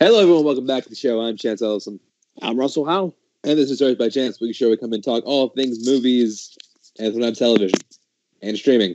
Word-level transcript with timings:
Hello, 0.00 0.20
everyone. 0.20 0.44
Welcome 0.44 0.64
back 0.64 0.84
to 0.84 0.88
the 0.88 0.94
show. 0.94 1.20
I'm 1.20 1.36
Chance 1.36 1.60
Ellison. 1.60 1.98
I'm 2.40 2.56
Russell 2.56 2.84
Howe. 2.84 3.12
And 3.42 3.58
this 3.58 3.68
is 3.68 3.78
Stories 3.78 3.96
by 3.96 4.08
Chance, 4.08 4.40
weekly 4.40 4.52
show 4.52 4.70
we 4.70 4.76
come 4.76 4.92
and 4.92 5.02
talk 5.02 5.24
all 5.26 5.48
things 5.48 5.84
movies 5.84 6.56
and 7.00 7.12
sometimes 7.12 7.36
television 7.36 7.80
and 8.40 8.56
streaming 8.56 8.94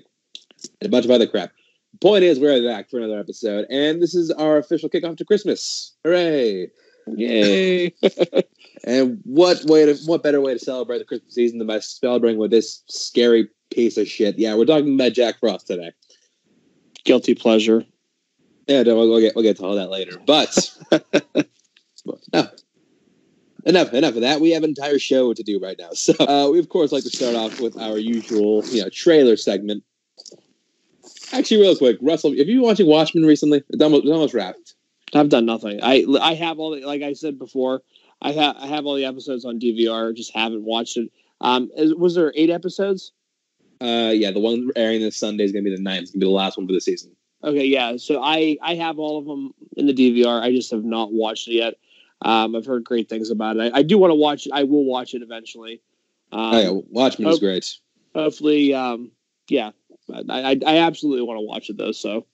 and 0.79 0.87
a 0.87 0.89
bunch 0.89 1.03
of 1.03 1.11
other 1.11 1.27
crap. 1.27 1.51
Point 1.99 2.23
is, 2.23 2.39
we're 2.39 2.65
back 2.65 2.89
for 2.89 2.99
another 2.99 3.19
episode, 3.19 3.65
and 3.69 4.01
this 4.01 4.15
is 4.15 4.31
our 4.31 4.57
official 4.57 4.87
kickoff 4.87 5.17
to 5.17 5.25
Christmas. 5.25 5.93
Hooray! 6.05 6.70
Yay! 7.07 7.93
and 8.85 9.20
what 9.25 9.61
way 9.65 9.85
to 9.85 9.95
what 10.05 10.23
better 10.23 10.39
way 10.39 10.54
to 10.54 10.59
celebrate 10.59 10.99
the 10.99 11.05
Christmas 11.05 11.35
season 11.35 11.57
than 11.57 11.67
by 11.67 11.79
celebrating 11.79 12.39
with 12.39 12.51
this 12.51 12.81
scary 12.88 13.49
piece 13.71 13.97
of 13.97 14.07
shit? 14.07 14.39
Yeah, 14.39 14.55
we're 14.55 14.63
talking 14.63 14.93
about 14.93 15.11
Jack 15.11 15.41
Frost 15.41 15.67
today. 15.67 15.91
Guilty 17.04 17.35
pleasure. 17.35 17.85
Yeah, 18.68 18.84
no, 18.84 18.95
we'll, 18.95 19.09
we'll 19.09 19.20
get 19.20 19.36
we'll 19.36 19.43
get 19.43 19.57
to 19.57 19.66
all 19.66 19.75
that 19.75 19.89
later. 19.89 20.18
But 20.25 20.77
no, 22.33 22.47
enough 23.65 23.93
enough 23.93 24.15
of 24.15 24.21
that. 24.21 24.42
We 24.42 24.51
have 24.51 24.64
an 24.64 24.70
entire 24.70 25.00
show 25.00 25.33
to 25.33 25.43
do 25.43 25.60
right 25.60 25.78
now. 25.78 25.89
So 25.93 26.14
uh, 26.20 26.50
we 26.50 26.60
of 26.60 26.70
course 26.70 26.92
like 26.92 27.04
to 27.04 27.10
start 27.10 27.36
off 27.36 27.60
with 27.60 27.78
our 27.78 27.97
usual 27.97 28.64
you 28.65 28.82
know 28.82 28.89
trailer 28.89 29.36
segment. 29.36 29.84
Actually, 31.32 31.61
real 31.61 31.75
quick, 31.75 31.97
Russell, 32.02 32.31
have 32.31 32.47
you 32.47 32.58
been 32.58 32.61
watching 32.61 32.88
Watchmen 32.88 33.25
recently? 33.25 33.64
It's 33.70 33.81
almost, 33.81 34.03
it's 34.03 34.11
almost 34.11 34.34
wrapped. 34.34 34.75
I've 35.16 35.30
done 35.30 35.45
nothing. 35.45 35.80
I 35.81 36.06
I 36.22 36.36
have 36.36 36.59
all 36.59 36.72
the, 36.72 36.86
like 36.86 37.02
I 37.02 37.14
said 37.14 37.38
before. 37.38 37.81
I 38.22 38.31
have 38.31 38.56
I 38.58 38.67
have 38.67 38.86
all 38.86 38.95
the 38.95 39.06
episodes 39.06 39.44
on 39.44 39.59
DVR. 39.59 40.16
Just 40.16 40.34
haven't 40.34 40.64
watched 40.64 40.98
it. 40.98 41.11
Um, 41.42 41.70
is, 41.75 41.94
was 41.94 42.16
there 42.16 42.31
eight 42.36 42.50
episodes? 42.50 43.11
Uh, 43.81 44.11
yeah, 44.14 44.31
the 44.31 44.39
one 44.39 44.70
airing 44.78 45.02
this 45.02 45.17
Sunday 45.17 45.44
is 45.44 45.52
going 45.52 45.66
to 45.66 45.70
be 45.70 45.75
the 45.75 45.81
ninth. 45.81 46.03
It's 46.03 46.11
going 46.11 46.22
to 46.22 46.25
be 46.25 46.30
the 46.30 46.36
last 46.36 46.58
one 46.58 46.67
for 46.67 46.73
the 46.73 46.80
season. 46.80 47.14
Okay, 47.44 47.66
yeah. 47.66 47.97
So 47.97 48.22
I 48.23 48.58
I 48.61 48.75
have 48.75 49.00
all 49.00 49.17
of 49.20 49.25
them 49.25 49.53
in 49.75 49.86
the 49.86 49.94
DVR. 49.94 50.42
I 50.42 50.52
just 50.52 50.72
have 50.72 50.84
not 50.84 51.11
watched 51.11 51.47
it 51.47 51.53
yet. 51.53 51.75
Um, 52.22 52.56
I've 52.56 52.66
heard 52.66 52.86
great 52.86 53.09
things 53.09 53.30
about 53.30 53.58
it. 53.58 53.73
I, 53.73 53.80
I 53.80 53.84
do 53.84 53.97
want 53.97 54.11
to 54.11 54.16
watch 54.16 54.45
it. 54.45 54.54
I 54.54 54.64
will 54.64 54.86
watch 54.86 55.14
it 55.14 55.22
eventually. 55.22 55.82
Um, 56.32 56.54
oh, 56.56 56.59
yeah, 56.59 56.82
Watchmen 56.90 57.30
is 57.30 57.40
great. 57.40 57.78
Hopefully, 58.16 58.73
um, 58.73 59.12
yeah. 59.50 59.72
I, 60.12 60.23
I, 60.30 60.59
I 60.66 60.78
absolutely 60.80 61.23
want 61.23 61.38
to 61.38 61.45
watch 61.45 61.70
it 61.70 61.78
though. 61.78 61.92
So 61.92 62.26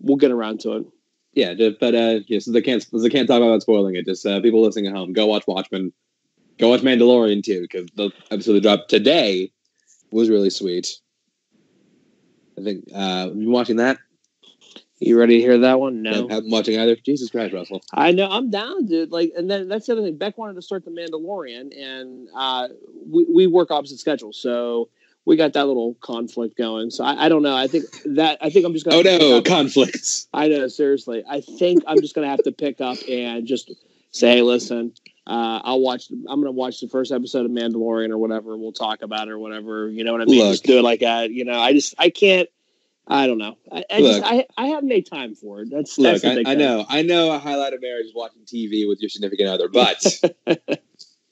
we'll 0.00 0.16
get 0.16 0.30
around 0.30 0.60
to 0.60 0.72
it. 0.72 0.86
Yeah, 1.34 1.54
but 1.80 1.94
uh, 1.94 2.20
yeah, 2.26 2.40
since 2.40 2.54
I 2.56 2.60
can't 2.60 2.82
since 2.82 3.04
I 3.04 3.08
can't 3.08 3.26
talk 3.26 3.40
about 3.40 3.62
spoiling 3.62 3.96
it, 3.96 4.04
just 4.04 4.26
uh, 4.26 4.40
people 4.40 4.62
listening 4.62 4.88
at 4.88 4.94
home, 4.94 5.12
go 5.12 5.26
watch 5.26 5.46
Watchmen. 5.46 5.92
Go 6.58 6.68
watch 6.68 6.82
Mandalorian 6.82 7.42
too, 7.42 7.62
because 7.62 7.86
the 7.96 8.10
episode 8.30 8.54
that 8.54 8.62
dropped 8.62 8.90
today 8.90 9.50
was 10.10 10.28
really 10.28 10.50
sweet. 10.50 11.00
I 12.58 12.62
think 12.62 12.84
uh, 12.94 13.28
you 13.28 13.40
been 13.40 13.50
watching 13.50 13.76
that? 13.76 13.98
You 15.02 15.18
ready 15.18 15.38
to 15.38 15.42
hear 15.42 15.58
that 15.58 15.80
one? 15.80 16.02
No, 16.02 16.28
I 16.28 16.34
haven't 16.34 16.50
watching 16.50 16.78
either. 16.78 16.96
Jesus 16.96 17.30
Christ, 17.30 17.52
Russell! 17.52 17.82
I 17.92 18.12
know 18.12 18.28
I'm 18.30 18.50
down, 18.50 18.86
dude. 18.86 19.10
Like, 19.10 19.32
and 19.36 19.50
then 19.50 19.68
that's 19.68 19.86
the 19.86 19.94
other 19.94 20.02
thing. 20.02 20.16
Beck 20.16 20.38
wanted 20.38 20.54
to 20.54 20.62
start 20.62 20.84
the 20.84 20.90
Mandalorian, 20.90 21.76
and 21.76 22.28
uh, 22.34 22.68
we 23.10 23.26
we 23.28 23.46
work 23.46 23.70
opposite 23.70 23.98
schedules, 23.98 24.38
so 24.40 24.90
we 25.24 25.36
got 25.36 25.52
that 25.54 25.66
little 25.66 25.94
conflict 26.00 26.56
going. 26.56 26.90
So 26.90 27.04
I, 27.04 27.26
I 27.26 27.28
don't 27.28 27.42
know. 27.42 27.56
I 27.56 27.66
think 27.66 27.84
that 28.04 28.38
I 28.40 28.50
think 28.50 28.64
I'm 28.64 28.72
just 28.72 28.84
gonna. 28.84 28.96
Oh 28.98 29.02
no, 29.02 29.42
conflicts. 29.42 30.28
I 30.34 30.48
know. 30.48 30.68
Seriously, 30.68 31.24
I 31.28 31.40
think 31.40 31.82
I'm 31.86 32.00
just 32.00 32.14
gonna 32.14 32.28
have 32.28 32.42
to 32.44 32.52
pick 32.52 32.80
up 32.80 32.98
and 33.08 33.46
just 33.46 33.72
say, 34.12 34.42
listen. 34.42 34.92
Uh, 35.24 35.60
I'll 35.62 35.80
watch. 35.80 36.10
I'm 36.10 36.40
gonna 36.40 36.50
watch 36.50 36.80
the 36.80 36.88
first 36.88 37.12
episode 37.12 37.44
of 37.44 37.52
Mandalorian 37.52 38.10
or 38.10 38.18
whatever. 38.18 38.56
We'll 38.56 38.72
talk 38.72 39.02
about 39.02 39.28
it 39.28 39.30
or 39.30 39.38
whatever. 39.38 39.88
You 39.88 40.02
know 40.02 40.12
what 40.12 40.22
I 40.22 40.24
mean? 40.24 40.40
Look. 40.40 40.52
just 40.52 40.64
do 40.64 40.78
it 40.78 40.82
like 40.82 41.00
that. 41.00 41.30
You 41.30 41.44
know, 41.44 41.58
I 41.58 41.72
just 41.72 41.94
I 41.98 42.10
can't. 42.10 42.48
I 43.06 43.26
don't 43.26 43.38
know. 43.38 43.56
I, 43.70 43.84
I 43.90 44.00
just 44.00 44.22
I, 44.22 44.46
I 44.56 44.66
haven't 44.66 44.88
made 44.88 45.06
time 45.06 45.34
for 45.34 45.62
it. 45.62 45.70
That's, 45.70 45.98
Look, 45.98 46.24
I, 46.24 46.42
I 46.46 46.54
know, 46.54 46.86
I 46.88 47.02
know. 47.02 47.32
A 47.32 47.38
highlight 47.38 47.72
of 47.72 47.82
marriage 47.82 48.06
is 48.06 48.14
watching 48.14 48.42
TV 48.42 48.88
with 48.88 49.00
your 49.00 49.08
significant 49.08 49.48
other, 49.48 49.68
but 49.68 50.20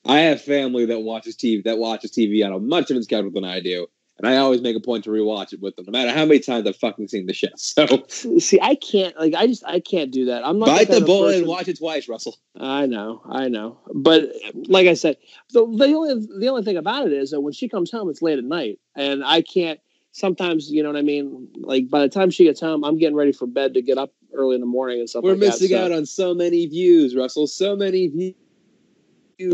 I 0.04 0.20
have 0.20 0.42
family 0.42 0.86
that 0.86 1.00
watches 1.00 1.36
TV 1.36 1.62
that 1.64 1.78
watches 1.78 2.10
TV 2.10 2.44
on 2.44 2.52
a 2.52 2.58
much 2.58 2.86
different 2.86 3.04
schedule 3.04 3.30
than 3.30 3.44
I 3.44 3.60
do, 3.60 3.86
and 4.18 4.26
I 4.26 4.36
always 4.36 4.60
make 4.60 4.76
a 4.76 4.80
point 4.80 5.04
to 5.04 5.10
rewatch 5.10 5.52
it 5.52 5.60
with 5.62 5.76
them, 5.76 5.86
no 5.86 5.92
matter 5.92 6.10
how 6.10 6.26
many 6.26 6.40
times 6.40 6.66
I've 6.66 6.76
fucking 6.76 7.08
seen 7.08 7.26
the 7.26 7.32
shit. 7.32 7.52
So 7.58 7.86
See, 8.08 8.58
I 8.60 8.74
can't. 8.74 9.18
Like, 9.18 9.34
I 9.34 9.46
just 9.46 9.64
I 9.64 9.78
can't 9.80 10.10
do 10.10 10.26
that. 10.26 10.44
I'm 10.44 10.58
not 10.58 10.66
bite 10.66 10.88
the 10.88 11.00
bullet 11.00 11.36
and 11.36 11.46
watch 11.46 11.68
it 11.68 11.78
twice, 11.78 12.08
Russell. 12.08 12.36
I 12.58 12.86
know, 12.86 13.22
I 13.24 13.48
know. 13.48 13.78
But 13.94 14.32
like 14.54 14.88
I 14.88 14.94
said, 14.94 15.16
the, 15.52 15.64
the 15.64 15.94
only 15.94 16.26
the 16.38 16.48
only 16.48 16.64
thing 16.64 16.76
about 16.76 17.06
it 17.06 17.12
is 17.12 17.30
that 17.30 17.40
when 17.40 17.52
she 17.52 17.68
comes 17.68 17.90
home, 17.90 18.10
it's 18.10 18.22
late 18.22 18.38
at 18.38 18.44
night, 18.44 18.80
and 18.96 19.24
I 19.24 19.42
can't. 19.42 19.78
Sometimes, 20.12 20.70
you 20.70 20.82
know 20.82 20.88
what 20.90 20.98
I 20.98 21.02
mean. 21.02 21.48
Like 21.56 21.88
by 21.88 22.00
the 22.00 22.08
time 22.08 22.30
she 22.30 22.44
gets 22.44 22.60
home, 22.60 22.84
I'm 22.84 22.98
getting 22.98 23.16
ready 23.16 23.32
for 23.32 23.46
bed 23.46 23.74
to 23.74 23.82
get 23.82 23.96
up 23.98 24.12
early 24.34 24.54
in 24.56 24.60
the 24.60 24.66
morning 24.66 24.98
and 25.00 25.08
stuff. 25.08 25.22
We're 25.22 25.30
like 25.32 25.40
missing 25.40 25.70
that, 25.70 25.78
so- 25.78 25.84
out 25.86 25.92
on 25.92 26.06
so 26.06 26.34
many 26.34 26.66
views, 26.66 27.14
Russell. 27.14 27.46
So 27.46 27.76
many 27.76 28.08
views. 28.08 28.34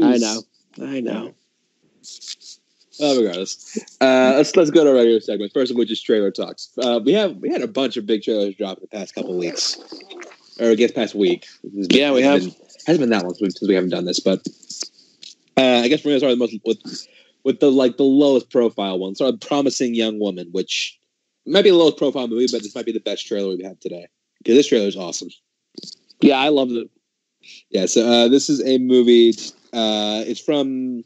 I 0.02 0.16
know, 0.16 0.42
I 0.82 1.00
know. 1.00 1.34
Oh, 2.98 3.18
regardless, 3.18 3.76
uh, 4.00 4.32
let's 4.36 4.56
let's 4.56 4.70
go 4.70 4.82
to 4.82 4.90
our 4.90 4.96
regular 4.96 5.20
segment. 5.20 5.52
First 5.52 5.70
of 5.70 5.76
which 5.76 5.90
is 5.92 6.00
trailer 6.00 6.30
talks. 6.30 6.70
Uh, 6.82 6.98
we 7.04 7.12
have 7.12 7.36
we 7.36 7.50
had 7.50 7.60
a 7.60 7.68
bunch 7.68 7.96
of 7.98 8.06
big 8.06 8.22
trailers 8.22 8.54
drop 8.54 8.78
in 8.78 8.88
the 8.90 8.96
past 8.96 9.14
couple 9.14 9.36
weeks, 9.36 9.78
or 10.58 10.70
I 10.70 10.74
guess 10.76 10.92
past 10.92 11.14
week. 11.14 11.46
Been- 11.62 11.86
Yeah, 11.90 12.12
we 12.12 12.22
have. 12.22 12.40
been- 12.40 12.54
hasn't 12.86 13.00
been 13.00 13.10
that 13.10 13.24
long 13.24 13.34
since 13.34 13.60
we 13.60 13.74
haven't 13.74 13.90
done 13.90 14.04
this, 14.06 14.20
but 14.20 14.46
uh, 15.58 15.80
I 15.84 15.88
guess 15.88 16.04
we're 16.04 16.12
gonna 16.12 16.20
start 16.20 16.38
with, 16.38 16.50
the 16.50 16.60
most, 16.64 16.80
with 16.84 17.08
with 17.46 17.60
the 17.60 17.70
like 17.70 17.96
the 17.96 18.02
lowest 18.02 18.50
profile 18.50 18.98
one. 18.98 19.14
So, 19.14 19.26
a 19.26 19.36
promising 19.36 19.94
young 19.94 20.18
woman, 20.18 20.48
which 20.50 20.98
might 21.46 21.62
be 21.62 21.70
the 21.70 21.76
lowest 21.76 21.96
profile 21.96 22.26
movie, 22.26 22.48
but 22.50 22.62
this 22.62 22.74
might 22.74 22.84
be 22.84 22.92
the 22.92 23.00
best 23.00 23.24
trailer 23.24 23.48
we 23.48 23.62
have 23.62 23.70
had 23.70 23.80
today 23.80 24.08
because 24.38 24.56
this 24.56 24.66
trailer 24.66 24.88
is 24.88 24.96
awesome. 24.96 25.28
Yeah, 26.20 26.38
I 26.38 26.48
loved 26.48 26.72
it. 26.72 26.90
Yeah, 27.70 27.86
so 27.86 28.04
uh, 28.04 28.28
this 28.28 28.50
is 28.50 28.60
a 28.66 28.78
movie. 28.78 29.30
Uh, 29.72 30.24
it's 30.26 30.40
from 30.40 31.04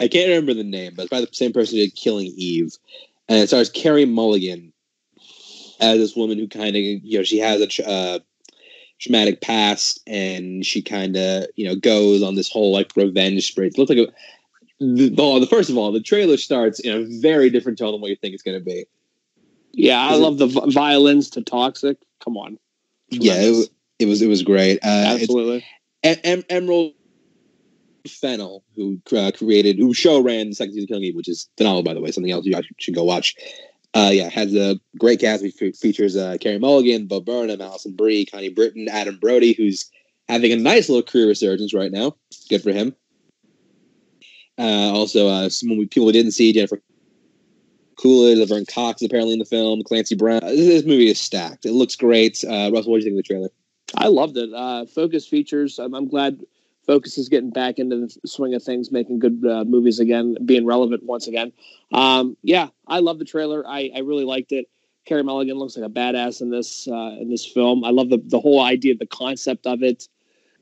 I 0.00 0.08
can't 0.08 0.28
remember 0.28 0.54
the 0.54 0.64
name, 0.64 0.94
but 0.96 1.04
it's 1.04 1.10
by 1.10 1.20
the 1.20 1.28
same 1.30 1.52
person 1.52 1.78
who 1.78 1.84
did 1.84 1.94
Killing 1.94 2.34
Eve, 2.36 2.76
and 3.28 3.38
it 3.38 3.46
stars 3.46 3.70
Carey 3.70 4.06
Mulligan 4.06 4.72
as 5.80 5.98
this 5.98 6.16
woman 6.16 6.36
who 6.36 6.48
kind 6.48 6.74
of 6.74 6.82
you 6.82 7.18
know 7.18 7.22
she 7.22 7.38
has 7.38 7.60
a 7.60 7.68
tra- 7.68 7.84
uh, 7.84 8.18
traumatic 9.00 9.40
past, 9.40 10.00
and 10.08 10.66
she 10.66 10.82
kind 10.82 11.16
of 11.16 11.46
you 11.54 11.64
know 11.64 11.76
goes 11.76 12.24
on 12.24 12.34
this 12.34 12.50
whole 12.50 12.72
like 12.72 12.90
revenge 12.96 13.46
spree. 13.46 13.68
It 13.68 13.78
looks 13.78 13.90
like 13.90 13.98
a 13.98 14.12
the, 14.96 15.14
well, 15.16 15.40
the 15.40 15.46
first 15.46 15.70
of 15.70 15.76
all, 15.78 15.92
the 15.92 16.00
trailer 16.00 16.36
starts 16.36 16.80
in 16.80 16.92
a 16.92 17.20
very 17.20 17.50
different 17.50 17.78
tone 17.78 17.92
than 17.92 18.00
what 18.00 18.10
you 18.10 18.16
think 18.16 18.34
it's 18.34 18.42
going 18.42 18.58
to 18.58 18.64
be. 18.64 18.86
Yeah, 19.72 20.00
I 20.00 20.14
love 20.14 20.38
the 20.38 20.46
vi- 20.46 20.70
violins 20.70 21.30
to 21.30 21.42
Toxic. 21.42 21.98
Come 22.22 22.36
on. 22.36 22.58
Yeah, 23.10 23.34
it, 23.42 23.50
was- 23.50 23.70
it 23.98 24.06
was 24.06 24.22
it 24.22 24.28
was 24.28 24.42
great. 24.42 24.78
Uh, 24.84 25.16
Absolutely. 25.20 25.64
Em- 26.02 26.18
Em- 26.24 26.44
Emerald 26.48 26.92
Fennell, 28.06 28.62
who 28.76 29.00
uh, 29.16 29.30
created, 29.36 29.78
who 29.78 29.94
show 29.94 30.20
ran 30.20 30.50
the 30.50 30.54
second 30.54 30.74
season 30.74 30.84
of 30.84 30.88
Killing 30.88 31.04
Eve, 31.04 31.16
which 31.16 31.28
is 31.28 31.48
phenomenal, 31.56 31.82
by 31.82 31.94
the 31.94 32.00
way. 32.00 32.10
Something 32.10 32.32
else 32.32 32.44
you 32.44 32.52
guys 32.52 32.64
should 32.78 32.94
go 32.94 33.04
watch. 33.04 33.34
Uh, 33.94 34.10
yeah, 34.12 34.28
has 34.28 34.54
a 34.54 34.78
great 34.98 35.20
cast. 35.20 35.44
Fe- 35.56 35.72
features 35.72 36.16
uh, 36.16 36.36
Carey 36.40 36.58
Mulligan, 36.58 37.06
Bo 37.06 37.20
Burnham, 37.20 37.60
Alison 37.60 37.94
Brie, 37.94 38.26
Connie 38.26 38.50
Britton, 38.50 38.88
Adam 38.88 39.18
Brody, 39.18 39.52
who's 39.52 39.88
having 40.28 40.52
a 40.52 40.56
nice 40.56 40.88
little 40.88 41.02
career 41.02 41.28
resurgence 41.28 41.72
right 41.72 41.92
now. 41.92 42.14
Good 42.50 42.62
for 42.62 42.72
him. 42.72 42.94
Uh, 44.58 44.92
also, 44.92 45.28
uh, 45.28 45.48
some 45.48 45.68
people 45.88 46.06
we 46.06 46.12
didn't 46.12 46.32
see 46.32 46.52
Jennifer 46.52 46.80
Coolidge, 47.96 48.38
Laverne 48.38 48.66
Cox 48.66 49.02
apparently 49.02 49.34
in 49.34 49.38
the 49.38 49.44
film, 49.44 49.82
Clancy 49.82 50.14
Brown. 50.14 50.42
Uh, 50.42 50.50
This, 50.50 50.66
this 50.66 50.84
movie 50.84 51.10
is 51.10 51.20
stacked. 51.20 51.64
It 51.66 51.72
looks 51.72 51.96
great. 51.96 52.44
Uh, 52.44 52.70
Russell, 52.72 52.92
what 52.92 53.00
do 53.00 53.04
you 53.04 53.10
think 53.10 53.12
of 53.12 53.16
the 53.16 53.22
trailer? 53.22 53.48
I 53.96 54.08
loved 54.08 54.36
it. 54.36 54.52
Uh, 54.52 54.86
Focus 54.86 55.26
features. 55.26 55.78
I'm, 55.78 55.94
I'm 55.94 56.08
glad 56.08 56.40
Focus 56.86 57.16
is 57.18 57.28
getting 57.28 57.50
back 57.50 57.78
into 57.78 57.96
the 57.96 58.28
swing 58.28 58.54
of 58.54 58.62
things, 58.62 58.92
making 58.92 59.18
good 59.18 59.44
uh, 59.48 59.64
movies 59.64 60.00
again, 60.00 60.36
being 60.44 60.66
relevant 60.66 61.04
once 61.04 61.26
again. 61.26 61.52
Um, 61.92 62.36
yeah, 62.42 62.68
I 62.86 62.98
love 62.98 63.18
the 63.18 63.24
trailer. 63.24 63.64
I, 63.66 63.90
I 63.94 64.00
really 64.00 64.24
liked 64.24 64.52
it. 64.52 64.66
Carey 65.04 65.22
Mulligan 65.22 65.56
looks 65.56 65.76
like 65.76 65.86
a 65.86 65.92
badass 65.92 66.40
in 66.40 66.50
this 66.50 66.88
uh, 66.88 67.16
in 67.20 67.28
this 67.28 67.44
film. 67.44 67.84
I 67.84 67.90
love 67.90 68.08
the 68.08 68.18
the 68.24 68.40
whole 68.40 68.62
idea, 68.62 68.94
the 68.96 69.06
concept 69.06 69.66
of 69.66 69.82
it. 69.82 70.08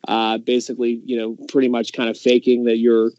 Uh, 0.09 0.39
basically, 0.39 1.01
you 1.05 1.17
know, 1.17 1.37
pretty 1.47 1.69
much 1.69 1.93
kind 1.93 2.11
of 2.11 2.19
faking 2.19 2.65
that 2.65 2.79
you're, 2.79 3.13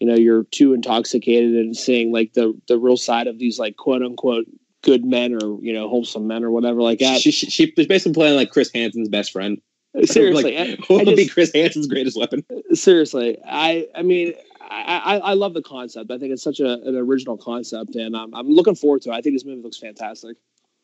you 0.00 0.06
know, 0.06 0.14
you're 0.16 0.44
too 0.44 0.72
intoxicated 0.74 1.54
and 1.54 1.76
seeing 1.76 2.12
like 2.12 2.32
the 2.32 2.58
the 2.68 2.78
real 2.78 2.96
side 2.96 3.26
of 3.26 3.38
these 3.38 3.58
like 3.58 3.76
quote 3.76 4.02
unquote 4.02 4.46
good 4.82 5.04
men 5.04 5.34
or 5.34 5.58
you 5.62 5.72
know 5.72 5.88
wholesome 5.88 6.26
men 6.26 6.42
or 6.42 6.50
whatever 6.50 6.80
like 6.82 6.98
that. 7.00 7.20
She, 7.20 7.30
she, 7.30 7.46
she's 7.50 7.86
basically 7.86 8.14
playing 8.14 8.36
like 8.36 8.50
Chris 8.50 8.70
Hansen's 8.74 9.08
best 9.08 9.30
friend. 9.32 9.60
Seriously, 10.04 10.56
like, 10.56 10.88
what 10.88 11.04
would 11.04 11.16
be 11.16 11.26
Chris 11.26 11.50
Hansen's 11.54 11.86
greatest 11.88 12.16
weapon? 12.16 12.44
seriously 12.74 13.36
i 13.44 13.88
i 13.96 14.02
mean 14.02 14.32
I, 14.60 15.02
I 15.04 15.16
i 15.18 15.34
love 15.34 15.52
the 15.54 15.62
concept 15.62 16.12
i 16.12 16.18
think 16.18 16.32
it's 16.32 16.42
such 16.44 16.60
a, 16.60 16.74
an 16.82 16.94
original 16.94 17.36
concept 17.36 17.96
and 17.96 18.16
I'm, 18.16 18.32
I'm 18.32 18.48
looking 18.48 18.76
forward 18.76 19.02
to 19.02 19.10
it 19.10 19.14
i 19.14 19.20
think 19.20 19.34
this 19.34 19.44
movie 19.44 19.60
looks 19.60 19.78
fantastic 19.78 20.36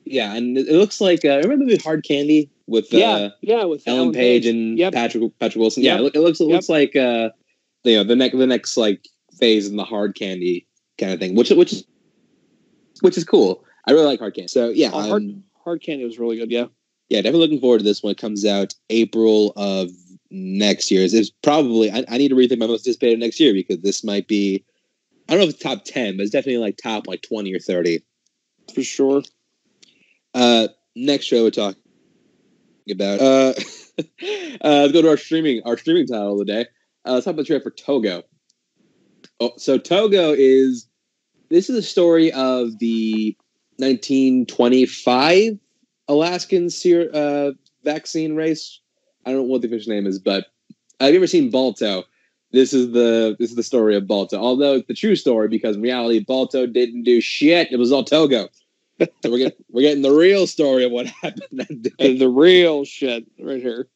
Yeah, 0.04 0.34
and 0.34 0.58
it 0.58 0.66
looks 0.69 1.00
like 1.00 1.24
uh, 1.24 1.36
remember 1.44 1.64
the 1.64 1.70
movie 1.70 1.82
Hard 1.82 2.04
Candy 2.04 2.50
with 2.66 2.92
uh, 2.92 2.98
yeah 2.98 3.28
yeah 3.40 3.62
with 3.64 3.84
Ellen 3.86 4.10
Page 4.12 4.46
and 4.46 4.76
Yep. 4.76 4.92
Patrick 4.92 5.38
Patrick 5.38 5.60
Wilson. 5.60 5.84
Yeah, 5.84 5.92
Yep. 5.92 6.00
it, 6.00 6.02
look- 6.02 6.16
it 6.16 6.20
looks 6.20 6.40
it 6.40 6.44
Yep. 6.48 6.52
looks 6.54 6.69
like 6.69 6.96
uh, 6.96 7.30
you 7.90 7.96
know 7.96 8.04
the 8.04 8.16
next 8.16 8.36
the 8.36 8.46
next 8.46 8.76
like 8.76 9.06
phase 9.38 9.68
in 9.68 9.76
the 9.76 9.84
Hard 9.84 10.14
Candy 10.14 10.66
kind 10.98 11.12
of 11.12 11.20
thing, 11.20 11.34
which 11.34 11.50
which 11.50 11.72
is 11.72 11.84
which 13.00 13.16
is 13.16 13.24
cool. 13.24 13.64
I 13.86 13.92
really 13.92 14.06
like 14.06 14.20
Hard 14.20 14.34
Candy. 14.34 14.48
So 14.48 14.68
yeah, 14.68 14.90
Oh, 14.92 14.98
um, 15.00 15.08
hard, 15.08 15.42
hard 15.64 15.82
candy 15.82 16.04
was 16.04 16.18
really 16.18 16.36
good 16.38 16.50
yeah 16.50 16.66
yeah, 17.08 17.18
definitely 17.18 17.40
looking 17.40 17.60
forward 17.60 17.78
to 17.78 17.84
this 17.84 18.02
one. 18.02 18.12
It 18.12 18.18
comes 18.18 18.44
out 18.44 18.74
April 18.90 19.52
of 19.56 19.90
next 20.30 20.90
year. 20.90 21.04
It's 21.04 21.30
probably 21.30 21.90
I, 21.90 22.04
I 22.08 22.18
need 22.18 22.28
to 22.28 22.34
rethink 22.34 22.58
my 22.58 22.66
most 22.66 22.80
anticipated 22.86 23.20
next 23.20 23.38
year 23.38 23.52
because 23.52 23.80
this 23.80 24.02
might 24.02 24.26
be 24.26 24.64
I 25.28 25.32
don't 25.32 25.40
know 25.40 25.48
if 25.48 25.54
it's 25.54 25.62
top 25.62 25.84
ten, 25.84 26.16
but 26.16 26.22
it's 26.22 26.32
definitely 26.32 26.58
like 26.58 26.76
top 26.76 27.06
like 27.06 27.22
twenty 27.22 27.54
or 27.54 27.60
thirty 27.60 28.02
for 28.74 28.82
sure. 28.82 29.22
Uh, 30.34 30.68
next 30.96 31.26
show 31.26 31.44
we're 31.44 31.50
talking 31.50 31.80
about. 32.90 33.20
Uh, 33.20 33.54
uh, 33.98 34.82
let's 34.82 34.92
go 34.92 35.02
to 35.02 35.08
our 35.08 35.16
streaming 35.16 35.62
our 35.64 35.76
streaming 35.76 36.06
title 36.06 36.32
of 36.32 36.46
the 36.46 36.52
day. 36.52 36.66
Uh, 37.06 37.12
let's 37.12 37.25
talk 37.25 37.32
about 37.32 37.43
the 37.43 37.47
trailer 37.47 37.62
for 37.62 37.70
Togo. 37.70 38.23
Oh, 39.38 39.53
so 39.56 39.79
Togo 39.79 40.35
is 40.37 40.88
this 41.50 41.70
is 41.70 41.76
a 41.76 41.82
story 41.82 42.32
of 42.32 42.79
the 42.79 43.37
1925 43.76 45.58
Alaskan 46.08 46.69
uh, 47.14 47.50
vaccine 47.85 48.35
race. 48.35 48.81
I 49.25 49.31
don't 49.31 49.41
know 49.41 49.44
what 49.44 49.62
the 49.62 49.69
official 49.69 49.93
name 49.93 50.06
is, 50.06 50.19
but 50.19 50.47
have 51.00 51.11
you 51.11 51.17
ever 51.17 51.26
seen 51.26 51.50
Balto? 51.50 52.05
This 52.53 52.73
is 52.73 52.93
the 52.93 53.37
this 53.38 53.50
is 53.50 53.56
the 53.56 53.62
story 53.62 53.97
of 53.97 54.06
Balto. 54.06 54.38
Although 54.38 54.75
it's 54.76 54.88
the 54.88 54.94
true 54.94 55.17
story 55.17 55.49
because 55.49 55.76
in 55.76 55.82
reality, 55.82 56.20
Balto 56.20 56.67
didn't 56.67 57.05
do 57.05 57.20
shit. 57.20 57.70
It 57.70 57.76
was 57.76 57.93
all 57.93 58.05
Togo. 58.05 58.49
we're 58.99 59.38
getting 59.38 59.64
we're 59.70 59.82
getting 59.82 60.03
the 60.03 60.11
real 60.11 60.47
story 60.47 60.85
of 60.85 60.91
what 60.91 61.06
happened 61.23 61.43
that 61.53 61.97
day. 61.99 62.17
The 62.17 62.29
real 62.29 62.85
shit 62.85 63.26
right 63.38 63.61
here. 63.61 63.88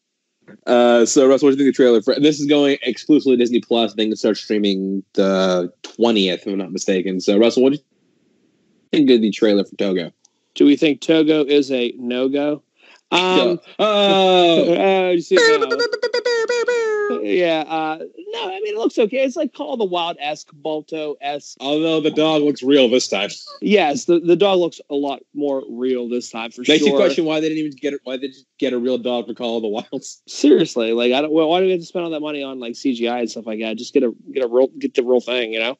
Uh, 0.67 1.07
so 1.07 1.29
Russ, 1.29 1.43
what 1.43 1.51
do 1.51 1.53
you 1.53 1.57
think 1.57 1.69
of 1.69 1.75
the 1.75 1.77
trailer 1.77 2.03
for? 2.03 2.21
This 2.21 2.41
is 2.41 2.47
going 2.47 2.79
exclusively 2.83 3.37
Disney 3.37 3.61
Plus. 3.61 3.93
I 3.93 3.97
think 3.97 4.13
it 4.13 4.17
starts 4.17 4.41
streaming 4.41 5.03
the 5.15 5.73
twentieth, 5.83 6.41
if 6.41 6.47
I'm 6.47 6.59
not 6.59 6.73
mistaken. 6.73 7.21
So 7.21 7.39
Russell, 7.39 7.63
what 7.63 7.73
do 7.73 7.79
you 7.79 7.85
think 8.93 9.11
of 9.11 9.21
the 9.21 9.31
trailer 9.31 9.65
for 9.65 9.77
Togo? 9.77 10.13
Do 10.55 10.67
we 10.67 10.77
think 10.77 11.01
Togo 11.01 11.45
is 11.45 11.71
a 11.71 11.93
no 11.97 12.29
go? 12.29 12.63
Um, 13.13 13.61
oh, 13.79 14.75
uh, 15.09 15.11
you 15.11 15.21
see, 15.21 15.37
no. 15.37 15.69
yeah. 17.23 17.65
Uh, 17.67 17.99
no, 17.99 18.45
I 18.45 18.61
mean 18.61 18.75
it 18.75 18.79
looks 18.79 18.99
okay. 18.99 19.25
It's 19.25 19.37
like 19.37 19.55
Call 19.55 19.75
of 19.75 19.79
the 19.79 19.85
Wild 19.85 20.17
esque, 20.21 20.49
Balto 20.53 21.17
esque. 21.21 21.57
although 21.61 22.01
the 22.01 22.11
dog 22.11 22.43
looks 22.43 22.63
real 22.63 22.89
this 22.89 23.09
time. 23.09 23.31
Yes, 23.61 24.05
the, 24.05 24.21
the 24.21 24.37
dog 24.37 24.59
looks 24.59 24.81
a 24.91 24.95
lot 24.95 25.21
more 25.35 25.63
real 25.71 26.09
this 26.09 26.31
time 26.31 26.51
for 26.51 26.61
Makes 26.63 26.67
sure. 26.67 26.75
Makes 26.77 26.87
you 26.87 26.97
question 26.97 27.25
why 27.25 27.41
they 27.41 27.49
didn't 27.49 27.65
even 27.67 27.79
get 27.81 27.95
it 27.95 28.01
why 28.05 28.17
they 28.17 28.29
didn't 28.29 28.47
get 28.59 28.73
a 28.73 28.79
real 28.79 28.99
dog 28.99 29.27
for 29.27 29.35
Call 29.35 29.57
of 29.57 29.63
the 29.63 29.69
Wilds. 29.69 30.23
Seriously, 30.27 30.93
like 30.93 31.13
I 31.13 31.23
don't. 31.23 31.33
Well, 31.33 31.49
why 31.49 31.61
do 31.61 31.67
we 31.67 31.73
have 31.73 31.81
to 31.81 31.87
spend 31.87 32.05
all 32.05 32.11
that 32.11 32.21
money 32.21 32.43
on 32.43 32.61
like 32.61 32.75
CGI 32.75 33.21
and 33.21 33.31
stuff 33.31 33.47
like 33.47 33.61
that? 33.61 33.77
Just 33.77 33.95
get 33.95 34.03
a 34.03 34.13
get 34.33 34.45
a 34.45 34.49
real 34.49 34.69
get 34.79 34.95
the 34.95 35.03
real 35.03 35.21
thing, 35.21 35.53
you 35.53 35.61
know. 35.61 35.79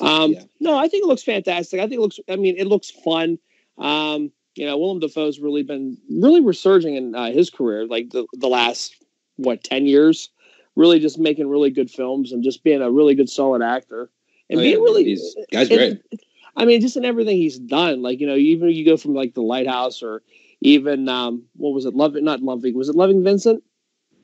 Um, 0.00 0.32
Yeah. 0.32 0.42
No, 0.60 0.78
I 0.78 0.88
think 0.88 1.04
it 1.04 1.06
looks 1.06 1.22
fantastic. 1.22 1.80
I 1.80 1.84
think 1.84 1.94
it 1.94 2.00
looks. 2.00 2.18
I 2.28 2.36
mean, 2.36 2.56
it 2.56 2.66
looks 2.66 2.90
fun. 2.90 3.38
Um, 3.78 4.32
you 4.54 4.66
know, 4.66 4.76
Willem 4.76 5.00
Dafoe's 5.00 5.38
really 5.38 5.62
been 5.62 5.96
really 6.10 6.40
resurging 6.40 6.94
in 6.96 7.14
uh, 7.14 7.30
his 7.30 7.50
career, 7.50 7.86
like 7.86 8.10
the 8.10 8.26
the 8.34 8.48
last 8.48 8.96
what 9.36 9.64
ten 9.64 9.86
years. 9.86 10.30
Really, 10.76 10.98
just 11.00 11.18
making 11.18 11.48
really 11.48 11.70
good 11.70 11.90
films 11.90 12.32
and 12.32 12.42
just 12.42 12.64
being 12.64 12.80
a 12.80 12.90
really 12.90 13.14
good, 13.14 13.28
solid 13.28 13.62
actor 13.62 14.10
and 14.48 14.58
Oh, 14.58 14.62
being 14.62 14.74
yeah, 14.78 14.82
really. 14.82 15.04
he's- 15.04 15.34
guy's 15.52 15.70
and- 15.70 16.00
I 16.56 16.64
mean, 16.66 16.80
just 16.80 16.96
in 16.96 17.04
everything 17.04 17.36
he's 17.38 17.58
done, 17.58 18.02
like 18.02 18.20
you 18.20 18.26
know, 18.26 18.36
even 18.36 18.68
you 18.70 18.84
go 18.84 18.96
from 18.96 19.14
like 19.14 19.34
the 19.34 19.42
Lighthouse 19.42 20.02
or 20.02 20.22
even 20.60 21.08
um, 21.08 21.44
what 21.56 21.70
was 21.74 21.84
it? 21.86 21.94
Loving, 21.94 22.24
not 22.24 22.42
Loving, 22.42 22.76
was 22.76 22.88
it 22.88 22.94
Loving 22.94 23.22
Vincent? 23.24 23.62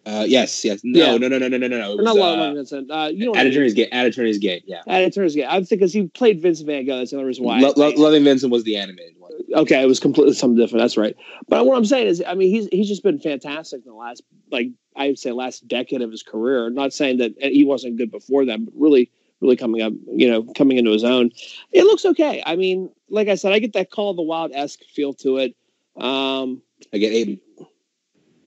Uh, 0.06 0.24
yes, 0.26 0.64
yes. 0.64 0.80
No, 0.84 0.98
Yeah. 1.12 1.16
no, 1.18 1.28
no, 1.28 1.38
no, 1.38 1.48
no, 1.48 1.58
no, 1.58 1.68
no, 1.68 1.92
Or 1.98 2.02
not 2.02 2.16
Loving 2.16 2.40
uh, 2.44 2.54
Vincent. 2.54 2.90
Uh, 2.90 3.10
you 3.12 3.26
know, 3.26 3.34
at 3.34 3.46
Eternity's 3.46 3.74
Gate. 3.74 3.88
At 3.92 4.06
Eternity's 4.06 4.38
Gate. 4.38 4.62
Yeah. 4.66 4.80
At 4.86 5.02
Eternity's 5.02 5.34
Gate. 5.36 5.46
I 5.48 5.56
think 5.56 5.68
because 5.70 5.92
he 5.92 6.06
played 6.08 6.40
Vincent 6.40 6.66
Van 6.66 6.86
Gogh. 6.86 6.98
That's 6.98 7.10
the 7.10 7.16
only 7.16 7.26
reason 7.26 7.44
why. 7.44 7.60
Lo- 7.60 7.74
Lo- 7.76 7.92
Loving 7.96 8.24
Vincent 8.24 8.50
was 8.52 8.64
the 8.64 8.76
animated 8.76 9.14
one. 9.18 9.32
okay, 9.54 9.82
it 9.82 9.86
was 9.86 10.00
completely 10.00 10.34
something 10.34 10.56
different. 10.56 10.82
That's 10.82 10.96
right. 10.96 11.14
But 11.48 11.66
what 11.66 11.76
I'm 11.76 11.84
saying 11.84 12.06
is, 12.08 12.22
I 12.26 12.34
mean, 12.34 12.50
he's 12.50 12.68
he's 12.72 12.88
just 12.88 13.02
been 13.02 13.18
fantastic 13.18 13.80
in 13.84 13.90
the 13.90 13.96
last, 13.96 14.22
like 14.50 14.68
I 14.98 15.08
would 15.08 15.18
say, 15.18 15.32
last 15.32 15.66
decade 15.68 16.02
of 16.02 16.10
his 16.10 16.22
career. 16.22 16.68
Not 16.70 16.92
saying 16.92 17.18
that 17.18 17.34
he 17.40 17.64
wasn't 17.64 17.96
good 17.96 18.10
before 18.10 18.44
that, 18.46 18.64
but 18.64 18.74
really, 18.76 19.10
really 19.40 19.56
coming 19.56 19.80
up, 19.80 19.92
you 20.12 20.30
know, 20.30 20.42
coming 20.56 20.76
into 20.76 20.90
his 20.90 21.04
own. 21.04 21.30
It 21.72 21.84
looks 21.84 22.04
okay. 22.04 22.42
I 22.44 22.56
mean, 22.56 22.90
like 23.08 23.28
I 23.28 23.36
said, 23.36 23.52
I 23.52 23.58
get 23.58 23.72
that 23.74 23.90
Call 23.90 24.10
of 24.10 24.16
the 24.16 24.22
Wild 24.22 24.52
esque 24.52 24.80
feel 24.92 25.14
to 25.14 25.38
it. 25.38 25.54
Um, 25.96 26.62
I 26.92 26.98
get 26.98 27.12
eight 27.12 27.42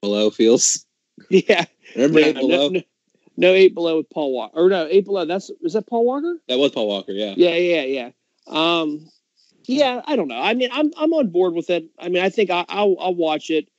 below 0.02 0.30
feels. 0.30 0.86
yeah, 1.30 1.66
Remember 1.96 2.20
no, 2.20 2.26
eight 2.28 2.36
below? 2.36 2.48
no, 2.48 2.70
no, 2.70 2.82
no, 3.38 3.54
eight 3.54 3.74
below 3.74 3.98
with 3.98 4.10
Paul 4.10 4.34
Walker, 4.34 4.60
or 4.60 4.70
no, 4.70 4.88
eight 4.90 5.06
below. 5.06 5.26
That's 5.26 5.50
is 5.62 5.74
that 5.74 5.88
Paul 5.88 6.06
Walker? 6.06 6.36
That 6.48 6.60
was 6.60 6.72
Paul 6.72 6.88
Walker. 6.88 7.12
Yeah. 7.12 7.34
Yeah, 7.38 7.56
yeah, 7.56 7.84
yeah. 7.84 8.10
Um, 8.48 9.10
yeah, 9.66 10.02
I 10.06 10.16
don't 10.16 10.28
know. 10.28 10.40
I 10.40 10.54
mean, 10.54 10.70
I'm 10.74 10.92
I'm 10.98 11.14
on 11.14 11.30
board 11.30 11.54
with 11.54 11.70
it. 11.70 11.86
I 12.00 12.10
mean, 12.10 12.24
I 12.24 12.30
think 12.30 12.50
I, 12.50 12.66
I'll 12.68 12.96
I'll 13.00 13.16
watch 13.16 13.50
it. 13.50 13.70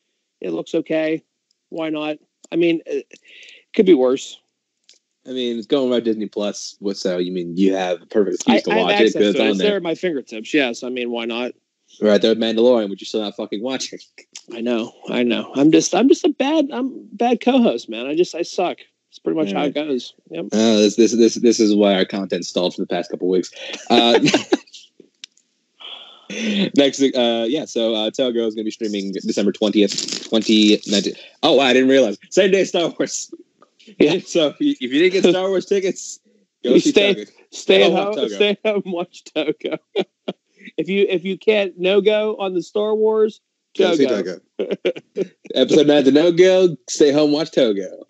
It 0.40 0.50
looks 0.50 0.74
okay. 0.74 1.24
Why 1.69 1.90
not? 1.90 2.19
I 2.52 2.56
mean, 2.56 2.82
it 2.87 3.06
could 3.75 3.87
be 3.87 3.94
worse. 3.94 4.38
I 5.26 5.31
mean, 5.31 5.56
it's 5.56 5.66
going 5.66 5.90
right 5.90 6.02
Disney 6.02 6.26
Plus. 6.26 6.76
What 6.81 6.96
so? 6.96 7.19
You 7.19 7.32
mean 7.32 7.56
you 7.56 7.75
have 7.75 8.02
a 8.02 8.06
perfect 8.06 8.34
excuse 8.37 8.62
to 8.64 8.72
I 8.72 8.75
have 8.75 8.82
watch 8.84 9.00
it 9.00 9.12
because 9.14 9.28
it's 9.31 9.38
it. 9.38 9.40
on 9.43 9.49
It's 9.50 9.58
there 9.58 9.69
there. 9.69 9.76
at 9.76 9.82
my 9.82 9.94
fingertips. 9.94 10.52
Yes, 10.52 10.82
I 10.82 10.88
mean, 10.88 11.10
why 11.10 11.25
not? 11.25 11.52
Right 12.00 12.20
there 12.20 12.34
Mandalorian, 12.34 12.90
which 12.90 13.00
you're 13.02 13.06
still 13.06 13.20
not 13.20 13.37
fucking 13.37 13.62
watching. 13.62 13.99
I 14.54 14.60
know, 14.60 14.93
I 15.08 15.22
know. 15.22 15.52
I'm 15.54 15.70
just 15.70 15.94
I'm 15.94 16.08
just 16.08 16.25
a 16.25 16.31
bad 16.31 16.69
I'm 16.72 17.06
bad 17.12 17.40
co-host, 17.40 17.88
man. 17.88 18.06
I 18.06 18.14
just 18.16 18.34
I 18.34 18.43
suck. 18.43 18.78
It's 19.10 19.19
pretty 19.19 19.38
much 19.38 19.52
how 19.52 19.64
it 19.64 19.75
goes. 19.75 20.14
Yep. 20.31 20.46
Uh, 20.52 20.56
this, 20.76 20.96
this 20.96 21.12
this 21.14 21.34
this 21.37 21.60
is 21.60 21.75
why 21.75 21.94
our 21.94 22.06
content 22.06 22.46
stalled 22.46 22.75
for 22.75 22.81
the 22.81 22.87
past 22.87 23.10
couple 23.10 23.28
weeks. 23.28 23.50
Uh, 23.90 24.19
next, 26.76 27.02
uh, 27.02 27.46
yeah. 27.49 27.64
So 27.64 27.94
uh, 27.94 28.11
Togo 28.11 28.46
is 28.46 28.55
going 28.55 28.62
to 28.62 28.64
be 28.64 28.70
streaming 28.70 29.12
December 29.12 29.52
twentieth, 29.52 30.29
twenty 30.29 30.81
nineteen. 30.87 31.14
Oh 31.43 31.55
wow, 31.55 31.64
I 31.64 31.73
didn't 31.73 31.88
realize 31.88 32.19
same 32.31 32.50
day 32.50 32.64
Star 32.64 32.88
Wars. 32.99 33.32
Yeah. 33.99 34.20
So 34.25 34.46
if 34.49 34.61
you, 34.61 34.70
if 34.81 34.93
you 34.93 35.00
didn't 35.11 35.23
get 35.23 35.31
Star 35.32 35.49
Wars 35.49 35.67
tickets, 35.67 36.20
go 36.62 36.75
You 36.75 36.79
see 36.81 36.90
stay- 36.93 37.14
Togo. 37.14 37.31
Stay 37.50 37.82
at 37.82 37.90
home. 37.93 38.14
Togo. 38.14 38.29
Stay 38.29 38.50
at 38.50 38.58
home. 38.64 38.82
Watch 38.87 39.25
Togo. 39.25 39.76
if 40.76 40.88
you 40.88 41.05
if 41.08 41.25
you 41.25 41.37
can't 41.37 41.76
no 41.79 42.00
go 42.00 42.37
on 42.37 42.55
the 42.55 42.62
Star 42.62 42.94
Wars, 42.94 43.40
Go 43.76 43.94
see 43.96 44.06
Togo. 44.06 44.38
Togo. 44.56 44.75
Episode 45.56 45.87
nine 45.88 46.05
the 46.05 46.12
no 46.12 46.31
go. 46.31 46.76
Stay 46.88 47.11
home, 47.11 47.32
watch 47.32 47.50
Togo. 47.50 48.05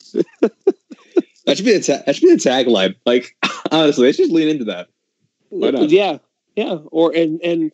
that 1.47 1.57
should 1.57 1.65
be 1.65 1.79
the 1.79 1.83
ta- 1.83 2.03
that 2.05 2.17
should 2.17 2.27
be 2.27 2.35
the 2.35 2.37
tagline. 2.37 2.95
Like 3.07 3.35
honestly, 3.71 4.07
let's 4.07 4.19
just 4.19 4.31
lean 4.31 4.49
into 4.49 4.65
that. 4.65 4.89
Why 5.49 5.71
not? 5.71 5.89
Yeah, 5.89 6.19
yeah. 6.55 6.79
Or 6.91 7.15
and 7.15 7.41
and 7.43 7.73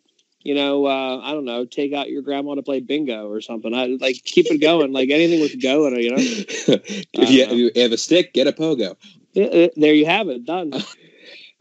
you 0.48 0.54
know, 0.54 0.86
uh, 0.86 1.20
I 1.22 1.32
don't 1.32 1.44
know, 1.44 1.66
take 1.66 1.92
out 1.92 2.08
your 2.08 2.22
grandma 2.22 2.54
to 2.54 2.62
play 2.62 2.80
bingo 2.80 3.28
or 3.28 3.42
something. 3.42 3.74
I 3.74 3.98
like 4.00 4.24
keep 4.24 4.46
it 4.50 4.62
going, 4.62 4.94
like 4.94 5.10
anything 5.10 5.42
with 5.42 5.60
go 5.60 5.86
in 5.86 5.92
it. 5.94 6.00
You 6.00 6.10
know, 6.12 6.16
if, 6.18 7.30
you, 7.30 7.42
if 7.42 7.52
you 7.52 7.82
have 7.82 7.92
a 7.92 7.98
stick, 7.98 8.32
get 8.32 8.46
a 8.46 8.52
pogo. 8.52 8.92
uh, 8.92 9.68
there 9.76 9.92
you 9.92 10.06
have 10.06 10.28
it, 10.28 10.46
done. 10.46 10.72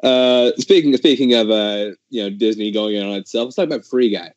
Uh, 0.04 0.52
speaking 0.60 0.96
speaking 0.96 1.34
of 1.34 1.50
uh, 1.50 1.88
you 2.12 2.22
know 2.22 2.30
Disney 2.30 2.70
going 2.70 2.94
in 2.94 3.04
on 3.04 3.14
itself, 3.14 3.46
let's 3.46 3.56
talk 3.56 3.66
about 3.66 3.84
Free 3.84 4.12
Guy. 4.12 4.32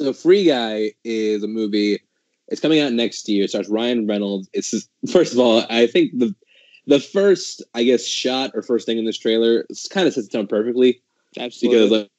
So 0.00 0.12
Free 0.12 0.44
Guy 0.44 0.90
is 1.04 1.44
a 1.44 1.46
movie. 1.46 2.00
It's 2.48 2.60
coming 2.60 2.80
out 2.80 2.92
next 2.92 3.28
year. 3.28 3.44
It 3.44 3.50
stars 3.50 3.68
Ryan 3.68 4.08
Reynolds. 4.08 4.48
It's 4.52 4.72
just- 4.72 4.90
first 5.12 5.34
of 5.34 5.38
all, 5.38 5.64
I 5.70 5.86
think 5.86 6.18
the 6.18 6.34
the 6.88 6.98
first 6.98 7.62
I 7.74 7.84
guess 7.84 8.04
shot 8.04 8.50
or 8.54 8.62
first 8.62 8.86
thing 8.86 8.98
in 8.98 9.04
this 9.04 9.18
trailer 9.18 9.66
kind 9.90 10.08
of 10.08 10.14
sets 10.14 10.26
the 10.26 10.36
tone 10.36 10.48
perfectly 10.48 11.00
Absolutely. 11.38 11.78
because 11.78 11.90
like 11.92 12.10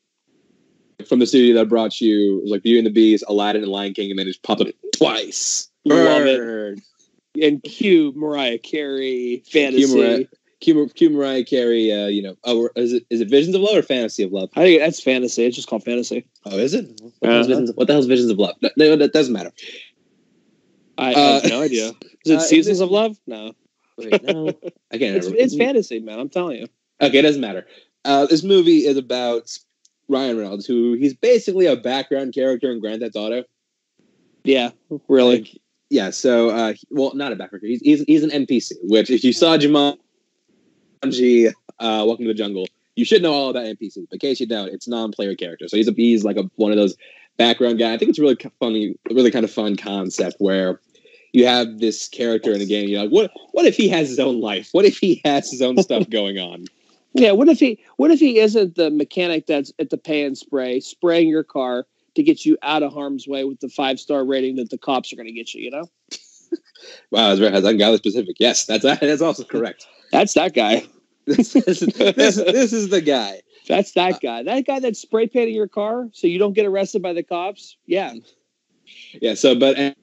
from 1.07 1.19
the 1.19 1.27
studio 1.27 1.55
that 1.55 1.69
brought 1.69 1.99
you 2.01 2.37
it 2.39 2.41
was 2.43 2.51
like 2.51 2.63
Beauty 2.63 2.79
and 2.79 2.87
the 2.87 2.91
Beast, 2.91 3.23
Aladdin, 3.27 3.63
and 3.63 3.71
Lion 3.71 3.93
King, 3.93 4.09
and 4.11 4.19
then 4.19 4.27
it 4.27 4.31
just 4.31 4.43
popped 4.43 4.61
up 4.61 4.67
twice. 4.95 5.69
Love 5.85 6.25
it. 6.25 6.79
And 7.41 7.61
cue 7.63 8.13
Mariah 8.15 8.57
Carey 8.59 9.43
fantasy. 9.51 9.85
Cue 9.85 9.97
Mariah- 9.97 10.25
Cue, 10.61 10.89
cue 10.95 11.09
Mariah 11.09 11.43
Carey. 11.43 11.91
Uh, 11.91 12.07
you 12.07 12.21
know, 12.23 12.35
oh, 12.45 12.69
is 12.77 12.93
it 12.93 13.03
is 13.09 13.19
it 13.21 13.29
Visions 13.29 13.53
of 13.55 13.61
Love 13.61 13.75
or 13.75 13.81
Fantasy 13.83 14.23
of 14.23 14.31
Love? 14.31 14.49
I 14.55 14.61
think 14.63 14.79
that's 14.79 15.01
fantasy. 15.01 15.43
It's 15.45 15.55
just 15.55 15.67
called 15.67 15.83
fantasy. 15.83 16.25
Oh, 16.45 16.57
is 16.57 16.73
it? 16.73 16.87
What, 17.01 17.13
the, 17.21 17.27
hell's. 17.27 17.47
Visions, 17.47 17.71
what 17.75 17.87
the 17.87 17.93
hell's 17.93 18.05
Visions 18.07 18.31
of 18.31 18.39
Love? 18.39 18.55
No, 18.61 18.69
no, 18.77 18.95
that 18.95 19.11
doesn't 19.13 19.33
matter. 19.33 19.51
I, 20.97 21.11
I 21.11 21.13
Uh, 21.13 21.41
have 21.41 21.49
no 21.51 21.61
idea. 21.61 21.89
Is 22.25 22.31
it 22.31 22.37
uh, 22.37 22.39
Seasons 22.39 22.77
is 22.77 22.81
of 22.81 22.89
Love? 22.89 23.19
No, 23.27 23.53
Wait, 23.97 24.23
no, 24.23 24.47
I 24.91 24.97
can't 24.97 25.17
it's, 25.17 25.27
it's 25.27 25.55
fantasy, 25.57 25.99
man. 25.99 26.19
I'm 26.19 26.29
telling 26.29 26.57
you. 26.61 26.67
Okay, 27.01 27.19
it 27.19 27.23
doesn't 27.23 27.41
matter. 27.41 27.67
Uh, 28.05 28.25
this 28.25 28.43
movie 28.43 28.85
is 28.85 28.95
about 28.97 29.55
Ryan 30.07 30.37
Reynolds, 30.37 30.65
who 30.65 30.93
he's 30.93 31.13
basically 31.13 31.65
a 31.65 31.75
background 31.75 32.33
character 32.33 32.71
in 32.71 32.79
Grand 32.79 33.01
Theft 33.01 33.15
Auto. 33.15 33.43
Yeah, 34.43 34.71
really. 35.07 35.39
Like, 35.39 35.61
yeah, 35.89 36.09
so 36.09 36.49
uh, 36.49 36.73
well, 36.89 37.13
not 37.15 37.31
a 37.31 37.35
background. 37.35 37.63
He's, 37.65 37.81
he's 37.81 38.01
he's 38.01 38.23
an 38.23 38.29
NPC. 38.29 38.73
Which, 38.83 39.09
if 39.09 39.23
you 39.23 39.33
saw 39.33 39.57
Jumanji, 39.57 41.47
uh, 41.79 42.03
Welcome 42.05 42.25
to 42.25 42.27
the 42.27 42.33
Jungle, 42.33 42.67
you 42.95 43.05
should 43.05 43.21
know 43.21 43.33
all 43.33 43.49
about 43.49 43.65
NPCs. 43.65 44.07
But 44.09 44.15
in 44.15 44.19
case 44.19 44.39
you 44.39 44.47
don't, 44.47 44.69
it's 44.69 44.87
non-player 44.87 45.35
character. 45.35 45.67
So 45.67 45.77
he's 45.77 45.87
a 45.87 45.93
he's 45.93 46.23
like 46.23 46.37
a 46.37 46.43
one 46.55 46.71
of 46.71 46.77
those 46.77 46.95
background 47.37 47.79
guy. 47.79 47.93
I 47.93 47.97
think 47.97 48.09
it's 48.09 48.19
really 48.19 48.37
funny, 48.59 48.95
really 49.11 49.31
kind 49.31 49.45
of 49.45 49.51
fun 49.51 49.75
concept 49.75 50.37
where 50.39 50.79
you 51.33 51.45
have 51.45 51.79
this 51.79 52.07
character 52.07 52.53
in 52.53 52.61
a 52.61 52.65
game. 52.65 52.87
You're 52.87 53.01
like, 53.01 53.11
what 53.11 53.31
what 53.51 53.65
if 53.65 53.75
he 53.75 53.89
has 53.89 54.09
his 54.09 54.19
own 54.19 54.39
life? 54.39 54.69
What 54.71 54.85
if 54.85 54.97
he 54.97 55.21
has 55.25 55.51
his 55.51 55.61
own 55.61 55.81
stuff 55.81 56.09
going 56.09 56.37
on? 56.39 56.65
Yeah. 57.15 57.31
What 57.31 57.49
if 57.49 57.59
he? 57.59 57.79
What 57.97 58.11
if 58.11 58.19
he 58.19 58.39
isn't 58.39 58.75
the 58.75 58.91
mechanic 58.91 59.47
that's 59.47 59.73
at 59.79 59.89
the 59.89 59.97
pay 59.97 60.23
and 60.23 60.37
spray, 60.37 60.79
spraying 60.79 61.27
your 61.27 61.43
car 61.43 61.87
to 62.15 62.23
get 62.23 62.45
you 62.45 62.57
out 62.61 62.83
of 62.83 62.93
harm's 62.93 63.27
way 63.27 63.43
with 63.43 63.59
the 63.59 63.69
five 63.69 63.99
star 63.99 64.23
rating 64.23 64.57
that 64.57 64.69
the 64.69 64.77
cops 64.77 65.11
are 65.11 65.15
going 65.15 65.27
to 65.27 65.33
get 65.33 65.53
you? 65.53 65.63
You 65.63 65.71
know. 65.71 65.85
Wow, 67.11 67.29
that's 67.33 67.39
very 67.39 67.77
that's 67.77 67.97
specific. 67.97 68.35
Yes, 68.39 68.65
that's 68.65 68.83
that's 68.83 69.21
also 69.21 69.43
correct. 69.43 69.87
That's 70.11 70.33
that 70.35 70.53
guy. 70.53 70.85
this, 71.25 71.53
this, 71.53 71.79
this, 71.79 72.35
this 72.35 72.73
is 72.73 72.89
the 72.89 73.01
guy. 73.01 73.41
That's 73.67 73.93
that 73.93 74.21
guy. 74.21 74.43
That 74.43 74.65
guy 74.67 74.79
that's 74.79 74.99
spray 74.99 75.27
painting 75.27 75.55
your 75.55 75.67
car 75.67 76.07
so 76.13 76.27
you 76.27 76.37
don't 76.37 76.53
get 76.53 76.67
arrested 76.67 77.01
by 77.01 77.13
the 77.13 77.23
cops. 77.23 77.77
Yeah. 77.87 78.13
Yeah. 79.19 79.33
So, 79.33 79.55
but 79.55 79.95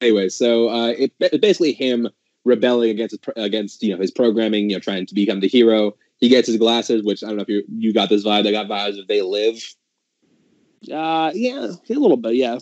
anyway, 0.00 0.30
so 0.30 0.70
uh, 0.70 0.88
it, 0.88 1.12
it's 1.20 1.38
basically 1.38 1.72
him 1.72 2.08
rebelling 2.44 2.90
against 2.90 3.16
against 3.36 3.82
you 3.82 3.94
know 3.94 4.00
his 4.00 4.10
programming, 4.10 4.70
you 4.70 4.76
know, 4.76 4.80
trying 4.80 5.06
to 5.06 5.14
become 5.14 5.40
the 5.40 5.48
hero. 5.48 5.94
He 6.18 6.28
gets 6.28 6.46
his 6.46 6.56
glasses, 6.56 7.02
which 7.04 7.22
I 7.22 7.28
don't 7.28 7.36
know 7.36 7.42
if 7.42 7.48
you 7.48 7.64
you 7.68 7.92
got 7.92 8.08
this 8.08 8.24
vibe. 8.24 8.46
I 8.46 8.52
got 8.52 8.66
vibes 8.66 8.98
of 8.98 9.08
They 9.08 9.22
Live. 9.22 9.62
Uh, 10.90 11.30
yeah, 11.34 11.68
a 11.88 11.92
little 11.94 12.16
bit, 12.16 12.34
yeah. 12.34 12.58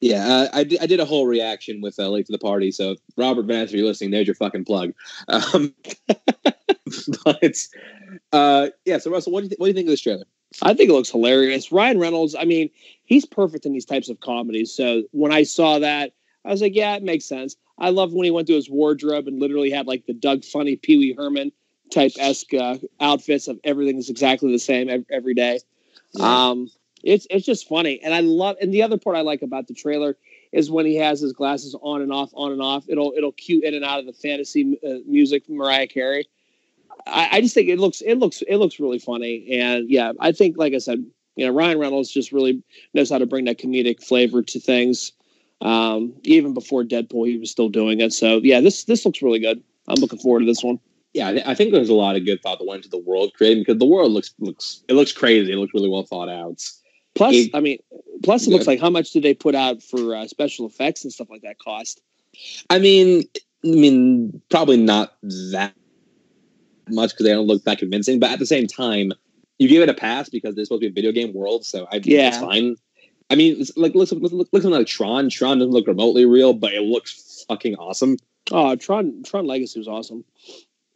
Yeah, 0.00 0.26
uh, 0.26 0.48
I, 0.52 0.64
did, 0.64 0.80
I 0.80 0.86
did 0.86 1.00
a 1.00 1.04
whole 1.04 1.26
reaction 1.26 1.80
with 1.80 1.98
uh, 1.98 2.08
Late 2.08 2.26
to 2.26 2.32
the 2.32 2.38
Party. 2.38 2.70
So, 2.70 2.96
Robert 3.16 3.46
Vance, 3.46 3.70
if 3.70 3.76
you're 3.76 3.86
listening, 3.86 4.12
there's 4.12 4.28
your 4.28 4.36
fucking 4.36 4.64
plug. 4.64 4.92
Um, 5.26 5.74
but, 7.24 7.56
uh, 8.32 8.68
yeah, 8.84 8.98
so 8.98 9.10
Russell, 9.10 9.32
what 9.32 9.40
do, 9.40 9.44
you 9.44 9.48
th- 9.50 9.58
what 9.58 9.66
do 9.66 9.70
you 9.70 9.74
think 9.74 9.88
of 9.88 9.90
this 9.90 10.00
trailer? 10.00 10.24
I 10.62 10.72
think 10.72 10.88
it 10.88 10.92
looks 10.92 11.10
hilarious. 11.10 11.72
Ryan 11.72 11.98
Reynolds, 11.98 12.36
I 12.38 12.44
mean, 12.44 12.70
he's 13.04 13.26
perfect 13.26 13.66
in 13.66 13.72
these 13.72 13.84
types 13.84 14.08
of 14.08 14.20
comedies. 14.20 14.72
So, 14.72 15.02
when 15.10 15.32
I 15.32 15.42
saw 15.42 15.80
that, 15.80 16.12
I 16.44 16.50
was 16.50 16.62
like, 16.62 16.76
yeah, 16.76 16.94
it 16.94 17.02
makes 17.02 17.24
sense. 17.24 17.56
I 17.78 17.90
loved 17.90 18.14
when 18.14 18.24
he 18.24 18.30
went 18.30 18.46
to 18.48 18.54
his 18.54 18.70
wardrobe 18.70 19.26
and 19.26 19.40
literally 19.40 19.70
had 19.70 19.86
like 19.86 20.06
the 20.06 20.14
Doug 20.14 20.44
Funnie 20.44 20.76
Pee 20.76 20.98
Wee 20.98 21.14
Herman 21.16 21.52
type 21.90 22.12
esque 22.18 22.54
uh, 22.54 22.76
outfits 23.00 23.48
of 23.48 23.58
everything 23.64 23.98
is 23.98 24.10
exactly 24.10 24.52
the 24.52 24.58
same 24.58 24.88
every, 24.88 25.06
every 25.10 25.34
day. 25.34 25.60
Yeah. 26.14 26.48
Um, 26.48 26.70
it's 27.04 27.26
it's 27.30 27.46
just 27.46 27.68
funny, 27.68 28.00
and 28.02 28.12
I 28.12 28.20
love. 28.20 28.56
And 28.60 28.72
the 28.72 28.82
other 28.82 28.98
part 28.98 29.16
I 29.16 29.20
like 29.20 29.42
about 29.42 29.68
the 29.68 29.74
trailer 29.74 30.16
is 30.52 30.70
when 30.70 30.86
he 30.86 30.96
has 30.96 31.20
his 31.20 31.32
glasses 31.32 31.76
on 31.80 32.02
and 32.02 32.12
off, 32.12 32.30
on 32.34 32.52
and 32.52 32.62
off. 32.62 32.84
It'll 32.88 33.12
it'll 33.16 33.32
cue 33.32 33.60
in 33.62 33.74
and 33.74 33.84
out 33.84 34.00
of 34.00 34.06
the 34.06 34.12
fantasy 34.12 34.78
uh, 34.84 34.98
music 35.06 35.46
from 35.46 35.56
Mariah 35.56 35.86
Carey. 35.86 36.28
I, 37.06 37.28
I, 37.32 37.40
just 37.40 37.54
think 37.54 37.68
it 37.68 37.78
looks 37.78 38.00
it 38.00 38.16
looks 38.16 38.42
it 38.42 38.56
looks 38.56 38.80
really 38.80 38.98
funny, 38.98 39.60
and 39.60 39.88
yeah, 39.88 40.12
I 40.20 40.32
think 40.32 40.58
like 40.58 40.74
I 40.74 40.78
said, 40.78 41.04
you 41.36 41.46
know, 41.46 41.52
Ryan 41.52 41.78
Reynolds 41.78 42.10
just 42.10 42.32
really 42.32 42.62
knows 42.94 43.10
how 43.10 43.18
to 43.18 43.26
bring 43.26 43.44
that 43.44 43.58
comedic 43.58 44.02
flavor 44.02 44.42
to 44.42 44.60
things. 44.60 45.12
Um, 45.60 46.14
even 46.24 46.54
before 46.54 46.84
Deadpool, 46.84 47.26
he 47.26 47.38
was 47.38 47.50
still 47.50 47.68
doing 47.68 48.00
it. 48.00 48.12
So 48.12 48.40
yeah, 48.42 48.60
this 48.60 48.84
this 48.84 49.04
looks 49.04 49.22
really 49.22 49.40
good. 49.40 49.62
I'm 49.86 50.00
looking 50.00 50.18
forward 50.18 50.40
to 50.40 50.46
this 50.46 50.62
one. 50.62 50.80
Yeah, 51.18 51.42
I 51.46 51.54
think 51.54 51.72
there's 51.72 51.88
a 51.88 51.94
lot 51.94 52.14
of 52.14 52.24
good 52.24 52.40
thought 52.40 52.60
that 52.60 52.64
went 52.64 52.84
into 52.84 52.90
the 52.90 53.02
world 53.02 53.32
creating 53.34 53.62
because 53.62 53.78
the 53.78 53.86
world 53.86 54.12
looks 54.12 54.32
looks 54.38 54.84
it 54.86 54.92
looks 54.92 55.10
crazy. 55.10 55.52
It 55.52 55.56
looks 55.56 55.74
really 55.74 55.88
well 55.88 56.04
thought 56.04 56.28
out. 56.28 56.64
Plus, 57.16 57.34
it, 57.34 57.50
I 57.54 57.58
mean, 57.58 57.78
plus 58.22 58.46
it 58.46 58.50
looks 58.50 58.68
like 58.68 58.80
how 58.80 58.88
much 58.88 59.10
did 59.10 59.24
they 59.24 59.34
put 59.34 59.56
out 59.56 59.82
for 59.82 60.14
uh, 60.14 60.28
special 60.28 60.64
effects 60.64 61.02
and 61.02 61.12
stuff 61.12 61.28
like 61.28 61.42
that 61.42 61.58
cost? 61.58 62.00
I 62.70 62.78
mean, 62.78 63.24
I 63.64 63.68
mean, 63.68 64.40
probably 64.48 64.76
not 64.76 65.16
that 65.50 65.74
much 66.88 67.10
because 67.10 67.24
they 67.24 67.32
don't 67.32 67.48
look 67.48 67.64
that 67.64 67.80
convincing. 67.80 68.20
But 68.20 68.30
at 68.30 68.38
the 68.38 68.46
same 68.46 68.68
time, 68.68 69.12
you 69.58 69.68
give 69.68 69.82
it 69.82 69.88
a 69.88 69.94
pass 69.94 70.28
because 70.28 70.56
it's 70.56 70.68
supposed 70.68 70.82
to 70.82 70.88
be 70.88 70.92
a 70.92 70.94
video 70.94 71.10
game 71.10 71.34
world, 71.34 71.64
so 71.64 71.88
I 71.90 72.00
yeah, 72.04 72.28
it's 72.28 72.38
fine. 72.38 72.76
I 73.28 73.34
mean, 73.34 73.60
it's 73.60 73.76
like 73.76 73.96
look, 73.96 74.12
look, 74.12 74.32
look, 74.32 74.48
look 74.52 74.64
like 74.64 74.86
Tron. 74.86 75.30
Tron 75.30 75.58
doesn't 75.58 75.72
look 75.72 75.88
remotely 75.88 76.26
real, 76.26 76.52
but 76.52 76.72
it 76.74 76.82
looks 76.82 77.44
fucking 77.48 77.74
awesome. 77.74 78.18
Oh, 78.52 78.76
Tron 78.76 79.22
Tron 79.24 79.46
Legacy 79.46 79.80
was 79.80 79.88
awesome. 79.88 80.24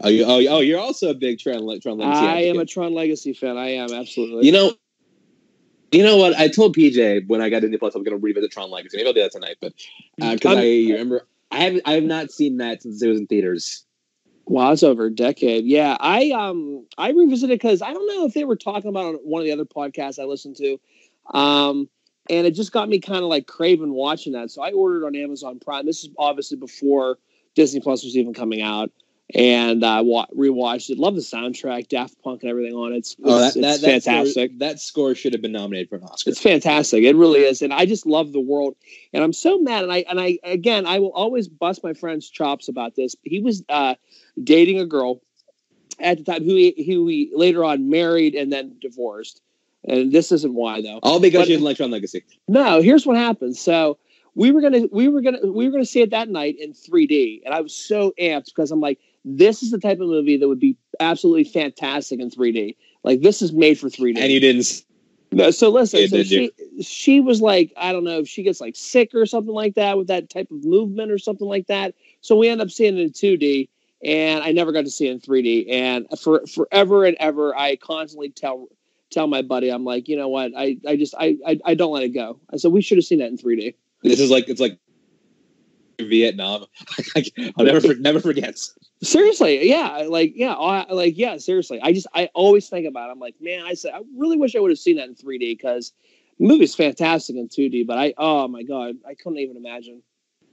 Oh, 0.00 0.08
you, 0.08 0.24
oh, 0.24 0.56
oh, 0.56 0.60
you're 0.60 0.80
also 0.80 1.10
a 1.10 1.14
big 1.14 1.38
Tron, 1.38 1.58
Tron 1.80 1.98
Legacy. 1.98 2.26
I 2.26 2.40
am 2.42 2.58
a 2.58 2.66
Tron 2.66 2.92
Legacy 2.92 3.32
fan. 3.32 3.56
I 3.56 3.74
am 3.74 3.92
absolutely. 3.92 4.46
You 4.46 4.52
know, 4.52 4.72
you 5.92 6.02
know 6.02 6.16
what? 6.16 6.34
I 6.34 6.48
told 6.48 6.74
PJ 6.74 7.28
when 7.28 7.40
I 7.40 7.50
got 7.50 7.62
into 7.62 7.78
Plus 7.78 7.94
I 7.94 7.98
was 7.98 8.04
going 8.04 8.18
to 8.18 8.22
revisit 8.22 8.50
Tron 8.50 8.70
Legacy. 8.70 8.96
Maybe 8.96 9.06
I'll 9.06 9.12
do 9.12 9.22
that 9.22 9.32
tonight. 9.32 9.56
But 9.60 9.74
because 10.16 10.56
uh, 10.56 10.60
I 10.60 10.64
remember, 10.64 11.26
I 11.50 11.58
have 11.60 11.80
I 11.84 11.92
have 11.92 12.04
not 12.04 12.30
seen 12.30 12.56
that 12.56 12.82
since 12.82 13.02
it 13.02 13.08
was 13.08 13.20
in 13.20 13.26
theaters. 13.26 13.84
Wow, 14.46 14.72
it's 14.72 14.82
over 14.82 15.06
a 15.06 15.14
decade. 15.14 15.66
Yeah, 15.66 15.96
I 16.00 16.30
um 16.30 16.86
I 16.98 17.10
revisited 17.10 17.60
because 17.60 17.82
I 17.82 17.92
don't 17.92 18.06
know 18.08 18.26
if 18.26 18.34
they 18.34 18.44
were 18.44 18.56
talking 18.56 18.88
about 18.88 19.04
on 19.04 19.14
one 19.22 19.40
of 19.40 19.44
the 19.44 19.52
other 19.52 19.64
podcasts 19.64 20.18
I 20.18 20.24
listened 20.24 20.56
to, 20.56 20.80
um, 21.32 21.88
and 22.28 22.46
it 22.46 22.52
just 22.52 22.72
got 22.72 22.88
me 22.88 22.98
kind 22.98 23.20
of 23.20 23.26
like 23.26 23.46
craving 23.46 23.92
watching 23.92 24.32
that. 24.32 24.50
So 24.50 24.62
I 24.62 24.72
ordered 24.72 25.06
on 25.06 25.14
Amazon 25.14 25.60
Prime. 25.60 25.86
This 25.86 26.02
is 26.02 26.10
obviously 26.18 26.56
before 26.56 27.18
Disney 27.54 27.80
Plus 27.80 28.02
was 28.02 28.16
even 28.16 28.34
coming 28.34 28.62
out 28.62 28.90
and 29.34 29.84
I 29.84 30.02
wa- 30.02 30.26
rewatched 30.36 30.90
it. 30.90 30.98
Love 30.98 31.14
the 31.14 31.20
soundtrack, 31.20 31.88
Daft 31.88 32.20
Punk, 32.22 32.42
and 32.42 32.50
everything 32.50 32.74
on 32.74 32.92
it. 32.92 32.98
It's, 32.98 33.16
oh, 33.24 33.38
that, 33.38 33.56
it's 33.56 33.80
that, 33.80 33.80
fantastic. 33.80 34.58
That 34.58 34.58
score, 34.58 34.68
that 34.68 34.80
score, 34.80 35.14
should 35.14 35.32
have 35.32 35.42
been 35.42 35.52
nominated 35.52 35.88
for 35.88 35.96
an 35.96 36.04
Oscar. 36.04 36.30
It's 36.30 36.40
fantastic. 36.40 37.04
It 37.04 37.16
really 37.16 37.40
is, 37.40 37.62
and 37.62 37.72
I 37.72 37.86
just 37.86 38.06
love 38.06 38.32
the 38.32 38.40
world. 38.40 38.76
And 39.12 39.24
I'm 39.24 39.32
so 39.32 39.58
mad. 39.58 39.84
And 39.84 39.92
I 39.92 40.04
and 40.08 40.20
I 40.20 40.38
again, 40.42 40.86
I 40.86 40.98
will 40.98 41.12
always 41.12 41.48
bust 41.48 41.82
my 41.82 41.94
friend's 41.94 42.28
chops 42.28 42.68
about 42.68 42.94
this. 42.94 43.16
He 43.22 43.40
was 43.40 43.64
uh, 43.68 43.94
dating 44.42 44.80
a 44.80 44.86
girl 44.86 45.22
at 45.98 46.18
the 46.18 46.24
time 46.24 46.44
who 46.44 46.54
he, 46.54 46.84
who 46.86 47.06
he 47.06 47.30
later 47.34 47.64
on 47.64 47.88
married 47.88 48.34
and 48.34 48.52
then 48.52 48.76
divorced. 48.80 49.40
And 49.84 50.12
this 50.12 50.30
isn't 50.30 50.54
why 50.54 50.82
though. 50.82 51.00
All 51.02 51.20
because 51.20 51.42
but, 51.42 51.48
you 51.48 51.54
didn't 51.54 51.64
like 51.64 51.76
Tron 51.76 51.90
Legacy. 51.90 52.24
No, 52.48 52.80
here's 52.82 53.06
what 53.06 53.16
happened. 53.16 53.56
So 53.56 53.98
we 54.34 54.52
were 54.52 54.60
gonna 54.60 54.82
we 54.92 55.08
were 55.08 55.22
gonna 55.22 55.38
we 55.44 55.66
were 55.66 55.72
gonna 55.72 55.84
see 55.84 56.02
it 56.02 56.10
that 56.10 56.28
night 56.28 56.56
in 56.58 56.72
3D, 56.72 57.42
and 57.44 57.54
I 57.54 57.60
was 57.60 57.74
so 57.74 58.12
amped 58.18 58.46
because 58.46 58.70
I'm 58.70 58.80
like 58.80 59.00
this 59.24 59.62
is 59.62 59.70
the 59.70 59.78
type 59.78 60.00
of 60.00 60.08
movie 60.08 60.36
that 60.36 60.48
would 60.48 60.60
be 60.60 60.76
absolutely 61.00 61.44
fantastic 61.44 62.20
in 62.20 62.30
3D. 62.30 62.76
Like 63.04 63.20
this 63.20 63.42
is 63.42 63.52
made 63.52 63.78
for 63.78 63.88
3D. 63.88 64.18
And 64.18 64.32
you 64.32 64.40
didn't. 64.40 64.84
No, 65.32 65.50
so 65.50 65.70
listen, 65.70 66.06
so 66.08 66.22
she 66.22 66.50
she 66.82 67.20
was 67.20 67.40
like, 67.40 67.72
I 67.76 67.92
don't 67.92 68.04
know 68.04 68.18
if 68.18 68.28
she 68.28 68.42
gets 68.42 68.60
like 68.60 68.76
sick 68.76 69.14
or 69.14 69.24
something 69.24 69.54
like 69.54 69.74
that 69.76 69.96
with 69.96 70.08
that 70.08 70.28
type 70.28 70.50
of 70.50 70.62
movement 70.64 71.10
or 71.10 71.18
something 71.18 71.48
like 71.48 71.68
that. 71.68 71.94
So 72.20 72.36
we 72.36 72.48
end 72.48 72.60
up 72.60 72.70
seeing 72.70 72.98
it 72.98 73.00
in 73.00 73.10
2D, 73.10 73.70
and 74.04 74.44
I 74.44 74.52
never 74.52 74.72
got 74.72 74.84
to 74.84 74.90
see 74.90 75.08
it 75.08 75.12
in 75.12 75.20
3D. 75.20 75.72
And 75.72 76.06
for 76.20 76.46
forever 76.46 77.06
and 77.06 77.16
ever, 77.18 77.56
I 77.56 77.76
constantly 77.76 78.28
tell 78.28 78.68
tell 79.10 79.26
my 79.26 79.40
buddy, 79.40 79.70
I'm 79.70 79.84
like, 79.84 80.06
you 80.06 80.16
know 80.16 80.28
what, 80.28 80.52
I 80.54 80.76
I 80.86 80.96
just 80.96 81.14
I 81.18 81.38
I, 81.46 81.58
I 81.64 81.74
don't 81.74 81.92
let 81.92 82.02
it 82.02 82.10
go. 82.10 82.38
I 82.52 82.58
said 82.58 82.72
we 82.72 82.82
should 82.82 82.98
have 82.98 83.04
seen 83.06 83.20
that 83.20 83.28
in 83.28 83.38
3D. 83.38 83.74
This 84.02 84.20
is 84.20 84.30
like 84.30 84.50
it's 84.50 84.60
like 84.60 84.78
Vietnam. 85.98 86.66
I'll 87.56 87.64
never 87.64 87.94
never 87.94 88.20
forget. 88.20 88.60
Seriously, 89.02 89.68
yeah, 89.68 90.04
like 90.08 90.32
yeah, 90.36 90.54
like 90.54 91.18
yeah, 91.18 91.36
seriously. 91.36 91.80
I 91.82 91.92
just 91.92 92.06
I 92.14 92.28
always 92.34 92.68
think 92.68 92.86
about. 92.86 93.08
It. 93.08 93.12
I'm 93.12 93.18
like, 93.18 93.34
man, 93.40 93.64
I 93.66 93.74
said 93.74 93.94
I 93.94 94.00
really 94.16 94.36
wish 94.36 94.54
I 94.54 94.60
would 94.60 94.70
have 94.70 94.78
seen 94.78 94.96
that 94.96 95.08
in 95.08 95.16
3D 95.16 95.58
because 95.58 95.92
the 96.38 96.46
movie's 96.46 96.76
fantastic 96.76 97.34
in 97.34 97.48
2D. 97.48 97.84
But 97.84 97.98
I, 97.98 98.14
oh 98.16 98.46
my 98.46 98.62
god, 98.62 98.94
I 99.06 99.14
couldn't 99.14 99.40
even 99.40 99.56
imagine. 99.56 100.02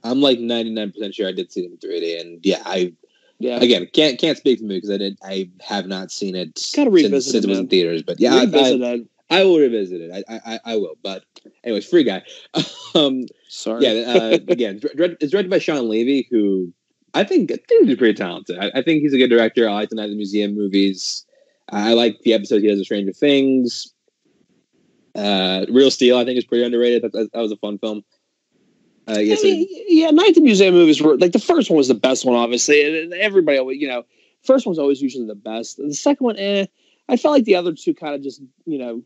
I'm 0.02 0.20
like 0.20 0.40
99 0.40 0.90
percent 0.90 1.14
sure 1.14 1.28
I 1.28 1.32
did 1.32 1.52
see 1.52 1.60
it 1.60 1.70
in 1.70 1.78
3D, 1.78 2.20
and 2.20 2.40
yeah, 2.42 2.62
I 2.66 2.92
yeah 3.38 3.60
again 3.60 3.86
can't 3.92 4.18
can't 4.18 4.36
speak 4.36 4.58
to 4.58 4.64
me 4.64 4.78
because 4.78 4.90
I 4.90 4.98
did 4.98 5.16
I 5.22 5.48
have 5.60 5.86
not 5.86 6.10
seen 6.10 6.34
it. 6.34 6.60
Got 6.74 6.84
to 6.84 6.90
revisit 6.90 7.22
since, 7.22 7.32
since 7.32 7.44
it, 7.44 7.48
was 7.48 7.58
in 7.60 7.68
theaters, 7.68 8.02
but 8.02 8.18
yeah, 8.18 8.40
revisit 8.40 8.82
I, 8.82 9.04
I, 9.30 9.40
I 9.42 9.44
will 9.44 9.58
revisit 9.58 10.00
it. 10.00 10.24
I, 10.28 10.40
I 10.44 10.60
I 10.64 10.76
will. 10.76 10.96
But 11.04 11.22
anyways, 11.62 11.88
Free 11.88 12.02
Guy. 12.02 12.22
um, 12.96 13.26
Sorry. 13.48 13.84
Yeah. 13.84 14.12
Uh, 14.12 14.38
again, 14.48 14.80
it's 14.82 15.30
directed 15.30 15.50
by 15.50 15.58
Shawn 15.60 15.88
Levy, 15.88 16.26
who 16.32 16.72
I 17.14 17.24
think 17.24 17.50
I 17.50 17.56
think 17.68 17.88
he's 17.88 17.96
pretty 17.96 18.14
talented. 18.14 18.58
I, 18.58 18.70
I, 18.74 18.82
think 18.82 19.02
he's 19.02 19.14
a 19.14 19.18
good 19.18 19.30
director. 19.30 19.68
I 19.68 19.72
like 19.72 19.88
the 19.88 19.96
Night 19.96 20.04
at 20.04 20.10
the 20.10 20.16
Museum 20.16 20.54
movies. 20.54 21.24
I 21.68 21.94
like 21.94 22.20
the 22.20 22.32
episode 22.34 22.62
he 22.62 22.68
does 22.68 22.80
of 22.80 22.86
Stranger 22.86 23.12
Things. 23.12 23.92
Uh, 25.14 25.66
Real 25.70 25.90
Steel, 25.90 26.18
I 26.18 26.24
think, 26.24 26.38
is 26.38 26.44
pretty 26.44 26.64
underrated. 26.64 27.02
That, 27.02 27.12
that, 27.12 27.32
that 27.32 27.40
was 27.40 27.52
a 27.52 27.56
fun 27.56 27.78
film. 27.78 28.04
Uh, 29.08 29.14
I 29.14 29.36
mean, 29.42 29.66
yeah, 29.88 30.10
Night 30.10 30.30
at 30.30 30.34
the 30.36 30.40
Museum 30.40 30.74
movies 30.74 31.02
were 31.02 31.16
like 31.16 31.32
the 31.32 31.40
first 31.40 31.68
one 31.68 31.76
was 31.76 31.88
the 31.88 31.94
best 31.94 32.24
one, 32.24 32.36
obviously, 32.36 33.02
and 33.02 33.12
everybody 33.14 33.58
always, 33.58 33.80
you 33.80 33.88
know, 33.88 34.04
first 34.44 34.66
one's 34.66 34.78
always 34.78 35.02
usually 35.02 35.26
the 35.26 35.34
best. 35.34 35.78
The 35.78 35.94
second 35.94 36.24
one, 36.24 36.36
eh, 36.38 36.66
I 37.08 37.16
felt 37.16 37.32
like 37.32 37.44
the 37.44 37.56
other 37.56 37.72
two 37.72 37.94
kind 37.94 38.14
of 38.14 38.22
just, 38.22 38.40
you 38.66 38.78
know, 38.78 39.02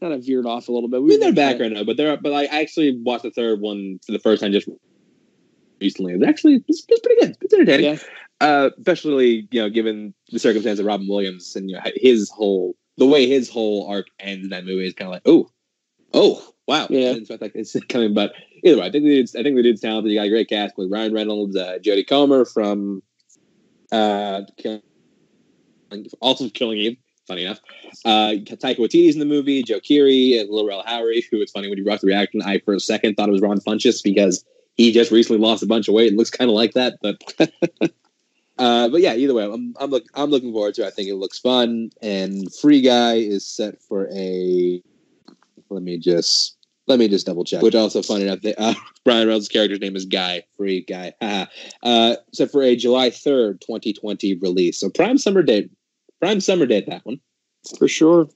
kind 0.00 0.14
of 0.14 0.24
veered 0.24 0.46
off 0.46 0.68
a 0.68 0.72
little 0.72 0.88
bit. 0.88 1.02
We 1.02 1.08
I 1.08 1.10
mean, 1.10 1.20
they're 1.20 1.32
back 1.34 1.60
right 1.60 1.70
now, 1.70 1.84
but 1.84 1.96
they're 1.96 2.16
but 2.16 2.32
I 2.32 2.46
actually 2.46 2.98
watched 3.02 3.24
the 3.24 3.30
third 3.30 3.60
one 3.60 4.00
for 4.06 4.12
the 4.12 4.18
first 4.18 4.42
time 4.42 4.52
just 4.52 4.68
recently. 5.82 6.14
It's 6.14 6.24
actually 6.24 6.64
it's, 6.68 6.84
it's 6.88 7.00
pretty 7.00 7.20
good. 7.20 7.36
It's 7.40 7.54
entertaining, 7.54 7.94
yeah. 7.94 7.98
uh, 8.40 8.70
especially 8.78 9.48
you 9.50 9.60
know 9.60 9.70
given 9.70 10.14
the 10.30 10.38
circumstance 10.38 10.78
of 10.78 10.86
Robin 10.86 11.08
Williams 11.08 11.54
and 11.56 11.70
you 11.70 11.76
know, 11.76 11.82
his 11.96 12.30
whole 12.30 12.74
the 12.96 13.06
way 13.06 13.26
his 13.26 13.50
whole 13.50 13.88
arc 13.88 14.06
ends 14.20 14.44
in 14.44 14.50
that 14.50 14.64
movie 14.64 14.86
is 14.86 14.94
kind 14.94 15.08
of 15.08 15.12
like 15.12 15.22
oh 15.26 15.50
oh 16.14 16.42
wow 16.66 16.86
yeah. 16.90 17.10
Expect 17.10 17.42
like 17.42 17.52
it's 17.54 17.76
coming, 17.88 18.14
but 18.14 18.32
either 18.64 18.78
way, 18.78 18.86
I 18.86 18.90
think 18.90 19.04
the 19.04 19.10
dude's, 19.10 19.36
I 19.36 19.42
think 19.42 19.56
the 19.56 19.62
dude's 19.62 19.80
talented. 19.80 20.12
You 20.12 20.18
got 20.18 20.26
a 20.26 20.30
great 20.30 20.48
cast 20.48 20.76
with 20.76 20.90
Ryan 20.90 21.12
Reynolds, 21.12 21.56
uh, 21.56 21.78
Jodie 21.82 22.06
Comer 22.06 22.44
from 22.44 23.02
uh, 23.90 24.42
also 26.20 26.48
Killing 26.48 26.78
Eve 26.78 26.96
funny 27.26 27.44
enough. 27.44 27.60
Uh, 28.04 28.34
Taika 28.44 28.78
Waititi's 28.78 29.14
in 29.14 29.20
the 29.20 29.26
movie, 29.26 29.62
Joe 29.62 29.80
Keery, 29.80 30.40
and 30.40 30.50
Lil 30.50 30.66
Rel 30.66 30.82
Howery, 30.84 31.22
who 31.30 31.40
it's 31.40 31.52
funny 31.52 31.68
when 31.68 31.78
you 31.78 31.84
watch 31.84 32.00
the 32.00 32.06
reaction, 32.06 32.42
I 32.42 32.58
for 32.60 32.74
a 32.74 32.80
second 32.80 33.14
thought 33.14 33.28
it 33.28 33.32
was 33.32 33.40
Ron 33.40 33.60
Funches 33.60 34.02
because 34.02 34.44
he 34.74 34.92
just 34.92 35.10
recently 35.10 35.40
lost 35.40 35.62
a 35.62 35.66
bunch 35.66 35.88
of 35.88 35.94
weight 35.94 36.08
and 36.08 36.18
looks 36.18 36.30
kind 36.30 36.50
of 36.50 36.54
like 36.54 36.72
that. 36.72 36.98
But 37.02 37.22
uh, 38.58 38.88
but 38.88 39.00
yeah, 39.00 39.14
either 39.14 39.34
way, 39.34 39.44
I'm 39.44 39.74
I'm, 39.78 39.90
look, 39.90 40.04
I'm 40.14 40.30
looking 40.30 40.52
forward 40.52 40.74
to. 40.74 40.82
it. 40.82 40.86
I 40.86 40.90
think 40.90 41.08
it 41.08 41.14
looks 41.16 41.38
fun. 41.38 41.90
And 42.00 42.52
Free 42.54 42.80
Guy 42.80 43.14
is 43.14 43.46
set 43.46 43.80
for 43.80 44.08
a. 44.14 44.82
Let 45.70 45.82
me 45.82 45.98
just 45.98 46.56
Let 46.86 46.98
me 46.98 47.08
just 47.08 47.26
double 47.26 47.44
check. 47.44 47.62
Which 47.62 47.74
also 47.74 48.02
funny 48.02 48.24
enough, 48.24 48.42
that, 48.42 48.56
uh, 48.58 48.74
Brian 49.04 49.26
Reynolds' 49.26 49.48
character's 49.48 49.80
name 49.80 49.96
is 49.96 50.04
Guy, 50.04 50.42
free 50.56 50.82
Guy. 50.82 51.12
uh, 51.82 52.16
so 52.32 52.46
for 52.46 52.62
a 52.62 52.76
July 52.76 53.10
third, 53.10 53.60
twenty 53.60 53.92
twenty 53.92 54.36
release, 54.36 54.78
so 54.78 54.90
prime 54.90 55.18
summer 55.18 55.42
date, 55.42 55.70
prime 56.20 56.40
summer 56.40 56.66
date 56.66 56.86
that 56.88 57.04
one 57.04 57.20
for 57.78 57.88
sure. 57.88 58.28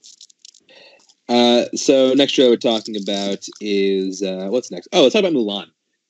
Uh, 1.29 1.65
so 1.75 2.13
next 2.13 2.31
show 2.31 2.49
we're 2.49 2.55
talking 2.55 2.95
about 2.95 3.45
is 3.59 4.23
uh, 4.23 4.47
what's 4.49 4.71
next? 4.71 4.87
Oh, 4.93 5.03
let's 5.03 5.13
talk 5.13 5.19
about 5.19 5.33
Mulan. 5.33 5.67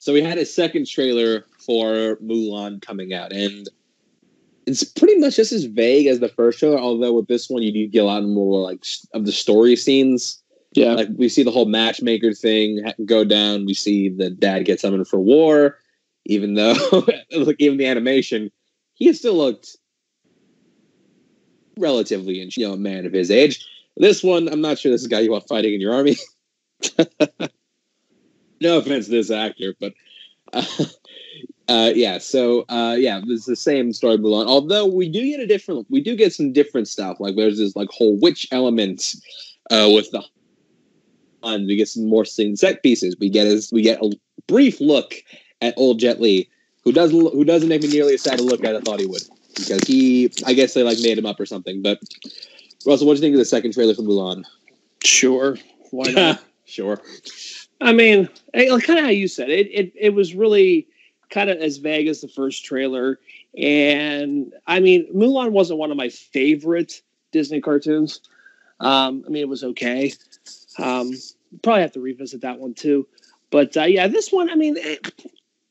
So 0.08 0.14
we 0.14 0.22
had 0.22 0.38
a 0.38 0.46
second 0.46 0.88
trailer 0.88 1.44
for 1.60 2.16
Mulan 2.24 2.82
coming 2.82 3.14
out, 3.14 3.34
and 3.34 3.68
it's 4.66 4.86
pretty 4.86 5.20
much 5.20 5.36
just 5.36 5.52
as 5.52 5.66
vague 5.66 6.08
as 6.08 6.22
the 6.22 6.30
first 6.30 6.60
trailer. 6.60 6.80
Although 6.80 7.12
with 7.12 7.28
this 7.28 7.50
one, 7.50 7.62
you 7.62 7.74
do 7.74 7.88
get 7.90 8.04
a 8.04 8.06
lot 8.06 8.24
more 8.24 8.62
like 8.62 8.86
of 9.14 9.26
the 9.26 9.34
story 9.34 9.76
scenes. 9.76 10.42
Yeah, 10.72 10.94
like 10.94 11.10
we 11.18 11.28
see 11.28 11.44
the 11.44 11.52
whole 11.52 11.66
matchmaker 11.66 12.32
thing 12.32 12.90
go 13.04 13.26
down. 13.26 13.66
We 13.66 13.74
see 13.74 14.08
the 14.08 14.30
dad 14.30 14.64
get 14.64 14.80
summoned 14.80 15.10
for 15.10 15.20
war, 15.20 15.78
even 16.26 16.54
though 16.54 16.78
like 17.34 17.58
even 17.60 17.78
the 17.78 17.86
animation, 17.86 18.50
he 18.94 19.12
still 19.12 19.36
looked 19.36 19.76
relatively 21.78 22.50
you 22.56 22.66
know 22.66 22.76
a 22.76 22.78
man 22.78 23.06
of 23.06 23.12
his 23.12 23.30
age. 23.30 23.68
This 23.98 24.24
one, 24.24 24.48
I'm 24.48 24.62
not 24.62 24.80
sure 24.80 24.90
this 24.90 25.02
is 25.02 25.08
a 25.08 25.10
guy 25.10 25.20
you 25.20 25.34
want 25.34 25.50
fighting 25.50 25.74
in 25.74 25.82
your 25.82 25.94
army. 25.94 26.16
no 28.62 28.78
offense 28.78 29.06
to 29.06 29.12
this 29.12 29.32
actor, 29.32 29.74
but 29.80 29.94
uh, 30.54 30.64
uh, 31.68 31.92
yeah. 31.94 32.18
So 32.18 32.66
uh, 32.70 32.96
yeah, 32.98 33.22
it's 33.26 33.46
the 33.46 33.56
same 33.56 33.94
story 33.94 34.18
Mulan. 34.18 34.48
Although 34.48 34.86
we 34.86 35.10
do 35.10 35.24
get 35.24 35.40
a 35.40 35.48
different, 35.48 35.88
we 35.90 36.02
do 36.02 36.16
get 36.16 36.34
some 36.34 36.54
different 36.54 36.88
stuff. 36.88 37.20
Like 37.20 37.36
there's 37.36 37.58
this 37.58 37.76
like 37.76 37.90
whole 37.90 38.20
witch 38.20 38.48
element 38.52 39.16
uh, 39.72 39.90
with 39.94 40.12
the 40.12 40.24
and 41.44 41.68
we 41.68 41.76
get 41.76 41.88
some 41.88 42.08
more 42.08 42.26
scene 42.26 42.56
set 42.56 42.84
pieces. 42.84 43.16
We 43.20 43.30
get 43.30 43.48
as 43.48 43.70
we 43.72 43.82
get 43.82 44.02
a 44.02 44.12
brief 44.48 44.80
look 44.80 45.16
at 45.62 45.74
old 45.78 46.00
Jet 46.00 46.20
Li, 46.20 46.50
who 46.84 46.92
doesn't 46.92 47.20
who 47.20 47.44
doesn't 47.44 47.70
make 47.70 47.82
me 47.82 47.90
nearly 47.90 48.16
as 48.16 48.22
sad 48.22 48.40
to 48.40 48.44
look 48.44 48.64
as 48.64 48.78
I 48.78 48.82
thought 48.82 49.00
he 49.00 49.06
would 49.06 49.24
because 49.56 49.82
he 49.84 50.32
I 50.46 50.54
guess 50.54 50.74
they 50.74 50.84
like 50.84 51.00
made 51.02 51.18
him 51.18 51.26
up 51.26 51.40
or 51.40 51.46
something. 51.46 51.82
But 51.82 52.00
Russell, 52.86 53.08
what 53.08 53.14
do 53.14 53.18
you 53.18 53.22
think 53.22 53.34
of 53.34 53.40
the 53.40 53.46
second 53.46 53.74
trailer 53.74 53.94
for 53.94 54.04
Mulan? 54.04 54.44
Sure, 55.04 55.58
why 55.92 56.12
not? 56.12 56.44
sure. 56.66 57.02
I 57.82 57.94
mean, 57.94 58.30
kind 58.54 59.00
of 59.00 59.06
how 59.06 59.10
you 59.10 59.28
said 59.28 59.50
it. 59.50 59.68
It 59.72 59.94
it 59.96 60.10
was 60.12 60.34
really 60.34 60.88
kind 61.30 61.50
of 61.50 61.58
as 61.58 61.78
vague 61.78 62.08
as 62.08 62.22
the 62.22 62.28
first 62.28 62.66
trailer, 62.66 63.20
and 63.58 64.54
I 64.66 64.80
mean, 64.80 65.08
Mulan 65.14 65.52
wasn't 65.52 65.80
one 65.80 65.92
of 65.92 65.98
my 65.98 66.10
favorite 66.10 67.02
Disney 67.32 67.62
cartoons. 67.62 68.22
Um, 68.80 69.24
I 69.26 69.30
mean, 69.30 69.42
it 69.42 69.50
was 69.50 69.64
okay. 69.64 70.14
Um, 70.78 71.12
probably 71.64 71.82
have 71.82 71.94
to 71.94 72.02
revisit 72.02 72.42
that 72.42 72.60
one 72.60 72.74
too. 72.74 73.08
But 73.50 73.76
uh, 73.78 73.84
yeah, 73.84 74.08
this 74.08 74.32
one, 74.32 74.50
I 74.50 74.56
mean, 74.56 74.76
it, 74.78 75.14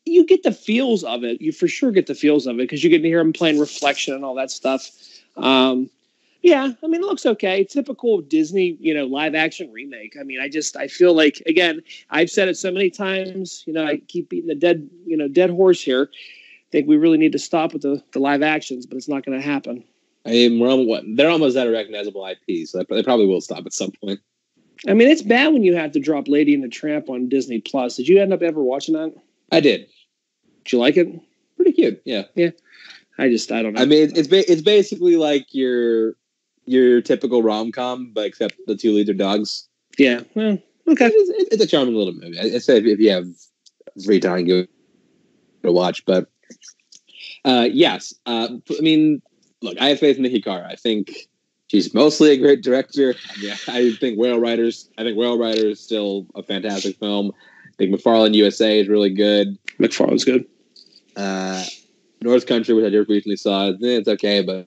you 0.05 0.25
get 0.25 0.43
the 0.43 0.53
feels 0.53 1.05
of 1.05 1.25
it. 1.25 1.41
You 1.41 1.53
for 1.53 1.69
sure 1.69 1.91
get 1.91 2.07
the 2.07 2.15
feels 2.15 2.47
of 2.47 2.57
it 2.57 2.63
because 2.63 2.83
you 2.83 2.91
get 2.91 3.03
to 3.03 3.09
hear 3.09 3.21
him 3.21 3.33
playing 3.33 3.59
reflection 3.59 4.15
and 4.15 4.25
all 4.25 4.35
that 4.37 4.51
stuff. 4.51 4.91
Um, 5.37 5.91
yeah, 6.47 6.71
I 6.81 6.87
mean, 6.87 7.03
it 7.03 7.07
looks 7.07 7.27
okay. 7.27 7.65
Typical 7.65 8.21
Disney, 8.21 8.77
you 8.79 8.95
know, 8.95 9.05
live 9.05 9.35
action 9.35 9.73
remake. 9.73 10.17
I 10.19 10.23
mean, 10.23 10.41
I 10.41 10.49
just 10.49 10.77
I 10.77 10.87
feel 10.87 11.13
like 11.13 11.43
again, 11.47 11.83
I've 12.11 12.31
said 12.31 12.47
it 12.49 12.57
so 12.57 12.71
many 12.71 12.89
times. 12.89 13.65
You 13.67 13.73
know, 13.73 13.85
I 13.85 13.97
keep 13.97 14.29
beating 14.29 14.47
the 14.47 14.55
dead, 14.55 14.89
you 15.05 15.17
know, 15.17 15.27
dead 15.27 15.51
horse 15.51 15.83
here. 15.83 16.09
I 16.13 16.71
think 16.71 16.87
we 16.87 16.99
really 16.99 17.19
need 17.19 17.33
to 17.33 17.39
stop 17.41 17.73
with 17.73 17.83
the, 17.83 18.01
the 18.13 18.21
live 18.21 18.43
actions, 18.43 18.87
but 18.87 18.97
it's 18.97 19.09
not 19.09 19.27
going 19.27 19.37
to 19.41 19.45
happen. 19.45 19.83
I 20.25 20.31
mean, 20.31 20.61
we're 20.61 20.71
almost, 20.71 21.05
they're 21.17 21.31
almost 21.31 21.57
at 21.57 21.67
a 21.67 21.71
recognizable 21.71 22.25
IP, 22.25 22.67
so 22.69 22.85
they 22.89 23.03
probably 23.03 23.27
will 23.27 23.41
stop 23.41 23.67
at 23.67 23.73
some 23.73 23.91
point. 24.01 24.21
I 24.87 24.95
mean, 24.95 25.09
it's 25.09 25.23
bad 25.23 25.53
when 25.53 25.65
you 25.65 25.75
have 25.75 25.93
to 25.93 26.01
drop 26.01 26.29
Lady 26.29 26.55
and 26.55 26.63
the 26.63 26.69
Tramp 26.69 27.09
on 27.09 27.29
Disney 27.29 27.61
Plus. 27.61 27.97
Did 27.97 28.09
you 28.09 28.21
end 28.21 28.33
up 28.33 28.43
ever 28.43 28.63
watching 28.63 28.95
that? 28.95 29.15
I 29.51 29.61
did. 29.61 29.89
Did 30.65 30.73
you 30.73 30.79
like 30.79 30.97
it? 30.97 31.09
Pretty 31.57 31.73
cute. 31.73 32.03
Yeah. 32.05 32.25
Yeah. 32.35 32.51
I 33.19 33.29
just 33.31 33.51
I 33.51 33.63
don't 33.63 33.73
know. 33.73 33.83
I 33.83 33.87
mean, 33.87 34.11
it's 34.15 34.29
ba- 34.29 34.51
it's 34.51 34.63
basically 34.63 35.17
like 35.17 35.47
your 35.53 36.15
your 36.67 37.01
typical 37.01 37.43
rom 37.43 37.73
com, 37.73 38.13
but 38.13 38.27
except 38.27 38.55
the 38.67 38.77
two 38.77 38.93
leads 38.93 39.09
are 39.09 39.15
dogs. 39.15 39.69
Yeah. 39.99 40.21
Well, 40.35 40.59
okay. 40.89 41.11
It's, 41.13 41.53
it's, 41.53 41.65
a 41.65 41.67
charming 41.67 41.95
little 41.95 42.13
movie. 42.13 42.39
I, 42.39 42.59
say 42.59 42.79
if, 42.79 42.99
you 42.99 43.11
have 43.11 43.27
free 44.05 44.21
time, 44.21 44.47
go 44.47 44.67
to 45.65 45.73
watch. 45.73 46.05
But 46.05 46.31
uh, 47.45 47.69
yes, 47.73 48.15
uh, 48.27 48.49
I 48.71 48.81
mean, 48.81 49.23
look, 49.63 49.81
I 49.81 49.89
have 49.89 50.01
faith 50.01 50.19
in 50.19 50.25
Niki 50.25 50.45
Caro. 50.45 50.65
I 50.65 50.77
think 50.77 51.29
she's 51.69 51.95
mostly 51.95 52.31
a 52.33 52.37
great 52.37 52.63
director. 52.63 53.15
Yeah, 53.41 53.57
I 53.69 53.93
think 54.01 54.19
Whale 54.19 54.41
Riders. 54.41 54.91
I 54.99 55.05
think 55.05 55.17
Whale 55.17 55.39
Rider 55.39 55.69
is 55.69 55.81
still 55.81 56.27
a 56.35 56.43
fantastic 56.43 56.99
film. 56.99 57.33
I 57.67 57.77
think 57.79 57.95
McFarland 57.95 58.35
USA 58.35 58.81
is 58.81 58.89
really 58.89 59.11
good. 59.11 59.59
McFarland's 59.79 60.25
good. 60.25 60.47
Uh, 61.17 61.65
North 62.23 62.47
Country, 62.47 62.75
which 62.75 62.85
I 62.85 62.91
just 62.91 63.09
recently 63.09 63.37
saw, 63.37 63.73
it's 63.79 64.09
okay, 64.09 64.43
but 64.43 64.67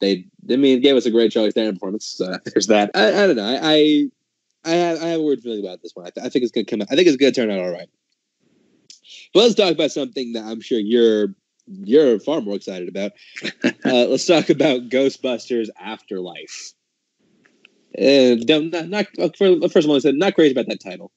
they, 0.00 0.26
I 0.50 0.56
mean, 0.56 0.80
gave 0.80 0.96
us 0.96 1.06
a 1.06 1.10
great 1.10 1.32
Charlize 1.32 1.54
Theron 1.54 1.74
performance. 1.74 2.06
So 2.06 2.36
there's 2.44 2.66
that. 2.68 2.90
I, 2.94 3.08
I 3.08 3.26
don't 3.26 3.36
know. 3.36 3.44
I, 3.44 3.58
I, 3.62 4.08
I 4.64 4.70
have, 4.70 5.02
I 5.02 5.06
have 5.08 5.20
a 5.20 5.22
weird 5.22 5.40
feeling 5.40 5.64
about 5.64 5.82
this 5.82 5.92
one. 5.94 6.06
I, 6.06 6.10
th- 6.10 6.26
I 6.26 6.28
think 6.28 6.42
it's 6.42 6.52
gonna 6.52 6.64
come. 6.64 6.82
Out, 6.82 6.88
I 6.90 6.96
think 6.96 7.08
it's 7.08 7.16
gonna 7.16 7.32
turn 7.32 7.50
out 7.50 7.60
all 7.60 7.72
right. 7.72 7.88
But 9.32 9.40
let's 9.40 9.54
talk 9.54 9.72
about 9.72 9.90
something 9.90 10.32
that 10.32 10.44
I'm 10.44 10.60
sure 10.60 10.78
you're 10.78 11.34
you're 11.66 12.18
far 12.20 12.40
more 12.40 12.56
excited 12.56 12.88
about. 12.88 13.12
uh, 13.64 14.06
let's 14.06 14.26
talk 14.26 14.50
about 14.50 14.88
Ghostbusters 14.88 15.68
Afterlife. 15.80 16.72
Uh, 17.96 18.36
don't, 18.44 18.70
not, 18.70 18.88
not 18.88 19.06
for, 19.36 19.68
first 19.68 19.84
of 19.84 19.90
all, 19.90 19.96
I 19.96 20.00
said 20.00 20.14
not 20.14 20.34
crazy 20.34 20.52
about 20.52 20.66
that 20.68 20.80
title. 20.80 21.10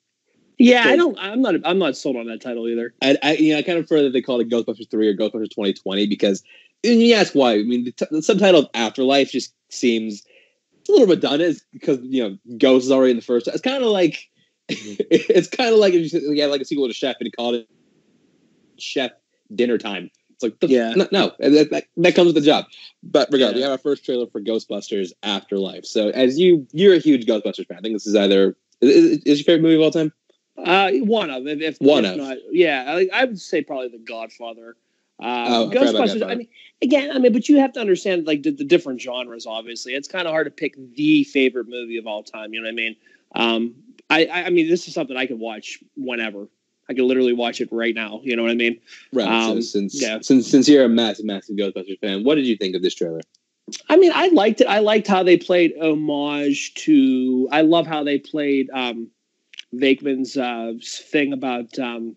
Yeah, 0.58 0.84
so, 0.84 0.90
I 0.90 0.96
don't. 0.96 1.18
I'm 1.20 1.42
not. 1.42 1.56
I'm 1.66 1.80
not 1.80 1.98
sold 1.98 2.18
on 2.18 2.28
that 2.28 2.42
title 2.42 2.68
either. 2.68 2.94
I, 3.02 3.18
I 3.24 3.34
you 3.34 3.54
know, 3.54 3.60
I 3.60 3.64
kind 3.64 3.80
of 3.80 3.88
prefer 3.88 4.04
that 4.04 4.14
they 4.14 4.22
call 4.22 4.40
it 4.40 4.50
Ghostbusters 4.50 4.90
Three 4.90 5.08
or 5.08 5.16
Ghostbusters 5.16 5.50
2020 5.50 6.06
because, 6.08 6.44
and 6.84 7.02
you 7.02 7.14
ask 7.16 7.34
why. 7.34 7.54
I 7.54 7.64
mean, 7.64 7.86
the, 7.86 7.92
t- 7.92 8.06
the 8.10 8.22
subtitle 8.22 8.62
of 8.62 8.70
Afterlife 8.74 9.32
just 9.32 9.54
seems 9.70 10.24
a 10.88 10.92
little 10.92 11.08
redundant 11.08 11.62
because 11.72 12.00
you 12.02 12.24
know 12.24 12.58
Ghost 12.58 12.86
is 12.86 12.92
already 12.92 13.12
in 13.12 13.18
the 13.18 13.24
first. 13.24 13.48
It's 13.48 13.62
kind 13.62 13.84
of 13.84 13.90
like 13.90 14.30
it's 14.68 15.50
kind 15.50 15.74
of 15.74 15.80
like 15.80 15.94
if 15.94 16.14
you 16.14 16.42
had 16.42 16.52
like 16.52 16.62
a 16.62 16.66
sequel 16.66 16.88
to 16.88 16.94
Chef 16.94 17.18
and 17.20 17.26
you 17.28 17.32
called 17.32 17.56
it 17.56 17.70
Chef 18.78 19.12
Dinner 19.54 19.78
Time. 19.78 20.10
It's 20.32 20.44
like, 20.44 20.60
the, 20.60 20.68
yeah, 20.68 20.94
no, 20.96 21.08
no 21.12 21.32
that, 21.40 21.70
that, 21.70 21.86
that, 21.98 22.16
comes 22.16 22.28
with 22.28 22.36
the 22.36 22.42
job. 22.42 22.66
But 23.04 23.30
regardless, 23.32 23.60
yeah. 23.60 23.68
we 23.68 23.72
have 23.72 23.72
our 23.72 23.78
first 23.78 24.04
trailer 24.04 24.26
for 24.26 24.42
Ghostbusters 24.42 25.12
Afterlife. 25.22 25.86
So, 25.86 26.10
as 26.10 26.40
you, 26.40 26.66
you're 26.72 26.96
a 26.96 27.00
huge 27.00 27.28
Ghostbusters 27.28 27.68
fan. 27.68 27.78
I 27.78 27.82
think 27.82 27.94
this 27.94 28.08
is 28.08 28.16
either 28.16 28.56
is, 28.82 29.20
is 29.20 29.40
your 29.40 29.46
favorite 29.46 29.62
movie 29.62 29.76
of 29.76 29.82
all 29.82 29.92
time. 29.92 30.12
Uh, 30.58 30.92
one 31.04 31.30
of, 31.30 31.48
if, 31.48 31.62
if 31.62 31.78
one 31.80 32.06
if 32.06 32.14
of, 32.14 32.18
not, 32.18 32.38
yeah, 32.52 32.86
I, 32.88 33.10
I, 33.14 33.26
would 33.26 33.40
say 33.40 33.64
probably 33.64 33.90
The 33.90 34.00
Godfather. 34.00 34.76
Uh, 35.22 35.46
oh, 35.50 35.70
Ghostbusters. 35.72 36.24
I, 36.24 36.32
I, 36.32 36.36
mean, 36.36 36.48
again, 36.82 37.12
I 37.12 37.20
mean, 37.20 37.32
but 37.32 37.48
you 37.48 37.60
have 37.60 37.74
to 37.74 37.80
understand 37.80 38.26
like 38.26 38.44
the, 38.44 38.52
the 38.52 38.64
different 38.64 39.00
genres. 39.00 39.46
Obviously, 39.46 39.94
it's 39.94 40.08
kind 40.08 40.28
of 40.28 40.32
hard 40.32 40.48
to 40.48 40.52
pick 40.52 40.76
the 40.96 41.24
favorite 41.26 41.68
movie 41.70 41.98
of 41.98 42.08
all 42.08 42.24
time. 42.24 42.54
You 42.54 42.62
know 42.62 42.66
what 42.66 42.72
I 42.72 42.76
mean? 42.76 42.96
Um, 43.36 43.76
I, 44.10 44.28
I 44.28 44.50
mean, 44.50 44.68
this 44.68 44.88
is 44.88 44.94
something 44.94 45.16
I 45.16 45.28
could 45.28 45.40
watch 45.40 45.80
whenever. 45.96 46.48
I 46.90 46.94
could 46.94 47.04
literally 47.04 47.34
watch 47.34 47.62
it 47.62 47.70
right 47.72 47.96
now. 47.96 48.20
You 48.24 48.36
know 48.36 48.42
what 48.42 48.52
I 48.52 48.56
mean? 48.56 48.82
Right. 49.14 49.28
Um, 49.28 49.62
so 49.62 49.80
since 49.80 50.02
yeah. 50.02 50.20
since 50.22 50.50
since 50.50 50.68
you're 50.68 50.84
a 50.84 50.90
massive 50.90 51.26
massive 51.26 51.56
Ghostbusters 51.56 52.00
fan, 52.00 52.24
what 52.24 52.36
did 52.36 52.46
you 52.46 52.58
think 52.58 52.76
of 52.76 52.82
this 52.82 52.96
trailer? 52.96 53.22
I 53.88 53.98
mean, 53.98 54.12
I 54.14 54.28
liked 54.30 54.60
it. 54.62 54.68
I 54.68 54.80
liked 54.80 55.08
how 55.08 55.24
they 55.24 55.38
played 55.38 55.74
homage 55.80 56.74
to. 56.74 57.48
I 57.52 57.62
love 57.62 57.88
how 57.88 58.04
they 58.04 58.20
played 58.20 58.70
um, 58.74 59.10
Venkman's 59.74 60.36
uh, 60.36 60.74
thing 60.84 61.32
about 61.32 61.78
um, 61.80 62.16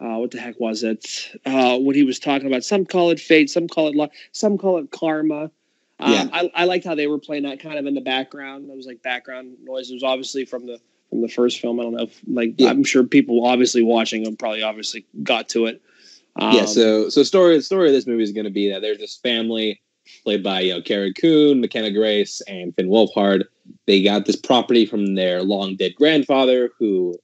uh, 0.00 0.16
what 0.16 0.30
the 0.30 0.40
heck 0.40 0.58
was 0.60 0.82
it? 0.82 1.30
Uh, 1.44 1.78
what 1.78 1.96
he 1.96 2.02
was 2.02 2.18
talking 2.18 2.46
about. 2.46 2.64
Some 2.64 2.84
call 2.84 3.10
it 3.10 3.20
fate. 3.20 3.50
Some 3.50 3.66
call 3.66 3.88
it 3.88 3.94
luck. 3.94 4.12
Some 4.32 4.58
call 4.58 4.78
it 4.78 4.90
karma. 4.90 5.50
Um, 5.98 6.12
yeah. 6.12 6.28
I, 6.32 6.50
I 6.54 6.64
liked 6.64 6.84
how 6.84 6.94
they 6.94 7.06
were 7.06 7.18
playing 7.18 7.44
that 7.44 7.60
kind 7.60 7.78
of 7.78 7.86
in 7.86 7.94
the 7.94 8.02
background. 8.02 8.68
It 8.70 8.76
was 8.76 8.86
like 8.86 9.02
background 9.02 9.56
noise. 9.64 9.90
It 9.90 9.94
was 9.94 10.02
obviously 10.02 10.44
from 10.44 10.66
the 10.66 10.78
from 11.08 11.22
the 11.22 11.28
first 11.28 11.60
film. 11.60 11.80
I 11.80 11.84
don't 11.84 11.94
know 11.94 12.02
if 12.04 12.20
like 12.26 12.54
yeah. 12.58 12.68
I'm 12.68 12.84
sure 12.84 13.04
people 13.04 13.46
obviously 13.46 13.82
watching 13.82 14.24
them 14.24 14.36
probably 14.36 14.62
obviously 14.62 15.06
got 15.22 15.48
to 15.50 15.66
it. 15.66 15.80
Um, 16.38 16.52
yeah. 16.52 16.66
So 16.66 17.08
so 17.08 17.22
story 17.22 17.56
the 17.56 17.62
story 17.62 17.88
of 17.88 17.94
this 17.94 18.06
movie 18.06 18.22
is 18.22 18.32
going 18.32 18.44
to 18.44 18.50
be 18.50 18.70
that 18.70 18.82
there's 18.82 18.98
this 18.98 19.16
family 19.16 19.80
played 20.24 20.42
by 20.42 20.60
you 20.60 20.74
know 20.74 20.82
Carrie 20.82 21.14
Coon, 21.14 21.62
McKenna 21.62 21.90
Grace, 21.90 22.42
and 22.42 22.74
Finn 22.74 22.88
Wolfhard. 22.88 23.44
They 23.86 24.02
got 24.02 24.26
this 24.26 24.36
property 24.36 24.84
from 24.84 25.14
their 25.14 25.42
long 25.42 25.76
dead 25.76 25.94
grandfather, 25.96 26.70
who 26.78 27.14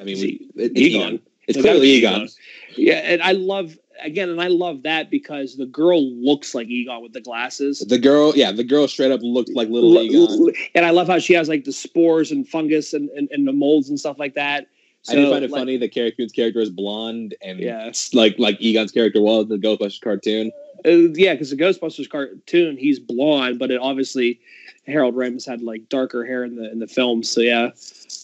I 0.00 0.04
mean, 0.04 0.20
we, 0.20 0.48
it's 0.56 0.80
Egon. 0.80 1.20
It's 1.46 1.60
clearly 1.60 1.90
Egon. 1.90 2.28
Yeah, 2.76 2.96
and 2.96 3.22
I 3.22 3.32
love 3.32 3.76
again, 4.02 4.28
and 4.28 4.40
I 4.40 4.48
love 4.48 4.82
that 4.82 5.10
because 5.10 5.56
the 5.56 5.66
girl 5.66 6.02
looks 6.02 6.54
like 6.54 6.68
Egon 6.68 7.02
with 7.02 7.12
the 7.12 7.20
glasses. 7.20 7.80
The 7.80 7.98
girl, 7.98 8.32
yeah, 8.34 8.52
the 8.52 8.64
girl 8.64 8.88
straight 8.88 9.12
up 9.12 9.20
looked 9.22 9.50
like 9.50 9.68
little 9.68 9.96
Egon. 10.00 10.52
And 10.74 10.84
I 10.84 10.90
love 10.90 11.06
how 11.06 11.18
she 11.18 11.34
has 11.34 11.48
like 11.48 11.64
the 11.64 11.72
spores 11.72 12.30
and 12.30 12.48
fungus 12.48 12.92
and, 12.92 13.08
and, 13.10 13.28
and 13.30 13.46
the 13.46 13.52
molds 13.52 13.88
and 13.88 13.98
stuff 13.98 14.18
like 14.18 14.34
that. 14.34 14.66
So, 15.02 15.12
I 15.12 15.16
do 15.16 15.30
find 15.30 15.44
it 15.44 15.50
like, 15.50 15.60
funny 15.60 15.76
that 15.76 15.92
Carrie 15.92 16.12
Coon's 16.12 16.32
character 16.32 16.60
is 16.60 16.70
blonde 16.70 17.34
and 17.42 17.60
yeah. 17.60 17.92
like 18.14 18.36
like 18.38 18.56
Egon's 18.58 18.90
character 18.90 19.20
was 19.20 19.44
in 19.44 19.48
the 19.50 19.58
Ghostbusters 19.58 20.00
cartoon. 20.00 20.50
Uh, 20.86 21.12
yeah, 21.14 21.34
because 21.34 21.50
the 21.50 21.56
Ghostbusters 21.56 22.08
cartoon, 22.08 22.78
he's 22.78 22.98
blonde, 22.98 23.58
but 23.58 23.70
it 23.70 23.80
obviously 23.80 24.40
Harold 24.86 25.14
Ramis 25.14 25.46
had 25.46 25.62
like 25.62 25.88
darker 25.88 26.24
hair 26.24 26.44
in 26.44 26.56
the 26.56 26.70
in 26.70 26.78
the 26.78 26.86
film. 26.86 27.22
So 27.22 27.40
yeah, 27.40 27.70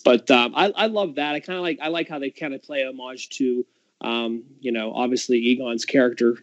but 0.04 0.30
um, 0.30 0.54
I 0.54 0.72
I 0.76 0.86
love 0.86 1.16
that. 1.16 1.34
I 1.34 1.40
kind 1.40 1.56
of 1.56 1.62
like 1.62 1.78
I 1.80 1.88
like 1.88 2.08
how 2.08 2.18
they 2.18 2.30
kind 2.30 2.54
of 2.54 2.62
play 2.62 2.84
homage 2.84 3.28
to 3.30 3.64
um, 4.00 4.44
you 4.60 4.72
know 4.72 4.92
obviously 4.92 5.38
Egon's 5.38 5.84
character. 5.84 6.38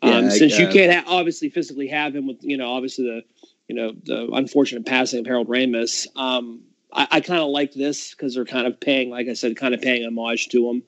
Um, 0.00 0.24
Yeah, 0.24 0.28
since 0.30 0.58
you 0.58 0.68
can't 0.68 1.06
ha- 1.06 1.12
obviously 1.12 1.50
physically 1.50 1.88
have 1.88 2.14
him 2.14 2.26
with 2.26 2.38
you 2.40 2.56
know 2.56 2.70
obviously 2.70 3.04
the 3.04 3.24
you 3.68 3.74
know 3.74 3.92
the 4.04 4.30
unfortunate 4.32 4.86
passing 4.86 5.20
of 5.20 5.26
Harold 5.26 5.48
Ramis. 5.48 6.06
Um, 6.16 6.62
I, 6.92 7.06
I 7.10 7.20
kind 7.20 7.40
of 7.40 7.48
like 7.48 7.74
this 7.74 8.14
because 8.14 8.34
they're 8.34 8.44
kind 8.44 8.66
of 8.66 8.80
paying, 8.80 9.10
like 9.10 9.28
I 9.28 9.34
said, 9.34 9.56
kind 9.56 9.74
of 9.74 9.80
paying 9.80 10.06
homage 10.06 10.48
to 10.48 10.70
him 10.70 10.82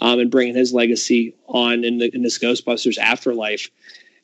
um, 0.00 0.18
and 0.18 0.30
bringing 0.30 0.54
his 0.54 0.72
legacy 0.72 1.34
on 1.46 1.84
in, 1.84 1.98
the, 1.98 2.14
in 2.14 2.22
this 2.22 2.38
Ghostbusters 2.38 2.98
afterlife. 2.98 3.70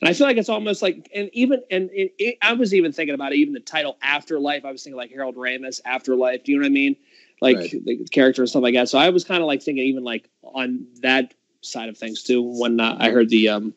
And 0.00 0.08
I 0.08 0.12
feel 0.12 0.26
like 0.26 0.36
it's 0.36 0.48
almost 0.48 0.80
like, 0.80 1.10
and 1.14 1.28
even, 1.32 1.62
and 1.70 1.90
it, 1.92 2.14
it, 2.18 2.38
I 2.40 2.52
was 2.52 2.72
even 2.72 2.92
thinking 2.92 3.14
about 3.14 3.32
it, 3.32 3.36
even 3.36 3.52
the 3.52 3.60
title 3.60 3.96
Afterlife. 4.00 4.64
I 4.64 4.70
was 4.70 4.84
thinking 4.84 4.96
like 4.96 5.10
Harold 5.10 5.34
Ramis 5.36 5.80
Afterlife. 5.84 6.44
Do 6.44 6.52
you 6.52 6.58
know 6.58 6.62
what 6.62 6.68
I 6.68 6.70
mean? 6.70 6.96
Like 7.40 7.56
Right. 7.56 7.84
the 7.84 8.04
character 8.10 8.42
and 8.42 8.48
stuff 8.48 8.62
like 8.62 8.74
that. 8.74 8.88
So 8.88 8.98
I 8.98 9.10
was 9.10 9.24
kind 9.24 9.42
of 9.42 9.46
like 9.48 9.62
thinking 9.62 9.84
even 9.84 10.04
like 10.04 10.28
on 10.42 10.86
that 11.02 11.34
side 11.62 11.88
of 11.88 11.98
things 11.98 12.22
too 12.22 12.42
when 12.42 12.78
uh, 12.78 12.96
I 13.00 13.10
heard 13.10 13.28
the 13.28 13.48
um, 13.48 13.74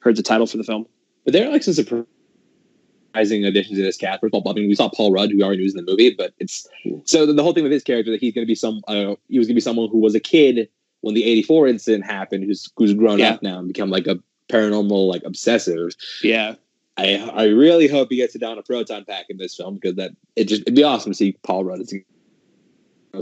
heard 0.00 0.16
the 0.16 0.22
title 0.22 0.46
for 0.46 0.56
the 0.56 0.64
film. 0.64 0.86
But 1.24 1.34
there 1.34 1.46
are 1.48 1.52
like 1.52 1.62
some 1.62 1.74
surprising 1.74 3.44
additions 3.44 3.78
to 3.78 3.82
this 3.82 3.96
cast. 3.96 4.20
First 4.20 4.34
of 4.34 4.42
all, 4.44 4.52
I 4.52 4.54
mean, 4.54 4.68
we 4.68 4.74
saw 4.74 4.88
Paul 4.88 5.12
Rudd, 5.12 5.30
who 5.30 5.36
we 5.36 5.42
already 5.42 5.58
knew 5.58 5.64
was 5.64 5.74
in 5.76 5.84
the 5.84 5.90
movie, 5.90 6.14
but 6.16 6.34
it's 6.38 6.66
so 7.04 7.26
the, 7.26 7.32
the 7.32 7.42
whole 7.42 7.52
thing 7.52 7.62
with 7.62 7.72
his 7.72 7.84
character 7.84 8.10
that 8.10 8.20
he's 8.20 8.32
going 8.34 8.44
to 8.44 8.50
be 8.50 8.54
some, 8.54 8.80
uh, 8.88 9.14
he 9.28 9.38
was 9.38 9.46
going 9.46 9.54
to 9.54 9.54
be 9.54 9.60
someone 9.60 9.88
who 9.90 9.98
was 9.98 10.14
a 10.14 10.20
kid 10.20 10.68
when 11.02 11.14
the 11.14 11.24
'84 11.24 11.68
incident 11.68 12.04
happened, 12.06 12.44
who's 12.44 12.70
who's 12.76 12.94
grown 12.94 13.18
Yeah. 13.18 13.30
up 13.30 13.42
now 13.42 13.58
and 13.58 13.68
become 13.68 13.90
like 13.90 14.06
a 14.06 14.18
paranormal 14.50 15.08
like 15.08 15.22
obsessive. 15.24 15.90
Yeah. 16.22 16.54
I 16.96 17.16
I 17.32 17.44
really 17.44 17.86
hope 17.88 18.08
he 18.10 18.16
gets 18.16 18.34
it 18.34 18.40
down 18.40 18.58
a 18.58 18.62
proton 18.62 19.04
pack 19.04 19.26
in 19.28 19.38
this 19.38 19.54
film 19.56 19.74
because 19.76 19.94
that 19.96 20.10
it 20.36 20.44
just 20.44 20.62
it'd 20.62 20.74
be 20.74 20.82
awesome 20.82 21.12
to 21.12 21.16
see 21.16 21.32
Paul 21.44 21.64
Rudd 21.64 21.80
as 21.80 21.94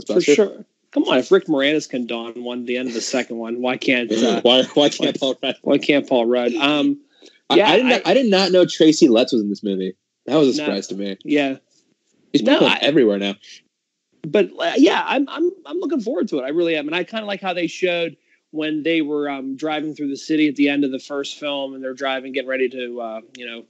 For 0.05 0.21
sure. 0.21 0.65
Come 0.91 1.03
on, 1.03 1.19
if 1.19 1.31
Rick 1.31 1.45
Moranis 1.45 1.87
can 1.87 2.07
don 2.07 2.43
one 2.43 2.61
at 2.61 2.65
the 2.65 2.77
end 2.77 2.87
of 2.87 2.95
the 2.95 3.01
second 3.01 3.37
one, 3.37 3.61
why 3.61 3.77
can't 3.77 4.11
uh, 4.11 4.41
why 4.43 4.63
why 4.73 4.89
can't 4.89 5.17
Paul 5.19 5.35
Rudd? 5.41 5.55
why 5.61 5.77
can't 5.77 6.07
Paul 6.09 6.25
Rudd? 6.25 6.53
Um, 6.55 6.99
I- 7.49 7.55
Yeah, 7.57 7.69
I, 7.69 7.75
didn't 7.77 7.91
I- 7.93 8.01
I, 8.11 8.13
did 8.15 8.25
not 8.29 8.51
know 8.51 8.65
Tracy 8.65 9.07
Letts 9.07 9.31
was 9.31 9.41
in 9.41 9.49
this 9.49 9.63
movie. 9.63 9.93
That 10.25 10.35
was 10.37 10.57
a 10.57 10.61
No. 10.61 10.65
surprise 10.65 10.87
to 10.87 10.95
me. 10.95 11.17
yeah, 11.23 11.57
He's 12.33 12.41
No, 12.43 12.59
I- 12.59 12.79
everywhere 12.81 13.19
now. 13.19 13.35
but 14.27 14.49
uh, 14.59 14.73
yeah, 14.77 15.03
I'm 15.07 15.29
I'm 15.29 15.49
I'm 15.65 15.77
looking 15.79 16.01
forward 16.01 16.27
to 16.29 16.39
it. 16.39 16.43
I 16.43 16.49
really 16.49 16.75
am, 16.75 16.87
and 16.87 16.95
I 16.95 17.03
kind 17.03 17.21
of 17.23 17.27
like 17.27 17.41
how 17.41 17.53
they 17.53 17.67
showed 17.67 18.17
when 18.51 18.83
they 18.83 19.01
were 19.01 19.29
um, 19.29 19.55
driving 19.55 19.95
through 19.95 20.09
the 20.09 20.17
city 20.17 20.47
at 20.47 20.55
the 20.55 20.69
end 20.69 20.83
of 20.83 20.91
the 20.91 20.99
first 20.99 21.39
film, 21.39 21.73
and 21.73 21.83
they're 21.83 21.93
driving, 21.93 22.31
getting 22.31 22.49
ready 22.49 22.69
to 22.69 23.01
uh, 23.01 23.21
you 23.37 23.45
know 23.47 23.65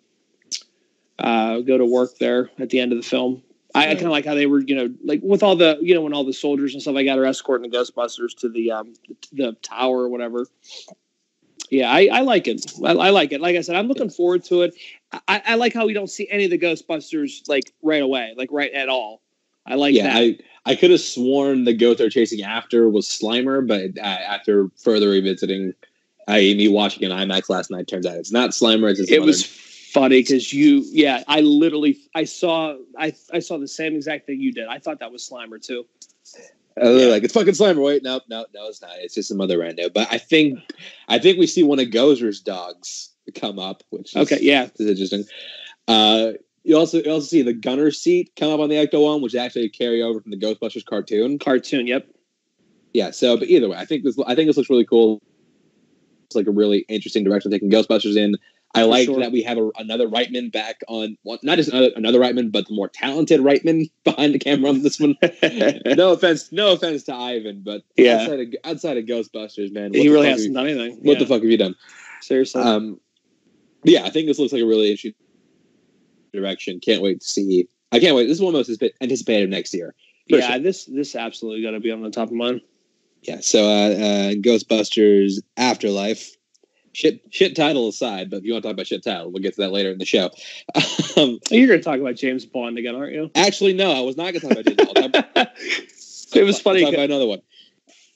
uh, 1.20 1.60
go 1.60 1.78
to 1.78 1.86
work 1.86 2.18
there 2.18 2.50
at 2.60 2.70
the 2.70 2.80
end 2.80 2.92
of 2.92 2.98
the 2.98 3.08
film. 3.08 3.44
I, 3.76 3.92
I 3.92 3.94
kind 3.94 4.08
of 4.08 4.12
like 4.12 4.26
how 4.26 4.34
they 4.34 4.48
were, 4.48 4.62
you 4.62 4.76
know, 4.76 4.94
like 5.04 5.22
with 5.22 5.44
all 5.44 5.56
the, 5.56 5.78
you 5.80 5.94
know, 5.94 6.02
when 6.02 6.14
all 6.14 6.24
the 6.24 6.34
soldiers 6.34 6.74
and 6.74 6.82
stuff 6.82 6.96
like 6.96 7.06
that 7.06 7.20
are 7.20 7.26
escorting 7.26 7.70
the 7.70 7.78
Ghostbusters 7.78 8.36
to 8.40 8.50
the 8.50 8.72
um, 8.72 8.94
the 9.32 9.54
tower 9.62 10.00
or 10.00 10.10
whatever. 10.10 10.48
Yeah, 11.70 11.92
I, 11.92 12.10
I 12.12 12.22
like 12.22 12.48
it. 12.48 12.66
I, 12.84 12.94
I 12.94 13.10
like 13.12 13.32
it. 13.32 13.42
Like 13.42 13.56
I 13.56 13.62
said, 13.62 13.76
I'm 13.76 13.88
looking 13.88 14.10
forward 14.10 14.44
to 14.46 14.64
it. 14.64 14.76
I, 15.28 15.42
I 15.46 15.56
like 15.56 15.74
how 15.74 15.86
we 15.86 15.94
don't 15.94 16.10
see 16.10 16.28
any 16.30 16.46
of 16.46 16.52
the 16.52 16.58
Ghostbusters 16.58 17.48
like 17.48 17.72
right 17.84 18.02
away, 18.02 18.34
like 18.36 18.50
right 18.52 18.72
at 18.72 18.90
all. 18.90 19.22
I 19.68 19.76
like 19.76 19.94
yeah, 19.94 20.12
that. 20.14 20.40
I 20.66 20.76
could 20.76 20.92
have 20.92 21.02
sworn 21.02 21.64
the 21.64 21.74
goat 21.74 21.98
they're 21.98 22.10
chasing 22.10 22.44
after 22.44 22.90
was 22.90 23.08
Slimer, 23.08 23.66
but 23.66 24.02
uh, 24.02 24.06
after 24.06 24.70
further 24.78 25.10
revisiting, 25.10 25.74
I 26.28 26.40
me 26.40 26.68
watching 26.68 27.04
in 27.04 27.12
IMAX 27.12 27.50
last 27.50 27.72
night, 27.72 27.88
turns 27.88 28.06
out 28.06 28.18
it's 28.18 28.32
not 28.32 28.52
Slimer. 28.52 28.90
It's 28.90 29.00
just 29.00 29.12
it 29.12 29.22
was 29.22 29.46
funny 29.46 30.20
because 30.22 30.54
you, 30.54 30.84
yeah, 30.92 31.24
I 31.28 31.42
literally, 31.42 31.98
I 32.14 32.26
saw, 32.26 32.76
I, 32.98 33.14
I 33.34 33.40
saw 33.40 33.58
the 33.58 33.68
same 33.68 33.96
exact 33.96 34.28
thing 34.28 34.40
you 34.40 34.52
did. 34.52 34.68
I 34.68 34.80
thought 34.80 35.00
that 35.00 35.12
was 35.12 35.28
Slimer 35.28 35.62
too. 35.62 35.86
Was 36.78 37.02
yeah. 37.02 37.08
like 37.08 37.24
it's 37.24 37.34
fucking 37.34 37.54
Slimer. 37.54 37.84
Wait, 37.84 38.04
no, 38.04 38.22
no, 38.30 38.46
no, 38.54 38.68
it's 38.68 38.82
not. 38.82 38.92
It's 39.00 39.16
just 39.16 39.30
some 39.30 39.42
other 39.42 39.58
rando. 39.58 39.92
But 39.92 40.08
I 40.12 40.18
think 40.18 40.60
I 41.08 41.20
think 41.20 41.40
we 41.40 41.48
see 41.48 41.64
one 41.64 41.80
of 41.80 41.88
Gozer's 41.88 42.40
dogs 42.40 43.10
come 43.36 43.60
up, 43.60 43.84
which 43.90 44.16
is, 44.16 44.22
Okay, 44.22 44.40
yeah, 44.42 44.70
is 44.78 44.88
interesting. 44.88 45.26
Uh, 45.88 46.34
you 46.70 46.78
also 46.78 47.02
you 47.04 47.12
also 47.12 47.26
see 47.26 47.42
the 47.42 47.54
gunner 47.54 47.90
seat 47.92 48.32
come 48.38 48.52
up 48.52 48.60
on 48.60 48.70
the 48.70 48.76
Ecto 48.76 49.04
One, 49.04 49.22
which 49.22 49.34
is 49.34 49.40
actually 49.40 49.66
a 49.66 49.70
carryover 49.70 50.22
from 50.22 50.32
the 50.32 50.38
Ghostbusters 50.38 50.86
cartoon. 50.86 51.40
cartoon. 51.40 51.88
Yep. 51.88 52.08
yeah 52.94 53.12
so 53.12 53.38
but 53.38 53.48
either 53.48 53.68
way 53.70 53.78
i 53.78 53.86
think 53.86 54.04
this 54.04 54.18
i 54.28 54.36
think 54.36 54.48
this 54.48 54.58
looks 54.58 54.70
really 54.70 54.86
cool 54.86 55.20
it's 56.26 56.36
like 56.36 56.48
a 56.48 56.52
really 56.52 56.86
interesting 56.88 57.24
direction 57.24 57.50
taking 57.52 57.70
ghostbusters 57.72 58.16
in 58.18 58.36
i 58.76 58.84
like 58.84 59.06
sure. 59.06 59.20
that 59.20 59.32
we 59.32 59.42
have 59.42 59.58
a, 59.58 59.70
another 59.78 60.08
reitman 60.08 60.52
back 60.52 60.78
on 60.88 61.16
well, 61.24 61.40
not 61.44 61.58
just 61.58 61.70
another, 61.70 61.90
another 61.96 62.20
reitman 62.20 62.52
but 62.52 62.68
the 62.68 62.74
more 62.76 62.88
talented 62.90 63.42
reitman 63.42 63.90
behind 64.04 64.34
the 64.34 64.40
camera 64.40 64.70
on 64.70 64.82
this 64.84 65.00
one 65.00 65.16
no 65.98 66.12
offense 66.14 66.52
no 66.52 66.74
offense 66.74 67.04
to 67.04 67.14
ivan 67.14 67.62
but 67.64 67.82
Yeah. 67.98 68.22
outside 68.22 68.40
of, 68.42 68.48
outside 68.64 68.98
of 68.98 69.06
ghostbusters 69.06 69.72
man 69.72 69.94
he 69.94 70.10
really 70.10 70.28
hasn't 70.30 70.50
you, 70.50 70.54
done 70.56 70.68
anything. 70.68 70.98
what 71.04 71.14
Yeah, 71.14 71.20
the 71.20 71.26
fuck 71.26 71.42
have 71.42 71.50
you 71.52 71.58
done 71.58 71.76
Seriously. 72.22 72.62
um 72.62 73.00
yeah 73.84 74.04
i 74.04 74.10
think 74.12 74.28
this 74.28 74.38
looks 74.40 74.54
like 74.54 74.62
a 74.62 74.66
really 74.68 74.88
interesting 74.92 75.14
direction 76.32 76.80
can't 76.80 77.02
wait 77.02 77.22
to 77.22 77.28
see 77.28 77.68
i 77.92 78.00
can't 78.00 78.16
wait 78.16 78.26
this 78.26 78.38
is 78.38 78.42
one 78.42 78.54
of 78.54 78.66
the 78.66 78.72
most 78.72 78.94
anticipated 79.02 79.50
next 79.50 79.74
year 79.74 79.94
for 80.30 80.38
yeah, 80.38 80.52
sure. 80.52 80.60
this 80.60 80.86
this 80.86 81.16
absolutely 81.16 81.64
got 81.64 81.72
to 81.72 81.80
be 81.80 81.92
on 81.92 82.02
the 82.02 82.12
top 82.12 82.28
of 82.28 82.36
mine. 82.36 82.62
Yeah, 83.24 83.40
so 83.42 83.64
uh, 83.64 83.90
uh, 83.90 84.32
Ghostbusters 84.36 85.40
Afterlife. 85.58 86.36
Shit, 86.92 87.22
shit 87.30 87.56
title 87.56 87.88
aside, 87.88 88.30
but 88.30 88.38
if 88.38 88.46
you 88.46 88.54
want 88.54 88.64
to 88.64 88.70
talk 88.70 88.74
about 88.74 88.88
shit 88.88 89.04
title, 89.04 89.32
we'll 89.32 89.44
get 89.44 89.54
to 89.56 89.62
that 89.62 89.72
later 89.72 89.92
in 89.92 89.98
the 89.98 90.06
show. 90.06 90.30
Um, 91.18 91.38
You're 91.50 91.68
going 91.68 91.80
to 91.80 91.84
talk 91.84 92.00
about 92.00 92.16
James 92.16 92.46
Bond 92.46 92.78
again, 92.78 92.96
aren't 92.96 93.12
you? 93.12 93.30
actually, 93.36 93.74
no, 93.74 93.92
I 93.92 94.00
was 94.00 94.16
not 94.16 94.32
going 94.32 94.40
to 94.40 94.40
talk 94.40 94.52
about 94.52 94.66
James 94.66 95.12
Bond. 95.12 95.50
It 96.34 96.44
was 96.44 96.62
funny. 96.62 96.82
talk 96.82 96.94
about 96.94 97.06
another 97.06 97.28
one. 97.28 97.42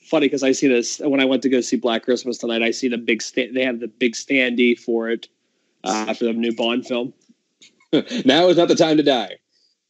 funny 0.08 0.26
because 0.26 0.42
I 0.42 0.52
see 0.52 0.68
this 0.68 1.00
when 1.00 1.20
I 1.20 1.26
went 1.26 1.42
to 1.42 1.50
go 1.50 1.60
see 1.60 1.76
Black 1.76 2.04
Christmas 2.04 2.38
tonight. 2.38 2.62
I 2.62 2.70
see 2.70 2.88
the 2.88 2.96
big 2.96 3.20
stand. 3.20 3.54
They 3.54 3.64
have 3.64 3.80
the 3.80 3.88
big 3.88 4.14
standee 4.14 4.78
for 4.78 5.10
it 5.10 5.28
uh, 5.82 6.14
for 6.14 6.24
the 6.24 6.32
new 6.32 6.54
Bond 6.54 6.86
film. 6.86 7.12
now 8.24 8.48
is 8.48 8.56
not 8.56 8.68
the 8.68 8.74
time 8.74 8.96
to 8.96 9.02
die. 9.02 9.38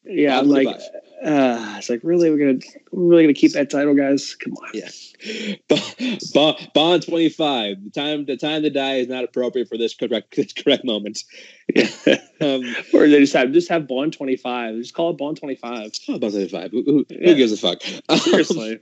Yeah, 0.07 0.39
I'm 0.39 0.49
like, 0.51 0.67
uh, 0.67 1.77
it's 1.79 1.89
like 1.89 2.01
really 2.03 2.29
we're 2.31 2.37
gonna 2.37 2.59
we're 2.93 3.09
really 3.09 3.23
gonna 3.23 3.33
keep 3.33 3.53
that 3.53 3.71
title, 3.71 3.95
guys. 3.95 4.35
Come 4.35 4.53
on. 4.53 4.69
Yeah. 4.75 4.91
Bond, 6.35 6.71
Bond 6.75 7.07
twenty 7.07 7.31
five. 7.31 7.83
The 7.83 7.91
time 7.91 8.27
the 8.27 8.37
time 8.37 8.63
to 8.65 8.71
die 8.71 8.97
is 8.97 9.09
not 9.09 9.25
appropriate 9.25 9.67
for 9.67 9.79
this 9.79 9.95
correct 9.95 10.37
this 10.37 10.53
correct 10.53 10.85
moment. 10.85 11.25
Um, 12.41 12.63
or 12.93 13.09
they 13.09 13.21
just 13.21 13.33
have 13.33 13.53
just 13.53 13.71
have 13.71 13.87
Bond 13.89 14.13
25. 14.13 14.75
Just 14.75 14.93
call 14.93 15.11
it 15.11 15.17
Bond 15.17 15.39
25. 15.39 15.93
oh, 16.11 16.19
Bond 16.19 16.33
twenty 16.35 16.49
five. 16.49 16.71
Who, 16.73 16.83
who, 16.83 17.07
Yeah. 17.09 17.29
who 17.31 17.35
gives 17.37 17.53
a 17.53 17.57
fuck? 17.57 17.79
Um, 18.11 18.19
Seriously. 18.19 18.81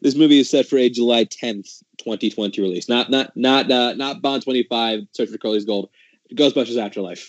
this 0.00 0.14
movie 0.14 0.38
is 0.38 0.48
set 0.48 0.64
for 0.66 0.78
a 0.78 0.88
July 0.88 1.24
tenth, 1.24 1.82
twenty 1.98 2.30
twenty 2.30 2.62
release. 2.62 2.88
Not 2.88 3.10
not 3.10 3.36
not 3.36 3.70
uh, 3.70 3.92
not 3.94 4.22
Bond 4.22 4.42
twenty 4.42 4.62
five. 4.62 5.00
Search 5.12 5.28
for 5.28 5.36
Curly's 5.36 5.66
Gold. 5.66 5.90
Ghostbusters 6.32 6.78
Afterlife 6.82 7.28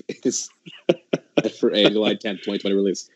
for 1.59 1.71
a 1.71 1.89
July 1.89 2.15
tenth, 2.15 2.43
twenty 2.43 2.59
twenty 2.59 2.75
release. 2.75 3.09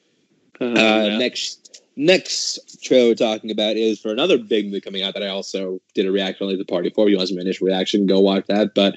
Uh, 0.60 0.65
Uh, 0.65 0.73
yeah. 0.75 1.17
Next 1.17 1.82
next 1.95 2.82
trailer 2.84 3.10
we're 3.10 3.15
talking 3.15 3.51
about 3.51 3.75
is 3.75 3.99
for 3.99 4.10
another 4.12 4.38
big 4.38 4.65
movie 4.65 4.82
coming 4.82 5.03
out 5.03 5.13
that 5.13 5.23
I 5.23 5.27
also 5.27 5.79
did 5.93 6.05
a 6.05 6.12
reaction 6.12 6.47
on 6.47 6.58
the 6.58 6.65
party 6.65 6.89
for. 6.89 7.05
If 7.05 7.12
you 7.12 7.17
want 7.17 7.29
some 7.29 7.39
initial 7.39 7.67
reaction, 7.67 8.08
go 8.08 8.19
watch 8.19 8.45
that. 8.47 8.73
But 8.73 8.95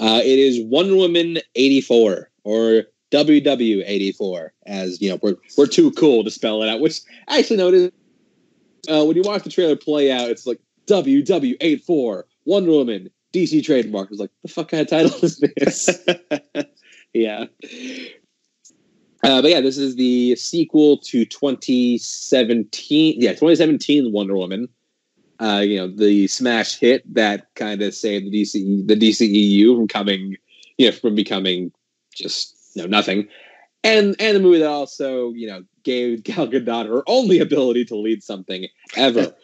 uh, 0.00 0.20
it 0.22 0.38
is 0.38 0.64
Wonder 0.64 0.96
Woman 0.96 1.38
eighty 1.54 1.80
four 1.80 2.30
or 2.44 2.84
WW 3.10 3.82
eighty 3.86 4.12
four, 4.12 4.52
as 4.66 5.00
you 5.00 5.10
know, 5.10 5.18
we're 5.22 5.36
we're 5.56 5.66
too 5.66 5.90
cool 5.92 6.24
to 6.24 6.30
spell 6.30 6.62
it 6.62 6.68
out. 6.68 6.80
Which 6.80 7.00
I 7.28 7.38
actually 7.38 7.58
no, 7.58 7.68
it 7.68 7.74
is. 7.74 7.92
Uh, 8.88 9.04
when 9.04 9.16
you 9.16 9.22
watch 9.22 9.42
the 9.42 9.50
trailer 9.50 9.76
play 9.76 10.12
out, 10.12 10.28
it's 10.28 10.46
like 10.46 10.60
WW 10.86 11.56
84 11.60 12.26
Wonder 12.44 12.70
Woman 12.70 13.10
DC 13.32 13.64
trademark. 13.64 14.10
It's 14.10 14.20
like 14.20 14.30
the 14.42 14.48
fuck 14.48 14.68
kind 14.68 14.82
of 14.82 14.88
title 14.88 15.18
is 15.22 15.38
this? 15.38 16.06
yeah. 17.14 17.46
Uh, 19.24 19.40
but 19.40 19.50
yeah, 19.50 19.60
this 19.62 19.78
is 19.78 19.96
the 19.96 20.36
sequel 20.36 20.98
to 20.98 21.24
2017. 21.24 23.14
Yeah, 23.18 23.30
2017 23.30 24.12
Wonder 24.12 24.36
Woman. 24.36 24.68
Uh, 25.40 25.62
you 25.64 25.78
know, 25.78 25.88
the 25.88 26.26
smash 26.26 26.78
hit 26.78 27.02
that 27.14 27.46
kind 27.54 27.80
of 27.80 27.94
saved 27.94 28.26
the 28.26 28.42
DC 28.42 28.86
the 28.86 28.94
DCEU 28.94 29.76
from 29.76 29.88
coming, 29.88 30.36
you 30.76 30.86
know, 30.86 30.92
from 30.92 31.14
becoming 31.14 31.72
just 32.14 32.54
you 32.74 32.82
know 32.82 32.88
nothing. 32.88 33.26
And 33.82 34.14
and 34.20 34.36
the 34.36 34.40
movie 34.40 34.58
that 34.58 34.68
also 34.68 35.32
you 35.32 35.46
know 35.46 35.64
gave 35.84 36.22
Gal 36.22 36.46
Gadot 36.46 36.86
her 36.86 37.02
only 37.06 37.38
ability 37.38 37.86
to 37.86 37.96
lead 37.96 38.22
something 38.22 38.66
ever. 38.94 39.34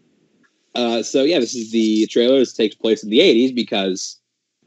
uh, 0.74 1.02
so 1.02 1.24
yeah, 1.24 1.40
this 1.40 1.54
is 1.54 1.72
the 1.72 2.06
trailer. 2.06 2.38
This 2.38 2.54
takes 2.54 2.74
place 2.74 3.04
in 3.04 3.10
the 3.10 3.18
80s 3.18 3.54
because 3.54 4.18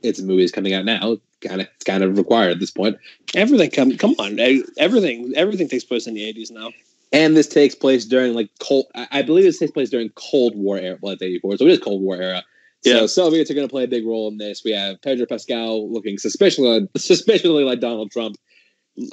it's 0.04 0.20
a 0.20 0.24
movie 0.24 0.44
is 0.44 0.52
coming 0.52 0.76
out 0.76 0.86
now. 0.86 1.18
Kind 1.44 1.62
of 1.62 1.68
it's 1.76 1.84
kind 1.86 2.04
of 2.04 2.18
required 2.18 2.52
at 2.52 2.60
this 2.60 2.72
point. 2.72 2.98
Everything 3.36 3.70
come 3.72 3.96
come 3.98 4.16
on. 4.20 4.40
eh, 4.40 4.60
Everything 4.78 5.34
everything 5.36 5.68
takes 5.68 5.84
place 5.84 6.08
in 6.08 6.14
the 6.14 6.22
80s 6.34 6.52
now. 6.52 6.72
And 7.12 7.38
this 7.38 7.48
takes 7.48 7.76
place 7.76 8.06
during 8.06 8.34
like 8.34 8.50
cold. 8.60 8.86
I 8.96 9.08
I 9.12 9.22
believe 9.22 9.44
this 9.46 9.60
takes 9.60 9.72
place 9.72 9.90
during 9.90 10.10
Cold 10.16 10.56
War 10.56 10.78
era. 10.78 10.98
Well, 11.02 11.14
it's 11.14 11.22
eighty 11.22 11.40
four, 11.40 11.56
so 11.58 11.66
it 11.66 11.72
is 11.72 11.80
Cold 11.80 12.02
War 12.02 12.16
era. 12.22 12.44
Yeah. 12.84 13.00
So 13.00 13.08
Soviets 13.08 13.50
are 13.52 13.54
going 13.54 13.68
to 13.68 13.72
play 13.72 13.84
a 13.84 13.88
big 13.88 14.06
role 14.06 14.28
in 14.30 14.38
this. 14.38 14.64
We 14.66 14.72
have 14.72 15.02
Pedro 15.02 15.26
Pascal 15.26 15.90
looking 15.92 16.18
suspiciously, 16.18 16.88
suspiciously 16.98 17.64
like 17.64 17.80
Donald 17.80 18.12
Trump. 18.12 18.36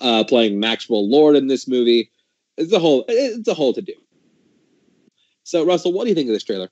uh, 0.01 0.25
playing 0.25 0.59
Maxwell 0.61 1.09
Lord 1.09 1.37
in 1.37 1.47
this 1.47 1.69
movie. 1.69 2.11
It's 2.57 2.73
a 2.73 2.79
whole 2.79 3.05
it's 3.09 3.49
a 3.49 3.55
whole 3.55 3.73
to 3.75 3.83
do. 3.83 3.95
So 5.45 5.65
Russell, 5.65 5.93
what 5.93 6.05
do 6.05 6.09
you 6.11 6.15
think 6.15 6.29
of 6.29 6.35
this 6.35 6.45
trailer? 6.45 6.69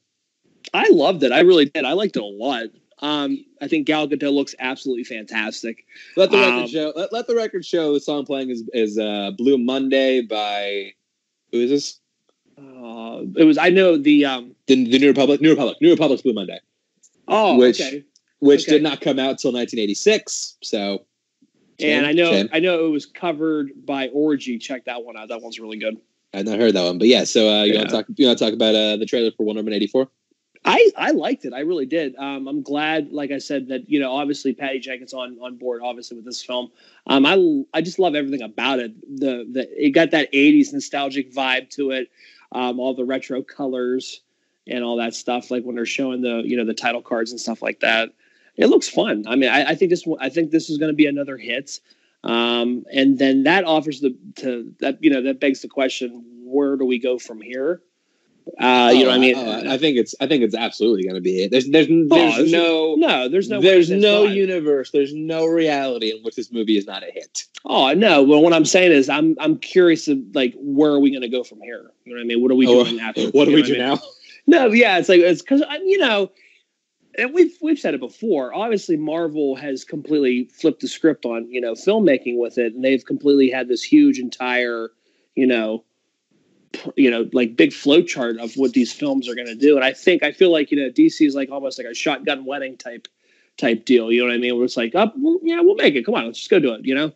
I 0.75 0.89
loved 0.91 1.23
it. 1.23 1.33
I 1.33 1.41
really 1.41 1.67
did. 1.67 1.85
I 1.85 1.93
liked 1.93 2.17
it 2.17 2.23
a 2.23 2.27
lot. 2.27 2.65
Um, 3.01 3.45
I 3.63 3.69
think 3.69 3.87
Gal 3.87 4.09
Gadot 4.09 4.33
looks 4.33 4.55
absolutely 4.59 5.05
fantastic. 5.05 5.85
Let 6.17 6.31
the 6.31 6.39
record 6.39 6.63
Um, 6.65 6.67
show. 6.69 6.93
Let, 6.97 7.13
let 7.13 7.27
the 7.27 7.37
record 7.37 7.65
show. 7.65 7.95
The 7.95 8.01
song 8.01 8.25
playing 8.25 8.51
is 8.51 8.65
is 8.75 8.99
uh, 8.99 9.31
"Blue 9.37 9.57
Monday" 9.59 10.21
by 10.23 10.93
who 11.53 11.61
is 11.61 11.71
this? 11.71 12.01
Uh, 12.59 13.23
it 13.37 13.45
was. 13.45 13.57
I 13.59 13.71
know 13.71 13.97
the. 13.97 14.25
Um, 14.25 14.55
The, 14.67 14.85
the 14.85 14.99
New 14.99 15.09
Republic. 15.09 15.41
New 15.41 15.51
Republic. 15.51 15.77
New 15.81 15.91
Republic's 15.91 16.23
"Blue 16.23 16.33
Monday," 16.35 16.59
oh, 17.29 17.57
Which- 17.57 17.81
okay. 17.81 18.05
which 18.41 18.63
Okay. 18.63 18.73
did 18.73 18.83
not 18.83 19.01
come 19.01 19.19
out 19.19 19.39
till 19.39 19.53
1986. 19.53 20.57
So, 20.63 21.05
And 21.81 22.05
I 22.07 22.13
know. 22.13 22.31
Shame. 22.33 22.49
I 22.53 22.59
know 22.59 22.85
it 22.87 22.91
was 22.91 23.07
covered 23.07 23.71
by 23.87 24.09
Orgy. 24.09 24.59
Check 24.59 24.85
that 24.87 25.05
one 25.05 25.17
out. 25.17 25.29
That 25.29 25.41
one's 25.41 25.59
really 25.61 25.79
good. 25.79 25.97
I've 26.35 26.45
not 26.47 26.59
heard 26.59 26.75
that 26.75 26.85
one, 26.85 26.99
but 26.99 27.07
yeah. 27.09 27.25
So 27.25 27.49
uh, 27.49 27.63
you 27.63 27.73
Yeah. 27.75 27.79
want 27.79 27.91
to 27.91 27.95
talk? 27.97 28.07
You 28.17 28.27
want 28.27 28.39
to 28.39 28.45
talk 28.45 28.55
about 28.55 28.75
uh, 28.75 28.97
the 28.97 29.07
trailer 29.07 29.31
for 29.37 29.45
Wonder 29.47 29.61
Woman 29.61 29.73
84? 29.75 30.09
I, 30.65 30.91
I 30.97 31.11
liked 31.13 31.45
it. 31.45 31.53
I 31.53 31.61
really 31.61 31.87
did. 31.87 32.17
Um, 32.17 32.49
I'm 32.49 32.63
glad, 32.63 33.13
like 33.13 33.31
I 33.31 33.39
said, 33.39 33.69
that 33.69 33.89
you 33.89 34.01
know, 34.01 34.13
obviously 34.13 34.53
Patty 34.53 34.81
Jenkins 34.81 35.15
on 35.15 35.39
on 35.41 35.57
board, 35.57 35.81
obviously 35.83 36.17
with 36.17 36.25
this 36.25 36.43
film. 36.43 36.71
Um, 37.07 37.25
I 37.27 37.63
I 37.73 37.81
just 37.81 37.99
love 37.99 38.15
everything 38.15 38.43
about 38.43 38.79
it. 38.79 38.93
The 39.21 39.47
the 39.51 39.87
it 39.87 39.91
got 39.91 40.11
that 40.13 40.33
'80s 40.33 40.73
nostalgic 40.73 41.33
vibe 41.33 41.71
to 41.71 41.93
it. 41.93 42.11
Um, 42.53 42.81
all 42.81 42.95
the 42.95 43.05
retro 43.05 43.43
colors 43.43 44.23
and 44.67 44.85
all 44.85 44.97
that 44.97 45.15
stuff. 45.15 45.51
Like 45.51 45.65
when 45.65 45.77
they're 45.77 45.87
showing 45.87 46.23
the 46.23 46.43
you 46.45 46.57
know 46.57 46.65
the 46.65 46.75
title 46.75 47.03
cards 47.03 47.31
and 47.31 47.41
stuff 47.41 47.63
like 47.63 47.81
that. 47.81 48.11
It 48.57 48.67
looks 48.67 48.89
fun. 48.89 49.25
I 49.29 49.37
mean, 49.37 49.51
I, 49.51 49.71
I 49.71 49.75
think 49.77 49.91
this 49.91 50.05
I 50.21 50.29
think 50.29 50.51
this 50.51 50.69
is 50.69 50.79
going 50.79 50.91
to 50.91 50.97
be 50.97 51.07
another 51.07 51.37
hit. 51.37 51.81
Um, 52.25 52.85
and 52.93 53.17
then 53.17 53.45
that 53.45 53.65
offers 53.65 54.01
the 54.01 54.17
to 54.37 54.75
that 54.81 55.03
you 55.03 55.11
know 55.11 55.23
that 55.23 55.41
begs 55.41 55.63
the 55.63 55.69
question: 55.69 56.25
Where 56.45 56.77
do 56.77 56.85
we 56.85 56.99
go 56.99 57.19
from 57.19 57.41
here? 57.41 57.81
Uh, 58.59 58.91
you 58.95 59.03
know, 59.03 59.09
what 59.11 59.17
I 59.17 59.19
mean, 59.19 59.35
Oh, 59.37 59.73
I 59.73 59.79
think 59.79 59.99
it's. 59.99 60.15
I 60.21 60.27
think 60.27 60.43
it's 60.43 60.55
absolutely 60.55 61.03
going 61.03 61.15
to 61.17 61.21
be 61.21 61.43
it. 61.45 61.51
There's. 61.51 61.69
There's. 61.69 61.87
There's 61.87 62.09
there's- 62.09 62.51
no. 62.51 62.95
no, 62.97 63.29
there's 63.29 63.49
no 63.49 63.61
there's 63.61 63.91
no 63.91 64.25
not. 64.25 64.35
universe. 64.35 64.91
There's 64.91 65.13
no 65.15 65.45
reality 65.47 66.11
in 66.11 66.23
which 66.23 66.37
this 66.37 66.51
movie 66.53 66.77
is 66.79 66.87
not 66.87 67.03
a 67.03 67.11
hit. 67.13 67.45
Oh 67.65 67.93
no! 67.95 68.23
Well, 68.23 68.41
what 68.43 68.53
I'm 68.53 68.65
saying 68.65 68.93
is, 68.93 69.09
I'm 69.09 69.37
I'm 69.41 69.59
curious 69.59 70.09
of 70.09 70.19
like 70.35 70.55
where 70.57 70.91
are 70.93 70.99
we 71.01 71.11
going 71.11 71.23
to 71.23 71.29
go 71.29 71.45
from 71.45 71.61
here? 71.61 71.91
You 72.05 72.13
know 72.15 72.19
what 72.19 72.25
I 72.25 72.27
mean? 72.27 72.43
What 72.43 72.51
are 72.51 72.55
we 72.55 72.67
Oh, 72.69 72.85
doing 72.85 73.01
after? 73.01 73.29
What 73.31 73.45
do 73.47 73.55
we 73.55 73.63
do 73.63 73.75
I 73.75 73.79
mean? 73.79 73.87
now? 73.89 73.99
No, 74.47 74.67
yeah, 74.73 74.99
it's 74.99 75.09
like 75.09 75.21
it's 75.21 75.43
because 75.43 75.63
you 75.85 75.99
know, 75.99 76.31
and 77.19 77.35
we've 77.35 77.57
we've 77.61 77.79
said 77.79 77.95
it 77.95 78.01
before. 78.01 78.55
Obviously, 78.55 78.97
Marvel 78.97 79.57
has 79.57 79.85
completely 79.85 80.45
flipped 80.55 80.81
the 80.81 80.89
script 80.89 81.25
on 81.27 81.51
you 81.51 81.61
know 81.61 81.75
filmmaking 81.75 82.39
with 82.39 82.57
it, 82.57 82.75
and 82.75 82.83
they've 82.83 83.05
completely 83.05 83.51
had 83.51 83.69
this 83.69 83.83
huge 83.83 84.19
entire 84.19 84.91
you 85.35 85.47
know, 85.47 85.85
you 86.97 87.11
know, 87.11 87.29
like 87.33 87.57
big 87.57 87.73
flow 87.73 88.03
chart 88.03 88.39
of 88.39 88.55
what 88.55 88.73
these 88.73 88.93
films 88.93 89.29
are 89.29 89.35
going 89.35 89.47
to 89.47 89.55
do. 89.55 89.77
And 89.77 89.85
I 89.85 89.93
think 89.93 90.23
I 90.23 90.33
feel 90.33 90.53
like 90.53 90.71
you 90.71 90.77
know 90.79 90.91
DC 90.91 91.27
is 91.27 91.35
like 91.35 91.51
almost 91.51 91.79
like 91.79 91.87
a 91.87 91.95
shotgun 91.95 92.45
wedding 92.45 92.77
type 92.77 93.09
type 93.57 93.85
deal. 93.85 94.11
You 94.13 94.21
know 94.21 94.29
what 94.29 94.35
I 94.35 94.39
mean? 94.39 94.57
Where 94.57 94.65
it's 94.65 94.77
like, 94.77 94.93
oh, 94.95 95.13
well, 95.17 95.39
yeah, 95.43 95.61
we'll 95.61 95.75
make 95.75 95.95
it. 95.95 96.05
Come 96.05 96.15
on, 96.15 96.27
let's 96.27 96.39
just 96.39 96.51
go 96.51 96.59
do 96.59 96.73
it. 96.75 96.85
You 96.85 96.95
know. 96.95 97.13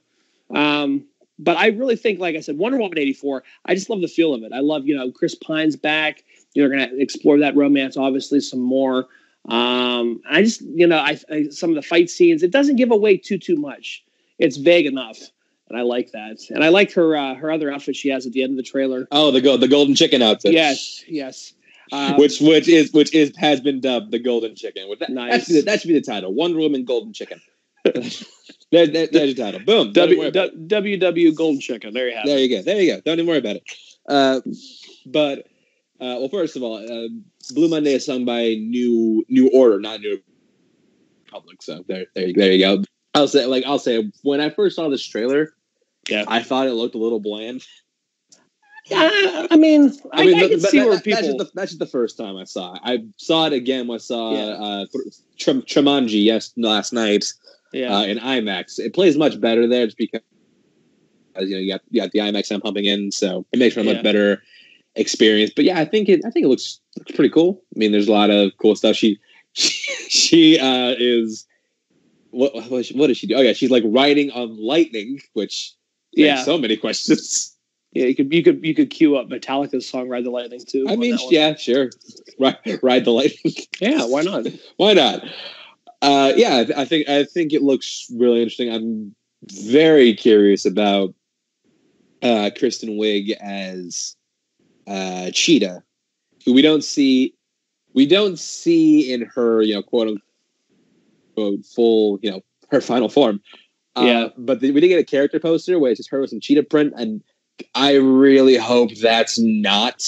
Um, 0.54 1.06
but 1.38 1.56
I 1.56 1.68
really 1.68 1.96
think, 1.96 2.20
like 2.20 2.36
I 2.36 2.40
said, 2.40 2.58
Wonder 2.58 2.78
Woman 2.78 2.98
'84. 2.98 3.42
I 3.64 3.74
just 3.74 3.90
love 3.90 4.00
the 4.00 4.08
feel 4.08 4.34
of 4.34 4.42
it. 4.42 4.52
I 4.52 4.60
love, 4.60 4.86
you 4.86 4.96
know, 4.96 5.10
Chris 5.10 5.34
Pine's 5.34 5.76
back. 5.76 6.24
You're 6.54 6.68
going 6.68 6.88
to 6.88 7.00
explore 7.00 7.38
that 7.38 7.56
romance, 7.56 7.96
obviously, 7.96 8.40
some 8.40 8.60
more. 8.60 9.08
Um, 9.48 10.20
I 10.30 10.42
just, 10.42 10.60
you 10.60 10.86
know, 10.86 10.98
I, 10.98 11.18
I 11.30 11.48
some 11.48 11.70
of 11.70 11.76
the 11.76 11.82
fight 11.82 12.10
scenes. 12.10 12.42
It 12.42 12.52
doesn't 12.52 12.76
give 12.76 12.90
away 12.90 13.16
too 13.16 13.38
too 13.38 13.56
much. 13.56 14.04
It's 14.38 14.56
vague 14.56 14.86
enough, 14.86 15.18
and 15.72 15.80
I 15.80 15.82
like 15.84 16.12
that. 16.12 16.38
And 16.50 16.62
I 16.62 16.68
like 16.68 16.92
her 16.92 17.16
uh, 17.16 17.34
her 17.34 17.50
other 17.50 17.72
outfit 17.72 17.96
she 17.96 18.10
has 18.10 18.26
at 18.26 18.32
the 18.32 18.42
end 18.42 18.50
of 18.52 18.56
the 18.58 18.62
trailer. 18.62 19.08
Oh, 19.10 19.30
the 19.30 19.40
gold, 19.40 19.60
the 19.62 19.68
golden 19.68 19.94
chicken 19.94 20.20
outfit. 20.22 20.52
Yes, 20.52 21.02
yes. 21.08 21.54
Um, 21.90 22.16
which 22.16 22.40
which 22.40 22.68
is 22.68 22.92
which 22.92 23.12
is 23.14 23.32
has 23.36 23.60
been 23.60 23.80
dubbed 23.80 24.12
the 24.12 24.18
golden 24.18 24.54
chicken. 24.54 24.88
That, 25.00 25.10
Nice. 25.10 25.32
that, 25.32 25.40
should 25.44 25.48
be 25.54 25.60
the, 25.60 25.64
that 25.66 25.80
should 25.80 25.88
be 25.88 25.94
the 25.94 26.00
title. 26.02 26.32
Wonder 26.32 26.58
Woman 26.58 26.84
Golden 26.84 27.12
Chicken. 27.12 27.40
there, 28.70 28.86
there- 28.86 29.08
there's 29.08 29.34
your 29.36 29.44
title. 29.46 29.60
Boom. 29.60 29.92
Don't 29.92 30.08
even 30.10 30.18
worry 30.20 30.30
W, 30.30 30.66
w, 30.68 30.98
WW 30.98 31.34
Golden 31.36 31.60
Chicken. 31.60 31.92
There 31.94 32.08
you 32.08 32.16
have 32.16 32.24
There 32.26 32.38
it. 32.38 32.42
you 32.42 32.56
go. 32.56 32.62
There 32.62 32.80
you 32.80 32.94
go. 32.94 33.00
Don't 33.00 33.14
even 33.18 33.26
worry 33.26 33.38
about 33.38 33.56
it. 33.56 33.64
Uh, 34.08 34.40
but 35.06 35.40
uh, 36.00 36.16
well, 36.20 36.28
first 36.28 36.56
of 36.56 36.62
all, 36.62 36.76
uh, 36.78 37.08
Blue 37.54 37.68
Monday 37.68 37.94
is 37.94 38.04
sung 38.06 38.24
by 38.24 38.54
New 38.54 39.24
New 39.28 39.48
Order, 39.50 39.80
not 39.80 40.00
New 40.00 40.20
Republic. 41.26 41.62
So 41.62 41.84
there, 41.88 42.06
there, 42.14 42.32
there 42.34 42.52
you 42.52 42.58
go. 42.58 42.82
I'll 43.14 43.28
say, 43.28 43.44
like, 43.46 43.64
I'll 43.66 43.78
say, 43.78 44.10
when 44.22 44.40
I 44.40 44.48
first 44.50 44.76
saw 44.76 44.88
this 44.88 45.04
trailer, 45.04 45.54
Yeah. 46.08 46.24
I 46.28 46.42
thought 46.42 46.66
it 46.66 46.72
looked 46.72 46.94
a 46.94 46.98
little 46.98 47.20
bland. 47.20 47.64
Yeah, 48.86 49.46
I 49.50 49.56
mean, 49.56 49.92
I, 50.12 50.22
I, 50.22 50.26
mean, 50.26 50.48
can 50.48 50.60
but 50.60 50.70
see 50.70 50.78
that- 50.80 50.86
where 50.86 50.96
that- 50.96 51.04
people. 51.04 51.20
That's 51.22 51.26
just, 51.28 51.38
the, 51.38 51.50
that's 51.54 51.70
just 51.70 51.78
the 51.78 51.86
first 51.86 52.16
time 52.18 52.36
I 52.36 52.44
saw 52.44 52.74
it. 52.74 52.80
I 52.82 53.04
saw 53.16 53.46
it 53.46 53.52
again 53.52 53.86
when 53.86 53.94
I 53.96 53.98
saw 53.98 54.32
Yeah. 54.34 54.42
uh, 54.54 54.86
Tremanji 55.38 56.24
yes 56.24 56.52
last 56.56 56.92
night 56.92 57.24
yeah, 57.72 57.96
uh, 57.96 58.02
in 58.04 58.18
IMAX. 58.18 58.80
It 58.80 58.92
plays 58.92 59.16
much 59.16 59.40
better 59.40 59.68
there, 59.68 59.86
just 59.86 59.96
because 59.98 60.20
you 61.38 61.50
know 61.50 61.58
you 61.58 61.72
got 61.72 61.80
you 61.90 62.00
got 62.02 62.10
the 62.10 62.18
IMAX 62.18 62.50
I'm 62.50 62.60
pumping 62.60 62.84
in, 62.86 63.12
so 63.12 63.46
it 63.52 63.58
makes 63.60 63.74
for 63.74 63.80
a 63.80 63.84
much 63.84 63.96
Yeah. 63.96 64.02
better 64.02 64.42
experience. 64.96 65.52
But 65.54 65.64
yeah, 65.64 65.78
I 65.78 65.84
think 65.84 66.08
it 66.08 66.22
I 66.26 66.30
think 66.30 66.44
it 66.44 66.48
looks 66.48 66.80
looks 66.98 67.12
pretty 67.12 67.30
cool. 67.30 67.62
I 67.74 67.78
mean, 67.78 67.92
there's 67.92 68.08
a 68.08 68.12
lot 68.12 68.30
of 68.30 68.50
cool 68.60 68.74
stuff. 68.74 68.96
She 68.96 69.20
she 69.54 70.58
uh, 70.58 70.96
is 70.98 71.46
what 72.30 72.52
what 72.68 72.80
is, 72.80 72.86
she, 72.86 72.98
what 72.98 73.06
does 73.06 73.16
she 73.16 73.28
do? 73.28 73.36
Oh 73.36 73.40
yeah, 73.42 73.52
she's 73.52 73.70
like 73.70 73.84
riding 73.86 74.32
on 74.32 74.56
lightning, 74.60 75.20
which 75.34 75.72
yeah, 76.12 76.44
so 76.44 76.58
many 76.58 76.76
questions. 76.76 77.56
yeah. 77.92 78.06
You 78.06 78.14
could 78.14 78.32
you 78.32 78.42
could 78.42 78.64
you 78.64 78.74
could 78.74 78.90
cue 78.90 79.16
up 79.16 79.28
Metallica's 79.28 79.88
song 79.88 80.08
"Ride 80.08 80.24
the 80.24 80.30
Lightning" 80.30 80.60
too. 80.60 80.86
I 80.88 80.96
mean, 80.96 81.18
yeah, 81.30 81.54
sure, 81.56 81.90
ride, 82.38 82.58
ride 82.82 83.04
the 83.04 83.12
lightning. 83.12 83.54
yeah. 83.80 84.04
Why 84.04 84.22
not? 84.22 84.46
Why 84.76 84.92
not? 84.92 85.24
Uh, 86.00 86.32
yeah, 86.36 86.64
I 86.76 86.84
think 86.84 87.08
I 87.08 87.24
think 87.24 87.52
it 87.52 87.62
looks 87.62 88.06
really 88.16 88.42
interesting. 88.42 88.72
I'm 88.72 89.14
very 89.50 90.14
curious 90.14 90.64
about 90.64 91.14
uh, 92.22 92.50
Kristen 92.58 92.90
Wiig 92.90 93.30
as 93.40 94.16
uh, 94.86 95.30
Cheetah, 95.32 95.82
who 96.44 96.52
we 96.52 96.62
don't 96.62 96.84
see 96.84 97.34
we 97.94 98.06
don't 98.06 98.38
see 98.38 99.12
in 99.12 99.22
her 99.34 99.62
you 99.62 99.74
know 99.74 99.82
quote 99.82 100.18
unquote 101.36 101.64
full 101.66 102.18
you 102.22 102.30
know 102.30 102.40
her 102.70 102.80
final 102.80 103.08
form. 103.08 103.40
Yeah. 103.96 104.28
but 104.38 104.60
the, 104.60 104.70
we 104.70 104.80
did 104.80 104.88
get 104.88 104.98
a 105.00 105.04
character 105.04 105.38
poster 105.38 105.78
where 105.78 105.90
it's 105.90 105.98
just 105.98 106.10
her 106.10 106.20
with 106.20 106.30
some 106.30 106.40
cheetah 106.40 106.64
print, 106.64 106.94
and 106.96 107.22
I 107.74 107.96
really 107.96 108.56
hope 108.56 108.94
that's 108.96 109.38
not 109.38 110.02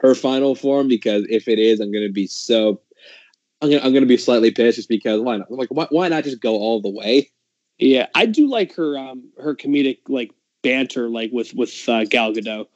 her 0.00 0.14
final 0.14 0.54
form 0.54 0.88
because 0.88 1.26
if 1.28 1.46
it 1.46 1.58
is, 1.58 1.80
I'm 1.80 1.92
going 1.92 2.06
to 2.06 2.12
be 2.12 2.26
so 2.26 2.80
I'm 3.62 3.70
gonna 3.70 3.82
I'm 3.84 3.92
gonna 3.92 4.06
be 4.06 4.16
slightly 4.16 4.50
pissed 4.50 4.76
just 4.76 4.88
because 4.88 5.20
why 5.20 5.36
not? 5.36 5.50
Like 5.50 5.68
why, 5.68 5.86
why 5.90 6.08
not 6.08 6.24
just 6.24 6.40
go 6.40 6.54
all 6.54 6.80
the 6.80 6.90
way? 6.90 7.30
Yeah, 7.78 8.06
I 8.14 8.26
do 8.26 8.48
like 8.48 8.74
her 8.74 8.98
um 8.98 9.30
her 9.38 9.54
comedic 9.54 9.98
like 10.08 10.32
banter 10.62 11.08
like 11.08 11.30
with 11.32 11.54
with 11.54 11.72
uh, 11.88 12.04
Gal 12.04 12.32
Gadot. 12.32 12.66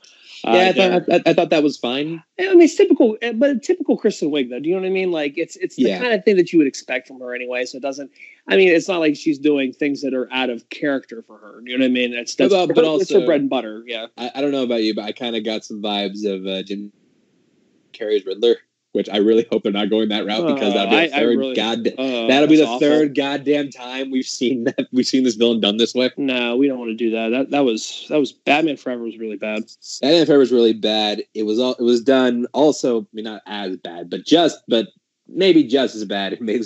Uh, 0.46 0.52
yeah, 0.52 0.68
I 0.68 0.72
thought 0.72 1.02
I, 1.10 1.30
I 1.30 1.32
thought 1.32 1.50
that 1.50 1.62
was 1.62 1.78
fine. 1.78 2.22
I 2.38 2.50
mean, 2.50 2.62
it's 2.62 2.74
typical, 2.74 3.16
eh, 3.22 3.32
but 3.32 3.62
typical 3.62 3.96
Kristen 3.96 4.30
Wiig, 4.30 4.50
though. 4.50 4.60
Do 4.60 4.68
you 4.68 4.74
know 4.74 4.82
what 4.82 4.88
I 4.88 4.90
mean? 4.90 5.10
Like, 5.10 5.38
it's 5.38 5.56
it's 5.56 5.76
the 5.76 5.84
Yeah. 5.84 5.98
kind 5.98 6.12
of 6.12 6.22
thing 6.22 6.36
that 6.36 6.52
you 6.52 6.58
would 6.58 6.68
expect 6.68 7.08
from 7.08 7.18
her 7.20 7.34
anyway. 7.34 7.64
So 7.64 7.78
it 7.78 7.82
doesn't. 7.82 8.10
I 8.46 8.56
mean, 8.56 8.68
it's 8.68 8.88
not 8.88 8.98
like 9.00 9.16
she's 9.16 9.38
doing 9.38 9.72
things 9.72 10.02
that 10.02 10.12
are 10.12 10.30
out 10.32 10.50
of 10.50 10.68
character 10.68 11.22
for 11.26 11.38
her. 11.38 11.62
You 11.64 11.78
know 11.78 11.84
what 11.84 11.90
I 11.90 11.92
mean? 11.92 12.12
It's 12.12 12.34
that's 12.34 12.52
But- 12.52 12.68
her, 12.68 12.74
but 12.74 12.84
it's 13.00 13.12
her 13.12 13.24
bread 13.24 13.40
and 13.40 13.48
butter. 13.50 13.82
Yeah. 13.86 14.06
I, 14.18 14.30
I 14.34 14.40
don't 14.42 14.52
know 14.52 14.64
about 14.64 14.82
you, 14.82 14.94
but 14.94 15.04
I 15.04 15.12
kind 15.12 15.34
of 15.36 15.44
got 15.44 15.64
some 15.64 15.80
vibes 15.82 16.24
of 16.26 16.46
uh, 16.46 16.62
Jim 16.62 16.92
Carrey's 17.94 18.26
Riddler, 18.26 18.56
which 18.92 19.08
I 19.08 19.16
really 19.18 19.46
hope 19.50 19.62
they're 19.62 19.72
not 19.72 19.88
going 19.88 20.08
that 20.10 20.26
route 20.26 20.46
because 20.54 20.74
Uh, 20.74 20.84
that'll 20.84 20.90
be 20.90 20.96
the 21.08 21.14
I- 21.14 21.16
I 21.16 21.20
third 21.20 21.38
really- 21.38 21.54
god. 21.54 21.88
Uh, 21.98 22.26
That'll 22.26 22.48
be 22.48 22.56
the 22.56 22.64
awful. 22.66 22.80
third 22.80 23.14
goddamn 23.14 23.70
time 23.70 24.10
we've 24.10 24.26
seen 24.26 24.64
that 24.76 24.88
we've 24.92 25.06
seen 25.06 25.22
this 25.24 25.36
villain 25.36 25.60
done 25.60 25.76
this 25.78 25.94
way. 25.94 26.10
No, 26.16 26.56
we 26.56 26.68
don't 26.68 26.78
want 26.78 26.90
to 26.90 26.96
do 26.96 27.10
that. 27.12 27.28
That 27.30 27.50
that 27.50 27.64
was 27.64 28.06
that 28.10 28.18
was 28.18 28.32
Batman 28.32 28.76
Forever 28.76 29.04
was 29.04 29.16
really 29.16 29.36
bad. 29.36 29.62
Batman 30.02 30.26
Forever 30.26 30.38
was 30.40 30.52
really 30.52 30.74
bad. 30.74 31.22
It 31.34 31.44
was 31.44 31.58
all 31.58 31.74
it 31.78 31.82
was 31.82 32.02
done 32.02 32.46
also. 32.52 33.02
I 33.02 33.06
mean, 33.14 33.24
not 33.24 33.42
as 33.46 33.76
bad, 33.78 34.10
but 34.10 34.26
just 34.26 34.58
but 34.68 34.88
maybe 35.28 35.64
just 35.64 35.94
as 35.94 36.04
bad. 36.04 36.32
It 36.34 36.42
made 36.42 36.60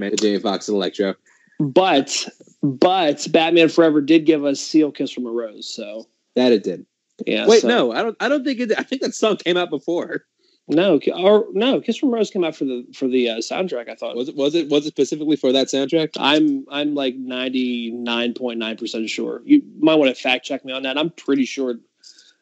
To 0.00 0.16
Jamie 0.16 0.38
Foxx 0.40 0.68
and 0.68 0.76
Electro. 0.76 1.14
But 1.60 2.28
but 2.62 3.26
Batman 3.30 3.68
Forever 3.68 4.00
did 4.00 4.24
give 4.26 4.44
us 4.44 4.60
Seal 4.60 4.90
Kiss 4.92 5.10
from 5.12 5.26
a 5.26 5.30
Rose. 5.30 5.68
So 5.68 6.06
That 6.36 6.52
it 6.52 6.62
did. 6.64 6.86
yeah. 7.26 7.46
Wait, 7.46 7.62
so- 7.62 7.68
no, 7.68 7.92
I 7.92 8.02
don't. 8.02 8.16
I 8.20 8.28
don't 8.28 8.44
think 8.44 8.60
it. 8.60 8.72
I 8.78 8.82
think 8.82 9.02
that 9.02 9.14
song 9.14 9.36
came 9.36 9.56
out 9.56 9.70
before. 9.70 10.24
no, 10.70 11.00
or 11.16 11.46
no, 11.52 11.80
Kiss 11.80 11.96
from 11.96 12.10
a 12.10 12.12
Rose 12.12 12.30
came 12.30 12.44
out 12.44 12.54
for 12.54 12.64
the 12.64 12.86
for 12.94 13.08
the 13.08 13.28
uh, 13.30 13.36
soundtrack. 13.38 13.88
I 13.88 13.94
thought. 13.94 14.14
Was 14.16 14.28
it? 14.28 14.36
Was 14.36 14.54
it? 14.54 14.68
Was 14.68 14.84
it 14.86 14.90
specifically 14.90 15.34
for 15.36 15.50
that 15.52 15.66
soundtrack? 15.68 16.10
I'm 16.16 16.64
I'm 16.70 16.94
like 16.94 17.16
ninety 17.16 17.90
nine 17.90 18.34
point 18.34 18.58
nine 18.58 18.76
percent 18.76 19.08
sure. 19.10 19.42
You 19.44 19.62
might 19.80 19.96
want 19.96 20.14
to 20.14 20.20
fact 20.22 20.44
check 20.44 20.64
me 20.64 20.72
on 20.72 20.82
that. 20.84 20.96
I'm 20.98 21.10
pretty 21.10 21.44
sure. 21.44 21.74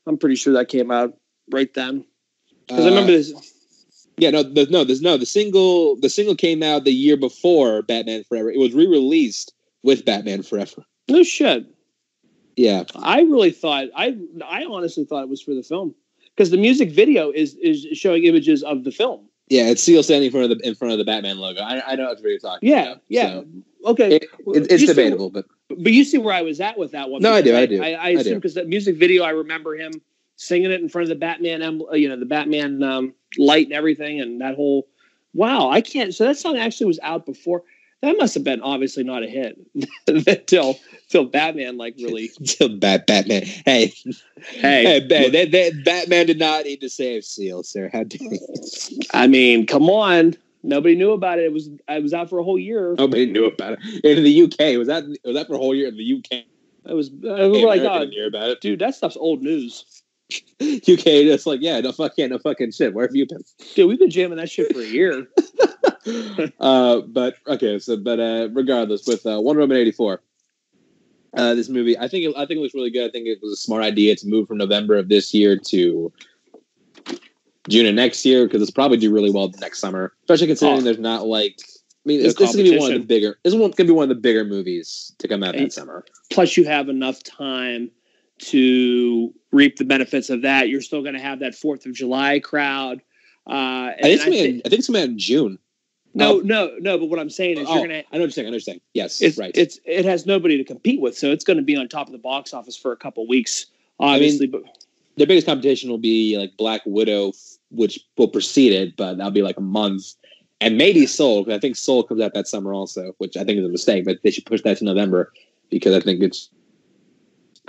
I'm 0.06 0.18
pretty 0.18 0.36
sure 0.36 0.52
that 0.54 0.68
came 0.68 0.90
out 0.90 1.16
right 1.50 1.72
then 1.74 2.04
because 2.66 2.84
I 2.84 2.88
remember 2.90 3.12
Uh, 3.12 3.16
this. 3.16 3.52
Yeah, 4.18 4.30
no, 4.30 4.42
the, 4.42 4.66
no, 4.70 4.82
there's 4.84 5.02
no. 5.02 5.16
The 5.16 5.26
single, 5.26 5.96
the 6.00 6.08
single 6.08 6.34
came 6.34 6.62
out 6.62 6.84
the 6.84 6.92
year 6.92 7.16
before 7.16 7.82
Batman 7.82 8.24
Forever. 8.24 8.50
It 8.50 8.58
was 8.58 8.72
re-released 8.72 9.52
with 9.82 10.04
Batman 10.04 10.42
Forever. 10.42 10.84
No 11.08 11.22
shit. 11.22 11.66
Yeah, 12.56 12.84
I 12.94 13.20
really 13.20 13.50
thought 13.50 13.88
I 13.94 14.16
I 14.42 14.64
honestly 14.64 15.04
thought 15.04 15.22
it 15.22 15.28
was 15.28 15.42
for 15.42 15.52
the 15.54 15.62
film 15.62 15.94
because 16.34 16.50
the 16.50 16.56
music 16.56 16.90
video 16.90 17.30
is 17.30 17.54
is 17.56 17.86
showing 17.92 18.24
images 18.24 18.62
of 18.62 18.84
the 18.84 18.90
film. 18.90 19.28
yeah. 19.48 19.68
It's 19.68 19.82
Seal 19.82 20.02
standing 20.02 20.26
in 20.28 20.32
front 20.32 20.50
of 20.50 20.58
the 20.58 20.66
in 20.66 20.74
front 20.74 20.92
of 20.92 20.98
the 20.98 21.04
Batman 21.04 21.36
logo. 21.38 21.60
I, 21.60 21.92
I 21.92 21.96
know 21.96 22.08
that's 22.08 22.22
what 22.22 22.30
you're 22.30 22.38
talking. 22.38 22.66
Yeah, 22.68 22.82
about, 22.92 23.02
yeah. 23.08 23.28
so 23.28 23.46
Okay, 23.84 24.16
it, 24.16 24.22
it, 24.22 24.30
it's 24.46 24.70
You 24.72 24.78
see- 24.78 24.86
debatable, 24.86 25.28
but 25.28 25.44
but 25.68 25.92
you 25.92 26.02
see 26.04 26.16
where 26.16 26.32
I 26.32 26.40
was 26.40 26.58
at 26.62 26.78
with 26.78 26.92
that 26.92 27.10
one. 27.10 27.20
No, 27.20 27.34
I 27.34 27.42
do, 27.42 27.50
because 27.52 27.62
I 27.62 27.66
do, 27.66 27.82
I, 27.82 27.88
I 27.90 28.06
I 28.06 28.08
assume 28.12 28.34
because 28.36 28.54
the 28.54 28.64
music 28.64 28.96
video, 28.96 29.22
I 29.22 29.30
remember 29.30 29.76
him 29.76 29.92
singing 30.36 30.70
it 30.70 30.80
in 30.80 30.88
front 30.88 31.04
of 31.04 31.08
the 31.08 31.14
Batman, 31.16 31.62
emblem, 31.62 31.94
you 31.96 32.08
know, 32.08 32.18
the 32.18 32.26
Batman 32.26 32.82
um, 32.82 33.14
light 33.38 33.66
and 33.66 33.74
everything, 33.74 34.20
and 34.20 34.40
that 34.40 34.54
whole. 34.54 34.86
Wow, 35.34 35.68
I 35.70 35.80
can't. 35.82 36.14
So 36.14 36.24
that 36.24 36.38
song 36.38 36.56
actually 36.56 36.86
was 36.86 37.00
out 37.02 37.26
before. 37.26 37.62
That 38.02 38.16
must 38.18 38.34
have 38.34 38.44
been 38.44 38.60
obviously 38.60 39.04
not 39.04 39.22
a 39.22 39.26
hit 39.26 39.58
until 40.06 40.78
till 41.08 41.24
Batman 41.24 41.76
like 41.78 41.94
really. 41.98 42.28
still 42.44 42.68
Bat 42.68 43.06
Batman. 43.06 43.42
Hey, 43.64 43.92
Hey, 44.36 44.84
hey, 44.84 45.00
Bat- 45.00 45.32
that- 45.32 45.50
that- 45.52 45.84
Batman 45.84 46.26
did 46.26 46.38
not 46.38 46.64
need 46.64 46.80
to 46.82 46.88
save 46.90 47.24
Seal, 47.24 47.62
sir. 47.62 47.90
How 47.92 48.04
dare 48.04 48.20
you? 48.22 48.38
I 49.12 49.26
mean, 49.26 49.66
come 49.66 49.88
on. 49.90 50.34
Nobody 50.62 50.94
knew 50.96 51.12
about 51.12 51.38
it. 51.38 51.44
It 51.46 51.52
was 51.52 51.70
I 51.88 51.98
was 52.00 52.12
out 52.12 52.28
for 52.28 52.38
a 52.38 52.44
whole 52.44 52.58
year. 52.58 52.94
Nobody 52.98 53.24
knew 53.26 53.46
about 53.46 53.78
it. 53.80 54.04
In 54.04 54.24
the 54.24 54.42
UK, 54.42 54.76
was 54.78 54.88
that 54.88 55.04
was 55.24 55.34
that 55.34 55.46
for 55.46 55.54
a 55.54 55.58
whole 55.58 55.74
year 55.74 55.88
in 55.88 55.96
the 55.96 56.18
UK? 56.18 56.44
It 56.88 56.92
was. 56.94 57.08
I 57.08 57.46
was 57.46 57.62
like, 57.62 57.80
oh, 57.82 58.00
didn't 58.00 58.12
hear 58.12 58.28
about 58.28 58.50
it. 58.50 58.60
dude, 58.60 58.78
that 58.80 58.94
stuff's 58.94 59.16
old 59.16 59.42
news. 59.42 59.95
UK 60.60 61.04
just 61.24 61.46
like, 61.46 61.60
yeah, 61.62 61.80
no 61.80 61.92
fuck 61.92 62.12
yeah, 62.16 62.26
no 62.26 62.38
fucking 62.38 62.72
shit. 62.72 62.94
Where 62.94 63.06
have 63.06 63.14
you 63.14 63.26
been? 63.26 63.44
Dude, 63.74 63.88
we've 63.88 63.98
been 63.98 64.10
jamming 64.10 64.38
that 64.38 64.50
shit 64.50 64.72
for 64.74 64.80
a 64.80 64.84
year. 64.84 65.26
uh, 66.60 67.00
but 67.02 67.36
okay, 67.46 67.78
so 67.78 67.96
but 67.96 68.18
uh, 68.18 68.48
regardless, 68.52 69.06
with 69.06 69.24
uh, 69.26 69.40
Wonder 69.40 69.60
Woman 69.60 69.76
eighty 69.76 69.92
four, 69.92 70.20
uh, 71.36 71.54
this 71.54 71.68
movie, 71.68 71.96
I 71.98 72.08
think 72.08 72.24
it, 72.24 72.34
I 72.36 72.46
think 72.46 72.58
it 72.58 72.60
looks 72.62 72.74
really 72.74 72.90
good. 72.90 73.08
I 73.08 73.10
think 73.12 73.26
it 73.26 73.38
was 73.42 73.52
a 73.52 73.56
smart 73.56 73.82
idea 73.84 74.16
to 74.16 74.26
move 74.26 74.48
from 74.48 74.58
November 74.58 74.96
of 74.96 75.08
this 75.08 75.32
year 75.32 75.56
to 75.58 76.12
June 77.68 77.86
of 77.86 77.94
next 77.94 78.24
year 78.24 78.46
because 78.46 78.62
it's 78.62 78.70
probably 78.70 78.96
do 78.96 79.12
really 79.12 79.30
well 79.30 79.52
next 79.60 79.78
summer, 79.80 80.12
especially 80.22 80.46
considering 80.48 80.78
Oh. 80.80 80.82
there's 80.82 80.98
not 80.98 81.26
like. 81.26 81.60
I 81.60 82.08
mean, 82.08 82.22
this, 82.22 82.34
this 82.34 82.50
is 82.50 82.56
gonna 82.56 82.70
be 82.70 82.78
one 82.78 82.92
of 82.92 83.00
the 83.00 83.06
bigger. 83.06 83.36
This 83.42 83.52
is 83.52 83.58
gonna 83.60 83.72
be 83.84 83.90
one 83.90 84.04
of 84.04 84.08
the 84.08 84.14
bigger 84.20 84.44
movies 84.44 85.12
to 85.18 85.26
come 85.26 85.42
out 85.42 85.56
Hey. 85.56 85.64
that 85.64 85.72
summer. 85.72 86.04
plus 86.30 86.56
you 86.56 86.64
have 86.64 86.88
enough 86.88 87.22
time 87.24 87.90
to 88.38 89.32
reap 89.52 89.76
the 89.76 89.84
benefits 89.84 90.30
of 90.30 90.42
that. 90.42 90.68
You're 90.68 90.82
still 90.82 91.02
going 91.02 91.14
to 91.14 91.20
have 91.20 91.38
that 91.40 91.54
Fourth 91.54 91.86
of 91.86 91.92
July 91.94 92.40
crowd. 92.40 93.00
Uh, 93.48 93.92
I 93.92 93.94
think, 94.02 94.14
it's 94.14 94.22
I 94.22 94.24
gonna 94.26 94.30
be 94.36 94.38
thi- 94.42 94.48
in- 94.48 94.62
I 94.64 94.68
think 94.68 94.78
it's 94.80 94.88
in 94.88 95.18
June. 95.18 95.58
no, 96.14 96.38
oh. 96.38 96.40
no, 96.40 96.76
no. 96.80 96.98
But 96.98 97.06
what 97.06 97.18
I'm 97.20 97.30
saying 97.30 97.58
is, 97.58 97.66
Oh, 97.68 97.74
you're 97.76 97.86
going 97.86 97.90
to. 97.90 97.96
I 97.98 98.00
know 98.00 98.04
what 98.10 98.20
you're 98.20 98.30
saying. 98.30 98.46
I 98.46 98.50
know 98.50 98.54
what 98.54 98.54
you're 98.54 98.60
saying. 98.60 98.80
Yes, 98.94 99.20
It's 99.22 99.38
right. 99.38 99.52
it's 99.54 99.78
it 99.84 100.04
has 100.04 100.26
nobody 100.26 100.56
to 100.56 100.64
compete 100.64 101.00
with, 101.00 101.16
so 101.16 101.30
it's 101.30 101.44
going 101.44 101.56
to 101.58 101.62
be 101.62 101.76
on 101.76 101.88
top 101.88 102.08
of 102.08 102.12
the 102.12 102.18
box 102.18 102.52
office 102.52 102.76
for 102.76 102.90
a 102.92 102.96
couple 102.96 103.26
weeks, 103.28 103.66
obviously. 104.00 104.46
but 104.48 104.62
their 105.16 105.26
biggest 105.26 105.46
competition 105.46 105.88
will 105.90 105.98
be 105.98 106.36
like 106.36 106.56
Black 106.56 106.82
Widow, 106.86 107.32
which 107.70 108.00
will 108.18 108.28
precede 108.28 108.72
it, 108.72 108.96
but 108.96 109.16
that'll 109.16 109.30
be 109.32 109.42
like 109.42 109.56
a 109.58 109.62
month, 109.62 110.14
and 110.60 110.76
maybe 110.76 111.06
Soul 111.06 111.44
because 111.44 111.56
I 111.56 111.60
think 111.60 111.76
Soul 111.76 112.02
comes 112.02 112.20
out 112.20 112.34
that 112.34 112.48
summer 112.48 112.74
also, 112.74 113.14
which 113.18 113.36
I 113.36 113.44
think 113.44 113.58
is 113.60 113.64
a 113.64 113.68
mistake. 113.68 114.04
But 114.04 114.18
they 114.24 114.30
should 114.32 114.44
push 114.46 114.62
that 114.62 114.78
to 114.78 114.84
November 114.84 115.32
because 115.70 115.94
I 115.94 116.00
think 116.00 116.20
it's. 116.22 116.50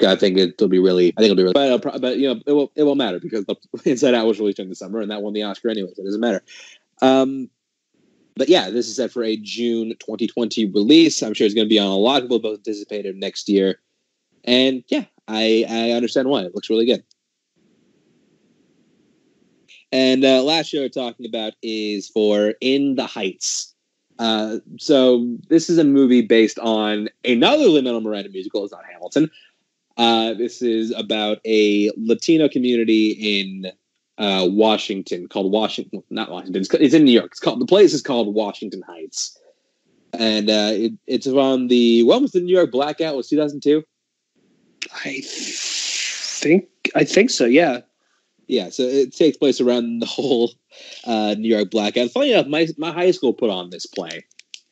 I 0.01 0.15
think 0.15 0.37
it'll 0.37 0.67
be 0.67 0.79
really. 0.79 1.13
I 1.17 1.21
think 1.21 1.31
it'll 1.31 1.35
be 1.35 1.43
really. 1.43 1.53
But, 1.53 1.65
it'll 1.65 1.79
pro- 1.79 1.99
but 1.99 2.17
you 2.17 2.33
know, 2.33 2.41
it 2.45 2.51
will. 2.51 2.71
It 2.75 2.83
won't 2.83 2.97
matter 2.97 3.19
because 3.19 3.45
Inside 3.85 4.13
Out 4.13 4.27
was 4.27 4.39
released 4.39 4.57
during 4.57 4.69
the 4.69 4.75
summer, 4.75 5.01
and 5.01 5.11
that 5.11 5.21
won 5.21 5.33
the 5.33 5.43
Oscar 5.43 5.69
anyway, 5.69 5.89
so 5.95 6.01
it 6.01 6.05
doesn't 6.05 6.21
matter. 6.21 6.41
Um, 7.01 7.49
but 8.35 8.49
yeah, 8.49 8.69
this 8.69 8.87
is 8.87 8.95
set 8.95 9.11
for 9.11 9.23
a 9.23 9.37
June 9.37 9.89
2020 9.99 10.65
release. 10.67 11.21
I'm 11.23 11.33
sure 11.33 11.45
it's 11.45 11.55
going 11.55 11.67
to 11.67 11.69
be 11.69 11.79
on 11.79 11.87
a 11.87 11.95
lot 11.95 12.17
of 12.17 12.23
people 12.23 12.39
both 12.39 12.59
anticipated 12.59 13.15
next 13.15 13.49
year, 13.49 13.79
and 14.43 14.83
yeah, 14.89 15.05
I 15.27 15.65
I 15.69 15.91
understand 15.91 16.29
why. 16.29 16.41
It 16.43 16.53
looks 16.53 16.69
really 16.69 16.85
good. 16.85 17.03
And 19.91 20.25
uh, 20.25 20.43
last 20.43 20.67
show 20.67 20.79
we're 20.79 20.89
talking 20.89 21.25
about 21.25 21.53
is 21.63 22.09
for 22.09 22.53
In 22.59 22.95
the 22.95 23.05
Heights. 23.05 23.73
Uh, 24.19 24.57
so 24.77 25.37
this 25.49 25.69
is 25.69 25.77
a 25.77 25.83
movie 25.83 26.21
based 26.21 26.59
on 26.59 27.07
another 27.23 27.65
Lin-Manuel 27.65 28.01
Miranda 28.01 28.29
musical. 28.29 28.63
It's 28.63 28.73
not 28.73 28.83
Hamilton. 28.91 29.29
Uh, 29.97 30.33
this 30.35 30.61
is 30.61 30.91
about 30.91 31.39
a 31.45 31.91
Latino 31.97 32.47
community 32.47 33.39
in 33.39 33.71
uh, 34.17 34.47
Washington 34.49 35.27
called 35.27 35.51
Washington, 35.51 36.03
not 36.09 36.29
Washington. 36.31 36.61
It's, 36.61 36.73
it's 36.73 36.93
in 36.93 37.03
New 37.03 37.11
York. 37.11 37.31
It's 37.31 37.39
called 37.39 37.59
the 37.59 37.65
place 37.65 37.93
is 37.93 38.01
called 38.01 38.33
Washington 38.33 38.81
Heights, 38.83 39.37
and 40.13 40.49
uh, 40.49 40.71
it, 40.73 40.93
it's 41.07 41.27
on 41.27 41.67
the 41.67 42.03
when 42.03 42.21
was 42.21 42.31
the 42.31 42.39
New 42.41 42.55
York 42.55 42.71
blackout? 42.71 43.15
Was 43.15 43.27
two 43.27 43.37
thousand 43.37 43.61
two? 43.61 43.83
I 44.93 45.21
think 45.25 46.69
I 46.95 47.03
think 47.03 47.29
so. 47.29 47.45
Yeah. 47.45 47.81
Yeah, 48.49 48.69
so 48.69 48.83
it 48.83 49.13
takes 49.13 49.35
place 49.35 49.59
around 49.59 49.99
the 49.99 50.05
whole 50.05 50.53
uh, 51.03 51.35
New 51.37 51.53
York 51.53 51.69
blackout. 51.69 52.11
Funny 52.11 52.31
enough, 52.31 52.47
my 52.47 52.65
my 52.77 52.91
high 52.93 53.11
school 53.11 53.33
put 53.33 53.49
on 53.49 53.71
this 53.71 53.85
play 53.85 54.23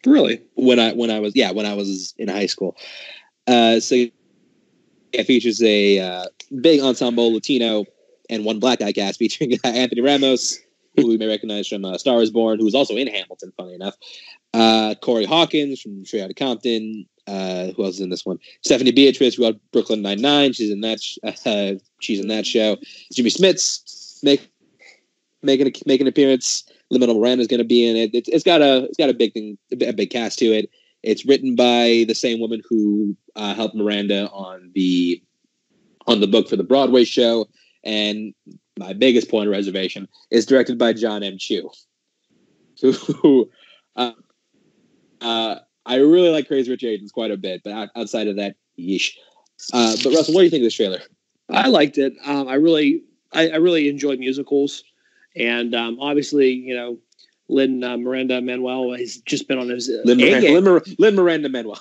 Really. 0.05 0.41
when 0.55 0.79
I 0.79 0.93
when 0.93 1.11
I 1.11 1.19
was 1.19 1.35
yeah 1.35 1.51
when 1.51 1.65
I 1.65 1.73
was 1.73 2.13
in 2.17 2.29
high 2.29 2.45
school. 2.45 2.77
Uh, 3.47 3.81
so 3.81 4.05
it 5.19 5.25
features 5.27 5.61
a 5.61 5.99
uh, 5.99 6.25
big 6.61 6.81
ensemble 6.81 7.33
Latino 7.33 7.85
and 8.29 8.45
one 8.45 8.59
black 8.59 8.79
guy 8.79 8.91
cast 8.91 9.19
featuring 9.19 9.57
Anthony 9.63 10.01
Ramos, 10.01 10.59
who 10.95 11.07
we 11.07 11.17
may 11.17 11.27
recognize 11.27 11.67
from 11.67 11.85
uh, 11.85 11.97
Star 11.97 12.21
Is 12.21 12.31
Born, 12.31 12.59
who 12.59 12.65
was 12.65 12.75
also 12.75 12.95
in 12.95 13.07
Hamilton. 13.07 13.51
Funny 13.57 13.73
enough, 13.73 13.95
uh, 14.53 14.95
Corey 15.01 15.25
Hawkins 15.25 15.81
from 15.81 16.05
Straight 16.05 16.23
Outta 16.23 16.33
Compton. 16.33 17.05
Uh, 17.27 17.71
who 17.75 17.83
else 17.83 17.95
is 17.95 18.01
in 18.01 18.09
this 18.09 18.25
one? 18.25 18.37
Stephanie 18.61 18.91
Beatrice, 18.91 19.33
who 19.33 19.43
had 19.43 19.59
Brooklyn 19.71 20.01
Nine 20.01 20.21
Nine. 20.21 20.53
She's 20.53 20.71
in 20.71 20.81
that. 20.81 21.01
Sh- 21.01 21.17
uh, 21.45 21.73
she's 21.99 22.19
in 22.19 22.27
that 22.27 22.45
show. 22.45 22.77
Jimmy 23.11 23.29
Smits 23.29 24.23
make 24.23 24.47
making 25.41 25.73
make 25.85 26.01
an 26.01 26.07
appearance. 26.07 26.63
Lin-Manuel 26.91 27.19
Miranda 27.19 27.41
is 27.41 27.47
going 27.47 27.59
to 27.59 27.63
be 27.63 27.87
in 27.87 27.95
it. 27.95 28.11
It's, 28.13 28.29
it's 28.29 28.43
got 28.43 28.61
a 28.61 28.83
it's 28.85 28.97
got 28.97 29.09
a 29.09 29.13
big 29.13 29.33
thing, 29.33 29.57
a 29.71 29.91
big 29.91 30.11
cast 30.11 30.37
to 30.39 30.45
it. 30.45 30.69
It's 31.05 31.25
written 31.25 31.55
by 31.55 32.05
the 32.07 32.15
same 32.15 32.39
woman 32.39 32.61
who 32.67 33.15
uh, 33.35 33.53
helped 33.53 33.75
Miranda 33.75 34.27
on 34.29 34.71
the 34.73 35.21
on 36.07 36.19
the 36.19 36.27
book 36.27 36.49
for 36.49 36.55
the 36.55 36.63
Broadway 36.63 37.03
show. 37.03 37.47
And 37.83 38.33
my 38.77 38.93
biggest 38.93 39.29
point 39.29 39.47
of 39.47 39.51
reservation 39.51 40.07
is 40.31 40.45
directed 40.45 40.77
by 40.77 40.93
John 40.93 41.23
M. 41.23 41.37
Chu, 41.37 41.69
who 42.81 43.49
uh, 43.95 44.11
uh, 45.21 45.59
I 45.85 45.95
really 45.97 46.29
like 46.29 46.47
Crazy 46.47 46.71
Rich 46.71 46.83
Asians 46.83 47.11
quite 47.11 47.31
a 47.31 47.37
bit, 47.37 47.61
but 47.63 47.89
outside 47.95 48.27
of 48.27 48.37
that, 48.37 48.55
yeesh. 48.79 49.11
Uh, 49.71 49.95
but 50.03 50.11
Russell, 50.13 50.33
what 50.33 50.41
do 50.41 50.45
you 50.45 50.49
think 50.49 50.61
of 50.61 50.65
this 50.65 50.73
trailer? 50.73 51.01
I 51.49 51.67
liked 51.67 51.97
it. 51.97 52.13
Um, 52.25 52.47
I 52.47 52.55
really, 52.55 53.03
I, 53.31 53.49
I 53.49 53.55
really 53.57 53.87
enjoy 53.87 54.17
musicals, 54.17 54.83
and 55.35 55.75
um, 55.75 55.99
obviously, 55.99 56.51
you 56.51 56.75
know, 56.75 56.97
Lin 57.47 57.83
uh, 57.83 57.97
Miranda 57.97 58.41
Manuel 58.41 58.93
has 58.97 59.17
just 59.17 59.47
been 59.47 59.57
on 59.59 59.69
his 59.69 59.89
uh, 59.89 60.01
Lin 60.05 60.17
Miranda, 60.17 60.41
game. 60.41 60.63
Mir- 60.63 60.83
Lin 60.97 61.15
Miranda 61.15 61.49
Manuel. 61.49 61.79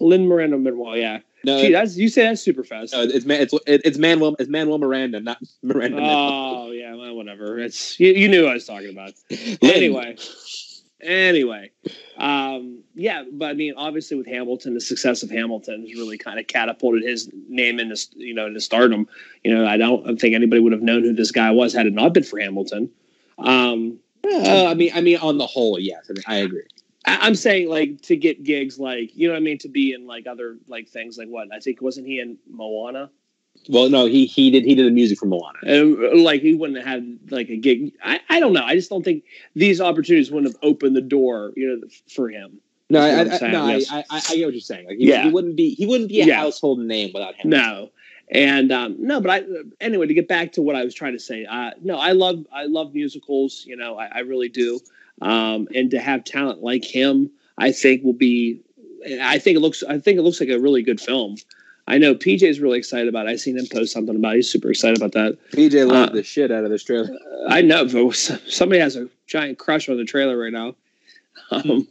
Lin 0.00 0.26
Miranda 0.28 0.58
Manuel. 0.58 0.96
Yeah, 0.96 1.20
No, 1.44 1.58
Gee, 1.60 1.72
that's 1.72 1.96
you 1.96 2.08
say 2.10 2.24
that's 2.24 2.42
super 2.42 2.62
fast. 2.64 2.92
no, 2.92 3.02
it's 3.02 3.24
Man- 3.24 3.40
it's 3.40 3.54
it's 3.66 3.98
Manuel 3.98 4.36
it's 4.38 4.50
Manuel 4.50 4.78
Miranda, 4.78 5.20
not 5.20 5.38
Miranda. 5.62 5.96
Manuel. 5.96 6.14
oh 6.66 6.70
yeah, 6.72 6.94
well, 6.94 7.14
whatever. 7.16 7.58
It's 7.58 7.98
you, 7.98 8.12
you 8.12 8.28
knew 8.28 8.42
what 8.42 8.50
I 8.50 8.54
was 8.54 8.66
talking 8.66 8.90
about. 8.90 9.12
Anyway, 9.62 10.16
anyway, 11.00 11.70
um, 12.18 12.82
yeah, 12.94 13.24
but 13.32 13.46
I 13.50 13.54
mean, 13.54 13.74
obviously, 13.76 14.16
with 14.16 14.26
Hamilton, 14.26 14.74
the 14.74 14.80
success 14.80 15.22
of 15.22 15.30
Hamilton 15.30 15.82
has 15.86 15.94
really 15.94 16.18
kind 16.18 16.38
of 16.38 16.46
catapulted 16.46 17.02
his 17.02 17.30
name 17.48 17.78
in 17.80 17.88
this, 17.88 18.08
you 18.16 18.34
know 18.34 18.46
into 18.46 18.60
stardom. 18.60 19.08
You 19.44 19.54
know, 19.54 19.66
I 19.66 19.76
don't 19.76 20.20
think 20.20 20.34
anybody 20.34 20.60
would 20.60 20.72
have 20.72 20.82
known 20.82 21.02
who 21.04 21.14
this 21.14 21.30
guy 21.30 21.50
was 21.50 21.72
had 21.72 21.86
it 21.86 21.92
not 21.94 22.12
been 22.12 22.22
for 22.24 22.38
Hamilton. 22.38 22.90
Um, 23.38 23.98
Uh, 24.26 24.66
I 24.66 24.74
mean, 24.74 24.90
I 24.94 25.00
mean, 25.00 25.18
on 25.18 25.38
the 25.38 25.46
whole, 25.46 25.78
yes, 25.78 26.06
I, 26.08 26.12
mean, 26.12 26.22
I 26.26 26.36
agree. 26.36 26.62
I- 27.04 27.18
I'm 27.26 27.34
saying 27.34 27.68
like 27.68 28.02
to 28.02 28.16
get 28.16 28.42
gigs, 28.42 28.78
like 28.78 29.14
you 29.16 29.28
know 29.28 29.34
what 29.34 29.38
I 29.38 29.40
mean, 29.40 29.58
to 29.58 29.68
be 29.68 29.92
in 29.92 30.06
like 30.06 30.26
other 30.26 30.58
like 30.68 30.88
things, 30.88 31.16
like 31.18 31.28
what 31.28 31.48
I 31.52 31.60
think 31.60 31.80
wasn't 31.80 32.06
he 32.06 32.20
in 32.20 32.36
Moana? 32.50 33.10
Well, 33.68 33.88
no, 33.88 34.06
he 34.06 34.26
he 34.26 34.50
did 34.50 34.64
he 34.64 34.74
did 34.74 34.86
the 34.86 34.90
music 34.90 35.18
for 35.18 35.26
Moana. 35.26 35.58
Uh, 35.66 36.16
like 36.16 36.42
he 36.42 36.54
wouldn't 36.54 36.78
have 36.78 36.86
had 36.86 37.18
like 37.30 37.48
a 37.48 37.56
gig. 37.56 37.92
I, 38.04 38.20
I 38.28 38.40
don't 38.40 38.52
know. 38.52 38.62
I 38.64 38.74
just 38.74 38.90
don't 38.90 39.04
think 39.04 39.24
these 39.54 39.80
opportunities 39.80 40.30
wouldn't 40.30 40.52
have 40.52 40.60
opened 40.62 40.94
the 40.96 41.00
door, 41.00 41.52
you 41.56 41.68
know, 41.80 41.88
for 42.14 42.28
him. 42.28 42.60
No, 42.88 43.00
I, 43.00 43.20
I, 43.22 43.50
no, 43.50 43.64
I, 43.64 43.72
yes. 43.76 43.90
I, 43.90 43.98
I, 44.10 44.22
I 44.28 44.36
get 44.36 44.44
what 44.44 44.54
you're 44.54 44.60
saying. 44.60 44.86
Like, 44.86 44.98
he, 44.98 45.08
Yeah. 45.08 45.24
he 45.24 45.30
wouldn't 45.30 45.56
be 45.56 45.70
he 45.74 45.86
wouldn't 45.86 46.08
be 46.08 46.20
a 46.20 46.26
Yeah. 46.26 46.36
household 46.36 46.78
name 46.80 47.10
without 47.12 47.34
him. 47.34 47.50
No, 47.50 47.90
and 48.28 48.72
um, 48.72 48.96
no, 48.98 49.20
but 49.20 49.30
I 49.30 49.44
anyway 49.80 50.06
to 50.06 50.14
get 50.14 50.28
back 50.28 50.52
to 50.52 50.62
what 50.62 50.74
I 50.76 50.84
was 50.84 50.94
trying 50.94 51.12
to 51.12 51.20
say. 51.20 51.44
Uh, 51.44 51.70
no, 51.82 51.96
I 51.96 52.12
love 52.12 52.44
I 52.52 52.64
love 52.64 52.92
musicals. 52.94 53.64
You 53.66 53.76
know, 53.76 53.98
I, 53.98 54.06
I 54.06 54.18
really 54.20 54.48
do. 54.48 54.80
Um, 55.22 55.68
and 55.74 55.90
to 55.92 55.98
have 55.98 56.24
talent 56.24 56.62
like 56.62 56.84
him, 56.84 57.30
I 57.58 57.72
think 57.72 58.02
will 58.04 58.12
be. 58.12 58.60
I 59.22 59.38
think 59.38 59.56
it 59.56 59.60
looks. 59.60 59.82
I 59.84 59.98
think 59.98 60.18
it 60.18 60.22
looks 60.22 60.40
like 60.40 60.48
a 60.48 60.58
really 60.58 60.82
good 60.82 61.00
film. 61.00 61.36
I 61.88 61.98
know 61.98 62.16
PJ 62.16 62.42
is 62.42 62.58
really 62.58 62.78
excited 62.78 63.06
about. 63.06 63.26
it. 63.26 63.30
I 63.30 63.36
seen 63.36 63.56
him 63.56 63.66
post 63.72 63.92
something 63.92 64.16
about. 64.16 64.32
it. 64.32 64.36
He's 64.36 64.50
super 64.50 64.70
excited 64.70 64.96
about 64.96 65.12
that. 65.12 65.38
PJ 65.52 65.86
loved 65.86 66.10
Uh, 66.10 66.14
the 66.14 66.22
shit 66.24 66.50
out 66.50 66.64
of 66.64 66.70
this 66.70 66.82
trailer. 66.82 67.08
I 67.48 67.62
know 67.62 67.86
but 67.86 68.10
somebody 68.48 68.80
has 68.80 68.96
a 68.96 69.08
giant 69.28 69.58
crush 69.58 69.88
on 69.88 69.96
the 69.96 70.04
trailer 70.04 70.36
right 70.36 70.52
now. 70.52 70.74
Um, 71.52 71.86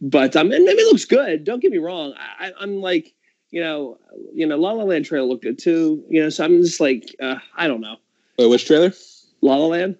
but 0.00 0.34
um, 0.34 0.50
and 0.50 0.66
it 0.66 0.86
looks 0.86 1.04
good. 1.04 1.44
Don't 1.44 1.60
get 1.60 1.70
me 1.70 1.78
wrong. 1.78 2.14
I, 2.40 2.52
I'm 2.58 2.80
like, 2.80 3.14
you 3.50 3.60
know, 3.62 3.98
you 4.32 4.46
know, 4.46 4.56
La 4.56 4.72
La 4.72 4.84
Land 4.84 5.04
trailer 5.04 5.26
looked 5.26 5.42
good 5.44 5.58
too. 5.58 6.04
You 6.08 6.22
know, 6.22 6.28
so 6.30 6.44
I'm 6.44 6.62
just 6.62 6.80
like, 6.80 7.14
uh, 7.20 7.36
I 7.56 7.66
don't 7.68 7.80
know. 7.80 7.96
Wait, 8.38 8.46
which 8.48 8.66
trailer? 8.66 8.92
La 9.40 9.56
La 9.56 9.66
Land. 9.66 9.96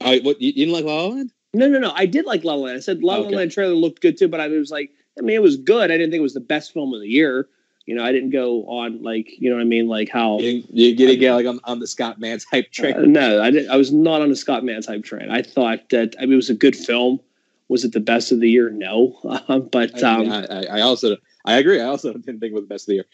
Oh, 0.00 0.18
what 0.20 0.40
you, 0.40 0.52
didn't 0.52 0.72
like 0.72 0.84
La 0.84 1.02
La 1.02 1.08
Land? 1.14 1.32
No, 1.54 1.68
no, 1.68 1.78
no. 1.78 1.92
I 1.94 2.06
did 2.06 2.24
like 2.24 2.44
La 2.44 2.54
La 2.54 2.66
Land. 2.66 2.76
I 2.78 2.80
said 2.80 3.02
La 3.02 3.16
La 3.16 3.26
Okay. 3.26 3.36
Land 3.36 3.52
trailer 3.52 3.74
looked 3.74 4.00
good 4.00 4.16
too, 4.16 4.28
but 4.28 4.40
I 4.40 4.48
was 4.48 4.70
like, 4.70 4.90
I 5.18 5.22
mean, 5.22 5.36
it 5.36 5.42
was 5.42 5.56
good. 5.56 5.90
I 5.90 5.96
didn't 5.96 6.10
think 6.10 6.20
it 6.20 6.22
was 6.22 6.34
the 6.34 6.40
best 6.40 6.72
film 6.72 6.94
of 6.94 7.00
the 7.00 7.08
year. 7.08 7.48
You 7.86 7.96
know, 7.96 8.04
I 8.04 8.12
didn't 8.12 8.30
go 8.30 8.64
on 8.66 9.02
like, 9.02 9.28
you 9.40 9.50
know 9.50 9.56
what 9.56 9.62
I 9.62 9.66
mean, 9.66 9.88
like 9.88 10.08
how. 10.08 10.38
You, 10.38 10.62
you 10.70 10.94
get 10.94 11.34
like 11.34 11.46
on, 11.46 11.58
on 11.64 11.80
the 11.80 11.86
Scott 11.88 12.20
Mans 12.20 12.44
hype 12.44 12.70
train. 12.70 12.94
Uh, 12.94 13.00
no, 13.00 13.42
I 13.42 13.50
did. 13.50 13.68
I 13.68 13.76
was 13.76 13.92
not 13.92 14.22
on 14.22 14.30
a 14.30 14.36
Scott 14.36 14.64
Mann 14.64 14.82
type 14.82 15.02
train. 15.04 15.30
I 15.30 15.42
thought 15.42 15.88
that 15.90 16.14
I 16.18 16.22
mean, 16.22 16.34
it 16.34 16.36
was 16.36 16.48
a 16.50 16.54
good 16.54 16.76
film. 16.76 17.20
Was 17.68 17.84
it 17.84 17.92
the 17.92 18.00
best 18.00 18.30
of 18.32 18.40
the 18.40 18.48
year? 18.48 18.70
No, 18.70 19.18
but 19.72 20.02
I, 20.02 20.08
um, 20.08 20.30
I, 20.30 20.46
I- 20.46 20.78
I 20.78 20.80
also 20.82 21.16
I 21.44 21.58
agree. 21.58 21.80
I 21.80 21.84
also 21.86 22.12
didn't 22.12 22.40
think 22.40 22.52
it 22.52 22.54
was 22.54 22.64
the 22.64 22.68
best 22.68 22.84
of 22.84 22.88
the 22.88 22.94
year. 22.94 23.04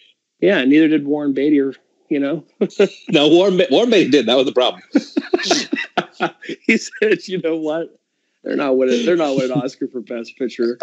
yeah, 0.41 0.64
neither 0.64 0.89
did 0.89 1.07
Warren 1.07 1.33
Beatty 1.33 1.61
or 1.61 1.74
you 2.09 2.18
know. 2.20 2.45
No, 3.11 3.29
Warren 3.29 3.57
Ba- 3.57 3.68
Warren 3.70 3.91
Beatty 3.91 4.11
did. 4.11 4.26
That 4.26 4.37
was 4.37 4.47
the 4.47 4.53
problem. 4.53 4.83
he 6.66 6.76
said, 6.79 7.26
"You 7.29 7.41
know 7.43 7.57
what? 7.57 7.99
They're 8.45 8.57
not 8.57 8.76
winning. 8.76 9.05
They're 9.05 9.16
not 9.16 9.37
winning 9.37 9.53
Oscar 9.53 9.89
for 9.89 10.01
Best 10.01 10.37
Picture." 10.39 10.79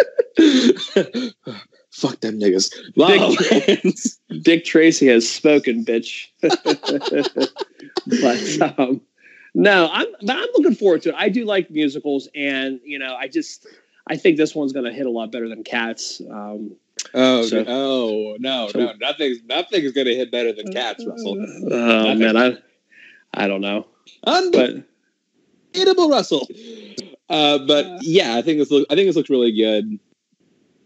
Fuck 1.92 2.20
them 2.20 2.40
niggas. 2.40 2.72
La 2.96 3.08
Dick 4.42 4.66
Tracy 4.66 5.08
has 5.08 5.28
spoken, 5.30 5.86
bitch. 5.86 6.28
but 8.06 8.80
um, 8.80 9.02
no, 9.54 9.90
I'm 9.92 10.08
but 10.22 10.36
I'm 10.36 10.48
looking 10.56 10.76
forward 10.76 11.02
to 11.04 11.10
it. 11.10 11.16
I 11.18 11.30
do 11.30 11.46
like 11.46 11.70
musicals, 11.72 12.28
and 12.36 12.80
you 12.84 13.00
know, 13.00 13.16
I 13.16 13.28
just 13.28 13.66
I 14.08 14.18
think 14.18 14.38
this 14.38 14.54
one's 14.54 14.74
going 14.74 14.86
to 14.86 14.92
hit 14.92 15.06
a 15.06 15.10
lot 15.10 15.32
better 15.32 15.48
than 15.48 15.64
Cats. 15.64 16.22
Um, 16.30 16.76
Oh, 17.14 17.44
So- 17.44 17.64
oh 17.68 18.38
no, 18.40 18.70
so- 18.72 18.80
no, 18.80 18.94
nothing's 19.00 19.40
nothing's 19.46 19.92
gonna 19.92 20.12
hit 20.14 20.32
better 20.32 20.52
than 20.54 20.72
Cats, 20.74 21.06
Russell. 21.06 21.38
oh 21.72 22.16
man, 22.16 22.36
I 22.38 22.58
I 23.34 23.48
don't 23.48 23.62
know, 23.62 23.88
Unbeatable, 24.26 24.84
but 26.10 26.10
Russell. 26.10 26.48
Uh, 27.30 27.58
but 27.60 27.86
yeah, 28.02 28.36
I 28.36 28.42
think 28.42 28.60
this 28.60 28.72
look. 28.72 28.86
I 28.90 28.96
think 28.96 29.08
this 29.08 29.16
looks 29.16 29.30
really 29.30 29.52
good. 29.56 30.00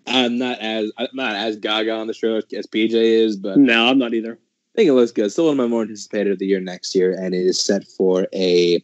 I'm 0.07 0.38
not 0.38 0.59
as 0.59 0.91
I'm 0.97 1.07
not 1.13 1.36
as 1.36 1.57
gaga 1.57 1.91
on 1.91 2.07
the 2.07 2.13
show 2.13 2.38
as 2.38 2.65
PJ 2.67 2.93
is, 2.93 3.36
but 3.38 3.57
no, 3.57 3.86
I'm 3.88 3.97
not 3.99 4.13
either. 4.13 4.34
I 4.34 4.76
think 4.76 4.89
it 4.89 4.93
looks 4.93 5.11
good. 5.11 5.32
Still 5.32 5.45
one 5.45 5.53
of 5.53 5.57
my 5.57 5.67
more 5.67 5.82
anticipated 5.82 6.32
of 6.34 6.39
the 6.39 6.45
year 6.45 6.59
next 6.61 6.95
year, 6.95 7.11
and 7.13 7.36
it 7.36 7.45
is 7.45 7.61
set 7.61 7.86
for 7.86 8.28
a 8.34 8.84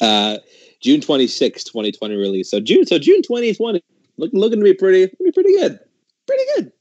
uh, 0.00 0.38
June 0.80 1.00
26, 1.00 1.64
2020 1.64 2.14
release. 2.14 2.50
So 2.50 2.60
June, 2.60 2.86
so 2.86 2.98
June 2.98 3.22
2020, 3.22 3.82
look, 4.18 4.30
looking 4.32 4.58
to 4.60 4.64
be 4.64 4.74
pretty, 4.74 5.02
looking 5.02 5.16
to 5.18 5.24
be 5.24 5.32
pretty 5.32 5.56
good, 5.56 5.80
pretty 6.26 6.44
good. 6.56 6.72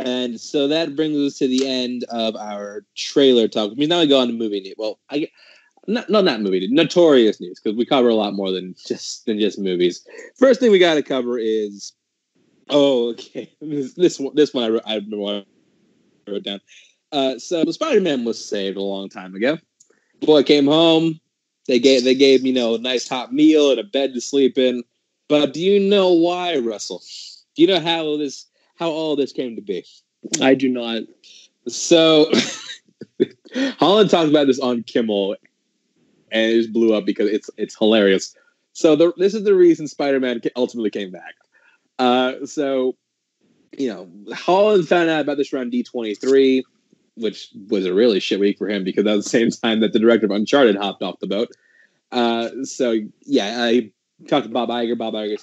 And 0.00 0.40
so 0.40 0.68
that 0.68 0.96
brings 0.96 1.16
us 1.16 1.38
to 1.38 1.48
the 1.48 1.68
end 1.68 2.04
of 2.10 2.34
our 2.36 2.84
trailer 2.96 3.46
talk. 3.48 3.70
I 3.70 3.74
mean, 3.74 3.88
now 3.88 4.00
we 4.00 4.06
go 4.06 4.20
on 4.20 4.26
to 4.26 4.32
movie 4.32 4.60
news. 4.60 4.74
Well, 4.76 4.98
I 5.08 5.28
not 5.86 6.10
not 6.10 6.24
not 6.24 6.40
movie 6.40 6.60
news, 6.60 6.70
notorious 6.70 7.40
news 7.40 7.60
because 7.60 7.76
we 7.76 7.86
cover 7.86 8.08
a 8.08 8.14
lot 8.14 8.34
more 8.34 8.50
than 8.50 8.74
just 8.86 9.26
than 9.26 9.38
just 9.38 9.58
movies. 9.58 10.06
First 10.36 10.60
thing 10.60 10.70
we 10.70 10.78
got 10.78 10.94
to 10.94 11.02
cover 11.02 11.38
is 11.38 11.92
oh 12.70 13.10
okay 13.10 13.52
this 13.60 13.94
this 13.94 14.18
one 14.18 14.34
this 14.34 14.52
one 14.52 14.64
I 14.64 14.68
wrote, 14.70 14.82
I 14.86 15.44
wrote 16.28 16.42
down. 16.42 16.60
Uh, 17.12 17.38
so 17.38 17.64
Spider 17.70 18.00
Man 18.00 18.24
was 18.24 18.44
saved 18.44 18.76
a 18.76 18.82
long 18.82 19.08
time 19.08 19.34
ago. 19.34 19.58
Boy 20.20 20.42
came 20.42 20.66
home. 20.66 21.20
They 21.66 21.78
gave 21.78 22.02
they 22.04 22.14
gave 22.14 22.44
you 22.44 22.52
know 22.52 22.74
a 22.74 22.78
nice 22.78 23.08
hot 23.08 23.32
meal 23.32 23.70
and 23.70 23.78
a 23.78 23.84
bed 23.84 24.14
to 24.14 24.20
sleep 24.20 24.58
in. 24.58 24.82
But 25.28 25.54
do 25.54 25.60
you 25.60 25.80
know 25.80 26.12
why, 26.12 26.58
Russell? 26.58 27.02
Do 27.54 27.62
you 27.62 27.68
know 27.68 27.80
how 27.80 28.16
this 28.16 28.46
how 28.76 28.90
all 28.90 29.16
this 29.16 29.32
came 29.32 29.56
to 29.56 29.62
be? 29.62 29.84
I 30.40 30.54
do 30.54 30.68
not. 30.68 31.02
So 31.68 32.30
Holland 33.78 34.10
talked 34.10 34.30
about 34.30 34.46
this 34.46 34.60
on 34.60 34.82
Kimmel, 34.82 35.36
and 36.30 36.52
it 36.52 36.56
just 36.56 36.72
blew 36.72 36.94
up 36.94 37.04
because 37.04 37.30
it's 37.30 37.50
it's 37.56 37.76
hilarious. 37.76 38.34
So 38.72 38.96
the, 38.96 39.12
this 39.16 39.34
is 39.34 39.44
the 39.44 39.54
reason 39.54 39.86
Spider-Man 39.86 40.40
ultimately 40.56 40.90
came 40.90 41.12
back. 41.12 41.34
Uh, 41.98 42.44
so 42.44 42.96
you 43.78 43.88
know, 43.88 44.08
Holland 44.34 44.86
found 44.88 45.10
out 45.10 45.20
about 45.20 45.36
this 45.36 45.52
around 45.52 45.72
D23, 45.72 46.62
which 47.16 47.50
was 47.68 47.86
a 47.86 47.94
really 47.94 48.20
shit 48.20 48.40
week 48.40 48.58
for 48.58 48.68
him 48.68 48.84
because 48.84 49.04
that 49.04 49.14
was 49.14 49.24
the 49.24 49.30
same 49.30 49.50
time 49.50 49.80
that 49.80 49.92
the 49.92 49.98
director 49.98 50.26
of 50.26 50.32
Uncharted 50.32 50.76
hopped 50.76 51.02
off 51.02 51.18
the 51.20 51.26
boat. 51.26 51.48
Uh, 52.12 52.50
so 52.64 52.98
yeah, 53.22 53.56
I 53.58 53.90
talked 54.28 54.46
to 54.46 54.52
Bob 54.52 54.68
Iger. 54.68 54.96
Bob 54.96 55.14
Iger 55.14 55.38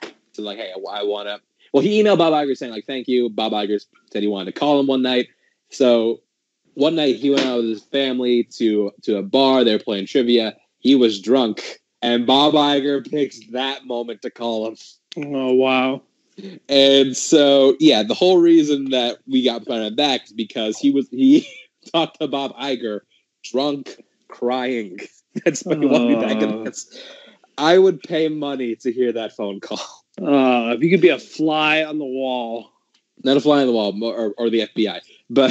said 0.00 0.44
like, 0.44 0.58
"Hey, 0.58 0.72
I 0.72 1.02
want 1.02 1.28
to." 1.28 1.40
Well, 1.72 1.82
he 1.82 2.02
emailed 2.02 2.18
Bob 2.18 2.32
Iger 2.32 2.56
saying 2.56 2.72
like, 2.72 2.86
"Thank 2.86 3.08
you." 3.08 3.30
Bob 3.30 3.52
Iger 3.52 3.80
said 4.12 4.22
he 4.22 4.28
wanted 4.28 4.54
to 4.54 4.60
call 4.60 4.80
him 4.80 4.86
one 4.86 5.02
night. 5.02 5.28
So 5.70 6.20
one 6.74 6.94
night 6.94 7.16
he 7.16 7.30
went 7.30 7.46
out 7.46 7.58
with 7.58 7.68
his 7.70 7.82
family 7.82 8.44
to 8.58 8.92
to 9.02 9.16
a 9.16 9.22
bar. 9.22 9.64
They 9.64 9.72
were 9.72 9.82
playing 9.82 10.06
trivia. 10.06 10.56
He 10.78 10.94
was 10.94 11.20
drunk, 11.20 11.80
and 12.02 12.26
Bob 12.26 12.54
Iger 12.54 13.08
picks 13.08 13.40
that 13.52 13.86
moment 13.86 14.22
to 14.22 14.30
call 14.30 14.68
him. 14.68 14.76
Oh 15.16 15.52
wow. 15.54 16.02
And 16.68 17.16
so, 17.16 17.76
yeah, 17.78 18.02
the 18.02 18.14
whole 18.14 18.38
reason 18.38 18.90
that 18.90 19.18
we 19.26 19.44
got 19.44 19.62
Spider-Man 19.62 19.94
back 19.96 20.24
is 20.24 20.32
because 20.32 20.78
he 20.78 20.90
was 20.90 21.08
he 21.10 21.46
talked 21.92 22.20
to 22.20 22.28
Bob 22.28 22.56
Iger, 22.56 23.00
drunk, 23.44 24.02
crying. 24.28 24.98
That's 25.44 25.62
why 25.62 25.76
he 25.76 25.86
wanted 25.86 26.18
me 26.18 26.24
back 26.24 26.42
in 26.42 26.50
uh. 26.50 26.56
Oh. 26.56 26.64
this. 26.64 27.02
I 27.58 27.78
would 27.78 28.02
pay 28.02 28.28
money 28.28 28.76
to 28.76 28.90
hear 28.90 29.12
that 29.12 29.36
phone 29.36 29.60
call. 29.60 30.01
Uh, 30.20 30.74
if 30.76 30.82
you 30.82 30.90
could 30.90 31.00
be 31.00 31.08
a 31.08 31.18
fly 31.18 31.82
on 31.84 31.98
the 31.98 32.04
wall, 32.04 32.70
Not 33.24 33.36
a 33.36 33.40
fly 33.40 33.60
on 33.60 33.66
the 33.66 33.72
wall, 33.72 34.02
or, 34.04 34.34
or 34.36 34.50
the 34.50 34.66
FBI, 34.68 35.00
but 35.30 35.50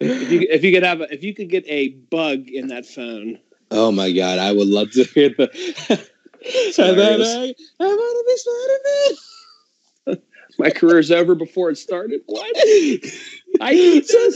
if 0.00 0.30
you 0.30 0.46
if 0.50 0.62
you 0.62 0.72
could 0.72 0.82
have 0.82 1.00
a, 1.00 1.12
if 1.12 1.22
you 1.24 1.34
could 1.34 1.48
get 1.48 1.64
a 1.66 1.88
bug 2.10 2.48
in 2.48 2.68
that 2.68 2.84
phone, 2.86 3.38
oh 3.70 3.90
my 3.90 4.12
god, 4.12 4.38
I 4.38 4.52
would 4.52 4.68
love 4.68 4.90
to 4.92 5.04
hear 5.04 5.30
the. 5.30 5.48
and 6.78 6.98
then 6.98 7.22
I, 7.22 7.54
I 7.80 7.86
want 7.86 8.18
to 8.18 8.24
be 8.26 8.36
Spider-Man. 10.16 10.22
my 10.58 10.70
career's 10.70 11.10
over 11.10 11.34
before 11.34 11.70
it 11.70 11.76
started. 11.78 12.20
What? 12.26 12.54
I 13.60 13.72
need 13.72 14.04
this. 14.06 14.34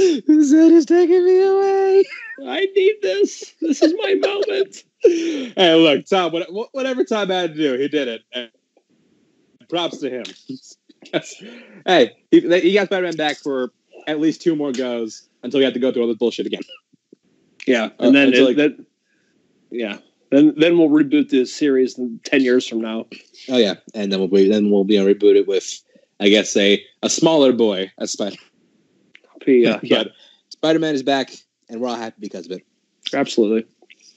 Said 0.51 0.72
is 0.72 0.87
taking 0.87 1.24
me 1.24 1.43
away? 1.43 2.05
I 2.47 2.61
need 2.74 2.95
this. 3.03 3.53
This 3.61 3.82
is 3.82 3.93
my 3.99 4.14
moment. 4.14 4.82
hey, 5.03 5.74
look, 5.74 6.07
Tom. 6.07 6.32
what- 6.32 6.51
what- 6.53 6.68
Whatever 6.72 7.05
Tom 7.05 7.28
had 7.28 7.55
to 7.55 7.61
do, 7.61 7.74
he 7.78 7.89
did 7.89 8.09
it. 8.09 8.53
Props 9.68 9.98
to 9.98 10.10
him. 10.10 10.24
hey, 11.86 12.16
he, 12.30 12.40
he 12.60 12.72
got 12.74 12.86
Spider-Man 12.86 13.16
back 13.16 13.36
for 13.36 13.70
at 14.06 14.20
least 14.20 14.42
two 14.42 14.56
more 14.56 14.72
goes 14.72 15.28
until 15.42 15.60
he 15.60 15.64
had 15.64 15.74
to 15.74 15.80
go 15.80 15.92
through 15.92 16.02
all 16.02 16.08
this 16.08 16.16
bullshit 16.16 16.46
again. 16.46 16.62
Yeah, 17.66 17.86
Uh, 17.86 17.90
and 18.06 18.14
then 18.14 18.32
it, 18.32 18.56
like- 18.56 18.78
yeah, 19.70 19.98
then 20.30 20.54
then 20.56 20.78
we'll 20.78 20.88
reboot 20.88 21.28
this 21.30 21.54
series 21.54 21.98
in 21.98 22.20
ten 22.24 22.40
years 22.42 22.66
from 22.66 22.80
now. 22.80 23.06
Oh 23.48 23.56
yeah, 23.56 23.74
and 23.94 24.12
then 24.12 24.20
we'll 24.20 24.28
be 24.28 24.48
then 24.48 24.70
we'll 24.70 24.84
be 24.84 24.94
reboot 24.96 25.34
it 25.36 25.48
with, 25.48 25.80
I 26.20 26.28
guess 26.28 26.56
a 26.56 26.82
a 27.02 27.10
smaller 27.10 27.52
boy 27.52 27.90
as 27.98 28.12
Spider. 28.12 28.36
Be, 29.44 29.66
uh, 29.66 29.78
yeah, 29.82 30.04
Spider-Man 30.50 30.94
is 30.94 31.02
back, 31.02 31.30
and 31.68 31.80
we're 31.80 31.88
all 31.88 31.96
happy 31.96 32.16
because 32.20 32.46
of 32.46 32.52
it. 32.52 32.66
absolutely. 33.12 33.66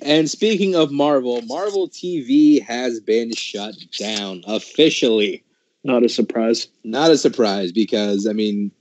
And 0.01 0.29
speaking 0.29 0.75
of 0.75 0.91
Marvel, 0.91 1.41
Marvel 1.43 1.89
TV 1.89 2.61
has 2.61 2.99
been 2.99 3.33
shut 3.33 3.75
down 3.97 4.43
officially. 4.47 5.43
Not 5.83 6.03
a 6.03 6.09
surprise. 6.09 6.67
Not 6.83 7.11
a 7.11 7.17
surprise 7.17 7.71
because 7.71 8.27
I 8.27 8.33
mean, 8.33 8.71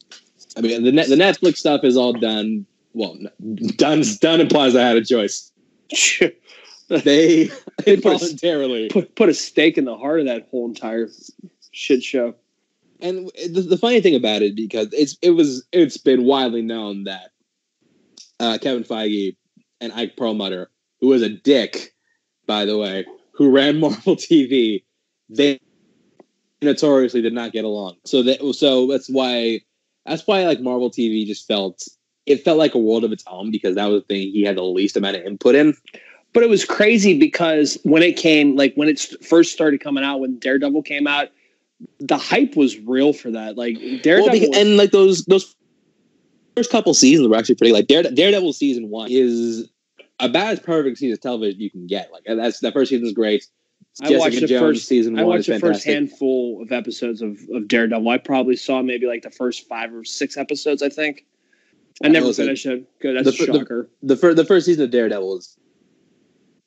I 0.57 0.61
mean 0.61 0.83
the 0.85 0.91
the 0.91 1.17
Netflix 1.17 1.57
stuff 1.59 1.83
is 1.85 1.97
all 1.97 2.13
done. 2.13 2.67
Well, 2.95 3.17
done 3.77 4.03
done 4.21 4.41
implies 4.41 4.75
I 4.77 4.83
had 4.83 4.97
a 4.97 5.05
choice. 5.05 5.53
They 6.89 7.51
They 7.85 7.99
put 7.99 8.23
a- 8.23 8.89
put 8.91 9.15
put 9.15 9.29
a 9.29 9.35
stake 9.35 9.77
in 9.77 9.85
the 9.85 9.97
heart 9.97 10.21
of 10.21 10.27
that 10.27 10.49
whole 10.51 10.67
entire 10.67 11.11
shit 11.71 12.03
show. 12.03 12.35
and 13.01 13.31
the, 13.51 13.61
the 13.61 13.77
funny 13.77 14.01
thing 14.01 14.15
about 14.15 14.41
it 14.41 14.57
because 14.57 14.89
it's 14.95 15.19
it 15.21 15.33
was 15.33 15.67
it's 15.71 15.99
been 15.99 16.25
widely 16.25 16.63
known 16.63 17.05
that 17.05 17.31
uh, 18.41 18.57
Kevin 18.63 18.85
Feige 18.85 19.37
and 19.83 19.93
Ike 19.93 20.17
Perlmutter, 20.17 20.71
who 21.01 21.09
was 21.09 21.23
a 21.23 21.29
dick, 21.29 21.95
by 22.47 22.65
the 22.65 22.77
way, 22.77 23.07
who 23.33 23.51
ran 23.51 23.81
Marvel 23.81 24.17
TV, 24.17 24.83
they 25.29 25.61
notoriously 26.63 27.23
did 27.23 27.33
not 27.33 27.53
get 27.53 27.65
along. 27.65 27.97
So 28.05 28.23
that 28.25 28.55
so 28.55 28.87
that's 28.87 29.09
why 29.09 29.61
that's 30.07 30.27
why 30.27 30.45
like 30.45 30.61
Marvel 30.61 30.91
TV 30.91 31.27
just 31.27 31.47
felt 31.47 31.83
it 32.27 32.45
felt 32.45 32.59
like 32.59 32.75
a 32.75 32.79
world 32.79 33.05
of 33.05 33.13
its 33.13 33.25
own 33.27 33.51
because 33.51 33.75
that 33.77 33.87
was 33.87 34.03
the 34.03 34.07
thing 34.07 34.33
he 34.33 34.45
had 34.45 34.57
the 34.57 34.63
least 34.63 34.97
amount 34.97 35.17
of 35.17 35.23
input 35.23 35.55
in. 35.55 35.75
But 36.35 36.43
it 36.43 36.49
was 36.51 36.65
crazy 36.65 37.19
because 37.19 37.79
when 37.85 38.03
it 38.03 38.17
came, 38.17 38.55
like 38.55 38.75
when 38.75 38.89
it 38.89 39.01
first 39.25 39.53
started 39.53 39.81
coming 39.81 40.05
out, 40.05 40.21
when 40.21 40.39
Daredevil 40.39 40.83
came 40.83 41.07
out, 41.07 41.29
the 42.01 42.19
hype 42.19 42.55
was 42.55 42.79
real 42.81 43.15
for 43.15 43.31
that. 43.31 43.57
Like 43.57 43.77
Daredevil, 44.03 44.25
Well, 44.25 44.33
because, 44.33 44.57
and 44.57 44.77
like 44.77 44.91
those 44.91 45.25
those 45.25 45.55
first 46.57 46.71
couple 46.71 46.93
seasons 46.93 47.29
were 47.29 47.37
actually 47.37 47.55
pretty. 47.55 47.73
Like 47.73 47.87
Dare, 47.87 48.03
Daredevil 48.03 48.53
season 48.53 48.91
one 48.91 49.09
is 49.11 49.69
about 50.21 50.53
as 50.53 50.61
perfect 50.61 50.99
season 50.99 51.15
of 51.15 51.21
television 51.21 51.61
you 51.61 51.71
can 51.71 51.87
get. 51.87 52.11
Like 52.13 52.25
that's 52.27 52.61
that 52.61 52.73
first 52.73 52.91
season 52.91 53.07
is 53.07 53.13
great. 53.13 53.47
I 54.01 54.17
watched 54.17 54.41
the 54.41 54.59
first 54.59 54.87
season. 54.87 55.19
I 55.19 55.25
watched 55.25 55.49
the 55.49 55.59
first 55.59 55.85
handful 55.85 56.63
of 56.63 56.71
episodes 56.71 57.21
of, 57.21 57.39
of 57.53 57.67
Daredevil. 57.67 58.09
I 58.09 58.19
probably 58.19 58.57
saw 58.57 58.81
maybe 58.83 59.07
like 59.07 59.23
the 59.23 59.31
first 59.31 59.67
five 59.69 59.93
or 59.93 60.05
six 60.05 60.37
episodes. 60.37 60.83
I 60.83 60.89
think. 60.89 61.25
I 62.03 62.09
never 62.09 62.33
finished 62.33 62.65
it. 62.67 62.87
Good, 63.01 63.17
that's 63.17 63.37
the, 63.37 63.43
a 63.43 63.47
shocker. 63.47 63.91
The, 64.03 64.15
the, 64.15 64.21
first, 64.21 64.37
the 64.37 64.45
first 64.45 64.67
season 64.67 64.85
of 64.85 64.91
Daredevil 64.91 65.39
is 65.39 65.57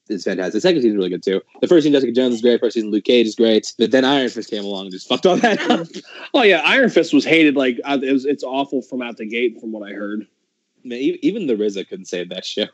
is 0.10 0.26
fantastic. 0.26 0.54
The 0.54 0.62
second 0.62 0.82
season 0.82 0.92
is 0.92 0.98
really 0.98 1.10
good 1.10 1.24
too. 1.24 1.42
The 1.62 1.68
first 1.68 1.84
season 1.84 1.94
Jessica 1.94 2.12
Jones 2.12 2.36
is 2.36 2.42
great. 2.42 2.60
First 2.60 2.74
season 2.74 2.92
Luke 2.92 3.06
Cage 3.06 3.28
is 3.28 3.36
great. 3.36 3.74
But 3.78 3.92
then 3.92 4.04
Iron 4.04 4.28
Fist 4.28 4.50
came 4.50 4.66
along 4.66 4.86
and 4.86 4.92
just 4.92 5.08
fucked 5.08 5.26
all 5.26 5.38
that 5.38 5.62
up. 5.70 5.88
oh 6.34 6.44
yeah, 6.44 6.62
Iron 6.66 6.90
Fist 6.90 7.14
was 7.14 7.24
hated. 7.24 7.56
Like 7.56 7.80
it 7.86 8.12
was, 8.12 8.26
it's 8.26 8.44
awful 8.44 8.82
from 8.82 9.02
out 9.02 9.16
the 9.16 9.26
gate, 9.26 9.60
from 9.62 9.72
what 9.72 9.90
I 9.90 9.94
heard. 9.94 10.28
Man, 10.84 11.00
even 11.00 11.48
the 11.48 11.54
RZA 11.54 11.88
couldn't 11.88 12.06
save 12.06 12.30
that 12.30 12.44
show. 12.44 12.66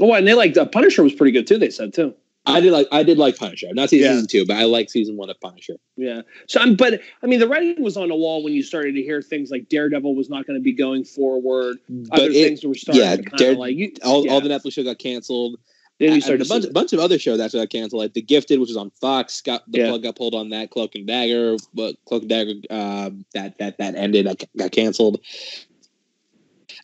Oh, 0.00 0.12
and 0.14 0.26
they 0.26 0.34
like 0.34 0.56
uh, 0.56 0.66
Punisher 0.66 1.02
was 1.02 1.14
pretty 1.14 1.32
good 1.32 1.46
too. 1.46 1.58
They 1.58 1.70
said 1.70 1.94
too. 1.94 2.14
I 2.46 2.60
did 2.60 2.72
like 2.72 2.86
I 2.92 3.02
did 3.02 3.18
like 3.18 3.36
Punisher. 3.36 3.66
Not 3.72 3.90
season 3.90 4.20
yeah. 4.20 4.26
two, 4.28 4.46
but 4.46 4.56
I 4.56 4.64
like 4.64 4.88
season 4.88 5.16
one 5.16 5.30
of 5.30 5.40
Punisher. 5.40 5.74
Yeah. 5.96 6.22
So 6.46 6.60
I'm, 6.60 6.76
but 6.76 7.00
I 7.22 7.26
mean, 7.26 7.40
the 7.40 7.48
writing 7.48 7.82
was 7.82 7.96
on 7.96 8.08
the 8.08 8.14
wall 8.14 8.44
when 8.44 8.52
you 8.52 8.62
started 8.62 8.94
to 8.94 9.02
hear 9.02 9.20
things 9.20 9.50
like 9.50 9.68
Daredevil 9.68 10.14
was 10.14 10.30
not 10.30 10.46
going 10.46 10.58
to 10.58 10.62
be 10.62 10.72
going 10.72 11.04
forward. 11.04 11.78
But 11.88 12.20
Other 12.20 12.30
it, 12.30 12.32
things 12.32 12.64
were 12.64 12.74
starting 12.74 13.02
yeah, 13.02 13.16
to 13.16 13.22
Dare, 13.36 13.54
like 13.54 13.74
you, 13.74 13.92
all, 14.04 14.24
yeah. 14.24 14.32
all 14.32 14.40
the 14.40 14.48
Netflix 14.48 14.74
shows 14.74 14.84
got 14.84 14.98
canceled. 14.98 15.58
Then 15.98 16.14
you 16.14 16.20
started 16.20 16.44
a 16.46 16.48
bunch, 16.48 16.70
bunch 16.72 16.92
of 16.92 17.00
other 17.00 17.18
shows 17.18 17.40
actually 17.40 17.62
got 17.62 17.70
canceled, 17.70 18.02
like 18.02 18.12
The 18.12 18.20
Gifted, 18.20 18.60
which 18.60 18.68
was 18.68 18.76
on 18.76 18.90
Fox. 18.90 19.40
Got 19.40 19.62
the 19.70 19.78
yeah. 19.78 19.88
plug 19.88 20.02
got 20.02 20.14
pulled 20.14 20.34
on 20.34 20.50
that. 20.50 20.70
Cloak 20.70 20.94
and 20.94 21.06
Dagger, 21.06 21.56
but 21.72 21.96
Cloak 22.04 22.22
and 22.22 22.28
Dagger, 22.28 22.52
uh, 22.68 23.10
that 23.32 23.56
that 23.58 23.78
that 23.78 23.94
ended. 23.94 24.26
That 24.26 24.44
got 24.56 24.72
canceled. 24.72 25.20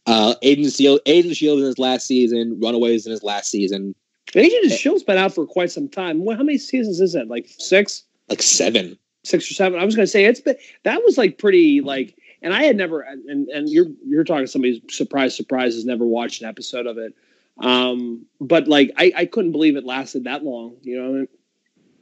Uh, 0.07 0.35
Agent 0.43 0.67
of 0.69 0.73
Shield, 0.73 1.01
Agent 1.07 1.37
Shield 1.37 1.61
in 1.61 1.65
his 1.65 1.79
last 1.79 2.07
season. 2.07 2.59
Runaways 2.61 3.07
in 3.07 3.13
his 3.13 3.23
last 3.23 3.51
season. 3.51 3.95
Agent 4.35 4.67
of 4.67 4.73
Shield's 4.73 5.03
been 5.03 5.19
out 5.19 5.35
for 5.35 5.47
quite 5.47 5.71
some 5.71 5.89
time. 5.89 6.27
How 6.27 6.43
many 6.43 6.59
seasons 6.59 7.01
is 7.01 7.15
it? 7.15 7.29
Like 7.29 7.47
six? 7.59 8.05
Like 8.29 8.43
seven. 8.43 8.99
Six 9.25 9.51
or 9.51 9.55
seven. 9.55 9.79
I 9.79 9.85
was 9.85 9.95
gonna 9.95 10.07
say 10.07 10.25
it's 10.25 10.41
been 10.41 10.57
that 10.83 11.03
was 11.05 11.17
like 11.17 11.39
pretty 11.39 11.81
like 11.81 12.17
and 12.43 12.53
I 12.53 12.65
had 12.65 12.77
never 12.77 13.03
and 13.03 13.49
and 13.49 13.69
you're 13.69 13.87
you're 14.05 14.25
talking 14.25 14.47
to 14.47 14.51
somebody 14.51 14.83
surprise 14.89 15.37
surprise 15.37 15.75
has 15.75 15.85
never 15.85 16.05
watched 16.05 16.43
an 16.43 16.49
episode 16.49 16.87
of 16.87 16.99
it. 16.99 17.15
Um, 17.59 18.27
but 18.41 18.67
like 18.67 18.91
I, 18.97 19.13
I 19.15 19.27
couldn't 19.27 19.53
believe 19.53 19.77
it 19.77 19.85
lasted 19.85 20.25
that 20.25 20.43
long, 20.43 20.77
you 20.83 21.01
know. 21.01 21.09
I 21.09 21.13
mean? 21.13 21.29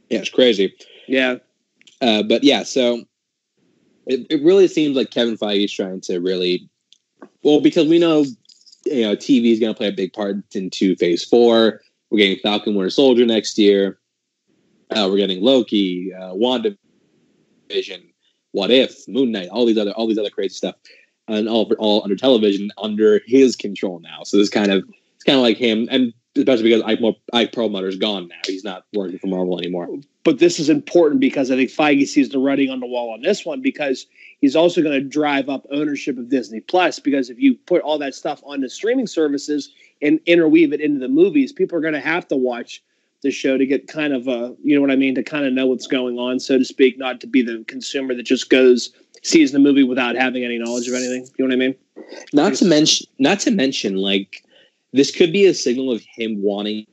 Yeah, 0.09 0.21
it's 0.21 0.31
crazy. 0.31 0.75
Yeah. 1.07 1.37
Uh, 2.01 2.23
but 2.23 2.43
yeah, 2.43 2.63
so 2.63 3.05
it, 4.07 4.27
it 4.31 4.43
really 4.43 4.67
seems 4.67 4.97
like 4.97 5.11
Kevin 5.11 5.37
Feige 5.37 5.65
is 5.65 5.73
trying 5.73 6.01
to 6.03 6.21
really 6.21 6.70
well 7.43 7.61
because 7.61 7.89
we 7.89 7.99
know 7.99 8.25
you 8.85 9.03
know 9.03 9.17
TV 9.17 9.53
is 9.53 9.61
going 9.61 9.73
to 9.73 9.77
play 9.77 9.89
a 9.89 9.93
big 9.93 10.13
part 10.13 10.37
into 10.55 10.97
Phase 10.97 11.25
Four. 11.25 11.81
We're 12.11 12.19
getting 12.19 12.39
Falcon 12.39 12.75
Winter 12.75 12.91
Soldier 12.91 13.25
next 13.25 13.59
year. 13.59 13.99
Uh, 14.91 15.07
we're 15.09 15.19
getting 15.19 15.41
Loki, 15.41 16.13
uh, 16.13 16.35
Wanda 16.35 16.77
Vision, 17.69 18.03
What 18.51 18.73
If, 18.73 19.07
Moon 19.07 19.31
Knight, 19.31 19.49
all 19.49 19.67
these 19.67 19.79
other 19.79 19.93
all 19.93 20.07
these 20.07 20.19
other 20.19 20.31
crazy 20.31 20.55
stuff, 20.55 20.75
and 21.29 21.49
all 21.49 21.73
all 21.79 22.03
under 22.03 22.17
television 22.17 22.71
under 22.79 23.21
his 23.27 23.57
control 23.57 24.01
now. 24.01 24.23
So 24.25 24.37
this 24.37 24.49
kind 24.49 24.73
of 24.73 24.85
it's 25.15 25.25
kind 25.25 25.37
of 25.37 25.43
like 25.43 25.57
him, 25.57 25.89
and 25.91 26.13
especially 26.37 26.65
because 26.65 26.83
Ike, 26.83 27.01
Ike 27.33 27.53
Perlmutter 27.53 27.89
is 27.89 27.97
gone 27.97 28.29
now. 28.29 28.37
He's 28.47 28.65
not 28.65 28.85
working 28.93 29.19
for 29.19 29.27
Marvel 29.27 29.59
anymore. 29.59 29.89
But 30.23 30.39
this 30.39 30.61
is 30.61 30.69
important 30.69 31.21
because 31.21 31.51
I 31.51 31.57
think 31.57 31.71
Feige 31.71 32.07
sees 32.07 32.29
the 32.29 32.39
writing 32.39 32.71
on 32.71 32.81
the 32.81 32.87
wall 32.87 33.13
on 33.13 33.23
this 33.23 33.45
one 33.45 33.61
because 33.61 34.07
he's 34.41 34.55
also 34.55 34.83
going 34.83 34.95
to 34.95 35.07
drive 35.07 35.49
up 35.49 35.67
ownership 35.71 36.19
of 36.19 36.29
Disney 36.29 36.61
Plus. 36.61 36.99
Because 37.01 37.31
if 37.31 37.39
you 37.39 37.55
put 37.55 37.83
all 37.83 37.99
that 37.99 38.15
stuff 38.15 38.41
on 38.45 38.61
the 38.61 38.69
streaming 38.69 39.07
services 39.07 39.73
and 40.03 40.21
interweave 40.27 40.73
it 40.73 40.81
into 40.81 41.01
the 41.01 41.09
movies, 41.09 41.53
people 41.53 41.77
are 41.77 41.83
going 41.83 41.95
to 41.95 42.01
have 42.01 42.29
to 42.29 42.37
watch 42.37 42.83
the 43.23 43.31
show 43.31 43.59
to 43.59 43.67
get 43.67 43.87
kind 43.87 44.15
of 44.15 44.29
a, 44.29 44.55
you 44.63 44.75
know 44.75 44.81
what 44.81 44.91
I 44.91 44.97
mean, 44.97 45.15
to 45.15 45.23
kind 45.23 45.45
of 45.45 45.53
know 45.53 45.67
what's 45.67 45.87
going 45.87 46.19
on, 46.19 46.41
so 46.41 46.59
to 46.59 46.65
speak, 46.65 46.99
not 46.99 47.21
to 47.21 47.27
be 47.27 47.43
the 47.43 47.65
consumer 47.67 48.15
that 48.15 48.23
just 48.23 48.49
goes 48.49 48.93
sees 49.23 49.53
the 49.53 49.59
movie 49.59 49.83
without 49.83 50.17
having 50.17 50.45
any 50.45 50.59
knowledge 50.59 50.89
of 50.89 50.95
anything. 50.95 51.29
You 51.37 51.47
know 51.47 51.55
what 51.55 51.63
I 51.63 51.67
mean? 51.69 51.75
Not 52.33 52.55
to 52.55 52.65
mention, 52.65 53.07
not 53.19 53.41
to 53.41 53.51
mention, 53.51 53.97
like 53.97 54.43
this 54.93 55.11
could 55.11 55.33
be 55.33 55.47
a 55.47 55.55
signal 55.55 55.93
of 55.93 56.03
him 56.17 56.43
wanting 56.43 56.87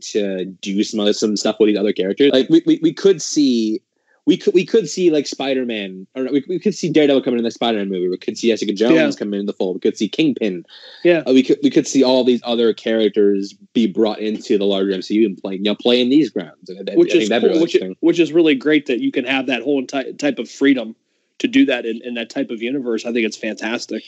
to 0.00 0.44
do 0.44 0.82
some 0.82 1.00
other 1.00 1.12
some 1.12 1.36
stuff 1.36 1.56
with 1.58 1.68
these 1.68 1.78
other 1.78 1.92
characters. 1.92 2.30
Like 2.32 2.48
we, 2.48 2.62
we, 2.66 2.78
we 2.82 2.92
could 2.92 3.20
see 3.20 3.80
we 4.26 4.36
could 4.36 4.54
we 4.54 4.64
could 4.64 4.88
see 4.88 5.10
like 5.10 5.26
Spider 5.26 5.64
Man 5.66 6.06
or 6.14 6.24
we, 6.24 6.44
we 6.48 6.58
could 6.58 6.74
see 6.74 6.90
Daredevil 6.90 7.22
coming 7.22 7.38
in 7.38 7.44
the 7.44 7.50
Spider 7.50 7.78
Man 7.78 7.88
movie. 7.88 8.08
We 8.08 8.18
could 8.18 8.38
see 8.38 8.48
Jessica 8.48 8.72
Jones 8.72 9.14
yeah. 9.14 9.18
coming 9.18 9.40
in 9.40 9.46
the 9.46 9.52
fold. 9.52 9.76
We 9.76 9.80
could 9.80 9.96
see 9.96 10.08
Kingpin. 10.08 10.64
Yeah, 11.04 11.22
uh, 11.26 11.32
we 11.32 11.42
could 11.42 11.58
we 11.62 11.70
could 11.70 11.86
see 11.86 12.02
all 12.02 12.24
these 12.24 12.40
other 12.44 12.72
characters 12.72 13.54
be 13.72 13.86
brought 13.86 14.20
into 14.20 14.58
the 14.58 14.64
larger 14.64 14.92
MCU 14.92 15.26
and 15.26 15.36
playing 15.36 15.64
you 15.64 15.70
know 15.70 15.74
playing 15.74 16.10
these 16.10 16.30
grounds. 16.30 16.70
Which 16.94 17.14
is 17.14 17.28
cool, 17.28 17.40
really 17.40 17.60
which, 17.60 17.74
is, 17.74 17.94
which 18.00 18.18
is 18.18 18.32
really 18.32 18.54
great 18.54 18.86
that 18.86 19.00
you 19.00 19.12
can 19.12 19.24
have 19.24 19.46
that 19.46 19.62
whole 19.62 19.84
ty- 19.86 20.12
type 20.12 20.38
of 20.38 20.50
freedom 20.50 20.94
to 21.38 21.48
do 21.48 21.64
that 21.64 21.86
in, 21.86 22.00
in 22.04 22.14
that 22.14 22.28
type 22.30 22.50
of 22.50 22.62
universe. 22.62 23.06
I 23.06 23.12
think 23.12 23.26
it's 23.26 23.36
fantastic 23.36 24.04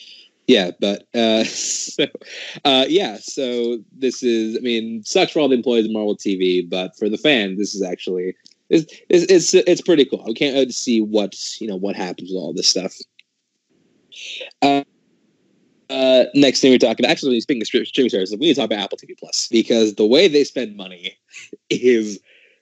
yeah 0.46 0.70
but 0.80 1.06
uh 1.14 1.44
so 1.44 2.04
uh 2.64 2.84
yeah 2.88 3.16
so 3.20 3.78
this 3.92 4.22
is 4.22 4.56
i 4.56 4.60
mean 4.60 5.02
sucks 5.04 5.32
for 5.32 5.40
all 5.40 5.48
the 5.48 5.56
employees 5.56 5.86
of 5.86 5.92
marvel 5.92 6.16
tv 6.16 6.68
but 6.68 6.96
for 6.96 7.08
the 7.08 7.18
fans 7.18 7.58
this 7.58 7.74
is 7.74 7.82
actually 7.82 8.34
it's 8.70 8.92
it's 9.08 9.24
it's, 9.30 9.54
it's 9.54 9.80
pretty 9.80 10.04
cool 10.04 10.24
i 10.28 10.32
can't 10.32 10.56
wait 10.56 10.66
to 10.66 10.72
see 10.72 11.00
what 11.00 11.34
you 11.60 11.66
know 11.66 11.76
what 11.76 11.96
happens 11.96 12.30
with 12.30 12.38
all 12.38 12.52
this 12.52 12.68
stuff 12.68 12.94
uh 14.62 14.82
uh, 15.90 16.24
next 16.34 16.60
thing 16.60 16.72
we're 16.72 16.78
talking 16.78 17.04
about, 17.04 17.12
actually, 17.12 17.38
speaking 17.40 17.60
of 17.60 17.66
streaming 17.66 18.08
services, 18.08 18.32
we 18.32 18.46
need 18.46 18.54
to 18.54 18.60
talk 18.60 18.66
about 18.66 18.78
Apple 18.78 18.96
TV 18.96 19.18
Plus 19.18 19.48
because 19.50 19.94
the 19.96 20.06
way 20.06 20.26
they 20.26 20.42
spend 20.42 20.74
money 20.74 21.18
is 21.70 22.18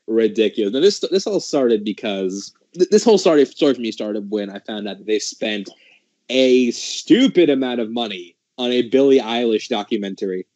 ridiculous. 0.09 0.73
Now, 0.73 0.81
this 0.81 0.99
this 0.99 1.29
all 1.29 1.39
started 1.39 1.85
because 1.85 2.53
this 2.75 3.05
whole 3.05 3.19
story 3.19 3.45
story 3.45 3.75
for 3.75 3.81
me 3.81 3.93
started 3.93 4.31
when 4.31 4.51
I 4.51 4.59
found 4.59 4.89
out 4.89 4.99
that 4.99 5.07
they 5.07 5.21
spent 5.21 5.71
a 6.31 6.71
stupid 6.71 7.51
amount 7.51 7.81
of 7.81 7.91
money 7.91 8.37
on 8.57 8.71
a 8.71 8.83
Billie 8.83 9.21
Eilish 9.21 9.69
documentary. 9.69 10.47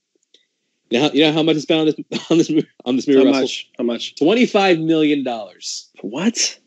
Now 0.90 1.10
you 1.12 1.24
know 1.24 1.32
how 1.32 1.42
much 1.42 1.56
is 1.56 1.62
spent 1.62 1.80
on 1.80 1.86
this 1.86 2.20
on 2.30 2.38
this 2.38 2.50
on 2.84 2.96
this 2.96 3.08
movie? 3.08 3.20
How 3.20 3.26
Russell? 3.26 3.40
much? 3.40 3.70
How 3.78 3.84
much? 3.84 4.14
Twenty 4.16 4.46
five 4.46 4.78
million 4.78 5.24
dollars. 5.24 5.90
What? 6.00 6.58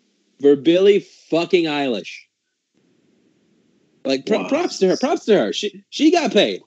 For 0.42 0.56
Billie 0.56 1.00
fucking 1.30 1.66
Eilish. 1.66 2.14
Like 4.06 4.24
wow. 4.28 4.48
props 4.48 4.80
to 4.80 4.90
her. 4.90 4.98
Props 4.98 5.26
to 5.26 5.38
her. 5.38 5.54
She 5.54 5.84
she 5.90 6.12
got 6.12 6.32
paid. 6.32 6.62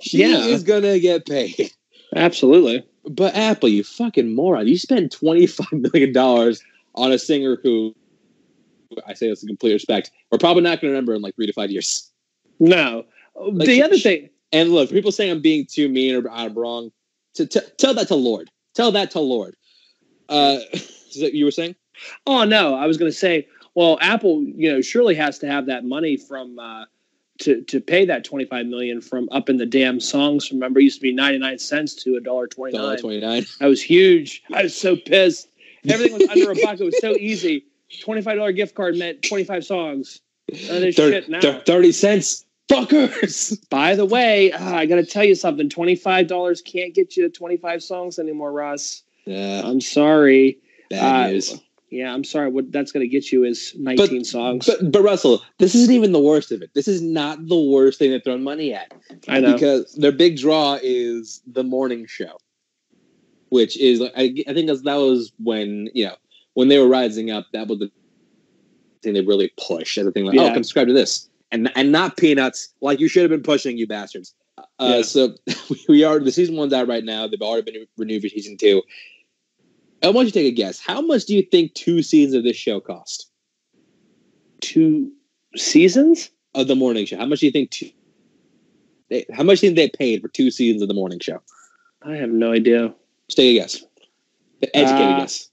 She 0.00 0.18
yeah. 0.18 0.38
is 0.38 0.62
gonna 0.62 0.98
get 0.98 1.26
paid. 1.26 1.70
Absolutely. 2.14 2.84
But 3.08 3.34
Apple, 3.34 3.68
you 3.68 3.84
fucking 3.84 4.34
moron! 4.34 4.68
You 4.68 4.76
spend 4.76 5.12
twenty 5.12 5.46
five 5.46 5.72
million 5.72 6.12
dollars 6.12 6.62
on 6.94 7.12
a 7.12 7.18
singer 7.18 7.58
who 7.62 7.94
I 9.06 9.14
say 9.14 9.28
this 9.28 9.42
in 9.42 9.48
complete 9.48 9.72
respect, 9.72 10.10
we're 10.30 10.38
probably 10.38 10.62
not 10.62 10.80
going 10.80 10.92
to 10.92 10.94
remember 10.94 11.14
in 11.14 11.22
like 11.22 11.34
three 11.36 11.46
to 11.46 11.52
five 11.52 11.70
years. 11.70 12.10
No. 12.58 13.04
Like, 13.34 13.66
the 13.66 13.82
other 13.82 13.98
thing, 13.98 14.30
and 14.52 14.70
look, 14.70 14.90
people 14.90 15.12
saying 15.12 15.30
I'm 15.30 15.42
being 15.42 15.66
too 15.66 15.88
mean 15.88 16.14
or 16.14 16.30
I'm 16.30 16.54
wrong. 16.54 16.90
To, 17.34 17.46
to, 17.46 17.60
tell 17.78 17.94
that 17.94 18.08
to 18.08 18.14
Lorde. 18.14 18.50
Tell 18.74 18.92
that 18.92 19.10
to 19.12 19.20
Lorde. 19.20 19.56
Uh, 20.28 20.58
is 20.72 21.18
that 21.20 21.34
you 21.34 21.44
were 21.44 21.50
saying? 21.50 21.74
Oh 22.26 22.44
no, 22.44 22.74
I 22.74 22.86
was 22.86 22.96
going 22.96 23.10
to 23.10 23.16
say. 23.16 23.48
Well, 23.74 23.98
Apple, 24.00 24.42
you 24.42 24.72
know, 24.72 24.80
surely 24.80 25.14
has 25.16 25.38
to 25.40 25.46
have 25.46 25.66
that 25.66 25.84
money 25.84 26.16
from 26.16 26.58
uh, 26.58 26.86
to 27.40 27.62
to 27.62 27.80
pay 27.80 28.04
that 28.06 28.24
twenty 28.24 28.44
five 28.46 28.66
million 28.66 29.00
from 29.00 29.28
up 29.32 29.48
in 29.48 29.56
the 29.56 29.66
damn 29.66 30.00
songs. 30.00 30.50
Remember, 30.50 30.80
it 30.80 30.84
used 30.84 30.96
to 30.96 31.02
be 31.02 31.12
ninety 31.12 31.38
nine 31.38 31.58
cents 31.58 31.94
to 32.04 32.16
a 32.16 32.20
dollar 32.20 32.46
twenty 32.46 32.76
nine. 32.76 32.98
Twenty 32.98 33.20
nine. 33.20 33.44
That 33.60 33.66
was 33.66 33.82
huge. 33.82 34.42
I 34.52 34.62
was 34.62 34.76
so 34.76 34.96
pissed. 34.96 35.48
Everything 35.88 36.18
was 36.18 36.28
under 36.28 36.50
a 36.50 36.54
buck. 36.54 36.80
It 36.80 36.84
was 36.84 36.98
so 37.00 37.12
easy. 37.12 37.66
$25 37.92 38.56
gift 38.56 38.74
card 38.74 38.96
meant 38.96 39.22
25 39.22 39.64
songs. 39.64 40.20
Uh, 40.52 40.56
30, 40.56 40.92
shit 40.92 41.28
now. 41.28 41.60
30 41.66 41.92
cents. 41.92 42.44
Fuckers. 42.68 43.56
By 43.70 43.94
the 43.94 44.04
way, 44.04 44.52
uh, 44.52 44.74
I 44.74 44.86
got 44.86 44.96
to 44.96 45.06
tell 45.06 45.24
you 45.24 45.34
something. 45.34 45.68
$25 45.68 46.64
can't 46.64 46.94
get 46.94 47.16
you 47.16 47.24
to 47.24 47.30
25 47.30 47.82
songs 47.82 48.18
anymore, 48.18 48.52
Ross. 48.52 49.02
Yeah. 49.24 49.62
I'm 49.64 49.80
sorry. 49.80 50.58
Bad 50.90 51.26
uh, 51.26 51.30
news. 51.30 51.60
Yeah, 51.90 52.12
I'm 52.12 52.24
sorry. 52.24 52.50
What 52.50 52.72
that's 52.72 52.90
going 52.90 53.04
to 53.04 53.08
get 53.08 53.30
you 53.30 53.44
is 53.44 53.72
19 53.78 54.18
but, 54.18 54.26
songs. 54.26 54.66
But, 54.66 54.90
but 54.90 55.02
Russell, 55.02 55.42
this 55.58 55.74
isn't 55.74 55.94
even 55.94 56.12
the 56.12 56.20
worst 56.20 56.50
of 56.50 56.60
it. 56.60 56.70
This 56.74 56.88
is 56.88 57.00
not 57.00 57.46
the 57.46 57.58
worst 57.58 57.98
thing 57.98 58.10
they've 58.10 58.22
thrown 58.22 58.42
money 58.42 58.74
at. 58.74 58.92
I 59.28 59.40
know. 59.40 59.52
Because 59.52 59.94
their 59.94 60.12
big 60.12 60.36
draw 60.36 60.78
is 60.82 61.42
the 61.46 61.62
morning 61.62 62.06
show, 62.06 62.38
which 63.50 63.78
is, 63.78 64.02
I, 64.02 64.34
I 64.48 64.52
think 64.52 64.68
that 64.68 64.82
was 64.84 65.32
when, 65.38 65.88
you 65.94 66.06
know, 66.06 66.16
when 66.56 66.68
they 66.68 66.78
were 66.78 66.88
rising 66.88 67.30
up, 67.30 67.46
that 67.52 67.68
was 67.68 67.78
the 67.80 67.90
thing 69.02 69.12
they 69.12 69.20
really 69.20 69.52
pushed 69.58 69.98
as 69.98 70.06
a 70.06 70.10
thing 70.10 70.24
like, 70.24 70.38
oh, 70.38 70.42
yeah. 70.42 70.50
oh, 70.50 70.54
come 70.54 70.64
subscribe 70.64 70.86
to 70.86 70.94
this. 70.94 71.28
And 71.52 71.70
and 71.76 71.92
not 71.92 72.16
peanuts, 72.16 72.72
like 72.80 72.98
you 72.98 73.08
should 73.08 73.22
have 73.22 73.30
been 73.30 73.42
pushing, 73.42 73.76
you 73.76 73.86
bastards. 73.86 74.34
Uh, 74.78 74.94
yeah. 74.96 75.02
So 75.02 75.34
we 75.88 76.02
are 76.02 76.18
the 76.18 76.32
season 76.32 76.56
one's 76.56 76.72
out 76.72 76.88
right 76.88 77.04
now. 77.04 77.28
They've 77.28 77.42
already 77.42 77.70
been 77.70 77.86
renewed 77.98 78.22
for 78.22 78.28
season 78.30 78.56
two. 78.56 78.82
I 80.02 80.08
want 80.08 80.26
you 80.26 80.32
to 80.32 80.38
take 80.40 80.52
a 80.52 80.56
guess. 80.56 80.80
How 80.80 81.02
much 81.02 81.26
do 81.26 81.36
you 81.36 81.42
think 81.42 81.74
two 81.74 82.02
seasons 82.02 82.34
of 82.34 82.42
this 82.42 82.56
show 82.56 82.80
cost? 82.80 83.30
Two 84.60 85.12
seasons 85.56 86.30
of 86.54 86.68
the 86.68 86.74
morning 86.74 87.04
show. 87.04 87.18
How 87.18 87.26
much 87.26 87.40
do 87.40 87.46
you 87.46 87.52
think? 87.52 87.70
Two, 87.70 87.90
they, 89.10 89.26
how 89.30 89.42
much 89.42 89.60
do 89.60 89.66
you 89.66 89.74
think 89.74 89.92
they 89.92 89.96
paid 89.96 90.22
for 90.22 90.28
two 90.28 90.50
seasons 90.50 90.80
of 90.80 90.88
the 90.88 90.94
morning 90.94 91.20
show? 91.20 91.42
I 92.02 92.14
have 92.14 92.30
no 92.30 92.52
idea. 92.52 92.94
Just 93.28 93.36
take 93.36 93.56
a 93.56 93.60
guess. 93.60 93.84
Educated 94.72 95.12
uh, 95.12 95.18
guess. 95.20 95.50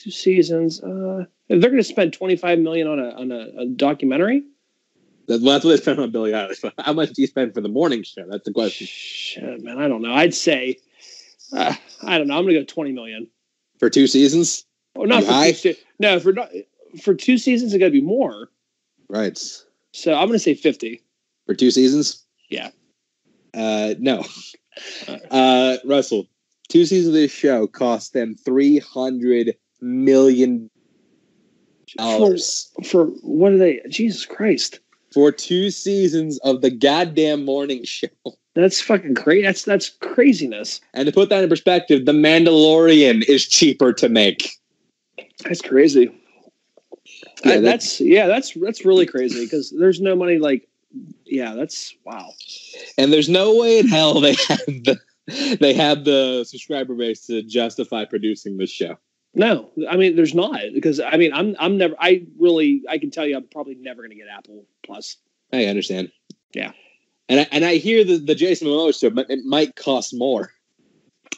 Two 0.00 0.10
seasons. 0.10 0.82
Uh, 0.82 1.24
they're 1.48 1.58
going 1.58 1.76
to 1.76 1.84
spend 1.84 2.12
twenty 2.12 2.36
five 2.36 2.58
million 2.58 2.88
on 2.88 2.98
a 2.98 3.10
on 3.10 3.32
a, 3.32 3.62
a 3.62 3.66
documentary. 3.66 4.42
That's, 5.26 5.42
well, 5.42 5.52
that's 5.52 5.64
what 5.64 5.70
they 5.72 5.76
spent 5.76 6.00
on 6.00 6.10
Billie 6.10 6.32
Eilish. 6.32 6.62
But 6.62 6.74
how 6.84 6.92
much 6.92 7.10
do 7.10 7.22
you 7.22 7.28
spend 7.28 7.54
for 7.54 7.60
the 7.60 7.68
morning 7.68 8.02
show? 8.02 8.24
That's 8.28 8.44
the 8.44 8.52
question. 8.52 8.86
Shit, 8.86 9.62
man, 9.62 9.78
I 9.78 9.88
don't 9.88 10.02
know. 10.02 10.12
I'd 10.12 10.34
say, 10.34 10.78
uh, 11.52 11.74
I 12.02 12.18
don't 12.18 12.26
know. 12.26 12.36
I'm 12.36 12.44
going 12.44 12.54
to 12.54 12.60
go 12.60 12.64
twenty 12.64 12.92
million. 12.92 13.28
For 13.78 13.90
two 13.90 14.06
seasons? 14.06 14.64
Oh, 14.96 15.04
not 15.04 15.24
for 15.24 15.32
high? 15.32 15.52
two 15.52 15.74
no 15.98 16.18
for 16.20 16.34
for 17.02 17.14
two 17.14 17.38
seasons. 17.38 17.74
It 17.74 17.78
got 17.78 17.86
to 17.86 17.90
be 17.92 18.00
more. 18.00 18.48
Right. 19.08 19.38
So 19.92 20.14
I'm 20.14 20.26
going 20.26 20.32
to 20.32 20.38
say 20.38 20.54
fifty. 20.54 21.02
For 21.46 21.54
two 21.54 21.70
seasons? 21.70 22.24
Yeah. 22.48 22.70
Uh, 23.54 23.94
no. 23.98 24.24
Uh, 25.30 25.76
Russell, 25.84 26.26
two 26.68 26.86
seasons 26.86 27.08
of 27.08 27.12
this 27.12 27.32
show 27.32 27.66
cost 27.66 28.14
them 28.14 28.34
three 28.34 28.78
hundred 28.78 29.54
million 29.80 30.70
dollars 31.96 32.70
For 32.84 33.06
what 33.22 33.52
are 33.52 33.58
they? 33.58 33.80
Jesus 33.88 34.26
Christ, 34.26 34.80
for 35.12 35.32
two 35.32 35.70
seasons 35.70 36.38
of 36.40 36.60
the 36.62 36.70
goddamn 36.70 37.44
morning 37.44 37.84
show. 37.84 38.08
that's 38.54 38.80
fucking 38.80 39.14
crazy. 39.14 39.42
That's 39.42 39.64
that's 39.64 39.88
craziness. 39.88 40.80
And 40.94 41.06
to 41.06 41.12
put 41.12 41.28
that 41.30 41.42
in 41.42 41.48
perspective, 41.48 42.06
The 42.06 42.12
Mandalorian 42.12 43.22
is 43.28 43.46
cheaper 43.46 43.92
to 43.94 44.08
make. 44.08 44.50
That's 45.44 45.62
crazy. 45.62 46.10
Yeah, 47.44 47.52
I- 47.52 47.54
that- 47.56 47.62
that's 47.62 48.00
yeah, 48.00 48.26
that's 48.26 48.54
that's 48.54 48.84
really 48.84 49.06
crazy 49.06 49.44
because 49.44 49.74
there's 49.78 50.00
no 50.00 50.14
money. 50.14 50.38
Like, 50.38 50.68
yeah, 51.24 51.54
that's 51.54 51.94
wow. 52.04 52.32
And 52.98 53.12
there's 53.12 53.28
no 53.28 53.56
way 53.56 53.78
in 53.78 53.88
hell 53.88 54.20
they 54.20 54.34
have 54.48 54.58
the 54.66 54.98
they 55.60 55.74
have 55.74 56.04
the 56.04 56.44
subscriber 56.44 56.94
base 56.94 57.26
to 57.26 57.42
justify 57.42 58.04
producing 58.04 58.56
this 58.58 58.70
show. 58.70 58.96
No, 59.34 59.70
I 59.88 59.96
mean, 59.96 60.16
there's 60.16 60.34
not 60.34 60.60
because 60.74 60.98
I 60.98 61.16
mean, 61.16 61.32
I'm 61.32 61.54
I'm 61.58 61.78
never. 61.78 61.94
I 61.98 62.26
really, 62.38 62.82
I 62.88 62.98
can 62.98 63.10
tell 63.10 63.26
you, 63.26 63.36
I'm 63.36 63.46
probably 63.46 63.76
never 63.76 64.02
going 64.02 64.10
to 64.10 64.16
get 64.16 64.26
Apple 64.28 64.64
Plus. 64.84 65.16
I 65.52 65.66
understand. 65.66 66.10
Yeah. 66.52 66.72
And 67.28 67.40
I, 67.40 67.46
and 67.52 67.64
I 67.64 67.76
hear 67.76 68.02
the, 68.02 68.18
the 68.18 68.34
Jason 68.34 68.66
Momoa 68.66 68.98
show, 68.98 69.10
but 69.10 69.30
it 69.30 69.44
might 69.44 69.76
cost 69.76 70.12
more. 70.12 70.52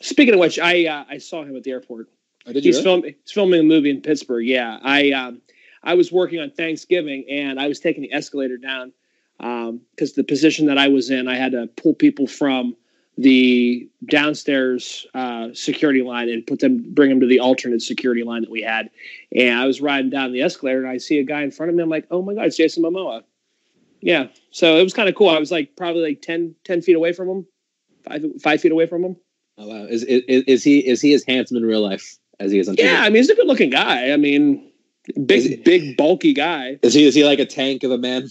Speaking 0.01 0.33
of 0.33 0.41
which, 0.41 0.59
I 0.59 0.87
uh, 0.87 1.05
I 1.09 1.19
saw 1.19 1.43
him 1.43 1.55
at 1.55 1.65
the 1.65 1.71
airport. 1.71 2.09
Oh, 2.47 2.53
did 2.53 2.65
He's 2.65 2.81
filming. 2.81 3.15
He's 3.23 3.33
filming 3.33 3.61
a 3.61 3.65
movie 3.65 3.91
in 3.91 4.01
Pittsburgh. 4.01 4.47
Yeah, 4.47 4.79
I 4.83 5.11
um, 5.11 5.43
I 5.83 5.95
was 5.95 6.11
working 6.11 6.41
on 6.41 6.51
Thanksgiving 6.51 7.27
and 7.29 7.61
I 7.61 7.69
was 7.69 7.79
taking 7.79 8.03
the 8.03 8.13
escalator 8.13 8.57
down 8.57 8.93
because 9.39 10.15
the 10.15 10.25
position 10.25 10.67
that 10.67 10.79
I 10.79 10.89
was 10.89 11.11
in, 11.11 11.29
I 11.29 11.37
had 11.37 11.53
to 11.53 11.67
pull 11.77 11.95
people 11.95 12.27
from 12.27 12.77
the 13.19 13.89
downstairs 14.07 15.07
uh, 15.15 15.49
security 15.53 16.03
line 16.03 16.29
and 16.29 16.47
put 16.47 16.61
them, 16.61 16.83
bring 16.95 17.11
them 17.11 17.21
to 17.21 17.27
the 17.27 17.41
alternate 17.41 17.83
security 17.83 18.23
line 18.23 18.43
that 18.43 18.51
we 18.51 18.63
had. 18.63 18.91
And 19.35 19.59
I 19.59 19.67
was 19.67 19.81
riding 19.81 20.11
down 20.11 20.33
the 20.33 20.43
escalator 20.43 20.79
and 20.79 20.89
I 20.89 20.99
see 20.99 21.19
a 21.19 21.25
guy 21.25 21.43
in 21.43 21.51
front 21.51 21.71
of 21.71 21.77
me. 21.77 21.83
I'm 21.83 21.91
like, 21.91 22.07
oh 22.11 22.23
my 22.23 22.35
god, 22.35 22.47
it's 22.47 22.57
Jason 22.57 22.83
Momoa. 22.83 23.23
Yeah, 24.01 24.29
so 24.51 24.77
it 24.79 24.83
was 24.83 24.95
kind 24.95 25.09
of 25.09 25.15
cool. 25.15 25.29
I 25.29 25.39
was 25.39 25.53
like 25.53 25.77
probably 25.77 26.03
like 26.03 26.23
10, 26.23 26.55
10 26.65 26.83
feet 26.83 26.97
away 26.97 27.13
from 27.13 27.29
him, 27.29 27.47
five 28.05 28.25
five 28.41 28.61
feet 28.61 28.73
away 28.73 28.87
from 28.87 29.05
him. 29.05 29.17
Oh, 29.59 29.69
wow. 29.69 29.85
Is, 29.85 30.03
is 30.05 30.23
is 30.27 30.65
he 30.65 30.79
is 30.81 31.01
he 31.01 31.13
as 31.15 31.25
handsome 31.25 31.59
in 31.59 31.65
real 31.65 31.83
life 31.83 32.19
as 32.41 32.51
he 32.51 32.59
is 32.59 32.69
on 32.69 32.77
TV? 32.77 32.85
Yeah, 32.85 33.03
I 33.03 33.11
mean, 33.11 33.17
he's 33.17 33.31
a 33.31 33.37
good 33.37 33.47
looking 33.47 33.71
guy. 33.71 34.11
I 34.11 34.17
mean, 34.17 34.73
big, 35.27 35.43
he- 35.43 35.57
big, 35.57 35.97
bulky 35.97 36.33
guy. 36.33 36.79
Is 36.83 36.95
he 36.95 37.07
is 37.07 37.15
he 37.15 37.25
like 37.25 37.39
a 37.39 37.47
tank 37.47 37.85
of 37.85 37.91
a 37.91 37.99
man? 37.99 38.29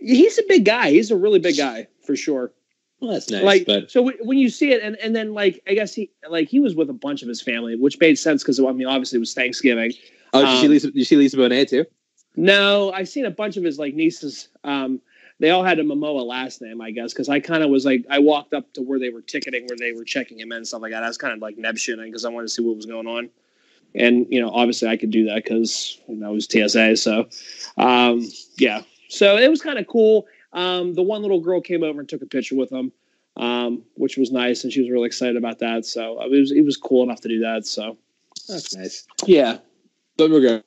He's 0.00 0.38
a 0.38 0.42
big 0.48 0.64
guy. 0.64 0.90
He's 0.90 1.10
a 1.10 1.16
really 1.16 1.38
big 1.40 1.56
guy 1.58 1.88
for 2.06 2.16
sure. 2.16 2.52
Well, 3.00 3.12
that's 3.12 3.30
nice. 3.30 3.42
like, 3.42 3.66
but 3.66 3.90
so 3.90 4.02
when 4.02 4.14
when 4.20 4.38
you 4.38 4.50
see 4.50 4.72
it, 4.72 4.82
and 4.82 4.96
and 4.96 5.16
then 5.16 5.32
like, 5.32 5.62
I 5.66 5.74
guess 5.74 5.94
he 5.94 6.10
like 6.28 6.48
he 6.48 6.60
was 6.60 6.74
with 6.74 6.90
a 6.90 6.94
bunch 6.94 7.22
of 7.22 7.28
his 7.28 7.40
family, 7.40 7.76
which 7.76 7.98
made 7.98 8.18
sense 8.18 8.42
because 8.42 8.60
I 8.60 8.72
mean, 8.72 8.86
obviously 8.86 9.16
it 9.16 9.20
was 9.20 9.32
Thanksgiving. 9.32 9.92
oh, 10.34 10.42
did 10.42 10.50
you 10.50 10.58
see 10.58 10.66
um, 10.66 10.70
Lisa? 10.70 10.86
Did 10.88 10.96
you 10.96 11.04
see 11.04 11.16
Lisa 11.16 11.36
Bonet 11.36 11.68
too? 11.68 11.86
No, 12.36 12.92
I've 12.92 13.08
seen 13.08 13.24
a 13.24 13.30
bunch 13.30 13.56
of 13.56 13.64
his 13.64 13.78
like 13.78 13.94
nieces. 13.94 14.48
Um, 14.64 15.00
they 15.40 15.50
all 15.50 15.64
had 15.64 15.78
a 15.78 15.82
Momoa 15.82 16.24
last 16.24 16.60
name, 16.60 16.82
I 16.82 16.90
guess, 16.90 17.14
because 17.14 17.30
I 17.30 17.40
kind 17.40 17.62
of 17.62 17.70
was 17.70 17.86
like, 17.86 18.04
I 18.10 18.18
walked 18.18 18.52
up 18.52 18.70
to 18.74 18.82
where 18.82 18.98
they 18.98 19.08
were 19.08 19.22
ticketing, 19.22 19.66
where 19.66 19.76
they 19.76 19.92
were 19.92 20.04
checking 20.04 20.38
him 20.38 20.52
in 20.52 20.58
and 20.58 20.68
stuff 20.68 20.82
like 20.82 20.92
that. 20.92 21.02
I 21.02 21.08
was 21.08 21.16
kind 21.16 21.32
of 21.32 21.40
like 21.40 21.56
neb 21.56 21.76
shitting 21.76 22.04
because 22.04 22.26
I 22.26 22.28
wanted 22.28 22.48
to 22.48 22.52
see 22.52 22.62
what 22.62 22.76
was 22.76 22.84
going 22.84 23.06
on. 23.06 23.30
And, 23.94 24.26
you 24.28 24.40
know, 24.40 24.50
obviously 24.50 24.88
I 24.88 24.98
could 24.98 25.10
do 25.10 25.24
that 25.24 25.42
because, 25.42 25.98
you 26.06 26.16
know, 26.16 26.30
it 26.30 26.34
was 26.34 26.44
TSA. 26.44 26.96
So, 26.96 27.28
um, 27.78 28.28
yeah. 28.58 28.82
So 29.08 29.38
it 29.38 29.48
was 29.48 29.62
kind 29.62 29.78
of 29.78 29.86
cool. 29.86 30.26
Um, 30.52 30.94
the 30.94 31.02
one 31.02 31.22
little 31.22 31.40
girl 31.40 31.60
came 31.60 31.82
over 31.82 32.00
and 32.00 32.08
took 32.08 32.22
a 32.22 32.26
picture 32.26 32.56
with 32.56 32.70
him, 32.72 32.92
um, 33.36 33.84
which 33.94 34.16
was 34.16 34.30
nice. 34.32 34.64
And 34.64 34.72
she 34.72 34.80
was 34.80 34.90
really 34.90 35.06
excited 35.06 35.36
about 35.36 35.58
that. 35.60 35.84
So 35.86 36.20
it 36.22 36.30
was, 36.30 36.50
it 36.52 36.62
was 36.64 36.76
cool 36.76 37.02
enough 37.02 37.20
to 37.22 37.28
do 37.28 37.40
that. 37.40 37.66
So, 37.66 37.96
That's 38.48 38.74
nice. 38.76 39.06
yeah. 39.26 39.58
But 40.16 40.30
we're 40.30 40.40
good. 40.40 40.64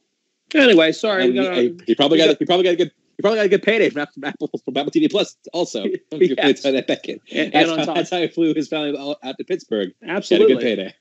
Anyway, 0.55 0.91
sorry. 0.91 1.25
And 1.25 1.33
we 1.33 1.39
got 1.43 1.57
he, 1.57 1.79
he 1.87 1.95
probably 1.95 2.17
got, 2.17 2.27
got- 2.27 2.39
he 2.39 2.45
probably 2.45 2.63
got 2.63 2.73
a 2.73 2.75
good 2.77 2.91
he 3.15 3.21
probably 3.21 3.37
got 3.37 3.45
a 3.45 3.49
good 3.49 3.61
payday 3.61 3.89
from 3.91 4.01
Apple, 4.23 4.49
from 4.65 4.75
Apple 4.75 4.91
TV 4.91 5.09
Plus 5.11 5.37
also. 5.53 5.83
Don't 6.11 6.21
you 6.21 6.35
Yes. 6.35 6.61
throw 6.61 6.71
that 6.71 6.87
back 6.87 7.07
in. 7.07 7.19
and, 7.31 7.53
That's, 7.53 7.63
and 7.69 7.71
on 7.73 7.79
how, 7.79 7.85
top, 7.85 7.95
that's 7.95 8.09
how 8.09 8.17
he 8.19 8.27
flew 8.27 8.53
his 8.55 8.67
family 8.67 8.97
out 8.97 9.17
out 9.23 9.37
to 9.37 9.43
Pittsburgh. 9.43 9.93
Absolutely, 10.07 10.55
Got 10.55 10.61
a 10.61 10.63
good 10.63 10.77
payday. 10.77 10.95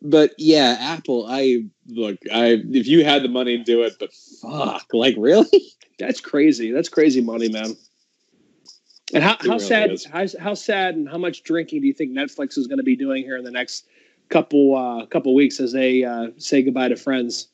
But 0.00 0.32
yeah, 0.38 0.76
Apple. 0.78 1.26
I 1.28 1.64
look. 1.88 2.18
I 2.32 2.62
if 2.70 2.86
you 2.86 3.04
had 3.04 3.22
the 3.24 3.28
money, 3.28 3.58
do 3.58 3.82
it. 3.82 3.94
But 3.98 4.10
fuck, 4.42 4.86
like 4.92 5.16
really? 5.18 5.72
That's 5.98 6.20
crazy. 6.20 6.70
That's 6.72 6.88
crazy 6.88 7.20
money, 7.20 7.48
man. 7.48 7.74
And 9.12 9.22
how, 9.22 9.36
how 9.40 9.58
sad 9.58 9.96
how, 10.10 10.26
how 10.40 10.54
sad 10.54 10.94
and 10.94 11.08
how 11.08 11.18
much 11.18 11.42
drinking 11.42 11.82
do 11.82 11.86
you 11.86 11.92
think 11.92 12.12
Netflix 12.12 12.56
is 12.56 12.66
going 12.66 12.78
to 12.78 12.84
be 12.84 12.96
doing 12.96 13.22
here 13.22 13.36
in 13.36 13.44
the 13.44 13.50
next 13.50 13.86
couple 14.30 14.76
uh, 14.76 15.04
couple 15.06 15.34
weeks 15.34 15.60
as 15.60 15.72
they 15.72 16.04
uh, 16.04 16.28
say 16.38 16.62
goodbye 16.62 16.88
to 16.88 16.96
friends? 16.96 17.48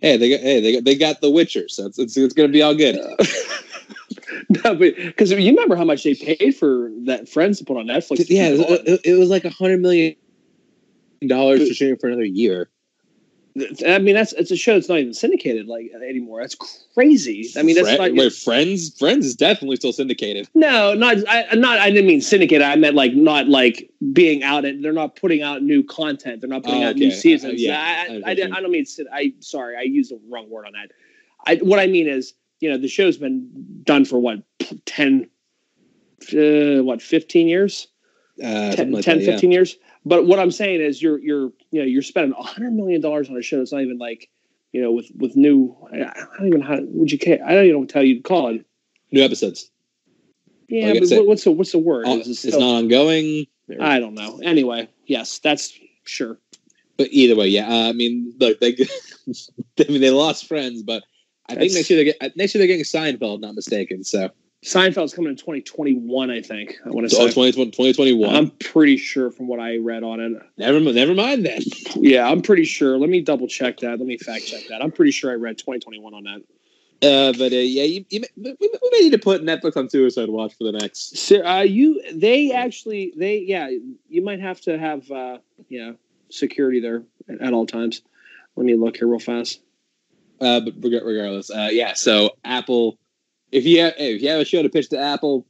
Hey, 0.00 0.16
they 0.16 0.30
got 0.30 0.40
hey 0.40 0.60
they 0.60 0.72
got, 0.74 0.84
they 0.84 0.94
got 0.94 1.20
The 1.20 1.30
Witcher, 1.30 1.68
so 1.68 1.86
it's 1.86 1.98
it's, 1.98 2.16
it's 2.16 2.34
gonna 2.34 2.48
be 2.48 2.60
all 2.60 2.74
good. 2.74 2.96
no, 4.64 4.74
but 4.74 4.96
because 4.96 5.30
you 5.30 5.36
remember 5.36 5.76
how 5.76 5.84
much 5.84 6.04
they 6.04 6.14
paid 6.14 6.54
for 6.54 6.90
that 7.04 7.28
Friends 7.28 7.58
to 7.58 7.64
put 7.64 7.78
on 7.78 7.86
Netflix? 7.86 8.26
yeah, 8.28 8.48
it 8.48 8.58
was, 8.58 8.80
it, 8.86 9.00
it 9.04 9.14
was 9.14 9.30
like 9.30 9.44
a 9.44 9.50
hundred 9.50 9.80
million 9.80 10.16
dollars 11.26 11.66
for 11.66 11.74
streaming 11.74 11.98
for 11.98 12.08
another 12.08 12.24
year. 12.24 12.68
I 13.86 13.98
mean 13.98 14.14
that's 14.14 14.32
it's 14.34 14.50
a 14.50 14.56
show 14.56 14.74
that's 14.74 14.88
not 14.88 14.98
even 14.98 15.12
syndicated 15.12 15.66
like 15.66 15.90
anymore. 16.08 16.40
That's 16.40 16.54
crazy. 16.94 17.50
I 17.56 17.62
mean 17.62 17.74
that's 17.74 17.88
Fri- 17.88 17.98
not 17.98 18.14
wait, 18.14 18.32
Friends. 18.32 18.96
Friends 18.96 19.26
is 19.26 19.34
definitely 19.34 19.76
still 19.76 19.92
syndicated. 19.92 20.48
No, 20.54 20.94
not 20.94 21.16
I 21.28 21.54
not 21.54 21.78
I 21.78 21.90
didn't 21.90 22.06
mean 22.06 22.20
syndicate. 22.20 22.62
I 22.62 22.76
meant 22.76 22.94
like 22.94 23.14
not 23.14 23.48
like 23.48 23.90
being 24.12 24.44
out 24.44 24.64
and 24.64 24.84
they're 24.84 24.92
not 24.92 25.16
putting 25.16 25.42
out 25.42 25.62
new 25.62 25.82
content. 25.82 26.40
They're 26.40 26.50
not 26.50 26.62
putting 26.62 26.84
Oh, 26.84 26.88
out 26.88 26.96
new 26.96 27.10
seasons. 27.10 27.54
Uh, 27.54 27.56
yeah, 27.56 28.06
I 28.08 28.12
I, 28.12 28.16
I, 28.16 28.30
I, 28.30 28.58
I 28.58 28.60
don't 28.60 28.70
mean 28.70 28.86
I 29.12 29.32
sorry, 29.40 29.76
I 29.76 29.82
used 29.82 30.12
the 30.12 30.20
wrong 30.30 30.48
word 30.48 30.66
on 30.66 30.72
that. 30.74 30.92
I 31.46 31.56
what 31.56 31.80
I 31.80 31.86
mean 31.88 32.08
is, 32.08 32.34
you 32.60 32.70
know, 32.70 32.78
the 32.78 32.88
show's 32.88 33.16
been 33.16 33.82
done 33.84 34.04
for 34.04 34.18
what 34.18 34.42
10 34.86 35.28
uh, 36.32 36.82
what 36.82 37.02
15 37.02 37.48
years? 37.48 37.88
Uh, 38.42 38.74
10, 38.74 38.92
like 38.92 39.04
10 39.04 39.18
that, 39.18 39.24
yeah. 39.24 39.32
15 39.32 39.50
years. 39.50 39.76
But 40.04 40.26
what 40.26 40.38
I'm 40.38 40.50
saying 40.50 40.80
is 40.80 41.02
you're 41.02 41.18
you're 41.18 41.52
you 41.70 41.80
know, 41.80 41.84
you're 41.84 42.02
spending 42.02 42.32
100 42.36 42.72
million 42.72 43.00
dollars 43.00 43.28
on 43.28 43.36
a 43.36 43.42
show 43.42 43.58
that's 43.58 43.72
not 43.72 43.82
even 43.82 43.98
like, 43.98 44.30
you 44.72 44.80
know, 44.80 44.92
with 44.92 45.10
with 45.16 45.36
new 45.36 45.76
I, 45.92 46.02
I 46.04 46.24
don't 46.38 46.46
even 46.46 46.60
how 46.60 46.78
would 46.80 47.12
you 47.12 47.18
care? 47.18 47.38
I 47.44 47.52
don't 47.52 47.64
even 47.64 47.72
know 47.72 47.78
what 47.80 47.88
to 47.88 47.92
tell 47.92 48.04
you 48.04 48.16
to 48.16 48.22
call 48.22 48.48
it. 48.54 48.64
New 49.12 49.22
episodes. 49.22 49.70
Yeah, 50.68 50.92
Like 50.92 51.00
but 51.00 51.10
what, 51.10 51.26
what's 51.26 51.44
the 51.44 51.50
what's 51.50 51.72
the 51.72 51.78
word? 51.78 52.06
It 52.06 52.26
it's 52.26 52.38
still- 52.40 52.60
not 52.60 52.78
ongoing. 52.78 53.46
I 53.80 54.00
don't 54.00 54.14
know. 54.14 54.40
Anyway, 54.42 54.88
yes, 55.06 55.38
that's 55.38 55.78
sure. 56.04 56.38
But 56.96 57.08
either 57.12 57.36
way, 57.36 57.46
yeah. 57.48 57.68
Uh, 57.68 57.88
I 57.88 57.92
mean, 57.92 58.34
look, 58.38 58.58
they, 58.60 58.76
I 59.78 59.84
mean, 59.88 60.00
they 60.00 60.10
lost 60.10 60.46
friends, 60.46 60.82
but 60.82 61.04
I 61.48 61.54
think 61.54 61.72
next 61.72 61.88
year 61.88 61.98
they 61.98 62.04
get 62.12 62.36
next 62.36 62.54
year 62.54 62.60
they're 62.60 62.66
getting 62.66 62.84
Seinfeld, 62.84 63.40
not 63.40 63.54
mistaken. 63.54 64.04
So, 64.04 64.30
Seinfeld's 64.64 65.14
coming 65.14 65.30
in 65.30 65.36
2021, 65.36 66.30
I 66.30 66.42
think. 66.42 66.76
I 66.84 66.90
want 66.90 67.08
to 67.08 67.14
so 67.14 67.26
say. 67.28 67.50
2020, 67.52 67.70
2021. 67.70 68.34
I'm 68.34 68.50
pretty 68.50 68.98
sure 68.98 69.30
from 69.30 69.48
what 69.48 69.58
I 69.58 69.78
read 69.78 70.02
on 70.02 70.20
it. 70.20 70.42
never, 70.58 70.80
never 70.80 71.14
mind 71.14 71.46
then. 71.46 71.62
Yeah, 71.96 72.28
I'm 72.28 72.42
pretty 72.42 72.64
sure. 72.64 72.98
Let 72.98 73.10
me 73.10 73.20
double 73.20 73.48
check 73.48 73.78
that. 73.78 73.98
Let 73.98 74.06
me 74.06 74.16
fact 74.16 74.46
check 74.46 74.68
that. 74.68 74.82
I'm 74.82 74.92
pretty 74.92 75.10
sure 75.10 75.30
I 75.30 75.34
read 75.34 75.58
2021 75.58 76.14
on 76.14 76.24
that. 76.24 76.42
Uh, 77.02 77.32
but 77.32 77.52
uh, 77.52 77.56
yeah, 77.56 77.84
you, 77.84 78.04
you, 78.10 78.22
we, 78.36 78.54
we 78.60 78.90
may 78.92 79.00
need 79.00 79.12
to 79.12 79.18
put 79.18 79.42
Netflix 79.42 79.76
on 79.76 79.88
Suicide 79.88 80.28
Watch 80.28 80.54
for 80.56 80.64
the 80.64 80.72
next. 80.72 81.16
So, 81.16 81.44
uh, 81.44 81.60
you, 81.60 82.02
they 82.12 82.52
actually, 82.52 83.12
they, 83.16 83.38
yeah, 83.38 83.70
you 84.08 84.22
might 84.22 84.40
have 84.40 84.60
to 84.62 84.78
have, 84.78 85.10
uh, 85.10 85.38
yeah, 85.68 85.92
security 86.28 86.80
there 86.80 87.02
at, 87.28 87.40
at 87.40 87.52
all 87.54 87.66
times. 87.66 88.02
Let 88.56 88.66
me 88.66 88.74
look 88.76 88.98
here 88.98 89.08
real 89.08 89.18
fast. 89.18 89.60
Uh, 90.40 90.60
but 90.60 90.74
regardless, 90.82 91.50
uh, 91.50 91.68
yeah. 91.70 91.94
So 91.94 92.30
Apple, 92.44 92.98
if 93.52 93.64
you 93.64 93.80
have, 93.80 93.94
if 93.98 94.22
you 94.22 94.28
have 94.28 94.40
a 94.40 94.44
show 94.44 94.62
to 94.62 94.68
pitch 94.68 94.88
to 94.90 94.98
Apple, 94.98 95.46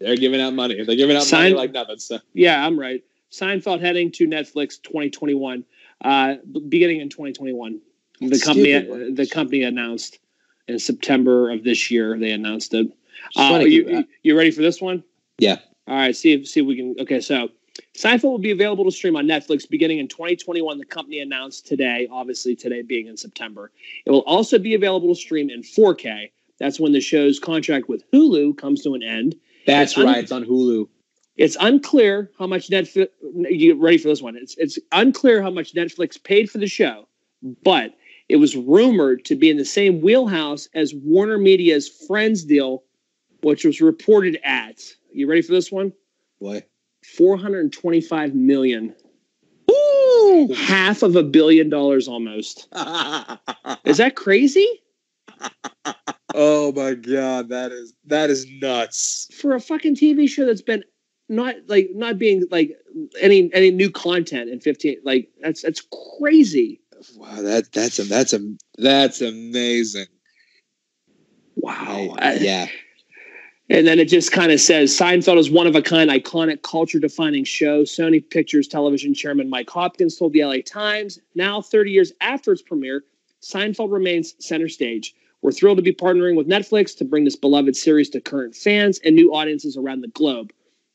they're 0.00 0.16
giving 0.16 0.40
out 0.40 0.54
money. 0.54 0.82
They're 0.82 0.96
giving 0.96 1.16
out 1.16 1.30
money 1.30 1.54
like 1.54 1.72
nothing. 1.72 1.98
So 1.98 2.18
Yeah, 2.34 2.64
I'm 2.64 2.78
right. 2.78 3.02
Seinfeld 3.30 3.80
heading 3.80 4.10
to 4.12 4.26
Netflix 4.26 4.80
2021, 4.82 5.64
uh, 6.04 6.34
beginning 6.68 7.00
in 7.00 7.08
2021. 7.08 7.80
The 8.20 8.40
company, 8.40 8.72
stupid. 8.72 9.16
the 9.16 9.26
company 9.26 9.62
announced 9.62 10.18
in 10.66 10.78
September 10.78 11.50
of 11.50 11.62
this 11.62 11.90
year. 11.90 12.18
They 12.18 12.30
announced 12.30 12.74
it. 12.74 12.90
Uh, 13.36 13.54
are 13.54 13.66
you, 13.66 14.04
you 14.22 14.36
ready 14.36 14.50
for 14.50 14.62
this 14.62 14.80
one? 14.80 15.04
Yeah. 15.38 15.58
All 15.86 15.96
right. 15.96 16.16
See 16.16 16.32
if 16.32 16.48
see 16.48 16.60
if 16.60 16.66
we 16.66 16.76
can. 16.76 16.96
Okay, 17.00 17.20
so 17.20 17.50
Seinfeld 17.96 18.24
will 18.24 18.38
be 18.38 18.50
available 18.50 18.84
to 18.84 18.90
stream 18.90 19.16
on 19.16 19.26
Netflix 19.26 19.68
beginning 19.68 19.98
in 19.98 20.08
2021. 20.08 20.78
The 20.78 20.84
company 20.84 21.20
announced 21.20 21.66
today, 21.66 22.08
obviously 22.10 22.56
today 22.56 22.82
being 22.82 23.06
in 23.06 23.16
September. 23.16 23.70
It 24.04 24.10
will 24.10 24.20
also 24.20 24.58
be 24.58 24.74
available 24.74 25.14
to 25.14 25.20
stream 25.20 25.50
in 25.50 25.62
4K. 25.62 26.30
That's 26.58 26.80
when 26.80 26.92
the 26.92 27.00
show's 27.00 27.38
contract 27.38 27.88
with 27.88 28.08
Hulu 28.12 28.56
comes 28.58 28.82
to 28.82 28.94
an 28.94 29.02
end. 29.02 29.36
That's 29.66 29.92
It's 29.92 29.98
un- 29.98 30.06
right. 30.06 30.18
It's 30.18 30.32
on 30.32 30.44
Hulu. 30.44 30.88
It's 31.36 31.56
unclear 31.60 32.30
how 32.38 32.48
much 32.48 32.68
Netflix. 32.68 33.08
You 33.22 33.74
get 33.74 33.76
ready 33.76 33.98
for 33.98 34.08
this 34.08 34.20
one? 34.20 34.36
It's 34.36 34.56
it's 34.58 34.78
unclear 34.90 35.40
how 35.40 35.50
much 35.50 35.74
Netflix 35.74 36.22
paid 36.22 36.50
for 36.50 36.58
the 36.58 36.66
show, 36.66 37.06
but 37.62 37.94
it 38.28 38.36
was 38.36 38.56
rumored 38.56 39.24
to 39.26 39.36
be 39.36 39.48
in 39.48 39.56
the 39.56 39.64
same 39.64 40.00
wheelhouse 40.00 40.68
as 40.74 40.92
Warner 40.94 41.38
Media's 41.38 41.88
Friends 41.88 42.44
deal, 42.44 42.82
which 43.42 43.64
was 43.64 43.80
reported 43.80 44.38
at. 44.42 44.82
You 45.12 45.28
ready 45.28 45.42
for 45.42 45.52
this 45.52 45.70
one? 45.70 45.92
What? 46.38 46.68
425 47.16 48.34
million. 48.34 48.94
Woo! 49.68 50.52
Half 50.54 51.02
of 51.02 51.14
a 51.16 51.22
billion 51.22 51.68
dollars 51.70 52.08
almost. 52.08 52.66
Is 53.84 53.98
that 53.98 54.12
crazy? 54.16 54.66
oh 56.34 56.72
my 56.72 56.94
god, 56.94 57.48
that 57.50 57.72
is 57.72 57.94
that 58.06 58.30
is 58.30 58.46
nuts. 58.60 59.28
For 59.34 59.54
a 59.54 59.60
fucking 59.60 59.96
TV 59.96 60.28
show 60.28 60.46
that's 60.46 60.62
been 60.62 60.84
not 61.28 61.56
like 61.66 61.90
not 61.94 62.18
being 62.18 62.44
like 62.50 62.76
any 63.20 63.50
any 63.52 63.70
new 63.70 63.90
content 63.90 64.48
in 64.50 64.60
15 64.60 64.98
like 65.04 65.28
that's 65.40 65.62
that's 65.62 65.82
crazy. 66.18 66.80
Wow, 67.16 67.42
that 67.42 67.72
that's 67.72 67.98
a 67.98 68.04
that's 68.04 68.32
a 68.32 68.40
that's 68.78 69.20
amazing. 69.20 70.06
Wow. 71.56 72.16
I- 72.18 72.34
yeah. 72.36 72.66
And 73.70 73.86
then 73.86 73.98
it 73.98 74.08
just 74.08 74.32
kind 74.32 74.50
of 74.50 74.60
says 74.60 74.96
Seinfeld 74.96 75.36
is 75.36 75.50
one 75.50 75.66
of 75.66 75.76
a 75.76 75.82
kind, 75.82 76.10
iconic, 76.10 76.62
culture 76.62 76.98
defining 76.98 77.44
show. 77.44 77.82
Sony 77.82 78.22
Pictures 78.30 78.66
Television 78.66 79.12
Chairman 79.12 79.50
Mike 79.50 79.68
Hopkins 79.68 80.16
told 80.16 80.32
the 80.32 80.42
LA 80.42 80.56
Times, 80.64 81.18
now 81.34 81.60
30 81.60 81.90
years 81.90 82.12
after 82.22 82.50
its 82.52 82.62
premiere, 82.62 83.04
Seinfeld 83.42 83.92
remains 83.92 84.34
center 84.38 84.68
stage. 84.68 85.14
We're 85.40 85.52
thrilled 85.52 85.78
to 85.78 85.82
be 85.82 85.92
partnering 85.92 86.36
with 86.36 86.48
Netflix 86.48 86.96
to 86.96 87.04
bring 87.04 87.24
this 87.24 87.36
beloved 87.36 87.76
series 87.76 88.10
to 88.10 88.20
current 88.20 88.56
fans 88.56 88.98
and 89.04 89.14
new 89.14 89.32
audiences 89.32 89.76
around 89.76 90.00
the 90.00 90.08
globe. 90.08 90.52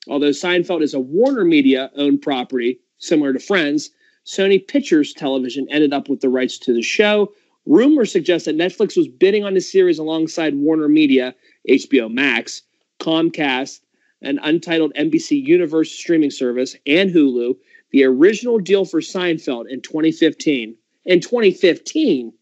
Although 0.10 0.32
Seinfeld 0.32 0.84
is 0.84 0.94
a 0.94 1.00
Warner 1.00 1.46
Media 1.46 1.90
owned 1.96 2.22
property, 2.22 2.80
similar 2.98 3.32
to 3.32 3.40
Friends, 3.40 3.92
Sony 4.26 4.66
Pictures 4.66 5.14
Television 5.14 5.66
ended 5.70 5.94
up 5.94 6.10
with 6.10 6.20
the 6.20 6.30
rights 6.30 6.58
to 6.60 6.74
the 6.74 6.82
show. 6.82 7.32
Rumors 7.66 8.12
suggest 8.12 8.46
that 8.46 8.58
Netflix 8.58 8.98
was 8.98 9.08
bidding 9.08 9.46
on 9.46 9.54
the 9.54 9.62
series 9.62 9.98
alongside 9.98 10.56
Warner 10.56 10.90
Media, 10.90 11.34
HBO 11.70 12.12
Max, 12.12 12.64
Comcast, 13.00 13.80
an 14.22 14.40
untitled 14.44 14.94
NBC 14.96 15.42
Universe 15.46 15.92
streaming 15.92 16.32
service, 16.32 16.76
and 16.86 17.10
Hulu. 17.10 17.56
The 17.92 18.04
original 18.04 18.60
deal 18.60 18.84
for 18.84 19.00
Seinfeld 19.00 19.70
in 19.70 19.82
2015, 19.82 20.76
in 21.06 21.20
2015, 21.22 22.34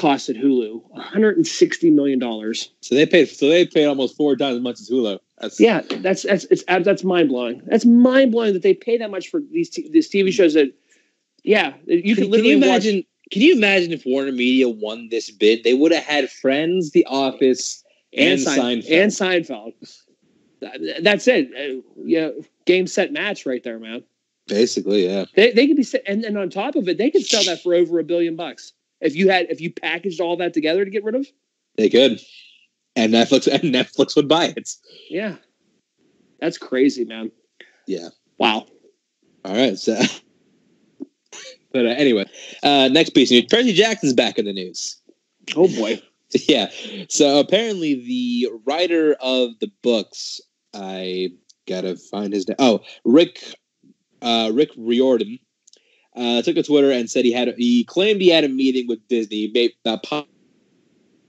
costed 0.00 0.42
Hulu 0.42 0.82
160 0.90 1.90
million 1.90 2.18
dollars. 2.18 2.70
So 2.80 2.94
they 2.94 3.04
paid 3.06 3.26
so 3.28 3.48
they 3.48 3.66
paid 3.66 3.86
almost 3.86 4.16
four 4.16 4.34
times 4.36 4.56
as 4.56 4.62
much 4.62 4.80
as 4.80 4.88
Hulu. 4.88 5.18
That's 5.38 5.60
Yeah, 5.60 5.82
that's 5.98 6.22
that's 6.22 6.44
it's 6.44 6.64
that's 6.66 7.04
mind 7.04 7.28
blowing. 7.28 7.62
That's 7.66 7.84
mind 7.84 8.32
blowing 8.32 8.54
that 8.54 8.62
they 8.62 8.74
pay 8.74 8.96
that 8.98 9.10
much 9.10 9.28
for 9.28 9.40
these 9.52 9.68
t- 9.70 9.88
these 9.90 10.10
TV 10.10 10.32
shows 10.32 10.54
that. 10.54 10.72
Yeah, 11.42 11.74
you 11.86 12.14
can, 12.14 12.24
Can, 12.24 12.24
can 12.24 12.30
literally 12.30 12.50
you 12.50 12.56
watch- 12.58 12.66
imagine? 12.66 13.04
Can 13.30 13.42
you 13.42 13.54
imagine 13.56 13.92
if 13.92 14.02
Warner 14.04 14.32
Media 14.32 14.68
won 14.68 15.08
this 15.10 15.30
bid? 15.30 15.62
They 15.64 15.72
would 15.72 15.92
have 15.92 16.02
had 16.02 16.28
Friends, 16.30 16.90
The 16.90 17.06
Office, 17.06 17.84
and, 18.12 18.32
and, 18.32 18.40
Sein- 18.40 18.82
Seinfeld. 18.82 19.02
and 19.02 19.12
Seinfeld. 19.12 21.02
That's 21.02 21.28
it. 21.28 21.48
Uh, 21.56 21.80
yeah, 22.04 22.30
game 22.66 22.86
set 22.86 23.12
match 23.12 23.46
right 23.46 23.62
there, 23.62 23.78
man. 23.78 24.02
Basically, 24.48 25.06
yeah. 25.06 25.24
They 25.36 25.52
they 25.52 25.66
could 25.68 25.76
be 25.76 25.86
and 26.06 26.24
then 26.24 26.36
on 26.36 26.50
top 26.50 26.74
of 26.74 26.88
it, 26.88 26.98
they 26.98 27.10
could 27.10 27.24
sell 27.24 27.44
that 27.44 27.62
for 27.62 27.72
over 27.74 27.98
a 28.00 28.04
billion 28.04 28.36
bucks 28.36 28.72
if 29.00 29.16
you 29.16 29.30
had 29.30 29.46
if 29.50 29.60
you 29.60 29.72
packaged 29.72 30.20
all 30.20 30.36
that 30.38 30.54
together 30.54 30.84
to 30.84 30.90
get 30.90 31.04
rid 31.04 31.14
of. 31.14 31.26
They 31.76 31.88
could. 31.88 32.20
And 32.96 33.12
Netflix 33.12 33.46
and 33.52 33.74
Netflix 33.74 34.16
would 34.16 34.28
buy 34.28 34.46
it. 34.56 34.70
Yeah, 35.08 35.36
that's 36.40 36.58
crazy, 36.58 37.04
man. 37.04 37.30
Yeah. 37.86 38.08
Wow. 38.38 38.66
All 39.44 39.54
right. 39.54 39.78
So, 39.78 40.00
but 41.72 41.86
uh, 41.86 41.90
anyway, 41.90 42.26
uh, 42.62 42.88
next 42.90 43.10
piece 43.10 43.30
of 43.30 43.36
news: 43.36 43.46
Percy 43.50 43.72
Jackson's 43.72 44.14
back 44.14 44.38
in 44.38 44.44
the 44.44 44.52
news. 44.52 45.00
Oh 45.56 45.68
boy. 45.68 46.00
yeah. 46.48 46.70
So 47.08 47.40
apparently, 47.40 47.94
the 47.94 48.48
writer 48.64 49.16
of 49.20 49.58
the 49.60 49.70
books, 49.82 50.40
I 50.74 51.30
gotta 51.66 51.96
find 51.96 52.32
his 52.32 52.46
name. 52.46 52.56
Oh, 52.58 52.80
Rick, 53.04 53.42
uh, 54.22 54.50
Rick 54.52 54.70
Riordan, 54.76 55.38
uh, 56.16 56.42
took 56.42 56.56
to 56.56 56.62
Twitter 56.62 56.90
and 56.90 57.10
said 57.10 57.24
he 57.24 57.32
had 57.32 57.54
he 57.56 57.84
claimed 57.84 58.20
he 58.20 58.28
had 58.28 58.44
a 58.44 58.48
meeting 58.48 58.86
with 58.88 59.06
Disney 59.08 59.72
about 59.84 60.04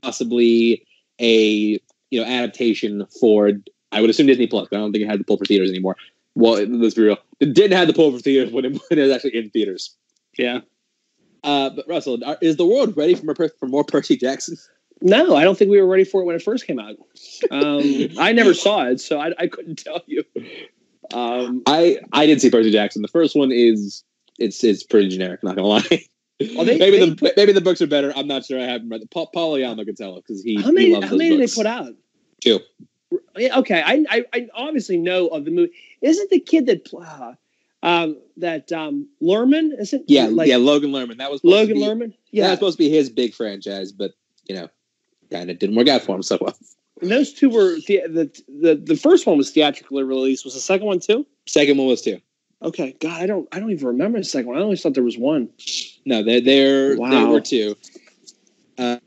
possibly 0.02 0.86
a 1.20 1.80
you 2.10 2.20
know 2.20 2.26
adaptation 2.26 3.06
for 3.20 3.52
I 3.92 4.02
would 4.02 4.10
assume 4.10 4.28
Disney 4.28 4.48
Plus. 4.48 4.68
But 4.70 4.78
I 4.78 4.80
don't 4.80 4.92
think 4.92 5.04
it 5.04 5.08
had 5.08 5.20
the 5.20 5.24
pull 5.24 5.38
for 5.38 5.46
theaters 5.46 5.70
anymore. 5.70 5.98
Well, 6.36 6.64
let's 6.66 6.96
be 6.96 7.04
real, 7.04 7.18
it 7.40 7.54
didn't 7.54 7.78
have 7.78 7.88
the 7.88 7.94
pull 7.94 8.12
for 8.12 8.20
theaters 8.20 8.54
when 8.54 8.66
it, 8.66 8.72
when 8.90 9.00
it 9.00 9.04
was 9.04 9.12
actually 9.12 9.36
in 9.36 9.50
theaters. 9.50 9.96
Yeah. 10.38 10.62
Uh, 11.44 11.72
but 11.72 11.88
Russell, 11.88 12.20
is 12.42 12.58
the 12.58 12.66
world 12.66 12.96
ready 12.96 13.16
for 13.16 13.26
more, 13.26 13.36
for 13.36 13.68
more 13.68 13.84
Percy 13.84 14.16
Jackson? 14.16 14.58
No, 15.02 15.36
I 15.36 15.44
don't 15.44 15.58
think 15.58 15.72
we 15.72 15.82
were 15.82 15.88
ready 15.88 16.04
for 16.04 16.22
it 16.22 16.26
when 16.26 16.36
it 16.36 16.44
first 16.44 16.68
came 16.68 16.80
out. 16.80 16.96
Um, 17.50 18.10
I 18.20 18.32
never 18.32 18.54
saw 18.54 18.86
it, 18.86 19.02
so 19.02 19.20
I, 19.20 19.34
I 19.40 19.48
couldn't 19.48 19.84
tell 19.84 20.02
you. 20.06 20.24
Um, 21.12 21.64
I 21.66 21.98
I 22.14 22.28
did 22.28 22.40
see 22.40 22.52
Percy 22.52 22.72
Jackson. 22.72 23.02
The 23.02 23.08
first 23.08 23.36
one 23.36 23.52
is 23.52 24.04
it's 24.40 24.64
it's 24.64 24.84
pretty 24.84 25.10
generic. 25.10 25.44
Not 25.44 25.56
gonna 25.56 25.68
lie. 25.68 25.84
Well, 26.56 26.66
they- 26.66 26.78
maybe 26.80 27.00
they 27.00 27.10
the 27.10 27.34
maybe 27.38 27.52
the 27.54 27.62
books 27.62 27.82
are 27.82 27.88
better. 27.88 28.12
I'm 28.16 28.28
not 28.28 28.46
sure. 28.46 28.60
I 28.60 28.64
haven't 28.66 28.90
read. 28.90 29.02
Paul, 29.12 29.58
Yama 29.60 29.86
can 29.86 29.96
tell 29.96 30.16
because 30.16 30.42
he, 30.44 30.56
how 30.56 30.68
he 30.68 30.72
many 30.74 30.94
loves 30.94 31.08
how 31.08 31.16
many 31.16 31.38
did 31.38 31.50
they 31.50 31.54
put 31.54 31.66
out? 31.66 31.94
Two. 32.42 32.60
Okay, 33.38 33.82
I, 33.82 34.06
I 34.10 34.26
I 34.34 34.48
obviously 34.54 34.98
know 34.98 35.28
of 35.28 35.46
the 35.46 35.52
movie. 35.52 35.74
Isn't 36.02 36.30
the 36.30 36.40
kid 36.40 36.66
that 36.68 36.90
uh, 36.94 37.34
um 37.84 38.18
that 38.38 38.72
um 38.72 39.08
Lerman 39.22 39.80
isn't 39.80 40.06
Yeah, 40.08 40.28
like 40.28 40.48
yeah. 40.48 40.58
Logan 40.58 40.92
Lerman. 40.92 41.18
That 41.18 41.30
was 41.30 41.44
Logan 41.44 41.76
be, 41.76 41.82
Lerman? 41.82 42.14
Yeah, 42.32 42.44
Yeah, 42.44 42.44
that 42.44 42.50
was 42.52 42.58
supposed 42.60 42.78
to 42.78 42.84
be 42.86 42.90
his 42.90 43.10
big 43.10 43.34
franchise, 43.34 43.92
but 43.92 44.12
you 44.46 44.56
know, 44.56 44.70
kind 45.30 45.52
of 45.52 45.60
didn't 45.60 45.76
work 45.76 45.90
out 45.90 46.02
for 46.04 46.16
him 46.16 46.24
so 46.24 46.38
well. 46.40 46.58
and 47.02 47.12
those 47.12 47.34
two 47.34 47.50
were 47.50 47.76
the, 47.88 48.02
the 48.08 48.42
the 48.48 48.76
the 48.76 48.96
first 48.96 49.28
one 49.28 49.38
was 49.38 49.52
theatrically 49.52 50.04
released. 50.04 50.46
Was 50.46 50.54
the 50.54 50.60
second 50.62 50.88
one 50.88 51.00
too? 51.02 51.28
Second 51.48 51.78
one 51.78 51.88
was 51.88 52.02
two. 52.02 52.20
Okay, 52.64 52.95
God, 52.99 53.22
I 53.22 53.26
don't 53.26 53.47
I 53.51 53.59
don't 53.59 53.72
even 53.72 53.88
remember 53.88 54.20
the 54.20 54.24
second 54.24 54.47
one. 54.49 54.57
I 54.57 54.62
always 54.62 54.82
thought 54.82 54.93
there 54.93 55.03
was 55.03 55.18
one. 55.18 55.49
No, 56.05 56.24
there, 56.24 56.41
there, 56.41 56.97
Wow. 56.97 57.32
were 57.32 57.41
two. 57.41 57.76
Uh, 58.78 58.97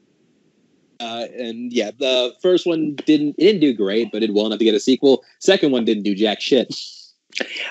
uh, 1.00 1.26
and 1.36 1.72
yeah, 1.72 1.90
the 1.98 2.34
first 2.42 2.66
one 2.66 2.94
didn't 2.96 3.36
it 3.38 3.44
didn't 3.44 3.60
do 3.60 3.72
great, 3.74 4.10
but 4.12 4.22
it 4.22 4.28
did 4.28 4.34
well 4.34 4.46
enough 4.46 4.58
to 4.58 4.64
get 4.64 4.74
a 4.74 4.80
sequel. 4.80 5.22
Second 5.38 5.72
one 5.72 5.84
didn't 5.84 6.02
do 6.04 6.14
jack 6.14 6.40
shit. 6.40 6.74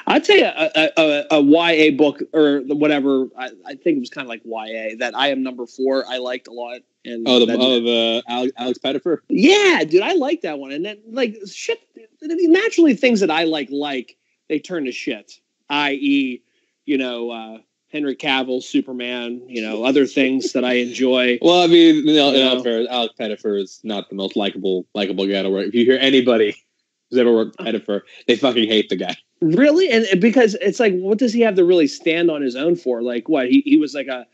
I'd 0.07 0.25
say 0.25 0.41
a, 0.41 0.71
a, 0.75 0.89
a, 0.97 1.25
a 1.37 1.41
YA 1.41 1.91
book 1.95 2.21
or 2.33 2.59
whatever. 2.67 3.27
I, 3.37 3.49
I 3.65 3.75
think 3.75 3.95
it 3.95 3.99
was 4.01 4.09
kind 4.09 4.25
of 4.25 4.29
like 4.29 4.41
YA 4.43 4.95
that 4.99 5.13
I 5.15 5.29
am 5.29 5.41
number 5.41 5.65
four. 5.65 6.05
I 6.07 6.17
liked 6.17 6.47
a 6.47 6.51
lot. 6.51 6.81
And 7.05 7.25
Oh, 7.27 7.45
the 7.45 7.53
oh 7.57 7.79
the 7.81 8.23
Alex, 8.27 8.53
Alex 8.57 8.79
Pettyfer. 8.79 9.19
yeah, 9.29 9.83
dude, 9.85 10.01
I 10.01 10.13
like 10.13 10.41
that 10.41 10.59
one. 10.59 10.71
And 10.71 10.83
then 10.85 10.99
like 11.09 11.37
shit, 11.49 11.79
naturally 12.21 12.93
things 12.93 13.19
that 13.21 13.31
I 13.31 13.43
like 13.45 13.69
like 13.71 14.17
they 14.49 14.59
turn 14.59 14.85
to 14.85 14.91
shit. 14.91 15.39
I.e., 15.73 16.41
you 16.85 16.97
know, 16.97 17.31
uh, 17.31 17.57
Henry 17.91 18.15
Cavill, 18.15 18.61
Superman. 18.61 19.41
You 19.47 19.61
know, 19.61 19.83
other 19.83 20.05
things 20.05 20.53
that 20.53 20.63
I 20.65 20.73
enjoy. 20.73 21.39
Well, 21.41 21.61
I 21.61 21.67
mean, 21.67 22.07
you 22.07 22.15
know, 22.15 22.33
in 22.33 22.45
all 22.47 22.57
Yeah. 22.57 22.63
fairness, 22.63 22.87
Alex 22.89 23.13
Pettyfer 23.19 23.61
is 23.61 23.79
not 23.83 24.09
the 24.09 24.15
most 24.15 24.35
likable 24.35 24.85
likable 24.93 25.27
guy 25.27 25.43
to 25.43 25.49
work. 25.49 25.67
If 25.67 25.73
you 25.75 25.85
hear 25.85 25.97
anybody 25.99 26.55
who's 27.09 27.19
ever 27.19 27.33
worked 27.33 27.57
with 27.57 27.67
Pettyfer, 27.67 28.01
they 28.27 28.35
fucking 28.35 28.67
hate 28.67 28.89
the 28.89 28.95
guy. 28.95 29.15
Really, 29.41 29.89
and 29.89 30.21
because 30.21 30.55
it's 30.61 30.79
like, 30.79 30.93
what 30.93 31.17
does 31.17 31.33
he 31.33 31.41
have 31.41 31.55
to 31.55 31.65
really 31.65 31.87
stand 31.87 32.31
on 32.31 32.41
his 32.41 32.55
own 32.55 32.75
for? 32.75 33.01
Like, 33.01 33.27
what 33.27 33.49
he 33.49 33.61
he 33.65 33.77
was 33.77 33.93
like 33.93 34.07
a 34.07 34.25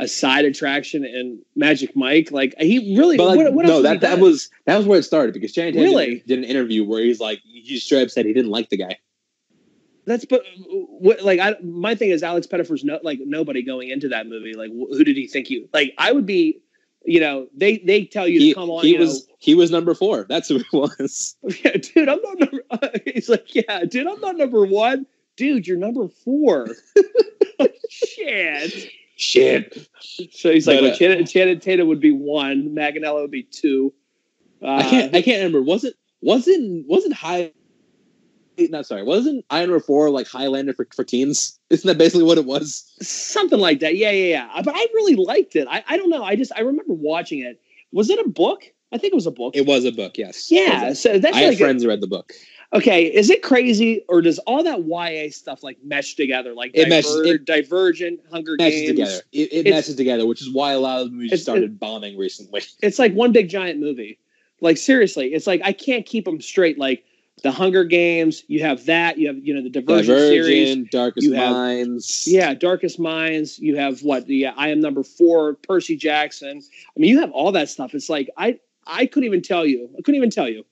a 0.00 0.06
side 0.06 0.44
attraction 0.44 1.04
in 1.04 1.40
Magic 1.56 1.96
Mike. 1.96 2.30
Like 2.30 2.54
he 2.58 2.96
really. 2.96 3.16
But 3.16 3.28
like, 3.28 3.36
what, 3.38 3.52
what 3.54 3.66
no, 3.66 3.82
that 3.82 4.00
that 4.02 4.18
was 4.20 4.48
that 4.66 4.76
was 4.76 4.86
where 4.86 4.98
it 4.98 5.04
started 5.04 5.32
because 5.34 5.52
Channing 5.52 5.74
Really? 5.80 6.16
did, 6.16 6.26
did 6.26 6.38
an 6.38 6.44
interview 6.44 6.84
where 6.84 7.02
he's 7.02 7.18
like 7.18 7.40
he 7.44 7.78
straight 7.78 8.02
up 8.02 8.10
said 8.10 8.26
he 8.26 8.32
didn't 8.32 8.50
like 8.50 8.68
the 8.68 8.76
guy. 8.76 8.98
That's 10.08 10.24
but 10.24 10.42
what 10.64 11.22
like 11.22 11.38
I 11.38 11.56
my 11.62 11.94
thing 11.94 12.10
is 12.10 12.22
Alex 12.22 12.46
Pettyfer's 12.46 12.82
no 12.84 12.98
like 13.02 13.20
nobody 13.24 13.62
going 13.62 13.90
into 13.90 14.08
that 14.08 14.26
movie. 14.26 14.54
Like 14.54 14.70
wh- 14.70 14.90
who 14.96 15.04
did 15.04 15.16
he 15.16 15.26
think 15.28 15.50
you 15.50 15.68
like? 15.72 15.94
I 15.98 16.12
would 16.12 16.26
be, 16.26 16.60
you 17.04 17.20
know, 17.20 17.46
they 17.54 17.78
they 17.78 18.04
tell 18.04 18.26
you 18.26 18.40
He, 18.40 18.48
to 18.50 18.54
come 18.54 18.70
on. 18.70 18.84
he 18.84 18.96
was 18.96 19.28
he 19.38 19.54
was 19.54 19.70
number 19.70 19.94
four. 19.94 20.24
That's 20.28 20.48
who 20.48 20.56
it 20.56 20.66
was. 20.72 21.36
yeah, 21.64 21.72
dude, 21.72 22.08
I'm 22.08 22.20
not 22.22 22.38
number. 22.38 22.62
he's 23.04 23.28
like, 23.28 23.54
yeah, 23.54 23.84
dude, 23.84 24.06
I'm 24.06 24.20
not 24.20 24.36
number 24.36 24.64
one. 24.64 25.06
Dude, 25.36 25.66
you're 25.66 25.76
number 25.76 26.08
four. 26.08 26.68
Shit. 27.90 28.90
Shit. 29.16 29.88
So 30.32 30.52
he's 30.52 30.66
like, 30.66 30.78
But, 30.78 30.82
well, 30.84 30.92
uh, 30.92 30.96
Channing, 30.96 31.26
Channing 31.26 31.60
Tatum 31.60 31.88
would 31.88 32.00
be 32.00 32.12
one. 32.12 32.70
Manganiello 32.74 33.22
would 33.22 33.30
be 33.30 33.42
two. 33.42 33.92
Uh, 34.62 34.76
I 34.76 34.82
can't 34.82 35.14
I 35.14 35.22
can't 35.22 35.38
remember. 35.38 35.62
Was 35.62 35.84
it 35.84 35.94
wasn't 36.20 36.86
wasn't 36.88 37.14
High 37.14 37.52
not 38.70 38.86
sorry, 38.86 39.02
wasn't 39.02 39.44
Iron 39.50 39.70
Man 39.70 39.80
four 39.80 40.10
like 40.10 40.26
Highlander 40.26 40.72
for, 40.72 40.86
for 40.94 41.04
teens? 41.04 41.58
Isn't 41.70 41.86
that 41.86 41.98
basically 41.98 42.24
what 42.24 42.38
it 42.38 42.44
was? 42.44 42.90
Something 43.00 43.58
like 43.60 43.80
that. 43.80 43.96
Yeah, 43.96 44.10
yeah, 44.10 44.30
yeah. 44.54 44.62
But 44.62 44.74
I 44.76 44.86
really 44.94 45.16
liked 45.16 45.56
it. 45.56 45.66
I, 45.70 45.84
I 45.88 45.96
don't 45.96 46.10
know. 46.10 46.24
I 46.24 46.36
just 46.36 46.52
I 46.56 46.60
remember 46.60 46.94
watching 46.94 47.40
it. 47.40 47.60
Was 47.92 48.10
it 48.10 48.18
a 48.24 48.28
book? 48.28 48.64
I 48.92 48.98
think 48.98 49.12
it 49.12 49.16
was 49.16 49.26
a 49.26 49.30
book. 49.30 49.54
It 49.54 49.66
was 49.66 49.84
a 49.84 49.92
book, 49.92 50.16
yes. 50.16 50.50
yeah. 50.50 50.92
So 50.94 51.18
that's 51.18 51.36
I 51.36 51.40
have 51.40 51.48
like 51.50 51.60
a- 51.60 51.64
friends 51.64 51.82
who 51.82 51.88
read 51.90 52.00
the 52.00 52.06
book. 52.06 52.32
okay. 52.72 53.04
Is 53.04 53.28
it 53.28 53.42
crazy 53.42 54.02
or 54.08 54.22
does 54.22 54.38
all 54.40 54.62
that 54.64 54.84
YA 54.86 55.30
stuff 55.30 55.62
like 55.62 55.76
mesh 55.84 56.14
together? 56.14 56.54
Like 56.54 56.70
It 56.74 56.88
meshes- 56.88 57.20
it 57.26 57.44
Divergent, 57.44 58.20
Hunger 58.32 58.56
meshes 58.58 58.80
Games. 58.80 58.88
together. 58.90 59.20
It, 59.32 59.52
it 59.66 59.70
meshes 59.70 59.94
together, 59.96 60.26
which 60.26 60.40
is 60.40 60.50
why 60.50 60.72
a 60.72 60.80
lot 60.80 61.02
of 61.02 61.10
the 61.10 61.16
movies 61.16 61.42
started 61.42 61.78
bombing 61.78 62.16
recently. 62.16 62.62
It's 62.82 62.98
like 62.98 63.12
one 63.12 63.32
big 63.32 63.48
giant 63.50 63.78
movie. 63.78 64.18
Like 64.62 64.78
seriously, 64.78 65.34
it's 65.34 65.46
like 65.46 65.60
I 65.62 65.72
can't 65.72 66.04
keep 66.06 66.24
them 66.24 66.40
straight. 66.40 66.78
Like 66.78 67.04
the 67.42 67.52
Hunger 67.52 67.84
Games, 67.84 68.42
you 68.48 68.60
have 68.60 68.86
that. 68.86 69.18
You 69.18 69.28
have 69.28 69.36
you 69.38 69.54
know 69.54 69.62
the 69.62 69.70
Divergent, 69.70 70.06
series. 70.18 70.68
Divergent, 70.68 70.90
Darkest 70.90 71.26
You 71.26 71.32
have- 71.34 71.52
Minds. 71.52 72.24
Yeah, 72.26 72.54
Darkest 72.54 72.98
Minds. 72.98 73.58
You 73.58 73.76
have 73.76 74.00
what? 74.02 74.26
The 74.26 74.46
uh, 74.46 74.52
I 74.56 74.68
am 74.68 74.80
number 74.80 75.02
four, 75.02 75.54
Percy 75.54 75.96
Jackson. 75.96 76.60
I 76.60 77.00
mean, 77.00 77.10
you 77.10 77.20
have 77.20 77.30
all 77.32 77.52
that 77.52 77.68
stuff. 77.68 77.94
It's 77.94 78.08
like 78.08 78.28
I 78.36 78.58
I 78.86 79.06
couldn't 79.06 79.26
even 79.26 79.42
tell 79.42 79.64
you. 79.66 79.88
I 79.98 80.02
couldn't 80.02 80.16
even 80.16 80.30
tell 80.30 80.48
you. 80.48 80.64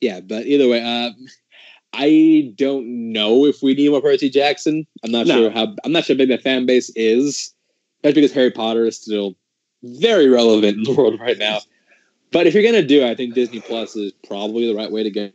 Yeah, 0.00 0.20
but 0.20 0.46
either 0.46 0.68
way, 0.68 0.82
uh, 0.82 1.10
I 1.92 2.52
don't 2.56 3.12
know 3.12 3.44
if 3.44 3.62
we 3.62 3.74
need 3.74 3.90
more 3.90 4.00
Percy 4.00 4.30
Jackson. 4.30 4.86
I'm 5.04 5.10
not 5.10 5.26
No. 5.26 5.36
sure 5.36 5.50
how. 5.50 5.74
I'm 5.84 5.92
not 5.92 6.04
sure 6.04 6.14
how 6.14 6.18
big 6.18 6.28
that 6.30 6.42
fan 6.42 6.64
base 6.66 6.90
is. 6.96 7.52
That's 8.02 8.14
because 8.14 8.32
Harry 8.32 8.50
Potter 8.50 8.86
is 8.86 8.96
still 8.96 9.34
very 9.82 10.28
relevant 10.28 10.78
in 10.78 10.82
the 10.84 10.92
world 10.94 11.20
right 11.20 11.36
now. 11.38 11.58
But 12.32 12.46
if 12.46 12.54
you're 12.54 12.62
gonna 12.62 12.82
do 12.86 13.02
it, 13.02 13.10
I 13.10 13.14
think 13.14 13.34
Disney 13.34 13.60
Plus 13.60 13.96
is 13.96 14.12
probably 14.26 14.66
the 14.66 14.74
right 14.74 14.90
way 14.90 15.02
to 15.02 15.10
go. 15.10 15.30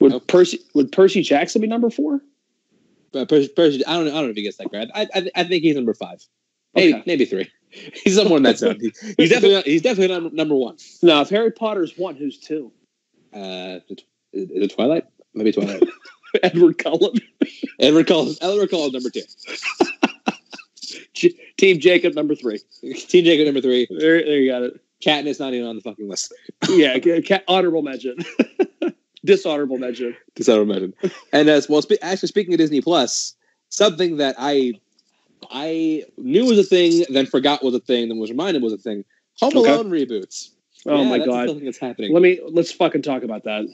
Would. 0.00 0.26
Percy 0.28 0.60
would 0.74 0.92
Percy 0.92 1.22
Jackson 1.22 1.60
be 1.60 1.66
number 1.66 1.90
four? 1.90 2.20
But 3.12 3.28
Percy, 3.28 3.48
Percy 3.48 3.84
I 3.86 3.94
don't 3.94 4.04
know. 4.04 4.10
I 4.12 4.14
don't 4.14 4.24
know 4.24 4.30
if 4.30 4.36
he 4.36 4.42
gets 4.42 4.58
that 4.58 4.68
grad. 4.70 4.90
I, 4.94 5.08
I, 5.14 5.30
I 5.34 5.44
think 5.44 5.62
he's 5.64 5.74
number 5.74 5.94
five, 5.94 6.24
maybe 6.74 6.94
Okay. 6.94 7.02
maybe 7.06 7.24
three. 7.24 7.50
He's 8.02 8.16
somewhere 8.16 8.38
in 8.38 8.44
that 8.44 8.56
zone. 8.56 8.78
He's 9.18 9.28
definitely 9.28 9.56
not, 9.56 9.66
he's 9.66 9.82
definitely 9.82 10.20
not 10.20 10.32
number 10.32 10.54
one. 10.54 10.78
No, 11.02 11.20
if 11.20 11.28
Harry 11.28 11.50
Potter's 11.50 11.98
one, 11.98 12.16
who's 12.16 12.38
two? 12.38 12.72
Uh, 13.34 13.80
is 13.90 13.98
it 14.32 14.74
Twilight? 14.74 15.04
Maybe 15.34 15.52
Twilight. 15.52 15.82
Edward 16.42 16.78
Cullen, 16.78 17.12
Edward 17.78 18.06
Cullen. 18.06 18.34
Edward 18.40 18.70
Cullen 18.70 18.92
number 18.92 19.10
two. 19.10 19.20
Team 21.58 21.78
Jacob 21.80 22.14
number 22.14 22.34
three. 22.34 22.58
Team 22.80 23.24
Jacob 23.26 23.44
number 23.44 23.60
three. 23.60 23.86
There, 23.90 24.22
there 24.24 24.38
you 24.38 24.50
got 24.50 24.62
it. 24.62 24.80
Katniss 25.04 25.40
not 25.40 25.54
even 25.54 25.66
on 25.66 25.76
the 25.76 25.82
fucking 25.82 26.08
list. 26.08 26.32
Yeah, 26.68 26.98
ca- 26.98 27.22
ca- 27.22 27.42
honorable 27.48 27.82
mention, 27.82 28.16
dishonorable 29.24 29.78
mention. 29.78 30.16
Dishonorable 30.34 30.72
mention. 30.74 30.94
And 31.32 31.48
as 31.48 31.68
well, 31.68 31.82
spe- 31.82 32.02
actually 32.02 32.28
speaking 32.28 32.54
of 32.54 32.58
Disney 32.58 32.80
Plus, 32.80 33.34
something 33.68 34.16
that 34.18 34.34
I 34.38 34.74
I 35.50 36.04
knew 36.16 36.46
was 36.46 36.58
a 36.58 36.64
thing, 36.64 37.04
then 37.10 37.26
forgot 37.26 37.62
was 37.64 37.74
a 37.74 37.80
thing, 37.80 38.08
then 38.08 38.18
was 38.18 38.30
reminded 38.30 38.62
was 38.62 38.72
a 38.72 38.78
thing. 38.78 39.04
Home 39.40 39.56
Okay. 39.56 39.70
Alone 39.72 39.90
reboots. 39.90 40.50
Oh 40.86 41.02
Yeah, 41.02 41.10
my 41.10 41.18
god. 41.26 41.48
something 41.48 41.64
that's 41.64 41.78
happening. 41.78 42.12
Let 42.12 42.22
me 42.22 42.40
let's 42.50 42.72
fucking 42.72 43.02
talk 43.02 43.22
about 43.22 43.44
that. 43.44 43.66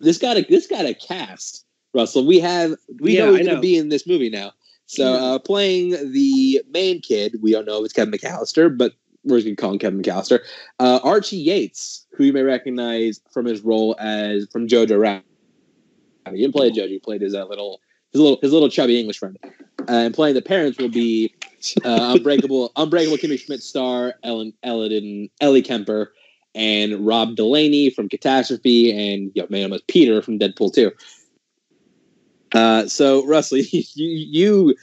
this 0.00 0.18
got 0.18 0.36
a 0.36 0.42
this 0.48 0.66
got 0.66 0.86
a 0.86 0.94
cast. 0.94 1.64
Russell, 1.94 2.26
we 2.26 2.38
have 2.40 2.74
we 3.00 3.16
Yeah, 3.16 3.24
know 3.24 3.34
I 3.34 3.38
going 3.38 3.46
to 3.56 3.60
be 3.60 3.76
in 3.76 3.88
this 3.88 4.06
movie 4.06 4.30
now. 4.30 4.52
So 4.86 5.14
uh, 5.14 5.38
playing 5.38 5.90
the 6.12 6.62
main 6.70 7.00
kid, 7.00 7.36
we 7.42 7.52
don't 7.52 7.66
know 7.66 7.78
if 7.80 7.84
it's 7.86 7.92
Kevin 7.94 8.12
McAllister, 8.12 8.76
but 8.76 8.92
we're 9.28 9.38
just 9.38 9.46
to 9.46 9.56
call 9.56 9.72
him 9.72 9.78
Kevin 9.78 10.02
McAllister. 10.02 10.40
Uh, 10.78 11.00
Archie 11.02 11.36
Yates, 11.36 12.06
who 12.12 12.24
you 12.24 12.32
may 12.32 12.42
recognize 12.42 13.20
from 13.32 13.46
his 13.46 13.60
role 13.62 13.96
as 13.98 14.46
from 14.52 14.66
Jojo 14.66 14.98
Rabbit. 14.98 15.24
He 16.30 16.38
didn't 16.38 16.54
play 16.54 16.70
Jojo; 16.70 16.88
he 16.88 16.98
played 16.98 17.22
his 17.22 17.34
uh, 17.34 17.46
little 17.46 17.80
his 18.12 18.20
little 18.20 18.38
his 18.42 18.52
little 18.52 18.68
chubby 18.68 18.98
English 18.98 19.18
friend. 19.18 19.38
Uh, 19.88 19.92
and 19.92 20.14
playing 20.14 20.34
the 20.34 20.42
parents 20.42 20.78
will 20.78 20.90
be 20.90 21.34
uh, 21.84 22.14
Unbreakable 22.16 22.72
Unbreakable 22.76 23.16
Kimmy 23.16 23.38
Schmidt 23.38 23.62
star 23.62 24.14
Ellen 24.22 24.52
Ellen 24.62 25.30
Ellie 25.40 25.62
Kemper 25.62 26.12
and 26.54 27.06
Rob 27.06 27.36
Delaney 27.36 27.90
from 27.90 28.08
Catastrophe 28.08 28.90
and 28.90 29.30
you 29.34 29.42
know, 29.42 29.48
man, 29.50 29.64
almost 29.64 29.86
Peter 29.86 30.20
from 30.20 30.38
Deadpool 30.38 30.74
2. 30.74 30.90
Uh, 32.52 32.86
so 32.86 33.24
Russell, 33.26 33.58
you, 33.70 33.82
you, 33.94 34.74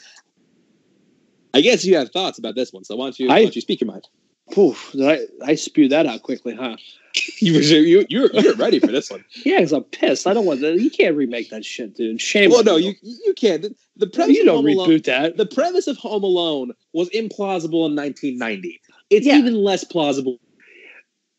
I 1.54 1.62
guess 1.62 1.84
you 1.84 1.98
have 1.98 2.12
thoughts 2.12 2.38
about 2.40 2.56
this 2.56 2.72
one. 2.72 2.84
So 2.84 2.96
why 2.96 3.06
don't 3.08 3.20
you, 3.20 3.28
why 3.28 3.36
I- 3.36 3.44
don't 3.44 3.56
you 3.56 3.62
speak 3.62 3.82
your 3.82 3.90
mind? 3.92 4.08
Oof, 4.58 4.92
did 4.94 5.08
I 5.08 5.20
I 5.52 5.56
spewed 5.56 5.92
that 5.92 6.06
out 6.06 6.22
quickly, 6.24 6.56
huh? 6.56 6.78
You 7.40 7.54
were 7.54 7.60
you 7.62 8.06
you're, 8.10 8.30
you're 8.34 8.56
ready 8.56 8.80
for 8.80 8.88
this 8.88 9.10
one. 9.10 9.24
Yeah, 9.46 9.58
because 9.60 9.72
I'm 9.72 9.84
pissed. 9.86 10.28
I 10.28 10.34
don't 10.34 10.46
want 10.46 10.60
that. 10.62 10.80
You 10.82 10.90
can't 10.90 11.16
remake 11.16 11.50
that 11.50 11.64
shit, 11.64 11.96
dude. 11.96 12.20
Shame. 12.20 12.50
well, 12.52 12.64
no, 12.64 12.76
you. 12.76 12.94
you 13.02 13.16
you 13.28 13.34
can't. 13.34 13.62
The, 13.62 13.76
the 13.98 14.08
premise 14.08 14.36
you 14.36 14.42
of 14.42 14.48
don't 14.48 14.56
Home 14.58 14.68
Alone, 14.68 14.90
reboot 14.90 15.04
that. 15.06 15.38
the 15.38 15.46
premise 15.46 15.88
of 15.88 15.96
Home 15.98 16.24
Alone 16.24 16.72
was 16.94 17.10
implausible 17.12 17.88
in 17.88 17.96
1990. 17.96 18.82
It's 19.10 19.26
Yeah. 19.26 19.38
even 19.38 19.56
less 19.56 19.84
plausible. 19.86 20.40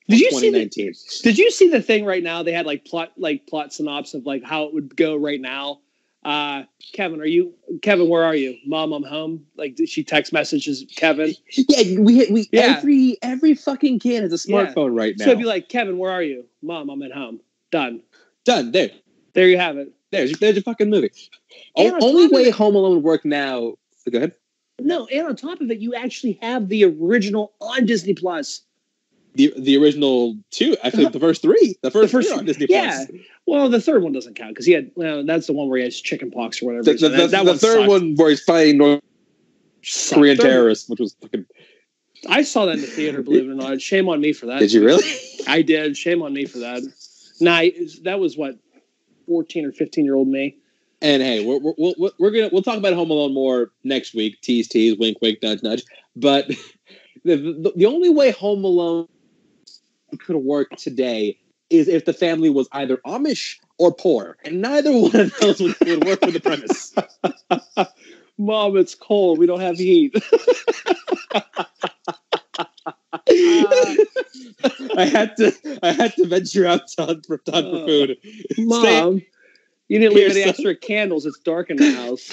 Did 0.08 0.20
you 0.20 0.30
see 0.30 0.50
the 0.50 0.92
Did 1.22 1.36
you 1.38 1.50
see 1.50 1.68
the 1.68 1.82
thing 1.82 2.04
right 2.04 2.22
now? 2.22 2.42
They 2.42 2.52
had 2.52 2.64
like 2.64 2.84
plot 2.84 3.12
like 3.16 3.46
plot 3.46 3.72
synopsis 3.72 4.14
of 4.14 4.24
like 4.24 4.44
how 4.44 4.64
it 4.64 4.72
would 4.74 4.96
go 4.96 5.16
right 5.16 5.40
now. 5.40 5.80
Uh 6.26 6.64
Kevin, 6.92 7.20
are 7.20 7.26
you 7.26 7.54
Kevin? 7.82 8.08
Where 8.08 8.24
are 8.24 8.34
you? 8.34 8.56
Mom, 8.66 8.92
I'm 8.92 9.04
home. 9.04 9.46
Like 9.56 9.76
did 9.76 9.88
she 9.88 10.02
text 10.02 10.32
messages 10.32 10.84
Kevin. 10.96 11.34
Yeah, 11.52 12.00
we 12.00 12.26
we 12.30 12.48
Yeah. 12.52 12.76
every 12.78 13.16
every 13.22 13.54
fucking 13.54 14.00
kid 14.00 14.22
has 14.24 14.32
a 14.32 14.48
Yeah. 14.50 14.56
smartphone 14.66 14.96
right 14.98 15.14
now. 15.16 15.24
So 15.26 15.30
it'd 15.30 15.38
be 15.38 15.44
like, 15.44 15.68
Kevin, 15.68 15.98
where 15.98 16.10
are 16.10 16.22
you? 16.24 16.44
Mom, 16.62 16.90
I'm 16.90 17.00
at 17.02 17.12
home. 17.12 17.40
Done. 17.70 18.02
Done. 18.44 18.72
There. 18.72 18.90
There 19.34 19.48
you 19.48 19.56
have 19.58 19.76
it. 19.78 19.92
There's 20.10 20.32
there's 20.40 20.56
your 20.56 20.62
fucking 20.64 20.90
movie. 20.90 21.10
O- 21.76 21.94
on 21.94 22.02
only 22.02 22.26
way 22.26 22.42
it- 22.46 22.54
Home 22.54 22.74
Alone 22.74 22.96
would 22.96 23.04
work 23.04 23.24
now. 23.24 23.74
Go 24.10 24.18
ahead. 24.18 24.32
No, 24.80 25.06
and 25.06 25.26
on 25.28 25.36
top 25.36 25.60
of 25.60 25.70
it, 25.70 25.78
you 25.78 25.94
actually 25.94 26.38
have 26.42 26.68
the 26.68 26.84
original 26.84 27.52
on 27.60 27.86
Disney 27.86 28.14
Plus. 28.14 28.62
The 29.34 29.52
the 29.56 29.76
original 29.76 30.36
two, 30.50 30.76
actually 30.82 31.06
the 31.06 31.20
first 31.20 31.42
three, 31.42 31.76
the 31.82 31.90
first, 31.90 32.10
The 32.12 32.18
first- 32.18 32.28
three 32.30 32.38
on 32.38 32.44
Disney 32.46 32.66
yeah. 32.68 33.04
Plus. 33.06 33.20
Well, 33.46 33.68
the 33.68 33.80
third 33.80 34.02
one 34.02 34.12
doesn't 34.12 34.34
count 34.34 34.50
because 34.50 34.66
he 34.66 34.72
had. 34.72 34.90
Well, 34.96 35.24
that's 35.24 35.46
the 35.46 35.52
one 35.52 35.68
where 35.68 35.78
he 35.78 35.84
has 35.84 36.00
chicken 36.00 36.30
pox 36.30 36.60
or 36.60 36.66
whatever. 36.66 36.82
The, 36.84 36.94
the, 36.94 37.08
that, 37.08 37.16
the- 37.16 37.26
that 37.28 37.44
the 37.44 37.50
one 37.52 37.58
third 37.58 37.76
sucked. 37.76 37.88
one 37.88 38.14
where 38.16 38.30
he's 38.30 38.42
fighting 38.42 38.78
North 38.78 39.00
Sucked. 39.82 40.18
Korean 40.18 40.36
terrorists, 40.36 40.88
which 40.88 40.98
was 40.98 41.16
fucking. 41.22 41.46
I 42.28 42.42
saw 42.42 42.66
that 42.66 42.76
in 42.76 42.80
the 42.80 42.86
theater. 42.88 43.22
Believe 43.22 43.44
it 43.44 43.50
or 43.50 43.54
not, 43.54 43.80
shame 43.80 44.08
on 44.08 44.20
me 44.20 44.32
for 44.32 44.46
that. 44.46 44.58
Did 44.58 44.72
you 44.72 44.84
really? 44.84 45.04
I 45.46 45.62
did. 45.62 45.96
Shame 45.96 46.22
on 46.22 46.32
me 46.32 46.44
for 46.44 46.58
that. 46.58 46.82
Nah, 47.40 47.62
that 48.02 48.18
was 48.18 48.36
what 48.36 48.56
fourteen 49.26 49.64
or 49.64 49.70
fifteen 49.72 50.04
year 50.04 50.16
old 50.16 50.28
me. 50.28 50.56
And 51.02 51.22
hey, 51.22 51.44
we're, 51.44 51.58
we're, 51.58 51.94
we're, 51.98 52.10
we're 52.18 52.30
gonna 52.30 52.48
we'll 52.50 52.62
talk 52.62 52.78
about 52.78 52.94
Home 52.94 53.10
Alone 53.10 53.32
more 53.34 53.70
next 53.84 54.14
week. 54.14 54.40
Tease, 54.40 54.66
tease, 54.66 54.96
wink, 54.98 55.18
wink, 55.22 55.38
nudge, 55.42 55.62
nudge. 55.62 55.84
But 56.16 56.48
the 57.24 57.36
the, 57.36 57.72
the 57.76 57.86
only 57.86 58.08
way 58.08 58.32
Home 58.32 58.64
Alone 58.64 59.06
could 60.18 60.36
work 60.36 60.70
today 60.76 61.38
is 61.70 61.88
if 61.88 62.04
the 62.04 62.12
family 62.12 62.50
was 62.50 62.68
either 62.72 62.98
Amish 62.98 63.58
or 63.78 63.92
poor, 63.92 64.36
and 64.44 64.60
neither 64.60 64.92
one 64.96 65.16
of 65.16 65.36
those 65.40 65.60
would, 65.60 65.76
would 65.80 66.04
work 66.04 66.20
with 66.22 66.34
the 66.34 66.40
premise. 66.40 66.94
Mom, 68.38 68.76
it's 68.76 68.94
cold. 68.94 69.38
We 69.38 69.46
don't 69.46 69.60
have 69.60 69.78
heat. 69.78 70.14
Uh. 73.28 73.94
I 74.96 75.04
had 75.04 75.36
to 75.36 75.52
I 75.82 75.92
had 75.92 76.14
to 76.14 76.26
venture 76.26 76.66
out 76.66 76.86
to 76.88 77.04
hunt 77.04 77.26
for, 77.26 77.40
hunt 77.46 77.66
for 77.66 77.82
uh. 77.82 77.86
food. 77.86 78.18
Mom, 78.58 79.22
you 79.88 79.98
didn't 79.98 80.14
leave 80.14 80.30
any 80.30 80.42
extra 80.42 80.74
candles. 80.74 81.26
It's 81.26 81.38
dark 81.40 81.70
in 81.70 81.76
the 81.76 81.92
house. 81.92 82.30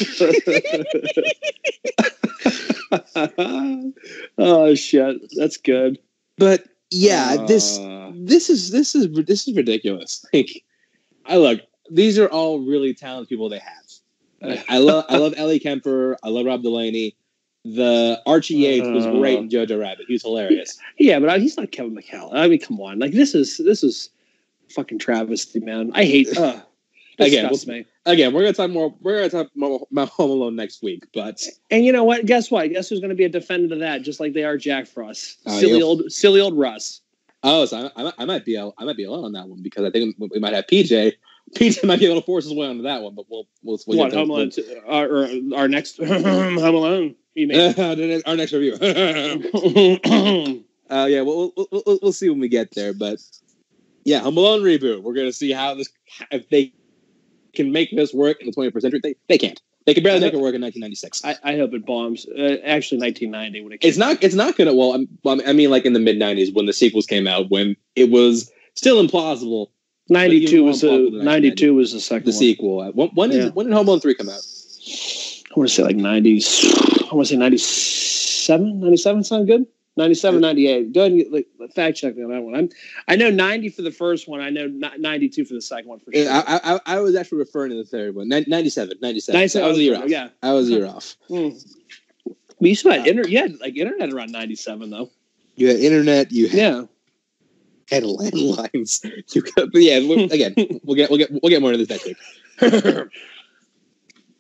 oh 4.38 4.75
shit, 4.75 5.21
that's 5.36 5.57
good. 5.57 5.99
But 6.38 6.63
yeah, 6.94 7.46
this 7.46 7.80
Uh, 7.80 8.12
this 8.16 8.50
is 8.50 8.72
this 8.72 8.96
is 8.96 9.10
this 9.26 9.48
is 9.48 9.56
ridiculous. 9.56 10.26
Like, 10.34 10.64
I 11.26 11.38
look, 11.38 11.62
these 11.89 12.20
are 12.20 12.28
all 12.28 12.60
really 12.60 12.94
talented 12.94 13.30
people 13.30 13.50
they 13.50 13.60
have. 13.60 13.84
Like, 14.41 14.66
I 14.68 14.78
love 14.78 15.06
I 15.10 15.18
love 15.18 15.34
Ellie 15.38 15.60
Kemper. 15.60 16.18
I 16.24 16.30
love 16.30 16.46
Rob 16.46 16.64
Delaney. 16.64 17.16
The 17.66 18.22
Archie 18.26 18.56
Yates 18.56 18.88
was 18.88 19.06
great 19.06 19.39
in 19.39 19.48
Jojo 19.48 19.80
Rabbit. 19.80 20.06
He 20.08 20.14
was 20.14 20.22
hilarious. 20.24 20.78
yeah, 21.00 21.18
but 21.20 21.39
he's 21.39 21.56
not 21.56 21.72
Kevin 21.72 21.96
McCall. 21.96 22.30
I 22.34 22.48
mean, 22.48 22.60
come 22.60 22.80
on, 22.82 23.00
like 23.00 23.14
this 23.14 23.34
is 23.34 23.58
this 23.58 23.84
is 23.84 24.10
fucking 24.70 25.00
travesty, 25.00 25.60
man. 25.62 25.91
I 25.94 26.04
hate. 26.04 26.38
Uh, 26.38 26.62
Again, 27.20 27.51
me. 27.68 27.86
Again, 28.05 28.34
we're 28.34 28.41
gonna 28.41 28.53
talk 28.53 28.72
more. 28.72 28.93
We're 29.01 29.18
gonna 29.18 29.30
talk 29.45 29.51
about 29.91 30.09
Home 30.09 30.32
Alone 30.32 30.55
next 30.55 30.82
week. 30.82 31.05
But 31.14 31.41
And 31.70 31.86
you 31.86 31.91
know 31.91 32.03
what? 32.03 32.26
Guess 32.26 32.49
what? 32.49 32.70
Guess 32.70 32.89
who's 32.89 32.99
going 32.99 33.09
to 33.09 33.16
be 33.16 33.26
a 33.26 33.30
defendant 33.30 33.72
of 33.72 33.80
that? 33.80 34.01
Just 34.01 34.20
like 34.20 34.34
they 34.34 34.43
are 34.43 34.57
Jack 34.57 34.88
Frost, 34.88 35.38
Oh, 35.45 35.59
silly 35.59 35.82
old, 35.82 36.11
silly 36.11 36.41
old 36.41 36.57
Russ. 36.57 37.01
oh, 37.43 37.66
so 37.66 37.91
I, 37.95 38.03
I, 38.03 38.14
I 38.20 38.26
might 38.26 38.45
be 38.45 38.57
I 38.57 38.72
might 38.80 38.97
be 38.97 39.03
alone 39.03 39.26
on 39.26 39.32
that 39.34 39.47
one 39.47 39.61
because 39.61 39.86
I 39.86 39.91
think 39.91 40.16
we 40.18 40.39
might 40.39 40.53
have 40.53 40.66
PJ. 40.66 41.14
PJ 41.55 41.84
might 41.84 41.99
be 41.99 42.05
able 42.05 42.22
to 42.22 42.26
force 42.26 42.45
his 42.45 42.53
way 42.53 42.68
onto 42.68 42.84
that 42.84 43.01
one, 43.01 43.16
but 43.16 43.26
we'll 43.30 43.47
we'll, 43.61 43.80
we'll 43.86 43.97
what 43.99 44.14
Home 44.14 44.30
Alone? 44.30 44.51
Our, 44.88 45.28
our 45.55 45.68
next 45.68 45.97
Home 46.03 46.55
Alone. 46.57 47.16
Our 47.36 48.36
next 48.36 48.53
review. 48.53 48.78
Uh, 50.89 51.05
yeah, 51.05 51.22
we'll, 51.22 51.51
we'll, 51.57 51.68
we'll, 51.72 51.99
we'll 52.03 52.11
see 52.11 52.30
when 52.30 52.39
we 52.39 52.47
get 52.47 52.70
there. 52.76 52.93
But 52.93 53.18
yeah, 54.03 54.20
Home 54.20 54.38
Alone 54.38 54.61
reboot. 54.61 55.01
We're 55.01 55.14
gonna 55.16 55.32
see 55.34 55.51
how 55.51 55.74
this 55.74 55.89
if 56.30 56.47
they 56.49 56.74
can 57.54 57.72
make 57.72 57.95
this 57.95 58.14
work 58.14 58.41
in 58.41 58.47
the 58.47 58.54
21st 58.54 58.82
century. 58.82 58.99
They, 59.04 59.16
they 59.30 59.38
can't. 59.38 59.62
They 59.86 59.93
could 59.93 60.04
barely 60.04 60.22
make 60.22 60.34
it 60.34 60.38
work 60.39 60.56
in 60.56 60.62
1996. 60.62 61.26
I, 61.26 61.36
I 61.43 61.58
hope 61.58 61.74
it 61.74 61.86
bombs. 61.86 62.26
Uh, 62.26 62.58
actually, 62.66 62.99
1990 62.99 63.62
when 63.62 63.74
it 63.74 63.80
it's 63.82 63.97
not. 63.97 64.24
It's 64.24 64.36
not 64.36 64.56
gonna. 64.56 64.74
Well, 64.74 64.93
I'm, 64.93 65.41
I 65.45 65.51
mean, 65.51 65.70
like 65.70 65.86
in 65.86 65.91
the 65.93 65.99
mid 65.99 66.18
90s 66.18 66.54
when 66.54 66.66
the 66.68 66.74
sequels 66.74 67.06
came 67.06 67.28
out, 67.28 67.49
when 67.49 67.76
it 67.95 68.10
was 68.10 68.49
still 68.76 69.06
implausible. 69.06 69.68
92 70.10 70.64
was 70.66 70.82
the 70.82 71.10
92 71.12 71.74
was 71.74 71.93
the 71.93 71.99
second 71.99 72.26
the 72.26 72.32
one. 72.32 72.38
sequel. 72.39 72.91
When, 72.91 73.10
when, 73.10 73.32
Yeah. 73.32 73.38
did, 73.43 73.56
when 73.56 73.68
did 73.68 73.74
Home 73.74 73.88
Alone 73.88 74.01
3 74.01 74.16
come 74.16 74.28
out? 74.30 74.36
I 74.36 75.54
want 75.56 75.70
to 75.70 75.74
say 75.76 75.84
like 75.84 75.95
90s. 75.95 77.10
I 77.10 77.16
want 77.16 77.28
to 77.28 77.34
say 77.34 77.38
97. 77.38 78.80
97 78.82 79.24
sound 79.24 79.47
good? 79.47 79.66
97, 79.96 80.41
98. 80.41 80.91
Go 80.94 81.02
ahead 81.02 81.12
and 81.12 81.32
like, 81.32 81.48
fact 81.76 81.98
check 81.98 82.16
me 82.16 82.24
on 82.24 82.32
that 82.32 82.41
one. 82.41 82.56
I'm, 82.56 82.70
I 83.08 83.16
know 83.16 83.30
90 83.30 83.70
for 83.70 83.84
the 83.84 83.91
first 83.91 84.28
one. 84.28 84.41
I 84.41 84.50
know 84.50 84.68
92 84.68 85.46
for 85.46 85.54
the 85.54 85.62
second 85.62 85.88
one 85.88 86.00
for 86.00 86.12
sure. 86.14 86.28
I, 86.30 86.60
I, 86.64 86.80
I 86.86 87.00
was 87.00 87.16
actually 87.16 87.38
referring 87.39 87.70
to 87.72 87.78
the 87.78 87.86
third 87.86 88.16
one. 88.16 88.28
Nin- 88.28 88.46
97. 88.48 88.98
97. 89.02 89.38
97 89.38 89.66
I 89.66 89.70
was 89.70 89.78
a 89.78 89.82
year 89.84 89.98
off. 89.98 90.10
Yeah. 90.10 90.30
I 90.41 90.54
was 90.54 90.70
a 90.70 90.72
year 90.72 90.88
off. 90.88 91.16
Mm. 91.30 91.76
We 92.60 92.70
used 92.70 92.84
to 92.84 92.94
have 92.94 93.06
inter- 93.06 93.28
yeah, 93.28 93.48
like 93.62 93.76
internet 93.76 94.12
around 94.12 94.32
97 94.32 94.89
though. 94.89 95.12
You 95.56 95.68
had 95.68 95.78
internet. 95.78 96.32
You 96.32 96.48
had, 96.48 96.58
Yeah. 96.58 96.84
had 97.91 98.04
landlines. 98.04 99.06
You 99.34 99.44
but 99.56 99.76
yeah. 99.76 99.98
Again, 99.98 100.80
we'll 100.84 100.96
get 100.96 101.10
we'll 101.12 101.20
get 101.20 101.30
we'll 101.32 101.50
get 101.50 101.62
more 101.62 101.72
into 101.74 101.86
this 101.86 101.89
next 101.89 102.06
week. 102.06 102.18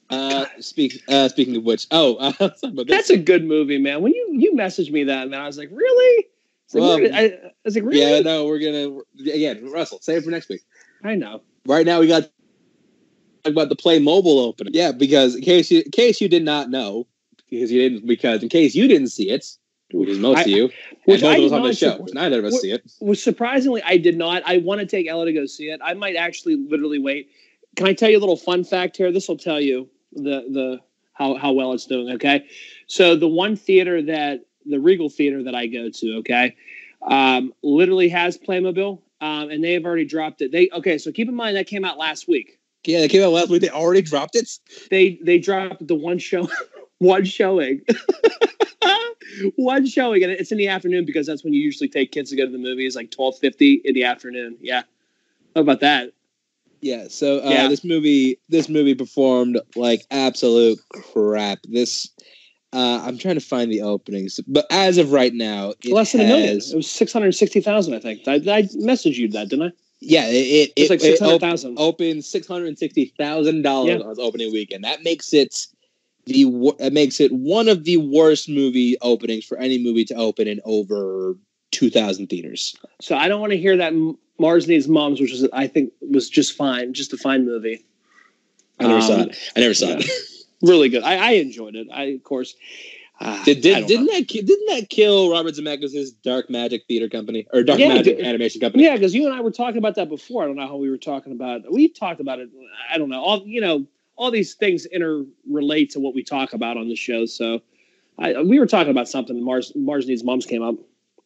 uh, 0.09 0.45
speak. 0.59 1.01
Uh, 1.07 1.27
speaking 1.27 1.55
of 1.55 1.63
which, 1.63 1.87
oh, 1.91 2.15
uh. 2.39 2.49
That's 2.87 3.09
a 3.09 3.17
good 3.17 3.45
movie, 3.45 3.77
man. 3.77 4.01
When 4.01 4.13
you 4.13 4.29
you 4.31 4.53
messaged 4.53 4.91
me 4.91 5.05
that, 5.05 5.29
man, 5.29 5.41
I 5.41 5.47
was 5.47 5.57
like, 5.57 5.69
really? 5.71 6.25
It's 6.65 6.75
like, 6.75 6.81
Well, 6.81 7.15
I, 7.15 7.25
I 7.25 7.51
was 7.65 7.75
like, 7.75 7.83
really? 7.83 7.99
Yeah, 7.99 8.19
no, 8.19 8.45
we're 8.45 8.59
gonna 8.59 8.99
again, 9.19 9.69
Russell. 9.71 9.99
Save 10.01 10.19
it 10.19 10.23
for 10.25 10.31
next 10.31 10.49
week. 10.49 10.61
I 11.03 11.15
know. 11.15 11.41
Right 11.65 11.85
now, 11.85 11.99
we 11.99 12.07
got 12.07 12.29
talk 13.43 13.51
about 13.51 13.69
the 13.69 13.75
Playmobil 13.75 14.25
opening. 14.25 14.73
Yeah, 14.73 14.91
because 14.91 15.35
in 15.35 15.41
case 15.41 15.71
you 15.71 15.81
in 15.81 15.91
case 15.91 16.21
you 16.21 16.29
did 16.29 16.43
not 16.43 16.69
know, 16.69 17.07
because 17.49 17.71
you 17.71 17.89
didn't, 17.89 18.07
because 18.07 18.43
in 18.43 18.49
case 18.49 18.75
you 18.75 18.87
didn't 18.87 19.09
see 19.09 19.29
it, 19.29 19.45
which 19.91 20.09
is 20.09 20.19
most 20.19 20.39
I- 20.39 20.41
of 20.41 20.47
you, 20.47 20.69
which 21.05 21.23
I 21.23 21.37
of 21.37 21.45
us 21.45 21.51
on 21.51 21.63
the 21.63 21.73
show, 21.73 21.97
which 21.97 22.13
neither 22.13 22.39
of 22.39 22.45
us 22.45 22.61
see 22.61 22.71
it. 22.71 22.89
was 22.99 23.21
surprisingly 23.21 23.81
I 23.83 23.97
did 23.97 24.17
not. 24.17 24.43
I 24.45 24.57
want 24.57 24.81
to 24.81 24.87
take 24.87 25.07
Ella 25.07 25.25
to 25.25 25.33
go 25.33 25.45
see 25.45 25.69
it. 25.69 25.79
I 25.83 25.93
might 25.93 26.15
actually 26.15 26.55
literally 26.55 26.99
wait. 26.99 27.29
Can 27.75 27.87
I 27.87 27.93
tell 27.93 28.09
you 28.09 28.17
a 28.17 28.19
little 28.19 28.37
fun 28.37 28.63
fact 28.63 28.97
here? 28.97 29.11
This 29.11 29.27
will 29.27 29.37
tell 29.37 29.59
you 29.59 29.89
the 30.11 30.45
the 30.49 30.79
how 31.13 31.35
how 31.35 31.53
well 31.53 31.73
it's 31.73 31.85
doing. 31.85 32.15
Okay, 32.15 32.47
so 32.87 33.15
the 33.15 33.27
one 33.27 33.55
theater 33.55 34.01
that 34.03 34.41
the 34.65 34.79
Regal 34.79 35.09
Theater 35.09 35.43
that 35.43 35.55
I 35.55 35.67
go 35.67 35.89
to, 35.89 36.17
okay, 36.17 36.55
um, 37.01 37.53
literally 37.63 38.09
has 38.09 38.37
Playmobil, 38.37 39.01
um, 39.21 39.49
and 39.49 39.63
they 39.63 39.73
have 39.73 39.85
already 39.85 40.05
dropped 40.05 40.41
it. 40.41 40.51
They 40.51 40.69
okay, 40.73 40.97
so 40.97 41.11
keep 41.11 41.27
in 41.27 41.35
mind 41.35 41.55
that 41.57 41.67
came 41.67 41.85
out 41.85 41.97
last 41.97 42.27
week. 42.27 42.59
Yeah, 42.85 42.99
they 42.99 43.07
came 43.07 43.23
out 43.23 43.31
last 43.31 43.49
week. 43.49 43.61
They 43.61 43.69
already 43.69 44.01
dropped 44.01 44.35
it. 44.35 44.49
They 44.89 45.19
they 45.23 45.39
dropped 45.39 45.87
the 45.87 45.95
one 45.95 46.19
show, 46.19 46.49
one 46.99 47.25
showing. 47.25 47.81
One 49.55 49.87
showing, 49.87 50.21
and 50.21 50.31
it's 50.31 50.51
in 50.51 50.59
the 50.59 50.67
afternoon 50.67 51.05
because 51.05 51.25
that's 51.25 51.43
when 51.43 51.53
you 51.53 51.61
usually 51.61 51.89
take 51.89 52.11
kids 52.11 52.29
to 52.29 52.35
go 52.35 52.45
to 52.45 52.51
the 52.51 52.59
movies, 52.59 52.95
like 52.95 53.09
twelve 53.09 53.37
fifty 53.39 53.81
in 53.83 53.95
the 53.95 54.03
afternoon. 54.03 54.57
Yeah, 54.61 54.83
how 55.55 55.61
about 55.61 55.79
that? 55.79 56.13
Yeah, 56.83 57.07
so 57.07 57.39
uh, 57.45 57.49
Yeah. 57.49 57.67
this 57.69 57.83
movie, 57.85 58.37
this 58.49 58.67
movie 58.67 58.93
performed 58.93 59.59
like 59.75 60.05
absolute 60.11 60.77
crap. 60.89 61.59
This, 61.63 62.09
uh, 62.73 63.01
I'm 63.05 63.17
trying 63.17 63.35
to 63.35 63.41
find 63.41 63.71
the 63.71 63.81
openings, 63.81 64.39
but 64.47 64.65
as 64.69 64.97
of 64.97 65.13
right 65.13 65.33
now, 65.33 65.73
it 65.83 65.93
Less 65.93 66.11
than 66.11 66.21
a 66.21 66.25
million. 66.25 66.57
It 66.57 66.75
was 66.75 66.91
six 66.91 67.13
hundred 67.13 67.33
sixty 67.35 67.61
thousand, 67.61 67.93
I 67.93 67.99
think. 67.99 68.27
I, 68.27 68.33
I 68.35 68.63
messaged 68.63 69.15
you 69.15 69.29
that, 69.29 69.47
didn't 69.49 69.67
I? 69.67 69.71
Yeah, 70.01 70.25
it 70.27 70.33
it, 70.33 70.73
It 70.75 70.81
was 70.81 70.89
like 70.89 70.99
it- 70.99 71.05
it 71.05 71.21
op- 71.21 71.39
600,000. 71.41 71.75
opened 71.79 72.25
six 72.25 72.47
hundred 72.47 72.77
sixty 72.77 73.13
thousand 73.17 73.57
Yeah. 73.57 73.61
dollars 73.61 74.01
on 74.01 74.11
its 74.11 74.19
opening 74.19 74.51
weekend. 74.51 74.83
That 74.83 75.03
makes 75.03 75.33
it 75.33 75.55
the 76.25 76.43
wor- 76.45 76.75
that 76.79 76.91
makes 76.91 77.21
it 77.21 77.31
one 77.31 77.69
of 77.69 77.85
the 77.85 77.95
worst 77.97 78.49
movie 78.49 78.97
openings 79.01 79.45
for 79.45 79.57
any 79.57 79.77
movie 79.81 80.03
to 80.05 80.15
open 80.15 80.49
in 80.49 80.59
over 80.65 81.37
two 81.71 81.89
thousand 81.89 82.27
theaters. 82.27 82.75
So 83.01 83.15
I 83.15 83.29
don't 83.29 83.39
want 83.39 83.51
to 83.53 83.57
hear 83.57 83.77
that 83.77 83.93
M- 83.93 84.17
Mars 84.39 84.67
Needs 84.67 84.87
Moms, 84.87 85.19
which 85.21 85.31
was 85.31 85.47
I 85.53 85.67
think 85.67 85.93
was 86.01 86.29
just 86.29 86.55
fine, 86.55 86.93
just 86.93 87.13
a 87.13 87.17
fine 87.17 87.45
movie. 87.45 87.85
I 88.79 88.87
never 88.87 89.01
saw 89.01 89.13
Um, 89.15 89.29
it. 89.29 89.37
I 89.55 89.59
never 89.59 89.73
saw 89.73 89.87
yeah. 89.87 89.97
it. 89.99 90.09
Really 90.61 90.87
good. 90.89 91.03
I, 91.03 91.15
I 91.17 91.31
enjoyed 91.33 91.75
it. 91.75 91.87
I 91.93 92.03
of 92.05 92.23
course. 92.23 92.55
Uh, 93.19 93.41
Did, 93.45 93.61
did, 93.61 93.81
know. 93.81 93.87
that 93.87 94.27
didn't 94.27 94.65
that 94.67 94.89
kill 94.89 95.31
Robert 95.31 95.53
Zemeckis' 95.53 96.09
Dark 96.23 96.49
Magic 96.49 96.83
Theater 96.87 97.07
Company 97.07 97.47
or 97.53 97.63
Dark 97.63 97.79
Yeah, 97.79 97.89
Magic 97.89 98.19
Animation 98.19 98.59
Company? 98.59 98.83
Yeah, 98.83 98.95
because 98.95 99.13
you 99.13 99.25
and 99.25 99.35
I 99.35 99.39
were 99.41 99.51
talking 99.51 99.77
about 99.77 99.95
that 99.95 100.09
before. 100.09 100.43
I 100.43 100.47
don't 100.47 100.55
know 100.55 100.67
how 100.67 100.77
we 100.77 100.89
were 100.89 100.97
talking 100.97 101.31
about. 101.31 101.71
We 101.71 101.87
talked 101.89 102.19
about 102.19 102.39
it. 102.39 102.49
I 102.91 102.97
don't 102.97 103.09
know. 103.09 103.21
All 103.21 103.43
you 103.45 103.61
know, 103.61 103.85
all 104.15 104.31
these 104.31 104.55
things 104.55 104.87
interrelate 104.93 105.89
to 105.91 105.99
what 105.99 106.15
we 106.15 106.23
talk 106.23 106.53
about 106.53 106.75
on 106.75 106.89
the 106.89 106.95
show. 106.95 107.25
So, 107.25 107.61
I, 108.17 108.41
we 108.41 108.59
were 108.59 108.65
talking 108.67 108.91
about 108.91 109.07
something. 109.07 109.41
Mars 109.43 109.71
Mars 109.75 110.07
Needs 110.07 110.23
Moms 110.23 110.45
came 110.45 110.63
up. 110.63 110.75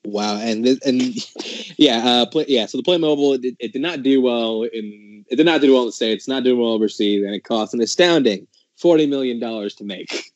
Wow, 0.06 0.38
and 0.38 0.66
this, 0.66 0.80
and 0.86 1.02
yeah, 1.78 1.98
uh, 2.06 2.26
play, 2.26 2.46
yeah. 2.48 2.66
So 2.66 2.78
the 2.78 2.84
Playmobil 2.84 3.44
it, 3.44 3.56
it 3.60 3.74
did 3.74 3.82
not 3.82 4.04
do 4.04 4.22
well 4.22 4.64
in 4.64 5.26
it 5.30 5.36
did 5.36 5.46
not 5.46 5.62
do 5.62 5.74
well 5.74 5.82
in 5.82 5.88
the 5.88 5.94
states, 5.94 6.28
not 6.28 6.44
doing 6.44 6.60
well 6.60 6.72
overseas, 6.72 7.24
and 7.26 7.36
it 7.36 7.44
cost 7.44 7.74
an 7.74 7.82
astounding 7.82 8.48
forty 8.78 9.06
million 9.06 9.40
dollars 9.40 9.76
to 9.76 9.84
make. 9.84 10.32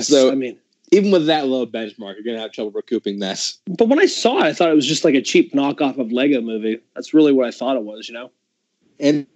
So 0.00 0.30
I 0.30 0.34
mean, 0.34 0.58
even 0.92 1.10
with 1.10 1.26
that 1.26 1.46
low 1.46 1.66
benchmark, 1.66 2.14
you're 2.14 2.22
gonna 2.24 2.40
have 2.40 2.52
trouble 2.52 2.72
recouping 2.72 3.20
that. 3.20 3.52
but 3.66 3.88
when 3.88 3.98
I 3.98 4.06
saw 4.06 4.38
it, 4.38 4.44
I 4.44 4.52
thought 4.52 4.70
it 4.70 4.76
was 4.76 4.86
just 4.86 5.04
like 5.04 5.14
a 5.14 5.22
cheap 5.22 5.52
knockoff 5.52 5.98
of 5.98 6.12
Lego 6.12 6.40
Movie. 6.40 6.80
That's 6.94 7.14
really 7.14 7.32
what 7.32 7.46
I 7.46 7.50
thought 7.50 7.76
it 7.76 7.82
was. 7.82 8.08
You 8.08 8.14
know. 8.14 8.30
And 8.98 9.26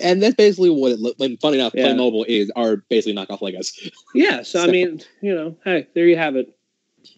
and 0.00 0.22
that's 0.22 0.34
basically 0.34 0.70
what 0.70 0.92
it 0.92 1.00
looked. 1.00 1.20
And 1.20 1.38
funny 1.40 1.58
enough, 1.58 1.74
Yeah. 1.74 1.88
Playmobil 1.88 2.24
is 2.26 2.50
are 2.56 2.76
basically 2.88 3.14
knockoff 3.14 3.40
Legos. 3.40 3.90
Yeah. 4.14 4.42
So, 4.42 4.62
I 4.62 4.66
mean, 4.70 5.00
you 5.20 5.34
know, 5.34 5.56
hey, 5.64 5.86
there 5.94 6.06
you 6.06 6.16
have 6.16 6.36
it. 6.36 6.55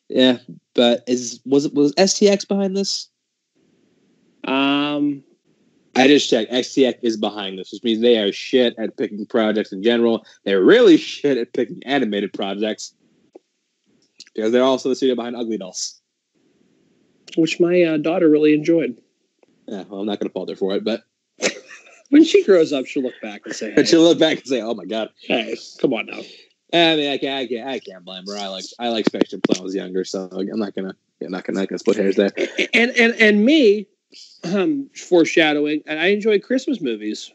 Yeah, 0.08 0.38
but 0.74 1.04
is 1.06 1.40
was 1.44 1.66
it 1.66 1.74
was 1.74 1.92
STX 1.94 2.46
behind 2.48 2.76
this? 2.76 3.08
Um, 4.44 5.22
I 5.94 6.06
just 6.06 6.30
checked. 6.30 6.50
STX 6.52 6.98
is 7.02 7.16
behind 7.16 7.58
this, 7.58 7.72
which 7.72 7.82
means 7.82 8.00
they 8.00 8.18
are 8.18 8.32
shit 8.32 8.74
at 8.78 8.96
picking 8.96 9.26
projects 9.26 9.72
in 9.72 9.82
general. 9.82 10.24
They're 10.44 10.62
really 10.62 10.96
shit 10.96 11.36
at 11.36 11.52
picking 11.52 11.82
animated 11.84 12.32
projects 12.32 12.94
because 14.34 14.52
they're 14.52 14.62
also 14.62 14.88
the 14.88 14.96
studio 14.96 15.14
behind 15.16 15.36
Ugly 15.36 15.58
Dolls. 15.58 16.00
which 17.36 17.60
my 17.60 17.82
uh, 17.82 17.96
daughter 17.98 18.30
really 18.30 18.54
enjoyed. 18.54 18.96
Yeah, 19.66 19.84
well, 19.88 20.00
I'm 20.00 20.06
not 20.06 20.18
going 20.18 20.28
to 20.28 20.32
fault 20.32 20.48
her 20.48 20.56
for 20.56 20.74
it, 20.76 20.84
but 20.84 21.02
When 22.10 22.24
she 22.24 22.42
grows 22.44 22.72
up, 22.72 22.86
she'll 22.86 23.02
look 23.02 23.20
back 23.20 23.42
and 23.44 23.54
say, 23.54 23.72
"Hey, 23.72 23.84
she'll 23.84 24.02
look 24.02 24.18
back 24.18 24.38
and 24.38 24.46
say, 24.46 24.62
"Oh 24.62 24.72
my 24.74 24.86
god." 24.86 25.10
hey 25.20 25.56
come 25.78 25.92
on 25.92 26.06
now." 26.06 26.20
I 26.72 26.96
mean, 26.96 27.12
I 27.12 27.18
can't, 27.18 27.38
I 27.38 27.46
can't, 27.46 27.68
I 27.68 27.78
can't 27.78 28.04
blame 28.04 28.24
her. 28.26 28.36
I 28.36 28.48
like, 28.48 28.64
I 28.78 28.88
like 28.90 29.06
Spectrum 29.06 29.40
when 29.48 29.58
I 29.58 29.62
was 29.62 29.74
younger, 29.74 30.04
so 30.04 30.28
I'm 30.32 30.58
not 30.58 30.74
gonna, 30.74 30.94
yeah, 31.20 31.28
not 31.28 31.44
gonna, 31.44 31.60
not 31.60 31.68
gonna 31.68 31.78
split 31.78 31.96
hairs 31.96 32.16
there. 32.16 32.30
and 32.74 32.90
and 32.90 33.14
and 33.14 33.44
me 33.44 33.86
um 34.44 34.88
foreshadowing 34.94 35.82
and 35.86 36.00
i 36.00 36.06
enjoy 36.06 36.38
christmas 36.38 36.80
movies 36.80 37.32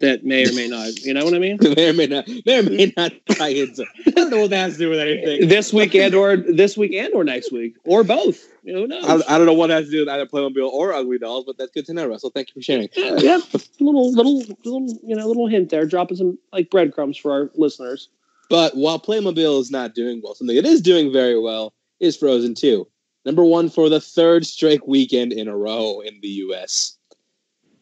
that 0.00 0.24
may 0.24 0.48
or 0.48 0.52
may 0.52 0.68
not 0.68 0.96
you 1.00 1.12
know 1.12 1.24
what 1.24 1.34
i 1.34 1.38
mean 1.38 1.58
may 1.76 1.88
or 1.88 1.92
may 1.92 2.06
not, 2.06 2.26
may 2.46 2.58
or 2.58 2.62
may 2.62 2.92
not 2.96 3.12
tie 3.32 3.48
into. 3.48 3.84
I 4.06 4.10
don't 4.10 4.30
know 4.30 4.40
what 4.42 4.50
that 4.50 4.60
has 4.60 4.72
to 4.74 4.78
do 4.78 4.90
with 4.90 5.00
anything. 5.00 5.48
this 5.48 5.72
week 5.72 5.94
and 5.94 6.14
or 6.14 6.36
this 6.36 6.76
week 6.76 6.92
and 6.94 7.12
or 7.14 7.24
next 7.24 7.52
week 7.52 7.76
or 7.84 8.04
both 8.04 8.48
you 8.62 8.72
know 8.72 8.82
who 8.82 8.86
knows 8.86 9.04
I, 9.04 9.34
I 9.34 9.38
don't 9.38 9.46
know 9.46 9.54
what 9.54 9.68
that 9.68 9.74
has 9.74 9.86
to 9.86 9.90
do 9.90 10.00
with 10.00 10.08
either 10.08 10.26
Playmobil 10.26 10.68
or 10.68 10.92
Ugly 10.92 11.18
Dolls, 11.18 11.44
but 11.44 11.58
that's 11.58 11.72
good 11.72 11.86
to 11.86 11.94
know, 11.94 12.06
Russell. 12.06 12.30
Thank 12.30 12.48
you 12.48 12.54
for 12.54 12.62
sharing. 12.62 12.88
yeah, 12.94 13.16
yeah 13.16 13.38
little 13.80 14.12
little 14.12 14.38
little 14.64 14.86
you 15.02 15.16
know 15.16 15.26
little 15.26 15.48
hint 15.48 15.70
there 15.70 15.84
dropping 15.84 16.16
some 16.16 16.38
like 16.52 16.70
breadcrumbs 16.70 17.16
for 17.16 17.32
our 17.32 17.50
listeners 17.54 18.08
But 18.48 18.76
while 18.76 18.98
Playmobil 18.98 19.60
is 19.60 19.70
not 19.70 19.94
doing 19.94 20.20
well, 20.22 20.34
something 20.34 20.56
it 20.56 20.64
is 20.66 20.80
doing 20.80 21.12
very 21.12 21.38
well 21.38 21.74
is 22.00 22.16
Frozen 22.16 22.54
2. 22.54 22.86
Number 23.24 23.44
one 23.44 23.68
for 23.68 23.88
the 23.88 24.00
third 24.00 24.46
straight 24.46 24.86
weekend 24.88 25.32
in 25.32 25.48
a 25.48 25.56
row 25.56 26.00
in 26.00 26.18
the 26.22 26.28
U.S. 26.28 26.96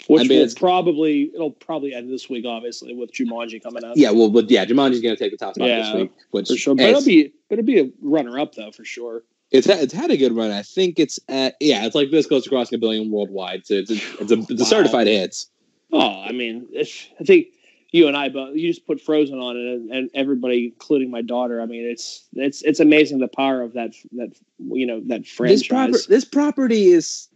which 0.08 0.20
I 0.20 0.22
mean, 0.24 0.38
will 0.38 0.44
it's- 0.44 0.54
probably 0.54 1.30
it'll 1.34 1.52
probably 1.52 1.94
end 1.94 2.10
this 2.10 2.28
week 2.28 2.44
obviously 2.46 2.94
with 2.94 3.12
jumanji 3.12 3.62
coming 3.62 3.84
out 3.84 3.96
Yeah, 3.96 4.10
well, 4.10 4.28
but 4.30 4.50
yeah, 4.50 4.64
Jumanji's 4.64 5.02
going 5.02 5.14
to 5.14 5.22
take 5.22 5.30
the 5.32 5.36
top 5.38 5.54
spot 5.54 5.68
Yeah, 5.68 5.82
this 5.92 5.94
week, 5.94 6.10
which 6.32 6.48
for 6.48 6.56
sure 6.56 6.74
but 6.74 6.86
it'll 6.86 7.04
be 7.04 7.32
it'll 7.50 7.64
be 7.64 7.80
a 7.80 7.90
runner 8.02 8.38
up 8.40 8.54
though 8.54 8.72
for 8.72 8.84
sure 8.84 9.22
it's, 9.52 9.66
had, 9.68 9.78
it's 9.78 9.92
had 9.92 10.10
a 10.10 10.16
good 10.16 10.32
run. 10.34 10.50
I 10.50 10.62
think 10.62 10.98
it's 10.98 11.20
at 11.28 11.54
yeah, 11.60 11.86
it's 11.86 11.94
like 11.94 12.10
this 12.10 12.26
goes 12.26 12.44
across 12.46 12.72
a 12.72 12.78
billion 12.78 13.12
worldwide. 13.12 13.64
So 13.64 13.74
it's 13.74 13.90
a, 13.92 13.94
it's 14.20 14.32
a, 14.32 14.38
it's 14.40 14.50
a 14.50 14.54
Wow. 14.56 14.64
certified 14.64 15.06
hits. 15.06 15.48
Oh, 15.92 16.20
I 16.22 16.32
mean, 16.32 16.66
I 16.76 17.24
think 17.24 17.46
you 17.92 18.08
and 18.08 18.16
I 18.16 18.28
both. 18.28 18.56
You 18.56 18.68
just 18.68 18.86
put 18.86 19.00
Frozen 19.00 19.38
on 19.38 19.56
it, 19.56 19.60
and, 19.60 19.90
and 19.90 20.10
everybody, 20.14 20.66
including 20.66 21.10
my 21.10 21.22
daughter. 21.22 21.60
I 21.60 21.66
mean, 21.66 21.84
it's 21.84 22.26
it's 22.34 22.62
it's 22.62 22.80
amazing 22.80 23.18
the 23.18 23.28
power 23.28 23.62
of 23.62 23.72
that 23.74 23.94
that 24.12 24.36
you 24.58 24.86
know 24.86 25.00
that 25.06 25.26
franchise. 25.26 25.60
This 25.60 25.68
proper 25.68 25.98
this 26.08 26.24
property 26.24 26.86
is 26.86 27.28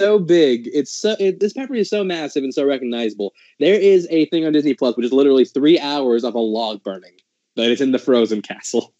so 0.00 0.18
big. 0.18 0.68
It's 0.72 0.92
so 0.92 1.16
it, 1.18 1.40
this 1.40 1.52
property 1.52 1.80
is 1.80 1.90
so 1.90 2.04
massive 2.04 2.44
and 2.44 2.54
so 2.54 2.64
recognizable. 2.64 3.32
There 3.58 3.78
is 3.78 4.06
a 4.10 4.26
thing 4.26 4.46
on 4.46 4.52
Disney 4.52 4.74
Plus 4.74 4.96
which 4.96 5.06
is 5.06 5.12
literally 5.12 5.44
three 5.44 5.78
hours 5.78 6.24
of 6.24 6.34
a 6.34 6.40
log 6.40 6.82
burning, 6.82 7.14
but 7.56 7.70
it's 7.70 7.80
in 7.80 7.92
the 7.92 7.98
Frozen 7.98 8.42
Castle. 8.42 8.94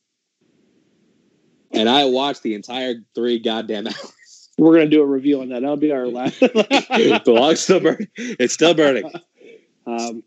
And 1.75 1.89
I 1.89 2.05
watched 2.05 2.43
the 2.43 2.55
entire 2.55 2.97
three 3.15 3.39
goddamn 3.39 3.87
hours. 3.89 4.51
We're 4.59 4.75
gonna 4.75 4.91
do 4.91 5.01
a 5.01 5.07
review 5.07 5.41
on 5.41 5.49
that. 5.49 5.63
That'll 5.63 5.77
be 5.77 5.93
our 5.93 6.07
last. 6.07 6.39
the 6.41 7.23
log's 7.27 7.61
still 7.61 7.81
burning. 7.81 8.09
It's 8.17 8.55
still 8.55 8.75
burning. 8.75 9.11
Um, 9.85 10.23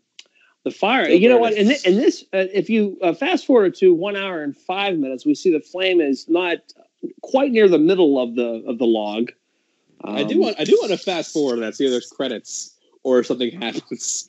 the 0.66 0.72
fire. 0.72 1.08
You 1.08 1.28
know 1.28 1.38
what? 1.38 1.52
And, 1.54 1.70
in 1.70 1.96
this, 1.96 2.24
uh, 2.34 2.44
if 2.52 2.68
you 2.68 2.98
uh, 3.00 3.12
fast 3.14 3.46
forward 3.46 3.76
to 3.76 3.94
one 3.94 4.16
hour 4.16 4.42
and 4.42 4.54
five 4.56 4.98
minutes, 4.98 5.24
we 5.24 5.32
see 5.36 5.52
the 5.52 5.60
flame 5.60 6.00
is 6.00 6.28
not 6.28 6.58
quite 7.22 7.52
near 7.52 7.68
the 7.68 7.78
middle 7.78 8.20
of 8.20 8.34
the 8.34 8.64
of 8.66 8.78
the 8.78 8.84
log. 8.84 9.30
I 10.02 10.24
do 10.24 10.34
Um, 10.34 10.40
want 10.40 10.56
I 10.58 10.64
do 10.64 10.76
want 10.80 10.90
to 10.90 10.98
fast 10.98 11.32
forward 11.32 11.60
and 11.60 11.72
see 11.72 11.84
if 11.84 11.92
there's 11.92 12.10
credits 12.10 12.76
or 13.04 13.22
something 13.22 13.52
happens. 13.62 14.28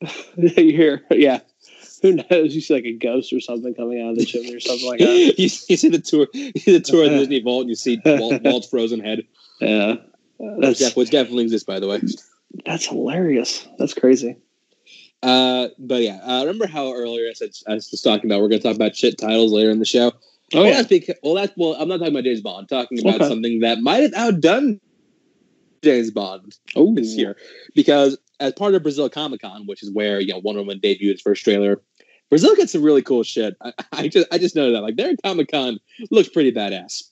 you 0.36 0.48
hear, 0.50 1.02
yeah. 1.12 1.38
Who 2.02 2.14
knows? 2.14 2.54
You 2.54 2.60
see 2.60 2.74
like 2.74 2.84
a 2.84 2.92
ghost 2.92 3.32
or 3.32 3.38
something 3.40 3.72
coming 3.74 4.02
out 4.02 4.10
of 4.10 4.16
the 4.18 4.24
chimney 4.26 4.52
or 4.52 4.60
something 4.60 4.86
like 4.88 4.98
that. 4.98 5.06
you, 5.08 5.32
you 5.38 5.48
see 5.48 5.88
the 5.88 6.00
tour 6.00 6.26
you 6.34 6.52
see 6.58 6.72
the 6.72 6.80
tour 6.80 7.04
of 7.04 7.10
the 7.12 7.18
Disney 7.18 7.40
Vault 7.40 7.60
and 7.62 7.70
you 7.70 7.76
see 7.76 8.00
Walt, 8.04 8.42
Walt's 8.42 8.68
frozen 8.68 8.98
head. 8.98 9.22
Yeah, 9.60 9.94
Which, 10.38 10.78
that's 10.80 10.96
which 10.96 11.10
definitely 11.10 11.44
exists 11.44 11.64
by 11.64 11.78
the 11.78 11.86
way. 11.86 12.02
that's 12.64 12.86
hilarious. 12.86 13.66
That's 13.78 13.94
crazy. 13.94 14.36
Uh, 15.22 15.68
but 15.78 16.02
yeah, 16.02 16.20
uh, 16.22 16.40
remember 16.40 16.66
how 16.66 16.92
earlier 16.92 17.28
I 17.28 17.32
said 17.32 17.50
I 17.66 17.74
was 17.74 17.90
just 17.90 18.04
talking 18.04 18.30
about 18.30 18.40
we're 18.40 18.48
going 18.48 18.60
to 18.60 18.68
talk 18.68 18.76
about 18.76 18.94
shit 18.94 19.18
titles 19.18 19.52
later 19.52 19.70
in 19.70 19.78
the 19.78 19.84
show. 19.84 20.12
Oh 20.54 20.60
well, 20.60 20.66
yeah, 20.66 20.74
that's 20.76 20.88
because, 20.88 21.16
well, 21.22 21.34
that's 21.34 21.52
well. 21.56 21.74
I'm 21.74 21.88
not 21.88 21.98
talking 21.98 22.12
about 22.12 22.24
James 22.24 22.40
Bond. 22.42 22.68
I'm 22.70 22.78
talking 22.78 23.00
about 23.00 23.16
Okay. 23.16 23.28
something 23.28 23.60
that 23.60 23.80
might 23.80 24.02
have 24.02 24.14
outdone 24.14 24.80
James 25.82 26.10
Bond 26.10 26.56
oh 26.76 26.94
this 26.94 27.16
year 27.16 27.36
because 27.74 28.16
as 28.38 28.52
part 28.52 28.74
of 28.74 28.82
Brazil 28.82 29.08
Comic 29.08 29.40
Con, 29.40 29.66
which 29.66 29.82
is 29.82 29.90
where 29.90 30.20
you 30.20 30.32
know 30.32 30.40
Wonder 30.44 30.60
Woman 30.60 30.78
debuted 30.80 31.10
its 31.10 31.22
first 31.22 31.42
trailer, 31.42 31.80
Brazil 32.30 32.54
gets 32.54 32.72
some 32.72 32.82
really 32.82 33.02
cool 33.02 33.22
shit. 33.24 33.56
I, 33.60 33.72
I 33.92 34.08
just 34.08 34.28
I 34.30 34.38
just 34.38 34.54
noted 34.54 34.76
that 34.76 34.82
like 34.82 34.96
their 34.96 35.14
Comic 35.24 35.50
Con 35.50 35.80
looks 36.10 36.28
pretty 36.28 36.52
badass, 36.52 37.04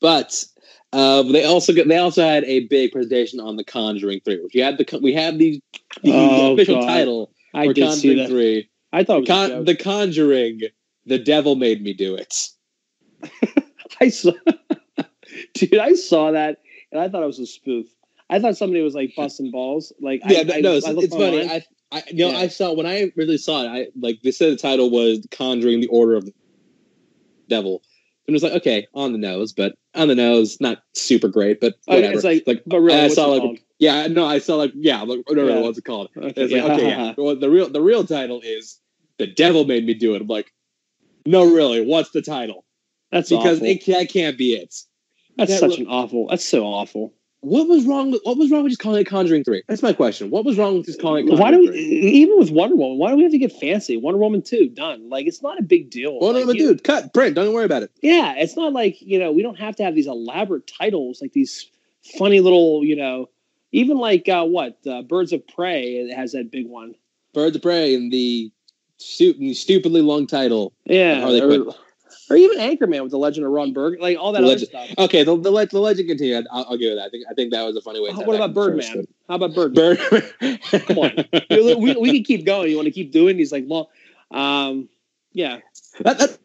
but. 0.00 0.44
Uh, 0.92 1.22
they 1.22 1.44
also 1.44 1.72
get, 1.72 1.86
they 1.86 1.98
also 1.98 2.22
had 2.22 2.44
a 2.44 2.66
big 2.68 2.92
presentation 2.92 3.40
on 3.40 3.56
the 3.56 3.64
Conjuring 3.64 4.20
Three, 4.24 4.40
which 4.42 4.52
we 4.54 4.60
had 4.60 4.78
the 4.78 4.98
we 5.02 5.12
had 5.12 5.38
the, 5.38 5.60
the 6.02 6.10
Oh, 6.12 6.52
official 6.54 6.80
God. 6.80 6.86
title 6.86 7.32
I 7.54 7.66
for 7.66 7.74
did 7.74 7.92
see 7.92 8.08
Conjuring 8.08 8.16
that. 8.18 8.28
Three. 8.28 8.70
I 8.92 9.04
thought 9.04 9.26
Con- 9.26 9.64
the 9.64 9.76
Conjuring, 9.76 10.62
the 11.04 11.18
devil 11.18 11.56
made 11.56 11.82
me 11.82 11.92
do 11.92 12.14
it. 12.14 12.48
I 14.00 14.08
saw, 14.08 14.32
dude, 15.54 15.78
I 15.78 15.94
saw 15.94 16.30
that 16.32 16.58
and 16.90 17.00
I 17.00 17.08
thought 17.08 17.22
it 17.22 17.26
was 17.26 17.38
a 17.38 17.46
spoof. 17.46 17.86
I 18.30 18.38
thought 18.40 18.56
somebody 18.56 18.82
was 18.82 18.94
like 18.94 19.12
busting 19.16 19.50
balls. 19.50 19.92
Like, 20.00 20.22
Yeah, 20.26 20.40
I, 20.54 20.60
no, 20.60 20.72
I, 20.72 20.76
it's, 20.76 20.86
I 20.86 20.92
it's 20.92 21.14
funny. 21.14 21.48
I, 21.50 21.64
I, 21.92 22.02
you 22.08 22.24
know, 22.26 22.32
Yeah. 22.32 22.38
I 22.38 22.48
saw 22.48 22.72
when 22.74 22.86
I 22.86 23.10
really 23.16 23.38
saw 23.38 23.62
it. 23.64 23.68
I 23.68 23.86
like 23.98 24.20
they 24.22 24.30
said 24.30 24.52
the 24.52 24.56
title 24.56 24.90
was 24.90 25.26
"Conjuring: 25.30 25.80
The 25.80 25.86
Order 25.88 26.16
of 26.16 26.26
the 26.26 26.34
Devil," 27.48 27.82
and 28.28 28.34
it 28.34 28.36
was 28.36 28.42
like, 28.42 28.52
okay, 28.60 28.86
on 28.94 29.12
the 29.12 29.18
nose, 29.18 29.54
but 29.54 29.74
on 29.94 30.08
the 30.08 30.14
nose, 30.14 30.60
not 30.60 30.82
super 30.94 31.28
great, 31.28 31.60
but 31.60 31.74
Oh, 31.88 31.94
whatever. 31.96 32.12
it's 32.14 32.24
like, 32.24 32.44
like, 32.46 32.62
but 32.66 32.80
really, 32.80 33.00
I 33.00 33.08
saw 33.08 33.28
like, 33.28 33.40
called? 33.40 33.58
yeah, 33.78 34.06
no, 34.06 34.26
I 34.26 34.38
saw 34.38 34.56
like, 34.56 34.72
yeah, 34.74 35.00
like, 35.00 35.20
whatever, 35.26 35.48
Yeah. 35.48 35.60
what's 35.60 35.78
it 35.78 35.84
called? 35.86 36.10
Okay, 36.14 36.28
It's 36.36 36.52
like, 36.52 36.62
yeah. 36.62 36.74
okay, 36.74 36.88
yeah. 36.88 37.14
Well, 37.16 37.36
the 37.36 37.48
real, 37.48 37.70
the 37.70 37.80
real 37.80 38.04
title 38.04 38.42
is 38.44 38.78
"The 39.16 39.26
Devil 39.26 39.64
Made 39.64 39.86
Me 39.86 39.94
Do 39.94 40.14
It." 40.14 40.20
I'm 40.20 40.28
like, 40.28 40.52
no, 41.24 41.44
really, 41.52 41.80
what's 41.84 42.10
the 42.10 42.20
title? 42.22 42.66
That's 43.10 43.30
Because 43.30 43.58
awful. 43.58 43.66
it 43.66 43.86
that 43.86 44.08
can't 44.10 44.36
be 44.36 44.52
it. 44.52 44.74
that's 45.38 45.50
that 45.52 45.60
such 45.60 45.70
look- 45.70 45.78
an 45.80 45.86
awful. 45.88 46.28
That's 46.28 46.44
so 46.44 46.64
awful. 46.64 47.14
What 47.40 47.68
was 47.68 47.86
wrong 47.86 48.10
with 48.10 48.20
what 48.24 48.36
was 48.36 48.50
wrong 48.50 48.64
with 48.64 48.70
just 48.70 48.80
calling 48.80 49.00
it 49.00 49.04
Conjuring 49.04 49.44
Three? 49.44 49.62
That's 49.68 49.82
my 49.82 49.92
question. 49.92 50.30
What 50.30 50.44
was 50.44 50.58
wrong 50.58 50.78
with 50.78 50.86
just 50.86 51.00
calling 51.00 51.26
it 51.26 51.30
Conjuring 51.30 51.40
Why 51.40 51.50
do 51.52 51.60
we, 51.60 51.66
3? 51.68 51.78
even 51.78 52.38
with 52.38 52.50
Wonder 52.50 52.74
Woman? 52.74 52.98
Why 52.98 53.10
do 53.10 53.16
we 53.16 53.22
have 53.22 53.30
to 53.32 53.38
get 53.38 53.52
fancy? 53.52 53.96
Wonder 53.96 54.18
Woman 54.18 54.42
two 54.42 54.68
done. 54.68 55.08
Like 55.08 55.26
it's 55.26 55.40
not 55.40 55.58
a 55.58 55.62
big 55.62 55.88
deal. 55.88 56.18
Well, 56.18 56.32
no, 56.32 56.40
Like, 56.40 56.58
dude, 56.58 56.82
cut, 56.82 57.14
print. 57.14 57.36
Don't 57.36 57.52
worry 57.54 57.64
about 57.64 57.84
it. 57.84 57.92
Yeah, 58.02 58.34
it's 58.36 58.56
not 58.56 58.72
like 58.72 59.00
you 59.00 59.20
know 59.20 59.30
we 59.30 59.42
don't 59.42 59.58
have 59.58 59.76
to 59.76 59.84
have 59.84 59.94
these 59.94 60.08
elaborate 60.08 60.66
titles 60.66 61.22
like 61.22 61.32
these 61.32 61.70
funny 62.18 62.40
little 62.40 62.84
you 62.84 62.96
know 62.96 63.28
even 63.70 63.98
like 63.98 64.28
uh, 64.28 64.44
what 64.44 64.78
uh, 64.86 65.02
Birds 65.02 65.32
of 65.32 65.46
Prey 65.46 65.96
it 65.96 66.14
has 66.14 66.32
that 66.32 66.50
big 66.50 66.66
one. 66.66 66.94
Birds 67.34 67.54
of 67.54 67.62
Prey 67.62 67.94
and 67.94 68.10
the 68.12 68.50
stu- 68.96 69.54
stupidly 69.54 70.00
long 70.00 70.26
title. 70.26 70.72
Yeah, 70.84 71.24
or. 71.28 71.72
Or 72.30 72.36
even 72.36 72.58
Anchorman 72.58 73.02
with 73.02 73.10
the 73.10 73.18
Legend 73.18 73.46
of 73.46 73.52
Ron 73.52 73.72
Berg, 73.72 74.00
like 74.00 74.18
all 74.18 74.32
that 74.32 74.42
Legend- 74.42 74.74
other 74.74 74.86
stuff. 74.86 74.98
Okay, 75.06 75.24
the 75.24 75.36
the, 75.36 75.50
the 75.66 75.78
legend 75.80 76.08
continued. 76.08 76.46
I'll, 76.50 76.66
I'll 76.70 76.76
give 76.78 76.92
it 76.92 76.96
that. 76.96 77.06
I 77.06 77.08
think 77.10 77.24
I 77.30 77.34
think 77.34 77.52
that 77.52 77.62
was 77.62 77.76
a 77.76 77.80
funny 77.80 78.00
way. 78.00 78.10
to 78.10 78.16
Uh, 78.16 78.24
what 78.24 78.36
about 78.36 78.54
Birdman? 78.54 79.06
How 79.28 79.36
about 79.36 79.54
Birdman? 79.54 79.98
Bird. 80.10 80.60
Come 80.86 80.98
on. 80.98 81.24
we, 81.50 81.96
we, 81.96 82.12
can 82.12 82.24
keep 82.24 82.44
going. 82.44 82.70
You 82.70 82.76
want 82.76 82.86
to 82.86 82.92
keep 82.92 83.12
doing 83.12 83.36
these 83.36 83.52
like 83.52 83.64
long, 83.66 83.86
um, 84.30 84.88
yeah. 85.32 85.58
That- 86.00 86.18
that- 86.18 86.38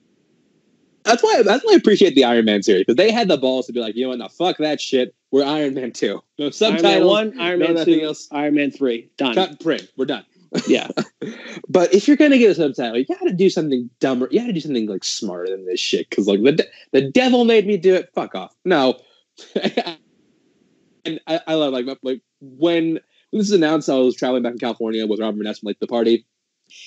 that's 1.04 1.22
why 1.22 1.44
that's 1.44 1.66
why 1.66 1.74
I 1.74 1.76
appreciate 1.76 2.16
the 2.16 2.24
Iron 2.24 2.46
Man 2.46 2.64
series 2.64 2.84
because 2.86 2.96
they 2.96 3.12
had 3.12 3.28
the 3.28 3.38
balls 3.38 3.68
to 3.68 3.74
be 3.74 3.80
like, 3.80 3.96
you 3.96 4.04
know 4.04 4.10
what, 4.10 4.20
now 4.20 4.30
fuck 4.30 4.58
that 4.60 4.80
shit. 4.80 5.14
We're 5.32 5.44
Iron 5.46 5.74
Man 5.74 5.92
two. 5.92 6.24
No 6.40 6.50
Iron 6.62 6.82
Man 6.82 7.06
one, 7.06 7.40
Iron 7.40 7.60
no 7.60 7.74
Man 7.74 7.86
two, 7.86 8.02
else. 8.02 8.28
Iron 8.32 8.56
Man 8.56 8.72
three, 8.72 9.10
done. 9.18 9.36
Cut 9.36 9.60
print. 9.60 9.92
We're 9.98 10.06
done. 10.06 10.26
Yeah, 10.68 10.88
But 11.68 11.93
if 11.93 12.08
you're 12.08 12.18
gonna 12.18 12.38
get 12.38 12.51
a 12.51 12.56
subtitle, 12.56 12.97
you 12.97 13.06
gotta 13.06 13.34
do 13.34 13.49
something 13.49 13.89
dumber. 13.99 14.28
You 14.32 14.39
gotta 14.39 14.54
do 14.54 14.60
something 14.60 14.88
like 14.88 15.04
smarter 15.04 15.49
than 15.49 15.66
this 15.66 15.80
shit. 15.80 16.10
Because 16.10 16.28
like 16.28 16.43
the 16.43 16.51
de- 16.51 16.68
the 16.91 17.01
devil 17.12 17.45
made 17.45 17.66
me 17.66 17.78
do 17.78 17.95
it. 17.95 18.10
Fuck 18.14 18.36
off. 18.36 18.54
No. 18.66 18.99
and 21.06 21.20
I, 21.28 21.39
I 21.47 21.54
love 21.56 21.74
like 21.74 21.86
like 22.04 22.22
when 22.41 22.93
when 22.93 23.39
this 23.39 23.49
was 23.49 23.51
announced, 23.51 23.89
I 23.89 23.95
was 23.95 24.16
traveling 24.16 24.43
back 24.43 24.54
in 24.54 24.60
California 24.60 25.06
with 25.08 25.20
Robert 25.20 25.38
Vanessa 25.38 25.62
from 25.62 25.68
like 25.68 25.80
the 25.80 25.88
party, 25.88 26.26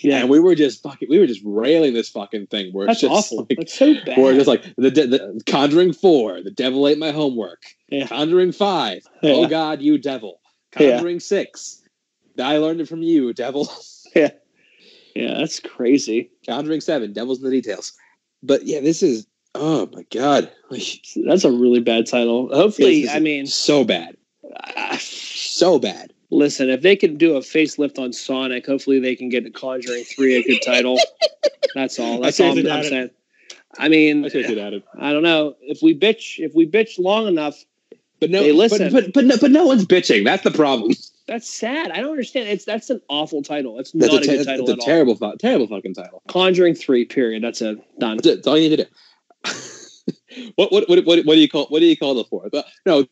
yeah. 0.03 0.19
and 0.21 0.29
we 0.31 0.39
were 0.39 0.55
just 0.55 0.83
fucking 0.83 1.09
we 1.11 1.19
were 1.19 1.27
just 1.27 1.43
railing 1.45 1.95
this 1.95 2.09
fucking 2.09 2.47
thing. 2.47 2.73
Where 2.73 2.87
That's 2.87 3.03
it's 3.03 3.13
just 3.13 3.33
awful. 3.33 3.47
like 3.51 3.59
That's 3.59 3.75
so 3.75 3.95
bad. 4.05 4.19
we're 4.19 4.35
just 4.35 4.47
like 4.47 4.63
the, 4.77 4.91
de- 4.91 5.07
the 5.09 5.41
Conjuring 5.47 5.93
Four, 5.93 6.43
the 6.43 6.51
devil 6.51 6.87
ate 6.87 6.99
my 6.99 7.11
homework. 7.11 7.63
Yeah. 7.89 8.07
Conjuring 8.07 8.53
Five, 8.53 9.03
Yeah. 9.23 9.33
oh 9.33 9.49
God, 9.49 9.83
you 9.83 9.99
devil. 9.99 10.41
Yeah. 10.79 10.93
Conjuring 10.93 11.21
Six, 11.21 11.83
I 12.41 12.59
learned 12.59 12.81
it 12.81 12.89
from 12.89 13.03
you, 13.03 13.33
devil. 13.33 13.69
yeah, 14.15 14.31
Yeah, 15.15 15.39
that's 15.39 15.61
crazy. 15.61 16.31
Conjuring 16.47 16.81
Seven, 16.81 17.13
Devil's 17.13 17.39
in 17.39 17.45
the 17.45 17.51
Details. 17.51 17.93
But 18.43 18.67
yeah, 18.67 18.81
this 18.81 19.03
is 19.03 19.27
oh 19.55 19.89
my 19.93 20.05
god, 20.13 20.51
That's 20.71 21.45
a 21.45 21.51
really 21.51 21.81
bad 21.81 22.07
title. 22.07 22.49
Hopefully, 22.55 23.09
I 23.09 23.19
mean, 23.21 23.47
so 23.47 23.85
bad, 23.85 24.17
uh, 24.55 24.97
so 24.99 25.79
bad. 25.79 26.13
listen, 26.31 26.69
if 26.69 26.83
they 26.83 26.97
can 26.97 27.17
do 27.17 27.37
a 27.37 27.41
facelift 27.41 27.99
on 27.99 28.13
Sonic, 28.13 28.67
hopefully 28.67 29.01
they 29.01 29.17
can 29.17 29.29
get 29.29 29.53
Conjuring 29.55 30.05
Three 30.05 30.37
a 30.37 30.43
good 30.43 30.61
title. 30.65 30.99
That's 31.75 31.99
all. 31.99 32.21
That's 32.23 32.41
all 32.41 32.59
I'm, 32.59 32.67
I'm 32.67 32.85
saying. 32.85 33.11
I 33.79 33.89
mean, 33.89 34.25
I 34.25 34.29
should 34.29 34.59
have 34.59 34.73
it. 34.73 34.85
I 34.99 35.13
don't 35.13 35.23
know 35.23 35.57
if 35.61 35.81
we 35.83 35.99
bitch 35.99 36.39
if 36.39 36.55
we 36.55 36.69
bitch 36.69 36.99
long 36.99 37.27
enough. 37.27 37.63
But 38.21 38.31
no, 38.31 38.43
listen. 38.43 38.93
But, 38.93 39.05
but 39.07 39.13
but 39.13 39.25
no, 39.25 39.37
but 39.39 39.51
no 39.51 39.67
one's 39.67 39.85
bitching. 39.85 40.25
That's 40.25 40.43
the 40.43 40.51
problem. 40.51 40.93
That's 41.27 41.49
sad. 41.49 41.91
I 41.91 42.01
don't 42.01 42.11
understand. 42.11 42.49
It's 42.49 42.65
that's 42.65 42.89
an 42.89 43.01
awful 43.09 43.43
title. 43.43 43.79
It's 43.81 43.91
That's 43.93 44.13
not 44.13 44.23
a, 44.23 44.31
a, 44.33 44.37
good 44.37 44.47
title 44.47 44.65
it's 44.65 44.71
a 44.71 44.73
at 44.75 44.79
all. 44.79 44.87
terrible, 44.87 45.17
fu- 45.17 45.37
terrible 45.39 45.67
fucking 45.67 45.95
title. 45.95 46.23
Conjuring 46.29 46.75
Three. 46.75 47.05
Period. 47.05 47.43
That's 47.43 47.61
it. 47.61 47.79
Done. 47.99 48.19
That's 48.19 48.29
it. 48.29 48.35
That's 48.37 48.47
all 48.47 48.57
you 48.59 48.71
need 48.71 48.77
to 48.77 48.85
do. 48.85 50.53
what, 50.57 50.71
what 50.71 50.89
what 50.89 51.05
what 51.05 51.27
what 51.27 51.35
do 51.35 51.41
you 51.41 51.49
call 51.49 51.67
what 51.67 51.81
do 51.81 51.87
you 51.87 51.97
call 51.97 52.15
the 52.15 52.25
fourth? 52.25 52.53
But 52.53 52.67
no, 52.85 53.07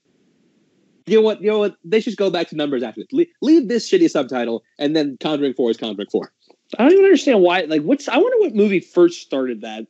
you 1.07 1.17
know 1.17 1.23
what? 1.23 1.41
You 1.43 1.51
know 1.51 1.59
what? 1.59 1.77
They 1.85 2.01
should 2.01 2.17
go 2.17 2.31
back 2.31 2.49
to 2.49 2.57
numbers 2.57 2.85
after 2.85 3.01
this. 3.01 3.09
Le- 3.13 3.27
leave 3.43 3.69
this 3.69 3.91
shitty 3.91 4.09
subtitle, 4.09 4.63
and 4.79 4.95
then 4.95 5.19
Conjuring 5.21 5.55
Four 5.55 5.71
is 5.71 5.77
Conjuring 5.77 6.09
Four. 6.11 6.33
I 6.79 6.85
don't 6.85 6.93
even 6.93 7.05
understand 7.05 7.41
why. 7.43 7.63
Like, 7.63 7.83
what's? 7.83 8.09
I 8.09 8.17
wonder 8.17 8.39
what 8.39 8.55
movie 8.55 8.81
first 8.81 9.23
started 9.23 9.61
that. 9.63 9.87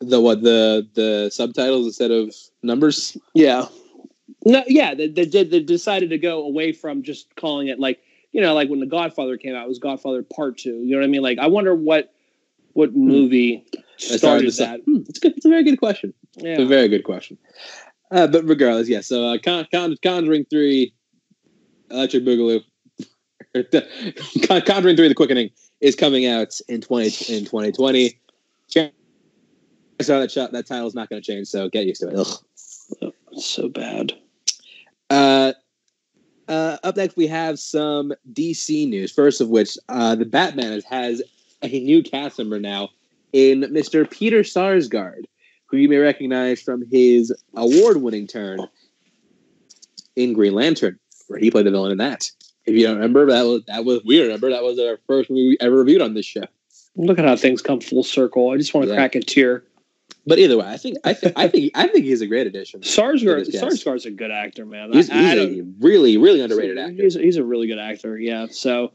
The 0.00 0.20
what 0.20 0.42
the 0.42 0.88
the 0.94 1.30
subtitles 1.30 1.86
instead 1.86 2.10
of 2.10 2.34
numbers. 2.62 3.16
Yeah. 3.34 3.66
No, 4.44 4.62
yeah, 4.66 4.94
they, 4.94 5.08
they 5.08 5.26
did. 5.26 5.50
They 5.50 5.60
decided 5.60 6.10
to 6.10 6.18
go 6.18 6.42
away 6.44 6.72
from 6.72 7.02
just 7.02 7.34
calling 7.36 7.68
it 7.68 7.78
like 7.78 8.00
you 8.34 8.40
know, 8.40 8.52
like 8.52 8.68
when 8.68 8.80
The 8.80 8.86
Godfather 8.86 9.38
came 9.38 9.54
out, 9.54 9.64
it 9.64 9.68
was 9.68 9.78
Godfather 9.78 10.22
Part 10.22 10.58
Two. 10.58 10.74
You 10.74 10.90
know 10.90 10.98
what 10.98 11.04
I 11.04 11.08
mean? 11.08 11.22
Like, 11.22 11.38
I 11.38 11.46
wonder 11.46 11.74
what 11.74 12.12
what 12.72 12.94
movie 12.94 13.64
As 14.10 14.18
started 14.18 14.52
that. 14.54 14.80
Hmm, 14.84 15.02
it's 15.08 15.20
good. 15.20 15.36
It's 15.36 15.46
a 15.46 15.48
very 15.48 15.62
good 15.62 15.78
question. 15.78 16.12
It's 16.36 16.60
a 16.60 16.66
very 16.66 16.88
good 16.88 17.04
question. 17.04 17.38
Uh, 18.10 18.26
but 18.26 18.44
regardless, 18.44 18.88
yeah. 18.88 19.00
So 19.00 19.24
uh, 19.24 19.38
Con- 19.38 19.66
Con- 19.72 19.96
Conjuring 20.02 20.46
Three, 20.46 20.92
Electric 21.90 22.24
Boogaloo, 22.24 22.64
Con- 24.48 24.62
Conjuring 24.62 24.96
Three: 24.96 25.08
The 25.08 25.14
Quickening 25.14 25.50
is 25.80 25.94
coming 25.94 26.26
out 26.26 26.60
in 26.68 26.80
twenty 26.80 27.12
in 27.32 27.44
twenty 27.44 27.70
twenty. 27.70 28.18
So 30.00 30.18
that 30.20 30.32
shot, 30.32 30.50
that 30.50 30.66
title's 30.66 30.96
not 30.96 31.08
going 31.08 31.22
to 31.22 31.26
change. 31.26 31.46
So 31.46 31.68
get 31.68 31.86
used 31.86 32.00
to 32.00 32.08
it. 32.08 32.16
Ugh. 33.00 33.14
So 33.38 33.68
bad. 33.68 34.12
Uh, 35.10 35.52
uh, 36.48 36.76
up 36.82 36.96
next, 36.96 37.16
we 37.16 37.26
have 37.26 37.58
some 37.58 38.12
DC 38.32 38.88
news. 38.88 39.12
First 39.12 39.40
of 39.40 39.48
which, 39.48 39.76
uh, 39.88 40.14
the 40.14 40.24
Batman 40.26 40.80
has 40.88 41.22
a 41.62 41.68
new 41.68 42.02
cast 42.02 42.38
member 42.38 42.58
now 42.60 42.90
in 43.32 43.62
Mr. 43.62 44.08
Peter 44.10 44.40
Sarsgaard, 44.40 45.24
who 45.66 45.76
you 45.78 45.88
may 45.88 45.96
recognize 45.96 46.60
from 46.60 46.84
his 46.90 47.32
award-winning 47.56 48.26
turn 48.26 48.60
in 50.16 50.32
Green 50.32 50.54
Lantern, 50.54 50.98
where 51.28 51.38
he 51.38 51.50
played 51.50 51.66
the 51.66 51.70
villain 51.70 51.92
in 51.92 51.98
that. 51.98 52.30
If 52.66 52.74
you 52.74 52.86
don't 52.86 52.96
remember, 52.96 53.26
that 53.26 53.42
was 53.42 53.62
that 53.66 53.84
was 53.84 54.02
we 54.04 54.20
remember 54.22 54.50
that 54.50 54.62
was 54.62 54.78
our 54.78 54.98
first 55.06 55.28
movie 55.30 55.48
we 55.48 55.56
ever 55.60 55.76
reviewed 55.76 56.00
on 56.00 56.14
this 56.14 56.24
show. 56.24 56.44
Look 56.96 57.18
at 57.18 57.24
how 57.24 57.36
things 57.36 57.60
come 57.60 57.80
full 57.80 58.02
circle. 58.04 58.50
I 58.50 58.56
just 58.56 58.72
want 58.72 58.84
to 58.86 58.90
Yeah. 58.90 58.96
crack 58.96 59.14
a 59.16 59.20
tear. 59.20 59.64
But 60.26 60.38
either 60.38 60.56
way, 60.56 60.66
I 60.66 60.76
think 60.78 60.96
I 61.04 61.12
think 61.12 61.32
I 61.36 61.48
think 61.48 61.72
I 61.74 61.86
think 61.86 62.04
he's 62.06 62.22
a 62.22 62.26
great 62.26 62.46
addition. 62.46 62.80
Sarsgaard. 62.80 63.46
Sarsgaard's 63.48 64.06
a 64.06 64.10
good 64.10 64.30
actor, 64.30 64.64
man. 64.64 64.92
He's, 64.92 65.10
I, 65.10 65.32
I 65.32 65.46
he's 65.46 65.60
a 65.60 65.64
really 65.80 66.16
really 66.16 66.40
underrated 66.40 66.78
actor. 66.78 67.02
He's, 67.02 67.14
he's 67.14 67.36
a 67.36 67.44
really 67.44 67.66
good 67.66 67.78
actor. 67.78 68.18
Yeah. 68.18 68.46
So, 68.50 68.92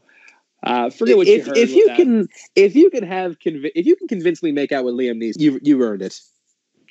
uh, 0.64 0.90
forget 0.90 1.16
what 1.16 1.28
if 1.28 1.46
you 1.46 1.52
heard. 1.52 1.56
if 1.56 1.70
you 1.70 1.86
that. 1.86 1.96
can 1.96 2.28
if 2.56 2.74
you 2.74 2.90
can 2.90 3.04
have 3.04 3.38
convi- 3.38 3.70
if 3.76 3.86
you 3.86 3.94
can 3.94 4.08
convincingly 4.08 4.50
make 4.50 4.72
out 4.72 4.84
with 4.84 4.94
Liam 4.94 5.22
Neeson, 5.22 5.38
you 5.40 5.60
you 5.62 5.80
earned 5.82 6.02
it. 6.02 6.20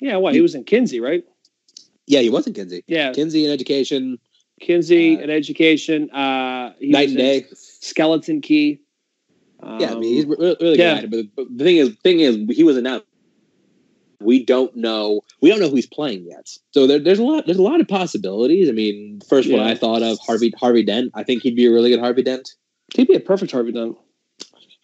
yeah. 0.00 0.16
What 0.16 0.32
he 0.32 0.40
was 0.40 0.54
in 0.54 0.64
Kinsey, 0.64 1.00
right? 1.00 1.22
Yeah, 2.06 2.20
he 2.20 2.30
was 2.30 2.46
in 2.46 2.54
Kinsey. 2.54 2.82
Yeah. 2.86 3.12
Kinsey 3.12 3.44
in 3.44 3.52
education, 3.52 4.18
Kinsey 4.60 5.16
Uh, 5.16 5.20
and 5.20 5.30
education. 5.30 6.10
Uh, 6.10 6.72
night 6.80 7.08
and 7.10 7.18
day. 7.18 7.44
Skeleton 7.54 8.40
Key. 8.40 8.80
Um, 9.62 9.78
yeah, 9.80 9.90
I 9.92 9.94
mean 9.96 10.14
he's 10.14 10.24
really, 10.24 10.56
really 10.60 10.78
yeah. 10.78 11.02
good. 11.02 11.10
But, 11.10 11.26
but 11.36 11.58
the 11.58 11.64
thing 11.64 11.76
is, 11.76 11.90
thing 12.02 12.20
is, 12.20 12.56
he 12.56 12.64
was 12.64 12.78
announced. 12.78 13.04
We 14.20 14.44
don't 14.44 14.74
know. 14.76 15.22
We 15.40 15.48
don't 15.48 15.60
know 15.60 15.68
who 15.68 15.76
he's 15.76 15.86
playing 15.86 16.26
yet. 16.26 16.48
So 16.72 16.86
there, 16.86 16.98
there's 16.98 17.18
a 17.18 17.22
lot. 17.22 17.46
There's 17.46 17.58
a 17.58 17.62
lot 17.62 17.80
of 17.80 17.88
possibilities. 17.88 18.68
I 18.68 18.72
mean, 18.72 19.18
the 19.18 19.26
first 19.26 19.50
one 19.50 19.60
I 19.60 19.74
thought 19.74 20.02
of 20.02 20.18
Harvey 20.18 20.52
Harvey 20.58 20.82
Dent. 20.82 21.10
I 21.14 21.22
think 21.22 21.42
he'd 21.42 21.56
be 21.56 21.66
a 21.66 21.72
really 21.72 21.90
good 21.90 22.00
Harvey 22.00 22.22
Dent. 22.22 22.54
he'd 22.94 23.08
be 23.08 23.14
a 23.14 23.20
perfect 23.20 23.52
Harvey 23.52 23.72
Dent. 23.72 23.96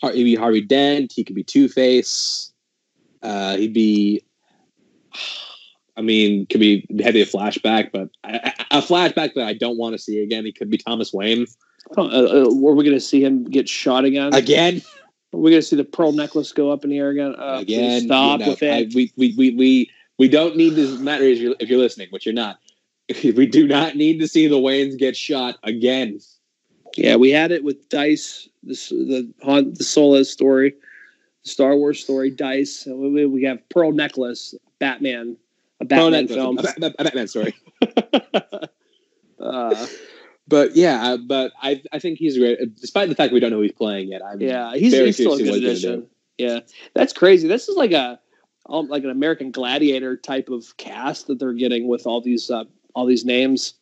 He'd 0.03 0.25
be 0.25 0.35
Harvey 0.35 0.63
Dent. 0.63 1.13
He 1.15 1.25
could 1.25 1.37
be 1.37 1.45
Two 1.45 1.69
Face. 1.69 2.53
Uh, 3.23 3.57
he'd 3.57 3.75
be. 3.75 4.23
I 5.99 6.03
mean, 6.03 6.45
could 6.47 6.61
be 6.61 6.87
heavy 7.03 7.23
a 7.23 7.27
flashback, 7.27 7.91
but 7.91 8.11
a, 8.23 8.53
a 8.71 8.83
flashback 8.83 9.33
that 9.35 9.47
I 9.47 9.55
don't 9.55 9.79
want 9.79 9.95
to 9.95 9.99
see 9.99 10.23
again. 10.23 10.45
He 10.45 10.53
could 10.53 10.69
be 10.69 10.77
Thomas 10.77 11.11
Wayne 11.13 11.47
Oh, 11.97 12.03
uh, 12.05 12.47
uh, 12.47 12.55
were 12.55 12.75
we 12.75 12.85
going 12.85 12.97
to 12.97 13.01
see 13.01 13.23
him 13.23 13.45
get 13.45 13.69
shot 13.69 14.05
again? 14.05 14.35
again. 14.35 14.83
Are 15.33 15.39
we 15.39 15.51
going 15.51 15.61
to 15.61 15.67
see 15.67 15.77
the 15.77 15.85
pearl 15.85 16.13
necklace 16.13 16.53
go 16.53 16.71
up 16.71 16.85
in 16.85 16.91
the 16.91 16.99
air 16.99 17.11
again? 17.11 17.35
Uh, 17.39 17.59
again. 17.61 18.03
stop 18.03 18.41
you 18.41 18.47
know, 18.47 18.53
with 18.53 18.63
it. 18.63 18.73
I, 18.73 18.95
we, 18.95 19.13
we, 19.17 19.35
we, 19.37 19.55
we, 19.55 19.91
we 20.19 20.29
don't 20.29 20.57
need 20.57 20.71
this 20.71 20.99
matter 20.99 21.25
if 21.25 21.39
you're, 21.39 21.55
if 21.61 21.69
you're 21.69 21.79
listening, 21.79 22.09
which 22.11 22.27
you're 22.27 22.35
not. 22.35 22.59
We 23.23 23.47
do 23.47 23.69
not 23.69 23.95
need 23.95 24.19
to 24.19 24.27
see 24.27 24.49
the 24.49 24.57
Waynes 24.57 24.99
get 24.99 25.17
shot 25.17 25.57
again. 25.63 26.21
Yeah, 26.97 27.17
we 27.17 27.31
had 27.31 27.53
it 27.53 27.63
with 27.63 27.89
Dice, 27.89 28.49
this, 28.63 28.89
the 28.89 29.33
Han, 29.45 29.75
the 29.75 29.85
Solo 29.85 30.23
story, 30.23 30.75
the 31.45 31.51
Star 31.51 31.77
Wars 31.77 32.03
story, 32.03 32.31
Dice. 32.31 32.87
We, 32.87 33.27
we 33.27 33.43
have 33.45 33.67
Pearl 33.69 33.93
Necklace, 33.93 34.55
Batman, 34.81 35.37
a 35.81 35.85
Batman 35.85 36.27
that- 36.27 36.35
film. 36.35 36.59
A, 36.59 36.63
Bat- 36.63 36.95
a 36.99 37.05
Batman 37.05 37.29
story. 37.29 37.55
uh, 39.41 39.87
But 40.49 40.77
yeah, 40.77 41.03
uh, 41.03 41.17
but 41.17 41.53
I, 41.61 41.83
I 41.93 41.99
think 41.99 42.19
he's 42.19 42.39
great. 42.39 42.59
Despite 42.81 43.09
the 43.09 43.15
fact 43.15 43.33
we 43.33 43.41
don't 43.41 43.51
know 43.51 43.57
who 43.57 43.63
he's 43.63 43.73
playing 43.73 44.13
yet. 44.13 44.23
I'm, 44.25 44.41
yeah, 44.41 44.75
he's, 44.75 44.93
he's 44.93 45.17
still 45.17 45.35
a 45.35 45.39
good 45.39 45.45
to 45.45 45.45
see 45.45 45.51
what 45.51 45.61
he's 45.61 45.85
addition. 45.85 46.07
Yeah, 46.39 46.61
that's 46.95 47.13
crazy. 47.13 47.49
This 47.49 47.69
is 47.69 47.77
like 47.77 47.93
a 47.93 48.21
like 48.69 49.05
an 49.05 49.11
American 49.11 49.51
Gladiator 49.51 50.17
type 50.17 50.49
of 50.49 50.77
cast 50.77 51.27
that 51.27 51.39
they're 51.39 51.53
getting 51.53 51.89
with 51.89 52.07
all 52.07 52.21
these 52.21 52.51
uh, 52.51 52.65
all 52.95 53.07
these 53.07 53.25
names 53.25 53.75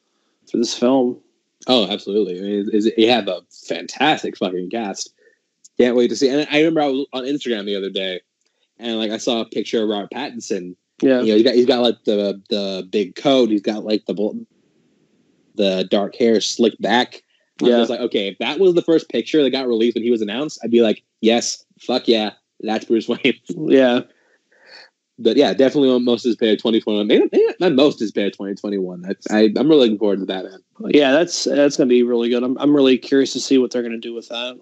for 0.50 0.56
this 0.56 0.76
film. 0.76 1.20
Oh, 1.66 1.90
absolutely. 1.90 2.38
I 2.38 2.42
mean, 2.42 2.70
is, 2.72 2.90
he 2.96 3.06
had 3.06 3.28
a 3.28 3.40
fantastic 3.66 4.36
fucking 4.36 4.70
cast. 4.70 5.12
Can't 5.78 5.96
wait 5.96 6.08
to 6.08 6.16
see. 6.16 6.28
And 6.28 6.46
I 6.50 6.58
remember 6.58 6.82
I 6.82 6.86
was 6.86 7.06
on 7.12 7.24
Instagram 7.24 7.64
the 7.64 7.76
other 7.76 7.90
day, 7.90 8.20
and 8.78 8.98
like 8.98 9.10
I 9.10 9.16
saw 9.16 9.40
a 9.40 9.46
picture 9.46 9.82
of 9.82 9.88
Robert 9.88 10.10
Pattinson 10.12 10.76
Yeah, 11.02 11.20
you 11.20 11.28
know, 11.28 11.34
he's 11.34 11.42
got 11.42 11.54
he's 11.54 11.66
got 11.66 11.82
like 11.82 12.04
the 12.04 12.40
the 12.48 12.86
big 12.90 13.16
coat. 13.16 13.50
He's 13.50 13.62
got 13.62 13.84
like 13.84 14.06
the 14.06 14.14
the 15.54 15.86
dark 15.90 16.14
hair 16.16 16.40
slicked 16.40 16.80
back. 16.80 17.22
Yeah. 17.60 17.76
I 17.76 17.78
was 17.80 17.90
like, 17.90 18.00
okay, 18.00 18.28
if 18.28 18.38
that 18.38 18.58
was 18.58 18.74
the 18.74 18.82
first 18.82 19.08
picture 19.08 19.42
that 19.42 19.50
got 19.50 19.68
released 19.68 19.94
when 19.94 20.02
he 20.02 20.10
was 20.10 20.22
announced, 20.22 20.58
I'd 20.62 20.70
be 20.70 20.82
like, 20.82 21.02
yes, 21.20 21.64
fuck 21.78 22.08
yeah, 22.08 22.32
that's 22.60 22.84
Bruce 22.84 23.08
Wayne. 23.08 23.38
yeah. 23.48 24.00
but 25.18 25.36
yeah, 25.36 25.54
definitely 25.54 25.90
on 25.90 26.04
most 26.04 26.26
anticipated 26.26 26.58
2021. 26.58 27.06
Maybe, 27.06 27.28
maybe 27.30 27.54
not 27.60 27.72
most 27.74 27.94
anticipated 27.94 28.32
2021. 28.32 29.02
That's, 29.02 29.30
I, 29.30 29.50
I'm 29.56 29.68
really 29.68 29.82
looking 29.82 29.98
forward 29.98 30.20
to 30.20 30.26
that, 30.26 30.44
man. 30.44 30.58
Yeah, 30.88 31.12
that's 31.12 31.44
that's 31.44 31.76
gonna 31.76 31.88
be 31.88 32.02
really 32.02 32.28
good. 32.28 32.42
I'm 32.42 32.58
I'm 32.58 32.74
really 32.74 32.98
curious 32.98 33.32
to 33.34 33.40
see 33.40 33.58
what 33.58 33.70
they're 33.70 33.82
gonna 33.82 33.98
do 33.98 34.14
with 34.14 34.28
that. 34.28 34.58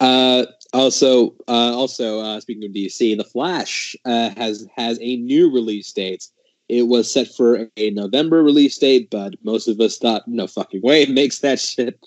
Uh, 0.00 0.46
also, 0.72 1.34
uh, 1.48 1.74
also 1.74 2.20
uh, 2.20 2.40
speaking 2.40 2.64
of 2.64 2.72
DC, 2.72 3.16
The 3.16 3.24
Flash 3.24 3.96
uh, 4.04 4.30
has 4.36 4.66
has 4.76 4.98
a 5.00 5.16
new 5.16 5.52
release 5.52 5.92
date. 5.92 6.28
It 6.68 6.82
was 6.82 7.10
set 7.10 7.28
for 7.28 7.68
a 7.76 7.90
November 7.90 8.42
release 8.42 8.76
date, 8.78 9.08
but 9.10 9.34
most 9.42 9.68
of 9.68 9.80
us 9.80 9.96
thought, 9.98 10.28
no 10.28 10.46
fucking 10.46 10.82
way 10.82 11.02
it 11.02 11.10
makes 11.10 11.38
that 11.40 11.58
shit. 11.60 11.98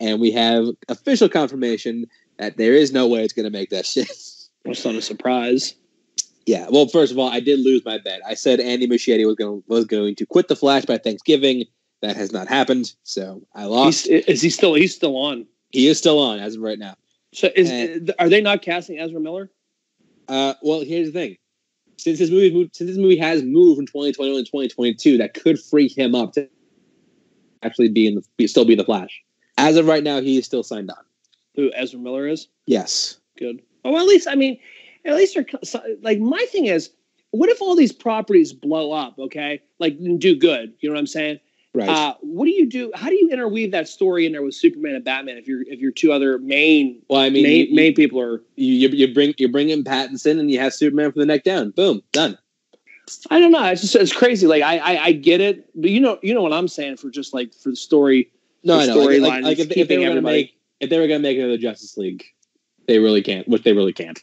And 0.00 0.20
we 0.20 0.30
have 0.32 0.66
official 0.88 1.28
confirmation 1.28 2.06
that 2.38 2.56
there 2.56 2.74
is 2.74 2.92
no 2.92 3.06
way 3.06 3.24
it's 3.24 3.32
going 3.32 3.44
to 3.44 3.50
make 3.58 3.70
that 3.70 3.86
shit. 3.92 4.08
It's 4.64 4.84
not 4.84 4.94
a 4.94 5.02
surprise. 5.02 5.74
yeah. 6.46 6.66
Well, 6.70 6.88
first 6.88 7.10
of 7.12 7.18
all, 7.18 7.28
I 7.28 7.40
did 7.40 7.60
lose 7.60 7.84
my 7.84 7.98
bet. 7.98 8.20
I 8.26 8.34
said 8.34 8.60
Andy 8.60 8.86
Muschietti 8.86 9.26
was 9.26 9.36
going 9.36 9.62
was 9.66 9.84
going 9.86 10.14
to 10.16 10.26
quit 10.26 10.48
The 10.48 10.56
Flash 10.56 10.84
by 10.84 10.98
Thanksgiving. 10.98 11.64
That 12.00 12.16
has 12.16 12.32
not 12.32 12.48
happened, 12.48 12.92
so 13.04 13.42
I 13.54 13.66
lost. 13.66 14.08
He's, 14.08 14.24
is 14.26 14.42
he 14.42 14.50
still? 14.50 14.74
He's 14.74 14.92
still 14.92 15.16
on. 15.16 15.46
he 15.70 15.86
is 15.86 15.98
still 15.98 16.18
on 16.18 16.40
as 16.40 16.56
of 16.56 16.62
right 16.62 16.78
now. 16.78 16.96
So 17.32 17.48
is 17.54 17.70
Uh, 17.70 18.12
are 18.18 18.28
they 18.28 18.40
not 18.40 18.60
casting 18.60 18.98
Ezra 18.98 19.20
Miller? 19.20 19.50
Uh, 20.26 20.54
well, 20.62 20.80
here's 20.80 21.12
the 21.12 21.12
thing. 21.12 21.36
Since 22.02 22.18
this 22.18 22.30
movie 22.30 22.52
moved, 22.52 22.74
since 22.74 22.90
this 22.90 22.98
movie 22.98 23.16
has 23.18 23.42
moved 23.42 23.78
from 23.78 23.86
2021 23.86 24.44
to 24.44 24.50
2022, 24.50 25.18
that 25.18 25.34
could 25.34 25.60
free 25.60 25.88
him 25.88 26.14
up 26.14 26.32
to 26.32 26.48
actually 27.62 27.88
be 27.88 28.06
in 28.06 28.20
the 28.38 28.48
still 28.48 28.64
be 28.64 28.74
the 28.74 28.84
Flash. 28.84 29.22
As 29.56 29.76
of 29.76 29.86
right 29.86 30.02
now, 30.02 30.20
he 30.20 30.38
is 30.38 30.44
still 30.44 30.62
signed 30.62 30.90
on. 30.90 31.04
Who 31.54 31.70
Ezra 31.74 32.00
Miller 32.00 32.26
is? 32.26 32.48
Yes. 32.66 33.18
Good. 33.38 33.62
Oh, 33.84 33.92
well, 33.92 34.02
at 34.02 34.08
least 34.08 34.26
I 34.28 34.34
mean, 34.34 34.58
at 35.04 35.14
least 35.14 35.34
they're 35.34 35.46
like 36.02 36.18
my 36.18 36.44
thing 36.50 36.66
is, 36.66 36.90
what 37.30 37.48
if 37.48 37.62
all 37.62 37.76
these 37.76 37.92
properties 37.92 38.52
blow 38.52 38.92
up? 38.92 39.18
Okay, 39.18 39.60
like 39.78 39.96
do 40.18 40.36
good. 40.36 40.74
You 40.80 40.88
know 40.88 40.94
what 40.94 41.00
I'm 41.00 41.06
saying? 41.06 41.40
Right. 41.74 41.88
Uh, 41.88 42.14
what 42.20 42.44
do 42.44 42.50
you 42.50 42.68
do? 42.68 42.90
How 42.94 43.08
do 43.08 43.14
you 43.14 43.30
interweave 43.30 43.72
that 43.72 43.88
story 43.88 44.26
in 44.26 44.32
there 44.32 44.42
with 44.42 44.54
Superman 44.54 44.94
and 44.94 45.04
Batman 45.04 45.38
if 45.38 45.48
you're 45.48 45.62
if 45.62 45.80
your 45.80 45.90
two 45.90 46.12
other 46.12 46.38
main 46.38 47.00
well, 47.08 47.20
I 47.20 47.30
mean, 47.30 47.44
main, 47.44 47.68
you, 47.68 47.74
main 47.74 47.94
people 47.94 48.20
are? 48.20 48.42
you, 48.56 48.74
you, 48.74 48.88
you 48.88 49.14
bring 49.14 49.34
you 49.38 49.48
bring 49.50 49.70
in 49.70 49.82
Pattinson, 49.82 50.38
and 50.38 50.50
you 50.50 50.60
have 50.60 50.74
Superman 50.74 51.12
for 51.12 51.18
the 51.20 51.26
neck 51.26 51.44
down. 51.44 51.70
Boom, 51.70 52.02
done. 52.12 52.36
I 53.30 53.40
don't 53.40 53.52
know. 53.52 53.64
It's 53.64 53.80
just 53.80 53.94
it's 53.94 54.12
crazy. 54.12 54.46
Like 54.46 54.62
I, 54.62 54.78
I 54.78 55.04
I 55.04 55.12
get 55.12 55.40
it, 55.40 55.68
but 55.74 55.90
you 55.90 56.00
know 56.00 56.18
you 56.22 56.34
know 56.34 56.42
what 56.42 56.52
I'm 56.52 56.68
saying 56.68 56.98
for 56.98 57.08
just 57.08 57.32
like 57.32 57.54
for 57.54 57.70
the 57.70 57.76
story. 57.76 58.30
No, 58.64 58.76
The 58.76 58.82
I 58.82 58.86
know. 58.86 58.96
Like, 58.96 59.08
storyline 59.08 59.22
like, 59.22 59.42
like 59.44 59.58
if, 59.58 59.70
if 59.74 59.88
they 59.88 59.96
were 59.96 60.04
going 60.04 60.16
to 60.16 60.22
make 60.22 60.58
if 60.80 60.90
they 60.90 60.98
were 60.98 61.08
to 61.08 61.18
make 61.18 61.38
another 61.38 61.56
Justice 61.56 61.96
League, 61.96 62.22
they 62.86 62.98
really 62.98 63.22
can't. 63.22 63.48
Which 63.48 63.62
they 63.62 63.72
really 63.72 63.94
can't. 63.94 64.20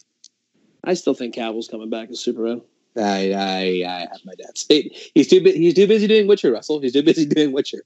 I 0.84 0.94
still 0.94 1.16
think 1.16 1.34
Cavill's 1.34 1.68
coming 1.68 1.90
back 1.90 2.10
as 2.10 2.20
Superman. 2.20 2.62
I 2.98 3.32
I, 3.34 3.84
I 3.88 4.00
have 4.02 4.22
my 4.26 4.34
doubts. 4.36 4.66
He's 4.70 5.28
too 5.28 5.42
bu- 5.44 5.54
he's 5.54 5.74
too 5.74 5.88
busy 5.88 6.08
doing 6.08 6.28
Witcher, 6.28 6.52
Russell. 6.52 6.80
He's 6.82 6.94
too 6.94 7.04
busy 7.04 7.26
doing 7.38 7.52
Witcher. 7.52 7.84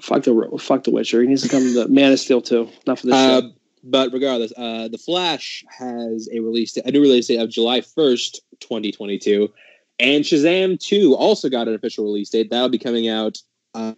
Fuck 0.00 0.22
the 0.22 0.58
fuck 0.60 0.84
the 0.84 0.90
Witcher. 0.90 1.20
He 1.22 1.28
needs 1.28 1.42
to 1.42 1.48
come 1.48 1.62
to 1.74 1.88
Man 1.88 2.12
of 2.12 2.20
Steel 2.20 2.40
too. 2.40 2.68
Enough 2.86 3.04
of 3.04 3.10
this 3.10 3.14
Uh, 3.14 3.42
but 3.82 4.12
regardless, 4.12 4.52
uh, 4.56 4.88
the 4.88 4.98
Flash 4.98 5.64
has 5.68 6.28
a 6.32 6.40
release 6.40 6.72
date, 6.72 6.84
a 6.84 6.90
new 6.90 7.00
release 7.00 7.28
date 7.28 7.38
of 7.38 7.48
July 7.48 7.80
first, 7.80 8.42
twenty 8.60 8.92
twenty 8.92 9.18
two, 9.18 9.50
and 9.98 10.24
Shazam 10.24 10.78
two 10.78 11.14
also 11.14 11.48
got 11.48 11.66
an 11.68 11.74
official 11.74 12.04
release 12.04 12.30
date. 12.30 12.50
That'll 12.50 12.68
be 12.68 12.78
coming 12.78 13.08
out 13.08 13.38
uh, 13.74 13.94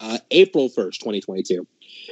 uh, 0.00 0.18
April 0.30 0.68
first, 0.68 1.02
twenty 1.02 1.20
twenty 1.20 1.42
two. 1.42 1.66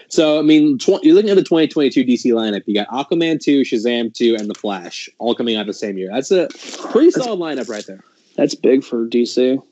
So 0.09 0.39
I 0.39 0.43
mean, 0.43 0.79
tw- 0.79 1.03
you're 1.03 1.15
looking 1.15 1.31
at 1.31 1.37
the 1.37 1.45
twenty 1.45 1.69
twenty 1.69 1.91
two 1.91 2.05
DC 2.05 2.33
lineup. 2.33 2.63
You 2.67 2.75
got 2.75 2.89
Aquaman 2.89 3.41
two, 3.41 3.63
Shazam 3.63 4.13
two, 4.13 4.37
and 4.39 4.49
the 4.49 4.55
Flash 4.55 5.09
all 5.19 5.35
coming 5.35 5.57
out 5.57 5.67
the 5.67 5.73
same 5.73 5.99
year. 5.99 6.11
That's 6.13 6.31
a 6.31 6.49
pretty 6.91 7.11
solid 7.11 7.39
lineup 7.39 7.69
right 7.69 7.85
there. 7.87 8.01
That's 8.37 8.55
big 8.55 8.85
for 8.85 9.07
DC. 9.07 9.63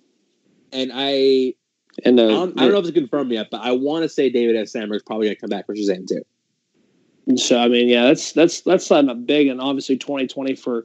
And 0.72 0.90
I 0.94 1.54
And 2.04 2.20
I 2.20 2.24
uh, 2.24 2.28
don't, 2.28 2.58
I 2.58 2.62
don't 2.62 2.72
know 2.72 2.78
if 2.78 2.86
it's 2.86 2.94
confirmed 2.94 3.32
yet, 3.32 3.48
but 3.50 3.60
I 3.62 3.72
want 3.72 4.04
to 4.04 4.08
say 4.08 4.30
David 4.30 4.56
F. 4.56 4.68
Sandberg 4.68 4.96
is 4.96 5.02
probably 5.02 5.26
going 5.26 5.36
to 5.36 5.40
come 5.40 5.50
back 5.50 5.66
for 5.66 5.74
Shazam 5.74 6.06
too. 6.06 6.22
So 7.36 7.60
I 7.60 7.68
mean, 7.68 7.88
yeah, 7.88 8.04
that's 8.04 8.32
that's 8.32 8.62
that's 8.62 8.90
uh, 8.90 9.02
big, 9.14 9.46
and 9.46 9.60
obviously 9.60 9.96
2020 9.96 10.56
for 10.56 10.84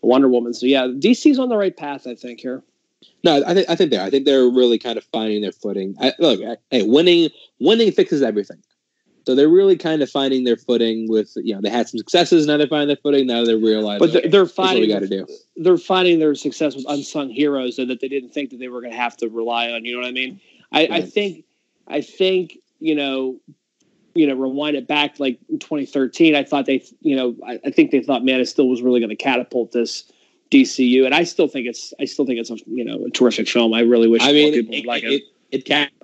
Wonder 0.00 0.28
Woman. 0.28 0.54
So 0.54 0.64
yeah, 0.66 0.86
DC's 0.86 1.38
on 1.38 1.50
the 1.50 1.58
right 1.58 1.76
path, 1.76 2.06
I 2.06 2.14
think. 2.14 2.40
Here, 2.40 2.62
No, 3.22 3.44
I 3.46 3.52
think 3.52 3.68
I 3.68 3.76
think 3.76 3.90
they're. 3.90 4.02
I 4.02 4.08
think 4.08 4.24
they're 4.24 4.48
really 4.48 4.78
kind 4.78 4.96
of 4.96 5.04
finding 5.04 5.42
their 5.42 5.52
footing. 5.52 5.94
I, 6.00 6.14
look, 6.18 6.40
I, 6.40 6.56
hey, 6.70 6.84
winning 6.84 7.28
winning 7.58 7.92
fixes 7.92 8.22
everything. 8.22 8.62
So 9.26 9.34
they're 9.34 9.48
really 9.48 9.76
kind 9.76 10.02
of 10.02 10.10
finding 10.10 10.44
their 10.44 10.56
footing. 10.56 11.08
With 11.08 11.32
you 11.36 11.54
know, 11.54 11.60
they 11.60 11.70
had 11.70 11.88
some 11.88 11.98
successes. 11.98 12.46
Now 12.46 12.56
they're 12.56 12.66
finding 12.66 12.88
their 12.88 12.96
footing. 12.96 13.26
Now 13.26 13.44
they're 13.44 13.56
realizing. 13.56 13.98
but 13.98 14.12
they're, 14.12 14.30
they're 14.30 14.44
this 14.44 14.56
what 14.56 14.74
we 14.74 14.88
finding 14.88 14.90
got 14.90 15.00
to 15.00 15.08
do. 15.08 15.26
they're 15.56 15.78
finding 15.78 16.18
their 16.18 16.34
success 16.34 16.76
with 16.76 16.84
unsung 16.88 17.30
heroes 17.30 17.76
that 17.76 17.86
that 17.86 18.00
they 18.00 18.08
didn't 18.08 18.30
think 18.30 18.50
that 18.50 18.58
they 18.58 18.68
were 18.68 18.80
going 18.80 18.92
to 18.92 18.98
have 18.98 19.16
to 19.18 19.28
rely 19.28 19.70
on. 19.70 19.84
You 19.84 19.94
know 19.94 20.00
what 20.00 20.08
I 20.08 20.12
mean? 20.12 20.40
I, 20.72 20.88
I 20.90 21.00
think 21.02 21.44
I 21.88 22.00
think 22.00 22.58
you 22.80 22.94
know 22.94 23.40
you 24.14 24.26
know 24.26 24.34
rewind 24.34 24.76
it 24.76 24.86
back 24.86 25.18
like 25.18 25.38
2013. 25.50 26.34
I 26.34 26.44
thought 26.44 26.66
they 26.66 26.84
you 27.00 27.16
know 27.16 27.36
I, 27.46 27.60
I 27.64 27.70
think 27.70 27.90
they 27.90 28.00
thought 28.00 28.24
Man 28.24 28.40
of 28.40 28.48
Steel 28.48 28.68
was 28.68 28.82
really 28.82 29.00
going 29.00 29.10
to 29.10 29.16
catapult 29.16 29.72
this. 29.72 30.10
DCU, 30.50 31.04
and 31.04 31.14
I 31.14 31.24
still 31.24 31.48
think 31.48 31.66
it's 31.66 31.92
I 31.98 32.04
still 32.04 32.26
think 32.26 32.38
it's 32.38 32.50
a 32.50 32.56
you 32.66 32.84
know 32.84 33.06
a 33.06 33.10
terrific 33.10 33.48
film. 33.48 33.74
I 33.74 33.80
really 33.80 34.06
wish 34.06 34.22
I 34.22 34.32
mean, 34.32 34.52
people 34.52 34.74
it, 34.74 34.78
would 34.80 34.86
like 34.86 35.02
it, 35.02 35.12
it. 35.12 35.22
it, 35.50 35.68
it 35.68 35.94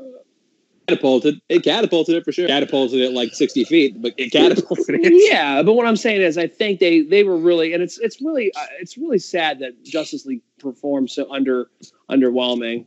catapulted. 0.91 1.41
It 1.49 1.63
catapulted 1.63 2.17
it 2.17 2.25
for 2.25 2.33
sure. 2.33 2.47
Catapulted 2.47 3.01
it 3.01 3.13
like 3.13 3.35
sixty 3.35 3.65
feet, 3.65 4.01
but 4.01 4.15
it 4.17 4.31
catapulted 4.33 5.01
it. 5.01 5.13
Yeah, 5.31 5.63
but 5.63 5.75
what 5.75 5.87
I'm 5.87 5.97
saying 5.97 6.23
is, 6.23 6.37
I 6.39 6.47
think 6.47 6.81
they 6.81 7.03
they 7.03 7.25
were 7.25 7.37
really, 7.37 7.73
and 7.73 7.83
it's 7.83 7.99
it's 7.99 8.21
really 8.21 8.53
uh, 8.55 8.67
it's 8.81 8.97
really 8.99 9.19
sad 9.19 9.61
that 9.61 9.83
Justice 9.85 10.27
League 10.27 10.43
performed 10.59 11.11
so 11.11 11.31
under 11.31 11.71
underwhelming. 12.11 12.87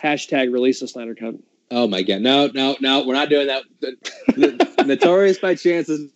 Hashtag 0.00 0.52
release 0.52 0.80
the 0.80 0.88
Snyder 0.88 1.14
Cut. 1.14 1.34
Oh 1.70 1.86
my 1.88 2.02
god! 2.02 2.22
No, 2.22 2.48
no, 2.54 2.76
no. 2.80 3.06
We're 3.06 3.14
not 3.14 3.28
doing 3.28 3.48
that. 3.48 3.64
The, 3.80 3.96
the, 4.28 4.84
Notorious 4.86 5.38
by 5.38 5.54
chance 5.54 5.88
is 5.88 6.10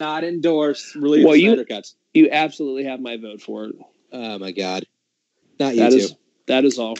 not 0.00 0.24
endorsed. 0.24 0.94
Release 0.94 1.24
Well, 1.24 1.36
you- 1.36 1.64
cuts. 1.64 1.94
You 2.12 2.28
absolutely 2.32 2.84
have 2.84 3.00
my 3.00 3.16
vote 3.18 3.40
for 3.40 3.66
it. 3.66 3.76
Oh 4.12 4.38
my 4.38 4.50
god! 4.50 4.84
Not 5.60 5.74
you 5.74 5.80
That 5.80 5.92
is 5.92 6.14
that 6.46 6.64
is 6.64 6.78
all. 6.78 6.96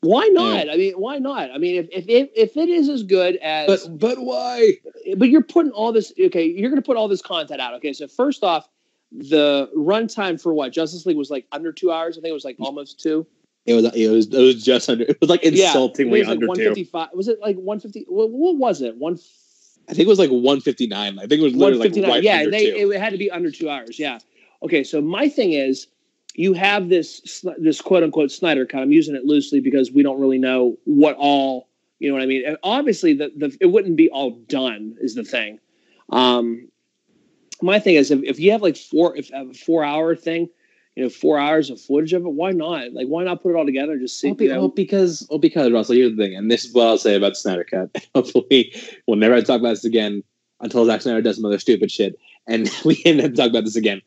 Why 0.00 0.26
hmm. 0.28 0.34
not? 0.34 0.70
I 0.70 0.76
mean, 0.76 0.94
why 0.94 1.18
not? 1.18 1.50
I 1.50 1.58
mean, 1.58 1.76
if 1.76 1.88
if 1.90 2.08
if, 2.08 2.28
if 2.34 2.56
it 2.56 2.68
is 2.68 2.88
as 2.88 3.02
good 3.02 3.36
as, 3.36 3.66
but 3.66 3.98
but 3.98 4.18
why? 4.18 4.72
but 5.16 5.28
you're 5.28 5.42
putting 5.42 5.72
all 5.72 5.92
this. 5.92 6.12
Okay, 6.18 6.44
you're 6.44 6.70
going 6.70 6.80
to 6.80 6.86
put 6.86 6.96
all 6.96 7.08
this 7.08 7.22
content 7.22 7.60
out. 7.60 7.74
Okay, 7.74 7.92
so 7.92 8.06
first 8.06 8.44
off, 8.44 8.68
the 9.12 9.70
runtime 9.76 10.40
for 10.40 10.52
what 10.52 10.72
Justice 10.72 11.06
League 11.06 11.16
was 11.16 11.30
like 11.30 11.46
under 11.52 11.72
two 11.72 11.90
hours. 11.90 12.18
I 12.18 12.20
think 12.20 12.30
it 12.30 12.34
was 12.34 12.44
like 12.44 12.56
almost 12.60 13.00
two. 13.00 13.26
It 13.64 13.74
was 13.74 13.84
it 13.94 14.08
was 14.08 14.26
it 14.26 14.38
was 14.38 14.64
just 14.64 14.88
under. 14.88 15.04
It 15.04 15.20
was 15.20 15.30
like 15.30 15.42
Yeah, 15.42 15.66
insultingly 15.66 16.20
it 16.20 16.22
was 16.22 16.28
like 16.28 16.34
under 16.36 16.46
two. 16.46 16.50
155. 16.50 17.08
Was 17.14 17.28
it 17.28 17.40
like 17.40 17.56
150? 17.56 18.06
What, 18.08 18.30
what 18.30 18.56
was 18.56 18.82
it? 18.82 18.96
One. 18.96 19.18
I 19.88 19.92
think 19.92 20.06
it 20.06 20.08
was 20.08 20.18
like 20.18 20.30
one 20.30 20.60
fifty 20.60 20.86
nine. 20.86 21.18
I 21.18 21.26
think 21.26 21.40
it 21.40 21.42
was 21.42 21.54
literally 21.54 21.88
like 21.88 21.96
159. 21.96 22.10
right 22.10 22.22
yeah, 22.22 22.38
under 22.38 22.50
they 22.50 22.70
two. 22.70 22.92
it 22.92 23.00
had 23.00 23.10
to 23.10 23.18
be 23.18 23.30
under 23.30 23.50
two 23.50 23.68
hours. 23.70 23.98
Yeah. 23.98 24.18
Okay, 24.62 24.84
so 24.84 25.00
my 25.00 25.28
thing 25.28 25.52
is, 25.52 25.86
you 26.36 26.52
have 26.52 26.88
this 26.88 27.44
this 27.58 27.80
quote 27.80 28.02
unquote 28.02 28.30
Snyder 28.30 28.66
cut. 28.66 28.82
I'm 28.82 28.92
using 28.92 29.16
it 29.16 29.24
loosely 29.24 29.60
because 29.60 29.90
we 29.90 30.02
don't 30.02 30.20
really 30.20 30.38
know 30.38 30.76
what 30.84 31.16
all 31.18 31.68
you 31.98 32.08
know 32.08 32.14
what 32.14 32.22
I 32.22 32.26
mean. 32.26 32.44
And 32.46 32.58
obviously, 32.62 33.14
the 33.14 33.32
the 33.36 33.56
it 33.60 33.66
wouldn't 33.66 33.96
be 33.96 34.10
all 34.10 34.32
done 34.48 34.96
is 35.00 35.14
the 35.14 35.24
thing. 35.24 35.58
Um, 36.10 36.68
my 37.62 37.78
thing 37.78 37.94
is 37.94 38.10
if, 38.10 38.22
if 38.22 38.38
you 38.38 38.52
have 38.52 38.62
like 38.62 38.76
four 38.76 39.16
if 39.16 39.30
a 39.32 39.52
four 39.54 39.82
hour 39.82 40.14
thing, 40.14 40.48
you 40.94 41.04
know, 41.04 41.08
four 41.08 41.38
hours 41.38 41.70
of 41.70 41.80
footage 41.80 42.12
of 42.12 42.26
it, 42.26 42.32
why 42.32 42.52
not? 42.52 42.92
Like, 42.92 43.06
why 43.06 43.24
not 43.24 43.42
put 43.42 43.52
it 43.52 43.56
all 43.56 43.64
together 43.64 43.92
and 43.92 44.00
just 44.00 44.20
see? 44.20 44.32
Well, 44.32 44.42
you 44.42 44.48
know, 44.48 44.60
well, 44.60 44.68
because 44.68 45.26
well, 45.30 45.38
because 45.38 45.72
Russell, 45.72 45.94
here's 45.94 46.16
the 46.16 46.22
thing, 46.22 46.36
and 46.36 46.50
this 46.50 46.66
is 46.66 46.74
what 46.74 46.86
I'll 46.86 46.98
say 46.98 47.16
about 47.16 47.30
the 47.30 47.36
Snyder 47.36 47.64
Cut. 47.64 48.08
Hopefully, 48.14 48.74
we'll 49.06 49.16
never 49.16 49.40
talk 49.40 49.60
about 49.60 49.70
this 49.70 49.84
again 49.84 50.22
until 50.60 50.84
Zack 50.84 51.00
Snyder 51.00 51.22
does 51.22 51.36
some 51.36 51.46
other 51.46 51.58
stupid 51.58 51.90
shit, 51.90 52.18
and 52.46 52.70
we 52.84 53.00
end 53.06 53.22
up 53.22 53.34
talk 53.34 53.48
about 53.48 53.64
this 53.64 53.76
again. 53.76 54.02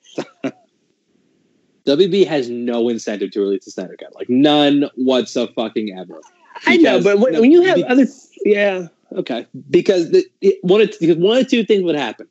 WB 1.89 2.27
has 2.27 2.49
no 2.49 2.87
incentive 2.89 3.31
to 3.31 3.39
release 3.39 3.65
the 3.65 3.71
Snyder 3.71 3.95
Cut, 3.99 4.13
like 4.15 4.29
none 4.29 4.89
whatsoever. 4.95 5.51
Fucking 5.55 5.97
ever. 5.97 6.21
I 6.65 6.77
know, 6.77 7.01
but 7.01 7.19
when, 7.19 7.33
no, 7.33 7.41
when 7.41 7.51
you 7.51 7.61
have 7.63 7.81
other, 7.83 8.05
yeah, 8.45 8.87
okay, 9.13 9.47
because 9.69 10.11
the, 10.11 10.25
it, 10.41 10.59
one 10.61 10.81
of 10.81 10.93
because 10.99 11.17
one 11.17 11.37
of 11.37 11.47
two 11.47 11.63
things 11.63 11.83
would 11.83 11.95
happen. 11.95 12.27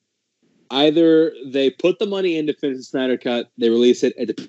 Either 0.71 1.33
they 1.47 1.71
put 1.71 1.99
the 1.99 2.07
money 2.07 2.37
into 2.37 2.53
finish 2.53 2.77
the 2.77 2.83
Snyder 2.85 3.17
Cut, 3.17 3.51
they 3.57 3.71
release 3.71 4.05
it, 4.05 4.13
it's 4.17 4.43
a 4.43 4.49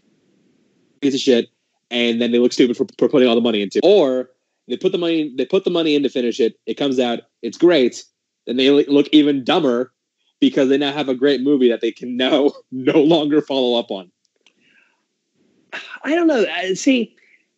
piece 1.02 1.14
of 1.14 1.20
shit, 1.22 1.48
and 1.90 2.22
then 2.22 2.32
they 2.32 2.40
look 2.40 2.52
stupid 2.52 2.76
for, 2.76 2.86
for 2.98 3.08
putting 3.08 3.28
all 3.28 3.36
the 3.36 3.42
money 3.42 3.62
into. 3.62 3.80
it. 3.80 3.86
Or 3.86 4.30
they 4.68 4.78
put 4.78 4.92
the 4.92 4.98
money 4.98 5.34
they 5.38 5.46
put 5.46 5.64
the 5.64 5.72
money 5.72 5.96
in 5.96 6.04
to 6.04 6.10
finish 6.10 6.40
it. 6.40 6.60
It 6.66 6.76
comes 6.76 7.00
out, 7.00 7.22
it's 7.42 7.58
great, 7.58 8.04
then 8.46 8.58
they 8.58 8.70
look 8.70 9.08
even 9.12 9.44
dumber 9.44 9.94
because 10.40 10.70
they 10.70 10.78
now 10.78 10.92
have 10.92 11.10
a 11.10 11.16
great 11.16 11.42
movie 11.42 11.70
that 11.70 11.82
they 11.82 11.92
can 11.92 12.18
now 12.18 12.52
no 12.72 13.02
longer 13.02 13.42
follow 13.42 13.80
up 13.80 13.92
on. 13.92 14.12
I 16.04 16.16
don't 16.16 16.28
know. 16.28 16.44
Uh, 16.44 16.76
See, 16.76 17.16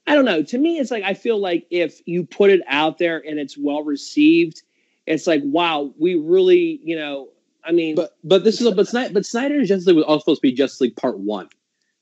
I 0.07 0.15
don't 0.15 0.25
know. 0.25 0.43
To 0.43 0.57
me, 0.57 0.79
it's 0.79 0.91
like 0.91 1.03
I 1.03 1.13
feel 1.13 1.39
like 1.39 1.67
if 1.69 2.01
you 2.05 2.25
put 2.25 2.49
it 2.49 2.61
out 2.67 2.97
there 2.97 3.21
and 3.25 3.39
it's 3.39 3.57
well 3.57 3.83
received, 3.83 4.61
it's 5.05 5.27
like 5.27 5.41
wow, 5.43 5.93
we 5.99 6.15
really, 6.15 6.79
you 6.83 6.95
know, 6.97 7.29
I 7.63 7.71
mean, 7.71 7.95
But 7.95 8.17
but 8.23 8.43
this 8.43 8.59
is 8.59 8.67
a, 8.67 8.71
but 8.71 8.87
Snyder, 8.87 9.13
but 9.13 9.25
Snyder's 9.25 9.67
Justice 9.67 9.87
League 9.87 9.95
was 9.97 10.05
all 10.05 10.19
supposed 10.19 10.39
to 10.39 10.47
be 10.47 10.51
Justice 10.51 10.81
League 10.81 10.95
Part 10.95 11.19
One. 11.19 11.47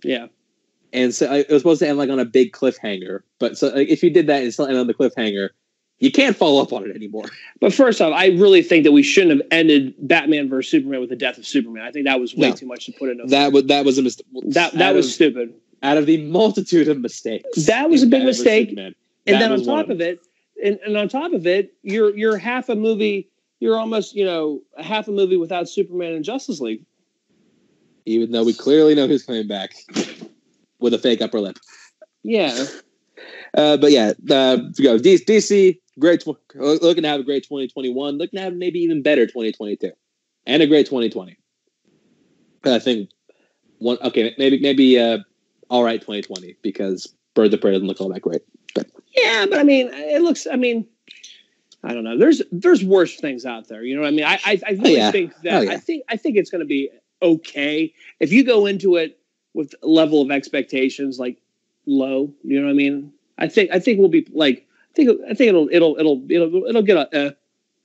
yeah, 0.03 0.27
and 0.93 1.13
so 1.13 1.31
it 1.33 1.49
was 1.49 1.61
supposed 1.61 1.79
to 1.81 1.87
end 1.87 1.97
like 1.97 2.09
on 2.09 2.19
a 2.19 2.25
big 2.25 2.53
cliffhanger. 2.53 3.21
But 3.39 3.57
so 3.57 3.67
like, 3.67 3.89
if 3.89 4.01
you 4.03 4.09
did 4.09 4.27
that 4.27 4.41
and 4.43 4.53
still 4.53 4.65
end 4.67 4.77
on 4.77 4.87
the 4.87 4.93
cliffhanger, 4.93 5.49
you 5.99 6.11
can't 6.11 6.35
follow 6.35 6.61
up 6.61 6.71
on 6.71 6.89
it 6.89 6.95
anymore. 6.95 7.25
but 7.59 7.73
first 7.73 7.99
off, 8.01 8.13
I 8.13 8.27
really 8.27 8.63
think 8.63 8.85
that 8.85 8.93
we 8.93 9.03
shouldn't 9.03 9.37
have 9.41 9.47
ended 9.51 9.93
Batman 9.99 10.47
versus 10.49 10.71
Superman 10.71 11.01
with 11.01 11.09
the 11.09 11.15
death 11.17 11.37
of 11.37 11.45
Superman. 11.45 11.83
I 11.83 11.91
think 11.91 12.05
that 12.05 12.19
was 12.21 12.33
way 12.35 12.49
No. 12.49 12.55
too 12.55 12.65
much 12.65 12.85
to 12.85 12.93
put 12.93 13.09
in. 13.09 13.19
A, 13.19 13.27
That 13.27 13.51
was 13.51 13.65
that 13.65 13.83
was 13.85 13.97
a 13.97 14.01
mistake. 14.01 14.25
that 14.45 14.73
that 14.73 14.95
was 14.95 15.13
stupid. 15.13 15.53
Out 15.83 15.97
of 15.97 16.05
the 16.05 16.25
multitude 16.29 16.87
of 16.87 16.99
mistakes. 16.99 17.65
That 17.65 17.89
was 17.89 18.03
a 18.03 18.07
big 18.07 18.23
mistake. 18.23 18.69
Superman, 18.69 18.95
And 19.27 19.41
then 19.41 19.51
on 19.51 19.63
top 19.63 19.89
of 19.89 20.01
it, 20.01 20.19
and, 20.63 20.79
and 20.85 20.97
on 20.97 21.07
top 21.07 21.33
of 21.33 21.47
it, 21.47 21.73
you're 21.83 22.15
you're 22.15 22.37
half 22.37 22.69
a 22.69 22.75
movie. 22.75 23.29
You're 23.59 23.77
almost 23.77 24.15
you 24.15 24.25
know 24.25 24.61
half 24.77 25.07
a 25.07 25.11
movie 25.11 25.37
without 25.37 25.69
Superman 25.69 26.13
and 26.13 26.23
Justice 26.23 26.59
League. 26.59 26.85
even 28.05 28.31
though 28.31 28.43
we 28.43 28.53
clearly 28.53 28.95
know 28.95 29.07
who's 29.07 29.23
coming 29.23 29.47
back 29.47 29.71
with 30.79 30.93
a 30.93 30.97
fake 30.97 31.21
upper 31.21 31.39
lip. 31.39 31.57
Yeah, 32.23 32.65
Uh, 33.55 33.77
but 33.77 33.91
yeah, 33.91 34.13
uh, 34.29 34.57
go 34.57 34.97
DC, 34.97 35.79
great, 35.97 36.21
tw- 36.21 36.37
looking 36.55 37.03
to 37.03 37.09
have 37.09 37.19
a 37.19 37.23
great 37.23 37.43
2021, 37.43 38.17
looking 38.17 38.37
to 38.37 38.43
have 38.43 38.53
maybe 38.53 38.79
even 38.79 39.01
better 39.01 39.25
2022, 39.25 39.91
and 40.45 40.63
a 40.63 40.67
great 40.67 40.85
2020. 40.85 41.37
But 42.61 42.73
I 42.73 42.79
think 42.79 43.09
one 43.79 43.97
okay, 44.03 44.35
maybe 44.37 44.59
maybe 44.59 44.99
uh, 44.99 45.19
all 45.69 45.83
right 45.83 45.99
2020 45.99 46.55
because 46.61 47.13
Bird 47.33 47.51
the 47.51 47.57
Prey 47.57 47.71
doesn't 47.71 47.87
look 47.87 48.01
all 48.01 48.09
that 48.09 48.21
great. 48.21 48.41
Yeah, 49.15 49.45
but 49.49 49.59
I 49.59 49.63
mean, 49.63 49.89
it 49.93 50.21
looks. 50.21 50.45
I 50.45 50.55
mean, 50.55 50.85
I 51.83 51.93
don't 51.93 52.03
know. 52.03 52.17
There's 52.17 52.41
there's 52.51 52.83
worse 52.83 53.19
things 53.19 53.45
out 53.45 53.67
there. 53.67 53.83
You 53.83 53.95
know 53.95 54.01
what 54.01 54.09
I 54.09 54.11
mean? 54.11 54.25
I 54.25 54.39
I, 54.45 54.61
I 54.67 54.71
really 54.71 54.97
yeah. 54.97 55.11
think 55.11 55.33
that 55.43 55.53
Oh, 55.53 55.61
yeah. 55.61 55.71
I 55.71 55.77
think 55.77 56.03
I 56.09 56.17
think 56.17 56.37
it's 56.37 56.49
going 56.49 56.59
to 56.59 56.67
be 56.67 56.89
okay 57.21 57.93
if 58.19 58.31
you 58.31 58.43
go 58.43 58.65
into 58.65 58.95
it 58.95 59.19
with 59.53 59.73
level 59.81 60.21
of 60.21 60.31
expectations 60.31 61.19
like 61.19 61.37
low. 61.85 62.33
You 62.43 62.59
know 62.59 62.67
what 62.67 62.71
I 62.71 62.75
mean? 62.75 63.11
I 63.37 63.47
think 63.47 63.71
I 63.71 63.79
think 63.79 63.99
we'll 63.99 64.09
be 64.09 64.27
like 64.31 64.67
I 64.91 64.95
think 64.95 65.21
I 65.29 65.33
think 65.33 65.49
it'll 65.49 65.69
it'll 65.71 65.97
it'll 65.97 66.23
it'll 66.29 66.65
it'll 66.65 66.83
get 66.83 66.97
a. 66.97 67.27
Uh, 67.27 67.31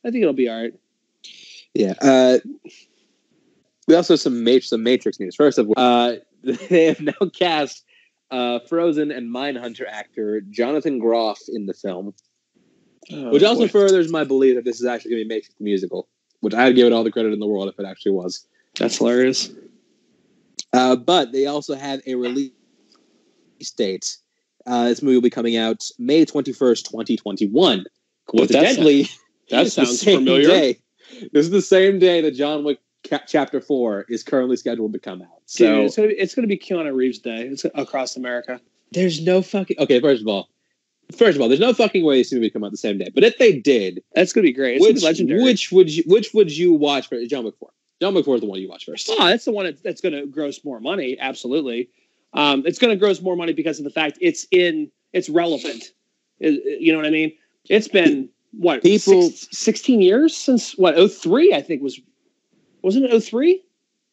I 0.05 0.11
think 0.11 0.23
it'll 0.23 0.35
be 0.35 0.48
all 0.48 0.61
right. 0.61 0.74
Yeah. 1.73 1.94
Uh, 2.01 2.39
we 3.86 3.94
also 3.94 4.15
have 4.15 4.20
some 4.20 4.44
Matrix, 4.44 4.70
some 4.70 4.82
Matrix 4.82 5.19
news. 5.19 5.35
First 5.35 5.59
of 5.59 5.69
all, 5.69 5.74
uh, 5.77 6.16
they 6.68 6.84
have 6.86 7.00
now 7.00 7.12
cast 7.36 7.84
uh, 8.30 8.58
Frozen 8.68 9.10
and 9.10 9.34
Mindhunter 9.34 9.84
actor 9.88 10.40
Jonathan 10.50 10.98
Groff 10.98 11.38
in 11.48 11.66
the 11.66 11.74
film, 11.74 12.14
which 13.10 13.42
Oh, 13.42 13.48
also 13.48 13.62
boy. 13.62 13.68
furthers 13.68 14.10
my 14.10 14.24
belief 14.24 14.56
that 14.56 14.64
this 14.64 14.80
is 14.80 14.86
actually 14.86 15.12
going 15.12 15.24
to 15.24 15.28
be 15.28 15.40
the 15.40 15.64
musical. 15.64 16.08
Which 16.40 16.54
I'd 16.54 16.74
give 16.76 16.86
it 16.86 16.92
all 16.92 17.04
the 17.04 17.10
credit 17.10 17.32
in 17.32 17.38
the 17.40 17.46
world 17.46 17.68
if 17.68 17.78
it 17.78 17.86
actually 17.86 18.12
was. 18.12 18.46
that's 18.78 18.98
hilarious. 18.98 19.50
Uh, 20.72 20.96
but 20.96 21.32
they 21.32 21.46
also 21.46 21.74
have 21.74 22.00
a 22.06 22.14
release 22.16 22.50
date. 23.76 24.16
Uh, 24.66 24.88
this 24.88 25.02
movie 25.02 25.16
will 25.16 25.22
be 25.22 25.30
coming 25.30 25.56
out 25.56 25.82
May 25.98 26.24
twenty 26.24 26.52
first, 26.52 26.90
twenty 26.90 27.16
twenty 27.16 27.46
one. 27.46 27.84
What 28.30 28.48
that 28.48 28.58
Coincidentally, 28.62 29.08
That 29.50 29.68
sounds 29.72 30.02
familiar. 30.02 30.48
Day. 30.48 30.78
This 31.32 31.44
is 31.46 31.50
the 31.50 31.62
same 31.62 31.98
day 31.98 32.20
that 32.22 32.32
John 32.32 32.64
Wick 32.64 32.78
ca- 33.09 33.22
Chapter 33.26 33.60
Four 33.60 34.06
is 34.09 34.22
currently 34.22 34.56
scheduled 34.56 34.93
to 34.93 34.98
come 34.98 35.22
out. 35.22 35.28
Dude, 35.47 35.47
So 35.47 35.82
it's 35.82 35.97
gonna 35.97 36.09
be 36.09 36.14
it's 36.14 36.35
gonna 36.35 36.47
be 36.48 36.59
Keanu 36.59 36.94
Reeves 36.94 37.18
Day. 37.18 37.43
It's 37.47 37.64
across 37.74 38.16
America. 38.16 38.60
there's 38.93 39.22
no 39.24 39.43
fucking 39.43 39.76
okay. 39.81 40.01
First 40.01 40.22
of 40.22 40.28
all, 40.28 40.48
first 41.16 41.36
of 41.36 41.43
all, 41.43 41.48
there's 41.48 41.60
no 41.60 41.72
fucking 41.72 42.05
way 42.05 42.18
this 42.18 42.32
movie 42.32 42.51
come 42.51 42.64
out 42.64 42.70
the 42.70 42.76
same 42.76 42.98
day. 42.98 43.10
But 43.14 43.24
if 43.24 43.39
they 43.39 43.59
did, 43.59 44.02
That's 44.14 44.32
gonna 44.32 44.43
be 44.43 44.52
great. 44.52 44.76
It's 44.76 44.85
gonna 44.85 44.93
which 44.94 45.01
be 45.02 45.06
legendary. 45.06 45.43
which 45.43 45.72
would 45.72 45.90
you 45.94 46.02
which 46.06 46.32
would 46.35 46.56
you 46.56 46.72
watch 46.72 47.09
for 47.09 47.24
John 47.26 47.51
Four? 47.59 47.70
John 48.01 48.20
Four 48.22 48.35
is 48.36 48.40
the 48.40 48.47
one 48.47 48.60
you 48.60 48.68
watch 48.68 48.85
first. 48.86 49.09
Oh, 49.10 49.26
that's 49.26 49.44
the 49.44 49.52
one 49.52 49.66
that- 49.66 49.82
that's 49.82 50.01
going 50.01 50.12
to 50.14 50.26
gross 50.26 50.64
more 50.64 50.81
money. 50.81 51.16
Absolutely, 51.18 51.89
um, 52.32 52.64
it's 52.66 52.78
going 52.78 52.90
to 52.90 52.97
gross 52.98 53.22
more 53.22 53.36
money 53.36 53.52
because 53.52 53.78
of 53.78 53.85
the 53.85 53.90
fact 53.90 54.18
it's 54.20 54.47
in 54.51 54.90
it's 55.12 55.28
relevant. 55.28 55.93
It- 56.40 56.81
you 56.81 56.93
know 56.93 56.98
what 56.98 57.06
I 57.06 57.10
mean? 57.10 57.32
It's 57.68 57.86
been 57.89 58.28
what 58.52 58.82
People- 58.82 59.31
six- 59.31 59.48
sixteen 59.56 60.01
years 60.01 60.36
since 60.36 60.76
what 60.76 60.97
03 60.97 61.52
I 61.55 61.62
think 61.62 61.82
was 61.82 62.01
wasn't 62.85 63.06
it 63.06 63.20
03? 63.20 63.62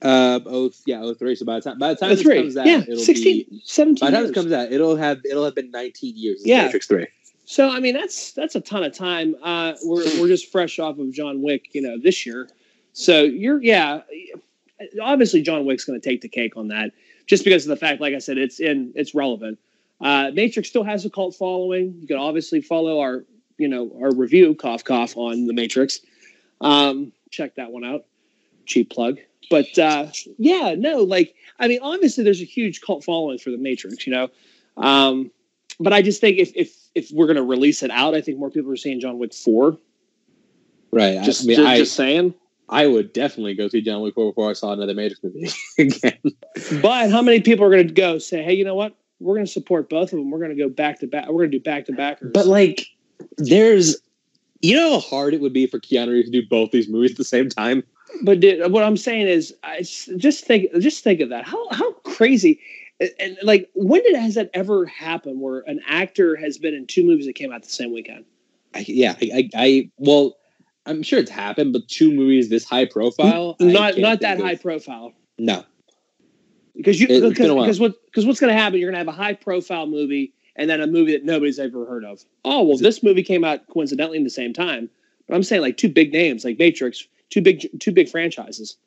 Uh, 0.02 0.40
oh 0.48 0.72
yeah, 0.88 1.02
oh 1.02 1.14
three. 1.14 1.36
So 1.36 1.46
by 1.46 1.56
the 1.56 1.62
time 1.62 1.78
by 1.78 1.90
the 1.90 1.96
time 1.96 2.10
this 2.10 2.24
03. 2.24 2.36
comes 2.42 2.58
out, 2.58 2.66
yeah, 2.66 2.82
it'll 2.88 2.98
16, 2.98 3.46
be 3.50 3.62
17 3.66 4.00
by 4.00 4.10
the 4.10 4.12
time 4.12 4.24
years. 4.24 4.34
this 4.34 4.42
comes 4.44 4.52
out, 4.52 4.72
it'll 4.72 4.96
have 4.96 5.22
it'll 5.30 5.46
have 5.46 5.54
been 5.54 5.70
19 5.70 6.18
years. 6.18 6.42
Yeah. 6.44 6.66
Matrix 6.66 6.88
Three. 6.88 7.08
So 7.46 7.70
I 7.70 7.80
mean 7.80 7.94
that's 7.94 8.32
that's 8.32 8.56
a 8.56 8.62
ton 8.62 8.84
of 8.84 8.98
time. 8.98 9.36
Uh, 9.44 9.74
we're 9.84 10.06
we're 10.20 10.28
just 10.28 10.52
fresh 10.52 10.80
off 10.80 10.98
of 10.98 11.12
John 11.12 11.44
Wick, 11.44 11.70
you 11.74 11.82
know, 11.82 12.00
this 12.00 12.26
year. 12.26 12.50
So 12.94 13.22
you're 13.22 13.62
yeah, 13.62 14.02
obviously 15.02 15.44
John 15.44 15.66
Wick's 15.66 15.86
going 15.86 16.00
to 16.00 16.10
take 16.10 16.22
the 16.22 16.30
cake 16.30 16.58
on 16.58 16.70
that, 16.70 16.92
just 17.28 17.44
because 17.44 17.66
of 17.66 17.70
the 17.70 17.78
fact, 17.78 18.02
like 18.02 18.16
I 18.16 18.20
said, 18.20 18.38
it's 18.38 18.60
in 18.60 18.94
it's 18.96 19.14
relevant. 19.14 19.60
Uh, 20.00 20.32
Matrix 20.34 20.68
still 20.68 20.84
has 20.84 21.06
a 21.06 21.12
cult 21.12 21.36
following. 21.36 21.96
You 22.00 22.08
can 22.08 22.18
obviously 22.18 22.62
follow 22.62 23.02
our 23.02 23.24
you 23.58 23.68
know 23.68 23.92
our 24.02 24.14
review 24.16 24.56
cough 24.56 24.84
cough 24.84 25.16
on 25.16 25.46
the 25.46 25.54
Matrix. 25.54 26.00
Um, 26.60 27.12
check 27.30 27.56
that 27.56 27.72
one 27.72 27.84
out. 27.84 28.06
Cheap 28.66 28.90
plug. 28.90 29.20
But 29.50 29.78
uh, 29.78 30.08
yeah, 30.38 30.76
no, 30.78 31.00
like 31.00 31.36
I 31.60 31.68
mean, 31.68 31.80
obviously 31.82 32.24
there's 32.24 32.42
a 32.42 32.46
huge 32.46 32.82
cult 32.82 33.04
following 33.04 33.38
for 33.38 33.52
the 33.52 33.58
Matrix, 33.58 34.08
you 34.08 34.14
know. 34.14 34.30
Um, 34.78 35.32
but 35.80 35.94
I 35.94 36.02
just 36.02 36.22
think 36.22 36.38
if 36.38 36.52
if 36.56 36.74
if 36.96 37.12
we're 37.12 37.28
gonna 37.28 37.44
release 37.44 37.84
it 37.84 37.92
out, 37.92 38.16
I 38.16 38.22
think 38.22 38.38
more 38.38 38.50
people 38.50 38.72
are 38.72 38.78
seeing 38.78 39.00
John 39.00 39.20
Wick 39.20 39.34
four. 39.34 39.78
Right. 40.92 41.24
Just, 41.24 41.44
I 41.44 41.48
mean, 41.48 41.58
just, 41.58 41.68
I, 41.68 41.78
just 41.78 41.96
saying. 41.96 42.34
I 42.72 42.88
would 42.88 43.12
definitely 43.12 43.54
go 43.54 43.68
see 43.68 43.82
John 43.82 44.02
Wick 44.02 44.16
4 44.16 44.32
before 44.32 44.50
I 44.50 44.54
saw 44.54 44.72
another 44.72 44.94
Matrix 44.94 45.22
movie 45.24 45.50
again. 45.78 46.20
But 46.82 47.12
how 47.12 47.22
many 47.22 47.42
people 47.42 47.66
are 47.66 47.70
gonna 47.70 47.84
go 47.84 48.18
say, 48.18 48.44
hey, 48.44 48.54
you 48.54 48.64
know 48.64 48.76
what? 48.76 48.96
We're 49.20 49.36
gonna 49.36 49.48
support 49.48 49.90
both 49.90 50.14
of 50.14 50.20
them. 50.20 50.32
We're 50.32 50.40
gonna 50.40 50.56
go 50.56 50.70
back 50.70 51.00
to 51.02 51.08
back. 51.08 51.28
We're 51.28 51.44
gonna 51.44 51.52
do 51.52 51.60
back 51.60 51.86
to 51.88 51.94
backers. 51.94 52.32
But 52.34 52.48
like, 52.48 52.88
there's, 53.38 53.98
you 54.62 54.76
know 54.76 54.94
how 54.94 55.00
hard 55.00 55.34
it 55.34 55.42
would 55.42 55.54
be 55.54 55.68
for 55.68 55.80
Keanu 55.80 56.10
Reeves 56.10 56.30
to 56.30 56.42
do 56.42 56.48
both 56.48 56.72
these 56.72 56.88
movies 56.88 57.12
at 57.12 57.18
the 57.18 57.26
same 57.26 57.50
time. 57.50 57.84
But 58.24 58.40
dude, 58.40 58.72
what 58.72 58.84
I'm 58.84 58.98
saying 58.98 59.28
is, 59.28 59.54
I 59.64 59.82
just 59.82 60.46
think, 60.46 60.72
just 60.80 61.04
think 61.04 61.20
of 61.22 61.30
that. 61.30 61.46
How 61.46 61.70
how 61.72 61.92
crazy, 62.04 62.60
and, 63.00 63.10
and, 63.20 63.38
like, 63.44 63.70
when 63.74 64.04
did 64.04 64.16
has 64.16 64.36
that 64.36 64.50
ever 64.54 64.86
happened 64.86 65.42
where 65.42 65.60
an 65.68 65.80
actor 65.88 66.36
has 66.36 66.58
been 66.58 66.74
in 66.74 66.88
two 66.88 67.04
movies 67.04 67.26
that 67.26 67.34
came 67.34 67.52
out 67.52 67.64
the 67.64 67.70
same 67.70 67.94
weekend? 67.94 68.26
I, 68.74 68.86
yeah, 68.88 69.16
I, 69.22 69.32
I, 69.34 69.50
I, 69.56 69.90
well, 69.98 70.38
I'm 70.86 71.04
sure 71.04 71.20
it's 71.20 71.32
happened, 71.32 71.74
but 71.74 71.88
two 71.88 72.12
movies 72.12 72.50
this 72.50 72.66
high 72.66 72.86
profile, 72.86 73.56
not 73.60 73.96
can't 73.96 74.22
that 74.22 74.38
of- 74.38 74.44
high 74.44 74.56
profile. 74.56 75.14
No, 75.38 75.64
Because 76.76 77.00
you 77.02 77.08
because 77.08 77.34
been 77.34 77.50
a 77.50 77.56
while. 77.56 77.66
because 77.66 77.80
what 77.80 77.96
because 78.06 78.26
what's 78.26 78.40
going 78.40 78.54
to 78.54 78.60
happen? 78.60 78.80
You're 78.80 78.92
going 78.92 79.04
to 79.04 79.12
have 79.12 79.20
a 79.20 79.24
high 79.24 79.34
profile 79.34 79.88
movie 79.88 80.34
and 80.56 80.70
then 80.70 80.82
a 80.82 80.88
movie 80.88 81.14
that 81.14 81.26
nobody's 81.26 81.58
ever 81.60 81.86
heard 81.86 82.04
of. 82.06 82.24
Oh 82.46 82.64
well, 82.64 82.78
this 82.78 83.02
movie 83.02 83.24
came 83.24 83.44
out 83.44 83.68
coincidentally 83.68 84.18
in 84.18 84.24
the 84.24 84.30
same 84.30 84.54
time. 84.54 84.90
But 85.28 85.36
I'm 85.36 85.44
saying 85.44 85.62
like 85.62 85.78
two 85.78 85.90
big 85.90 86.12
names 86.14 86.46
like 86.46 86.60
Matrix, 86.60 87.08
two 87.32 87.42
big 87.42 87.68
two 87.80 87.92
big 87.92 88.08
franchises. 88.10 88.78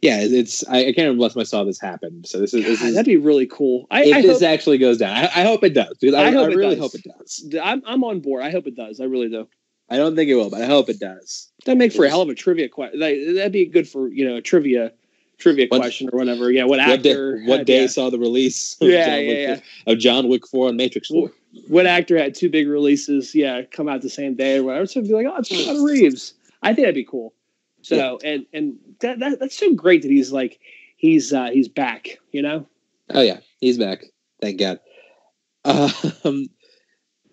yeah, 0.00 0.18
it's. 0.20 0.66
I, 0.68 0.86
I 0.86 0.92
can't 0.92 1.18
time 1.20 1.40
I 1.40 1.42
saw 1.44 1.62
this 1.64 1.78
happen. 1.78 2.24
So 2.24 2.40
this 2.40 2.54
is. 2.54 2.64
This 2.64 2.80
God, 2.80 2.88
is 2.88 2.94
that'd 2.94 3.06
be 3.06 3.18
really 3.18 3.46
cool. 3.46 3.86
I, 3.90 4.04
if 4.04 4.16
I 4.16 4.22
this 4.22 4.40
hope, 4.40 4.48
actually 4.48 4.78
goes 4.78 4.96
down, 4.96 5.14
I, 5.16 5.24
I 5.24 5.42
hope 5.44 5.62
it 5.62 5.74
does. 5.74 5.98
Because 5.98 6.14
I, 6.14 6.30
hope 6.30 6.50
it 6.50 6.56
really 6.56 6.76
does. 6.76 6.92
hope 6.92 6.94
it 6.94 7.04
does. 7.18 7.54
I'm 7.62 7.82
I'm 7.86 8.02
on 8.04 8.20
board. 8.20 8.42
I 8.42 8.50
hope 8.50 8.66
it 8.66 8.74
does. 8.76 9.00
I 9.00 9.04
really 9.04 9.28
do. 9.28 9.46
I 9.92 9.96
don't 9.96 10.14
think 10.16 10.30
it 10.30 10.36
will, 10.36 10.50
but 10.50 10.62
I 10.62 10.66
hope 10.66 10.88
it 10.88 11.00
does. 11.00 11.50
That'd 11.66 11.78
make 11.78 11.92
for 11.92 12.04
a 12.04 12.08
hell 12.08 12.22
of 12.22 12.28
a 12.28 12.34
trivia 12.34 12.68
question. 12.68 13.00
Like, 13.00 13.16
that'd 13.34 13.52
be 13.52 13.66
good 13.66 13.88
for 13.88 14.08
you 14.08 14.26
know 14.26 14.36
a 14.36 14.40
trivia 14.40 14.92
trivia 15.38 15.66
What- 15.68 15.80
question 15.80 16.08
or 16.12 16.18
whatever. 16.18 16.50
Yeah, 16.50 16.64
what 16.64 16.78
What 16.78 17.02
day, 17.02 17.10
actor? 17.10 17.42
what 17.46 17.58
had- 17.58 17.66
day 17.66 17.80
yeah. 17.82 17.86
saw 17.88 18.10
the 18.10 18.18
release 18.18 18.76
of, 18.80 18.88
Yeah, 18.88 19.06
John 19.06 19.24
yeah, 19.24 19.28
Wick, 19.28 19.62
yeah. 19.86 19.92
of 19.92 19.98
John 19.98 20.28
Wick 20.28 20.46
4 20.46 20.68
and 20.68 20.76
Matrix 20.76 21.08
4? 21.08 21.32
what 21.68 21.86
actor 21.86 22.18
had 22.18 22.34
two 22.34 22.50
big 22.50 22.68
releases? 22.68 23.34
Yeah, 23.34 23.62
come 23.62 23.88
out 23.88 24.02
the 24.02 24.10
same 24.10 24.34
day 24.34 24.58
or 24.58 24.64
whatever. 24.64 24.86
So 24.86 25.00
it'd 25.00 25.08
be 25.08 25.14
like, 25.14 25.26
oh, 25.26 25.36
it's 25.38 25.48
Keanu 25.48 25.82
Reeves. 25.84 26.34
I 26.62 26.74
think 26.74 26.84
that'd 26.84 26.94
be 26.94 27.04
cool. 27.04 27.32
So 27.82 28.18
and 28.24 28.46
and 28.52 28.78
that, 29.00 29.18
that 29.20 29.40
that's 29.40 29.56
so 29.56 29.74
great 29.74 30.02
that 30.02 30.10
he's 30.10 30.32
like 30.32 30.60
he's 30.96 31.32
uh 31.32 31.50
he's 31.50 31.68
back. 31.68 32.18
You 32.32 32.42
know. 32.42 32.66
Oh, 33.12 33.22
yeah, 33.22 33.40
he's 33.60 33.76
back. 33.78 34.04
Thank 34.40 34.60
God. 34.60 34.78
Um, 35.64 35.90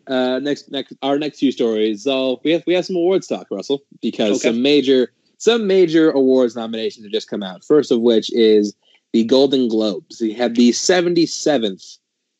uh, 0.08 0.40
next, 0.40 0.72
next, 0.72 0.94
our 1.04 1.20
next 1.20 1.40
few 1.40 1.52
stories. 1.52 2.04
So 2.04 2.42
we 2.44 2.52
have 2.52 2.64
we 2.66 2.74
have 2.74 2.86
some 2.86 2.96
awards 2.96 3.28
talk, 3.28 3.48
Russell, 3.52 3.84
because 4.02 4.38
Okay. 4.38 4.50
some 4.50 4.62
major 4.62 5.12
some 5.38 5.68
major 5.68 6.10
awards 6.10 6.56
nominations 6.56 7.06
have 7.06 7.12
just 7.12 7.30
come 7.30 7.44
out. 7.44 7.64
First 7.64 7.92
of 7.92 8.02
which 8.02 8.34
is 8.34 8.74
the 9.14 9.24
Golden 9.24 9.68
Globes. 9.68 10.20
We 10.20 10.34
have 10.34 10.56
the 10.56 10.72
seventy 10.72 11.26
seventh 11.26 11.84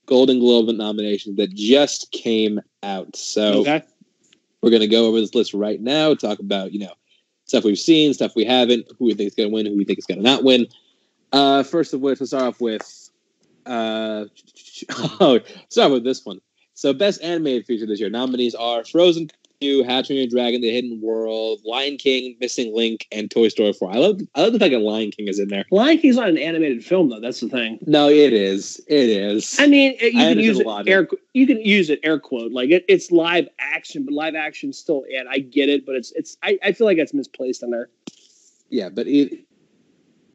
Golden 0.08 0.40
Globe 0.40 0.70
nomination 0.76 1.36
that 1.36 1.54
just 1.54 2.12
came 2.12 2.60
out. 2.82 3.16
So 3.16 3.60
Okay. 3.60 3.84
we're 4.62 4.70
going 4.72 4.82
to 4.82 4.88
go 4.88 5.06
over 5.06 5.20
this 5.20 5.36
list 5.36 5.54
right 5.54 5.80
now, 5.80 6.16
talk 6.16 6.40
about, 6.40 6.72
you 6.72 6.80
know, 6.80 6.94
stuff 7.48 7.64
we've 7.64 7.80
seen, 7.80 8.14
stuff 8.14 8.36
we 8.36 8.46
haven't, 8.46 8.88
who 8.98 9.06
we 9.06 9.14
think 9.14 9.28
is 9.28 9.36
going 9.36 9.50
to 9.50 9.54
win, 9.54 9.66
who 9.66 9.78
we 9.78 9.86
think 9.86 10.00
is 10.00 10.06
going 10.06 10.20
to 10.20 10.24
not 10.24 10.44
win. 10.44 10.68
Uh, 11.32 11.64
first 11.64 11.94
of 11.94 12.02
which, 12.02 12.20
let's 12.20 12.32
start 12.32 12.44
off 12.44 12.62
with, 12.62 13.10
uh, 13.66 14.26
oh, 15.20 15.40
start 15.70 15.92
with 15.92 16.04
this 16.04 16.26
one. 16.26 16.40
So, 16.74 16.94
best 16.94 17.24
animated 17.24 17.66
feature 17.66 17.88
this 17.88 18.00
year 18.00 18.10
nominees 18.10 18.54
are 18.54 18.86
Frozen 18.86 19.32
2, 19.62 19.84
How 19.86 20.02
to 20.02 20.08
Train 20.08 20.20
Your 20.20 20.28
Dragon, 20.28 20.62
The 20.62 20.72
Hidden 20.72 21.02
World, 21.02 21.60
Lion 21.66 21.98
King, 21.98 22.36
Missing 22.40 22.76
Link, 22.76 23.08
and 23.12 23.30
Toy 23.32 23.48
Story 23.48 23.74
4. 23.74 23.92
I 23.92 23.98
love, 23.98 24.20
I 24.36 24.42
love 24.42 24.54
the 24.54 24.60
fact 24.60 24.72
that 24.72 24.80
Lion 24.80 25.12
King 25.12 25.28
is 25.28 25.40
in 25.40 25.48
there. 25.48 25.66
Lion 25.72 25.98
King's 25.98 26.16
not 26.18 26.30
an 26.30 26.38
animated 26.38 26.84
film 26.86 27.10
though. 27.10 27.20
That's 27.20 27.40
the 27.40 27.50
thing. 27.50 27.80
No, 27.86 28.10
it 28.10 28.34
is. 28.34 28.80
It 28.88 29.10
is. 29.10 29.60
I 29.60 29.68
mean, 29.68 29.96
it- 30.00 30.14
you 30.14 30.22
I 30.22 30.34
can 30.34 30.40
use 30.40 30.60
it 30.60 30.68
air. 30.88 31.08
You 31.34 31.48
can 31.48 31.62
use 31.62 31.90
it 31.90 32.00
air 32.04 32.20
quote 32.20 32.52
like 32.52 32.70
it, 32.70 32.86
it's 32.88 33.12
live 33.12 33.48
action, 33.60 34.06
but 34.06 34.14
live 34.14 34.36
action 34.36 34.74
still. 34.74 35.04
And 35.16 35.28
I 35.30 35.40
get 35.40 35.70
it, 35.70 35.86
but 35.86 35.96
it's 35.96 36.12
it's. 36.12 36.38
I, 36.44 36.58
I 36.64 36.72
feel 36.72 36.86
like 36.88 36.98
it's 36.98 37.14
misplaced 37.14 37.64
in 37.64 37.72
there. 37.72 37.90
Yeah, 38.70 38.90
but, 38.90 39.08
e- 39.08 39.46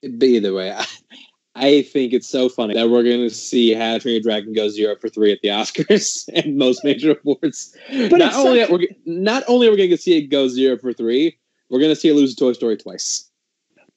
but 0.02 0.22
either 0.24 0.52
way, 0.54 0.72
I, 0.72 0.84
I 1.54 1.82
think 1.82 2.12
it's 2.14 2.28
so 2.28 2.48
funny 2.48 2.74
that 2.74 2.88
we're 2.88 3.02
going 3.02 3.20
to 3.20 3.30
see 3.30 3.74
How 3.74 3.92
to 3.94 4.00
Train 4.00 4.14
Your 4.14 4.22
Dragon 4.22 4.54
go 4.54 4.68
zero 4.70 4.96
for 4.96 5.08
three 5.08 5.32
at 5.32 5.40
the 5.42 5.48
Oscars 5.48 6.28
and 6.34 6.56
most 6.56 6.82
major 6.82 7.16
awards. 7.24 7.76
But 7.90 8.18
not 8.18 8.34
only 8.34 8.60
such- 8.60 8.70
are 8.70 8.76
we, 8.78 8.96
not 9.04 9.42
only 9.48 9.68
are 9.68 9.70
we 9.70 9.76
going 9.76 9.90
to 9.90 9.96
see 9.98 10.16
it 10.18 10.28
go 10.28 10.48
zero 10.48 10.78
for 10.78 10.92
three, 10.92 11.36
we're 11.68 11.78
going 11.78 11.90
to 11.92 11.96
see 11.96 12.08
it 12.08 12.14
lose 12.14 12.34
to 12.34 12.44
Toy 12.44 12.52
Story 12.54 12.76
twice. 12.76 13.28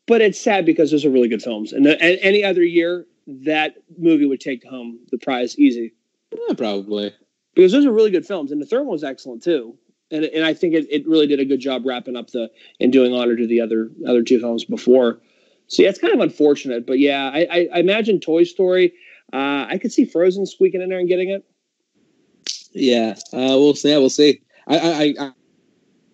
But 0.08 0.22
it's 0.22 0.40
sad 0.40 0.66
because 0.66 0.92
those 0.92 1.06
are 1.06 1.10
really 1.10 1.30
good 1.30 1.42
films, 1.42 1.72
and, 1.74 1.86
the, 1.86 2.00
and 2.02 2.20
any 2.22 2.44
other 2.44 2.64
year 2.64 3.06
that 3.26 3.76
movie 3.98 4.26
would 4.28 4.40
take 4.40 4.64
home 4.64 5.00
the 5.12 5.18
prize 5.18 5.58
easy 5.58 5.94
Eh, 6.50 6.54
probably. 6.54 7.12
because 7.56 7.72
those 7.72 7.86
are 7.86 7.92
really 7.92 8.12
good 8.12 8.26
films, 8.26 8.52
and 8.52 8.62
the 8.62 8.66
third 8.68 8.82
one 8.82 8.92
was 8.92 9.04
excellent 9.04 9.42
too. 9.42 9.76
And 10.12 10.24
and 10.26 10.46
I 10.46 10.54
think 10.54 10.76
it, 10.76 10.86
it 10.92 11.08
really 11.08 11.26
did 11.26 11.40
a 11.40 11.46
good 11.46 11.60
job 11.60 11.84
wrapping 11.86 12.16
up 12.16 12.30
the 12.30 12.52
and 12.80 12.94
doing 12.94 13.14
honor 13.16 13.36
to 13.36 13.48
the 13.48 13.62
other 13.62 13.90
other 14.08 14.22
two 14.22 14.40
films 14.40 14.64
before. 14.66 15.20
So 15.68 15.84
yeah, 15.84 15.90
it's 15.90 16.00
kind 16.00 16.14
of 16.14 16.20
unfortunate, 16.20 16.86
but 16.86 17.00
yeah, 17.00 17.30
I, 17.34 17.48
I, 17.52 17.68
I 17.76 17.80
imagine 17.80 18.20
Toy 18.20 18.44
Story. 18.44 18.94
Uh, 19.34 19.66
I 19.68 19.80
could 19.82 19.92
see 19.92 20.06
Frozen 20.06 20.46
squeaking 20.46 20.82
in 20.82 20.90
there 20.90 21.00
and 21.00 21.08
getting 21.08 21.30
it. 21.30 21.44
Yeah, 22.72 23.16
uh, 23.34 23.58
we'll 23.58 23.74
see. 23.76 23.90
Yeah, 23.90 23.98
we'll 23.98 24.10
see. 24.10 24.42
I, 24.68 24.78
I, 24.78 25.16
I, 25.26 25.32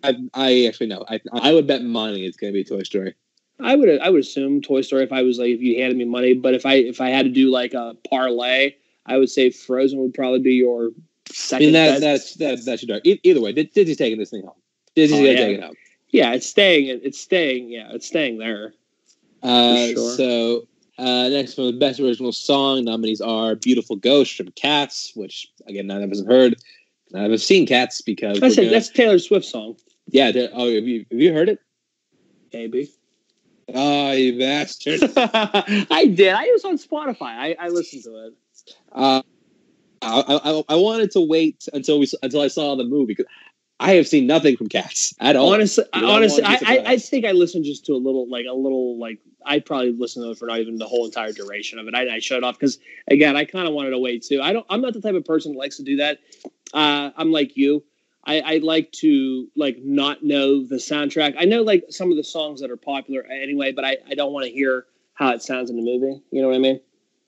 I, 0.04 0.14
I 0.34 0.64
actually 0.66 0.86
know. 0.86 1.04
I, 1.08 1.20
I 1.32 1.52
would 1.52 1.66
bet 1.66 1.82
money 1.82 2.24
it's 2.24 2.36
going 2.36 2.52
to 2.52 2.56
be 2.58 2.64
Toy 2.64 2.82
Story. 2.82 3.14
I 3.60 3.76
would 3.76 4.00
I 4.00 4.08
would 4.10 4.20
assume 4.22 4.62
Toy 4.62 4.80
Story 4.80 5.04
if 5.04 5.12
I 5.12 5.22
was 5.22 5.38
like 5.38 5.50
if 5.50 5.60
you 5.60 5.80
handed 5.80 5.96
me 5.98 6.04
money, 6.04 6.34
but 6.34 6.54
if 6.54 6.64
I 6.66 6.74
if 6.74 7.00
I 7.00 7.10
had 7.10 7.24
to 7.26 7.30
do 7.30 7.50
like 7.50 7.74
a 7.74 7.94
parlay, 8.08 8.74
I 9.06 9.18
would 9.18 9.30
say 9.30 9.50
Frozen 9.50 9.98
would 10.00 10.14
probably 10.14 10.40
be 10.40 10.54
your 10.54 10.86
I 10.88 11.32
second. 11.32 11.66
mean, 11.66 11.72
that, 11.74 12.00
best. 12.00 12.00
that's 12.00 12.34
that, 12.36 12.64
that's 12.64 12.82
your 12.82 12.96
dark. 12.96 13.02
Either 13.22 13.40
way, 13.40 13.52
Dis- 13.52 13.72
Disney's 13.74 13.98
taking 13.98 14.18
this 14.18 14.30
thing 14.30 14.42
home. 14.42 14.56
Disney's 14.96 15.20
Oh, 15.20 15.22
going 15.24 15.36
to 15.36 15.40
yeah. 15.42 15.46
take 15.48 15.58
it 15.58 15.62
home. 15.64 15.74
yeah, 16.10 16.32
it's 16.32 16.46
staying. 16.46 17.00
It's 17.04 17.20
staying. 17.20 17.68
Yeah, 17.70 17.90
it's 17.92 18.06
staying 18.06 18.38
there. 18.38 18.74
Uh, 19.42 19.86
sure. 19.88 20.16
So 20.16 20.62
uh, 20.98 21.28
next 21.28 21.56
one, 21.56 21.66
the 21.72 21.78
best 21.78 21.98
original 22.00 22.32
song 22.32 22.84
nominees 22.84 23.20
are 23.20 23.54
"Beautiful 23.56 23.96
Ghost" 23.96 24.36
from 24.36 24.48
Cats, 24.52 25.12
which 25.14 25.48
again 25.66 25.86
none 25.86 26.02
of 26.02 26.10
us 26.10 26.18
have 26.18 26.28
heard. 26.28 26.56
None 27.12 27.24
of 27.24 27.32
us 27.32 27.40
have 27.42 27.46
seen 27.46 27.66
Cats 27.66 28.00
because 28.00 28.40
That's 28.40 28.56
we're 28.56 28.64
gonna- 28.64 28.74
That's 28.74 28.88
Taylor 28.88 29.18
Swift 29.18 29.46
song. 29.46 29.76
yeah. 30.08 30.30
Oh, 30.52 30.72
have 30.72 30.84
you 30.86 31.04
have 31.10 31.20
you 31.20 31.32
heard 31.32 31.48
it? 31.48 31.58
Maybe. 32.52 32.90
Oh, 33.74 34.12
you 34.12 34.38
bastard! 34.38 35.00
I 35.16 36.12
did. 36.14 36.34
I 36.34 36.44
was 36.52 36.64
on 36.64 36.76
Spotify. 36.78 37.22
I, 37.22 37.56
I 37.58 37.68
listened 37.68 38.04
to 38.04 38.26
it. 38.26 38.34
uh, 38.92 39.22
I, 40.02 40.40
I 40.44 40.62
I 40.68 40.76
wanted 40.76 41.10
to 41.12 41.20
wait 41.20 41.68
until 41.72 41.98
we 41.98 42.06
until 42.22 42.40
I 42.42 42.48
saw 42.48 42.74
the 42.76 42.84
movie 42.84 43.14
because 43.14 43.26
I 43.82 43.94
have 43.94 44.06
seen 44.06 44.26
nothing 44.26 44.56
from 44.56 44.68
Cats 44.68 45.14
at 45.18 45.34
all. 45.34 45.52
honestly, 45.52 45.84
You 45.94 46.06
honestly, 46.06 46.44
I, 46.44 46.58
I, 46.64 46.82
I 46.86 46.96
think 46.98 47.24
I 47.24 47.32
listened 47.32 47.64
just 47.64 47.84
to 47.86 47.94
a 47.94 47.96
little, 47.96 48.28
like 48.28 48.46
a 48.48 48.54
little, 48.54 48.98
like 48.98 49.18
I 49.44 49.58
probably 49.58 49.92
listened 49.92 50.24
to 50.24 50.30
it 50.30 50.38
for 50.38 50.46
not 50.46 50.60
even 50.60 50.76
the 50.76 50.86
whole 50.86 51.04
entire 51.04 51.32
duration 51.32 51.78
of 51.78 51.88
it. 51.88 51.94
I, 51.94 52.14
I 52.14 52.18
shut 52.20 52.44
off 52.44 52.58
because 52.58 52.78
again, 53.08 53.36
I 53.36 53.44
kind 53.44 53.66
of 53.66 53.74
wanted 53.74 53.90
to 53.90 53.98
wait 53.98 54.22
too. 54.22 54.40
I 54.40 54.52
don't. 54.52 54.64
I'm 54.70 54.80
not 54.80 54.92
the 54.92 55.00
type 55.00 55.14
of 55.14 55.24
person 55.24 55.52
that 55.52 55.58
likes 55.58 55.76
to 55.78 55.82
do 55.82 55.96
that. 55.96 56.18
Uh, 56.72 57.10
I'm 57.16 57.32
like 57.32 57.56
you. 57.56 57.82
I, 58.24 58.40
I 58.40 58.56
like 58.58 58.92
to 58.92 59.48
like 59.56 59.78
not 59.82 60.22
know 60.22 60.64
the 60.64 60.76
soundtrack. 60.76 61.34
I 61.36 61.44
know 61.44 61.62
like 61.62 61.86
some 61.90 62.10
of 62.12 62.16
the 62.16 62.24
songs 62.24 62.60
that 62.60 62.70
are 62.70 62.76
popular 62.76 63.24
anyway, 63.24 63.72
but 63.72 63.84
I, 63.84 63.96
I 64.08 64.14
don't 64.14 64.32
want 64.32 64.46
to 64.46 64.52
hear 64.52 64.86
how 65.14 65.30
it 65.32 65.42
sounds 65.42 65.70
in 65.70 65.76
the 65.76 65.82
movie. 65.82 66.22
You 66.30 66.40
know 66.40 66.48
what 66.48 66.54
I 66.54 66.60
mean? 66.60 66.80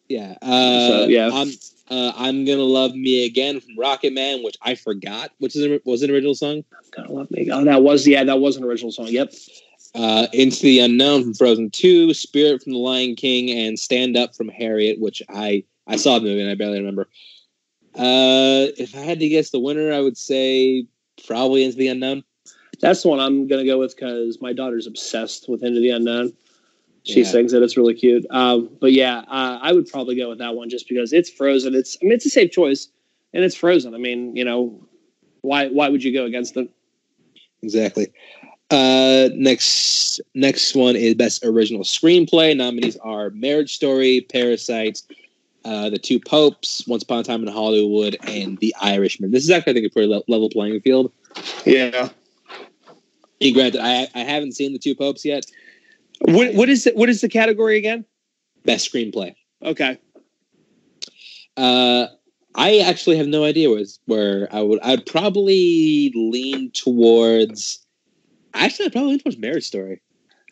Yeah. 0.08 0.36
Uh, 0.42 0.88
So, 0.88 1.04
yeah. 1.06 1.30
I'm 1.32 1.48
uh, 1.90 2.12
I'm 2.16 2.44
gonna 2.44 2.62
love 2.62 2.94
me 2.94 3.26
again 3.26 3.60
from 3.60 3.76
Rocketman, 3.76 4.42
which 4.42 4.56
I 4.62 4.74
forgot, 4.74 5.32
which 5.38 5.54
is 5.54 5.80
was 5.84 6.02
an 6.02 6.10
original 6.10 6.34
song. 6.34 6.64
Gotta 6.92 7.12
love 7.12 7.30
me. 7.30 7.50
Oh, 7.50 7.64
that 7.64 7.82
was 7.82 8.06
yeah, 8.06 8.24
that 8.24 8.40
was 8.40 8.56
an 8.56 8.64
original 8.64 8.92
song. 8.92 9.08
Yep. 9.08 9.32
Uh, 9.94 10.26
Into 10.32 10.62
the 10.62 10.80
Unknown 10.80 11.22
from 11.22 11.34
Frozen 11.34 11.70
Two, 11.70 12.12
Spirit 12.14 12.62
from 12.62 12.72
The 12.72 12.78
Lion 12.78 13.14
King, 13.14 13.50
and 13.50 13.78
Stand 13.78 14.16
Up 14.16 14.34
from 14.34 14.48
Harriet, 14.48 15.00
which 15.00 15.22
I 15.28 15.64
I 15.86 15.96
saw 15.96 16.18
the 16.18 16.24
movie 16.24 16.40
and 16.40 16.50
I 16.50 16.54
barely 16.54 16.78
remember. 16.78 17.08
Uh, 17.94 18.74
if 18.76 18.96
I 18.96 19.00
had 19.00 19.20
to 19.20 19.28
guess 19.28 19.50
the 19.50 19.60
winner, 19.60 19.92
I 19.92 20.00
would 20.00 20.16
say 20.16 20.86
probably 21.26 21.64
Into 21.64 21.76
the 21.76 21.88
Unknown. 21.88 22.24
That's 22.80 23.02
the 23.02 23.08
one 23.08 23.20
I'm 23.20 23.46
gonna 23.46 23.64
go 23.64 23.78
with 23.78 23.94
because 23.94 24.40
my 24.40 24.52
daughter's 24.52 24.86
obsessed 24.86 25.48
with 25.48 25.62
Into 25.62 25.80
the 25.80 25.90
Unknown. 25.90 26.32
She 27.04 27.20
Yeah. 27.20 27.26
sings 27.26 27.52
it; 27.52 27.62
it's 27.62 27.76
really 27.76 27.94
cute. 27.94 28.26
Um, 28.30 28.70
but 28.80 28.92
yeah, 28.92 29.18
uh, 29.28 29.58
I 29.62 29.72
would 29.72 29.86
probably 29.86 30.16
go 30.16 30.30
with 30.30 30.38
that 30.38 30.54
one 30.54 30.70
just 30.70 30.88
because 30.88 31.12
it's 31.12 31.30
Frozen. 31.30 31.74
It's 31.74 31.96
I 32.00 32.04
mean 32.04 32.12
it's 32.14 32.26
a 32.26 32.30
safe 32.30 32.50
choice, 32.50 32.88
and 33.32 33.44
it's 33.44 33.54
Frozen. 33.54 33.94
I 33.94 33.98
mean 33.98 34.34
you 34.34 34.44
know 34.44 34.86
why 35.42 35.68
why 35.68 35.88
would 35.90 36.02
you 36.02 36.12
go 36.12 36.24
against 36.24 36.56
it? 36.56 36.70
Exactly. 37.62 38.10
Uh, 38.70 39.28
next 39.34 40.20
next 40.34 40.74
one 40.74 40.96
is 40.96 41.14
best 41.14 41.44
original 41.44 41.82
screenplay. 41.84 42.56
Nominees 42.56 42.96
are 42.96 43.28
Marriage 43.30 43.74
Story, 43.74 44.22
Parasite, 44.32 45.02
uh, 45.66 45.90
The 45.90 45.98
Two 45.98 46.18
Popes, 46.18 46.86
Once 46.88 47.02
Upon 47.02 47.18
a 47.20 47.22
Time 47.22 47.42
in 47.46 47.52
Hollywood, 47.52 48.16
and 48.26 48.56
The 48.58 48.74
Irishman. 48.80 49.30
This 49.30 49.44
is 49.44 49.50
actually, 49.50 49.72
I 49.72 49.74
think, 49.74 49.86
a 49.86 49.90
pretty 49.90 50.08
le- 50.08 50.22
level 50.28 50.48
playing 50.48 50.80
field. 50.80 51.12
Yeah. 51.66 52.08
And 53.40 53.54
granted, 53.54 53.80
I, 53.82 54.08
I 54.14 54.20
haven't 54.20 54.52
seen 54.52 54.72
The 54.72 54.78
Two 54.78 54.94
Popes 54.94 55.24
yet. 55.24 55.44
What 56.20 56.54
what 56.54 56.68
is 56.68 56.86
it? 56.86 56.96
What 56.96 57.08
is 57.08 57.20
the 57.20 57.28
category 57.28 57.76
again? 57.76 58.04
Best 58.64 58.90
screenplay. 58.92 59.34
Okay. 59.62 59.98
Uh, 61.56 62.06
I 62.54 62.78
actually 62.78 63.16
have 63.16 63.26
no 63.26 63.44
idea 63.44 63.70
where, 63.70 63.84
where 64.06 64.48
I 64.54 64.60
would. 64.60 64.80
I'd 64.82 65.06
probably 65.06 66.12
lean 66.14 66.70
towards. 66.72 67.84
Actually, 68.54 68.86
I'd 68.86 68.92
probably 68.92 69.10
lean 69.10 69.20
towards 69.20 69.38
Marriage 69.38 69.64
Story. 69.64 70.00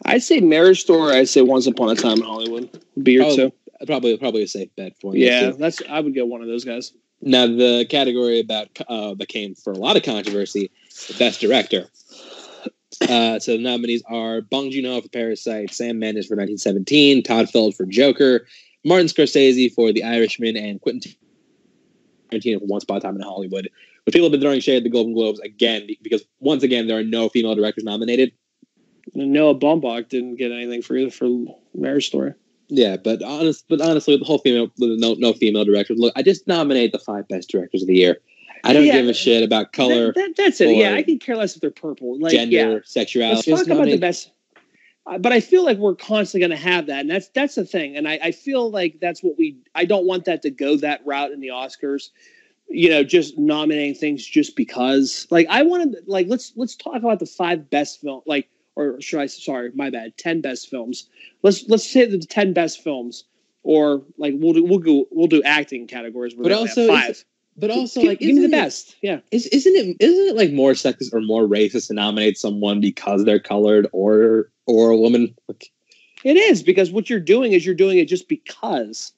I'd 0.05 0.23
say 0.23 0.41
Marriage 0.41 0.81
Story. 0.81 1.17
I'd 1.17 1.29
say 1.29 1.43
Once 1.43 1.67
Upon 1.67 1.91
a 1.91 1.95
Time 1.95 2.19
in 2.19 2.25
Hollywood. 2.25 2.83
Be 3.03 3.13
your 3.13 3.35
two. 3.35 3.53
Probably, 3.87 4.17
probably 4.17 4.43
a 4.43 4.49
safe 4.49 4.69
bet 4.77 4.93
for 5.01 5.17
you. 5.17 5.27
Yeah, 5.27 5.51
that's. 5.51 5.83
I 5.89 6.01
would 6.01 6.15
go 6.15 6.25
one 6.25 6.41
of 6.41 6.49
those 6.49 6.65
guys. 6.65 6.93
Now, 7.21 7.47
the 7.47 7.87
category 7.89 8.41
about 8.41 8.69
uh, 8.89 9.15
that 9.15 9.29
came 9.29 9.55
for 9.55 9.73
a 9.73 9.77
lot 9.77 9.97
of 9.97 10.03
controversy, 10.03 10.71
the 11.09 11.15
best 11.15 11.41
director. 11.41 11.87
Uh, 13.09 13.39
so 13.39 13.57
the 13.57 13.63
nominees 13.63 14.03
are 14.09 14.41
Bong 14.41 14.71
Joon-ho 14.71 15.01
for 15.01 15.09
Parasite, 15.09 15.73
Sam 15.73 15.99
Mendes 15.99 16.27
for 16.27 16.35
1917, 16.35 17.23
Todd 17.23 17.51
Phillips 17.51 17.77
for 17.77 17.87
Joker, 17.87 18.47
Martin 18.85 19.07
Scorsese 19.07 19.73
for 19.73 19.93
The 19.93 20.05
Irishman, 20.05 20.57
and 20.57 20.81
Quentin 20.81 21.13
Tarantino 22.31 22.61
for 22.61 22.67
Once 22.67 22.85
Upon 22.85 22.99
a 22.99 23.01
Time 23.01 23.17
in 23.17 23.23
Hollywood. 23.23 23.69
But 24.05 24.15
people 24.15 24.27
have 24.27 24.33
been 24.33 24.41
throwing 24.41 24.61
shade 24.61 24.79
at 24.79 24.83
the 24.83 24.91
Golden 24.91 25.15
Globes 25.15 25.41
again 25.41 25.87
because 26.03 26.25
once 26.41 26.63
again 26.63 26.89
there 26.89 26.99
are 26.99 27.05
no 27.05 27.29
female 27.29 27.55
directors 27.55 27.85
nominated. 27.85 28.33
Noah 29.15 29.55
Baumbach 29.55 30.09
didn't 30.09 30.37
get 30.37 30.53
anything 30.53 30.83
for 30.83 30.97
either 30.97 31.11
for 31.11 31.29
Marriage 31.75 32.07
Story. 32.07 32.35
Yeah, 32.69 32.97
but 32.97 33.23
honest, 33.23 33.65
but 33.69 33.81
honestly, 33.81 34.17
the 34.17 34.25
whole 34.25 34.39
female, 34.39 34.71
no, 34.79 35.15
no 35.19 35.33
female 35.35 35.65
directors. 35.65 35.99
Look, 35.99 36.13
I 36.17 36.23
just 36.23 36.47
nominate 36.47 36.93
the 36.93 36.99
five 36.99 37.29
best 37.29 37.51
directors 37.51 37.83
of 37.83 37.89
the 37.89 37.97
year. 37.97 38.19
I 38.65 38.73
don't 38.73 38.85
Yeah. 38.85 38.93
give 39.01 39.09
a 39.09 39.15
shit 39.15 39.43
about 39.43 39.73
color. 39.73 40.07
That, 40.07 40.15
that- 40.15 40.37
that's 40.37 40.61
it. 40.61 40.77
Yeah, 40.77 40.95
I 40.95 41.03
can 41.03 41.19
care 41.19 41.37
less 41.37 41.55
if 41.55 41.61
they're 41.61 41.71
purple. 41.71 42.19
Like, 42.19 42.33
gender, 42.33 42.55
yeah, 42.55 42.79
sexuality. 42.85 43.35
let's 43.37 43.47
Just 43.47 43.69
talk 43.69 43.75
about 43.77 43.87
the 43.91 43.99
best. 43.99 44.31
Uh, 45.07 45.19
But 45.19 45.33
I 45.33 45.41
feel 45.41 45.65
like 45.65 45.79
we're 45.79 45.97
constantly 45.97 46.47
going 46.47 46.57
to 46.59 46.65
have 46.65 46.87
that, 46.87 47.01
and 47.01 47.11
that's 47.11 47.29
that's 47.29 47.57
the 47.57 47.65
thing. 47.65 47.97
And 47.97 48.07
I, 48.09 48.21
I 48.23 48.31
feel 48.33 48.71
like 48.71 48.99
that's 49.01 49.23
what 49.23 49.37
we. 49.37 49.57
I 49.75 49.85
don't 49.85 50.07
want 50.07 50.27
that 50.27 50.43
to 50.43 50.51
go 50.51 50.77
that 50.77 51.01
route 51.05 51.33
in 51.33 51.41
the 51.41 51.49
Oscars. 51.49 52.11
You 52.69 52.89
know, 52.89 53.03
just 53.03 53.37
nominating 53.37 53.95
things 53.95 54.25
just 54.25 54.55
because. 54.55 55.27
Like, 55.31 55.47
I 55.51 55.63
wanted. 55.63 55.97
Like, 56.07 56.29
let's 56.29 56.53
let's 56.57 56.77
talk 56.77 56.95
about 56.97 57.19
the 57.19 57.27
five 57.27 57.69
best 57.69 58.01
film. 58.01 58.23
Like, 58.27 58.49
or 58.77 59.01
should 59.01 59.19
I? 59.19 59.27
Sorry, 59.27 59.73
my 59.75 59.91
bad. 59.91 60.17
Ten 60.19 60.41
best 60.41 60.69
films. 60.71 61.09
Let's 61.43 61.69
let's 61.69 61.85
say 61.89 62.07
the 62.07 62.19
ten 62.19 62.53
best 62.53 62.81
films, 62.85 63.25
or 63.65 64.05
like 64.19 64.35
we'll 64.37 64.53
do 64.53 64.63
we'll 64.63 64.79
go 64.79 65.09
we'll 65.11 65.27
do 65.27 65.43
acting 65.43 65.89
categories. 65.89 66.35
But 66.35 66.53
also, 66.53 66.87
five. 66.87 67.25
But 67.57 67.71
also, 67.71 68.01
give, 68.01 68.09
like, 68.09 68.19
give 68.21 68.35
me 68.35 68.43
the 68.43 68.49
best. 68.49 68.97
Yeah. 69.03 69.21
Is, 69.31 69.47
isn't 69.49 69.75
it 69.75 69.97
isn't 70.01 70.29
it 70.29 70.37
like 70.37 70.53
more 70.53 70.73
sexist 70.73 71.13
or 71.13 71.21
more 71.21 71.43
racist 71.43 71.89
to 71.89 71.95
nominate 71.95 72.39
someone 72.39 72.81
because 72.81 73.25
they're 73.25 73.41
colored 73.41 73.89
or 73.93 74.51
or 74.67 74.91
a 74.91 74.97
woman? 74.97 75.35
Like, 75.49 75.71
It 76.25 76.37
is 76.37 76.63
because 76.63 76.91
what 76.91 77.11
you're 77.11 77.21
doing 77.21 77.53
is 77.53 77.67
you're 77.67 77.75
doing 77.75 77.99
it 77.99 78.09
just 78.09 78.29
because. 78.29 79.13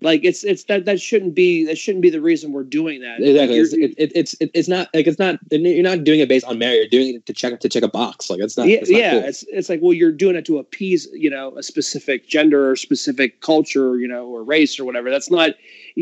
Like 0.00 0.24
it's 0.24 0.44
it's 0.44 0.64
that 0.64 0.84
that 0.84 1.00
shouldn't 1.00 1.34
be 1.34 1.64
that 1.66 1.76
shouldn't 1.76 2.02
be 2.02 2.10
the 2.10 2.20
reason 2.20 2.52
we're 2.52 2.62
doing 2.62 3.00
that. 3.00 3.20
exactly, 3.20 3.56
You're- 3.56 3.60
it's, 3.64 3.72
it, 3.74 3.94
it, 3.98 4.12
it's 4.14 4.34
it, 4.34 4.50
it's 4.54 4.68
not 4.68 4.88
like 4.94 5.08
it's 5.08 5.18
not 5.18 5.40
you're 5.50 5.82
not 5.82 6.04
doing 6.04 6.20
it 6.20 6.28
based 6.28 6.46
on 6.46 6.56
merit. 6.56 6.76
You're 6.76 7.02
doing 7.02 7.16
it 7.16 7.26
to 7.26 7.32
check 7.32 7.58
to 7.58 7.68
check 7.68 7.82
a 7.82 7.88
box. 7.88 8.30
Like 8.30 8.38
it's 8.38 8.56
not. 8.56 8.68
yeah, 8.68 8.76
it's 8.76 8.90
not 8.90 8.98
yeah. 8.98 9.10
cool. 9.12 9.28
It's 9.28 9.42
it's 9.48 9.68
like 9.68 9.80
well, 9.82 9.92
you're 9.92 10.12
doing 10.12 10.36
it 10.36 10.44
to 10.46 10.58
appease 10.58 11.08
you 11.12 11.28
know 11.30 11.56
a 11.56 11.64
specific 11.64 12.28
gender 12.28 12.70
or 12.70 12.76
specific 12.76 13.40
culture, 13.40 13.98
you 13.98 14.06
know, 14.06 14.26
or 14.26 14.44
race 14.44 14.78
or 14.78 14.84
whatever. 14.84 15.10
That's 15.10 15.30
not. 15.32 15.54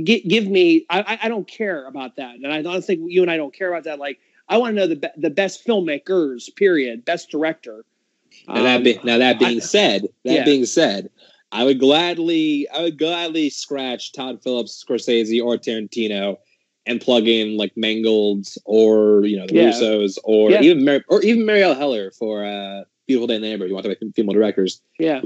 Give, 0.04 0.22
give 0.28 0.46
me. 0.48 0.84
I 0.90 1.18
I- 1.22 1.28
don't 1.28 1.48
care 1.48 1.86
about 1.86 2.16
that, 2.16 2.34
and 2.34 2.48
I 2.52 2.60
don't 2.60 2.84
think 2.84 3.00
you 3.10 3.22
and 3.22 3.30
I 3.30 3.38
don't 3.38 3.54
care 3.54 3.70
about 3.72 3.84
that. 3.84 3.98
Like 3.98 4.18
I 4.50 4.58
want 4.58 4.74
to 4.74 4.80
know 4.80 4.86
the 4.88 4.96
be, 4.96 5.08
the 5.16 5.30
best 5.30 5.66
filmmakers. 5.66 6.54
Period. 6.54 7.06
Best 7.06 7.30
director. 7.30 7.84
Now 8.46 8.62
that 8.62 8.76
Um, 8.76 8.82
be, 8.82 9.00
now 9.02 9.16
that 9.18 9.38
being 9.38 9.60
said, 9.60 10.02
that 10.24 10.32
yeah. 10.32 10.44
being 10.44 10.66
said, 10.66 11.08
I 11.52 11.64
would 11.64 11.78
gladly 11.78 12.68
I 12.68 12.82
would 12.82 12.98
gladly 12.98 13.50
scratch 13.50 14.12
Todd 14.12 14.42
Phillips, 14.42 14.82
Scorsese, 14.84 15.42
or 15.42 15.56
Tarantino, 15.56 16.36
and 16.86 17.00
plug 17.00 17.26
in 17.28 17.56
like 17.56 17.72
Mangold 17.76 18.46
or 18.64 19.24
you 19.24 19.36
know 19.38 19.46
the 19.46 19.54
Yeah. 19.54 19.70
Russos 19.70 20.18
or 20.24 20.50
Yeah. 20.50 20.62
even 20.62 20.84
Mar- 20.84 21.04
or 21.08 21.22
even 21.22 21.44
Marielle 21.44 21.76
Heller 21.76 22.10
for 22.10 22.44
uh, 22.44 22.84
Beautiful 23.06 23.26
Day 23.28 23.36
in 23.36 23.42
the 23.42 23.48
Neighborhood. 23.48 23.68
You 23.70 23.74
want 23.74 23.84
to 23.84 23.90
make 24.00 24.14
female 24.14 24.34
directors? 24.34 24.80
yeah. 24.98 25.20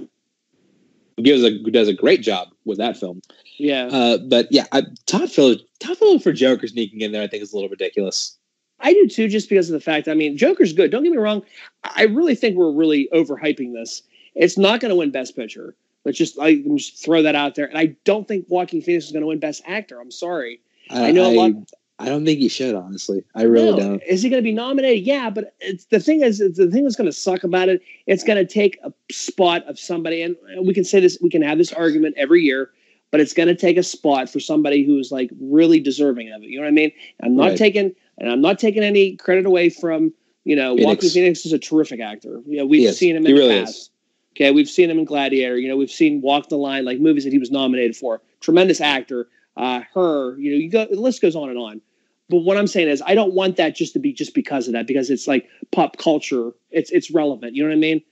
Who 1.17 1.23
gives 1.25 1.43
a 1.45 1.51
who 1.51 1.71
does 1.71 1.89
a 1.89 1.93
great 1.95 2.23
job 2.23 2.49
with 2.65 2.79
that 2.79 2.97
film. 2.97 3.21
Yeah. 3.59 3.87
Uh, 3.87 4.19
but 4.19 4.49
yeah, 4.51 4.67
I, 4.73 4.83
Todd 5.07 5.31
Phillips 5.31 5.63
Todd 5.81 5.99
Phillips 5.99 6.23
for 6.25 6.33
Joker 6.33 6.67
sneaking 6.67 7.01
in 7.03 7.13
there, 7.13 7.23
I 7.23 7.27
think 7.27 7.43
is 7.43 7.53
a 7.53 7.57
little 7.57 7.69
ridiculous. 7.69 8.37
I 8.83 8.95
do 8.95 9.07
too, 9.07 9.29
just 9.29 9.51
because 9.51 9.69
of 9.69 9.75
the 9.75 9.81
fact. 9.81 10.09
I 10.09 10.15
mean, 10.15 10.39
Joker's 10.39 10.73
good. 10.73 10.91
Don't 10.91 11.03
get 11.03 11.13
me 11.13 11.19
wrong. 11.19 11.43
I 11.85 12.05
really 12.05 12.35
think 12.35 12.57
we're 12.57 12.73
really 12.73 13.11
overhyping 13.13 13.75
this. 13.75 14.03
It's 14.35 14.57
not 14.57 14.81
going 14.81 14.89
to 14.89 14.95
win 14.97 15.11
Best 15.11 15.37
Picture. 15.37 15.75
Let's 16.05 16.19
just 16.19 16.39
I 16.39 16.57
just 16.77 17.05
throw 17.05 17.23
that 17.23 17.35
out 17.35 17.55
there. 17.55 17.67
And 17.67 17.77
I 17.79 17.95
don't 18.05 18.27
think 18.27 18.47
Joaquin 18.49 18.81
Phoenix 18.83 19.07
is 19.07 19.13
going 19.13 19.23
to 19.23 19.27
win 19.27 19.39
Best 19.39 19.63
Actor. 19.67 20.01
I'm 20.01 20.11
sorry. 20.11 20.61
I 20.91 21.11
know 21.13 21.31
a 21.31 21.35
lot- 21.35 21.53
I 21.99 22.07
don't 22.07 22.25
think 22.25 22.41
he 22.41 22.49
should. 22.49 22.75
Honestly, 22.75 23.23
I 23.35 23.43
really 23.43 23.73
No. 23.73 23.77
don't. 23.77 24.03
Is 24.09 24.23
he 24.23 24.31
going 24.31 24.43
to 24.43 24.49
be 24.49 24.55
nominated? 24.55 25.05
Yeah, 25.07 25.29
but 25.29 25.55
it's 25.61 25.85
the 25.85 26.01
thing 26.01 26.23
is 26.23 26.41
it's 26.41 26.57
the 26.57 26.71
thing 26.71 26.85
that's 26.85 26.97
going 26.97 27.11
to 27.11 27.13
suck 27.13 27.45
about 27.45 27.69
it. 27.69 27.83
It's 28.07 28.25
going 28.25 28.39
to 28.39 28.51
take 28.51 28.79
a 28.83 28.91
spot 29.13 29.67
of 29.67 29.79
somebody, 29.79 30.23
and 30.23 30.35
we 30.63 30.73
can 30.73 30.85
say 30.85 30.99
this. 31.01 31.19
We 31.21 31.29
can 31.29 31.43
have 31.43 31.59
this 31.59 31.75
argument 31.75 32.15
every 32.17 32.41
year, 32.41 32.71
but 33.11 33.21
it's 33.21 33.35
going 33.35 33.49
to 33.49 33.55
take 33.55 33.77
a 33.77 33.83
spot 33.83 34.31
for 34.31 34.41
somebody 34.41 34.83
who 34.83 34.99
is 34.99 35.13
like 35.13 35.31
really 35.43 35.79
deserving 35.79 36.33
of 36.33 36.43
it. 36.43 36.49
You 36.49 36.57
know 36.57 36.63
what 36.63 36.69
I 36.69 36.73
mean? 36.73 36.93
I'm 37.23 37.37
not 37.37 37.49
Right. 37.51 37.59
taking, 37.59 37.95
and 38.17 38.31
I'm 38.31 38.41
not 38.41 38.59
taking 38.59 38.83
any 38.83 39.17
credit 39.17 39.45
away 39.45 39.69
from 39.69 40.15
you 40.45 40.57
know 40.57 40.77
Phoenix. 40.77 40.87
Joaquin 40.87 41.11
Phoenix 41.11 41.45
is 41.45 41.53
a 41.53 41.59
terrific 41.59 42.01
actor. 42.01 42.41
You 42.47 42.57
know, 42.57 42.65
we've 42.67 42.89
He 42.89 42.93
seen 42.95 43.15
him 43.15 43.27
He 43.27 43.33
in 43.33 43.37
really 43.37 43.55
the 43.57 43.65
past. 43.65 43.91
Okay, 44.37 44.51
we've 44.51 44.69
seen 44.69 44.91
him 44.91 44.99
in 44.99 45.05
Gladiator. 45.05 45.59
You 45.59 45.69
know, 45.69 45.77
we've 45.77 45.91
seen 45.91 46.21
Walk 46.21 46.49
the 46.49 46.57
Line, 46.57 46.85
like 46.85 47.01
movies 47.01 47.25
that 47.25 47.33
he 47.33 47.39
was 47.39 47.51
nominated 47.51 47.97
for. 47.97 48.23
Tremendous 48.41 48.81
actor. 48.81 49.29
Uh, 49.57 49.83
her, 49.95 50.39
you 50.39 50.53
know, 50.53 50.57
you 50.57 50.71
go. 50.71 50.87
The 50.87 51.01
list 51.01 51.21
goes 51.21 51.35
on 51.35 51.51
and 51.51 51.59
on. 51.59 51.81
But 52.29 52.39
what 52.39 52.57
I'm 52.57 52.69
saying 52.69 52.89
is, 52.89 53.03
I 53.05 53.15
don't 53.15 53.35
want 53.35 53.57
that 53.57 53.75
just 53.75 53.93
to 53.95 53.99
be 53.99 54.13
just 54.13 54.35
because 54.35 54.69
of 54.69 54.75
that, 54.75 54.87
because 54.87 55.11
it's 55.11 55.27
like 55.27 55.49
pop 55.73 55.97
culture. 55.97 56.53
It's 56.71 56.91
it's 56.91 57.11
relevant. 57.11 57.57
You 57.57 57.65
know 57.65 57.71
what 57.71 57.75
I 57.75 57.81
mean? 57.81 58.03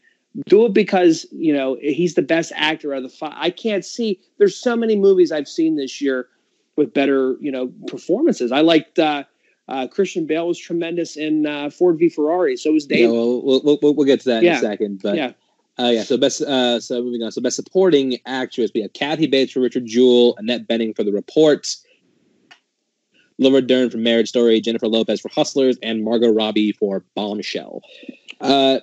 Do 0.46 0.66
it 0.66 0.74
because 0.74 1.24
you 1.30 1.52
know 1.52 1.78
he's 1.80 2.14
the 2.14 2.22
best 2.22 2.52
actor 2.56 2.92
of 2.92 3.04
the 3.04 3.08
five. 3.08 3.34
I 3.36 3.50
can't 3.50 3.84
see. 3.84 4.20
There's 4.38 4.56
so 4.56 4.76
many 4.76 4.96
movies 4.96 5.30
I've 5.30 5.48
seen 5.48 5.76
this 5.76 6.00
year 6.00 6.28
with 6.74 6.92
better 6.92 7.36
you 7.40 7.52
know 7.52 7.72
performances. 7.86 8.50
I 8.50 8.60
liked 8.62 8.98
uh, 8.98 9.22
uh, 9.68 9.86
Christian 9.86 10.26
Bale 10.26 10.48
was 10.48 10.58
tremendous 10.58 11.16
in 11.16 11.46
uh, 11.46 11.70
Ford 11.70 11.98
v 11.98 12.08
Ferrari. 12.08 12.56
So 12.56 12.72
was 12.72 12.86
Yeah, 12.90 12.96
Dave. 12.96 13.10
well, 13.12 13.42
we'll, 13.42 13.78
we'll, 13.80 13.94
we'll 13.94 14.06
get 14.06 14.20
to 14.20 14.30
that 14.30 14.42
in 14.42 14.52
a 14.52 14.58
second. 14.58 15.00
But 15.02 15.16
Yeah. 15.16 15.32
Uh, 15.78 15.90
yeah, 15.90 16.02
so 16.02 16.16
best 16.16 16.42
uh, 16.42 16.80
so 16.80 17.02
moving 17.02 17.22
on. 17.22 17.30
So 17.30 17.40
best 17.40 17.56
supporting 17.56 18.18
actress, 18.26 18.70
we 18.74 18.82
have 18.82 18.92
Kathy 18.94 19.26
Bates 19.26 19.52
for 19.52 19.60
Richard 19.60 19.86
Jewell, 19.86 20.34
Annette 20.38 20.66
Bening 20.66 20.94
for 20.96 21.04
The 21.04 21.12
Report, 21.12 21.68
Laura 23.38 23.62
Dern 23.62 23.88
for 23.88 23.98
Marriage 23.98 24.28
Story, 24.28 24.60
Jennifer 24.60 24.88
Lopez 24.88 25.20
for 25.20 25.28
Hustlers, 25.28 25.76
and 25.82 26.02
Margot 26.02 26.30
Robbie 26.32 26.72
for 26.72 27.04
Bombshell. 27.14 27.82
Uh, 28.40 28.80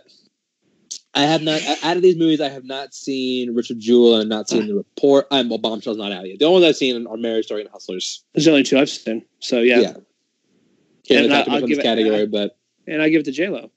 I 1.14 1.24
have 1.24 1.42
not 1.44 1.62
out 1.84 1.96
of 1.98 2.04
these 2.04 2.18
movies. 2.18 2.40
I 2.42 2.50
have 2.50 2.66
not 2.66 2.94
seen 2.94 3.54
Richard 3.56 3.80
Jewell 3.80 4.16
and 4.16 4.24
I've 4.24 4.28
not 4.38 4.50
seen 4.50 4.68
The 4.68 4.76
Report. 4.76 5.28
I'm, 5.32 5.50
well, 5.50 5.58
Bombshell's 5.60 5.98
not 5.98 6.12
out 6.12 6.28
yet. 6.28 6.40
The 6.40 6.46
only 6.46 6.62
ones 6.62 6.70
I've 6.70 6.76
seen 6.78 7.08
are 7.08 7.18
Marriage 7.18 7.46
Story 7.46 7.62
and 7.62 7.70
Hustlers. 7.70 8.24
There's 8.34 8.48
only 8.48 8.64
two 8.64 8.78
I've 8.78 8.90
seen. 8.90 9.24
So 9.40 9.60
yeah, 9.62 9.80
Yeah. 9.80 9.94
Can't 11.08 11.26
And 11.26 11.34
I- 11.34 11.42
I'll 11.42 11.60
give 11.60 11.70
this 11.70 11.78
it- 11.80 11.84
category, 11.84 12.26
but 12.26 12.58
and 12.88 13.02
I 13.02 13.10
give 13.10 13.22
it 13.22 13.26
to 13.26 13.32
J 13.32 13.48
Lo. 13.50 13.70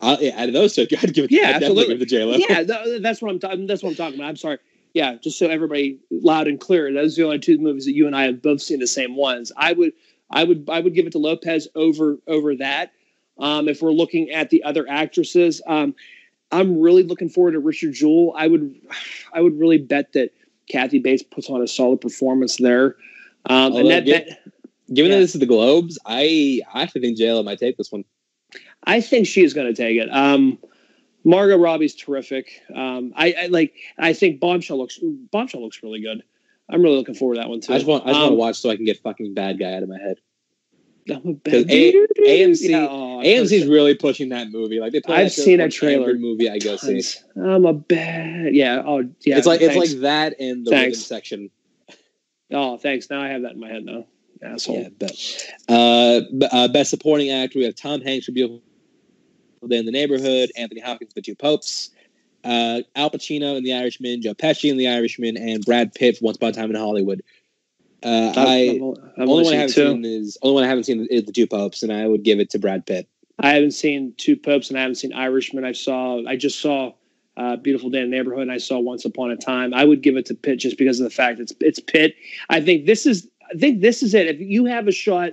I'll, 0.00 0.22
yeah, 0.22 0.40
out 0.40 0.48
of 0.48 0.54
those 0.54 0.74
two, 0.74 0.82
I'd 1.02 1.14
give 1.14 1.24
it. 1.26 1.32
Yeah, 1.32 1.48
I'd 1.48 1.60
definitely 1.60 1.84
absolutely. 1.84 1.94
give 1.94 2.02
it 2.02 2.08
to 2.08 2.16
J 2.16 2.24
Lo. 2.24 2.36
yeah, 2.48 2.64
th- 2.64 3.02
that's 3.02 3.20
what 3.22 3.30
I'm. 3.30 3.38
talking. 3.38 3.66
that's 3.66 3.82
what 3.82 3.90
I'm 3.90 3.96
talking 3.96 4.18
about. 4.18 4.28
I'm 4.28 4.36
sorry. 4.36 4.58
Yeah, 4.94 5.16
just 5.16 5.38
so 5.38 5.46
everybody 5.48 5.98
loud 6.10 6.48
and 6.48 6.58
clear, 6.58 6.92
those 6.92 7.18
are 7.18 7.22
the 7.22 7.26
only 7.26 7.38
two 7.38 7.58
movies 7.58 7.84
that 7.84 7.92
you 7.94 8.06
and 8.06 8.16
I 8.16 8.24
have 8.24 8.40
both 8.42 8.62
seen 8.62 8.80
the 8.80 8.86
same 8.86 9.16
ones. 9.16 9.52
I 9.56 9.72
would, 9.72 9.92
I 10.30 10.44
would, 10.44 10.68
I 10.70 10.80
would 10.80 10.94
give 10.94 11.06
it 11.06 11.12
to 11.12 11.18
Lopez 11.18 11.68
over 11.74 12.18
over 12.26 12.56
that. 12.56 12.92
Um, 13.38 13.68
if 13.68 13.82
we're 13.82 13.92
looking 13.92 14.30
at 14.30 14.50
the 14.50 14.64
other 14.64 14.88
actresses, 14.88 15.60
um, 15.66 15.94
I'm 16.50 16.80
really 16.80 17.02
looking 17.02 17.28
forward 17.28 17.52
to 17.52 17.60
Richard 17.60 17.92
Jewell. 17.92 18.34
I 18.36 18.48
would, 18.48 18.74
I 19.32 19.40
would 19.42 19.58
really 19.58 19.78
bet 19.78 20.12
that 20.14 20.32
Kathy 20.70 20.98
Bates 20.98 21.22
puts 21.22 21.48
on 21.50 21.62
a 21.62 21.68
solid 21.68 22.00
performance 22.00 22.56
there. 22.56 22.96
Um, 23.48 23.76
and 23.76 23.90
that, 23.90 24.06
yeah, 24.06 24.20
that, 24.20 24.38
Given 24.92 25.10
Yeah. 25.12 25.18
that 25.18 25.22
this 25.22 25.34
is 25.34 25.40
the 25.40 25.46
Globes, 25.46 25.98
I 26.06 26.62
I 26.72 26.82
actually 26.82 27.02
think 27.02 27.18
JLo 27.18 27.44
might 27.44 27.58
take 27.58 27.76
this 27.76 27.92
one. 27.92 28.04
I 28.88 29.00
think 29.00 29.26
she 29.26 29.42
is 29.44 29.54
going 29.54 29.66
to 29.66 29.74
take 29.74 29.96
it. 29.98 30.08
Um, 30.10 30.58
Margot 31.24 31.58
Robbie's 31.58 31.94
terrific. 31.94 32.60
Um, 32.74 33.12
I, 33.14 33.34
I 33.42 33.46
like. 33.46 33.74
I 33.98 34.12
think 34.12 34.40
Bombshell 34.40 34.78
looks. 34.78 34.98
Bombshell 35.30 35.62
looks 35.62 35.82
really 35.82 36.00
good. 36.00 36.22
I'm 36.70 36.82
really 36.82 36.96
looking 36.96 37.14
forward 37.14 37.34
to 37.36 37.40
that 37.42 37.48
one 37.48 37.60
too. 37.60 37.72
I 37.72 37.76
just 37.76 37.86
want 37.86 38.04
I 38.04 38.08
just 38.08 38.14
want 38.20 38.24
Um, 38.24 38.32
to 38.32 38.36
watch 38.36 38.56
so 38.56 38.70
I 38.70 38.76
can 38.76 38.84
get 38.84 38.98
fucking 39.02 39.34
bad 39.34 39.58
guy 39.58 39.74
out 39.74 39.82
of 39.82 39.88
my 39.88 39.98
head. 39.98 40.16
I'm 41.10 41.16
a 41.16 41.20
'Cause 41.50 41.64
bad- 41.64 41.70
A- 41.70 42.06
AMC 42.26 42.68
Yeah, 42.70 42.86
oh, 42.90 43.22
AMC's 43.24 43.66
really 43.66 43.94
pushing 43.94 44.28
that 44.28 44.50
movie. 44.50 44.78
Like 44.78 44.92
they 44.92 45.00
play 45.00 45.16
I've 45.16 45.32
seen 45.32 45.60
a 45.60 45.70
trailer. 45.70 46.12
movie 46.14 46.50
I 46.50 46.58
go 46.58 46.76
see. 46.76 47.00
I'm 47.36 47.64
a 47.64 47.72
bad. 47.72 48.54
Yeah. 48.54 48.82
Oh, 48.84 48.98
yeah. 49.24 49.38
it's 49.38 49.46
like 49.46 49.62
it's 49.62 49.76
like 49.76 50.00
that 50.02 50.38
in 50.38 50.64
the 50.64 50.70
Thanks. 50.70 50.98
rhythm 50.98 51.00
section. 51.04 51.50
Oh, 52.52 52.76
thanks. 52.76 53.08
Now 53.10 53.22
I 53.22 53.28
have 53.28 53.42
that 53.42 53.52
in 53.52 53.60
my 53.60 53.68
head 53.68 53.84
now. 53.84 54.06
Asshole. 54.42 54.82
Yeah, 54.82 54.88
but, 54.98 55.46
uh, 55.68 56.20
b- 56.38 56.46
uh, 56.52 56.68
best 56.68 56.90
supporting 56.90 57.30
actor, 57.30 57.58
we 57.58 57.64
have 57.64 57.74
Tom 57.74 58.00
Hanks 58.02 58.26
for 58.26 58.32
Beautiful 58.32 58.62
Day 59.66 59.78
in 59.78 59.86
the 59.86 59.92
Neighborhood, 59.92 60.50
Anthony 60.56 60.80
Hopkins 60.80 61.12
for 61.12 61.20
Two 61.20 61.34
Popes, 61.34 61.90
uh, 62.44 62.82
Al 62.94 63.10
Pacino 63.10 63.56
in 63.56 63.64
The 63.64 63.74
Irishman, 63.74 64.22
Joe 64.22 64.34
Pesci 64.34 64.70
in 64.70 64.76
The 64.76 64.88
Irishman, 64.88 65.36
and 65.36 65.64
Brad 65.64 65.94
Pitt 65.94 66.18
Once 66.20 66.36
Upon 66.36 66.50
a 66.50 66.52
Time 66.52 66.70
in 66.70 66.76
Hollywood. 66.76 67.22
Uh, 68.02 68.32
I 68.36 68.80
I've 69.18 69.28
only 69.28 69.44
one 69.44 69.54
I 69.54 69.56
haven't 69.56 69.74
two. 69.74 69.88
seen 69.88 70.04
is 70.04 70.38
only 70.42 70.54
one 70.54 70.64
I 70.64 70.68
haven't 70.68 70.84
seen 70.84 71.06
is 71.10 71.24
the 71.24 71.32
Two 71.32 71.46
Popes, 71.46 71.82
and 71.82 71.92
I 71.92 72.06
would 72.06 72.22
give 72.22 72.38
it 72.38 72.50
to 72.50 72.58
Brad 72.58 72.86
Pitt. 72.86 73.08
I 73.40 73.50
haven't 73.50 73.72
seen 73.72 74.14
Two 74.16 74.36
Popes 74.36 74.68
and 74.68 74.78
I 74.78 74.82
haven't 74.82 74.96
seen 74.96 75.12
Irishman. 75.12 75.64
I 75.64 75.72
saw. 75.72 76.22
I 76.26 76.36
just 76.36 76.60
saw 76.60 76.92
uh, 77.36 77.56
Beautiful 77.56 77.90
Day 77.90 78.00
in 78.00 78.10
the 78.10 78.16
Neighborhood 78.16 78.42
and 78.42 78.52
I 78.52 78.58
saw 78.58 78.78
Once 78.78 79.04
Upon 79.04 79.30
a 79.30 79.36
Time. 79.36 79.74
I 79.74 79.84
would 79.84 80.02
give 80.02 80.16
it 80.16 80.26
to 80.26 80.34
Pitt 80.34 80.60
just 80.60 80.78
because 80.78 81.00
of 81.00 81.04
the 81.04 81.10
fact 81.10 81.40
it's 81.40 81.52
it's 81.60 81.80
Pitt. 81.80 82.14
I 82.50 82.60
think 82.60 82.86
this 82.86 83.06
is. 83.06 83.28
I 83.52 83.56
think 83.56 83.80
this 83.80 84.02
is 84.02 84.14
it. 84.14 84.26
If 84.26 84.40
you 84.40 84.66
have 84.66 84.88
a 84.88 84.92
shot 84.92 85.32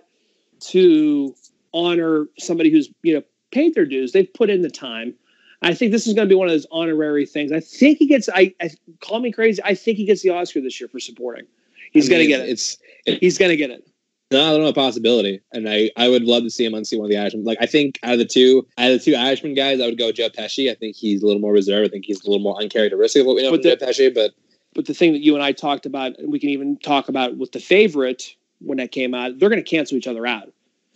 to 0.61 1.35
honor 1.73 2.27
somebody 2.39 2.71
who's 2.71 2.89
you 3.03 3.15
know 3.15 3.23
paid 3.55 3.73
their 3.73 3.85
dues, 3.85 4.11
they've 4.11 4.31
put 4.33 4.49
in 4.49 4.61
the 4.61 4.69
time. 4.69 5.15
I 5.61 5.73
think 5.73 5.91
this 5.91 6.05
is 6.05 6.13
going 6.13 6.27
to 6.27 6.31
be 6.31 6.37
one 6.37 6.47
of 6.47 6.51
those 6.53 6.67
honorary 6.71 7.25
things. 7.25 7.51
I 7.51 7.61
think 7.61 7.97
he 7.97 8.05
gets. 8.05 8.29
I, 8.29 8.53
I 8.61 8.69
call 9.01 9.19
me 9.19 9.31
crazy. 9.31 9.61
I 9.63 9.73
think 9.73 9.97
he 9.97 10.05
gets 10.05 10.21
the 10.21 10.29
Oscar 10.29 10.61
this 10.61 10.79
year 10.79 10.89
for 10.89 10.99
supporting. 10.99 11.45
He's 11.91 12.07
I 12.07 12.09
going 12.11 12.21
to 12.21 12.27
get 12.27 12.41
it. 12.41 12.49
It's 12.49 12.77
He's 13.05 13.37
going 13.37 13.49
to 13.49 13.57
get 13.57 13.71
it. 13.71 13.87
No, 14.31 14.43
I 14.43 14.51
don't 14.51 14.61
know 14.63 14.69
a 14.69 14.73
possibility, 14.73 15.39
and 15.53 15.69
I, 15.69 15.91
I 15.95 16.09
would 16.09 16.23
love 16.23 16.43
to 16.43 16.49
see 16.49 16.65
him 16.65 16.73
on 16.73 16.83
see 16.83 16.97
one 16.97 17.05
of 17.05 17.11
the 17.11 17.17
Irishman. 17.17 17.45
Like 17.45 17.59
I 17.61 17.67
think 17.67 17.99
out 18.03 18.13
of 18.13 18.19
the 18.19 18.25
two, 18.25 18.67
out 18.77 18.91
of 18.91 18.99
the 18.99 19.05
two 19.11 19.15
Irishman 19.15 19.53
guys, 19.53 19.79
I 19.79 19.85
would 19.85 19.97
go 19.97 20.11
Joe 20.11 20.29
Pesci. 20.29 20.69
I 20.69 20.75
think 20.75 20.95
he's 20.95 21.23
a 21.23 21.25
little 21.25 21.41
more 21.41 21.53
reserved. 21.53 21.87
I 21.87 21.91
think 21.91 22.05
he's 22.05 22.21
a 22.23 22.29
little 22.29 22.43
more 22.43 22.59
uncharacteristic 22.59 23.21
of 23.21 23.27
what 23.27 23.35
we 23.35 23.43
know 23.43 23.51
But 23.51 23.63
the- 23.63 23.75
Joe 23.77 23.85
Pesci. 23.85 24.13
But 24.13 24.31
But 24.73 24.87
the 24.87 24.93
thing 24.93 25.13
that 25.13 25.21
you 25.21 25.35
and 25.35 25.43
I 25.43 25.51
talked 25.51 25.85
about, 25.85 26.17
and 26.19 26.31
we 26.31 26.39
can 26.39 26.49
even 26.49 26.77
talk 26.77 27.07
about 27.07 27.37
with 27.37 27.51
the 27.53 27.59
favorite 27.59 28.35
when 28.59 28.79
that 28.79 28.91
came 28.91 29.13
out, 29.13 29.39
they're 29.39 29.49
going 29.49 29.63
to 29.63 29.69
cancel 29.69 29.97
each 29.97 30.07
other 30.07 30.25
out. 30.25 30.51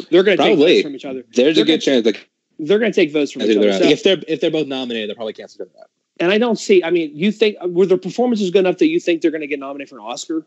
They're 0.09 0.23
going 0.23 0.37
to 0.37 0.43
take 0.43 0.83
from 0.83 0.95
each 0.95 1.05
other. 1.05 1.23
there's 1.33 1.55
They're 1.55 1.63
a 1.63 1.67
good 1.67 1.81
chance 1.81 2.05
that 2.05 2.17
They're 2.59 2.79
going 2.79 2.91
to 2.91 2.95
take 2.95 3.11
votes 3.11 3.31
from 3.31 3.43
I 3.43 3.45
each 3.45 3.57
other. 3.57 3.71
they're. 3.71 3.79
So- 3.79 3.89
if 3.89 4.03
they're 4.03 4.21
if 4.27 4.41
they're 4.41 4.51
both 4.51 4.67
nominated, 4.67 5.09
they'll 5.09 5.15
probably 5.15 5.33
cancel 5.33 5.65
them 5.65 5.73
out. 5.79 5.89
and 6.19 6.31
I 6.31 6.37
don't 6.37 6.59
see. 6.59 6.83
I 6.83 6.91
mean, 6.91 7.11
you 7.15 7.31
think 7.31 7.57
were 7.63 7.85
their 7.85 7.97
performances 7.97 8.51
good 8.51 8.59
enough 8.59 8.77
that 8.77 8.87
you 8.87 8.99
think 8.99 9.21
they're 9.21 9.31
going 9.31 9.41
to 9.41 9.47
get 9.47 9.59
nominated 9.59 9.89
for 9.89 9.97
an 9.97 10.05
Oscar? 10.05 10.45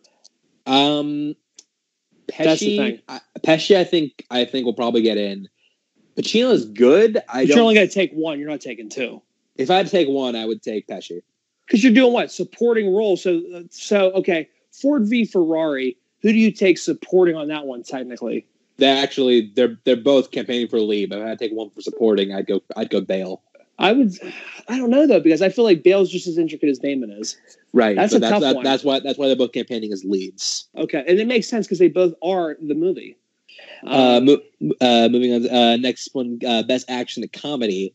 Um, 0.66 1.34
Pesci, 2.28 2.44
That's 2.44 2.60
the 2.60 2.76
thing. 2.76 3.00
I, 3.08 3.20
Pesci, 3.40 3.76
I 3.76 3.84
think 3.84 4.24
I 4.30 4.44
think 4.44 4.64
will 4.64 4.74
probably 4.74 5.02
get 5.02 5.16
in. 5.16 5.48
Pacino 6.16 6.52
is 6.52 6.66
good. 6.66 7.18
I 7.28 7.42
you're 7.42 7.58
only 7.58 7.74
going 7.74 7.88
to 7.88 7.92
take 7.92 8.12
one. 8.12 8.38
You're 8.38 8.50
not 8.50 8.60
taking 8.60 8.90
two 8.90 9.22
if 9.56 9.70
I 9.70 9.76
had 9.76 9.86
to 9.86 9.92
take 9.92 10.08
one, 10.08 10.36
I 10.36 10.44
would 10.44 10.62
take 10.62 10.86
Pesci. 10.86 11.22
because 11.66 11.82
you're 11.82 11.92
doing 11.92 12.12
what 12.12 12.30
supporting 12.30 12.94
role. 12.94 13.16
So, 13.16 13.42
so 13.70 14.12
okay, 14.12 14.48
Ford 14.70 15.06
v 15.06 15.24
Ferrari. 15.24 15.96
Who 16.22 16.32
do 16.32 16.38
you 16.38 16.52
take 16.52 16.78
supporting 16.78 17.34
on 17.34 17.48
that 17.48 17.66
one? 17.66 17.82
Technically, 17.82 18.46
They 18.82 18.88
actually 18.88 19.52
they're 19.54 19.78
they're 19.84 19.96
both 19.96 20.32
campaigning 20.32 20.66
for 20.68 20.80
lead. 20.80 21.08
But 21.10 21.18
if 21.20 21.24
I 21.24 21.28
had 21.30 21.38
to 21.38 21.44
take 21.48 21.56
one 21.56 21.70
for 21.70 21.80
supporting, 21.80 22.32
I'd 22.34 22.46
go 22.46 22.60
I'd 22.76 22.90
go 22.90 23.00
Bale. 23.00 23.40
I 23.78 23.92
would. 23.92 24.12
I 24.68 24.76
don't 24.76 24.90
know 24.90 25.06
though 25.06 25.20
because 25.20 25.40
I 25.40 25.48
feel 25.48 25.64
like 25.64 25.82
Bale's 25.82 26.10
just 26.10 26.26
as 26.26 26.36
intricate 26.38 26.68
as 26.68 26.78
Damon 26.78 27.10
is. 27.10 27.36
Right. 27.72 27.96
That's 27.96 28.10
so 28.12 28.16
a 28.18 28.20
that's 28.20 28.32
tough 28.32 28.40
that, 28.42 28.54
one. 28.56 28.64
that's 28.64 28.84
why 28.84 29.00
that's 29.00 29.18
why 29.18 29.26
they're 29.28 29.36
both 29.36 29.52
campaigning 29.52 29.92
as 29.92 30.04
leads. 30.04 30.68
Okay, 30.76 31.04
and 31.06 31.18
it 31.18 31.26
makes 31.26 31.46
sense 31.48 31.66
because 31.66 31.78
they 31.78 31.88
both 31.88 32.12
are 32.22 32.56
the 32.60 32.74
movie. 32.74 33.16
Uh, 33.86 34.16
Um, 34.18 34.24
mo- 34.26 34.72
uh, 34.80 35.08
moving 35.10 35.32
on. 35.34 35.48
Uh, 35.48 35.76
next 35.76 36.10
one, 36.12 36.38
uh, 36.46 36.62
best 36.64 36.90
action 36.90 37.24
comedy. 37.32 37.94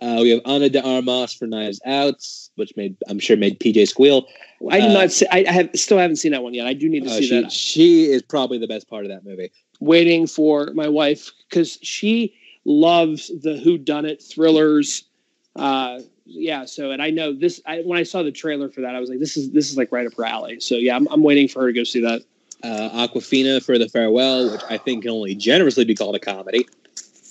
Uh, 0.00 0.18
we 0.22 0.30
have 0.30 0.40
Ana 0.44 0.68
de 0.68 0.82
Armas 0.82 1.32
for 1.32 1.46
Knives 1.46 1.80
Out, 1.86 2.20
which 2.56 2.72
made 2.76 2.96
I'm 3.08 3.20
sure 3.20 3.36
made 3.36 3.60
PJ 3.60 3.86
squeal. 3.88 4.26
I 4.70 4.80
did 4.80 4.90
uh, 4.90 4.94
not. 4.94 5.12
See, 5.12 5.26
I 5.30 5.44
I 5.48 5.52
have 5.52 5.70
still 5.74 5.98
haven't 5.98 6.16
seen 6.16 6.32
that 6.32 6.42
one 6.42 6.54
yet. 6.54 6.66
I 6.66 6.74
do 6.74 6.88
need 6.88 7.04
to 7.04 7.10
Uh, 7.10 7.14
see 7.18 7.26
she 7.28 7.40
that. 7.42 7.52
she 7.52 8.04
is 8.10 8.22
probably 8.22 8.58
the 8.58 8.66
best 8.66 8.88
part 8.88 9.04
of 9.04 9.10
that 9.10 9.24
movie. 9.24 9.50
Waiting 9.82 10.26
for 10.28 10.70
my 10.74 10.88
wife 10.88 11.30
because 11.48 11.78
she 11.82 12.34
loves 12.64 13.30
the 13.42 13.56
Who 13.56 13.78
Done 13.78 14.04
It 14.04 14.22
thrillers. 14.22 15.04
Uh, 15.56 16.00
yeah. 16.24 16.64
So, 16.66 16.92
and 16.92 17.02
I 17.02 17.10
know 17.10 17.32
this. 17.32 17.60
I, 17.66 17.80
when 17.80 17.98
I 17.98 18.04
saw 18.04 18.22
the 18.22 18.30
trailer 18.30 18.68
for 18.68 18.80
that, 18.82 18.94
I 18.94 19.00
was 19.00 19.10
like, 19.10 19.18
"This 19.18 19.36
is 19.36 19.50
this 19.50 19.70
is 19.70 19.76
like 19.76 19.90
right 19.90 20.06
up 20.06 20.14
her 20.16 20.24
alley." 20.24 20.60
So, 20.60 20.76
yeah, 20.76 20.94
I'm, 20.94 21.08
I'm 21.10 21.22
waiting 21.24 21.48
for 21.48 21.62
her 21.62 21.66
to 21.66 21.72
go 21.72 21.82
see 21.84 22.00
that. 22.02 22.22
Uh, 22.62 23.06
Awkwafina 23.08 23.60
for 23.64 23.76
The 23.76 23.88
Farewell, 23.88 24.52
which 24.52 24.60
I 24.70 24.78
think 24.78 25.02
can 25.02 25.10
only 25.10 25.34
generously 25.34 25.84
be 25.84 25.96
called 25.96 26.14
a 26.14 26.20
comedy. 26.20 26.64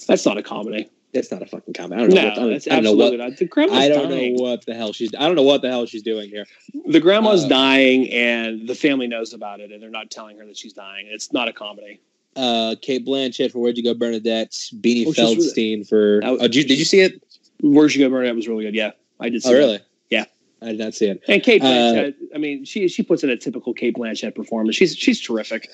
That's 0.07 0.25
not 0.25 0.37
a 0.37 0.43
comedy. 0.43 0.89
that's 1.13 1.31
not 1.31 1.41
a 1.41 1.45
fucking 1.45 1.73
comedy. 1.73 2.01
I 2.03 2.05
don't 2.05 2.13
know. 2.15 2.21
No, 2.21 2.27
what, 2.27 2.31
I 2.31 2.35
don't, 2.41 2.51
that's 2.51 2.67
I 2.67 2.69
don't 2.71 2.83
know 2.83 2.89
absolutely 2.91 3.17
what. 3.19 3.29
not. 3.29 3.37
The 3.37 3.45
grandma's 3.45 3.79
I 3.79 3.87
don't 3.87 4.09
dying. 4.09 4.35
know 4.35 4.43
what 4.43 4.65
the 4.65 4.73
hell 4.73 4.91
she's. 4.91 5.11
I 5.17 5.21
don't 5.27 5.35
know 5.35 5.43
what 5.43 5.61
the 5.61 5.69
hell 5.69 5.85
she's 5.85 6.03
doing 6.03 6.29
here. 6.29 6.45
The 6.87 6.99
grandma's 6.99 7.45
Uh, 7.45 7.47
dying, 7.47 8.09
and 8.11 8.67
the 8.67 8.75
family 8.75 9.07
knows 9.07 9.31
about 9.33 9.61
it, 9.61 9.71
and 9.71 9.81
they're 9.81 9.89
not 9.89 10.11
telling 10.11 10.37
her 10.37 10.45
that 10.45 10.57
she's 10.57 10.73
dying. 10.73 11.07
It's 11.09 11.31
not 11.31 11.47
a 11.47 11.53
comedy. 11.53 12.01
Uh, 12.35 12.75
Cate 12.81 13.05
Blanchett 13.05 13.51
for 13.51 13.59
Where'd 13.59 13.77
You 13.77 13.83
Go, 13.83 13.93
Bernadette. 13.93 14.51
Beanie 14.51 15.05
Oh, 15.07 15.11
Feldstein 15.11 15.87
for. 15.87 16.21
Oh, 16.23 16.37
did 16.37 16.55
you, 16.55 16.63
did 16.63 16.79
you 16.79 16.85
see 16.85 17.01
it? 17.01 17.21
Where'd 17.61 17.93
You 17.93 18.05
Go, 18.05 18.09
Bernadette 18.09 18.35
was 18.35 18.47
really 18.47 18.63
good. 18.63 18.75
Yeah, 18.75 18.91
I 19.19 19.29
did. 19.29 19.43
See 19.43 19.49
Oh, 19.49 19.53
really? 19.53 19.79
Yeah. 20.09 20.25
I 20.61 20.67
did 20.67 20.79
not 20.79 20.93
see 20.93 21.07
it. 21.07 21.21
And 21.27 21.41
Cate 21.43 21.61
Uh, 21.61 21.65
Blanchett, 21.65 22.13
I 22.35 22.37
mean, 22.37 22.65
she 22.65 22.87
she 22.87 23.03
puts 23.03 23.23
in 23.23 23.29
a 23.29 23.37
typical 23.37 23.73
Cate 23.73 23.95
Blanchett 23.95 24.35
performance. 24.35 24.75
She's 24.75 24.95
she's 24.95 25.19
terrific. 25.19 25.67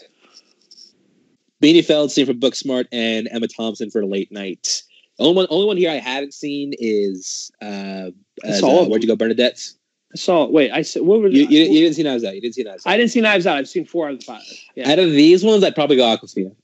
Beanie 1.61 1.85
Feldstein 1.85 2.25
for 2.25 2.33
Booksmart 2.33 2.85
and 2.91 3.27
Emma 3.31 3.47
Thompson 3.47 3.89
for 3.89 4.05
Late 4.05 4.31
Night. 4.31 4.83
Only 5.19 5.33
one, 5.35 5.47
only 5.49 5.65
one 5.65 5.77
here 5.77 5.89
I 5.89 5.95
haven't 5.95 6.33
seen 6.33 6.73
is 6.77 7.51
uh, 7.61 8.11
uh, 8.45 8.85
Where'd 8.85 9.01
You 9.03 9.07
Go, 9.07 9.15
Bernadette. 9.15 9.67
I 10.13 10.17
saw. 10.17 10.47
Wait, 10.47 10.71
I 10.71 10.81
said 10.83 11.01
what 11.03 11.19
were 11.21 11.27
You, 11.27 11.47
you, 11.47 11.59
you 11.63 11.79
didn't 11.81 11.95
see 11.95 12.03
Knives 12.03 12.23
Out. 12.23 12.35
You 12.35 12.41
didn't 12.41 12.55
see 12.55 12.63
Knives 12.63 12.85
Out. 12.85 12.89
I 12.91 12.97
didn't 12.97 13.11
see 13.11 13.21
Knives 13.21 13.45
Out. 13.45 13.57
I've 13.57 13.67
seen 13.67 13.85
four 13.85 14.07
out 14.07 14.13
of 14.13 14.19
the 14.19 14.25
five. 14.25 14.41
Yeah. 14.75 14.91
Out 14.91 14.99
of 14.99 15.11
these 15.11 15.43
ones, 15.43 15.63
I'd 15.63 15.75
probably 15.75 15.97
go 15.97 16.03
Awkwafina. 16.03 16.55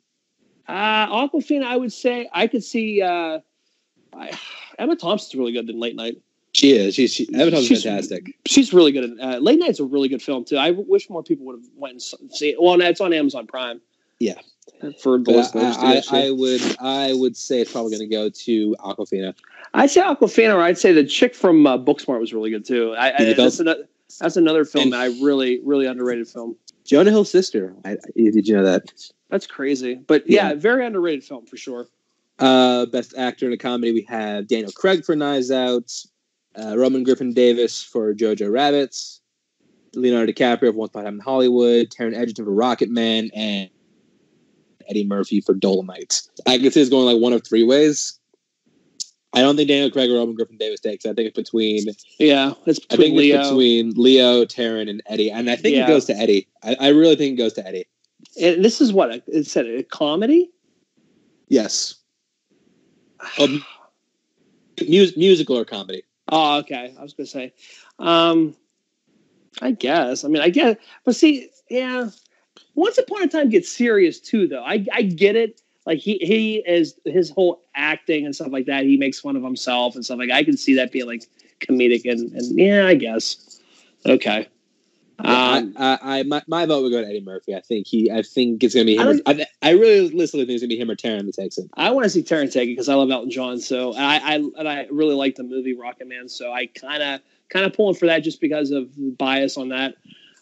Uh, 0.67 1.07
Awkwafina, 1.27 1.65
I 1.65 1.75
would 1.75 1.91
say 1.91 2.29
I 2.33 2.47
could 2.47 2.63
see. 2.63 3.01
Uh, 3.01 3.39
I, 4.13 4.31
Emma 4.79 4.95
Thompson's 4.95 5.35
really 5.35 5.51
good 5.51 5.69
in 5.69 5.79
Late 5.79 5.95
Night. 5.95 6.17
She 6.53 6.71
is. 6.71 6.95
She's 6.95 7.11
she, 7.13 7.27
Emma 7.33 7.51
Thompson's 7.51 7.67
She's- 7.67 7.83
fantastic. 7.83 8.37
She's 8.45 8.73
really 8.73 8.91
good. 8.91 9.03
In, 9.05 9.19
uh, 9.19 9.39
Late 9.39 9.59
Night's 9.59 9.79
a 9.79 9.83
really 9.85 10.07
good 10.07 10.21
film 10.21 10.45
too. 10.45 10.55
I 10.57 10.71
wish 10.71 11.09
more 11.09 11.23
people 11.23 11.45
would 11.47 11.57
have 11.59 11.67
went 11.75 11.93
and 12.21 12.31
see 12.31 12.49
it. 12.51 12.61
Well, 12.61 12.77
no, 12.77 12.85
it's 12.85 13.01
on 13.01 13.11
Amazon 13.11 13.45
Prime. 13.47 13.81
Yeah. 14.19 14.35
For 15.01 15.17
the 15.17 15.23
But 15.25 15.35
listeners, 15.35 15.75
I, 15.77 16.01
I. 16.11 16.25
I 16.27 16.31
would 16.31 16.61
I 16.79 17.13
would 17.13 17.35
say 17.37 17.61
it's 17.61 17.71
probably 17.71 17.91
going 17.97 18.09
to 18.09 18.15
go 18.15 18.29
to 18.29 18.75
Awkwafina. 18.79 19.35
I'd 19.73 19.89
say 19.89 20.01
Awkwafina, 20.01 20.55
or 20.55 20.61
I'd 20.61 20.77
say 20.77 20.93
the 20.93 21.03
chick 21.03 21.35
from 21.35 21.65
uh, 21.65 21.77
Booksmart 21.77 22.19
was 22.19 22.33
really 22.33 22.49
good 22.51 22.65
too. 22.65 22.93
I, 22.97 23.13
I, 23.17 23.33
that's, 23.33 23.59
another, 23.59 23.87
that's 24.19 24.37
another 24.37 24.65
film 24.65 24.83
And- 24.85 24.93
that 24.93 25.01
I 25.01 25.05
really, 25.23 25.59
really 25.63 25.85
underrated 25.85 26.27
film. 26.27 26.55
Jonah 26.85 27.11
Hill's 27.11 27.31
sister. 27.31 27.73
I, 27.85 27.91
I- 27.93 27.97
did 28.15 28.47
you 28.47 28.55
know 28.55 28.63
that? 28.63 28.93
That's 29.29 29.47
crazy, 29.47 29.95
but 29.95 30.23
yeah, 30.29 30.49
Yeah. 30.49 30.55
very 30.55 30.85
underrated 30.85 31.23
film 31.23 31.45
for 31.45 31.57
sure. 31.57 31.87
Uh, 32.39 32.85
best 32.87 33.15
actor 33.17 33.47
in 33.47 33.53
a 33.53 33.57
comedy, 33.57 33.93
we 33.93 34.01
have 34.09 34.47
Daniel 34.47 34.71
Craig 34.71 35.05
for 35.05 35.15
Knives 35.15 35.49
Out, 35.51 35.91
uh, 36.59 36.77
Roman 36.77 37.03
Griffin 37.03 37.33
Davis 37.33 37.81
for 37.83 38.13
Jojo 38.13 38.51
Rabbits, 38.51 39.21
Leonardo 39.95 40.31
DiCaprio 40.31 40.71
for 40.71 40.77
Once 40.77 40.89
Upon 40.89 41.03
a 41.03 41.05
Time 41.05 41.13
in 41.15 41.19
Hollywood, 41.19 41.89
Taron 41.89 42.15
Egerton 42.15 42.45
for 42.45 42.51
Rocketman, 42.51 43.29
and 43.33 43.69
Eddie 44.89 45.05
Murphy 45.05 45.41
for 45.41 45.53
Dolemite. 45.53 46.27
I 46.45 46.57
can 46.57 46.71
see 46.71 46.81
it's 46.81 46.89
going 46.89 47.05
like 47.05 47.21
one 47.21 47.33
of 47.33 47.45
three 47.45 47.63
ways. 47.63 48.19
I 49.35 49.41
don't 49.41 49.55
think 49.55 49.67
Daniel 49.67 49.89
Craig 49.89 50.11
or 50.11 50.19
Robin 50.19 50.35
Griffin 50.35 50.57
Davis 50.57 50.79
takes. 50.79 51.05
I 51.05 51.13
think 51.13 51.27
it's 51.29 51.35
between. 51.35 51.87
Yeah, 52.19 52.53
it's 52.67 52.79
I 52.91 52.95
between 52.95 53.07
think 53.09 53.17
Leo. 53.17 53.39
it's 53.39 53.49
between 53.49 53.93
Leo, 53.95 54.45
Taron, 54.45 54.89
and 54.89 55.01
Eddie, 55.07 55.31
and 55.31 55.49
I 55.49 55.55
think 55.55 55.75
Yeah. 55.75 55.85
it 55.85 55.87
goes 55.87 56.05
to 56.05 56.13
Eddie. 56.15 56.47
I, 56.63 56.75
I 56.79 56.87
really 56.89 57.15
think 57.15 57.33
it 57.33 57.37
goes 57.41 57.53
to 57.53 57.65
Eddie. 57.67 57.85
and 58.39 58.63
this 58.63 58.79
is 58.79 58.93
what 58.93 59.23
it 59.27 59.47
said 59.47 59.65
a 59.65 59.81
comedy. 59.83 60.51
Yes. 61.49 61.95
Um, 63.39 63.63
mus- 64.87 65.17
musical 65.17 65.57
or 65.57 65.65
comedy. 65.65 66.03
Oh, 66.31 66.59
okay. 66.59 66.93
I 66.97 67.01
was 67.01 67.13
gonna 67.13 67.27
say, 67.27 67.53
um, 67.99 68.55
I 69.61 69.71
guess. 69.71 70.23
I 70.23 70.27
mean, 70.27 70.41
I 70.41 70.49
guess, 70.49 70.77
but 71.05 71.15
see, 71.15 71.49
yeah. 71.69 72.09
Once 72.75 72.97
upon 72.97 73.23
a 73.23 73.27
time 73.27 73.49
gets 73.49 73.71
serious 73.71 74.19
too, 74.19 74.47
though. 74.47 74.63
I 74.63 74.85
I 74.91 75.03
get 75.03 75.35
it. 75.35 75.61
Like 75.85 75.99
he 75.99 76.17
he 76.19 76.57
is 76.65 76.95
his 77.05 77.29
whole 77.29 77.61
acting 77.75 78.25
and 78.25 78.35
stuff 78.35 78.51
like 78.51 78.65
that. 78.67 78.83
He 78.83 78.97
makes 78.97 79.19
fun 79.19 79.35
of 79.35 79.43
himself 79.43 79.95
and 79.95 80.03
stuff 80.03 80.17
like. 80.17 80.31
I 80.31 80.43
can 80.43 80.57
see 80.57 80.75
that 80.75 80.91
being 80.91 81.07
like 81.07 81.23
comedic 81.59 82.09
and 82.09 82.31
and 82.31 82.59
yeah, 82.59 82.87
I 82.87 82.95
guess. 82.95 83.59
Okay. 84.05 84.47
Um, 85.19 85.73
I, 85.77 85.99
I, 86.01 86.19
I 86.19 86.23
my, 86.23 86.41
my 86.47 86.65
vote 86.65 86.83
would 86.83 86.91
go 86.91 87.01
to 87.01 87.07
Eddie 87.07 87.21
Murphy. 87.21 87.55
I 87.55 87.61
think 87.61 87.87
he. 87.87 88.11
I 88.11 88.23
think 88.23 88.63
it's 88.63 88.73
gonna 88.73 88.85
be 88.85 88.97
him. 88.97 89.07
I 89.07 89.31
Or, 89.31 89.39
I, 89.41 89.45
I 89.61 89.71
really 89.71 90.09
literally 90.09 90.45
think 90.45 90.55
it's 90.55 90.63
gonna 90.63 90.69
be 90.69 90.79
him 90.79 90.89
or 90.89 90.95
Taron 90.95 91.25
that 91.27 91.35
takes 91.35 91.57
it. 91.57 91.69
I 91.75 91.91
want 91.91 92.05
to 92.05 92.09
see 92.09 92.23
Taron 92.23 92.51
take 92.51 92.69
it 92.69 92.73
because 92.73 92.89
I 92.89 92.95
love 92.95 93.11
Elton 93.11 93.29
John. 93.29 93.59
So 93.59 93.93
and 93.93 94.03
I, 94.03 94.17
I 94.17 94.35
and 94.35 94.67
I 94.67 94.87
really 94.91 95.15
like 95.15 95.35
the 95.35 95.43
movie 95.43 95.75
Rocketman. 95.75 96.29
So 96.29 96.51
I 96.51 96.65
kind 96.65 97.03
of 97.03 97.21
kind 97.49 97.65
of 97.65 97.73
pulling 97.73 97.95
for 97.95 98.07
that 98.07 98.19
just 98.23 98.41
because 98.41 98.71
of 98.71 98.89
bias 99.17 99.55
on 99.57 99.69
that. 99.69 99.95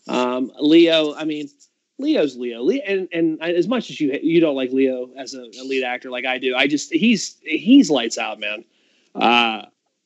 Um, 0.07 0.51
Leo, 0.59 1.13
I 1.13 1.25
mean, 1.25 1.49
Leo's 2.01 2.35
Leo. 2.35 2.61
Leo 2.61 2.81
and 2.85 3.07
and 3.11 3.41
as 3.41 3.67
much 3.67 3.89
as 3.89 4.01
you 4.01 4.17
you 4.21 4.39
don't 4.39 4.55
like 4.55 4.71
Leo 4.71 5.09
as 5.17 5.33
a, 5.33 5.41
a 5.41 5.63
lead 5.63 5.83
actor 5.83 6.09
like 6.09 6.25
I 6.25 6.37
do, 6.37 6.55
I 6.55 6.67
just 6.67 6.91
he's 6.91 7.37
he's 7.43 7.89
lights 7.89 8.17
out, 8.17 8.39
man. 8.39 8.65
Uh, 9.15 9.63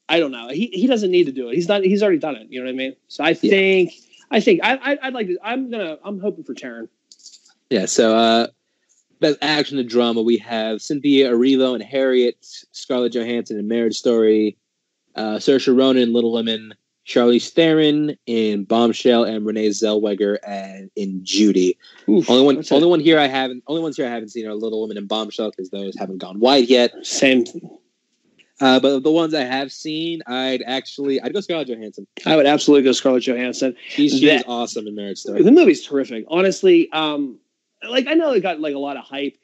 I 0.07 0.19
don't 0.19 0.31
know. 0.31 0.49
He 0.49 0.67
he 0.67 0.87
doesn't 0.87 1.11
need 1.11 1.25
to 1.25 1.31
do 1.31 1.49
it. 1.49 1.55
He's 1.55 1.67
not. 1.67 1.83
He's 1.83 2.03
already 2.03 2.19
done 2.19 2.35
it. 2.35 2.47
You 2.49 2.59
know 2.59 2.65
what 2.65 2.73
I 2.73 2.77
mean? 2.77 2.95
So 3.07 3.23
I 3.23 3.33
think. 3.33 3.93
I 4.31 4.39
think 4.39 4.59
I, 4.63 4.75
I 4.75 4.97
I'd 5.03 5.13
like 5.13 5.27
to. 5.27 5.37
I'm 5.43 5.69
gonna. 5.69 5.97
I'm 6.03 6.19
hoping 6.19 6.43
for 6.43 6.55
Taron. 6.55 6.89
Yeah. 7.69 7.85
So, 7.85 8.15
uh, 8.17 8.47
best 9.19 9.37
action 9.41 9.77
and 9.79 9.89
drama, 9.89 10.21
we 10.21 10.37
have 10.37 10.81
Cynthia 10.81 11.31
Erivo 11.31 11.73
and 11.73 11.83
Harriet, 11.83 12.37
Scarlett 12.71 13.13
Johansson 13.13 13.57
in 13.57 13.67
Marriage 13.67 13.97
Story, 13.97 14.57
uh, 15.15 15.35
Saoirse 15.35 15.75
Ronan 15.75 16.03
in 16.03 16.13
Little 16.13 16.33
Women, 16.33 16.73
Charlize 17.05 17.49
Theron 17.51 18.17
in 18.25 18.63
Bombshell, 18.63 19.23
and 19.25 19.45
Renee 19.45 19.69
Zellweger 19.69 20.37
and 20.45 20.89
in 20.95 21.19
Judy. 21.23 21.77
Oof, 22.09 22.29
Only 22.29 22.55
one, 22.55 22.65
only 22.71 22.87
one 22.87 22.99
here 22.99 23.19
I 23.19 23.27
haven't, 23.27 23.63
only 23.67 23.81
ones 23.81 23.95
here 23.97 24.07
I 24.07 24.09
haven't 24.09 24.29
seen 24.29 24.47
are 24.47 24.53
Little 24.55 24.81
Women 24.81 24.97
and 24.97 25.07
Bombshell 25.07 25.51
because 25.51 25.69
those 25.69 25.95
haven't 25.97 26.17
gone 26.17 26.39
wide 26.39 26.67
yet. 26.67 26.91
Same. 27.05 27.45
Uh, 28.61 28.79
but 28.79 29.03
the 29.03 29.11
ones 29.11 29.33
I 29.33 29.43
have 29.43 29.71
seen, 29.71 30.21
I'd 30.27 30.61
actually, 30.65 31.21
I'd 31.21 31.33
go 31.33 31.41
Scarlett 31.41 31.67
Johansson. 31.67 32.07
I 32.25 32.35
would 32.37 32.45
absolutely 32.45 32.83
go 32.85 32.93
Scarlett 32.93 33.23
Johansson. 33.23 33.75
She's 33.89 34.17
she 34.17 34.25
was 34.27 34.41
That- 34.41 34.45
awesome 34.47 34.87
in 34.87 34.95
Marriage 34.95 35.19
Story. 35.19 35.43
The 35.43 35.51
movie's 35.51 35.85
terrific. 35.85 36.25
Honestly, 36.29 36.89
um, 36.91 37.37
like 37.87 38.07
I 38.07 38.13
know 38.13 38.31
it 38.31 38.39
got 38.41 38.59
like 38.61 38.73
a 38.73 38.79
lot 38.79 38.95
of 38.97 39.03
hype, 39.03 39.37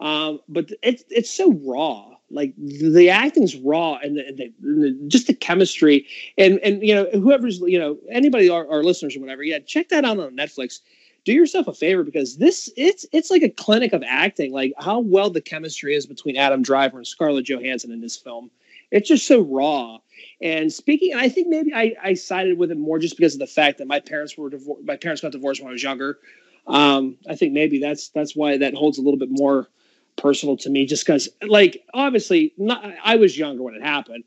um, 0.00 0.40
but 0.48 0.70
it's 0.82 1.04
it's 1.10 1.30
so 1.30 1.52
raw. 1.52 2.13
Like 2.30 2.54
the 2.56 3.10
acting's 3.10 3.56
raw, 3.56 3.96
and 4.02 4.16
the, 4.16 4.22
the, 4.32 4.52
the 4.60 4.98
just 5.08 5.26
the 5.26 5.34
chemistry, 5.34 6.06
and 6.38 6.58
and 6.60 6.82
you 6.82 6.94
know 6.94 7.06
whoever's 7.12 7.60
you 7.60 7.78
know 7.78 7.98
anybody 8.10 8.48
our, 8.48 8.68
our 8.70 8.82
listeners 8.82 9.16
or 9.16 9.20
whatever, 9.20 9.42
yeah, 9.42 9.58
check 9.58 9.88
that 9.90 10.04
out 10.04 10.18
on 10.18 10.36
Netflix. 10.36 10.80
Do 11.24 11.32
yourself 11.32 11.68
a 11.68 11.74
favor 11.74 12.02
because 12.02 12.36
this 12.36 12.70
it's 12.76 13.06
it's 13.12 13.30
like 13.30 13.42
a 13.42 13.50
clinic 13.50 13.92
of 13.92 14.02
acting. 14.06 14.52
Like 14.52 14.72
how 14.78 15.00
well 15.00 15.30
the 15.30 15.40
chemistry 15.40 15.94
is 15.94 16.06
between 16.06 16.36
Adam 16.36 16.62
Driver 16.62 16.96
and 16.96 17.06
Scarlett 17.06 17.46
Johansson 17.46 17.92
in 17.92 18.00
this 18.00 18.16
film. 18.16 18.50
It's 18.90 19.08
just 19.08 19.26
so 19.26 19.40
raw. 19.40 19.98
And 20.40 20.72
speaking, 20.72 21.12
and 21.12 21.20
I 21.20 21.28
think 21.28 21.48
maybe 21.48 21.74
I, 21.74 21.94
I 22.02 22.14
sided 22.14 22.58
with 22.58 22.70
it 22.70 22.78
more 22.78 22.98
just 22.98 23.16
because 23.16 23.34
of 23.34 23.40
the 23.40 23.46
fact 23.46 23.78
that 23.78 23.86
my 23.86 24.00
parents 24.00 24.36
were 24.36 24.50
divorced. 24.50 24.84
my 24.84 24.96
parents 24.96 25.20
got 25.20 25.32
divorced 25.32 25.60
when 25.60 25.68
I 25.68 25.72
was 25.72 25.82
younger. 25.82 26.18
Um, 26.66 27.16
I 27.28 27.34
think 27.34 27.52
maybe 27.52 27.78
that's 27.78 28.08
that's 28.10 28.34
why 28.34 28.56
that 28.58 28.74
holds 28.74 28.98
a 28.98 29.02
little 29.02 29.18
bit 29.18 29.30
more 29.30 29.68
personal 30.16 30.56
to 30.58 30.70
me, 30.70 30.86
just 30.86 31.04
because, 31.06 31.28
like, 31.42 31.84
obviously, 31.92 32.52
not, 32.56 32.84
I 33.04 33.16
was 33.16 33.36
younger 33.38 33.62
when 33.62 33.74
it 33.74 33.82
happened, 33.82 34.24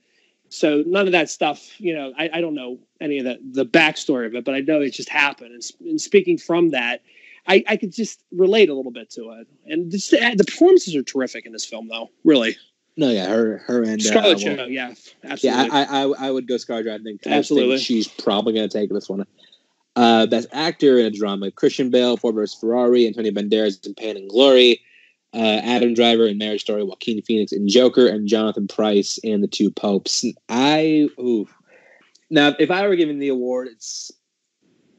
so 0.50 0.84
none 0.86 1.06
of 1.08 1.12
that 1.14 1.30
stuff. 1.30 1.80
You 1.80 1.96
know, 1.96 2.14
I, 2.18 2.30
I 2.34 2.42
don't 2.42 2.56
know 2.56 2.80
any 3.02 3.20
of 3.20 3.26
the 3.26 3.40
the 3.52 3.66
backstory 3.66 4.26
of 4.26 4.36
it, 4.36 4.46
but 4.46 4.56
I 4.56 4.62
know 4.62 4.82
it 4.82 4.92
just 4.92 5.10
happened. 5.10 5.54
And, 5.54 5.64
and 5.90 6.02
speaking 6.02 6.38
from 6.38 6.70
that, 6.70 7.02
I, 7.48 7.64
I 7.68 7.78
could 7.78 7.94
just 7.94 8.24
relate 8.32 8.70
a 8.70 8.74
little 8.74 8.92
bit 8.92 9.10
to 9.12 9.32
it. 9.32 9.48
And 9.66 9.92
just 9.92 10.12
the, 10.12 10.44
performances 10.46 10.96
are 10.96 11.04
terrific 11.04 11.46
in 11.46 11.54
this 11.54 11.66
film, 11.66 11.88
though. 11.88 12.10
Really, 12.24 12.58
No, 12.98 13.10
yeah, 13.10 13.28
her, 13.28 13.60
her 13.68 13.84
and 13.84 14.02
uh, 14.02 14.04
Scarlett 14.04 14.24
well, 14.24 14.56
Johansson, 14.56 14.74
yeah, 14.74 14.94
absolutely. 15.24 15.66
Yeah, 15.68 15.86
I, 15.90 16.04
I, 16.04 16.28
I- 16.28 16.32
would 16.32 16.48
go 16.48 16.58
Scarlett. 16.58 16.88
I 16.88 17.04
think, 17.04 17.22
I 17.28 17.32
Absolutely. 17.32 17.76
think 17.78 17.86
she's 17.86 18.08
probably 18.08 18.54
going 18.54 18.68
to 18.68 18.78
take 18.78 18.90
this 18.90 19.08
one. 19.08 19.26
Uh, 19.96 20.26
best 20.28 20.48
actor 20.52 21.00
in 21.00 21.06
a 21.06 21.12
drama: 21.12 21.50
Christian 21.52 21.90
Bale, 21.90 22.18
Ford 22.18 22.36
vs 22.36 22.60
Ferrari, 22.60 23.08
Antonio 23.08 23.32
Banderas 23.32 23.86
in 23.86 23.96
Pain 23.96 24.18
and 24.18 24.30
Glory, 24.30 24.82
uh, 25.38 25.62
Adam 25.64 25.94
Driver 25.94 26.26
in 26.26 26.40
Marriage 26.40 26.62
Story, 26.62 26.84
Joaquin 26.84 27.22
Phoenix 27.22 27.52
in 27.52 27.68
Joker, 27.68 28.08
and 28.08 28.28
Jonathan 28.28 28.68
Pryce 28.68 29.20
and 29.24 29.44
The 29.44 29.48
Two 29.48 29.70
Popes. 29.70 30.26
I 30.50 31.10
ooh. 31.20 31.48
Now, 32.30 32.56
if 32.60 32.72
I 32.72 32.88
were 32.88 32.96
given 32.96 33.20
the 33.20 33.30
award, 33.30 33.68
it's 33.68 34.12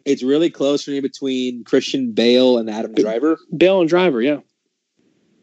it's 0.04 0.22
really 0.22 0.48
close 0.48 0.84
for 0.84 0.92
me 0.92 1.00
between 1.00 1.64
Christian 1.64 2.12
Bale 2.12 2.56
and 2.56 2.70
Adam 2.70 2.94
Driver. 2.94 3.38
Bale 3.56 3.80
and 3.80 3.88
Driver, 3.88 4.22
yeah, 4.22 4.38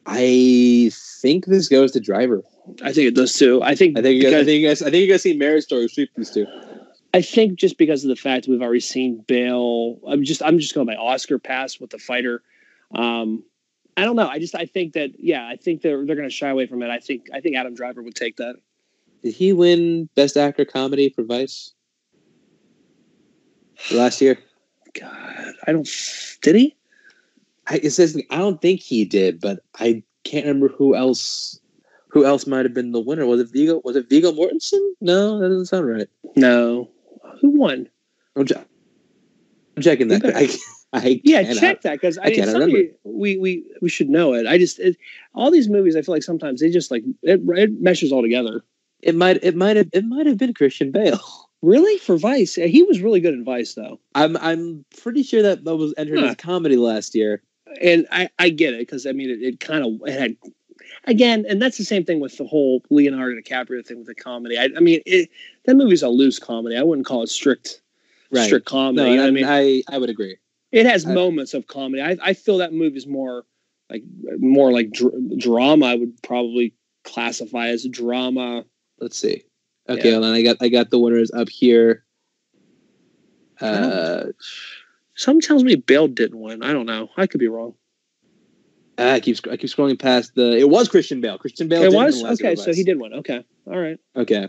I 0.05 0.91
think 1.21 1.45
this 1.45 1.67
goes 1.67 1.91
to 1.91 1.99
Driver. 1.99 2.41
I 2.81 2.93
think 2.93 3.07
it 3.07 3.15
does 3.15 3.33
too. 3.33 3.61
I 3.61 3.75
think 3.75 3.99
I 3.99 4.01
think 4.01 4.15
you 4.15 4.23
guys, 4.23 4.33
I 4.33 4.45
think 4.45 4.61
you 4.61 4.67
guys, 4.67 4.81
I 4.81 4.91
think 4.91 5.05
you 5.05 5.11
guys 5.11 5.21
see 5.23 5.35
Marriage 5.35 5.65
Story 5.65 5.89
sweep 5.89 6.09
these 6.15 6.31
two. 6.31 6.47
I 7.13 7.21
think 7.21 7.59
just 7.59 7.77
because 7.77 8.03
of 8.03 8.09
the 8.09 8.15
fact 8.15 8.47
we've 8.47 8.61
already 8.61 8.79
seen 8.79 9.23
Bale, 9.27 9.99
I'm 10.07 10.23
just 10.23 10.41
I'm 10.41 10.57
just 10.57 10.73
going 10.73 10.87
by 10.87 10.95
Oscar 10.95 11.37
pass 11.37 11.79
with 11.79 11.89
the 11.89 11.97
fighter. 11.97 12.41
Um, 12.93 13.43
I 13.97 14.03
don't 14.03 14.15
know. 14.15 14.27
I 14.27 14.39
just 14.39 14.55
I 14.55 14.65
think 14.65 14.93
that 14.93 15.11
yeah, 15.17 15.47
I 15.47 15.55
think 15.55 15.81
they're 15.81 16.05
they're 16.05 16.15
going 16.15 16.27
to 16.27 16.35
shy 16.35 16.49
away 16.49 16.67
from 16.67 16.83
it. 16.83 16.89
I 16.89 16.99
think 16.99 17.27
I 17.33 17.39
think 17.39 17.55
Adam 17.55 17.73
Driver 17.73 18.01
would 18.01 18.15
take 18.15 18.37
that. 18.37 18.55
Did 19.23 19.33
he 19.33 19.53
win 19.53 20.09
Best 20.15 20.37
Actor 20.37 20.65
Comedy 20.65 21.09
for 21.09 21.23
Vice 21.23 21.73
last 23.91 24.21
year? 24.21 24.37
God, 24.99 25.53
I 25.65 25.71
don't. 25.71 25.87
Did 26.41 26.55
he? 26.55 26.75
I, 27.67 27.79
it 27.81 27.91
says 27.91 28.21
I 28.29 28.37
don't 28.37 28.61
think 28.61 28.81
he 28.81 29.05
did, 29.05 29.39
but 29.39 29.59
I 29.79 30.03
can't 30.23 30.45
remember 30.45 30.67
who 30.67 30.95
else. 30.95 31.59
Who 32.09 32.25
else 32.25 32.47
might 32.47 32.63
have 32.63 32.73
been 32.73 32.93
the 32.93 33.01
winner? 33.01 33.25
Was 33.25 33.41
it 33.41 33.49
Viggo? 33.51 33.81
Was 33.83 33.97
it 33.97 34.09
Viggo 34.09 34.31
Mortensen? 34.31 34.79
No, 35.01 35.39
that 35.39 35.49
doesn't 35.49 35.65
sound 35.65 35.89
right. 35.89 36.07
No. 36.37 36.89
Who 37.41 37.49
won? 37.49 37.89
I'm, 38.37 38.45
che- 38.45 38.55
I'm 39.75 39.83
checking 39.83 40.07
that. 40.09 40.23
I, 41.03 41.21
Yeah, 41.23 41.43
cannot- 41.43 41.59
check 41.59 41.81
that 41.81 41.93
because 41.93 42.17
I, 42.17 42.23
I 42.25 42.29
mean, 42.29 42.45
somebody, 42.45 42.91
we 43.03 43.37
we 43.37 43.63
we 43.81 43.89
should 43.89 44.09
know 44.09 44.33
it. 44.33 44.45
I 44.47 44.57
just 44.57 44.79
it, 44.79 44.97
all 45.33 45.51
these 45.51 45.69
movies. 45.69 45.95
I 45.95 46.01
feel 46.01 46.15
like 46.15 46.23
sometimes 46.23 46.61
they 46.61 46.69
just 46.69 46.91
like 46.91 47.03
it, 47.23 47.41
it 47.45 47.81
meshes 47.81 48.11
all 48.11 48.21
together. 48.21 48.63
It 49.01 49.15
might. 49.15 49.43
It 49.43 49.55
might 49.55 49.77
have. 49.77 49.89
It 49.93 50.05
might 50.05 50.25
have 50.25 50.37
been 50.37 50.53
Christian 50.53 50.91
Bale. 50.91 51.19
Really, 51.61 51.97
for 51.97 52.15
Vice, 52.15 52.55
he 52.55 52.83
was 52.83 53.01
really 53.01 53.19
good 53.19 53.33
in 53.33 53.43
Vice 53.43 53.73
though. 53.73 53.99
I'm. 54.13 54.37
I'm 54.37 54.85
pretty 55.01 55.23
sure 55.23 55.41
that 55.41 55.63
that 55.63 55.75
was 55.77 55.95
entered 55.97 56.19
Huh. 56.19 56.25
as 56.27 56.35
comedy 56.35 56.75
last 56.75 57.15
year. 57.15 57.41
and 57.81 58.05
I, 58.11 58.29
I 58.37 58.49
get 58.49 58.75
it 58.75 58.79
because 58.81 59.07
I 59.07 59.13
mean 59.13 59.31
it, 59.31 59.41
it 59.41 59.59
kind 59.61 59.83
of 59.83 60.07
it 60.07 60.19
had 60.19 60.35
again, 61.05 61.43
and 61.49 61.59
that's 61.59 61.79
the 61.79 61.83
same 61.83 62.03
thing 62.05 62.19
with 62.19 62.37
the 62.37 62.45
whole 62.45 62.83
Leonardo 62.91 63.39
DiCaprio 63.41 63.83
thing 63.83 63.97
with 63.97 64.05
the 64.05 64.13
comedy. 64.13 64.59
I, 64.59 64.65
I 64.77 64.79
mean, 64.79 65.01
it, 65.07 65.29
that 65.65 65.75
movie's 65.75 66.03
a 66.03 66.09
loose 66.09 66.37
comedy. 66.37 66.77
I 66.77 66.83
wouldn't 66.83 67.07
call 67.07 67.23
it 67.23 67.29
strict 67.29 67.81
Right. 68.31 68.45
strict 68.45 68.67
comedy. 68.67 68.97
No, 68.97 69.09
you 69.11 69.17
know 69.17 69.23
I 69.23 69.27
I 69.27 69.31
mean, 69.31 69.45
I 69.45 69.81
I 69.89 69.97
would 69.97 70.09
agree. 70.11 70.37
It 70.71 70.85
has 70.85 71.05
I- 71.05 71.13
moments 71.13 71.53
of 71.53 71.67
comedy. 71.67 72.01
I, 72.01 72.17
I 72.21 72.33
feel 72.33 72.57
that 72.59 72.73
movie 72.73 72.97
is 72.97 73.07
more 73.07 73.45
like 73.89 74.03
more 74.39 74.71
like 74.71 74.91
dr- 74.91 75.13
drama. 75.37 75.85
I 75.87 75.95
would 75.95 76.21
probably 76.23 76.73
classify 77.03 77.67
as 77.67 77.85
drama. 77.87 78.65
Let's 78.99 79.17
see. 79.17 79.43
Okay, 79.87 80.09
Yeah. 80.11 80.17
well, 80.19 80.21
then 80.21 80.33
I 80.33 80.41
got 80.41 80.57
I 80.61 80.69
got 80.69 80.89
the 80.89 80.99
winners 80.99 81.31
up 81.31 81.49
here. 81.49 82.03
Uh, 83.61 84.25
Some 85.15 85.39
tells 85.39 85.63
me 85.63 85.75
Bale 85.75 86.07
didn't 86.07 86.39
win. 86.39 86.63
I 86.63 86.73
don't 86.73 86.85
know. 86.85 87.09
I 87.15 87.27
could 87.27 87.39
be 87.39 87.47
wrong. 87.47 87.75
I 88.97 89.19
keep 89.19 89.37
I 89.49 89.57
keep 89.57 89.69
scrolling 89.69 89.99
past 89.99 90.35
the. 90.35 90.57
It 90.57 90.69
was 90.69 90.87
Christian 90.89 91.21
Bale. 91.21 91.37
Christian 91.37 91.67
Bale. 91.67 91.83
it 91.83 91.93
was 91.93 92.21
win 92.23 92.31
okay. 92.33 92.55
So 92.55 92.73
he 92.73 92.83
did 92.83 92.99
win. 92.99 93.13
Okay, 93.13 93.45
all 93.67 93.77
right. 93.77 93.99
Okay, 94.15 94.47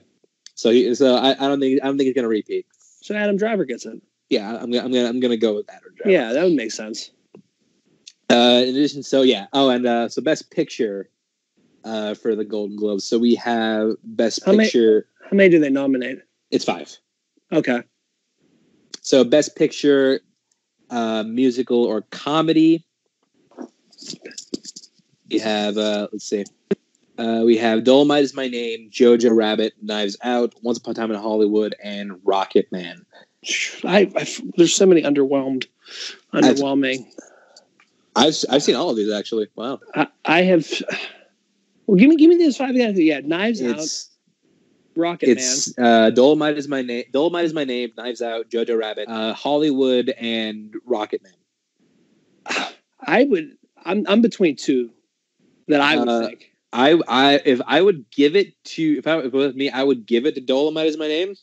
so 0.54 0.70
he 0.70 0.94
so 0.94 1.16
I, 1.16 1.32
I 1.32 1.48
don't 1.48 1.60
think 1.60 1.80
I 1.82 1.86
don't 1.86 1.96
think 1.98 2.06
he's 2.06 2.14
gonna 2.14 2.28
repeat. 2.28 2.66
So 3.02 3.14
Adam 3.14 3.36
Driver 3.36 3.64
gets 3.64 3.86
it. 3.86 4.00
Yeah, 4.28 4.56
I'm 4.56 4.70
gonna 4.70 4.84
I'm 4.84 4.92
gonna 4.92 5.08
I'm 5.08 5.20
gonna 5.20 5.36
go 5.36 5.54
with 5.54 5.66
that. 5.68 5.82
Yeah, 6.04 6.32
that 6.32 6.42
would 6.44 6.54
make 6.54 6.72
sense. 6.72 7.10
Uh, 8.28 8.62
in 8.64 8.70
addition, 8.70 9.02
so 9.02 9.22
yeah. 9.22 9.46
Oh, 9.52 9.68
and 9.70 9.86
uh, 9.86 10.08
so 10.08 10.20
best 10.20 10.50
picture, 10.50 11.08
uh, 11.84 12.14
for 12.14 12.34
the 12.34 12.44
Golden 12.44 12.76
Globes. 12.76 13.04
So 13.04 13.18
we 13.18 13.36
have 13.36 13.92
best 14.02 14.40
How 14.44 14.52
many- 14.52 14.64
picture. 14.64 15.06
How 15.30 15.36
many 15.36 15.48
do 15.50 15.58
they 15.60 15.70
nominate? 15.70 16.18
It's 16.50 16.64
five. 16.64 16.96
Okay. 17.52 17.82
So 19.00 19.22
best 19.24 19.54
picture, 19.56 20.20
uh, 20.90 21.22
musical 21.24 21.84
or 21.84 22.02
comedy. 22.10 22.84
We 25.30 25.38
have 25.38 25.76
uh, 25.78 26.08
let's 26.12 26.28
see. 26.28 26.44
Uh, 27.18 27.42
we 27.44 27.56
have 27.56 27.80
Dolemite 27.80 28.22
is 28.22 28.34
my 28.34 28.46
name, 28.48 28.90
Jojo 28.90 29.34
Rabbit, 29.34 29.72
Knives 29.80 30.16
Out, 30.22 30.54
Once 30.62 30.78
Upon 30.78 30.92
a 30.92 30.94
Time 30.94 31.10
in 31.10 31.16
Hollywood, 31.16 31.74
and 31.82 32.12
Rocketman. 32.24 33.04
I, 33.84 34.10
I 34.16 34.26
there's 34.56 34.74
so 34.74 34.86
many 34.86 35.02
underwhelmed, 35.02 35.66
underwhelming. 36.32 37.06
I've 38.14 38.34
I've 38.50 38.62
seen 38.62 38.74
all 38.74 38.90
of 38.90 38.96
these 38.96 39.12
actually. 39.12 39.48
Wow, 39.56 39.80
I, 39.94 40.06
I 40.24 40.42
have. 40.42 40.66
Well, 41.86 41.96
give 41.96 42.08
me 42.08 42.16
give 42.16 42.28
me 42.28 42.36
these 42.36 42.56
five 42.56 42.70
again. 42.70 42.94
Yeah, 42.96 43.20
Knives 43.20 43.62
Out, 43.62 43.78
it's 43.78 44.10
Rocket 44.96 45.28
it's 45.28 45.78
uh, 45.78 46.10
Dolemite 46.12 46.56
is 46.56 46.68
my 46.68 46.82
name. 46.82 47.04
Dolemite 47.12 47.44
is 47.44 47.52
my 47.54 47.64
name. 47.64 47.92
Knives 47.96 48.22
Out, 48.22 48.48
Jojo 48.48 48.78
Rabbit, 48.78 49.08
uh, 49.08 49.34
Hollywood, 49.34 50.08
and 50.10 50.74
Rocketman. 50.88 51.34
Man. 52.50 52.68
I 53.00 53.24
would. 53.24 53.56
I'm 53.84 54.04
I'm 54.08 54.22
between 54.22 54.56
two 54.56 54.90
that 55.68 55.80
I 55.80 55.96
would 55.96 56.08
Uh, 56.08 56.26
think. 56.26 56.50
I 56.72 57.00
I 57.06 57.40
if 57.44 57.60
I 57.66 57.80
would 57.80 58.10
give 58.10 58.34
it 58.34 58.52
to 58.64 58.98
if 58.98 59.06
I 59.06 59.18
if 59.18 59.26
it 59.26 59.32
was 59.32 59.54
me, 59.54 59.70
I 59.70 59.82
would 59.82 60.06
give 60.06 60.26
it 60.26 60.34
to 60.34 60.40
Dolemite 60.40 60.86
is 60.86 60.96
my 60.96 61.08
name. 61.08 61.34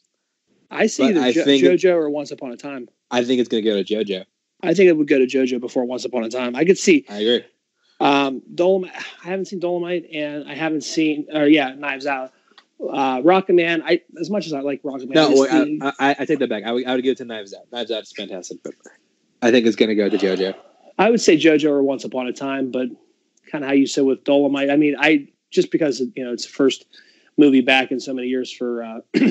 I 0.74 0.88
see 0.88 1.04
either 1.04 1.22
I 1.22 1.32
jo- 1.32 1.44
think- 1.44 1.64
JoJo 1.64 1.94
or 1.94 2.10
Once 2.10 2.32
Upon 2.32 2.52
a 2.52 2.58
Time. 2.58 2.88
I 3.12 3.24
think 3.24 3.40
it's 3.40 3.50
gonna 3.50 3.62
go 3.62 3.82
to 3.82 3.84
JoJo. 3.84 4.26
I 4.62 4.74
think 4.74 4.88
it 4.90 4.94
would 4.98 5.08
go 5.08 5.20
to 5.20 5.26
JoJo 5.26 5.60
before 5.60 5.86
Once 5.86 6.06
Upon 6.06 6.24
a 6.24 6.30
Time. 6.30 6.56
I 6.56 6.66
could 6.66 6.78
see 6.78 7.06
I 7.10 7.18
agree. 7.20 7.46
um, 8.00 8.42
Dolemite. 8.54 8.92
I 9.24 9.28
haven't 9.30 9.46
seen 9.46 9.60
Dolemite, 9.60 10.08
and 10.16 10.50
I 10.50 10.56
haven't 10.56 10.84
seen, 10.84 11.28
or 11.34 11.46
yeah, 11.48 11.74
Knives 11.76 12.06
Out. 12.06 12.32
Uh, 12.82 13.22
Rocketman. 13.22 13.82
I 13.86 14.02
as 14.20 14.30
much 14.30 14.46
as 14.46 14.54
I 14.54 14.60
like 14.62 14.82
Rocketman. 14.84 15.14
No, 15.16 15.32
I 15.32 15.64
wait, 15.64 15.82
I, 15.82 15.94
I, 16.00 16.16
I 16.20 16.26
take 16.26 16.40
that 16.40 16.50
back. 16.50 16.64
I 16.64 16.72
would, 16.72 16.86
I 16.86 16.96
would 16.96 17.04
give 17.04 17.14
it 17.14 17.18
to 17.20 17.26
Knives 17.26 17.54
Out. 17.54 17.72
Knives 17.72 17.92
Out 17.92 18.04
is 18.04 18.12
fantastic, 18.12 18.58
but 18.64 18.74
I 19.42 19.52
think 19.52 19.66
it's 19.66 19.76
gonna 19.76 19.96
go 19.96 20.10
to 20.10 20.18
JoJo. 20.18 20.56
I 20.98 21.10
would 21.10 21.22
say 21.22 21.38
JoJo 21.38 21.70
or 21.70 21.84
Once 21.84 22.04
Upon 22.04 22.28
a 22.28 22.34
Time, 22.34 22.72
but 22.72 22.88
kind 23.52 23.64
of 23.64 23.68
how 23.70 23.74
you 23.74 23.88
said 23.88 24.06
with 24.06 24.24
Dolemite. 24.24 24.72
I 24.72 24.76
mean, 24.76 24.96
I 25.00 25.28
just 25.52 25.72
because 25.72 26.02
you 26.16 26.24
know 26.26 26.34
it's 26.34 26.46
the 26.46 26.52
first 26.52 26.86
movie 27.38 27.62
back 27.62 27.92
in 27.92 28.00
so 28.00 28.14
many 28.14 28.28
years 28.28 28.52
for 28.52 28.84
uh, 28.84 29.00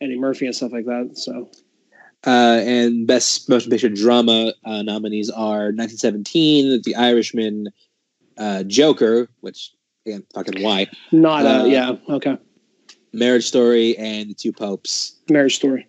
Eddie 0.00 0.18
Murphy 0.18 0.46
and 0.46 0.54
stuff 0.54 0.72
like 0.72 0.84
that. 0.86 1.10
So 1.14 1.50
Uh, 2.26 2.60
and 2.64 3.06
best 3.06 3.48
motion 3.48 3.70
picture 3.70 3.88
drama 3.88 4.52
uh, 4.64 4.82
nominees 4.82 5.30
are 5.30 5.70
1917, 5.72 6.82
The 6.82 6.96
Irishman, 6.96 7.68
uh, 8.36 8.64
Joker, 8.64 9.28
which 9.40 9.72
again, 10.06 10.24
fucking 10.34 10.62
why, 10.62 10.86
Not 11.12 11.46
Uh, 11.46 11.48
uh, 11.48 11.64
yeah, 11.66 11.96
okay. 12.08 12.36
Marriage 13.12 13.46
Story, 13.46 13.96
and 13.98 14.30
The 14.30 14.34
Two 14.34 14.52
Popes. 14.52 15.16
Marriage 15.30 15.56
story. 15.56 15.86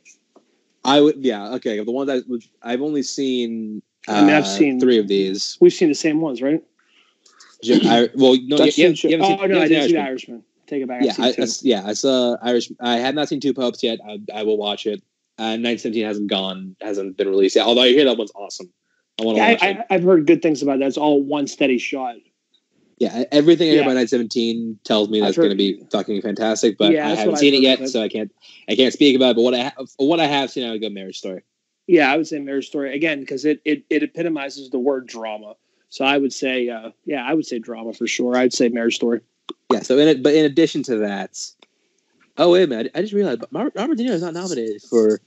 I 0.86 1.02
would, 1.02 1.18
yeah, 1.18 1.53
okay. 1.56 1.84
The 1.84 1.91
ones 1.91 2.10
I 2.10 2.22
would, 2.27 2.44
I've 2.64 2.81
only 2.81 3.03
seen. 3.03 3.81
Uh, 4.07 4.11
I 4.14 4.22
mean, 4.22 4.30
I've 4.36 4.48
seen- 4.48 4.80
three 4.80 4.98
of 4.98 5.07
these. 5.07 5.57
We've 5.60 5.73
seen 5.73 5.90
the 5.90 5.95
same 5.95 6.22
ones, 6.22 6.41
right? 6.41 6.64
Jo- 7.61 7.76
I, 7.84 8.10
well, 8.15 8.38
no, 8.48 8.64
you, 8.64 8.72
you, 8.73 8.73
you 8.77 8.84
haven't 8.86 8.95
seen, 8.98 9.14
oh 9.14 9.19
no, 9.19 9.27
you 9.27 9.36
I 9.36 9.41
haven't 9.41 9.68
didn't 9.69 9.88
see 9.88 9.94
the 9.94 9.99
Irishman. 10.02 10.44
Take 10.70 10.84
it 10.84 10.88
back. 10.88 11.04
Yeah, 11.04 11.16
I. 11.18 11.30
I, 11.30 11.48
yeah, 11.62 11.82
I 11.84 11.94
saw 11.94 12.38
Irish. 12.44 12.72
I 12.80 12.98
have 12.98 13.16
not 13.16 13.28
seen 13.28 13.40
Two 13.40 13.56
Popes 13.56 13.82
yet. 13.82 14.00
I, 14.08 14.20
I 14.34 14.44
will 14.44 14.58
watch 14.58 14.86
it. 14.86 15.02
Uh, 15.40 15.58
1917 15.58 16.06
hasn't 16.06 16.30
gone, 16.30 16.76
hasn't 16.80 17.18
been 17.18 17.28
released 17.28 17.56
yet. 17.56 17.66
Although 17.66 17.82
I 17.82 17.88
hear 17.90 18.06
that 18.06 18.18
one's 18.18 18.32
awesome. 18.36 18.72
I 19.20 19.24
want 19.24 19.38
to 19.38 19.41
Yeah, 19.41 19.52
watch 19.52 19.64
I, 19.64 19.68
it. 19.70 19.78
I, 19.90 19.96
I've 19.96 20.04
heard 20.04 20.28
good 20.28 20.41
things 20.41 20.62
about 20.62 20.80
that. 20.80 20.86
It's 20.86 20.98
all 20.98 21.24
one 21.24 21.48
steady 21.48 21.78
shot. 21.80 22.18
Yeah, 23.00 23.24
everything 23.32 23.70
I 23.70 23.72
hear 23.72 23.80
Yeah. 23.80 23.86
about 23.88 23.96
Nine 23.96 24.08
Seventeen 24.08 24.78
tells 24.84 25.10
me 25.10 25.22
that's 25.22 25.38
going 25.38 25.50
to 25.50 25.56
be 25.56 25.82
fucking 25.91 26.22
fantastic. 26.22 26.78
But 26.78 26.91
Yeah, 26.91 27.08
I 27.08 27.16
haven't 27.16 27.38
seen 27.38 27.54
it 27.56 27.62
yet, 27.62 27.88
so 27.90 28.02
I 28.04 28.10
can't. 28.10 28.32
I 28.70 28.76
can't 28.76 28.94
speak 28.94 29.16
about 29.16 29.32
it. 29.32 29.36
But 29.38 29.41
what 29.44 29.54
I 29.56 29.60
have, 29.60 29.90
what 29.98 30.20
I 30.20 30.28
have 30.28 30.52
seen, 30.52 30.68
I 30.68 30.72
would 30.72 30.82
go 30.82 30.90
Marriage 30.90 31.18
Story. 31.18 31.41
Yeah, 31.88 32.14
I 32.14 32.18
would 32.18 32.28
say 32.28 32.38
Marriage 32.40 32.68
Story 32.68 32.94
again 32.94 33.22
because 33.22 33.46
it, 33.46 33.62
it 33.66 33.86
it 33.90 34.04
epitomizes 34.04 34.70
the 34.70 34.78
word 34.80 35.08
drama. 35.08 35.56
So 35.88 36.06
I 36.06 36.18
would 36.18 36.34
say, 36.34 36.70
uh, 36.70 36.91
yeah, 37.06 37.26
I 37.26 37.34
would 37.34 37.48
say 37.48 37.58
drama 37.58 37.94
for 37.94 38.06
sure. 38.06 38.36
I'd 38.36 38.54
say 38.54 38.70
Marriage 38.70 38.96
Story. 38.98 39.22
Yeah. 39.72 39.82
So 39.82 39.98
in 39.98 40.08
it, 40.08 40.24
but 40.24 40.34
in 40.34 40.46
addition 40.46 40.84
to 40.84 40.98
that, 40.98 41.38
oh 42.38 42.52
wait 42.52 42.64
a 42.64 42.68
minute, 42.68 42.92
I, 42.96 43.00
I 43.00 43.02
just 43.02 43.14
realized 43.14 43.40
but 43.40 43.50
Robert, 43.52 43.74
Robert 43.76 43.98
De 43.98 44.04
Niro 44.04 44.12
is 44.12 44.22
not 44.22 44.34
nominated 44.34 44.82
for 44.82 45.22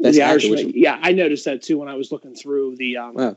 best 0.00 0.16
the 0.16 0.22
actor, 0.22 0.32
Irishman. 0.32 0.66
which 0.66 0.74
yeah, 0.74 0.98
I 1.02 1.12
noticed 1.12 1.44
that 1.44 1.62
too 1.62 1.78
when 1.78 1.88
I 1.88 1.94
was 1.94 2.12
looking 2.12 2.34
through 2.34 2.76
the. 2.76 2.96
Um, 2.96 3.14
Wow. 3.14 3.36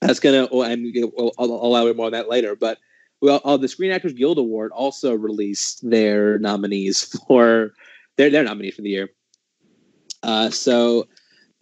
that's 0.00 0.20
gonna. 0.20 0.48
Well, 0.50 0.70
and 0.70 0.92
we'll, 0.94 1.32
I'll, 1.38 1.52
I'll 1.52 1.64
elaborate 1.64 1.96
more 1.96 2.06
on 2.06 2.12
that 2.12 2.28
later. 2.28 2.56
But 2.56 2.78
well, 3.20 3.40
uh, 3.44 3.56
the 3.56 3.68
Screen 3.68 3.92
Actors 3.92 4.12
Guild 4.12 4.38
Award 4.38 4.72
also 4.72 5.14
released 5.14 5.88
their 5.88 6.38
nominees 6.38 7.04
for 7.28 7.72
their 8.16 8.30
their 8.30 8.44
nominees 8.44 8.74
for 8.74 8.82
the 8.82 8.90
year. 8.90 9.10
Uh, 10.22 10.50
so 10.50 11.06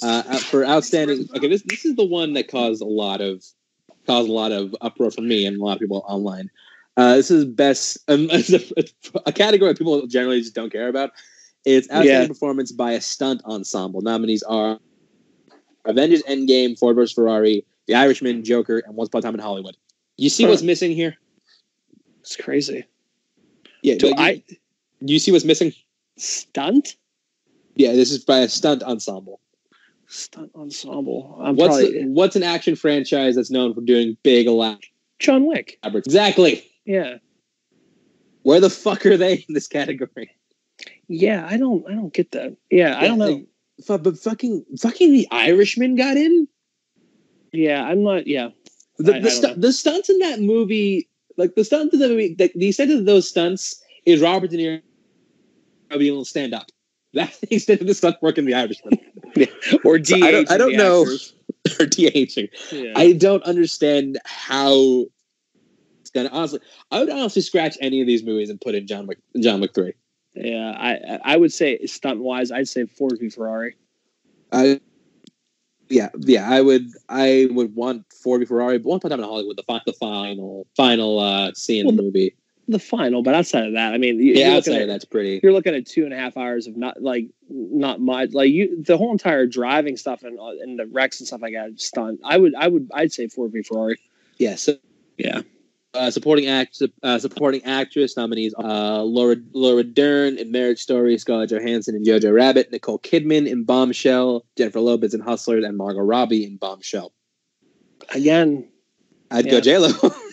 uh, 0.02 0.22
uh, 0.26 0.38
for 0.38 0.64
outstanding, 0.64 1.26
okay, 1.36 1.48
this 1.48 1.62
this 1.62 1.84
is 1.84 1.96
the 1.96 2.04
one 2.04 2.32
that 2.34 2.48
caused 2.48 2.82
a 2.82 2.86
lot 2.86 3.20
of 3.20 3.44
caused 4.06 4.28
a 4.28 4.32
lot 4.32 4.52
of 4.52 4.74
uproar 4.80 5.10
for 5.10 5.22
me 5.22 5.46
and 5.46 5.60
a 5.60 5.64
lot 5.64 5.74
of 5.74 5.80
people 5.80 6.04
online. 6.06 6.50
Uh, 6.96 7.16
this 7.16 7.30
is 7.30 7.44
best 7.44 7.98
um, 8.08 8.28
a, 8.30 8.42
a 9.26 9.32
category 9.32 9.74
people 9.74 10.06
generally 10.06 10.40
just 10.40 10.54
don't 10.54 10.70
care 10.70 10.88
about. 10.88 11.10
It's 11.64 11.88
outstanding 11.90 12.22
Yeah. 12.22 12.28
performance 12.28 12.72
by 12.72 12.92
a 12.92 13.00
stunt 13.00 13.42
ensemble. 13.44 14.00
Nominees 14.02 14.42
are 14.42 14.78
Avengers 15.86 16.22
Endgame, 16.24 16.78
Ford 16.78 16.96
vs 16.96 17.12
Ferrari, 17.12 17.64
The 17.86 17.94
Irishman, 17.94 18.44
Joker, 18.44 18.78
and 18.86 18.94
Once 18.94 19.08
Upon 19.08 19.20
a 19.20 19.22
Time 19.22 19.34
in 19.34 19.40
Hollywood. 19.40 19.76
You 20.16 20.28
see 20.28 20.44
Huh. 20.44 20.50
what's 20.50 20.62
missing 20.62 20.92
here? 20.92 21.16
it's 22.20 22.36
crazy. 22.36 22.84
Yeah, 23.82 23.96
Do 23.96 24.06
like, 24.06 24.18
I 24.18 24.30
you, 24.30 24.56
you 25.00 25.18
see 25.18 25.30
what's 25.32 25.44
missing? 25.44 25.72
stunt 26.16 26.96
Yeah, 27.76 27.92
this 27.92 28.10
is 28.12 28.24
by 28.24 28.38
a 28.38 28.48
stunt 28.48 28.82
ensemble. 28.82 29.40
stunt 30.06 30.50
ensemble? 30.54 31.38
I'm 31.42 31.56
What's 31.56 31.76
probably 31.76 32.04
what's 32.04 32.36
an 32.36 32.42
action 32.42 32.76
franchise 32.76 33.34
that's 33.36 33.50
known 33.50 33.74
for 33.74 33.80
doing 33.80 34.16
big 34.22 34.46
elaborate? 34.46 34.86
John 35.18 35.46
Wick. 35.46 35.78
Exactly. 35.82 36.64
Yeah, 36.84 37.16
Where 38.42 38.60
the 38.60 38.70
fuck 38.70 39.06
are 39.06 39.16
they 39.16 39.44
in 39.48 39.54
this 39.54 39.66
category? 39.68 40.30
yeah. 41.08 41.46
I 41.48 41.56
don't. 41.56 41.84
I 41.88 41.92
don't 41.94 42.12
get 42.12 42.32
that. 42.32 42.56
Yeah, 42.70 42.98
I 42.98 43.06
don't 43.08 43.18
know. 43.18 43.44
like, 43.88 44.02
but 44.02 44.18
fucking 44.18 44.64
fucking 44.78 45.12
the 45.12 45.26
Irishman 45.30 45.94
got 45.96 46.16
in. 46.16 46.46
Yeah, 47.52 47.84
I'm 47.84 48.02
not. 48.02 48.26
Yeah, 48.26 48.48
The 48.98 49.14
I- 49.14 49.16
I 49.16 49.20
the, 49.20 49.30
stu- 49.30 49.54
the 49.56 49.72
stunts 49.72 50.10
in 50.10 50.18
that 50.18 50.40
movie, 50.40 51.08
like 51.36 51.54
the 51.54 51.64
stunts 51.64 51.94
in 51.94 52.00
that 52.00 52.08
movie, 52.10 52.34
the, 52.34 52.50
the 52.54 52.68
extent 52.68 52.90
of 52.90 53.04
those 53.06 53.28
stunts 53.28 53.80
is 54.04 54.20
Robert 54.20 54.50
De 54.50 54.56
Niro 54.58 54.82
being 55.98 56.12
able 56.12 56.24
to 56.24 56.28
stand 56.30 56.52
up. 56.54 56.66
That's 57.12 57.38
the 57.40 57.54
extent 57.54 57.80
of 57.80 57.86
the 57.86 57.94
stunt 57.94 58.16
work 58.20 58.36
in 58.38 58.44
the 58.44 58.54
Irishman. 58.54 58.98
or 59.84 60.02
So 60.04 60.16
I 60.16 60.30
don't- 60.32 60.50
I 60.50 60.56
don't 60.58 60.76
know. 60.76 61.02
actors. 61.02 61.34
or 61.80 61.86
DHing. 61.86 62.48
Yeah. 62.72 62.92
I 62.96 63.12
don't 63.12 63.42
understand 63.44 64.18
how 64.24 65.06
gonna 66.14 66.30
honestly. 66.32 66.60
I 66.90 67.00
would 67.00 67.10
honestly 67.10 67.42
scratch 67.42 67.76
any 67.80 68.00
of 68.00 68.06
these 68.06 68.22
movies 68.22 68.50
and 68.50 68.60
put 68.60 68.74
in 68.74 68.86
John 68.86 69.06
Wick, 69.06 69.18
John 69.40 69.60
Wick 69.60 69.74
three. 69.74 69.92
yeah, 70.34 70.72
I 70.78 71.18
I 71.34 71.36
would 71.36 71.52
say 71.52 71.84
stunt 71.86 72.20
wise, 72.20 72.50
I'd 72.52 72.68
say 72.68 72.86
Ford 72.86 73.18
v 73.20 73.28
Ferrari. 73.28 73.76
I, 74.52 74.80
yeah, 75.88 76.08
yeah, 76.18 76.48
I 76.48 76.60
would, 76.60 76.88
I 77.08 77.48
would 77.50 77.74
want 77.74 78.04
Ford 78.12 78.40
v 78.40 78.46
Ferrari, 78.46 78.78
but 78.78 78.88
one 78.88 79.00
time 79.00 79.12
in 79.12 79.20
Hollywood, 79.20 79.56
the, 79.56 79.80
the 79.86 79.92
final, 79.92 80.66
final 80.76 81.18
uh, 81.18 81.52
scene 81.54 81.80
in 81.80 81.96
the 81.96 82.02
Well, 82.02 82.06
movie. 82.06 82.34
The 82.66 82.78
final, 82.78 83.22
but 83.22 83.34
outside 83.34 83.66
of 83.66 83.74
that, 83.74 83.92
I 83.92 83.98
mean, 83.98 84.18
Yeah, 84.20 84.54
outside 84.56 84.80
at, 84.80 84.88
that's 84.88 85.04
pretty. 85.04 85.38
you're 85.42 85.52
looking 85.52 85.74
at 85.74 85.84
two 85.86 86.04
and 86.04 86.14
a 86.14 86.16
half 86.16 86.38
hours 86.38 86.66
of 86.66 86.78
not 86.78 87.02
like 87.02 87.26
not 87.50 88.00
much. 88.00 88.32
Like 88.32 88.50
you, 88.50 88.82
the 88.82 88.96
whole 88.96 89.12
entire 89.12 89.44
driving 89.46 89.98
stuff 89.98 90.22
and 90.22 90.40
uh, 90.40 90.52
and 90.62 90.78
the 90.78 90.86
wrecks 90.86 91.20
and 91.20 91.26
stuff 91.26 91.42
like 91.42 91.52
that 91.52 91.78
stunt. 91.78 92.20
I 92.24 92.38
would 92.38 92.54
I 92.54 92.68
would 92.68 92.90
I'd 92.94 93.12
say 93.12 93.28
Ford 93.28 93.52
v 93.52 93.60
Ferrari. 93.62 93.98
Yeah, 94.38 94.54
so 94.54 94.76
Yeah, 95.18 95.42
uh, 95.94 96.10
supporting 96.10 96.46
act, 96.46 96.82
uh, 97.02 97.18
supporting 97.18 97.62
actress 97.64 98.16
nominees: 98.16 98.54
uh, 98.58 99.02
Laura 99.02 99.36
Laura 99.52 99.82
Dern 99.84 100.38
in 100.38 100.50
Marriage 100.52 100.80
Story, 100.80 101.16
Scarlett 101.18 101.50
Johansson 101.50 101.94
in 101.94 102.02
Jojo 102.04 102.32
Rabbit, 102.34 102.70
Nicole 102.72 102.98
Kidman 102.98 103.46
in 103.48 103.64
Bombshell, 103.64 104.44
Jennifer 104.56 104.80
Lopez 104.80 105.14
in 105.14 105.20
Hustlers, 105.20 105.64
and 105.64 105.76
Margot 105.76 106.00
Robbie 106.00 106.44
in 106.44 106.56
Bombshell. 106.56 107.12
again, 108.10 108.68
I'd 109.30 109.46
Yeah. 109.46 109.52
go 109.52 109.60
J 109.60 109.78
Lo. 109.78 109.88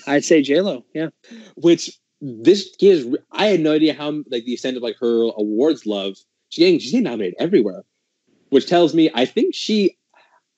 I'd 0.07 0.25
say 0.25 0.41
J 0.41 0.61
Lo. 0.61 0.83
Yeah, 0.93 1.09
which 1.55 1.97
this 2.21 2.75
gives 2.77 3.05
I 3.31 3.47
had 3.47 3.59
no 3.61 3.71
idea 3.73 3.93
how 3.93 4.11
like 4.29 4.45
the 4.45 4.53
extent 4.53 4.77
of 4.77 4.83
like 4.83 4.97
her 4.99 5.29
awards 5.38 5.85
love. 5.85 6.17
She's 6.49 6.63
getting 6.63 6.79
she's 6.79 6.91
getting 6.91 7.05
nominated 7.05 7.35
everywhere, 7.39 7.83
which 8.49 8.67
tells 8.67 8.93
me 8.93 9.09
I 9.13 9.25
think 9.25 9.55
she. 9.55 9.97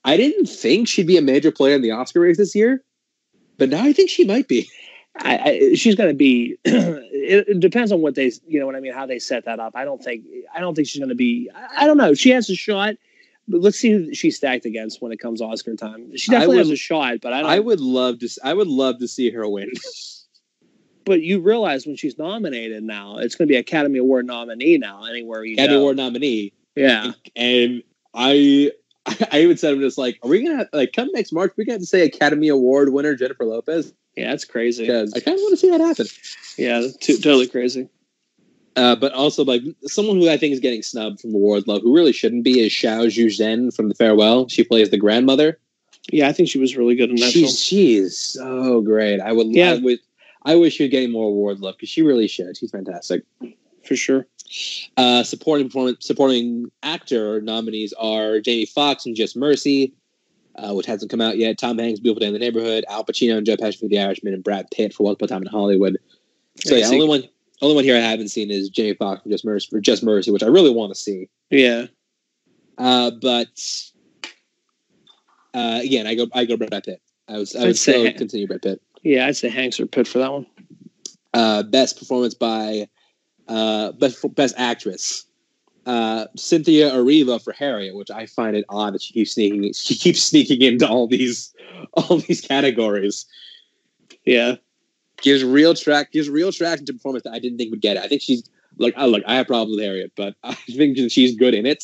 I 0.05 0.17
didn't 0.17 0.47
think 0.47 0.89
she'd 0.89 1.07
be 1.07 1.15
a 1.17 1.21
major 1.21 1.49
player 1.51 1.75
in 1.75 1.81
the 1.81 1.91
Oscar 1.91 2.19
race 2.19 2.35
this 2.37 2.53
year, 2.55 2.83
but 3.57 3.69
now 3.69 3.83
I 3.83 3.93
think 3.93 4.09
she 4.09 4.25
might 4.25 4.47
be. 4.49 4.69
I, 5.15 5.37
I, 5.37 5.73
she's 5.75 5.95
going 5.95 6.09
to 6.09 6.15
be. 6.15 6.57
it, 6.65 7.47
it 7.47 7.59
depends 7.59 7.91
on 7.91 8.01
what 8.01 8.15
they, 8.15 8.31
you 8.47 8.59
know, 8.59 8.65
what 8.65 8.75
I 8.75 8.79
mean, 8.79 8.93
how 8.93 9.05
they 9.05 9.19
set 9.19 9.45
that 9.45 9.59
up. 9.59 9.75
I 9.75 9.85
don't 9.85 10.03
think, 10.03 10.25
I 10.53 10.59
don't 10.59 10.75
think 10.75 10.87
she's 10.87 10.99
going 10.99 11.09
to 11.09 11.15
be. 11.15 11.49
I, 11.53 11.83
I 11.83 11.87
don't 11.87 11.97
know. 11.97 12.13
She 12.13 12.31
has 12.31 12.49
a 12.49 12.55
shot, 12.55 12.95
but 13.47 13.61
let's 13.61 13.77
see 13.77 13.91
who 13.91 14.13
she's 14.13 14.37
stacked 14.37 14.65
against 14.65 15.01
when 15.01 15.11
it 15.11 15.19
comes 15.19 15.41
Oscar 15.41 15.75
time. 15.75 16.15
She 16.17 16.31
definitely 16.31 16.57
has 16.57 16.69
a 16.69 16.75
shot, 16.75 17.21
but 17.21 17.33
I 17.33 17.41
don't. 17.41 17.49
I 17.49 17.59
would 17.59 17.79
love 17.79 18.19
to. 18.19 18.29
I 18.43 18.53
would 18.53 18.67
love 18.67 18.99
to 18.99 19.07
see 19.07 19.29
her 19.31 19.47
win. 19.47 19.71
but 21.05 21.21
you 21.21 21.39
realize 21.41 21.85
when 21.85 21.95
she's 21.95 22.17
nominated 22.17 22.83
now, 22.83 23.17
it's 23.17 23.35
going 23.35 23.47
to 23.47 23.51
be 23.51 23.57
Academy 23.57 23.99
Award 23.99 24.25
nominee 24.25 24.77
now. 24.77 25.05
Anywhere 25.05 25.43
you 25.43 25.53
Academy 25.53 25.75
go. 25.75 25.81
Award 25.81 25.97
nominee, 25.97 26.53
yeah, 26.75 27.11
and 27.35 27.83
I. 28.13 28.71
I 29.05 29.41
even 29.41 29.57
said 29.57 29.73
I'm 29.73 29.81
just 29.81 29.97
like, 29.97 30.19
are 30.23 30.29
we 30.29 30.47
gonna 30.47 30.67
like 30.73 30.93
come 30.93 31.09
next 31.13 31.31
March? 31.31 31.53
We 31.57 31.65
got 31.65 31.79
to 31.79 31.85
say 31.85 32.05
Academy 32.05 32.47
Award 32.47 32.93
winner 32.93 33.15
Jennifer 33.15 33.45
Lopez 33.45 33.93
yeah, 34.15 34.29
that's 34.29 34.45
crazy. 34.45 34.83
because 34.85 35.13
I 35.13 35.19
kind 35.19 35.35
of 35.35 35.41
want 35.41 35.53
to 35.53 35.57
see 35.57 35.69
that 35.71 35.81
happen. 35.81 36.05
Yeah, 36.57 36.87
totally 37.01 37.47
crazy. 37.47 37.89
Uh, 38.75 38.95
but 38.95 39.11
also, 39.13 39.43
like 39.43 39.61
someone 39.83 40.17
who 40.17 40.29
I 40.29 40.37
think 40.37 40.53
is 40.53 40.59
getting 40.59 40.83
snubbed 40.83 41.21
from 41.21 41.33
awards 41.33 41.67
love, 41.67 41.81
who 41.81 41.95
really 41.95 42.11
shouldn't 42.11 42.43
be, 42.43 42.59
is 42.59 42.71
Xiao 42.71 43.07
Zhen 43.07 43.75
from 43.75 43.89
The 43.89 43.95
Farewell. 43.95 44.47
She 44.49 44.63
plays 44.63 44.89
the 44.89 44.97
grandmother. 44.97 45.59
Yeah, 46.11 46.27
I 46.27 46.33
think 46.33 46.49
she 46.49 46.59
was 46.59 46.75
really 46.75 46.95
good 46.95 47.09
in 47.09 47.15
that 47.17 47.31
She's 47.31 47.59
she 47.59 47.95
is 47.95 48.19
so 48.19 48.81
great. 48.81 49.19
I 49.19 49.31
would, 49.31 49.47
Yeah. 49.47 49.71
I 49.71 49.77
would, 49.77 49.99
I 50.43 50.55
wish 50.55 50.75
she 50.75 50.83
was 50.83 50.91
getting 50.91 51.11
more 51.11 51.27
award 51.27 51.59
love 51.59 51.75
because 51.77 51.89
she 51.89 52.01
really 52.01 52.27
should. 52.27 52.57
She's 52.57 52.71
fantastic. 52.71 53.23
for 53.85 53.95
sure. 53.95 54.27
Uh, 54.97 55.23
supporting 55.23 55.67
performance, 55.67 56.05
supporting 56.05 56.71
actor 56.83 57.41
nominees 57.41 57.93
are 57.93 58.39
Jamie 58.39 58.65
Foxx 58.65 59.05
and 59.05 59.15
Just 59.15 59.35
Mercy, 59.35 59.93
uh, 60.55 60.73
which 60.73 60.85
hasn't 60.85 61.09
come 61.09 61.21
out 61.21 61.37
yet. 61.37 61.57
Tom 61.57 61.77
Hanks, 61.79 61.99
Beautiful 61.99 62.19
Day 62.19 62.27
in 62.27 62.33
the 62.33 62.39
Neighborhood, 62.39 62.85
Al 62.89 63.03
Pacino 63.03 63.37
and 63.37 63.45
Joe 63.45 63.55
Pesci 63.57 63.79
for 63.79 63.87
The 63.87 63.99
Irishman, 63.99 64.33
and 64.33 64.43
Brad 64.43 64.67
Pitt 64.71 64.93
for 64.93 65.03
Once 65.03 65.15
Upon 65.15 65.25
a 65.25 65.29
Time 65.29 65.41
in 65.41 65.47
Hollywood. 65.47 65.97
So 66.65 66.75
yeah, 66.75 66.85
only 66.87 67.07
one, 67.07 67.23
only 67.61 67.73
one 67.75 67.83
here 67.83 67.95
I 67.95 67.99
haven't 68.01 68.27
seen 68.29 68.51
is 68.51 68.69
Jamie 68.69 68.93
Foxx 68.93 69.23
for 69.23 69.29
Just 69.29 69.43
Mercy, 69.45 69.67
for 69.71 69.79
Just 69.81 70.03
Mercy, 70.03 70.29
which 70.29 70.43
I 70.43 70.47
really 70.47 70.69
want 70.71 70.93
to 70.93 70.99
see. 70.99 71.29
Yeah, 71.49 71.85
Uh, 72.77 73.09
but 73.21 73.49
uh, 75.53 75.79
again, 75.83 76.07
I 76.07 76.15
go 76.15 76.27
I 76.33 76.45
go 76.45 76.57
Brad 76.57 76.83
Pitt. 76.83 77.01
I 77.27 77.37
was 77.37 77.55
I 77.55 77.67
I'd 77.67 77.77
still 77.77 78.03
say- 78.05 78.13
continue 78.13 78.47
Brad 78.47 78.61
Pitt. 78.61 78.81
yeah, 79.03 79.25
I'd 79.27 79.35
say 79.37 79.49
Hanks 79.49 79.79
or 79.79 79.85
Pitt 79.85 80.07
for 80.07 80.19
that 80.19 80.31
one. 80.31 80.45
Uh, 81.33 81.63
best 81.63 81.97
performance 81.97 82.33
by 82.35 82.87
uh, 83.47 83.91
best 83.93 84.23
best 84.35 84.55
actress. 84.57 85.25
Uh, 85.85 86.27
Cynthia 86.37 86.91
Erivo 86.91 87.43
for 87.43 87.51
Harriet, 87.51 87.95
which 87.95 88.09
I 88.09 88.25
find 88.25 88.55
it 88.55 88.63
odd 88.69 88.93
that 88.93 89.01
she 89.01 89.13
keeps 89.13 89.31
sneaking 89.33 89.73
she 89.73 89.95
keeps 89.95 90.21
sneaking 90.21 90.61
into 90.61 90.87
all 90.87 91.07
these 91.07 91.53
all 91.93 92.17
these 92.17 92.41
categories. 92.41 93.25
Yeah, 94.25 94.55
Gives 95.21 95.43
real 95.43 95.73
track 95.73 96.11
gives 96.11 96.29
real 96.29 96.51
traction 96.51 96.85
to 96.85 96.93
performance 96.93 97.23
that 97.23 97.33
I 97.33 97.39
didn't 97.39 97.57
think 97.57 97.71
would 97.71 97.81
get 97.81 97.97
it. 97.97 98.03
I 98.03 98.07
think 98.07 98.21
she's 98.21 98.49
like 98.77 98.93
I 98.97 99.05
look 99.05 99.23
I 99.27 99.35
have 99.35 99.47
problems 99.47 99.75
with 99.77 99.85
Harriet, 99.85 100.11
but 100.15 100.35
I 100.43 100.53
think 100.53 100.97
that 100.97 101.11
she's 101.11 101.35
good 101.35 101.53
in 101.53 101.65
it. 101.65 101.83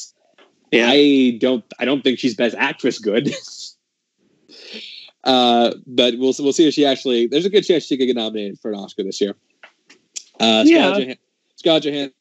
Yeah. 0.71 0.87
I 0.89 1.37
don't 1.39 1.63
I 1.79 1.85
don't 1.85 2.03
think 2.03 2.19
she's 2.19 2.35
best 2.35 2.55
actress 2.57 2.99
good. 2.99 3.33
uh, 5.23 5.73
but 5.87 6.15
we'll 6.17 6.33
we'll 6.39 6.53
see 6.53 6.67
if 6.67 6.73
she 6.73 6.85
actually. 6.85 7.27
There's 7.27 7.45
a 7.45 7.49
good 7.49 7.65
chance 7.65 7.85
she 7.85 7.97
could 7.97 8.07
get 8.07 8.15
nominated 8.15 8.59
for 8.59 8.71
an 8.71 8.79
Oscar 8.79 9.03
this 9.03 9.19
year. 9.21 9.35
Uh, 10.39 10.63
Yeah. 10.65 10.93
Scarlett, 10.93 11.19
Scarlett 11.59 11.83
Johansson 11.83 12.13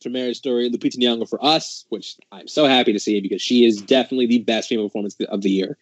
for 0.00 0.10
Marriage 0.10 0.36
Story, 0.36 0.70
Lupita 0.70 0.96
Nyong'o 0.96 1.28
for 1.28 1.44
Us, 1.44 1.84
which 1.88 2.16
I'm 2.30 2.46
so 2.46 2.66
happy 2.66 2.92
to 2.92 3.00
see 3.00 3.20
because 3.20 3.42
she 3.42 3.64
is 3.64 3.82
definitely 3.82 4.26
the 4.26 4.38
best 4.38 4.68
female 4.68 4.86
performance 4.86 5.16
of 5.28 5.42
the 5.42 5.50
year. 5.50 5.76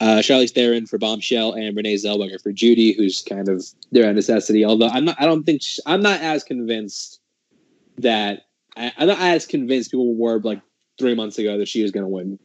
Uh, 0.00 0.18
Charlize 0.18 0.52
Theron 0.52 0.86
for 0.86 0.98
Bombshell 0.98 1.52
and 1.52 1.76
Renee 1.76 1.94
Zellweger 1.94 2.42
for 2.42 2.50
Judy, 2.50 2.92
who's 2.92 3.22
kind 3.22 3.48
of 3.48 3.64
their 3.92 4.12
necessity. 4.12 4.64
Although 4.64 4.88
I'm 4.88 5.04
not, 5.04 5.16
I 5.20 5.26
don't 5.26 5.44
think 5.44 5.62
she, 5.62 5.80
I'm 5.86 6.02
not 6.02 6.20
as 6.22 6.42
convinced 6.42 7.20
that 7.98 8.46
I, 8.76 8.92
I'm 8.98 9.06
not 9.06 9.20
as 9.20 9.46
convinced 9.46 9.92
people 9.92 10.12
were 10.16 10.40
like 10.40 10.60
three 10.98 11.14
months 11.14 11.38
ago 11.38 11.56
that 11.56 11.68
she 11.68 11.82
was 11.82 11.92
going 11.92 12.04
to 12.04 12.08
win. 12.08 12.36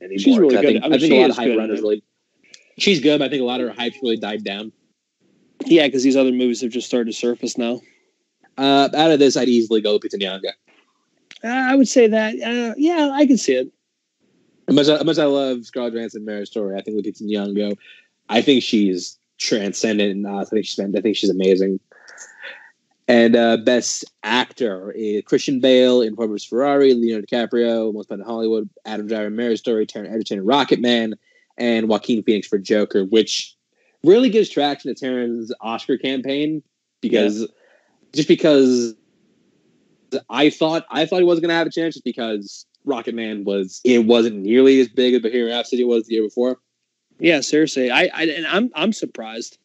Anymore. 0.00 0.18
She's 0.18 0.38
really 0.38 0.56
I 0.56 0.62
good. 0.62 0.66
think, 0.66 0.84
I 0.84 0.88
mean, 0.88 0.94
I 0.94 0.98
think 0.98 1.12
a 1.12 1.20
lot 1.20 1.30
of 1.30 1.36
hype 1.36 1.46
good 1.46 1.58
around 1.58 1.70
at 1.72 1.76
really. 1.76 2.02
She's 2.78 3.00
good, 3.00 3.18
but 3.18 3.26
I 3.26 3.28
think 3.28 3.42
a 3.42 3.44
lot 3.44 3.60
of 3.60 3.68
her 3.68 3.74
hype 3.74 3.92
really 4.02 4.16
died 4.16 4.44
down. 4.44 4.72
Yeah, 5.66 5.86
because 5.86 6.02
these 6.02 6.16
other 6.16 6.32
movies 6.32 6.62
have 6.62 6.70
just 6.70 6.86
started 6.86 7.12
to 7.12 7.12
surface 7.12 7.58
now. 7.58 7.82
Uh, 8.58 8.88
out 8.94 9.10
of 9.10 9.18
this, 9.18 9.36
I'd 9.36 9.48
easily 9.48 9.80
go 9.80 9.98
Lupita 9.98 10.20
Nyong'o. 10.20 10.52
Uh, 11.42 11.48
I 11.48 11.74
would 11.74 11.88
say 11.88 12.06
that. 12.06 12.34
Uh, 12.34 12.74
yeah, 12.76 13.10
I 13.12 13.26
can 13.26 13.38
see 13.38 13.54
it. 13.54 13.68
As 14.68 14.74
much 14.74 14.88
as 14.88 15.04
much 15.04 15.12
as 15.12 15.18
I 15.18 15.24
love 15.24 15.64
Scarlett 15.64 15.94
Johansson, 15.94 16.24
Marriage 16.24 16.48
Story, 16.48 16.76
I 16.76 16.82
think 16.82 16.96
Lupita 16.96 17.22
Nyong'o, 17.22 17.76
I 18.28 18.42
think 18.42 18.62
she's 18.62 19.18
transcendent. 19.38 20.10
And 20.10 20.26
uh, 20.26 20.38
I 20.38 20.44
think 20.44 20.66
she's 20.66 20.78
I 20.78 21.00
think 21.00 21.16
she's 21.16 21.30
amazing. 21.30 21.80
And 23.08 23.34
uh, 23.34 23.56
best 23.56 24.04
actor 24.22 24.92
is 24.92 25.24
Christian 25.24 25.58
Bale 25.58 26.00
in 26.00 26.14
Ford 26.14 26.30
vs 26.30 26.46
Ferrari, 26.46 26.94
Leonardo 26.94 27.26
DiCaprio, 27.26 27.92
Once 27.92 28.06
Upon 28.06 28.20
a 28.20 28.24
Hollywood, 28.24 28.70
Adam 28.84 29.08
Driver, 29.08 29.26
in 29.26 29.34
Marriage 29.34 29.58
Story, 29.58 29.84
Taron 29.84 30.12
Egerton, 30.12 30.38
in 30.38 30.44
Rocketman, 30.44 31.14
and 31.58 31.88
Joaquin 31.88 32.22
Phoenix 32.22 32.46
for 32.46 32.58
Joker, 32.58 33.04
which 33.04 33.56
really 34.04 34.30
gives 34.30 34.48
traction 34.48 34.94
to 34.94 35.04
Taron's 35.04 35.52
Oscar 35.60 35.98
campaign 35.98 36.62
because 37.00 37.48
just 38.12 38.28
because 38.28 38.94
I 40.28 40.50
thought 40.50 40.84
I 40.90 41.06
thought 41.06 41.18
he 41.18 41.24
wasn't 41.24 41.42
going 41.42 41.50
to 41.50 41.56
have 41.56 41.66
a 41.66 41.70
chance 41.70 41.94
just 41.94 42.04
because 42.04 42.66
Rocketman 42.86 43.44
was 43.44 43.80
it 43.84 44.06
wasn't 44.06 44.36
nearly 44.36 44.80
as 44.80 44.88
big 44.88 45.14
as 45.14 45.22
Bohemian 45.22 45.48
Rhapsody 45.48 45.84
was 45.84 46.06
the 46.06 46.14
year 46.14 46.22
before. 46.22 46.58
Yeah, 47.18 47.40
seriously. 47.40 47.90
I, 47.90 48.08
I 48.14 48.24
and 48.24 48.46
I'm 48.46 48.70
I'm 48.74 48.92
surprised. 48.92 49.58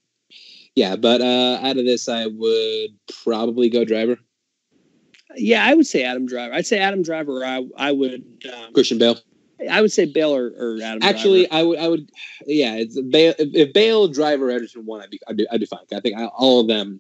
Yeah, 0.75 0.97
but 0.97 1.21
uh, 1.21 1.59
out 1.61 1.77
of 1.77 1.85
this, 1.85 2.09
I 2.09 2.25
would 2.27 2.89
probably 3.23 3.69
go 3.69 3.85
Driver, 3.85 4.17
Yeah, 5.35 5.65
I 5.65 5.73
would 5.73 5.87
say 5.87 6.03
Adam 6.03 6.25
Driver. 6.25 6.53
I'd 6.53 6.65
say 6.65 6.79
Adam 6.79 7.01
Driver. 7.01 7.41
Or 7.41 7.45
I 7.45 7.65
I 7.77 7.91
would 7.91 8.25
um, 8.53 8.73
Christian 8.73 8.97
Bale. 8.97 9.17
I 9.71 9.81
would 9.81 9.93
say 9.93 10.05
Bale 10.05 10.35
or, 10.35 10.47
or 10.47 10.77
Adam. 10.83 11.01
Actually, 11.01 11.47
Driver. 11.47 11.59
I 11.59 11.63
would 11.63 11.79
I 11.79 11.87
would 11.87 12.09
yeah. 12.45 12.75
It's 12.75 12.99
Bale, 12.99 13.33
if, 13.39 13.55
if 13.55 13.73
Bale, 13.73 14.09
Driver, 14.09 14.51
Egerton 14.51 14.85
won, 14.85 15.01
I'd 15.01 15.09
be 15.09 15.19
I'd 15.27 15.37
be, 15.37 15.47
I'd 15.49 15.61
be 15.61 15.65
fine. 15.65 15.79
I 15.93 16.01
think 16.01 16.17
I, 16.17 16.25
all 16.25 16.59
of 16.59 16.67
them 16.67 16.99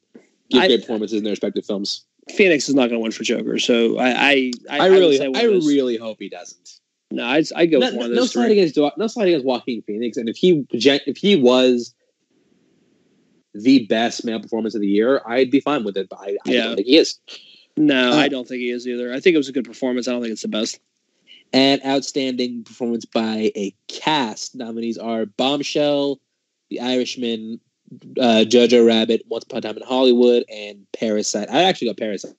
give 0.49 0.61
I- 0.61 0.67
great 0.67 0.81
performances 0.81 1.17
in 1.17 1.23
their 1.23 1.31
respective 1.31 1.65
films. 1.65 2.05
Phoenix 2.35 2.67
is 2.67 2.73
not 2.73 2.89
going 2.89 2.99
to 2.99 2.99
win 2.99 3.11
for 3.11 3.23
Joker, 3.23 3.59
so 3.59 3.99
I 3.99 4.09
I 4.09 4.51
I, 4.69 4.79
I, 4.79 4.87
really 4.87 5.21
I 5.21 5.43
really 5.43 5.95
hope 5.97 6.17
he 6.19 6.27
doesn't. 6.27 6.79
no. 7.11 7.23
I'd, 7.23 7.45
I'd 7.55 7.69
go 7.69 7.77
no, 7.77 7.85
with 7.87 7.95
one 7.95 7.99
no, 7.99 8.05
of 8.05 8.15
no 8.15 8.21
those 8.21 8.31
slide 8.31 8.49
against 8.49 8.77
no 8.97 9.07
slide 9.07 9.27
against 9.27 9.45
Joaquin 9.45 9.83
Phoenix, 9.83 10.17
and 10.17 10.27
if 10.27 10.35
he 10.35 10.65
if 10.71 11.17
he 11.17 11.35
was 11.35 11.93
the 13.53 13.85
best 13.85 14.25
male 14.25 14.39
performance 14.39 14.75
of 14.75 14.81
the 14.81 14.87
year, 14.87 15.21
I'd 15.25 15.51
be 15.51 15.59
fine 15.59 15.83
with 15.83 15.97
it. 15.97 16.09
But 16.09 16.19
I, 16.19 16.37
I 16.45 16.51
Yeah. 16.51 16.63
don't 16.63 16.75
think 16.77 16.87
he 16.87 16.97
is. 16.97 17.19
No, 17.77 18.11
Uh, 18.11 18.15
I 18.15 18.27
don't 18.27 18.47
think 18.47 18.59
he 18.61 18.69
is 18.69 18.87
either. 18.87 19.13
I 19.13 19.19
think 19.19 19.35
it 19.35 19.37
was 19.37 19.49
a 19.49 19.53
good 19.53 19.65
performance. 19.65 20.07
I 20.07 20.11
don't 20.11 20.21
think 20.21 20.31
it's 20.33 20.41
the 20.41 20.47
best. 20.47 20.79
And 21.53 21.81
outstanding 21.85 22.63
performance 22.63 23.05
by 23.05 23.51
a 23.55 23.73
cast 23.87 24.55
nominees 24.55 24.97
are 24.97 25.25
Bombshell, 25.25 26.19
The 26.69 26.79
Irishman, 26.81 27.59
uh, 28.19 28.45
Jojo 28.47 28.85
Rabbit, 28.85 29.23
Once 29.27 29.43
Upon 29.45 29.59
a 29.59 29.61
Time 29.61 29.77
in 29.77 29.83
Hollywood, 29.83 30.43
and 30.49 30.85
Parasite. 30.93 31.49
I 31.49 31.63
actually 31.63 31.87
got 31.89 31.97
Parasite. 31.97 32.35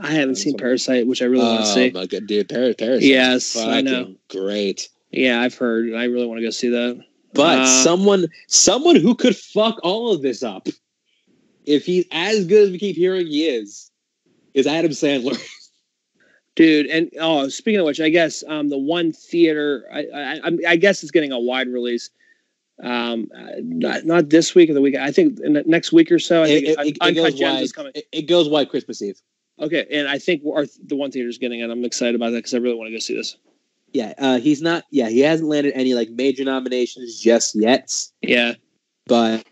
I 0.00 0.10
haven't 0.12 0.36
seen 0.36 0.56
Parasite, 0.56 1.06
which 1.06 1.22
I 1.22 1.26
really 1.26 1.44
want 1.44 1.64
to 1.64 1.72
see. 1.72 1.90
oh 1.90 1.98
my 2.00 2.06
god, 2.06 2.26
dude, 2.26 2.48
Paris, 2.48 2.74
Parasite. 2.78 3.02
Yes, 3.08 3.56
I 3.56 3.80
know. 3.80 4.14
great. 4.28 4.88
Yeah, 5.12 5.40
I've 5.40 5.54
heard. 5.56 5.86
and 5.86 5.96
I 5.96 6.04
really 6.04 6.26
want 6.26 6.38
to 6.38 6.44
go 6.44 6.50
see 6.50 6.70
that. 6.70 7.00
But 7.32 7.58
Uh, 7.60 7.66
someone, 7.84 8.26
someone 8.48 8.96
who 8.96 9.14
could 9.14 9.36
fuck 9.36 9.78
all 9.84 10.12
of 10.12 10.22
this 10.22 10.42
up, 10.42 10.66
if 11.64 11.84
he's 11.86 12.04
as 12.10 12.44
good 12.46 12.64
as 12.64 12.70
we 12.70 12.78
keep 12.78 12.96
hearing 12.96 13.26
he 13.28 13.46
is, 13.46 13.90
is 14.54 14.66
Adam 14.66 14.90
Sandler. 14.90 15.40
dude. 16.56 16.86
And 16.86 17.10
oh, 17.20 17.48
speaking 17.48 17.80
of 17.80 17.86
which, 17.86 18.00
I 18.00 18.08
guess 18.08 18.42
um, 18.48 18.68
the 18.68 18.78
one 18.78 19.12
theater, 19.12 19.84
I, 19.92 20.00
I, 20.14 20.40
I- 20.44 20.58
I 20.72 20.76
guess 20.76 21.02
it's 21.02 21.12
getting 21.12 21.32
a 21.32 21.38
wide 21.40 21.68
release. 21.68 22.10
Um, 22.82 23.28
uh, 23.36 23.52
not, 23.60 24.04
not 24.04 24.30
this 24.30 24.54
week 24.54 24.68
or 24.68 24.74
the 24.74 24.80
week. 24.80 24.96
I 24.96 25.12
think 25.12 25.38
in 25.40 25.52
the 25.52 25.62
next 25.64 25.92
week 25.92 26.10
or 26.10 26.18
so. 26.18 26.42
I 26.42 26.46
think 26.46 26.66
It, 26.66 26.78
it- 26.78 26.96
it- 27.00 27.14
goes 27.14 27.40
wide. 27.40 27.62
is 27.62 27.72
coming. 27.72 27.92
It, 27.94 28.06
it 28.12 28.22
goes 28.22 28.48
wide 28.48 28.68
Christmas 28.68 29.00
Eve. 29.00 29.20
Okay, 29.60 29.86
and 29.92 30.08
I 30.08 30.18
think 30.18 30.42
our, 30.52 30.66
the 30.84 30.96
one 30.96 31.12
theater 31.12 31.28
is 31.28 31.38
getting 31.38 31.60
it. 31.60 31.70
I'm 31.70 31.84
excited 31.84 32.16
about 32.16 32.30
that 32.30 32.38
because 32.38 32.54
I 32.54 32.58
really 32.58 32.74
want 32.74 32.88
to 32.88 32.92
go 32.92 32.98
see 32.98 33.14
this. 33.14 33.36
Yeah, 33.92 34.12
uh, 34.18 34.40
he's 34.40 34.60
not. 34.60 34.82
Yeah, 34.90 35.08
he 35.08 35.20
hasn't 35.20 35.48
landed 35.48 35.74
any 35.76 35.94
like 35.94 36.10
major 36.10 36.42
nominations 36.44 37.20
just 37.20 37.54
yet. 37.54 37.92
Yeah, 38.22 38.54
But 39.06 39.46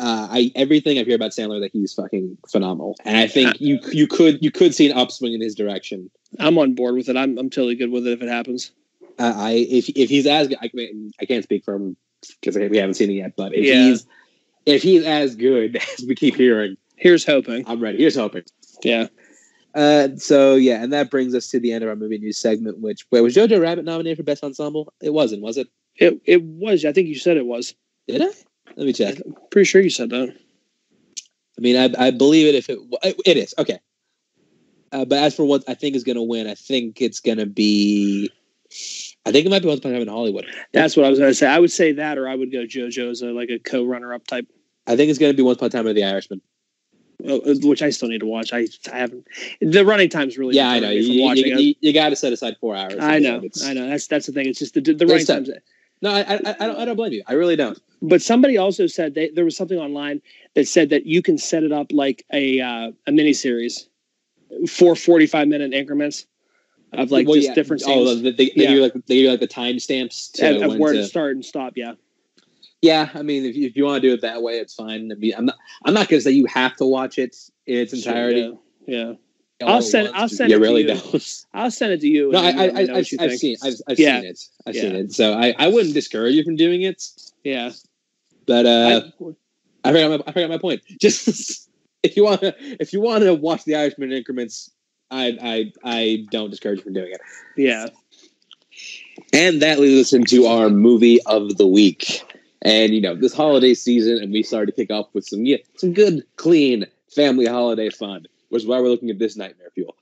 uh, 0.00 0.26
I 0.30 0.50
everything 0.56 0.98
I 0.98 1.04
hear 1.04 1.14
about 1.14 1.30
Sandler 1.30 1.60
that 1.60 1.70
he's 1.72 1.92
fucking 1.94 2.36
phenomenal, 2.50 2.96
and 3.04 3.16
I 3.16 3.28
think 3.28 3.60
you 3.60 3.78
you 3.92 4.08
could 4.08 4.42
you 4.42 4.50
could 4.50 4.74
see 4.74 4.90
an 4.90 4.96
upswing 4.98 5.34
in 5.34 5.40
his 5.40 5.54
direction. 5.54 6.10
I'm 6.40 6.58
on 6.58 6.74
board 6.74 6.96
with 6.96 7.08
it. 7.08 7.16
I'm 7.16 7.38
I'm 7.38 7.50
totally 7.50 7.76
good 7.76 7.90
with 7.92 8.06
it 8.08 8.12
if 8.12 8.22
it 8.22 8.28
happens. 8.28 8.72
Uh, 9.18 9.32
I 9.36 9.50
if 9.68 9.88
if 9.90 10.08
he's 10.08 10.26
as 10.26 10.48
I, 10.60 10.68
can- 10.68 11.12
I 11.20 11.24
can't 11.26 11.44
speak 11.44 11.64
for 11.64 11.74
him 11.74 11.96
because 12.40 12.56
we 12.56 12.76
haven't 12.76 12.94
seen 12.94 13.10
it 13.10 13.14
yet. 13.14 13.34
But 13.36 13.54
if 13.54 13.64
Yeah. 13.64 13.74
he's 13.88 14.06
if 14.66 14.82
he's 14.82 15.04
as 15.04 15.34
good 15.36 15.76
as 15.98 16.04
we 16.06 16.14
keep 16.14 16.36
hearing, 16.36 16.76
Here's 16.96 17.24
hoping. 17.24 17.64
I'm 17.66 17.80
ready. 17.80 17.98
Here's 17.98 18.16
hoping. 18.16 18.42
Yeah. 18.82 19.06
Uh, 19.74 20.08
so 20.16 20.56
yeah, 20.56 20.82
and 20.82 20.92
that 20.92 21.10
brings 21.10 21.34
us 21.34 21.48
to 21.50 21.60
the 21.60 21.72
end 21.72 21.84
of 21.84 21.90
our 21.90 21.96
movie 21.96 22.18
news 22.18 22.38
segment. 22.38 22.80
Which 22.80 23.06
wait, 23.12 23.20
was 23.20 23.34
Jojo 23.36 23.60
Rabbit 23.60 23.84
nominated 23.84 24.16
for 24.16 24.24
best 24.24 24.42
ensemble? 24.42 24.92
It 25.00 25.12
wasn't, 25.12 25.42
was 25.42 25.56
it? 25.56 25.68
It 25.96 26.20
it 26.24 26.42
was. 26.42 26.84
I 26.84 26.92
think 26.92 27.08
you 27.08 27.14
said 27.16 27.36
it 27.36 27.46
was. 27.46 27.74
Did 28.08 28.22
I? 28.22 28.30
Let 28.76 28.86
me 28.86 28.92
check. 28.92 29.18
I'm 29.24 29.34
Pretty 29.50 29.66
sure 29.66 29.80
you 29.80 29.90
said 29.90 30.10
that. 30.10 30.34
I 31.56 31.60
mean, 31.60 31.76
I, 31.76 32.06
I 32.06 32.10
believe 32.10 32.46
it 32.46 32.54
if 32.56 32.68
it 32.70 32.78
it 33.26 33.36
is 33.36 33.54
okay. 33.58 33.78
Uh, 34.90 35.04
but 35.04 35.18
as 35.18 35.34
for 35.36 35.44
what 35.44 35.62
I 35.68 35.74
think 35.74 35.94
is 35.96 36.04
going 36.04 36.16
to 36.16 36.22
win, 36.22 36.46
I 36.46 36.54
think 36.54 37.00
it's 37.00 37.20
going 37.20 37.38
to 37.38 37.46
be. 37.46 38.30
I 39.28 39.32
think 39.32 39.44
it 39.44 39.50
might 39.50 39.60
be 39.60 39.68
Once 39.68 39.80
Upon 39.80 39.92
a 39.92 39.94
Time 39.96 40.02
in 40.02 40.08
Hollywood. 40.08 40.46
That's 40.72 40.96
what 40.96 41.04
I 41.04 41.10
was 41.10 41.18
going 41.18 41.30
to 41.30 41.34
say. 41.34 41.46
I 41.46 41.58
would 41.58 41.70
say 41.70 41.92
that, 41.92 42.16
or 42.16 42.26
I 42.26 42.34
would 42.34 42.50
go 42.50 42.60
JoJo 42.60 43.10
as 43.10 43.20
a, 43.20 43.26
like 43.26 43.50
a 43.50 43.58
co-runner-up 43.58 44.26
type, 44.26 44.46
I 44.86 44.96
think 44.96 45.10
it's 45.10 45.18
going 45.18 45.30
to 45.32 45.36
be 45.36 45.42
Once 45.42 45.56
Upon 45.56 45.66
a 45.66 45.70
Time 45.70 45.84
with 45.84 45.96
the 45.96 46.04
Irishman. 46.04 46.40
uh, 47.28 47.38
which 47.62 47.82
I 47.82 47.90
still 47.90 48.08
need 48.08 48.20
to 48.20 48.26
watch. 48.26 48.54
I 48.54 48.66
I 48.90 48.98
haven't. 48.98 49.26
The 49.60 49.84
running 49.84 50.08
time's 50.08 50.38
really 50.38 50.56
Yeah, 50.56 50.70
I 50.70 50.78
know. 50.80 50.88
me 50.88 51.00
You, 51.00 51.22
watching 51.24 51.58
you, 51.58 51.74
you, 51.80 51.92
got 51.92 52.08
to 52.08 52.16
set 52.16 52.32
aside 52.32 52.56
four 52.58 52.74
hours. 52.74 52.94
I 52.98 53.18
know. 53.18 53.42
I 53.64 53.74
know. 53.74 53.86
That's 53.90 54.06
that's 54.06 54.26
the 54.26 54.32
thing. 54.32 54.46
It's 54.46 54.60
just 54.60 54.72
the 54.72 54.80
the 54.80 55.06
running 55.06 55.26
times. 55.26 55.50
No, 56.00 56.10
I, 56.10 56.20
I, 56.20 56.56
I 56.60 56.66
don't. 56.66 56.78
I 56.78 56.84
don't 56.86 56.96
blame 56.96 57.12
you. 57.12 57.22
I 57.26 57.34
really 57.34 57.56
don't. 57.56 57.78
But 58.00 58.22
somebody 58.22 58.56
also 58.56 58.86
said 58.86 59.14
they, 59.14 59.28
there 59.28 59.44
was 59.44 59.56
something 59.56 59.78
online 59.78 60.22
that 60.54 60.68
said 60.68 60.88
that 60.90 61.04
you 61.04 61.20
can 61.20 61.36
set 61.36 61.64
it 61.64 61.72
up 61.72 61.88
like 61.92 62.24
a 62.32 62.60
uh, 62.60 62.92
a 63.06 63.12
mini 63.12 63.34
series 63.34 63.88
for 64.68 64.96
45 64.96 65.48
minute 65.48 65.74
increments 65.74 66.24
of 66.92 67.10
like 67.10 67.26
Well, 67.26 67.36
just 67.36 67.48
yeah. 67.48 67.54
different 67.54 67.82
Oh, 67.86 68.06
scenes 68.06 68.22
they, 68.22 68.30
they, 68.32 68.52
Yeah. 68.54 68.70
do 68.70 68.82
like 68.82 68.92
they 69.06 69.22
do 69.22 69.30
like 69.30 69.40
the 69.40 69.48
timestamps 69.48 70.32
to 70.32 70.56
of, 70.56 70.62
of 70.62 70.68
when 70.70 70.78
where 70.78 70.92
to- 70.92 71.00
to 71.00 71.06
start 71.06 71.36
and 71.36 71.44
stop. 71.44 71.74
Yeah. 71.76 71.94
Yeah, 72.80 73.08
I 73.12 73.22
mean, 73.22 73.44
if 73.44 73.56
you, 73.56 73.66
if 73.66 73.76
you 73.76 73.84
want 73.84 74.00
to 74.02 74.08
do 74.08 74.14
it 74.14 74.20
that 74.20 74.40
way, 74.40 74.58
it's 74.60 74.72
fine. 74.74 75.10
I 75.10 75.16
mean, 75.16 75.32
I'm 75.36 75.46
not. 75.46 75.56
I'm 75.84 75.92
not 75.94 76.08
going 76.08 76.20
to 76.20 76.24
say 76.24 76.30
you 76.30 76.46
have 76.46 76.76
to 76.76 76.86
watch 76.86 77.18
it 77.18 77.36
in 77.66 77.76
its 77.78 77.92
entirety. 77.92 78.56
Yeah. 78.86 79.14
yeah. 79.60 79.66
all 79.66 79.74
I'll 79.74 79.82
send- 79.82 80.10
I'll 80.14 80.28
send 80.28 80.50
You 80.50 80.56
it 80.56 80.60
to 80.60 80.64
really 80.64 80.82
you. 80.82 80.94
don't. 80.94 81.44
I'll 81.52 81.72
send 81.72 81.92
it 81.94 82.00
to 82.02 82.06
you. 82.06 82.30
No, 82.30 82.38
I, 82.38 82.42
I, 82.42 82.50
you 82.50 82.56
let 82.58 82.74
me 82.74 82.80
I, 82.80 82.84
know 82.84 82.92
I've, 82.92 82.96
what 82.98 83.12
you 83.12 83.18
I've 83.20 83.28
think. 83.30 83.40
seen, 83.40 83.56
I've, 83.64 83.74
I've 83.88 83.98
Yeah. 83.98 84.20
seen 84.20 84.30
it. 84.30 84.44
I've 84.64 84.74
Yeah. 84.76 84.82
seen 84.82 84.94
it. 84.94 85.12
So 85.12 85.32
I, 85.34 85.54
I 85.58 85.66
wouldn't 85.66 85.92
discourage 85.94 86.34
you 86.36 86.44
from 86.44 86.54
doing 86.54 86.82
it. 86.82 87.02
Yeah. 87.42 87.72
But 88.46 88.64
uh, 88.66 89.00
I- 89.20 89.34
I, 89.84 89.92
forgot 89.92 90.10
my, 90.10 90.24
I 90.28 90.32
forgot 90.32 90.50
my 90.50 90.58
point. 90.58 90.82
Just 91.00 91.68
if 92.04 92.16
you 92.16 92.22
want 92.24 92.42
to, 92.42 92.54
if 92.80 92.92
you 92.92 93.00
want 93.00 93.24
to 93.24 93.34
watch 93.34 93.64
the 93.64 93.74
Irishman 93.74 94.12
in 94.12 94.18
increments, 94.18 94.70
I, 95.10 95.38
I, 95.42 95.72
I 95.84 96.26
don't 96.30 96.50
discourage 96.50 96.78
you 96.78 96.84
from 96.84 96.92
doing 96.94 97.12
it. 97.12 97.20
yeah. 97.56 97.86
And 99.32 99.60
that 99.62 99.80
leads 99.80 100.00
us 100.00 100.12
into 100.12 100.46
our 100.46 100.70
movie 100.70 101.20
of 101.26 101.56
the 101.56 101.66
week. 101.66 102.22
And 102.62 102.94
you 102.94 103.00
know, 103.00 103.14
this 103.14 103.34
holiday 103.34 103.74
season, 103.74 104.18
and 104.22 104.32
we 104.32 104.42
started 104.42 104.66
to 104.66 104.72
kick 104.72 104.90
off 104.90 105.08
with 105.12 105.24
some 105.26 105.44
yeah, 105.44 105.58
some 105.76 105.92
good, 105.92 106.24
clean 106.36 106.86
family 107.14 107.46
holiday 107.46 107.90
fun, 107.90 108.26
which 108.48 108.62
is 108.62 108.68
why 108.68 108.80
we're 108.80 108.88
looking 108.88 109.10
at 109.10 109.18
this 109.18 109.36
Nightmare 109.36 109.70
Fuel. 109.74 109.96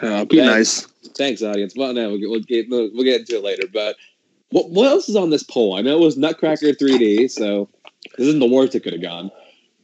Uh, 0.00 0.24
be 0.24 0.38
nice. 0.38 0.86
Thanks, 1.16 1.42
audience. 1.42 1.74
Well, 1.76 1.92
no, 1.92 2.10
we'll 2.10 2.18
get, 2.18 2.30
we'll 2.30 2.40
get, 2.40 2.66
we'll 2.68 2.90
we'll 2.92 3.04
get 3.04 3.20
into 3.20 3.36
it 3.36 3.44
later. 3.44 3.66
But 3.72 3.96
what, 4.50 4.70
what 4.70 4.86
else 4.86 5.08
is 5.08 5.16
on 5.16 5.30
this 5.30 5.42
poll? 5.42 5.76
I 5.76 5.82
know 5.82 5.96
it 5.96 6.00
was 6.00 6.16
Nutcracker 6.16 6.66
3D, 6.66 7.30
so 7.30 7.68
this 8.16 8.28
isn't 8.28 8.40
the 8.40 8.46
worst 8.46 8.74
it 8.74 8.80
could 8.80 8.92
have 8.92 9.02
gone. 9.02 9.30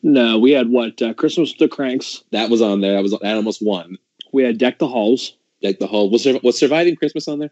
No, 0.03 0.39
we 0.39 0.53
had 0.53 0.69
what? 0.69 1.01
Uh, 1.03 1.15
Christmas 1.15 1.51
with 1.53 1.59
the 1.59 1.69
Cranks. 1.69 2.23
That 2.31 2.51
was 2.51 2.63
on 2.63 2.81
there. 2.81 2.93
That 2.93 3.03
was 3.03 3.13
that 3.13 3.37
almost 3.37 3.63
won. 3.63 3.99
We 4.33 4.43
had 4.45 4.59
Deck 4.59 4.79
the 4.79 4.89
Halls. 4.89 5.35
Deck 5.63 5.79
the 5.79 5.87
whole 5.87 6.11
was 6.11 6.27
was 6.43 6.59
surviving 6.59 6.97
Christmas 6.97 7.27
on 7.27 7.41
there? 7.41 7.51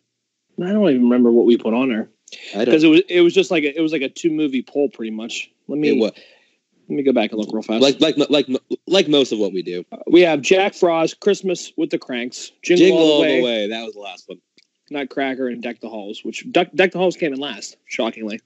I 0.62 0.72
don't 0.72 0.88
even 0.88 1.02
remember 1.02 1.30
what 1.32 1.44
we 1.44 1.58
put 1.58 1.74
on 1.74 1.88
there 1.88 2.08
because 2.54 2.84
it 2.84 2.88
was 2.88 3.02
it 3.08 3.20
was 3.20 3.34
just 3.34 3.50
like 3.50 3.64
a, 3.64 3.76
it 3.76 3.80
was 3.80 3.92
like 3.92 4.02
a 4.02 4.08
two 4.08 4.30
movie 4.30 4.62
poll 4.62 4.88
pretty 4.88 5.10
much. 5.10 5.50
Let 5.68 5.78
me 5.78 6.00
let 6.00 6.14
me 6.88 7.02
go 7.02 7.12
back 7.12 7.32
and 7.32 7.40
look 7.40 7.52
real 7.52 7.62
fast. 7.62 7.82
like 7.82 8.00
like 8.00 8.16
like 8.30 8.46
like 8.86 9.08
most 9.08 9.32
of 9.32 9.38
what 9.38 9.52
we 9.52 9.62
do. 9.62 9.84
we 10.06 10.20
have 10.20 10.40
Jack 10.40 10.74
Frost, 10.74 11.20
Christmas 11.20 11.72
with 11.76 11.90
the 11.90 11.98
Cranks, 11.98 12.52
Jingle, 12.62 12.86
Jingle 12.86 13.02
All, 13.02 13.22
the, 13.22 13.42
way, 13.42 13.68
That 13.68 13.84
was 13.84 13.94
the 13.94 14.00
last 14.00 14.28
one. 14.28 14.38
Nutcracker, 14.88 15.48
and 15.48 15.60
Deck 15.60 15.80
the 15.80 15.88
Halls. 15.88 16.24
Which 16.24 16.50
Deck, 16.52 16.72
Deck 16.74 16.92
the 16.92 16.98
Halls 16.98 17.16
came 17.16 17.32
in 17.32 17.40
last, 17.40 17.76
shockingly. 17.86 18.40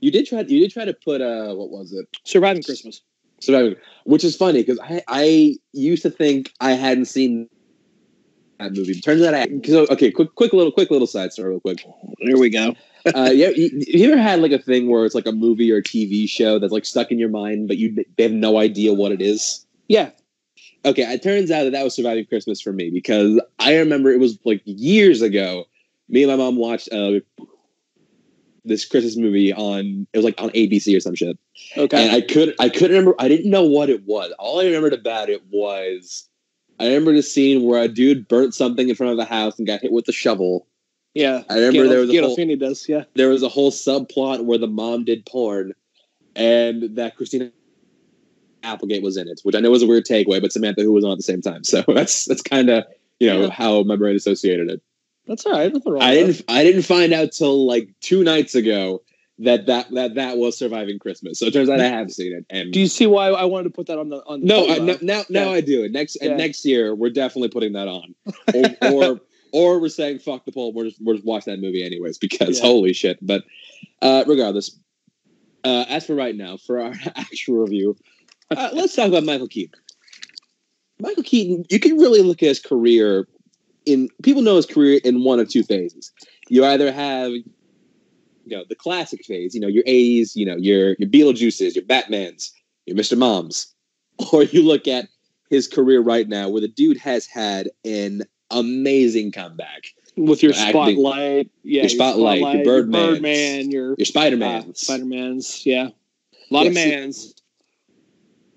You 0.00 0.10
did 0.10 0.26
try. 0.26 0.40
You 0.40 0.60
did 0.60 0.72
try 0.72 0.86
to 0.86 0.94
put 0.94 1.20
uh, 1.20 1.54
what 1.54 1.70
was 1.70 1.92
it? 1.92 2.06
Surviving 2.24 2.62
Christmas. 2.62 3.02
Surviving, 3.40 3.76
which 4.04 4.24
is 4.24 4.36
funny 4.36 4.62
because 4.62 4.78
I 4.80 5.02
I 5.08 5.56
used 5.72 6.02
to 6.02 6.10
think 6.10 6.52
I 6.60 6.72
hadn't 6.72 7.06
seen 7.06 7.48
that 8.58 8.72
movie. 8.72 9.00
Turns 9.00 9.22
out 9.22 9.34
I. 9.34 9.46
So 9.64 9.86
okay, 9.90 10.10
quick 10.10 10.34
quick 10.34 10.52
little 10.52 10.72
quick 10.72 10.90
little 10.90 11.06
side 11.06 11.32
story, 11.32 11.50
real 11.50 11.60
quick. 11.60 11.84
There 12.24 12.38
we 12.38 12.50
go. 12.50 12.74
uh, 13.14 13.30
yeah, 13.32 13.50
you, 13.50 13.70
you 13.72 14.10
ever 14.10 14.20
had 14.20 14.40
like 14.40 14.52
a 14.52 14.58
thing 14.58 14.88
where 14.88 15.04
it's 15.04 15.14
like 15.14 15.26
a 15.26 15.32
movie 15.32 15.70
or 15.70 15.76
a 15.76 15.82
TV 15.82 16.28
show 16.28 16.58
that's 16.58 16.72
like 16.72 16.84
stuck 16.84 17.12
in 17.12 17.18
your 17.18 17.28
mind, 17.28 17.68
but 17.68 17.76
you 17.76 18.04
they 18.16 18.24
have 18.24 18.32
no 18.32 18.58
idea 18.58 18.92
what 18.94 19.12
it 19.12 19.20
is? 19.22 19.64
Yeah, 19.88 20.10
Okay, 20.86 21.02
it 21.02 21.20
turns 21.20 21.50
out 21.50 21.64
that 21.64 21.72
that 21.72 21.82
was 21.82 21.96
Surviving 21.96 22.26
Christmas 22.26 22.60
for 22.60 22.72
me 22.72 22.90
because 22.90 23.40
I 23.58 23.76
remember 23.76 24.12
it 24.12 24.20
was 24.20 24.38
like 24.44 24.62
years 24.64 25.20
ago. 25.20 25.64
Me 26.08 26.22
and 26.22 26.30
my 26.30 26.36
mom 26.36 26.54
watched 26.54 26.88
uh, 26.92 27.18
this 28.66 28.84
Christmas 28.84 29.16
movie 29.16 29.52
on 29.52 30.06
it 30.12 30.18
was 30.18 30.24
like 30.24 30.40
on 30.40 30.50
ABC 30.50 30.96
or 30.96 31.00
some 31.00 31.14
shit, 31.14 31.38
okay. 31.76 32.06
and 32.06 32.14
I 32.16 32.20
could 32.20 32.54
I 32.58 32.68
couldn't 32.68 32.90
remember. 32.96 33.14
I 33.18 33.28
didn't 33.28 33.50
know 33.50 33.64
what 33.64 33.88
it 33.90 34.04
was. 34.04 34.32
All 34.38 34.60
I 34.60 34.64
remembered 34.64 34.92
about 34.92 35.30
it 35.30 35.42
was 35.50 36.28
I 36.78 36.86
remember 36.86 37.14
the 37.14 37.22
scene 37.22 37.64
where 37.64 37.82
a 37.82 37.88
dude 37.88 38.28
burnt 38.28 38.54
something 38.54 38.88
in 38.88 38.94
front 38.94 39.12
of 39.12 39.16
the 39.16 39.24
house 39.24 39.58
and 39.58 39.66
got 39.66 39.80
hit 39.80 39.92
with 39.92 40.06
a 40.08 40.12
shovel. 40.12 40.66
yeah, 41.14 41.42
I 41.48 41.58
remember 41.58 41.88
there 41.88 42.00
was 42.00 42.10
a 42.10 42.20
whole, 42.20 42.56
does. 42.56 42.88
Yeah, 42.88 43.04
there 43.14 43.28
was 43.28 43.42
a 43.42 43.48
whole 43.48 43.70
subplot 43.70 44.44
where 44.44 44.58
the 44.58 44.66
mom 44.66 45.04
did 45.04 45.24
porn 45.24 45.72
and 46.34 46.96
that 46.96 47.16
Christina 47.16 47.50
Applegate 48.62 49.02
was 49.02 49.16
in 49.16 49.28
it, 49.28 49.40
which 49.42 49.54
I 49.54 49.60
know 49.60 49.70
was 49.70 49.82
a 49.82 49.86
weird 49.86 50.04
takeaway, 50.04 50.40
but 50.40 50.52
Samantha 50.52 50.82
Who 50.82 50.92
was 50.92 51.04
on 51.04 51.12
at 51.12 51.18
the 51.18 51.22
same 51.22 51.40
time. 51.40 51.64
So 51.64 51.82
that's 51.94 52.26
that's 52.26 52.42
kind 52.42 52.68
of 52.68 52.84
you 53.20 53.28
know 53.28 53.42
Yeah. 53.42 53.50
how 53.50 53.82
my 53.82 53.96
brain 53.96 54.16
associated 54.16 54.70
it. 54.70 54.82
That's 55.26 55.44
all 55.46 55.52
right. 55.52 55.72
Nothing 55.72 55.92
wrong 55.92 56.02
I 56.02 56.14
didn't 56.14 56.42
I 56.48 56.62
didn't 56.64 56.82
find 56.82 57.12
out 57.12 57.32
till 57.32 57.66
like 57.66 57.88
two 58.00 58.22
nights 58.24 58.54
ago 58.54 59.02
that 59.38 59.66
that 59.66 59.90
that 59.92 60.14
that 60.14 60.36
was 60.38 60.56
Surviving 60.56 60.98
Christmas. 60.98 61.38
So 61.38 61.46
it 61.46 61.52
turns 61.52 61.68
out 61.68 61.80
I 61.80 61.88
have 61.88 62.10
seen 62.10 62.32
it. 62.32 62.46
And. 62.48 62.72
Do 62.72 62.80
you 62.80 62.86
see 62.86 63.06
why 63.06 63.28
I 63.28 63.44
wanted 63.44 63.64
to 63.64 63.70
put 63.70 63.86
that 63.88 63.98
on 63.98 64.08
the 64.08 64.18
on 64.26 64.40
the 64.40 64.46
no, 64.46 64.68
I, 64.68 64.78
no 64.78 64.96
now 65.02 65.24
now 65.28 65.50
Yeah. 65.50 65.50
I 65.50 65.60
do 65.60 65.88
next 65.88 66.16
Yeah. 66.20 66.28
and 66.30 66.38
next 66.38 66.64
year 66.64 66.94
we're 66.94 67.10
definitely 67.10 67.48
putting 67.50 67.72
that 67.74 67.88
on, 67.88 68.14
or 68.54 68.70
or, 68.92 69.20
or 69.52 69.80
we're 69.80 69.88
saying 69.88 70.20
fuck 70.20 70.44
the 70.46 70.52
poll. 70.52 70.72
We're 70.72 70.84
just 70.84 71.02
we're 71.02 71.14
just 71.14 71.26
watching 71.26 71.52
that 71.54 71.60
movie 71.60 71.84
anyways 71.84 72.18
because 72.18 72.58
Yeah. 72.58 72.64
holy 72.64 72.92
shit. 72.92 73.18
But 73.20 73.44
uh, 74.00 74.24
regardless, 74.26 74.78
uh, 75.64 75.84
as 75.88 76.06
for 76.06 76.14
right 76.14 76.34
now, 76.34 76.56
for 76.56 76.80
our 76.80 76.94
actual 77.16 77.58
review, 77.58 77.96
uh, 78.50 78.70
let's 78.72 78.94
talk 78.94 79.08
about 79.08 79.24
Michael 79.24 79.48
Keaton. 79.48 79.78
Michael 80.98 81.24
Keaton, 81.24 81.64
you 81.68 81.78
can 81.78 81.98
really 81.98 82.22
look 82.22 82.42
at 82.42 82.48
his 82.48 82.60
career 82.60 83.28
in 83.86 84.08
people 84.22 84.42
know 84.42 84.56
his 84.56 84.66
career 84.66 85.00
in 85.04 85.24
one 85.24 85.40
of 85.40 85.48
two 85.48 85.62
phases. 85.62 86.12
You 86.48 86.64
either 86.64 86.92
have 86.92 87.30
you 87.30 87.44
know 88.56 88.64
the 88.68 88.74
classic 88.74 89.24
phase, 89.24 89.54
you 89.54 89.60
know 89.60 89.68
your 89.68 89.84
'80s, 89.84 90.34
you 90.34 90.44
know 90.44 90.56
your 90.56 90.96
your 90.98 91.08
Beetlejuices, 91.08 91.74
your 91.74 91.84
Batmans, 91.84 92.50
your 92.84 92.96
Mr. 92.96 93.16
Moms, 93.16 93.72
or 94.32 94.42
you 94.42 94.62
look 94.62 94.86
at 94.86 95.08
his 95.48 95.68
career 95.68 96.00
right 96.00 96.28
now, 96.28 96.48
where 96.48 96.60
the 96.60 96.68
dude 96.68 96.98
has 96.98 97.26
had 97.26 97.70
an 97.84 98.22
amazing 98.50 99.32
comeback. 99.32 99.86
with 100.16 100.42
your 100.42 100.52
acting- 100.52 100.96
spotlight, 100.96 101.50
yeah, 101.62 101.82
your 101.82 101.88
Spotlight, 101.88 102.40
your 102.40 102.64
Birdmans, 102.64 102.92
Birdman, 102.92 103.70
your 103.70 103.94
Your 103.96 104.04
Spider 104.04 104.42
uh, 104.42 104.62
Spider 104.74 105.04
Man's, 105.04 105.64
yeah, 105.64 105.88
a 105.88 106.54
lot 106.54 106.66
of 106.66 106.74
mans, 106.74 107.34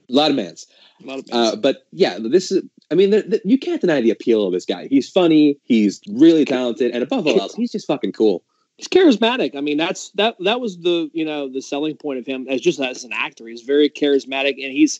a 0.10 0.14
lot 0.14 0.32
of 0.32 0.36
mans. 0.36 0.68
a 1.04 1.06
lot 1.06 1.20
of 1.20 1.28
mans. 1.30 1.54
Uh, 1.54 1.56
but 1.56 1.86
yeah, 1.92 2.18
this 2.20 2.52
is. 2.52 2.64
I 2.92 2.96
mean, 2.96 3.12
th- 3.12 3.30
th- 3.30 3.42
you 3.46 3.58
can't 3.58 3.82
deny 3.82 4.02
the 4.02 4.10
appeal 4.10 4.46
of 4.46 4.52
this 4.54 4.66
guy. 4.66 4.88
He's 4.88 5.10
funny. 5.10 5.58
He's 5.64 6.02
really 6.10 6.46
talented, 6.46 6.92
and 6.92 7.04
above 7.04 7.28
all 7.28 7.40
else, 7.40 7.54
he's 7.54 7.72
just 7.72 7.86
fucking 7.88 8.14
cool. 8.14 8.44
he's 8.78 8.88
charismatic. 8.88 9.56
I 9.56 9.62
mean, 9.62 9.78
that's 9.78 10.10
that 10.12 10.36
that 10.40 10.60
was 10.60 10.80
the 10.80 11.10
you 11.14 11.24
know 11.26 11.48
the 11.50 11.62
selling 11.62 11.96
point 11.98 12.20
of 12.20 12.26
him 12.26 12.48
as 12.50 12.62
just 12.62 12.80
as 12.80 13.04
an 13.04 13.12
actor. 13.14 13.48
He's 13.48 13.62
very 13.62 13.90
charismatic, 13.90 14.54
and 14.64 14.72
he's 14.74 15.00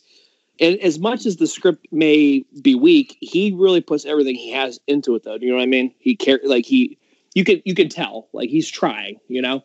and 0.60 0.78
as 0.80 0.98
much 0.98 1.26
as 1.26 1.36
the 1.38 1.46
script 1.46 1.86
may 1.90 2.44
be 2.62 2.74
weak, 2.74 3.16
he 3.20 3.52
really 3.52 3.80
puts 3.80 4.04
everything 4.04 4.34
he 4.36 4.52
has 4.52 4.78
into 4.86 5.14
it. 5.14 5.24
Though, 5.24 5.38
do 5.38 5.46
you 5.46 5.50
know 5.52 5.56
what 5.58 5.64
I 5.64 5.66
mean? 5.66 5.92
He 5.98 6.14
care 6.14 6.38
like 6.44 6.66
he 6.66 6.96
you 7.34 7.44
can 7.44 7.60
you 7.64 7.74
can 7.74 7.88
tell 7.88 8.28
like 8.32 8.50
he's 8.50 8.68
trying. 8.70 9.18
You 9.28 9.42
know, 9.42 9.64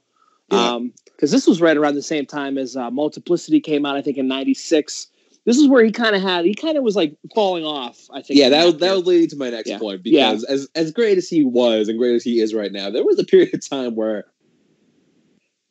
Yeah. 0.52 0.74
um 0.74 0.94
because 1.06 1.32
this 1.32 1.46
was 1.48 1.62
right 1.62 1.78
around 1.78 1.96
the 1.96 2.02
same 2.02 2.26
time 2.26 2.58
as 2.58 2.76
uh, 2.76 2.90
Multiplicity 2.92 3.60
came 3.62 3.86
out. 3.86 3.96
I 3.98 4.02
think 4.02 4.18
in 4.18 4.28
'96. 4.28 5.08
This 5.46 5.58
is 5.58 5.68
where 5.68 5.84
he 5.84 5.92
kind 5.92 6.16
of 6.16 6.22
had 6.24 6.44
he 6.46 6.56
kind 6.56 6.78
of 6.78 6.84
was 6.84 6.96
like 6.96 7.16
falling 7.36 7.64
off. 7.66 8.00
I 8.12 8.22
think. 8.22 8.40
Yeah, 8.40 8.50
that 8.50 8.66
was, 8.66 8.74
year. 8.74 8.80
that 8.80 8.96
would 8.98 9.08
lead 9.08 9.30
to 9.30 9.36
my 9.38 9.50
next 9.52 9.70
Yeah. 9.70 9.78
point 9.80 10.02
Yeah. 10.04 10.32
because 10.32 10.44
as 10.46 10.68
as 10.76 10.92
great 10.92 11.18
as 11.18 11.30
he 11.30 11.44
was 11.44 11.88
and 11.88 12.00
great 12.00 12.16
as 12.16 12.24
he 12.24 12.40
is 12.42 12.54
right 12.54 12.72
now, 12.72 12.90
there 12.90 13.06
was 13.06 13.20
a 13.20 13.24
period 13.24 13.54
of 13.54 13.68
time 13.68 13.96
where 13.96 14.26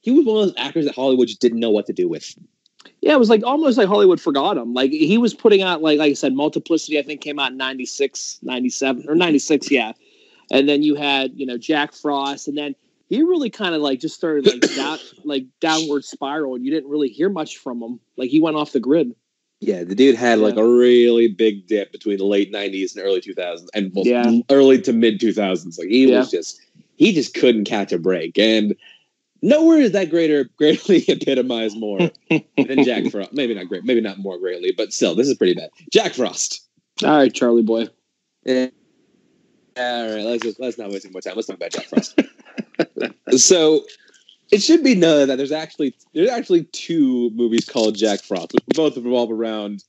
he 0.00 0.10
was 0.12 0.24
one 0.26 0.36
of 0.36 0.46
those 0.46 0.54
actors 0.58 0.84
that 0.84 0.94
Hollywood 0.94 1.28
just 1.28 1.40
didn't 1.40 1.60
know 1.60 1.70
what 1.70 1.86
to 1.86 1.92
do 1.92 2.08
with. 2.08 2.34
Yeah, 3.00 3.14
it 3.14 3.18
was 3.18 3.30
like 3.30 3.42
almost 3.44 3.78
like 3.78 3.88
Hollywood 3.88 4.20
forgot 4.20 4.56
him. 4.56 4.74
Like 4.74 4.90
he 4.90 5.18
was 5.18 5.34
putting 5.34 5.62
out 5.62 5.82
like 5.82 5.98
like 5.98 6.10
I 6.10 6.14
said, 6.14 6.34
Multiplicity. 6.34 6.98
I 6.98 7.02
think 7.02 7.20
came 7.20 7.38
out 7.38 7.50
in 7.52 7.56
96, 7.56 8.38
97, 8.42 9.06
or 9.08 9.14
ninety 9.14 9.38
six. 9.38 9.70
Yeah, 9.70 9.92
and 10.50 10.68
then 10.68 10.82
you 10.82 10.94
had 10.94 11.32
you 11.34 11.46
know 11.46 11.58
Jack 11.58 11.94
Frost, 11.94 12.46
and 12.46 12.56
then 12.56 12.74
he 13.08 13.22
really 13.22 13.50
kind 13.50 13.74
of 13.74 13.80
like 13.82 14.00
just 14.00 14.14
started 14.14 14.46
like 14.46 14.74
down 14.76 14.98
like 15.24 15.46
downward 15.60 16.04
spiral, 16.04 16.54
and 16.54 16.64
you 16.64 16.70
didn't 16.70 16.90
really 16.90 17.08
hear 17.08 17.28
much 17.30 17.56
from 17.56 17.82
him. 17.82 17.98
Like 18.16 18.30
he 18.30 18.40
went 18.40 18.56
off 18.56 18.72
the 18.72 18.80
grid. 18.80 19.14
Yeah, 19.66 19.82
the 19.84 19.94
dude 19.94 20.14
had 20.14 20.40
like 20.40 20.56
a 20.56 20.66
really 20.66 21.28
big 21.28 21.66
dip 21.66 21.90
between 21.90 22.18
the 22.18 22.24
late 22.26 22.52
'90s 22.52 22.94
and 22.94 23.04
early 23.04 23.20
2000s, 23.22 23.66
and 23.74 23.90
well, 23.94 24.06
Yeah. 24.06 24.30
early 24.50 24.80
to 24.82 24.92
mid 24.92 25.18
2000s. 25.20 25.78
Like 25.78 25.88
he 25.88 26.06
Yeah. 26.10 26.18
was 26.18 26.30
just 26.30 26.60
he 26.96 27.12
just 27.14 27.32
couldn't 27.34 27.64
catch 27.64 27.90
a 27.92 27.98
break, 27.98 28.38
and 28.38 28.76
nowhere 29.42 29.80
is 29.80 29.92
that 29.92 30.10
greater 30.10 30.44
greatly 30.58 31.02
epitomized 31.08 31.78
more 31.78 32.10
than 32.30 32.84
Jack 32.84 33.10
Frost. 33.10 33.32
Maybe 33.32 33.54
not 33.54 33.68
great, 33.68 33.84
maybe 33.84 34.02
not 34.02 34.18
more 34.18 34.38
greatly, 34.38 34.72
but 34.76 34.92
still, 34.92 35.14
this 35.14 35.28
is 35.28 35.36
pretty 35.36 35.54
bad. 35.54 35.70
Jack 35.90 36.12
Frost. 36.12 36.68
All 37.02 37.16
right, 37.16 37.32
Charlie 37.32 37.62
boy. 37.62 37.88
Eh. 38.46 38.68
All 39.78 40.02
right, 40.14 40.24
let's 40.24 40.42
just 40.42 40.60
let's 40.60 40.76
not 40.78 40.90
waste 40.90 41.06
any 41.06 41.12
more 41.12 41.22
time. 41.22 41.34
Let's 41.36 41.48
talk 41.48 41.56
about 41.56 41.72
Jack 41.72 41.86
Frost. 41.86 42.20
so 43.38 43.84
it 44.54 44.62
should 44.62 44.84
be 44.84 44.94
known 44.94 45.28
that 45.28 45.36
there's 45.36 45.52
actually 45.52 45.94
there's 46.14 46.30
actually 46.30 46.64
two 46.64 47.30
movies 47.30 47.64
called 47.68 47.96
Jack 47.96 48.22
Frost, 48.22 48.52
both 48.74 48.96
revolve 48.96 49.30
around 49.30 49.84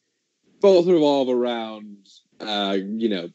both 0.60 0.88
revolve 0.88 1.30
around 1.30 1.98
uh, 2.40 2.78
you 2.82 3.08
know, 3.08 3.30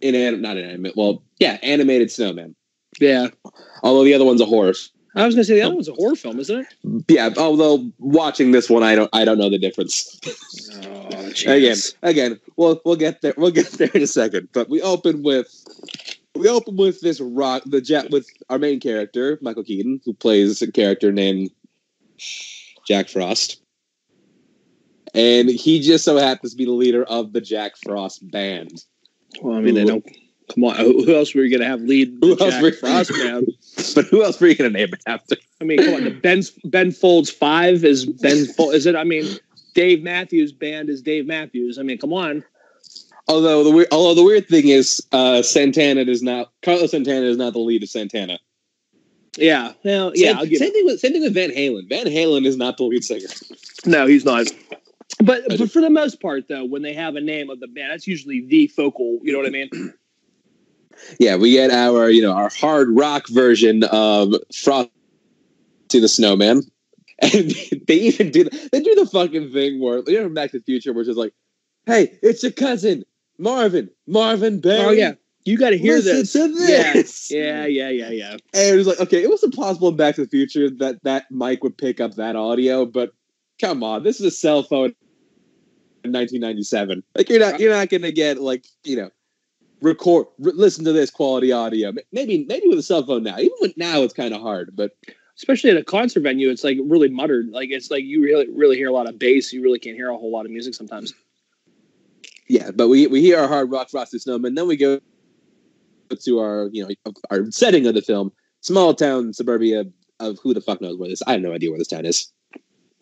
in 0.00 0.42
not 0.42 0.56
inanimate, 0.56 0.96
well, 0.96 1.22
yeah, 1.38 1.58
animated 1.62 2.10
snowman. 2.10 2.54
Yeah, 3.00 3.28
Although 3.82 4.04
the 4.04 4.14
other 4.14 4.24
one's 4.24 4.40
a 4.40 4.46
horse. 4.46 4.90
I 5.16 5.24
was 5.24 5.36
gonna 5.36 5.44
say 5.44 5.54
the 5.54 5.62
other 5.62 5.74
one's 5.74 5.88
a 5.88 5.92
horror 5.92 6.16
film, 6.16 6.40
isn't 6.40 6.66
it? 6.82 7.04
Yeah, 7.08 7.30
although 7.36 7.88
watching 7.98 8.50
this 8.50 8.68
one, 8.68 8.82
I 8.82 8.96
don't 8.96 9.10
I 9.12 9.24
don't 9.24 9.38
know 9.38 9.48
the 9.48 9.58
difference. 9.58 10.18
Oh, 10.82 11.06
again, 11.46 11.76
again, 12.02 12.40
we'll 12.56 12.80
we'll 12.84 12.96
get 12.96 13.22
there. 13.22 13.34
We'll 13.36 13.52
get 13.52 13.70
there 13.72 13.90
in 13.94 14.02
a 14.02 14.08
second. 14.08 14.48
But 14.52 14.68
we 14.68 14.82
open 14.82 15.22
with 15.22 15.46
we 16.34 16.48
open 16.48 16.76
with 16.76 17.00
this 17.00 17.20
rock 17.20 17.62
the 17.66 17.80
jet 17.80 18.10
with 18.10 18.28
our 18.50 18.58
main 18.58 18.80
character 18.80 19.38
Michael 19.42 19.64
Keaton, 19.64 20.00
who 20.04 20.12
plays 20.14 20.60
a 20.62 20.70
character 20.70 21.12
named 21.12 21.50
Jack 22.86 23.08
Frost, 23.08 23.62
and 25.14 25.48
he 25.48 25.80
just 25.80 26.04
so 26.04 26.16
happens 26.16 26.52
to 26.52 26.56
be 26.58 26.64
the 26.64 26.72
leader 26.72 27.04
of 27.04 27.32
the 27.32 27.40
Jack 27.40 27.72
Frost 27.84 28.28
band. 28.30 28.84
Well, 29.42 29.56
I 29.56 29.60
mean, 29.60 29.78
I 29.78 29.84
don't. 29.84 30.04
Come 30.54 30.64
on, 30.64 30.76
who 30.76 31.14
else 31.16 31.34
were 31.34 31.42
you 31.42 31.56
gonna 31.56 31.68
have 31.68 31.80
lead 31.80 32.18
Who 32.20 32.32
else 32.38 32.52
Jack 32.52 32.62
were- 32.62 32.72
Frost 32.72 33.10
band? 33.10 33.48
But 33.94 34.06
who 34.06 34.22
else 34.24 34.40
were 34.40 34.46
you 34.46 34.54
going 34.56 34.72
to 34.72 34.78
name 34.78 34.88
it 34.92 35.02
after? 35.06 35.36
I 35.60 35.64
mean, 35.64 35.78
come 35.78 35.94
on. 35.94 36.04
The 36.04 36.10
Ben's, 36.10 36.50
Ben 36.64 36.90
Folds 36.92 37.28
Five 37.28 37.84
is 37.84 38.06
Ben. 38.06 38.46
Fol- 38.46 38.70
is 38.70 38.86
it? 38.86 38.94
I 38.96 39.04
mean, 39.04 39.26
Dave 39.74 40.02
Matthews 40.02 40.52
Band 40.52 40.88
is 40.88 41.02
Dave 41.02 41.26
Matthews. 41.26 41.78
I 41.78 41.82
mean, 41.82 41.98
come 41.98 42.12
on. 42.12 42.44
Although 43.26 43.64
the 43.64 43.70
weird, 43.70 43.88
although 43.90 44.14
the 44.14 44.24
weird 44.24 44.48
thing 44.48 44.68
is, 44.68 45.04
uh, 45.12 45.42
Santana 45.42 46.02
is 46.02 46.22
not 46.22 46.52
Carlos 46.62 46.90
Santana 46.90 47.26
is 47.26 47.38
not 47.38 47.54
the 47.54 47.58
lead 47.58 47.82
of 47.82 47.88
Santana. 47.88 48.38
Yeah. 49.36 49.72
Well, 49.82 50.12
yeah. 50.14 50.38
same, 50.40 50.56
same 50.56 50.72
thing 50.72 50.84
with 50.84 51.00
same 51.00 51.12
thing 51.12 51.22
with 51.22 51.34
Van 51.34 51.50
Halen. 51.50 51.88
Van 51.88 52.06
Halen 52.06 52.44
is 52.44 52.56
not 52.56 52.76
the 52.76 52.84
lead 52.84 53.04
singer. 53.04 53.28
No, 53.86 54.06
he's 54.06 54.24
not. 54.24 54.46
But, 55.22 55.42
but 55.46 55.70
for 55.70 55.82
the 55.82 55.90
most 55.90 56.22
part, 56.22 56.48
though, 56.48 56.64
when 56.64 56.80
they 56.80 56.94
have 56.94 57.16
a 57.16 57.20
name 57.20 57.50
of 57.50 57.60
the 57.60 57.66
band, 57.66 57.92
that's 57.92 58.06
usually 58.06 58.46
the 58.46 58.66
focal. 58.68 59.18
You 59.22 59.30
know 59.30 59.38
what 59.40 59.46
I 59.46 59.50
mean? 59.50 59.92
Yeah, 61.18 61.34
we 61.36 61.50
get 61.50 61.72
our 61.72 62.08
you 62.08 62.22
know 62.22 62.32
our 62.32 62.48
hard 62.48 62.88
rock 62.88 63.28
version 63.28 63.82
of 63.82 64.32
Frosty 64.54 64.90
the 65.90 66.06
Snowman, 66.06 66.62
and 67.18 67.50
they 67.88 67.94
even 67.94 68.30
do 68.30 68.44
they 68.44 68.80
do 68.80 68.94
the 68.94 69.08
fucking 69.12 69.52
thing 69.52 69.80
where 69.80 70.02
you 70.06 70.22
know 70.22 70.28
Back 70.28 70.52
to 70.52 70.60
the 70.60 70.64
Future, 70.64 70.92
which 70.92 71.08
is 71.08 71.16
like, 71.16 71.34
hey, 71.86 72.16
it's 72.22 72.44
your 72.44 72.52
cousin 72.52 73.04
Marvin, 73.38 73.90
Marvin 74.06 74.60
Berry. 74.60 74.84
Oh 74.84 74.90
yeah, 74.90 75.14
You 75.44 75.58
got 75.58 75.70
to 75.70 75.78
hear 75.78 75.96
Listen 75.96 76.16
this. 76.18 76.32
to 76.32 76.48
this. 76.48 77.30
Yeah, 77.30 77.66
yeah, 77.66 77.66
yeah, 77.66 77.88
yeah, 77.88 78.10
yeah. 78.10 78.32
And 78.32 78.74
it 78.74 78.76
was 78.76 78.86
like, 78.86 79.00
okay, 79.00 79.22
it 79.22 79.30
was 79.30 79.42
impossible 79.42 79.88
in 79.88 79.96
Back 79.96 80.16
to 80.16 80.22
the 80.22 80.28
Future 80.28 80.70
that 80.70 81.02
that 81.04 81.30
mic 81.30 81.62
would 81.62 81.76
pick 81.76 82.00
up 82.00 82.14
that 82.14 82.36
audio, 82.36 82.86
but 82.86 83.12
come 83.60 83.82
on, 83.82 84.02
this 84.02 84.20
is 84.20 84.26
a 84.26 84.30
cell 84.30 84.62
phone 84.62 84.94
in 86.04 86.12
1997. 86.12 87.02
Like 87.16 87.28
you're 87.28 87.40
not 87.40 87.60
you're 87.60 87.74
not 87.74 87.88
gonna 87.88 88.12
get 88.12 88.40
like 88.40 88.66
you 88.84 88.96
know 88.96 89.10
record 89.80 90.26
re- 90.38 90.52
listen 90.54 90.84
to 90.84 90.92
this 90.92 91.10
quality 91.10 91.52
audio. 91.52 91.92
Maybe 92.12 92.44
maybe 92.48 92.68
with 92.68 92.78
a 92.78 92.82
cell 92.82 93.04
phone 93.04 93.22
now. 93.22 93.38
Even 93.38 93.56
with 93.60 93.76
now, 93.76 94.02
it's 94.02 94.14
kind 94.14 94.34
of 94.34 94.40
hard, 94.40 94.70
but 94.74 94.92
Especially 95.36 95.70
at 95.70 95.76
a 95.76 95.82
concert 95.82 96.20
venue, 96.20 96.48
it's 96.48 96.62
like 96.62 96.78
really 96.84 97.08
muttered. 97.08 97.48
Like 97.50 97.70
it's 97.70 97.90
like 97.90 98.04
you 98.04 98.22
really 98.22 98.48
really 98.50 98.76
hear 98.76 98.88
a 98.88 98.92
lot 98.92 99.08
of 99.08 99.18
bass. 99.18 99.52
You 99.52 99.62
really 99.62 99.80
can't 99.80 99.96
hear 99.96 100.10
a 100.10 100.16
whole 100.16 100.30
lot 100.30 100.44
of 100.44 100.52
music 100.52 100.74
sometimes. 100.74 101.12
Yeah. 102.48 102.70
But 102.74 102.88
we 102.88 103.06
we 103.06 103.20
hear 103.20 103.38
our 103.38 103.48
hard 103.48 103.70
rock 103.70 103.90
frosted 103.90 104.22
snowman, 104.22 104.54
then 104.54 104.66
we 104.66 104.76
go 104.76 105.00
to 106.20 106.38
our 106.38 106.68
you 106.72 106.86
know 106.86 107.12
our 107.30 107.50
setting 107.50 107.86
of 107.86 107.94
the 107.94 108.02
film, 108.02 108.32
small 108.60 108.94
town 108.94 109.32
suburbia 109.32 109.84
of 110.20 110.38
who 110.42 110.54
the 110.54 110.60
fuck 110.60 110.80
knows 110.80 110.98
where 110.98 111.08
this. 111.08 111.22
I 111.26 111.32
have 111.32 111.40
no 111.40 111.52
idea 111.52 111.70
where 111.70 111.78
this 111.78 111.88
town 111.88 112.06
is. 112.06 112.32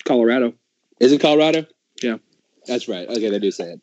Colorado. 0.05 0.55
Is 1.01 1.13
it 1.13 1.21
Colorado? 1.21 1.67
Yeah. 2.03 2.17
That's 2.67 2.89
right. 2.89 3.09
Okay, 3.09 3.29
they 3.31 3.39
do 3.39 3.51
say 3.51 3.73
it. 3.73 3.81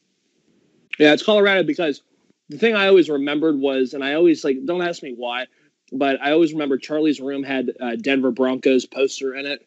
Yeah, 0.97 1.13
it's 1.13 1.23
Colorado 1.23 1.63
because 1.63 2.01
the 2.49 2.57
thing 2.57 2.75
I 2.75 2.87
always 2.87 3.09
remembered 3.09 3.57
was, 3.57 3.93
and 3.93 4.03
I 4.03 4.13
always 4.15 4.43
like, 4.43 4.57
don't 4.65 4.81
ask 4.81 5.03
me 5.03 5.13
why, 5.15 5.47
but 5.91 6.19
I 6.21 6.31
always 6.31 6.51
remember 6.53 6.77
Charlie's 6.77 7.19
room 7.21 7.43
had 7.43 7.71
uh, 7.79 7.95
Denver 7.95 8.31
Broncos 8.31 8.85
poster 8.85 9.35
in 9.35 9.45
it 9.45 9.65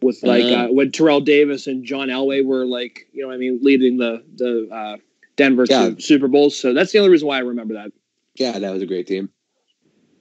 with 0.00 0.22
like 0.22 0.44
Uh-huh. 0.44 0.64
uh, 0.64 0.68
when 0.68 0.92
Terrell 0.92 1.20
Davis 1.20 1.66
and 1.66 1.84
John 1.84 2.08
Elway 2.08 2.44
were 2.44 2.64
like, 2.64 3.06
you 3.12 3.22
know, 3.22 3.28
what 3.28 3.34
I 3.34 3.38
mean, 3.38 3.58
leading 3.62 3.96
the 3.98 4.22
the 4.34 4.68
uh, 4.72 4.96
Denver 5.36 5.64
Yeah. 5.68 5.90
Super 5.98 6.28
Bowls. 6.28 6.58
So 6.58 6.72
that's 6.74 6.92
the 6.92 6.98
only 6.98 7.10
reason 7.10 7.28
why 7.28 7.36
I 7.36 7.40
remember 7.40 7.74
that 7.74 7.92
Yeah, 8.36 8.58
that 8.58 8.72
was 8.72 8.82
a 8.82 8.86
great 8.86 9.06
team. 9.06 9.30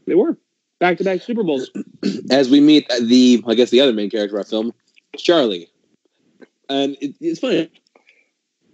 they 0.07 0.15
were 0.15 0.37
back 0.79 0.97
to 0.97 1.03
back 1.03 1.21
Super 1.21 1.43
Bowls. 1.43 1.69
As 2.31 2.49
we 2.49 2.59
meet 2.59 2.87
the, 3.01 3.43
I 3.47 3.53
guess 3.55 3.69
the 3.69 3.81
other 3.81 3.93
main 3.93 4.09
character 4.09 4.35
of 4.37 4.41
our 4.41 4.49
film, 4.49 4.73
Charlie, 5.17 5.67
and 6.69 6.95
it, 7.01 7.15
it's 7.19 7.39
funny. 7.39 7.69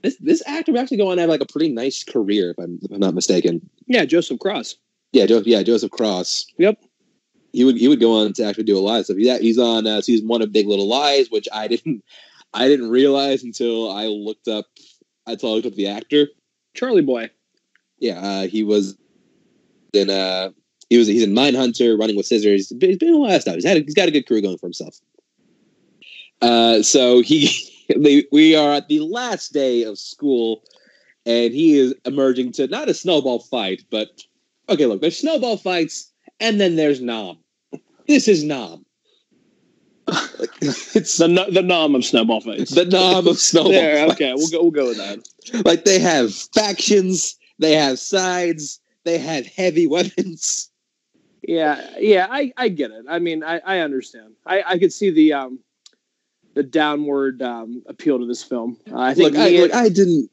This 0.03 0.15
this 0.17 0.43
actor 0.47 0.71
would 0.71 0.79
actually 0.79 0.97
go 0.97 1.09
on 1.09 1.17
to 1.17 1.21
have 1.21 1.29
like 1.29 1.41
a 1.41 1.45
pretty 1.51 1.69
nice 1.69 2.03
career, 2.03 2.51
if 2.51 2.59
I'm, 2.59 2.79
if 2.83 2.91
I'm 2.91 2.99
not 2.99 3.15
mistaken. 3.15 3.67
Yeah, 3.87 4.05
Joseph 4.05 4.39
Cross. 4.39 4.75
Yeah, 5.11 5.25
jo- 5.25 5.41
yeah, 5.45 5.63
Joseph 5.63 5.89
Cross. 5.91 6.45
Yep. 6.59 6.79
He 7.51 7.63
would 7.63 7.77
he 7.77 7.87
would 7.87 7.99
go 7.99 8.13
on 8.21 8.33
to 8.33 8.43
actually 8.45 8.65
do 8.65 8.77
a 8.77 8.79
lot 8.79 8.99
of 8.99 9.05
stuff. 9.05 9.17
He's, 9.17 9.37
he's 9.39 9.57
on 9.57 9.87
uh, 9.87 10.01
season 10.01 10.27
one 10.27 10.41
of 10.43 10.51
Big 10.51 10.67
Little 10.67 10.87
Lies, 10.87 11.31
which 11.31 11.47
I 11.51 11.67
didn't 11.67 12.03
I 12.53 12.67
didn't 12.67 12.91
realize 12.91 13.43
until 13.43 13.91
I 13.91 14.05
looked 14.05 14.47
up 14.47 14.65
until 15.27 15.51
I 15.51 15.53
looked 15.53 15.67
up 15.67 15.75
the 15.75 15.87
actor. 15.87 16.27
Charlie 16.73 17.01
Boy. 17.01 17.29
Yeah, 17.99 18.19
uh, 18.19 18.47
he 18.47 18.63
was 18.63 18.97
in 19.93 20.09
uh 20.09 20.49
he 20.89 20.97
was 20.97 21.07
he's 21.07 21.23
in 21.23 21.33
Mindhunter, 21.33 21.99
Running 21.99 22.15
with 22.15 22.25
Scissors. 22.25 22.69
He's 22.69 22.77
been 22.77 22.89
he's 22.89 22.97
been 22.97 23.09
in 23.09 23.15
a 23.15 23.17
lot 23.17 23.35
of 23.35 23.41
stuff. 23.41 23.55
He's 23.55 23.65
had 23.65 23.77
a, 23.77 23.81
he's 23.81 23.95
got 23.95 24.07
a 24.07 24.11
good 24.11 24.27
career 24.27 24.41
going 24.41 24.57
for 24.57 24.67
himself. 24.67 24.99
Uh, 26.41 26.81
so 26.81 27.21
he 27.21 27.49
we 28.31 28.55
are 28.55 28.73
at 28.73 28.87
the 28.87 28.99
last 29.01 29.53
day 29.53 29.83
of 29.83 29.97
school, 29.97 30.63
and 31.25 31.53
he 31.53 31.77
is 31.77 31.93
emerging 32.05 32.51
to 32.53 32.67
not 32.67 32.89
a 32.89 32.93
snowball 32.93 33.39
fight, 33.39 33.83
but 33.89 34.09
okay, 34.69 34.85
look, 34.85 35.01
there's 35.01 35.17
snowball 35.17 35.57
fights, 35.57 36.11
and 36.39 36.59
then 36.59 36.75
there's 36.75 37.01
'Nam. 37.01 37.37
This 38.07 38.27
is 38.27 38.43
'Nam. 38.43 38.85
It's 40.09 41.17
The 41.17 41.27
the 41.51 41.61
'Nam 41.61 41.95
of 41.95 42.05
snowball 42.05 42.41
fights. 42.41 42.71
the 42.71 42.85
'Nam 42.85 43.27
of 43.27 43.37
snowball. 43.39 43.71
there, 43.71 44.07
fights. 44.07 44.13
okay, 44.13 44.33
we'll 44.35 44.49
go 44.49 44.61
we'll 44.61 44.71
go 44.71 44.87
with 44.87 44.97
that. 44.97 45.65
Like 45.65 45.85
they 45.85 45.99
have 45.99 46.33
factions, 46.33 47.37
they 47.59 47.73
have 47.73 47.99
sides, 47.99 48.79
they 49.03 49.17
have 49.17 49.45
heavy 49.45 49.87
weapons. 49.87 50.69
Yeah, 51.43 51.81
yeah, 51.97 52.27
I, 52.29 52.51
I 52.57 52.67
get 52.69 52.91
it. 52.91 53.05
I 53.07 53.19
mean, 53.19 53.41
I, 53.43 53.59
I 53.59 53.79
understand. 53.79 54.33
I, 54.45 54.63
I 54.65 54.77
could 54.79 54.91
see 54.91 55.11
the 55.11 55.33
um 55.33 55.59
the 56.55 56.63
downward 56.63 57.41
um, 57.41 57.83
appeal 57.87 58.17
to 58.19 58.25
this 58.25 58.43
film. 58.43 58.77
Uh, 58.91 58.97
I 58.99 59.13
think 59.13 59.33
Look, 59.33 59.41
I, 59.41 59.49
look, 59.51 59.73
I 59.73 59.89
didn't. 59.89 60.29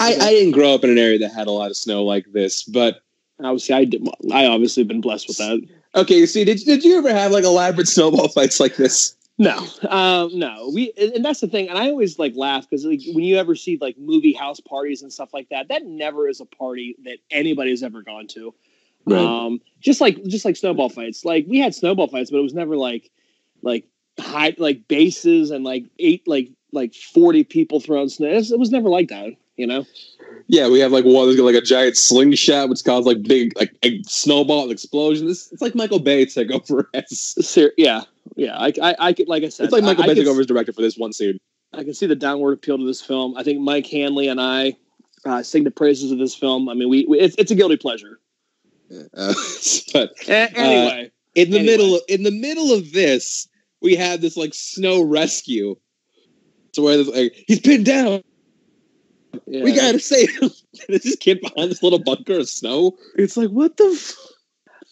I, 0.00 0.14
I 0.14 0.30
didn't 0.30 0.52
grow 0.52 0.74
up 0.74 0.82
in 0.84 0.90
an 0.90 0.98
area 0.98 1.18
that 1.20 1.32
had 1.34 1.46
a 1.46 1.50
lot 1.52 1.70
of 1.70 1.76
snow 1.76 2.02
like 2.04 2.24
this, 2.32 2.64
but 2.64 3.00
obviously 3.38 3.74
I 3.74 3.84
did. 3.84 4.08
I 4.32 4.46
obviously 4.46 4.82
been 4.84 5.00
blessed 5.02 5.28
with 5.28 5.36
that. 5.36 5.60
Okay. 5.96 6.16
You 6.16 6.26
see, 6.26 6.44
did 6.44 6.58
did 6.58 6.84
you 6.84 6.98
ever 6.98 7.12
have 7.12 7.32
like 7.32 7.44
elaborate 7.44 7.88
snowball 7.88 8.28
fights 8.28 8.60
like 8.60 8.76
this? 8.76 9.16
No, 9.38 9.66
um, 9.90 10.38
no. 10.38 10.70
We 10.74 10.92
and 10.96 11.12
and 11.12 11.24
that's 11.24 11.40
the 11.40 11.46
thing. 11.46 11.68
And 11.68 11.76
I 11.76 11.90
always 11.90 12.18
like 12.18 12.34
laugh 12.36 12.68
because 12.68 12.84
like 12.84 13.00
when 13.12 13.24
you 13.24 13.36
ever 13.36 13.54
see 13.54 13.76
like 13.80 13.98
movie 13.98 14.32
house 14.32 14.60
parties 14.60 15.02
and 15.02 15.12
stuff 15.12 15.34
like 15.34 15.48
that, 15.50 15.68
that 15.68 15.84
never 15.84 16.28
is 16.28 16.40
a 16.40 16.46
party 16.46 16.96
that 17.04 17.18
anybody's 17.30 17.82
ever 17.82 18.02
gone 18.02 18.26
to. 18.28 18.54
Right. 19.04 19.18
Um, 19.18 19.60
just 19.80 20.00
like 20.00 20.22
just 20.24 20.44
like 20.44 20.56
snowball 20.56 20.88
fights. 20.88 21.24
Like 21.24 21.46
we 21.48 21.58
had 21.58 21.74
snowball 21.74 22.08
fights, 22.08 22.30
but 22.30 22.38
it 22.38 22.42
was 22.42 22.54
never 22.54 22.76
like 22.76 23.10
like 23.62 23.84
high 24.18 24.54
like 24.56 24.88
bases 24.88 25.50
and 25.50 25.64
like 25.64 25.84
eight 25.98 26.26
like 26.26 26.50
like 26.72 26.94
forty 26.94 27.44
people 27.44 27.78
throwing 27.78 28.08
snow. 28.08 28.28
It 28.28 28.36
was, 28.36 28.52
it 28.52 28.58
was 28.58 28.70
never 28.70 28.88
like 28.88 29.08
that. 29.08 29.34
You 29.56 29.66
know. 29.66 29.84
Yeah, 30.48 30.68
we 30.68 30.78
have 30.80 30.92
like 30.92 31.04
one 31.04 31.26
that's 31.26 31.36
got 31.36 31.44
like 31.44 31.54
a 31.54 31.60
giant 31.60 31.96
slingshot, 31.96 32.68
which 32.68 32.84
caused 32.84 33.06
like 33.06 33.22
big 33.22 33.56
like 33.56 33.74
a 33.82 34.02
snowball 34.04 34.70
explosion. 34.70 35.28
It's, 35.28 35.50
it's 35.52 35.62
like 35.62 35.74
Michael 35.74 35.98
Bay 35.98 36.24
took 36.26 36.50
over 36.70 36.88
as. 36.94 37.18
Ser- 37.46 37.72
yeah, 37.76 38.02
yeah. 38.36 38.56
I, 38.56 38.72
I, 38.82 38.96
I 38.98 39.12
could, 39.12 39.28
like 39.28 39.42
I 39.42 39.48
said, 39.48 39.64
It's 39.64 39.72
like 39.72 39.82
Michael 39.82 40.02
I, 40.02 40.06
I 40.06 40.08
Bay 40.08 40.14
took 40.14 40.24
could- 40.24 40.30
over 40.32 40.40
as 40.40 40.46
director 40.46 40.72
for 40.72 40.82
this 40.82 40.96
one 40.96 41.12
scene. 41.12 41.38
I 41.72 41.84
can 41.84 41.94
see 41.94 42.06
the 42.06 42.14
downward 42.16 42.52
appeal 42.52 42.78
to 42.78 42.86
this 42.86 43.02
film. 43.02 43.36
I 43.36 43.42
think 43.42 43.60
Mike 43.60 43.86
Hanley 43.86 44.28
and 44.28 44.40
I 44.40 44.76
uh, 45.24 45.42
sing 45.42 45.64
the 45.64 45.70
praises 45.70 46.10
of 46.12 46.18
this 46.18 46.34
film. 46.34 46.68
I 46.68 46.74
mean, 46.74 46.88
we, 46.88 47.04
we 47.06 47.18
it's, 47.18 47.34
it's 47.38 47.50
a 47.50 47.54
guilty 47.54 47.76
pleasure. 47.76 48.20
Uh, 48.92 49.34
but 49.92 50.12
A- 50.28 50.32
anyway, 50.56 51.10
in 51.34 51.50
the 51.50 51.58
Anyway. 51.58 51.64
middle 51.76 52.00
in 52.08 52.22
the 52.22 52.30
middle 52.30 52.72
of 52.72 52.92
this, 52.92 53.48
we 53.82 53.96
have 53.96 54.20
this 54.20 54.36
like 54.36 54.54
snow 54.54 55.02
rescue. 55.02 55.76
To 56.74 56.82
where 56.82 57.02
like 57.04 57.44
he's 57.48 57.60
pinned 57.60 57.86
down. 57.86 58.22
Yeah. 59.46 59.62
We 59.62 59.72
gotta 59.72 59.98
save 59.98 60.30
him. 60.38 60.50
There's 60.88 61.02
this 61.02 61.16
kid 61.16 61.40
behind 61.40 61.70
this 61.70 61.82
little 61.82 61.98
bunker 61.98 62.38
of 62.38 62.48
snow. 62.48 62.96
It's 63.16 63.36
like 63.36 63.50
what 63.50 63.76
the. 63.76 63.92
F-? 63.94 64.16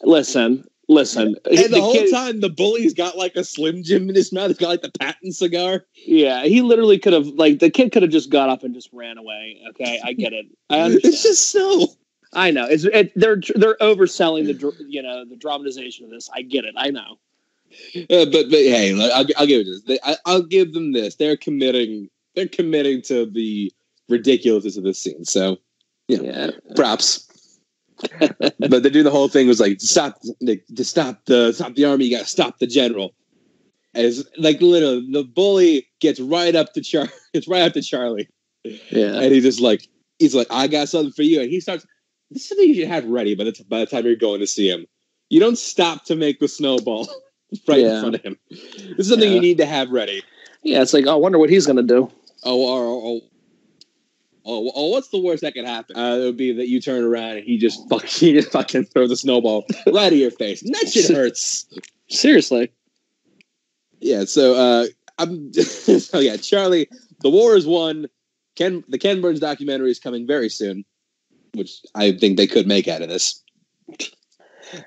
listen, 0.02 0.65
listen. 0.89 1.36
And 1.44 1.73
the, 1.73 1.81
whole 1.81 1.93
kid- 1.93 2.11
time, 2.11 2.40
the 2.40 2.51
bully's 2.51 2.94
got 2.94 3.16
like 3.16 3.36
a 3.36 3.44
Slim 3.44 3.82
Jim 3.82 4.09
in 4.09 4.15
his 4.15 4.32
mouth. 4.32 4.48
He's 4.48 4.59
got 4.59 4.69
like 4.69 4.82
the 4.82 4.93
patent 4.98 5.35
cigar. 5.35 5.85
yeah, 6.06 6.44
he 6.44 6.62
literally 6.62 6.98
could 6.98 7.12
have 7.12 7.27
like 7.27 7.59
the 7.59 7.70
kid 7.70 7.93
could 7.93 8.02
have 8.02 8.12
just 8.12 8.31
got 8.31 8.48
up 8.48 8.62
and 8.62 8.74
just 8.74 8.90
ran 8.93 9.19
away. 9.19 9.61
Okay, 9.70 10.01
I 10.05 10.12
get 10.12 10.32
it. 10.32 10.47
I 10.70 10.81
understand. 10.81 11.15
It's 11.15 11.23
just 11.23 11.51
snow. 11.51 11.89
I 12.35 12.51
know. 12.51 12.66
It's 12.66 12.85
it, 12.85 13.12
they're 13.15 13.40
they're 13.55 13.77
overselling 13.81 14.47
the 14.47 14.86
you 14.89 15.02
know 15.02 15.24
the 15.24 15.36
dramatization 15.36 16.05
of 16.05 16.11
this. 16.11 16.28
I 16.35 16.43
get 16.43 16.65
it. 16.65 16.74
I 16.77 16.90
know. 16.90 17.19
Uh, 17.97 18.27
but 18.27 18.51
but 18.51 18.59
hey, 18.59 18.93
I'll, 19.12 19.27
I'll 19.36 19.47
give 19.47 19.62
it 19.62 19.65
this. 19.65 19.82
They, 19.82 19.98
I, 20.05 20.16
I'll 20.27 20.43
give 20.43 20.73
them 20.73 20.93
this. 20.93 21.16
They're 21.16 21.36
committing. 21.36 22.09
They're 22.35 22.48
committing 22.48 23.02
to 23.02 23.27
the 23.27 23.73
ridiculousness 24.09 24.76
of 24.76 24.85
this 24.85 25.02
scene. 25.02 25.24
So 25.24 25.59
Yeah. 26.09 26.51
props. 26.76 27.28
but 28.59 28.82
they 28.82 28.90
do 28.90 29.02
the 29.05 29.10
whole 29.10 29.28
thing 29.28 29.47
was 29.47 29.60
like 29.60 29.81
stop 29.81 30.18
like, 30.40 30.64
to 30.74 30.85
stop 30.85 31.24
the 31.26 31.52
stop 31.52 31.74
the 31.74 31.85
army. 31.85 32.06
You 32.06 32.16
got 32.16 32.24
to 32.24 32.28
stop 32.31 32.59
the 32.59 32.66
general. 32.66 33.14
As 33.94 34.26
like 34.36 34.60
literally, 34.60 35.06
the 35.12 35.22
bully 35.22 35.86
gets 36.01 36.18
right 36.18 36.55
up 36.56 36.72
to 36.72 36.81
Char. 36.81 37.06
Gets 37.35 37.47
right 37.48 37.62
up 37.62 37.72
to 37.74 37.82
Charlie, 37.82 38.28
Yeah. 38.64 39.20
and 39.20 39.32
he's 39.32 39.44
just 39.44 39.60
like 39.60 39.89
he's 40.18 40.35
like 40.35 40.48
I 40.51 40.66
got 40.66 40.89
something 40.89 41.12
for 41.12 41.22
you, 41.22 41.40
and 41.40 41.48
he 41.51 41.60
starts. 41.60 41.86
This 42.31 42.43
is 42.43 42.48
something 42.48 42.68
you 42.68 42.74
should 42.74 42.89
have 42.89 43.05
ready 43.06 43.35
by 43.36 43.44
the 43.44 43.52
t- 43.52 43.64
by 43.68 43.78
the 43.81 43.86
time 43.86 44.05
you're 44.05 44.16
going 44.16 44.40
to 44.40 44.47
see 44.48 44.68
him. 44.68 44.86
You 45.31 45.39
don't 45.39 45.56
stop 45.59 46.05
to 46.06 46.16
make 46.16 46.40
the 46.40 46.48
snowball 46.48 47.09
right 47.68 47.81
Yeah. 47.81 47.94
in 47.97 48.01
front 48.01 48.14
of 48.16 48.22
him. 48.22 48.36
This 48.51 48.98
is 48.98 49.09
something 49.09 49.28
Yeah. 49.28 49.35
you 49.36 49.40
need 49.40 49.59
to 49.59 49.66
have 49.66 49.90
ready. 49.90 50.22
Yeah. 50.64 50.82
It's 50.82 50.93
like 50.93 51.06
I 51.06 51.14
wonder 51.14 51.39
what 51.39 51.51
he's 51.51 51.66
gonna 51.66 51.82
do. 51.85 52.10
Oh, 52.43 52.60
or, 52.68 52.85
or, 52.85 53.20
oh, 54.44 54.70
oh, 54.74 54.88
what's 54.88 55.08
the 55.08 55.18
worst 55.18 55.42
that 55.42 55.54
could 55.54 55.64
happen? 55.64 55.96
Uh, 55.96 56.16
it 56.16 56.24
would 56.24 56.36
be 56.36 56.52
that 56.52 56.68
you 56.68 56.80
turn 56.80 57.02
around 57.04 57.36
and 57.36 57.44
he 57.44 57.58
just 57.58 57.80
fucking, 57.88 58.08
he 58.08 58.32
just 58.32 58.52
fucking 58.52 58.84
throw 58.86 59.06
the 59.06 59.16
snowball 59.16 59.64
right 59.86 60.12
at 60.12 60.18
your 60.18 60.30
face. 60.30 60.62
And 60.62 60.74
that 60.74 60.88
shit 60.88 61.14
hurts. 61.14 61.66
Seriously. 62.08 62.70
Yeah, 64.00 64.24
so 64.24 64.54
uh, 64.54 64.86
I'm. 65.18 65.52
so 65.52 66.18
yeah, 66.18 66.36
Charlie, 66.36 66.88
the 67.20 67.30
war 67.30 67.56
is 67.56 67.66
won. 67.66 68.06
Ken, 68.56 68.84
the 68.88 68.98
Ken 68.98 69.20
Burns 69.20 69.40
documentary 69.40 69.90
is 69.90 69.98
coming 69.98 70.26
very 70.26 70.48
soon, 70.48 70.84
which 71.54 71.80
I 71.94 72.12
think 72.12 72.36
they 72.36 72.46
could 72.46 72.68
make 72.68 72.86
out 72.86 73.02
of 73.02 73.08
this. 73.08 73.42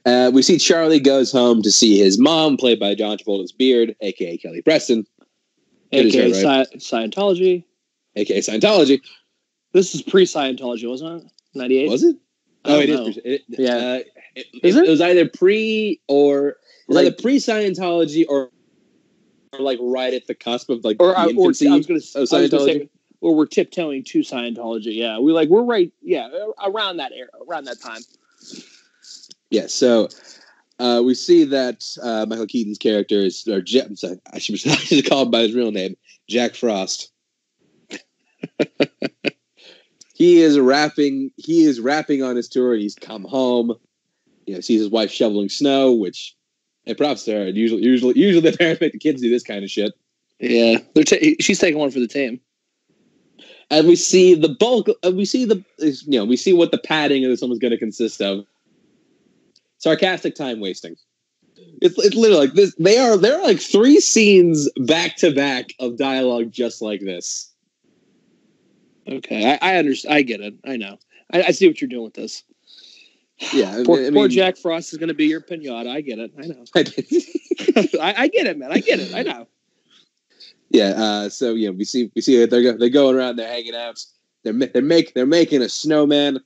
Uh, 0.05 0.31
we 0.33 0.41
see 0.41 0.57
Charlie 0.57 0.99
goes 0.99 1.31
home 1.31 1.61
to 1.63 1.71
see 1.71 1.99
his 1.99 2.17
mom, 2.17 2.57
played 2.57 2.79
by 2.79 2.95
John 2.95 3.17
Travolta's 3.17 3.51
beard, 3.51 3.95
aka 4.01 4.37
Kelly 4.37 4.61
Preston, 4.61 5.05
AKA 5.91 6.31
right? 6.31 6.67
Sci- 6.71 6.77
Scientology. 6.77 7.63
aka 8.15 8.39
Scientology. 8.39 9.01
This 9.77 9.93
is 9.93 10.01
pre 10.01 10.25
Scientology, 10.25 10.89
wasn't 10.89 11.23
it? 11.23 11.31
Ninety 11.53 11.77
eight. 11.77 11.89
Was 11.91 12.01
it? 12.03 12.15
Oh, 12.65 12.79
it 12.79 12.89
is. 12.89 13.19
It, 13.23 13.43
Yeah. 13.47 13.75
Uh, 13.75 13.99
it, 14.35 14.47
Is 14.63 14.75
it, 14.75 14.85
it? 14.85 14.89
was 14.89 15.01
either 15.01 15.29
pre 15.29 16.01
or 16.07 16.49
it 16.49 16.57
was 16.87 16.95
Like- 16.95 17.05
either 17.05 17.15
pre 17.21 17.37
Scientology 17.37 18.25
or, 18.27 18.49
or 19.53 19.59
like 19.59 19.77
right 19.79 20.15
at 20.15 20.25
the 20.25 20.33
cusp 20.33 20.71
of 20.71 20.83
like 20.83 20.97
Or, 20.99 21.09
the 21.09 21.13
I, 21.19 21.25
or 21.25 21.29
I 21.29 21.33
was 21.33 21.59
going 21.61 21.83
to 21.83 21.95
of 21.97 22.15
I 22.15 22.19
was 22.21 22.31
gonna 22.31 22.47
Scientology. 22.47 22.65
say, 22.65 22.89
or 23.21 23.35
we're 23.35 23.45
tiptoeing 23.45 24.03
to 24.05 24.19
Scientology. 24.21 24.95
Yeah, 24.95 25.19
we 25.19 25.31
like 25.31 25.47
we're 25.49 25.61
right. 25.61 25.93
Yeah, 26.01 26.27
around 26.65 26.97
that 26.97 27.11
era, 27.11 27.29
around 27.47 27.65
that 27.65 27.79
time. 27.79 28.01
Yeah, 29.51 29.67
so 29.67 30.09
uh, 30.79 31.03
we 31.05 31.13
see 31.13 31.43
that 31.43 31.85
uh, 32.01 32.25
Michael 32.27 32.47
Keaton's 32.47 32.79
character 32.79 33.19
is, 33.19 33.47
or 33.47 33.57
I'm 33.79 33.95
sorry, 33.95 34.17
I 34.33 34.39
should, 34.39 34.55
I 34.71 34.75
should 34.75 35.07
call 35.07 35.21
him 35.21 35.29
by 35.31 35.41
his 35.41 35.53
real 35.53 35.71
name, 35.71 35.95
Jack 36.27 36.55
Frost. 36.55 37.11
he 40.17 40.41
is 40.41 40.57
rapping. 40.57 41.29
He 41.37 41.63
is 41.63 41.79
rapping 41.79 42.23
on 42.23 42.35
his 42.35 42.47
tour. 42.47 42.73
And 42.73 42.81
he's 42.81 42.95
come 42.95 43.23
home. 43.23 43.75
You 44.47 44.55
know, 44.55 44.61
sees 44.61 44.81
his 44.81 44.89
wife 44.89 45.11
shoveling 45.11 45.47
snow, 45.47 45.93
which, 45.93 46.35
hey, 46.85 46.95
props 46.95 47.25
to 47.25 47.33
her. 47.33 47.49
Usually, 47.49 47.83
usually, 47.83 48.17
usually 48.17 48.49
the 48.49 48.57
parents 48.57 48.81
make 48.81 48.93
the 48.93 48.97
kids 48.97 49.21
do 49.21 49.29
this 49.29 49.43
kind 49.43 49.63
of 49.63 49.69
shit. 49.69 49.93
Yeah, 50.39 50.79
they're 50.95 51.03
ta- 51.03 51.35
she's 51.39 51.59
taking 51.59 51.77
one 51.77 51.91
for 51.91 51.99
the 51.99 52.07
team. 52.07 52.39
And 53.69 53.87
we 53.87 53.95
see 53.95 54.33
the 54.33 54.49
bulk. 54.49 54.87
Uh, 55.03 55.11
we 55.11 55.23
see 55.23 55.45
the, 55.45 55.63
you 55.77 56.17
know, 56.17 56.25
we 56.25 56.35
see 56.35 56.53
what 56.53 56.71
the 56.71 56.79
padding 56.79 57.23
of 57.23 57.29
this 57.29 57.41
one 57.41 57.51
is 57.51 57.59
going 57.59 57.71
to 57.71 57.77
consist 57.77 58.19
of. 58.19 58.43
Sarcastic 59.77 60.33
time 60.33 60.59
wasting. 60.59 60.95
It's, 61.79 61.95
it's 61.99 62.15
literally 62.15 62.47
like 62.47 62.55
this. 62.55 62.73
They 62.79 62.97
are 62.97 63.17
there 63.17 63.37
are 63.37 63.43
like 63.43 63.59
three 63.59 63.99
scenes 63.99 64.67
back 64.77 65.15
to 65.17 65.31
back 65.31 65.73
of 65.79 65.95
dialogue 65.95 66.51
just 66.51 66.81
like 66.81 67.01
this. 67.01 67.53
Okay, 69.07 69.57
I, 69.61 69.73
I 69.73 69.75
understand. 69.77 70.15
I 70.15 70.21
get 70.21 70.41
it. 70.41 70.55
I 70.65 70.77
know. 70.77 70.97
I, 71.31 71.43
I 71.43 71.51
see 71.51 71.67
what 71.67 71.81
you're 71.81 71.89
doing 71.89 72.03
with 72.03 72.13
this. 72.13 72.43
Yeah, 73.53 73.81
Poor, 73.85 73.99
I 73.99 74.01
mean, 74.03 74.13
poor 74.13 74.27
Jack 74.27 74.57
Frost 74.57 74.91
is 74.93 74.99
going 74.99 75.09
to 75.09 75.13
be 75.13 75.27
your 75.27 75.41
pinata. 75.41 75.89
I 75.89 76.01
get 76.01 76.19
it. 76.19 76.31
I 76.37 76.47
know. 76.47 76.63
I, 78.01 78.23
I 78.23 78.27
get 78.27 78.47
it, 78.47 78.57
man. 78.57 78.71
I 78.71 78.79
get 78.79 78.99
it. 78.99 79.13
I 79.13 79.23
know. 79.23 79.47
yeah. 80.69 80.89
Uh, 80.97 81.29
so 81.29 81.53
yeah, 81.53 81.69
we 81.69 81.83
see 81.85 82.11
we 82.15 82.21
see 82.21 82.39
that 82.39 82.49
they're 82.49 82.63
go, 82.63 82.77
they're 82.77 82.89
going 82.89 83.15
around. 83.15 83.35
They're 83.37 83.47
hanging 83.47 83.75
out. 83.75 84.03
They're 84.43 84.53
they're 84.53 84.81
make 84.81 85.13
they're 85.13 85.25
making 85.25 85.61
a 85.61 85.69
snowman, 85.69 86.39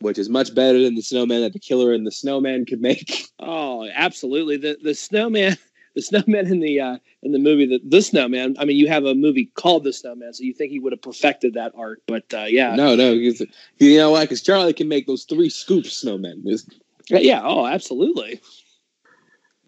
which 0.00 0.18
is 0.18 0.28
much 0.28 0.54
better 0.54 0.80
than 0.82 0.94
the 0.94 1.02
snowman 1.02 1.42
that 1.42 1.52
the 1.52 1.58
killer 1.58 1.92
and 1.92 2.06
the 2.06 2.12
snowman 2.12 2.64
could 2.66 2.80
make. 2.80 3.26
Oh, 3.40 3.88
absolutely. 3.94 4.56
The 4.56 4.78
the 4.82 4.94
snowman, 4.94 5.56
the 5.98 6.02
snowman 6.02 6.46
in 6.46 6.60
the 6.60 6.80
uh, 6.80 6.96
in 7.24 7.32
the 7.32 7.40
movie, 7.40 7.66
the, 7.66 7.80
the 7.84 8.00
snowman. 8.00 8.54
I 8.60 8.64
mean, 8.64 8.76
you 8.76 8.86
have 8.86 9.04
a 9.04 9.16
movie 9.16 9.46
called 9.46 9.82
The 9.82 9.92
Snowman, 9.92 10.32
so 10.32 10.44
you 10.44 10.54
think 10.54 10.70
he 10.70 10.78
would 10.78 10.92
have 10.92 11.02
perfected 11.02 11.54
that 11.54 11.72
art, 11.76 12.02
but 12.06 12.32
uh, 12.32 12.44
yeah, 12.44 12.76
No, 12.76 12.94
no, 12.94 13.10
you 13.12 13.34
know 13.98 14.12
why? 14.12 14.22
Because 14.22 14.40
Charlie 14.40 14.72
can 14.72 14.86
make 14.86 15.08
those 15.08 15.24
three 15.24 15.50
scoop 15.50 15.84
snowmen. 15.84 16.46
It's- 16.46 16.66
yeah. 17.10 17.40
Oh, 17.42 17.66
absolutely. 17.66 18.40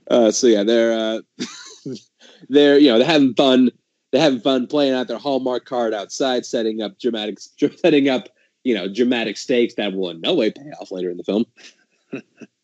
Uh, 0.09 0.31
so 0.31 0.47
yeah, 0.47 0.63
they're 0.63 0.93
uh, 0.93 1.21
they're 2.49 2.79
you 2.79 2.91
know 2.93 2.99
they're 2.99 3.07
having 3.07 3.35
fun. 3.35 3.71
They're 4.13 4.23
having 4.23 4.41
fun 4.41 4.67
playing 4.69 4.95
out 4.95 5.09
their 5.09 5.19
Hallmark 5.19 5.65
card 5.65 5.95
outside, 5.95 6.47
setting 6.47 6.81
up 6.81 6.99
dramatic, 7.01 7.39
setting 7.79 8.09
up 8.09 8.29
you 8.63 8.75
know 8.75 8.93
dramatic 8.93 9.37
stakes 9.37 9.75
that 9.75 9.95
will 9.95 10.11
in 10.11 10.21
no 10.21 10.35
way 10.35 10.51
pay 10.53 10.71
off 10.81 10.93
later 10.93 11.11
in 11.11 11.17
the 11.17 11.25
film. 11.25 11.45
oh 12.13 12.21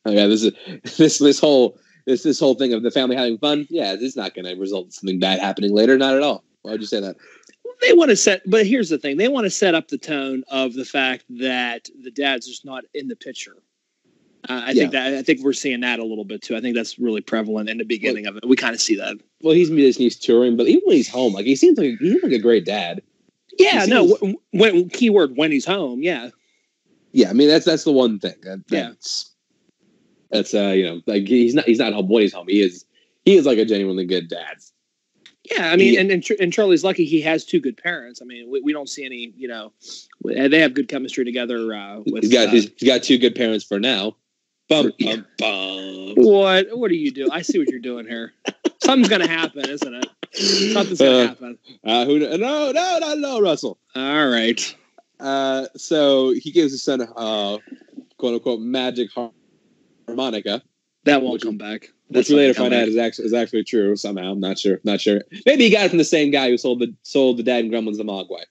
yeah, 0.07 0.27
this 0.29 0.45
is 0.45 0.53
this 0.99 1.19
this 1.19 1.41
whole 1.41 1.79
this 2.07 2.23
this 2.23 2.41
whole 2.41 2.55
thing 2.55 2.73
of 2.73 2.83
the 2.83 2.91
family 2.91 3.17
having 3.17 3.39
fun. 3.39 3.67
Yeah, 3.71 3.93
this 3.95 4.03
is 4.05 4.17
not 4.17 4.35
going 4.35 4.47
to 4.47 4.55
result 4.55 4.87
in 4.87 4.91
something 4.93 5.19
bad 5.19 5.39
happening 5.41 5.73
later. 5.75 5.99
Not 5.99 6.15
at 6.15 6.23
all. 6.23 6.45
Why 6.63 6.73
would 6.73 6.81
you 6.81 6.87
say 6.87 7.01
that? 7.01 7.17
They 7.83 7.93
want 7.93 8.09
to 8.11 8.17
set, 8.17 8.43
but 8.49 8.67
here's 8.67 8.89
the 8.89 8.99
thing: 8.99 9.17
they 9.19 9.29
want 9.29 9.45
to 9.45 9.51
set 9.51 9.75
up 9.75 9.89
the 9.89 9.99
tone 9.99 10.43
of 10.49 10.73
the 10.75 10.85
fact 10.85 11.25
that 11.39 11.89
the 12.03 12.11
dad's 12.11 12.47
just 12.47 12.65
not 12.65 12.85
in 12.95 13.09
the 13.09 13.17
picture. 13.17 13.57
Uh, 14.49 14.63
I 14.67 14.73
think 14.75 14.93
that 14.93 15.15
I 15.15 15.23
think 15.23 15.43
we're 15.43 15.53
seeing 15.53 15.81
that 15.81 15.99
a 15.99 16.05
little 16.05 16.25
bit 16.25 16.41
too. 16.41 16.57
I 16.57 16.61
think 16.61 16.75
that's 16.77 16.99
really 16.99 17.21
prevalent 17.21 17.69
in 17.69 17.79
the 17.79 17.85
beginning 17.85 18.27
of 18.27 18.37
it. 18.37 18.47
We 18.47 18.57
kind 18.57 18.75
of 18.75 18.81
see 18.81 18.95
that. 18.97 19.17
Well, 19.43 19.55
he's 19.55 19.69
he's 19.97 20.17
touring, 20.17 20.57
but 20.57 20.69
even 20.69 20.83
when 20.87 20.97
he's 20.97 21.11
home, 21.11 21.35
like 21.35 21.45
he 21.47 21.57
seems 21.57 21.77
like 21.77 21.99
he 21.99 22.11
seems 22.13 22.23
like 22.23 22.33
a 22.33 22.39
great 22.39 22.65
dad. 22.65 23.03
Yeah, 23.59 23.85
no. 23.87 24.07
seems- 24.07 24.21
w- 24.21 24.41
When 24.53 24.89
keyword 24.89 25.37
when 25.37 25.51
he's 25.51 25.65
home, 25.67 26.03
yeah, 26.03 26.31
Yeah, 27.13 27.29
I 27.31 27.33
mean 27.33 27.49
that's 27.49 27.65
that's 27.67 27.85
the 27.85 27.93
one 27.93 28.19
thing. 28.21 28.37
That, 28.43 28.63
Yeah. 28.71 28.93
That's 30.31 30.55
uh 30.55 30.69
you 30.77 30.85
know 30.85 31.01
like 31.07 31.27
he's 31.27 31.55
not 31.55 31.65
he's 31.67 31.79
not 31.79 31.93
home 31.93 32.09
when 32.09 32.23
he's 32.23 32.33
home. 32.33 32.49
He 32.49 32.61
is 32.61 32.85
he 33.25 33.37
is 33.37 33.47
like 33.47 33.59
a 33.59 33.65
genuinely 33.65 34.05
good 34.05 34.29
dad. 34.29 34.57
yeah. 35.51 35.71
I 35.73 35.77
mean, 35.77 35.95
Yeah. 35.95 36.01
and, 36.01 36.11
and 36.11 36.31
and 36.41 36.53
Charlie's 36.53 36.85
lucky 36.85 37.05
he 37.05 37.21
has 37.23 37.45
two 37.45 37.61
good 37.61 37.77
parents. 37.77 38.21
I 38.23 38.25
mean, 38.25 38.51
we, 38.51 38.61
we 38.61 38.73
don't 38.73 38.89
see 38.89 39.05
any, 39.05 39.33
you 39.37 39.49
know, 39.49 39.73
they 40.25 40.61
have 40.61 40.75
good 40.75 40.89
chemistry 40.89 41.25
together. 41.25 41.73
Uh, 41.75 42.01
with 42.07 42.25
He's 42.25 42.33
got 42.33 42.49
uh, 42.49 42.51
he's, 42.53 42.71
got 42.85 43.03
two 43.03 43.19
good 43.19 43.35
parents 43.35 43.65
for 43.65 43.79
now. 43.81 44.17
Bum 44.69 44.93
bum 44.99 45.25
bum. 45.39 46.15
what? 46.17 46.67
What 46.77 46.89
do 46.89 46.97
you 46.97 47.13
do? 47.13 47.29
I 47.31 47.43
see 47.43 47.59
what 47.59 47.69
you're 47.69 47.79
doing 47.79 48.07
here. 48.07 48.33
Something's 48.83 49.09
gonna 49.09 49.29
happen, 49.29 49.69
isn't 49.69 49.95
it? 49.95 50.07
Something's 50.73 50.99
gonna 50.99 51.11
Uh, 51.19 51.27
happen. 51.29 51.59
Uh, 51.85 52.05
who 52.05 52.19
no 52.19 52.37
no 52.73 52.99
no 53.01 53.15
no 53.15 53.41
Russell. 53.41 53.79
All 53.95 54.27
right. 54.29 54.77
Uh, 55.21 55.67
so 55.77 56.33
he 56.33 56.51
gives 56.51 56.73
his 56.73 56.83
son 56.83 57.01
a 57.01 57.05
uh, 57.15 57.59
quote 58.19 58.35
unquote 58.35 58.61
magic 58.61 59.11
har- 59.13 59.31
harmonica, 60.07 60.63
That 61.05 61.23
won't 61.23 61.35
Which- 61.35 61.43
come 61.43 61.59
back. 61.59 61.83
which 61.83 61.91
That's 62.11 62.29
we 62.31 62.37
later 62.37 62.55
find 62.55 62.73
out 62.75 62.89
is 62.89 62.97
actually 62.97 63.27
is 63.27 63.33
actually 63.35 63.65
true 63.65 63.97
somehow. 63.97 64.33
I'm 64.33 64.41
not 64.41 64.59
sure. 64.59 64.81
Not 64.85 65.01
sure. 65.01 65.23
Maybe 65.45 65.65
he 65.65 65.71
got 65.71 65.87
it 65.87 65.89
from 65.91 65.99
the 65.99 66.05
same 66.05 66.31
guy 66.31 66.49
who 66.51 66.57
sold 66.57 66.81
the 66.81 66.95
sold 67.03 67.37
the 67.39 67.43
dad 67.43 67.65
and 67.65 67.73
Gremlins 67.73 67.97
the 67.97 68.05
Mogwai. 68.05 68.45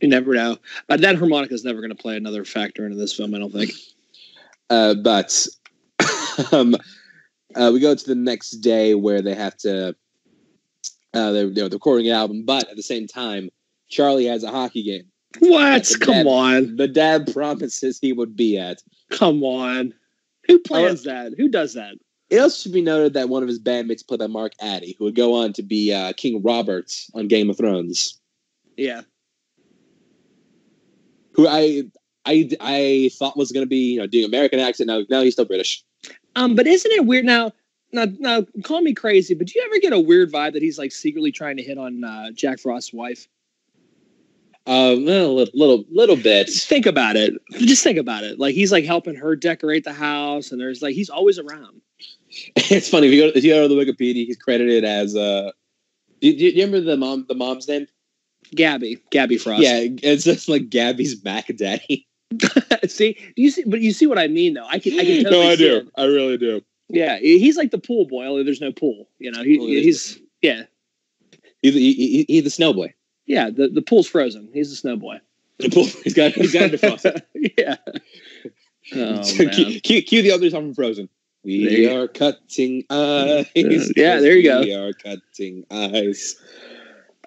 You 0.00 0.08
never 0.08 0.34
know. 0.34 0.58
But 0.86 1.00
that 1.00 1.16
harmonica 1.16 1.54
is 1.54 1.64
never 1.64 1.80
going 1.80 1.90
to 1.94 2.00
play 2.00 2.16
another 2.16 2.44
factor 2.44 2.84
into 2.86 2.96
this 2.98 3.12
film. 3.12 3.34
I 3.34 3.38
don't 3.38 3.52
think. 3.52 3.72
Uh, 4.70 4.92
but 4.92 5.46
um, 6.52 6.76
uh, 7.54 7.70
we 7.72 7.80
go 7.80 7.94
to 7.94 8.04
the 8.06 8.14
next 8.14 8.50
day 8.58 8.94
where 8.94 9.22
they 9.22 9.34
have 9.34 9.56
to 9.56 9.96
uh, 11.14 11.32
they're, 11.32 11.48
they're 11.48 11.68
recording 11.70 12.06
an 12.08 12.12
album, 12.14 12.44
but 12.44 12.68
at 12.68 12.76
the 12.76 12.82
same 12.82 13.06
time, 13.06 13.48
Charlie 13.88 14.26
has 14.26 14.44
a 14.44 14.50
hockey 14.50 14.82
game. 14.82 15.04
What? 15.38 15.90
Come 16.00 16.14
dad- 16.14 16.26
on. 16.26 16.76
The 16.76 16.86
dad 16.86 17.32
promises 17.32 17.98
he 17.98 18.12
would 18.12 18.36
be 18.36 18.58
at. 18.58 18.82
Come 19.10 19.42
on. 19.42 19.94
Who 20.48 20.58
plans 20.66 21.04
that? 21.04 21.34
Who 21.36 21.48
does 21.48 21.74
that? 21.74 21.94
It 22.30 22.38
also 22.40 22.62
should 22.62 22.72
be 22.72 22.82
noted 22.82 23.14
that 23.14 23.28
one 23.30 23.42
of 23.42 23.48
his 23.48 23.58
bandmates, 23.58 24.06
played 24.06 24.20
by 24.20 24.26
Mark 24.26 24.52
Addy, 24.60 24.94
who 24.98 25.04
would 25.04 25.14
go 25.14 25.34
on 25.34 25.52
to 25.54 25.62
be 25.62 25.94
uh, 25.94 26.12
King 26.14 26.42
Robert 26.42 26.92
on 27.14 27.26
Game 27.26 27.48
of 27.48 27.56
Thrones, 27.56 28.20
Yeah. 28.76 29.02
who 31.32 31.48
I 31.48 31.84
I, 32.26 32.50
I 32.60 33.10
thought 33.14 33.36
was 33.36 33.50
going 33.52 33.64
to 33.64 33.68
be 33.68 33.92
you 33.94 33.98
know 34.00 34.06
doing 34.06 34.24
American 34.26 34.60
accent. 34.60 34.88
Now 34.88 35.02
now 35.08 35.22
he's 35.22 35.34
still 35.34 35.46
British. 35.46 35.82
Um, 36.36 36.54
but 36.54 36.66
isn't 36.66 36.92
it 36.92 37.06
weird 37.06 37.24
now? 37.24 37.52
Now, 37.90 38.04
now, 38.18 38.44
call 38.64 38.82
me 38.82 38.92
crazy, 38.92 39.34
but 39.34 39.46
do 39.46 39.54
you 39.56 39.64
ever 39.64 39.80
get 39.80 39.94
a 39.94 39.98
weird 39.98 40.30
vibe 40.30 40.52
that 40.52 40.62
he's 40.62 40.78
like 40.78 40.92
secretly 40.92 41.32
trying 41.32 41.56
to 41.56 41.62
hit 41.62 41.78
on 41.78 42.04
uh, 42.04 42.30
Jack 42.32 42.58
Frost's 42.58 42.92
wife? 42.92 43.26
Uh, 44.68 44.96
well, 45.00 45.30
a 45.30 45.32
little 45.32 45.48
little, 45.54 45.84
little 45.90 46.16
bit. 46.16 46.50
Think 46.50 46.84
about 46.84 47.16
it. 47.16 47.32
Just 47.52 47.82
think 47.82 47.96
about 47.96 48.22
it. 48.22 48.38
Like 48.38 48.54
he's 48.54 48.70
like 48.70 48.84
helping 48.84 49.14
her 49.14 49.34
decorate 49.34 49.84
the 49.84 49.94
house, 49.94 50.52
and 50.52 50.60
there's 50.60 50.82
like 50.82 50.94
he's 50.94 51.08
always 51.08 51.38
around. 51.38 51.80
it's 52.56 52.90
funny 52.90 53.06
if 53.06 53.14
you 53.14 53.22
go 53.22 53.32
if 53.34 53.42
you 53.42 53.54
go 53.54 53.66
to 53.66 53.74
the 53.74 53.80
Wikipedia, 53.80 54.26
he's 54.26 54.36
credited 54.36 54.84
as 54.84 55.16
uh. 55.16 55.52
Do, 56.20 56.36
do 56.36 56.44
you 56.44 56.64
remember 56.64 56.80
the 56.80 56.96
mom 56.96 57.24
the 57.28 57.34
mom's 57.34 57.66
name? 57.66 57.86
Gabby, 58.54 58.98
Gabby 59.10 59.38
Frost. 59.38 59.62
Yeah, 59.62 59.80
it's 60.02 60.24
just 60.24 60.48
like 60.48 60.68
Gabby's 60.68 61.22
Mac 61.24 61.46
Daddy. 61.56 62.06
see, 62.88 63.14
do 63.36 63.42
you 63.42 63.50
see? 63.50 63.64
But 63.64 63.80
you 63.80 63.92
see 63.92 64.06
what 64.06 64.18
I 64.18 64.26
mean, 64.26 64.54
though. 64.54 64.66
I 64.66 64.78
can, 64.78 64.94
I 64.98 65.04
can 65.04 65.24
totally 65.24 65.44
no, 65.44 65.50
I 65.50 65.56
do. 65.56 65.76
it. 65.76 65.88
I 65.96 66.04
really 66.04 66.36
do. 66.36 66.60
Yeah, 66.88 67.18
he's 67.18 67.56
like 67.56 67.70
the 67.70 67.78
pool 67.78 68.06
boy. 68.06 68.26
Only 68.26 68.42
there's 68.42 68.60
no 68.60 68.72
pool. 68.72 69.08
You 69.18 69.30
know, 69.30 69.42
he, 69.42 69.82
he's 69.82 70.18
yeah, 70.42 70.64
He's 71.62 71.74
he, 71.74 71.92
he, 71.92 72.24
he's 72.28 72.44
the 72.44 72.50
snow 72.50 72.72
boy. 72.72 72.94
Yeah. 73.28 73.50
The 73.50 73.68
the 73.68 73.82
pool's 73.82 74.08
frozen. 74.08 74.50
He's 74.52 74.70
the 74.70 74.76
snow 74.76 74.96
boy. 74.96 75.20
The 75.58 75.68
pool. 75.68 75.84
He's 76.02 76.14
got 76.14 76.32
he's 76.32 76.52
got 76.52 76.74
a 76.74 76.76
defrost. 76.76 77.22
yeah. 77.56 77.76
Oh 78.96 79.22
cue, 79.22 79.44
man. 79.44 79.80
cue, 79.80 80.00
cue 80.00 80.22
the 80.22 80.32
other 80.32 80.48
song 80.48 80.68
from 80.68 80.74
Frozen. 80.74 81.10
We 81.44 81.84
There 81.84 82.02
are 82.02 82.08
cutting 82.08 82.84
ice. 82.88 83.46
Yeah, 83.96 84.20
there 84.20 84.34
you 84.34 84.42
go. 84.42 84.60
We 84.60 84.74
are 84.74 84.94
cutting 84.94 85.66
ice. 85.70 86.36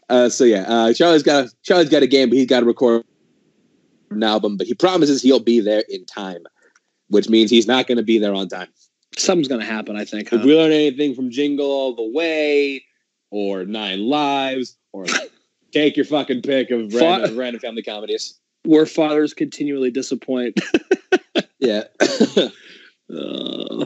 Uh, 0.09 0.27
so 0.27 0.43
yeah, 0.43 0.63
uh, 0.67 0.91
Charlie's 0.93 1.21
got 1.21 1.45
a, 1.45 1.51
Charlie's 1.61 1.89
got 1.89 2.01
a 2.01 2.07
game, 2.07 2.29
but 2.29 2.37
he's 2.37 2.47
got 2.47 2.61
to 2.61 2.65
record 2.65 3.03
an 4.09 4.23
album. 4.23 4.57
But 4.57 4.65
he 4.65 4.73
promises 4.73 5.21
he'll 5.21 5.39
be 5.39 5.59
there 5.59 5.83
in 5.87 6.03
time, 6.05 6.43
which 7.09 7.29
means 7.29 7.51
he's 7.51 7.67
not 7.67 7.85
going 7.85 7.97
to 7.97 8.03
be 8.03 8.17
there 8.17 8.33
on 8.33 8.47
time. 8.47 8.69
Something's 9.17 9.47
gonna 9.47 9.63
happen. 9.63 9.95
I 9.95 10.05
think. 10.05 10.33
If 10.33 10.43
we 10.43 10.55
learn 10.55 10.71
anything 10.71 11.13
from 11.13 11.29
Jingle 11.29 11.69
All 11.69 11.95
the 11.95 12.09
Way, 12.11 12.85
or 13.29 13.65
Nine 13.65 14.01
Lives, 14.01 14.77
or 14.93 15.05
take 15.71 15.95
your 15.97 16.05
fucking 16.05 16.41
pick 16.41 16.71
of 16.71 16.93
random, 16.93 17.37
random 17.37 17.59
family 17.61 17.83
comedies. 17.83 18.37
Where 18.63 18.85
fathers 18.85 19.33
continually 19.33 19.91
disappoint. 19.91 20.59
Yeah. 21.59 21.83
Uh, 23.13 23.85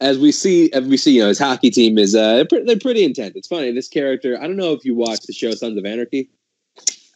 as 0.00 0.18
we 0.18 0.32
see, 0.32 0.72
as 0.72 0.84
we 0.84 0.96
see, 0.96 1.12
you 1.12 1.22
know, 1.22 1.28
his 1.28 1.38
hockey 1.38 1.70
team 1.70 1.98
is 1.98 2.14
uh, 2.16 2.44
they're 2.50 2.76
pretty 2.78 3.04
intense. 3.04 3.36
It's 3.36 3.46
funny. 3.48 3.70
This 3.70 3.88
character, 3.88 4.36
I 4.38 4.46
don't 4.46 4.56
know 4.56 4.72
if 4.72 4.84
you 4.84 4.94
watched 4.94 5.26
the 5.26 5.32
show 5.32 5.52
Sons 5.52 5.78
of 5.78 5.84
Anarchy. 5.84 6.28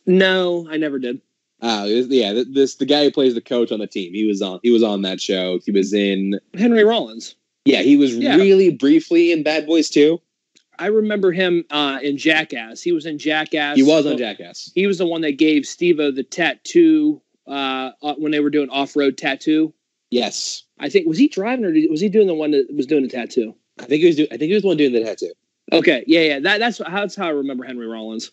no, 0.06 0.66
I 0.70 0.76
never 0.76 0.98
did. 0.98 1.20
Uh, 1.60 1.86
yeah, 1.88 2.42
this 2.52 2.76
the 2.76 2.84
guy 2.86 3.04
who 3.04 3.10
plays 3.10 3.34
the 3.34 3.40
coach 3.40 3.72
on 3.72 3.80
the 3.80 3.86
team. 3.86 4.12
He 4.12 4.26
was 4.26 4.42
on. 4.42 4.60
He 4.62 4.70
was 4.70 4.82
on 4.82 5.02
that 5.02 5.20
show. 5.20 5.58
He 5.64 5.70
was 5.72 5.92
in. 5.92 6.38
Henry 6.54 6.84
Rollins. 6.84 7.34
Yeah, 7.64 7.82
he 7.82 7.96
was 7.96 8.14
Yeah. 8.14 8.36
really 8.36 8.70
briefly 8.70 9.32
in 9.32 9.42
Bad 9.42 9.66
Boys 9.66 9.88
too. 9.88 10.20
I 10.78 10.86
remember 10.86 11.32
him 11.32 11.64
uh, 11.70 11.98
in 12.02 12.16
Jackass. 12.18 12.82
He 12.82 12.92
was 12.92 13.06
in 13.06 13.18
Jackass. 13.18 13.76
He 13.76 13.82
was 13.82 14.06
on 14.06 14.18
Jackass. 14.18 14.70
He 14.74 14.86
was 14.86 14.98
the 14.98 15.06
one 15.06 15.20
that 15.22 15.38
gave 15.38 15.66
Steve-O 15.66 16.10
the 16.10 16.22
tattoo 16.22 17.20
uh, 17.46 17.90
uh, 18.02 18.14
when 18.14 18.32
they 18.32 18.40
were 18.40 18.50
doing 18.50 18.70
off-road 18.70 19.16
tattoo. 19.16 19.72
Yes. 20.10 20.64
I 20.78 20.88
think 20.88 21.06
was 21.06 21.18
he 21.18 21.28
driving 21.28 21.64
or 21.64 21.72
did, 21.72 21.90
was 21.90 22.00
he 22.00 22.08
doing 22.08 22.26
the 22.26 22.34
one 22.34 22.50
that 22.52 22.66
was 22.74 22.86
doing 22.86 23.02
the 23.02 23.08
tattoo? 23.08 23.54
I 23.78 23.84
think 23.84 24.00
he 24.00 24.06
was. 24.06 24.16
Do- 24.16 24.26
I 24.30 24.36
think 24.36 24.48
he 24.48 24.54
was 24.54 24.62
the 24.62 24.68
one 24.68 24.76
doing 24.76 24.92
the 24.92 25.02
tattoo. 25.02 25.32
Okay, 25.72 26.04
yeah, 26.06 26.20
yeah. 26.20 26.40
That, 26.40 26.58
that's 26.58 26.78
how, 26.78 27.00
that's 27.00 27.16
how 27.16 27.26
I 27.26 27.30
remember 27.30 27.64
Henry 27.64 27.86
Rollins. 27.86 28.30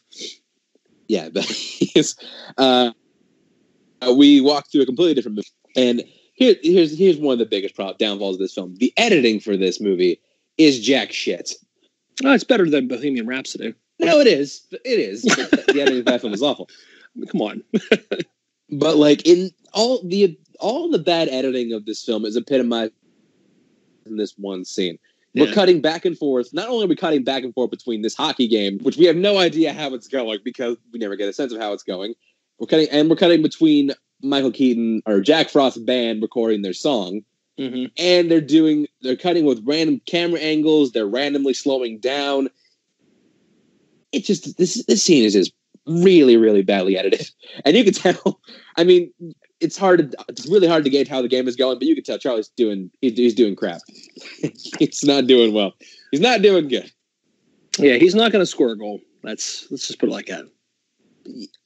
Yeah, 1.08 1.30
but 1.30 1.46
he's, 1.46 2.16
uh, 2.58 2.92
uh, 4.02 4.14
we 4.14 4.42
walked 4.42 4.72
through 4.72 4.82
a 4.82 4.86
completely 4.86 5.14
different 5.16 5.38
movie, 5.38 5.48
and 5.76 6.04
here, 6.34 6.56
here's 6.62 6.98
here's 6.98 7.18
one 7.18 7.34
of 7.34 7.40
the 7.40 7.46
biggest 7.46 7.76
problem 7.76 7.98
downfalls 8.00 8.36
of 8.36 8.40
this 8.40 8.54
film. 8.54 8.76
The 8.76 8.94
editing 8.98 9.40
for 9.40 9.58
this 9.58 9.80
movie 9.82 10.20
is 10.58 10.80
jack 10.80 11.12
shit. 11.12 11.54
Oh, 12.24 12.34
it's 12.34 12.44
better 12.44 12.70
than 12.70 12.88
Bohemian 12.88 13.28
Rhapsody. 13.28 13.74
No, 14.00 14.20
it 14.20 14.28
is. 14.28 14.66
It 14.72 15.00
is. 15.00 15.22
the 15.24 15.82
editing 15.82 16.00
of 16.00 16.06
that 16.06 16.22
film 16.22 16.34
is 16.34 16.42
awful. 16.42 16.70
Come 17.32 17.42
on. 17.42 17.64
But 18.72 18.96
like 18.96 19.28
in 19.28 19.52
all 19.74 20.02
the 20.04 20.38
all 20.60 20.90
the 20.90 21.00
bad 21.00 21.28
editing 21.28 21.74
of 21.74 21.86
this 21.86 22.04
film 22.04 22.26
is 22.26 22.38
epitomized 22.38 22.94
in 24.06 24.18
this 24.18 24.34
one 24.38 24.64
scene. 24.64 24.98
We're 25.34 25.54
cutting 25.54 25.80
back 25.80 26.04
and 26.04 26.18
forth. 26.18 26.54
Not 26.54 26.68
only 26.68 26.86
are 26.86 26.90
we 26.90 26.96
cutting 26.96 27.24
back 27.24 27.44
and 27.44 27.54
forth 27.54 27.72
between 27.72 28.02
this 28.02 28.16
hockey 28.16 28.50
game, 28.50 28.80
which 28.80 28.98
we 28.98 29.06
have 29.06 29.16
no 29.16 29.38
idea 29.38 29.72
how 29.72 29.94
it's 29.94 30.10
going 30.10 30.40
because 30.44 30.76
we 30.92 31.00
never 31.00 31.16
get 31.16 31.30
a 31.30 31.34
sense 31.34 31.54
of 31.54 31.62
how 31.62 31.72
it's 31.72 31.84
going. 31.84 32.16
We're 32.60 32.68
cutting 32.68 32.90
and 32.90 33.10
we're 33.10 33.16
cutting 33.16 33.42
between 33.42 33.92
Michael 34.22 34.52
Keaton 34.52 35.02
or 35.06 35.22
Jack 35.22 35.50
Frost 35.50 35.86
band 35.86 36.22
recording 36.22 36.62
their 36.62 36.74
song, 36.74 37.22
hmm 37.58 37.86
and 37.98 38.32
they're 38.32 38.42
doing 38.42 38.88
they're 39.02 39.18
cutting 39.18 39.46
with 39.46 39.64
random 39.66 40.02
camera 40.06 40.40
angles. 40.40 40.92
They're 40.92 41.08
randomly 41.08 41.54
slowing 41.54 42.00
down. 42.00 42.50
It 44.12 44.26
just 44.26 44.58
this 44.58 44.84
this 44.86 45.04
scene 45.04 45.24
is 45.24 45.34
just 45.34 45.54
really 45.86 46.38
really 46.38 46.62
badly 46.62 46.98
edited, 46.98 47.30
and 47.66 47.76
you 47.76 47.84
can 47.84 47.94
tell. 47.94 48.40
I 48.78 48.84
mean, 48.84 49.12
it's 49.60 49.78
hard. 49.78 50.12
To, 50.12 50.26
it's 50.30 50.48
really 50.48 50.68
hard 50.68 50.84
to 50.84 50.90
gauge 50.90 51.08
how 51.08 51.22
the 51.22 51.28
game 51.28 51.48
is 51.48 51.56
going, 51.56 51.78
but 51.78 51.88
you 51.88 51.96
can 51.96 52.04
tell 52.04 52.18
Charlie's 52.18 52.50
doing 52.50 52.90
he's, 53.02 53.18
he's 53.18 53.36
doing 53.36 53.56
crap. 53.56 53.82
he's 54.80 55.04
not 55.04 55.28
doing 55.28 55.54
well. 55.54 55.74
He's 56.12 56.22
not 56.22 56.42
doing 56.42 56.68
good. 56.68 56.92
Yeah, 57.78 57.96
he's 57.96 58.16
not 58.16 58.32
going 58.32 58.42
to 58.42 58.46
score 58.46 58.72
a 58.72 58.78
goal. 58.78 59.00
That's 59.24 59.68
let's 59.72 59.88
just 59.88 60.00
put 60.00 60.10
it 60.10 60.12
like 60.12 60.28
that. 60.28 60.46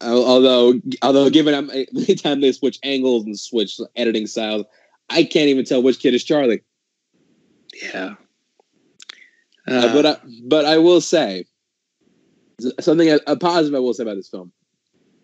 Although 0.02 0.82
although 1.02 1.30
given 1.30 1.54
how 1.54 1.62
many 1.62 2.16
time 2.16 2.42
they 2.42 2.52
switch 2.52 2.80
angles 2.84 3.26
and 3.26 3.40
switch 3.40 3.80
editing 3.96 4.28
styles, 4.28 4.66
I 5.10 5.24
can't 5.24 5.48
even 5.50 5.66
tell 5.66 5.82
which 5.84 6.00
kid 6.00 6.14
is 6.14 6.24
Charlie. 6.24 6.62
Yeah. 7.82 8.16
Uh, 9.68 9.94
but 9.94 10.06
I, 10.06 10.18
but 10.48 10.66
I 10.66 10.78
will 10.78 11.02
say 11.02 11.46
something 12.80 13.10
a, 13.10 13.20
a 13.28 13.36
positive 13.36 13.76
I 13.76 13.80
will 13.80 13.94
say 13.94 14.04
about 14.04 14.16
this 14.16 14.30
film. 14.30 14.52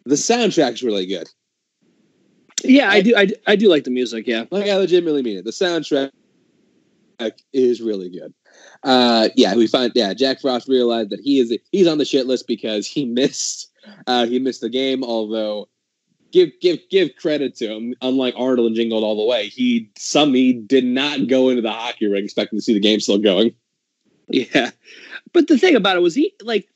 The 0.05 0.15
soundtrack's 0.15 0.81
really 0.81 1.05
good. 1.05 1.29
yeah, 2.63 2.89
I 2.89 3.01
do. 3.01 3.15
I, 3.15 3.25
do- 3.25 3.35
I 3.47 3.55
do 3.55 3.69
like 3.69 3.83
the 3.83 3.91
music. 3.91 4.25
Yeah. 4.27 4.45
Like 4.49 4.67
I 4.67 4.75
legitimately 4.77 5.21
mean 5.23 5.37
it. 5.37 5.45
The 5.45 5.51
soundtrack 5.51 6.11
is 7.53 7.81
really 7.81 8.09
good. 8.09 8.33
Uh, 8.83 9.29
yeah, 9.35 9.55
we 9.55 9.67
find 9.67 9.91
yeah 9.95 10.13
Jack 10.13 10.41
Frost 10.41 10.67
realized 10.67 11.11
that 11.11 11.19
he 11.21 11.39
is 11.39 11.55
he's 11.71 11.87
on 11.87 11.99
the 11.99 12.05
shit 12.05 12.25
list 12.25 12.47
because 12.47 12.87
he 12.87 13.05
missed 13.19 13.71
uh, 14.07 14.25
he 14.25 14.39
missed 14.39 14.61
the 14.61 14.69
game. 14.69 15.03
Although 15.03 15.69
give 16.31 16.51
give 16.61 16.79
give 16.89 17.15
credit 17.15 17.55
to 17.55 17.67
him, 17.67 17.95
unlike 18.01 18.33
Arnold 18.37 18.67
and 18.67 18.75
Jingled 18.75 19.03
All 19.03 19.17
the 19.17 19.25
Way, 19.25 19.47
he 19.47 19.89
some 19.97 20.33
he 20.33 20.53
did 20.53 20.85
not 20.85 21.27
go 21.27 21.49
into 21.49 21.61
the 21.61 21.71
hockey 21.71 22.07
ring 22.07 22.23
expecting 22.23 22.57
to 22.57 22.63
see 22.63 22.73
the 22.73 22.79
game 22.79 22.99
still 22.99 23.17
going. 23.17 23.53
Yeah. 24.27 24.71
But 25.33 25.47
the 25.47 25.57
thing 25.57 25.75
about 25.75 25.97
it 25.97 26.01
was 26.01 26.15
he 26.15 26.33
like 26.43 26.67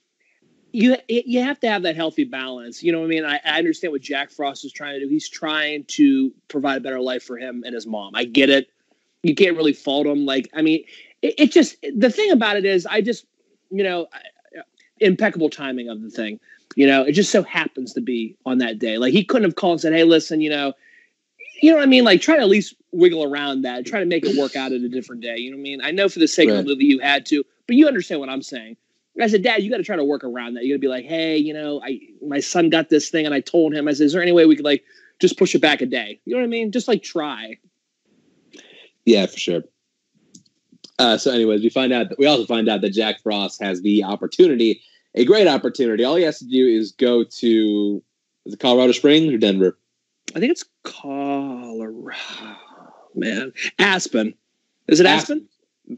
you 0.72 0.98
you 1.08 1.42
have 1.42 1.60
to 1.62 1.70
have 1.70 1.84
that 1.84 1.96
healthy 1.96 2.26
balance. 2.26 2.84
You 2.84 2.92
know 2.92 3.00
what 3.00 3.06
I 3.06 3.10
mean? 3.10 3.26
I, 3.26 3.40
I 3.46 3.58
understand 3.58 3.94
what 3.94 4.02
Jack 4.02 4.32
Frost 4.32 4.66
is 4.66 4.74
trying 4.74 5.00
to 5.00 5.06
do. 5.06 5.10
He's 5.10 5.30
trying 5.30 5.86
to 5.86 6.32
provide 6.50 6.78
a 6.78 6.82
better 6.82 7.00
life 7.00 7.24
for 7.24 7.38
him 7.38 7.64
and 7.66 7.74
his 7.74 7.88
mom. 7.88 8.14
I 8.16 8.26
get 8.26 8.50
it. 8.50 8.68
You 9.24 9.36
can't 9.36 9.56
really 9.56 9.74
fault 9.74 10.06
him. 10.06 10.26
Like, 10.26 10.50
I 10.54 10.62
mean, 10.62 10.84
it, 11.22 11.36
it 11.38 11.52
just 11.52 11.78
the 11.96 12.10
thing 12.10 12.32
about 12.32 12.58
it 12.58 12.66
is, 12.66 12.86
I 12.86 13.02
just 13.02 13.26
you 13.72 13.84
know, 13.84 14.08
I- 14.14 14.62
impeccable 15.00 15.50
timing 15.50 15.90
of 15.90 16.02
the 16.02 16.10
thing. 16.10 16.40
You 16.76 16.88
know, 16.88 17.04
it 17.04 17.14
just 17.14 17.32
so 17.32 17.42
happens 17.44 17.94
to 17.94 18.02
be 18.02 18.38
on 18.46 18.60
that 18.60 18.80
day. 18.80 18.98
Like 18.98 19.14
he 19.14 19.24
couldn't 19.24 19.48
have 19.48 19.56
called 19.56 19.74
and 19.74 19.82
said, 19.82 19.94
"Hey, 19.94 20.04
listen, 20.04 20.42
you 20.42 20.50
know." 20.50 20.74
You 21.62 21.72
know 21.72 21.78
what 21.78 21.84
I 21.84 21.88
mean? 21.88 22.04
Like, 22.04 22.20
try 22.20 22.36
to 22.36 22.42
at 22.42 22.50
least 22.50 22.76
wiggle 22.92 23.24
around 23.24 23.62
that. 23.62 23.86
Try 23.86 24.02
to 24.02 24.06
make 24.06 24.26
it 24.26 24.38
work 24.38 24.58
out 24.58 24.74
at 24.74 24.82
a 24.82 24.90
different 24.90 25.22
day. 25.22 25.38
You 25.38 25.52
know 25.52 25.56
what 25.56 25.62
I 25.62 25.64
mean? 25.64 25.82
I 25.82 25.92
know 25.92 26.10
for 26.10 26.20
the 26.20 26.28
sake 26.28 26.50
of 26.50 26.58
the 26.58 26.64
movie 26.64 26.84
you 26.84 27.00
had 27.00 27.26
to, 27.28 27.46
but 27.66 27.78
you 27.78 27.88
understand 27.88 28.20
what 28.20 28.30
I'm 28.30 28.42
saying. 28.42 28.76
I 29.22 29.28
said, 29.28 29.44
Dad, 29.44 29.64
you 29.64 29.70
got 29.70 29.78
to 29.78 29.84
try 29.84 29.96
to 29.96 30.04
work 30.04 30.24
around 30.26 30.56
that. 30.56 30.66
You 30.66 30.74
got 30.74 30.76
to 30.76 30.80
be 30.80 30.88
like, 30.90 31.06
hey, 31.06 31.38
you 31.38 31.54
know, 31.54 31.82
I 31.82 32.00
my 32.22 32.42
son 32.42 32.70
got 32.70 32.90
this 32.90 33.10
thing, 33.10 33.26
and 33.26 33.34
I 33.34 33.40
told 33.40 33.74
him, 33.74 33.88
I 33.88 33.94
said, 33.94 34.06
is 34.06 34.14
there 34.14 34.22
any 34.22 34.34
way 34.34 34.46
we 34.46 34.58
could 34.58 34.66
like 34.66 34.84
just 35.20 35.38
push 35.38 35.56
it 35.56 35.62
back 35.62 35.82
a 35.82 35.86
day? 35.86 36.20
You 36.26 36.34
know 36.34 36.42
what 36.42 36.46
I 36.46 36.50
mean? 36.50 36.72
Just 36.72 36.88
like 36.88 37.02
try. 37.02 37.58
Yeah, 39.06 39.26
for 39.28 39.38
sure. 39.38 39.64
Uh, 40.98 41.18
so, 41.18 41.32
anyways, 41.32 41.62
we 41.62 41.70
find 41.70 41.94
out 41.94 42.10
that 42.10 42.20
we 42.20 42.26
also 42.26 42.46
find 42.46 42.68
out 42.68 42.82
that 42.82 42.92
Jack 42.92 43.22
Frost 43.22 43.62
has 43.62 43.82
the 43.82 44.04
opportunity, 44.04 44.82
a 45.16 45.26
great 45.26 45.48
opportunity. 45.48 46.04
All 46.04 46.16
he 46.16 46.24
has 46.24 46.40
to 46.40 46.46
do 46.46 46.68
is 46.68 46.92
go 46.92 47.24
to 47.24 48.04
is 48.46 48.54
it 48.54 48.60
Colorado 48.60 48.92
Springs 48.92 49.34
or 49.34 49.38
Denver? 49.38 49.78
I 50.36 50.40
think 50.40 50.52
it's 50.52 50.66
Colorado, 50.84 52.18
man. 53.16 53.54
Aspen. 53.80 54.34
Is 54.88 55.00
it 55.00 55.06
Aspen? 55.06 55.48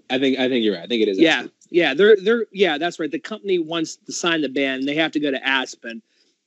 I 0.10 0.20
think 0.20 0.40
I 0.40 0.48
think 0.48 0.64
you're 0.64 0.76
right. 0.76 0.84
I 0.84 0.88
think 0.88 1.02
it 1.02 1.10
is. 1.10 1.20
Yeah, 1.20 1.40
Aspen. 1.40 1.52
yeah. 1.70 1.94
They're 1.94 2.18
they're 2.22 2.46
yeah. 2.52 2.78
That's 2.78 3.00
right. 3.00 3.12
The 3.12 3.20
company 3.20 3.60
wants 3.60 3.98
to 3.98 4.14
sign 4.14 4.42
the 4.42 4.50
band, 4.50 4.88
they 4.88 4.96
have 4.96 5.12
to 5.14 5.20
go 5.20 5.32
to 5.32 5.46
Aspen 5.46 6.02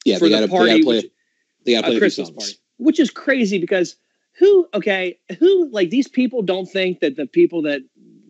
yeah. 0.05 0.19
for 0.19 0.29
they 0.29 0.41
the 0.41 0.49
party, 0.49 0.73
they 0.73 0.83
play. 0.83 1.11
they 1.65 1.73
gotta 1.73 1.89
play 1.89 1.97
a 1.97 1.99
Christmas 1.99 2.31
party, 2.31 2.53
which 2.79 3.01
is 3.01 3.11
crazy 3.11 3.59
because 3.59 3.97
who? 4.39 4.69
Okay, 4.75 5.19
who 5.39 5.69
like 5.71 5.91
these 5.91 6.09
people 6.09 6.43
don't 6.43 6.67
think 6.67 7.01
that 7.01 7.17
the 7.17 7.27
people 7.27 7.63
that 7.63 7.83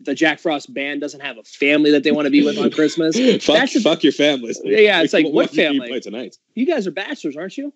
the 0.03 0.15
Jack 0.15 0.39
Frost 0.39 0.73
band 0.73 1.01
doesn't 1.01 1.19
have 1.21 1.37
a 1.37 1.43
family 1.43 1.91
that 1.91 2.03
they 2.03 2.11
want 2.11 2.25
to 2.25 2.29
be 2.31 2.43
with 2.43 2.57
on 2.57 2.71
Christmas. 2.79 3.15
fuck, 3.43 3.55
That's 3.57 3.73
the- 3.73 3.79
fuck 3.81 4.03
your 4.03 4.13
families. 4.13 4.59
Yeah, 4.63 5.01
it's 5.01 5.13
like, 5.13 5.25
what 5.27 5.53
you 5.53 5.63
family? 5.63 5.87
play 5.87 5.99
tonight? 5.99 6.37
You 6.55 6.65
guys 6.65 6.87
are 6.87 6.91
bachelors, 6.91 7.37
aren't 7.37 7.57
you? 7.57 7.73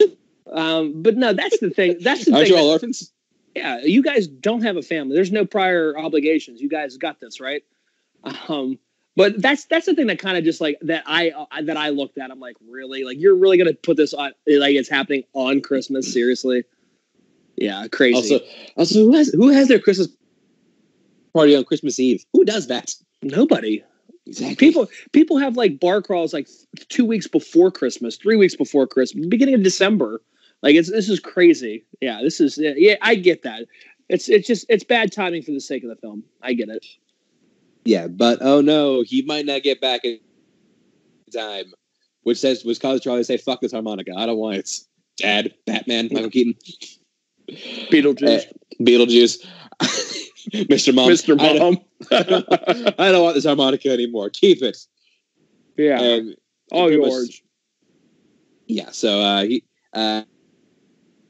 um, 0.52 1.02
but 1.02 1.16
no, 1.16 1.32
that's 1.32 1.58
the 1.60 1.70
thing. 1.70 1.96
That's 2.00 2.24
the 2.24 2.32
Aren't 2.34 2.48
thing. 2.48 2.56
you 2.56 2.60
all 2.62 2.70
orphans? 2.70 3.12
yeah, 3.54 3.80
you 3.82 4.02
guys 4.02 4.26
don't 4.26 4.62
have 4.62 4.76
a 4.76 4.82
family. 4.82 5.14
There's 5.14 5.30
no 5.32 5.44
prior 5.44 5.96
obligations. 5.98 6.60
You 6.60 6.68
guys 6.68 6.96
got 6.96 7.20
this, 7.20 7.40
right? 7.40 7.62
Um, 8.48 8.78
but 9.16 9.40
that's 9.40 9.66
that's 9.66 9.86
the 9.86 9.94
thing 9.94 10.08
that 10.08 10.18
kind 10.18 10.36
of 10.36 10.42
just 10.44 10.60
like 10.60 10.76
that 10.82 11.04
I 11.06 11.30
uh, 11.30 11.62
that 11.62 11.76
I 11.76 11.90
looked 11.90 12.18
at. 12.18 12.30
I'm 12.32 12.40
like, 12.40 12.56
really? 12.68 13.04
Like 13.04 13.18
you're 13.20 13.36
really 13.36 13.58
gonna 13.58 13.74
put 13.74 13.96
this 13.96 14.12
on? 14.12 14.32
Like 14.46 14.74
it's 14.74 14.88
happening 14.88 15.22
on 15.34 15.60
Christmas? 15.60 16.12
Seriously? 16.12 16.64
Yeah, 17.56 17.86
crazy. 17.86 18.16
Also, 18.16 18.40
also, 18.76 18.98
who 19.04 19.12
has 19.14 19.28
who 19.28 19.50
has 19.50 19.68
their 19.68 19.78
Christmas 19.78 20.08
party 21.34 21.54
on 21.56 21.64
Christmas 21.64 21.98
Eve? 21.98 22.24
Who 22.32 22.44
does 22.44 22.68
that? 22.68 22.94
nobody. 23.24 23.82
Exactly. 24.26 24.56
People 24.56 24.88
people 25.12 25.38
have 25.38 25.56
like 25.56 25.80
bar 25.80 26.00
crawls 26.00 26.32
like 26.32 26.48
two 26.88 27.04
weeks 27.04 27.26
before 27.26 27.70
Christmas, 27.70 28.16
three 28.16 28.36
weeks 28.36 28.56
before 28.56 28.86
Christmas, 28.86 29.26
beginning 29.26 29.54
of 29.54 29.62
December. 29.62 30.22
Like 30.62 30.76
it's 30.76 30.90
this 30.90 31.10
is 31.10 31.20
crazy. 31.20 31.84
Yeah, 32.00 32.20
this 32.22 32.40
is 32.40 32.58
yeah. 32.58 32.96
I 33.02 33.16
get 33.16 33.42
that. 33.42 33.66
It's 34.08 34.28
it's 34.28 34.46
just 34.46 34.64
it's 34.70 34.84
bad 34.84 35.12
timing 35.12 35.42
for 35.42 35.50
the 35.50 35.60
sake 35.60 35.82
of 35.82 35.90
the 35.90 35.96
film. 35.96 36.24
I 36.42 36.54
get 36.54 36.70
it. 36.70 36.86
Yeah, 37.84 38.06
but 38.06 38.38
oh 38.40 38.62
no, 38.62 39.02
he 39.02 39.22
might 39.22 39.44
not 39.44 39.62
get 39.62 39.80
back 39.80 40.04
in 40.04 40.20
time. 41.34 41.66
Which 42.22 42.38
says 42.38 42.64
was 42.64 42.78
caused 42.78 43.02
Charlie 43.02 43.20
to 43.20 43.24
say, 43.24 43.36
"Fuck 43.36 43.60
this 43.60 43.72
harmonica. 43.72 44.12
I 44.16 44.24
don't 44.24 44.38
want 44.38 44.56
it." 44.56 44.70
Dad, 45.18 45.54
Batman, 45.66 46.08
Michael 46.10 46.30
Keaton, 46.30 46.54
Beetlejuice, 47.48 48.46
Uh, 48.48 48.52
Beetlejuice, 48.80 49.46
Mr. 50.52 50.94
Mom, 50.94 51.08
Mr. 51.08 51.40
I 51.40 51.52
don't, 51.54 51.74
Mom. 51.74 52.94
I 52.98 53.10
don't 53.12 53.22
want 53.22 53.34
this 53.34 53.44
harmonica 53.44 53.90
anymore. 53.90 54.30
Keep 54.30 54.62
it. 54.62 54.76
yeah, 55.76 56.00
And 56.00 56.36
all 56.72 56.86
pretty 56.86 57.00
much- 57.00 57.10
yours. 57.10 57.42
yeah, 58.66 58.90
so 58.90 59.20
uh, 59.20 59.42
he 59.44 59.64
uh, 59.92 60.22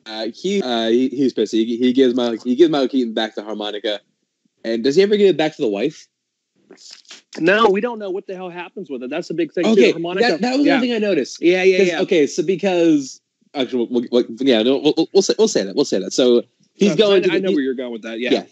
uh, 0.06 0.26
he, 0.34 0.62
uh, 0.62 0.88
he 0.88 1.08
he's 1.08 1.32
pissed. 1.32 1.52
He, 1.52 1.76
he 1.76 1.92
gives 1.92 2.14
Michael 2.14 2.42
he 2.44 2.54
gives 2.56 2.70
Michael 2.70 2.88
Keaton 2.88 3.14
back 3.14 3.34
the 3.34 3.42
harmonica. 3.42 4.00
And 4.64 4.82
does 4.82 4.96
he 4.96 5.02
ever 5.02 5.16
give 5.16 5.28
it 5.28 5.36
back 5.36 5.54
to 5.56 5.62
the 5.62 5.68
wife? 5.68 6.08
No, 7.38 7.68
we 7.68 7.80
don't 7.80 7.98
know 7.98 8.10
what 8.10 8.26
the 8.26 8.34
hell 8.34 8.48
happens 8.48 8.88
with 8.88 9.02
it. 9.02 9.10
That's 9.10 9.28
the 9.28 9.34
big 9.34 9.52
thing. 9.52 9.64
too. 9.64 9.70
Okay, 9.72 9.92
harmonica. 9.92 10.28
that, 10.28 10.40
that 10.40 10.56
was 10.56 10.66
yeah. 10.66 10.74
one 10.74 10.80
thing 10.80 10.92
I 10.94 10.98
noticed. 10.98 11.42
yeah, 11.42 11.62
yeah, 11.62 11.82
yeah. 11.82 12.00
Okay, 12.00 12.26
so 12.26 12.42
because 12.42 13.20
actually, 13.54 13.86
we'll, 13.90 14.04
we'll, 14.10 14.24
yeah, 14.38 14.62
no, 14.62 14.78
we'll, 14.78 15.08
we'll, 15.12 15.22
say 15.22 15.34
we'll 15.38 15.48
say 15.48 15.62
that 15.64 15.76
we'll 15.76 15.84
say 15.84 15.98
that. 16.00 16.12
So 16.12 16.42
he's 16.74 16.92
Uh, 16.92 16.96
going. 16.96 17.24
I, 17.24 17.28
to 17.28 17.34
I 17.34 17.38
know 17.40 17.52
where 17.52 17.60
you're 17.60 17.74
going 17.74 17.92
with 17.92 18.02
that. 18.02 18.18
Yeah. 18.18 18.30
Yeah. 18.32 18.44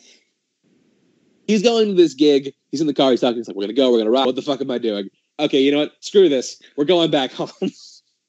He's 1.53 1.63
going 1.63 1.89
to 1.89 1.95
this 1.95 2.15
gig. 2.15 2.53
He's 2.71 2.81
in 2.81 2.87
the 2.87 2.95
car. 2.95 3.11
He's 3.11 3.21
talking. 3.21 3.37
He's 3.37 3.49
like, 3.49 3.57
"We're 3.57 3.65
gonna 3.65 3.73
go. 3.75 3.93
We're 3.93 3.99
gonna 3.99 4.11
rock. 4.11 4.27
What 4.27 4.37
the 4.37 4.43
fuck 4.43 4.61
am 4.61 4.71
I 4.71 4.79
doing? 4.79 5.09
Okay, 5.39 5.61
you 5.61 5.73
know 5.73 5.79
what? 5.79 5.93
Screw 6.01 6.29
this. 6.29 6.61
We're 6.77 6.85
going 6.85 7.11
back 7.11 7.33
home. 7.41 7.51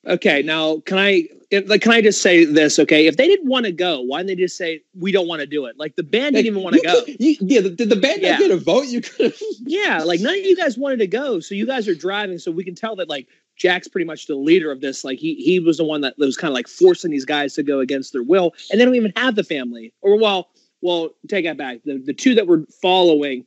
Okay, 0.06 0.42
now 0.42 0.80
can 0.82 0.98
I 0.98 1.28
if- 1.50 1.70
like 1.70 1.82
can 1.82 1.94
I 1.94 2.02
just 2.02 2.22
say 2.22 2.44
this? 2.44 2.78
Okay, 2.78 3.08
if 3.08 3.16
they 3.16 3.26
didn't 3.28 3.48
want 3.48 3.66
to 3.66 3.72
go, 3.72 4.02
why 4.02 4.20
didn't 4.20 4.28
they 4.28 4.36
just 4.44 4.58
say 4.58 4.82
we 5.00 5.14
don't 5.14 5.28
want 5.30 5.40
to 5.40 5.48
do 5.48 5.66
it? 5.66 5.78
Like 5.80 5.96
the 5.96 6.04
band 6.04 6.36
didn't 6.36 6.48
even 6.48 6.62
want 6.64 6.76
to 6.76 6.82
go. 6.82 7.04
you- 7.20 7.38
yeah, 7.40 7.62
did 7.62 7.90
the 7.90 7.96
band 7.96 8.22
Yeah. 8.22 8.32
not 8.32 8.40
get 8.40 8.52
a 8.52 8.58
vote? 8.58 8.88
You 8.88 9.02
could. 9.02 9.34
Yeah, 9.66 10.04
like 10.04 10.20
none 10.20 10.34
of 10.38 10.42
you 10.44 10.58
guys 10.58 10.78
wanted 10.78 11.00
to 11.00 11.08
go, 11.08 11.40
so 11.40 11.56
you 11.56 11.66
guys 11.66 11.88
are 11.88 11.96
driving, 11.96 12.38
so 12.38 12.52
we 12.52 12.66
can 12.66 12.76
tell 12.76 12.98
that 12.98 13.08
like 13.08 13.28
Jack's 13.56 13.88
pretty 13.88 14.06
much 14.06 14.28
the 14.28 14.36
leader 14.36 14.72
of 14.72 14.82
this. 14.82 15.06
Like 15.06 15.20
he 15.20 15.36
he 15.36 15.60
was 15.60 15.78
the 15.78 15.86
one 15.86 16.02
that 16.02 16.16
was 16.18 16.36
kind 16.36 16.50
of 16.52 16.56
like 16.56 16.68
forcing 16.68 17.12
these 17.12 17.24
guys 17.26 17.54
to 17.54 17.64
go 17.64 17.80
against 17.80 18.12
their 18.12 18.24
will, 18.24 18.54
and 18.72 18.82
they 18.82 18.86
don't 18.86 18.96
even 18.96 19.14
have 19.16 19.36
the 19.36 19.44
family. 19.44 19.94
Or 20.02 20.18
well, 20.20 20.50
well, 20.84 21.12
take 21.30 21.46
that 21.46 21.58
back. 21.58 21.80
The 21.86 21.98
the 21.98 22.14
two 22.14 22.36
that 22.36 22.46
were 22.46 22.66
following 22.82 23.46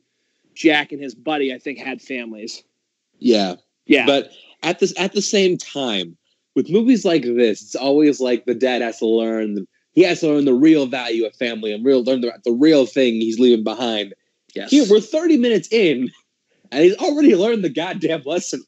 Jack 0.55 0.91
and 0.91 1.01
his 1.01 1.13
buddy, 1.13 1.53
I 1.53 1.59
think, 1.59 1.77
had 1.77 2.01
families. 2.01 2.63
Yeah, 3.19 3.55
Yeah, 3.85 4.05
but 4.05 4.31
at 4.63 4.79
this 4.79 4.93
at 4.99 5.13
the 5.13 5.21
same 5.21 5.57
time, 5.57 6.17
with 6.55 6.69
movies 6.69 7.05
like 7.05 7.21
this, 7.21 7.61
it's 7.61 7.75
always 7.75 8.19
like 8.19 8.45
the 8.45 8.55
dad 8.55 8.81
has 8.81 8.97
to 8.99 9.05
learn. 9.05 9.53
The, 9.53 9.67
he 9.93 10.01
has 10.03 10.19
to 10.21 10.27
learn 10.27 10.45
the 10.45 10.53
real 10.53 10.87
value 10.87 11.25
of 11.25 11.35
family 11.35 11.71
and 11.71 11.85
real 11.85 12.03
learn 12.03 12.21
the, 12.21 12.33
the 12.43 12.51
real 12.51 12.85
thing 12.87 13.13
he's 13.13 13.39
leaving 13.39 13.63
behind. 13.63 14.13
yes. 14.55 14.71
Here, 14.71 14.85
we're 14.89 14.99
30 14.99 15.37
minutes 15.37 15.67
in, 15.71 16.11
and 16.71 16.83
he's 16.83 16.95
already 16.97 17.35
learned 17.35 17.63
the 17.63 17.69
goddamn 17.69 18.23
lesson. 18.25 18.63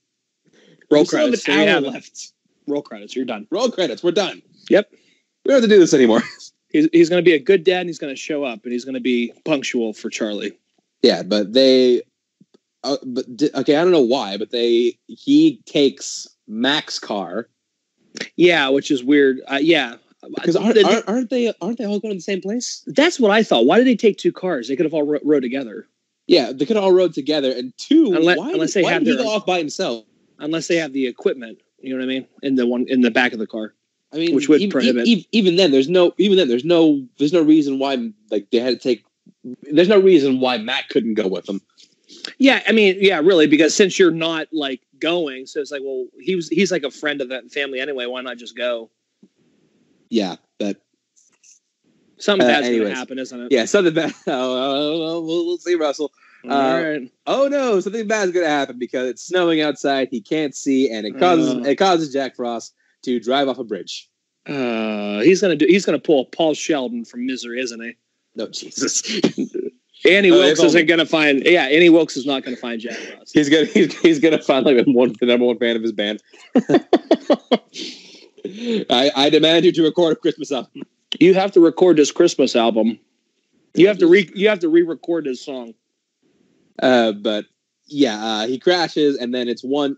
roll 0.92 1.06
still 1.06 1.20
have 1.20 1.28
credits. 1.28 1.48
an 1.48 1.54
hour 1.54 1.68
have 1.68 1.84
left. 1.84 2.34
Roll 2.68 2.84
credits. 2.84 3.16
You're 3.16 3.26
done. 3.26 3.48
Roll 3.50 3.72
credits. 3.72 4.04
We're 4.04 4.12
done. 4.12 4.42
Yep. 4.70 4.90
We 4.92 4.98
don't 5.46 5.62
have 5.62 5.64
to 5.64 5.76
do 5.76 5.80
this 5.80 5.94
anymore. 5.94 6.22
He's, 6.70 6.88
he's 6.92 7.10
going 7.10 7.24
to 7.24 7.26
be 7.30 7.34
a 7.36 7.40
good 7.40 7.64
dad 7.64 7.82
and 7.82 7.90
he's 7.90 8.00
going 8.00 8.14
to 8.14 8.20
show 8.20 8.44
up 8.44 8.64
and 8.64 8.72
he's 8.72 8.86
going 8.86 8.96
to 8.96 9.02
be 9.02 9.34
punctual 9.46 9.94
for 9.94 10.10
Charlie. 10.10 10.58
Yeah, 11.02 11.24
but 11.24 11.54
they, 11.54 12.04
uh, 12.84 12.98
but 13.06 13.26
okay, 13.56 13.76
I 13.76 13.82
don't 13.82 13.92
know 13.92 14.02
why, 14.02 14.38
but 14.38 14.52
they 14.52 14.98
he 15.08 15.62
takes 15.66 16.28
Mac's 16.48 17.00
car 17.00 17.48
Yeah, 18.36 18.70
which 18.70 18.92
is 18.92 19.04
weird. 19.04 19.40
Uh, 19.52 19.60
yeah. 19.62 19.96
because 20.36 20.56
aren't, 20.56 20.78
aren't, 20.84 21.08
aren't 21.08 21.30
they 21.30 21.54
aren't 21.62 21.78
they 21.78 21.86
all 21.86 22.00
going 22.00 22.14
to 22.14 22.18
the 22.18 22.22
same 22.22 22.42
place? 22.42 22.84
that's 22.88 23.20
what 23.20 23.32
I 23.32 23.44
thought. 23.44 23.66
Why 23.66 23.78
did 23.78 23.88
they 23.88 23.96
take 23.96 24.18
two 24.18 24.32
cars? 24.32 24.68
They 24.68 24.76
could 24.76 24.86
have 24.86 24.94
all 24.94 25.04
ro- 25.04 25.20
rode 25.24 25.42
together. 25.44 25.88
Yeah, 26.28 26.52
they 26.52 26.66
could 26.66 26.78
all 26.78 26.92
rode 26.92 27.14
together. 27.14 27.52
And 27.52 27.74
two, 27.78 28.14
Unless- 28.14 28.38
why, 28.38 28.52
unless 28.52 28.74
they 28.74 28.84
why 28.84 28.94
have 28.94 29.04
did 29.04 29.18
he 29.18 29.24
go 29.24 29.30
off 29.30 29.46
by 29.46 29.58
himself? 29.58 30.06
unless 30.40 30.68
they 30.68 30.78
have 30.78 30.94
the 30.94 31.06
equipment. 31.08 31.60
You 31.82 31.92
know 31.94 31.98
what 32.00 32.04
I 32.04 32.08
mean? 32.08 32.28
In 32.44 32.56
the 32.56 32.66
one 32.68 32.86
in 32.88 33.02
the 33.02 33.12
back 33.12 33.34
of 33.34 33.40
the 33.40 33.48
car. 33.48 33.74
I 34.12 34.18
mean, 34.18 34.34
Which 34.36 34.50
would 34.50 34.62
even, 34.62 34.72
prohibit- 34.72 35.08
even, 35.08 35.26
even 35.32 35.56
then, 35.56 35.72
there's 35.72 35.88
no 35.90 36.14
even 36.18 36.38
then 36.38 36.48
there's 36.48 36.66
no 36.66 37.06
there's 37.20 37.34
no 37.34 37.42
reason 37.44 37.78
why 37.80 38.12
like 38.32 38.50
they 38.52 38.60
had 38.60 38.70
to 38.72 38.80
take. 38.80 39.04
There's 39.72 39.88
no 39.88 40.00
reason 40.00 40.40
why 40.40 40.58
Mac 40.58 40.90
couldn't 40.90 41.14
go 41.14 41.28
with 41.28 41.46
them. 41.46 41.62
Yeah, 42.40 42.62
I 42.68 42.72
mean, 42.72 42.98
yeah, 43.00 43.20
really, 43.20 43.46
because 43.46 43.76
since 43.76 44.00
you're 44.00 44.10
not 44.12 44.48
like 44.52 44.82
going, 45.00 45.46
so 45.46 45.62
it's 45.62 45.72
like, 45.72 45.82
well, 45.84 46.08
he 46.20 46.36
was 46.36 46.50
he's 46.50 46.72
like 46.72 46.84
a 46.84 46.90
friend 46.92 47.22
of 47.22 47.30
that 47.30 47.52
family 47.52 47.80
anyway. 47.80 48.08
Why 48.08 48.22
not 48.22 48.38
just 48.38 48.58
go? 48.58 48.90
Yeah, 50.10 50.38
but 50.58 50.82
Something 52.18 52.48
Uh, 52.48 52.52
bad's 52.52 52.68
gonna 52.70 52.94
happen, 52.96 53.20
isn't 53.20 53.42
it? 53.44 53.52
yeah, 53.52 53.66
something 53.66 53.94
bad. 53.94 54.14
Oh, 54.28 55.22
we'll, 55.24 55.46
we'll 55.46 55.58
see, 55.58 55.76
Russell. 55.76 56.12
All 56.46 56.52
Uh, 56.52 56.82
right. 56.82 57.12
oh 57.28 57.48
no, 57.48 57.80
something 57.80 58.08
bad 58.08 58.28
is 58.28 58.34
going 58.34 58.46
to 58.46 58.50
happen 58.50 58.78
because 58.80 59.08
it's 59.10 59.22
snowing 59.22 59.62
outside. 59.62 60.08
He 60.12 60.20
can't 60.20 60.56
see, 60.56 60.90
and 60.90 61.06
it 61.06 61.18
causes 61.20 61.54
Uh. 61.54 61.70
it 61.70 61.76
causes 61.76 62.12
Jack 62.12 62.36
Frost 62.36 62.74
to 63.04 63.20
drive 63.20 63.48
off 63.48 63.58
a 63.60 63.64
bridge. 63.64 64.10
Uh, 64.48 65.20
he's 65.22 65.42
gonna 65.42 65.56
do. 65.56 65.66
He's 65.68 65.86
gonna 65.86 66.00
pull 66.00 66.26
Paul 66.26 66.54
Sheldon 66.54 67.06
from 67.06 67.26
Misery, 67.26 67.60
isn't 67.62 67.82
he? 67.82 67.94
No, 68.36 68.48
Jesus, 68.48 69.04
Annie 70.06 70.32
Oh, 70.32 70.40
Wilkes 70.40 70.60
if 70.60 70.66
isn't 70.68 70.88
gonna 70.88 71.06
find. 71.06 71.44
Yeah, 71.46 71.66
Annie 71.66 71.90
Wilkes 71.90 72.16
is 72.18 72.26
not 72.26 72.44
gonna 72.44 72.56
find 72.58 72.80
Jack 72.80 72.96
Frost. 72.98 73.34
he's 73.34 73.50
gonna 73.50 73.66
he's, 73.66 74.00
he's 74.00 74.20
gonna 74.20 74.42
find 74.42 74.66
like 74.66 74.78
the 74.86 74.92
one 74.92 75.14
the 75.20 75.26
number 75.26 75.46
one 75.46 75.58
fan 75.60 75.76
of 75.76 75.82
his 75.84 75.92
band. 75.92 76.22
I, 78.90 79.12
I 79.16 79.30
demand 79.30 79.66
you 79.66 79.72
to 79.74 79.84
record 79.84 80.14
a 80.14 80.16
Christmas 80.16 80.52
album. 80.52 80.84
you 81.20 81.34
have 81.34 81.52
to 81.52 81.60
record 81.60 81.98
this 81.98 82.12
Christmas 82.12 82.56
album. 82.56 83.00
You 83.76 83.88
have 83.88 83.98
to 84.00 84.08
re. 84.08 84.30
You 84.34 84.50
have 84.50 84.60
to 84.60 84.70
re-record 84.70 85.26
this 85.26 85.46
song. 85.46 85.74
Uh, 86.82 87.12
but 87.12 87.46
yeah, 87.88 88.24
uh, 88.24 88.48
he 88.48 88.58
crashes, 88.58 89.18
and 89.18 89.34
then 89.34 89.48
it's 89.48 89.64
one. 89.64 89.98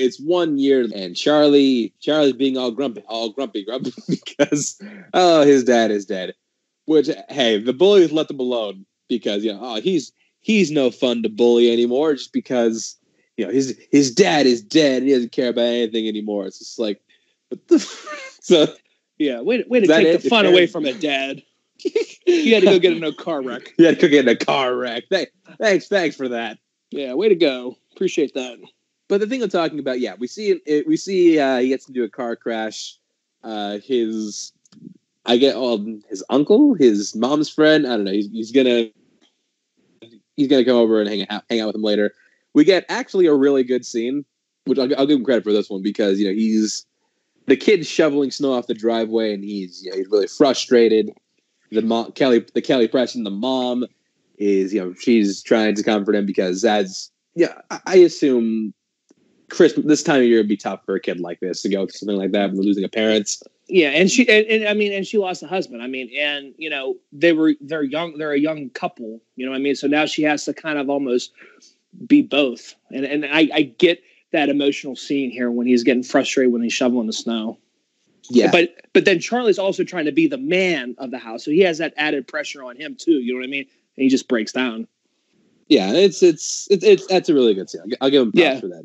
It's 0.00 0.18
one 0.18 0.58
year, 0.58 0.86
and 0.94 1.16
Charlie, 1.16 1.92
Charlie's 2.00 2.32
being 2.32 2.56
all 2.56 2.70
grumpy, 2.70 3.02
all 3.08 3.30
grumpy, 3.30 3.64
grumpy 3.64 3.92
because 4.08 4.80
oh, 5.14 5.42
his 5.42 5.64
dad 5.64 5.90
is 5.90 6.06
dead. 6.06 6.34
Which, 6.86 7.08
hey, 7.28 7.58
the 7.58 7.72
bullies 7.72 8.10
let 8.12 8.28
them 8.28 8.40
alone 8.40 8.84
because 9.08 9.44
you 9.44 9.52
know, 9.52 9.60
oh, 9.62 9.80
he's 9.80 10.12
he's 10.40 10.70
no 10.70 10.90
fun 10.90 11.22
to 11.22 11.28
bully 11.28 11.72
anymore, 11.72 12.14
just 12.14 12.32
because 12.32 12.96
you 13.36 13.46
know 13.46 13.52
his 13.52 13.78
his 13.90 14.12
dad 14.14 14.46
is 14.46 14.62
dead. 14.62 14.98
And 15.02 15.08
he 15.08 15.14
doesn't 15.14 15.32
care 15.32 15.50
about 15.50 15.62
anything 15.62 16.08
anymore. 16.08 16.46
It's 16.46 16.58
just 16.58 16.78
like, 16.78 17.00
what 17.48 17.66
the 17.68 17.76
f- 17.76 18.38
so 18.40 18.66
Yeah, 19.18 19.40
way 19.42 19.58
to, 19.62 19.68
way 19.68 19.80
to 19.80 19.86
take 19.86 20.06
it? 20.06 20.22
the 20.22 20.28
fun 20.28 20.46
away 20.46 20.66
from 20.66 20.86
a 20.86 20.94
dad. 20.94 21.42
you 22.26 22.54
had 22.54 22.60
to 22.62 22.66
go 22.70 22.78
get 22.78 22.92
in 22.96 23.04
a 23.04 23.12
car 23.14 23.42
wreck. 23.42 23.72
he 23.76 23.84
had 23.84 23.94
to 23.96 24.00
cook 24.00 24.12
it 24.12 24.20
in 24.20 24.28
a 24.28 24.36
car 24.36 24.74
wreck. 24.74 25.04
Thanks, 25.10 25.32
thanks, 25.58 25.88
thanks 25.88 26.16
for 26.16 26.28
that. 26.28 26.58
Yeah, 26.90 27.14
way 27.14 27.28
to 27.28 27.34
go. 27.36 27.76
Appreciate 27.92 28.34
that. 28.34 28.58
But 29.10 29.18
the 29.18 29.26
thing 29.26 29.42
I'm 29.42 29.48
talking 29.48 29.80
about, 29.80 29.98
yeah, 29.98 30.14
we 30.16 30.28
see 30.28 30.60
it. 30.64 30.86
We 30.86 30.96
see 30.96 31.36
uh, 31.36 31.58
he 31.58 31.68
gets 31.68 31.88
into 31.88 32.04
a 32.04 32.08
car 32.08 32.36
crash. 32.36 32.96
Uh, 33.42 33.78
his, 33.78 34.52
I 35.26 35.36
get 35.36 35.56
um, 35.56 36.00
his 36.08 36.22
uncle, 36.30 36.74
his 36.74 37.16
mom's 37.16 37.50
friend. 37.50 37.88
I 37.88 37.96
don't 37.96 38.04
know. 38.04 38.12
He's, 38.12 38.30
he's 38.30 38.52
gonna 38.52 38.86
he's 40.36 40.46
gonna 40.46 40.64
come 40.64 40.76
over 40.76 41.00
and 41.00 41.10
hang 41.10 41.28
out 41.28 41.42
hang 41.50 41.60
out 41.60 41.66
with 41.66 41.74
him 41.74 41.82
later. 41.82 42.12
We 42.54 42.64
get 42.64 42.86
actually 42.88 43.26
a 43.26 43.34
really 43.34 43.64
good 43.64 43.84
scene, 43.84 44.24
which 44.66 44.78
I'll, 44.78 44.96
I'll 44.96 45.06
give 45.06 45.18
him 45.18 45.24
credit 45.24 45.42
for 45.42 45.52
this 45.52 45.68
one 45.68 45.82
because 45.82 46.20
you 46.20 46.28
know 46.28 46.34
he's 46.34 46.86
the 47.46 47.56
kid 47.56 47.84
shoveling 47.84 48.30
snow 48.30 48.52
off 48.52 48.68
the 48.68 48.74
driveway 48.74 49.34
and 49.34 49.42
he's 49.42 49.82
you 49.82 49.90
know, 49.90 49.96
he's 49.96 50.08
really 50.08 50.28
frustrated. 50.28 51.10
The 51.72 51.82
mom, 51.82 52.12
Kelly, 52.12 52.46
the 52.54 52.62
Kelly 52.62 52.86
Preston, 52.86 53.24
the 53.24 53.30
mom 53.30 53.86
is 54.38 54.72
you 54.72 54.80
know 54.80 54.94
she's 55.00 55.42
trying 55.42 55.74
to 55.74 55.82
comfort 55.82 56.14
him 56.14 56.26
because 56.26 56.64
as 56.64 57.10
yeah, 57.34 57.60
I 57.86 57.96
assume 57.96 58.72
Christmas 59.50 59.86
this 59.86 60.02
time 60.02 60.20
of 60.20 60.26
year 60.26 60.38
would 60.38 60.48
be 60.48 60.56
tough 60.56 60.84
for 60.84 60.94
a 60.94 61.00
kid 61.00 61.20
like 61.20 61.40
this 61.40 61.62
to 61.62 61.68
go 61.68 61.84
through 61.86 61.92
something 61.92 62.16
like 62.16 62.32
that 62.32 62.50
when 62.52 62.60
losing 62.62 62.84
a 62.84 62.88
parent. 62.88 63.36
Yeah, 63.68 63.88
and 63.90 64.10
she 64.10 64.28
and, 64.28 64.46
and 64.46 64.68
I 64.68 64.74
mean, 64.74 64.92
and 64.92 65.06
she 65.06 65.18
lost 65.18 65.42
a 65.42 65.46
husband. 65.46 65.82
I 65.82 65.86
mean, 65.86 66.10
and 66.18 66.54
you 66.58 66.70
know, 66.70 66.96
they 67.12 67.32
were 67.32 67.54
they're 67.60 67.82
young. 67.84 68.18
They're 68.18 68.32
a 68.32 68.38
young 68.38 68.70
couple. 68.70 69.20
You 69.36 69.46
know 69.46 69.52
what 69.52 69.58
I 69.58 69.60
mean? 69.60 69.74
So 69.76 69.86
now 69.86 70.06
she 70.06 70.22
has 70.22 70.44
to 70.46 70.54
kind 70.54 70.78
of 70.78 70.88
almost 70.90 71.32
be 72.06 72.22
both. 72.22 72.74
And 72.90 73.04
and 73.04 73.24
I, 73.26 73.48
I 73.54 73.62
get 73.62 74.02
that 74.32 74.48
emotional 74.48 74.96
scene 74.96 75.30
here 75.30 75.50
when 75.50 75.66
he's 75.66 75.82
getting 75.84 76.02
frustrated 76.02 76.52
when 76.52 76.62
he's 76.62 76.72
shoveling 76.72 77.06
the 77.06 77.12
snow. 77.12 77.58
Yeah, 78.28 78.50
But 78.52 78.74
but 78.92 79.04
then 79.04 79.18
Charlie's 79.18 79.58
also 79.58 79.82
trying 79.82 80.04
to 80.04 80.12
be 80.12 80.28
the 80.28 80.38
man 80.38 80.94
of 80.98 81.10
the 81.10 81.18
house, 81.18 81.44
so 81.44 81.50
he 81.50 81.60
has 81.60 81.78
that 81.78 81.94
added 81.96 82.28
pressure 82.28 82.62
on 82.62 82.76
him 82.76 82.94
too. 82.96 83.12
You 83.20 83.32
know 83.34 83.40
what 83.40 83.44
I 83.46 83.50
mean? 83.50 83.66
And 83.96 84.04
he 84.04 84.08
just 84.08 84.28
breaks 84.28 84.52
down. 84.52 84.86
yeah, 85.68 85.90
it's 85.92 86.22
it's 86.22 86.68
it's, 86.70 86.84
it's 86.84 87.06
that's 87.08 87.28
a 87.28 87.34
really 87.34 87.54
good 87.54 87.68
scene. 87.70 87.80
I'll, 87.82 87.96
I'll 88.02 88.10
give 88.10 88.22
him 88.22 88.30
props 88.32 88.40
Yeah. 88.42 88.60
for 88.60 88.68
that. 88.68 88.84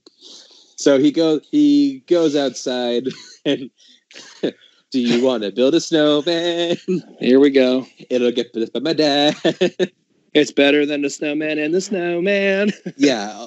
So 0.76 1.00
he 1.00 1.12
goes 1.12 1.48
he 1.52 2.04
goes 2.08 2.36
outside 2.36 3.08
and. 3.46 3.70
Do 4.92 5.02
you 5.02 5.22
want 5.26 5.44
to 5.44 5.52
build 5.52 5.76
a 5.76 5.82
snowman? 5.82 6.78
Here 7.20 7.38
we 7.40 7.50
go. 7.50 7.86
It'll 8.10 8.32
get 8.32 8.54
built 8.54 8.72
by 8.72 8.80
my 8.80 8.94
dad. 8.94 9.36
It's 10.34 10.52
better 10.52 10.86
than 10.86 11.02
the 11.02 11.10
snowman 11.10 11.58
and 11.60 11.74
the 11.74 11.80
snowman. 11.82 12.72
yeah. 12.98 13.46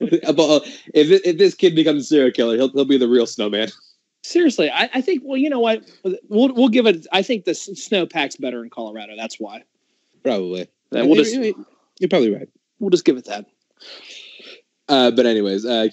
But 0.00 0.62
if 0.92 1.24
if 1.24 1.38
this 1.38 1.54
kid 1.54 1.74
becomes 1.76 2.02
a 2.02 2.06
serial 2.06 2.30
killer, 2.32 2.56
he'll 2.56 2.70
he'll 2.70 2.84
be 2.84 2.98
the 2.98 3.08
real 3.08 3.26
snowman. 3.26 3.68
Seriously, 4.22 4.68
I, 4.70 4.90
I 4.94 5.00
think. 5.00 5.22
Well, 5.24 5.36
you 5.36 5.48
know 5.48 5.60
what? 5.60 5.84
We'll 6.28 6.52
we'll 6.54 6.68
give 6.68 6.86
it. 6.86 7.06
I 7.12 7.22
think 7.22 7.44
the 7.44 7.52
s- 7.52 7.68
snowpack's 7.70 8.36
better 8.36 8.62
in 8.64 8.70
Colorado. 8.70 9.14
That's 9.16 9.38
why. 9.40 9.62
Probably. 10.24 10.68
Yeah, 10.90 11.02
we'll 11.02 11.16
You're- 11.16 11.24
just 11.24 11.58
you're 12.00 12.08
probably 12.08 12.34
right. 12.34 12.48
we'll 12.80 12.90
just 12.90 13.04
give 13.04 13.16
it 13.16 13.24
that. 13.26 13.46
Uh, 14.88 15.10
but 15.12 15.26
anyways, 15.26 15.64
uh, 15.64 15.88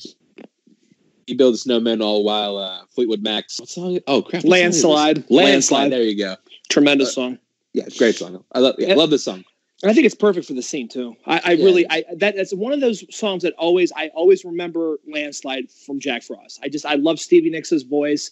he 1.32 1.36
builds 1.38 1.60
a 1.60 1.62
snowman 1.62 2.02
all 2.02 2.26
while 2.26 2.58
uh, 2.58 2.82
Fleetwood 2.94 3.24
Mac's 3.24 3.58
what 3.58 3.70
song? 3.70 4.00
Oh 4.06 4.22
crap! 4.22 4.44
what 4.44 4.52
song 4.58 4.68
is 4.68 4.76
this? 4.76 4.84
Landslide. 4.84 5.18
Landslide. 5.18 5.32
Landslide. 5.46 5.92
There 5.94 6.04
you 6.04 6.18
go. 6.18 6.36
Tremendous 6.70 7.14
song. 7.14 7.40
Yeah, 7.74 7.86
great 7.98 8.16
song. 8.16 8.44
I 8.52 8.60
love. 8.60 8.76
Yeah, 8.78 8.90
Yeah. 8.90 8.96
love 8.96 9.10
this 9.12 9.24
song. 9.24 9.46
And 9.82 9.90
I 9.90 9.94
think 9.94 10.06
it's 10.06 10.14
perfect 10.14 10.46
for 10.46 10.54
the 10.54 10.62
scene 10.62 10.90
too. 10.90 11.16
I, 11.26 11.42
I 11.44 11.52
Yeah. 11.54 11.66
really, 11.66 11.86
I 11.90 12.04
that 12.18 12.36
that's 12.36 12.54
one 12.54 12.74
of 12.74 12.82
those 12.82 13.04
songs 13.16 13.44
that 13.44 13.54
always, 13.54 13.94
I 13.96 14.10
always 14.10 14.44
remember 14.44 14.98
"Landslide" 15.12 15.72
from 15.72 16.00
Jack 16.02 16.24
Frost. 16.24 16.60
I 16.62 16.68
just, 16.68 16.86
I 16.86 16.96
love 16.96 17.18
Stevie 17.18 17.50
Nicks' 17.50 17.82
voice, 17.84 18.30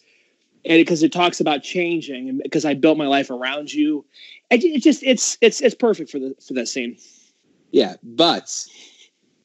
and 0.66 0.78
because 0.78 1.02
it 1.02 1.14
talks 1.14 1.40
about 1.40 1.64
changing, 1.64 2.28
and 2.28 2.42
because 2.44 2.66
I 2.66 2.74
built 2.74 2.98
my 2.98 3.08
life 3.08 3.30
around 3.32 3.74
you, 3.74 4.06
I, 4.52 4.58
ju- 4.58 4.74
it 4.74 4.84
just, 4.84 5.04
it's, 5.04 5.38
it's, 5.40 5.62
it's 5.62 5.74
perfect 5.74 6.12
for 6.12 6.20
the 6.20 6.36
for 6.46 6.54
that 6.56 6.68
scene. 6.68 6.98
Yeah, 7.72 7.96
but 8.04 8.54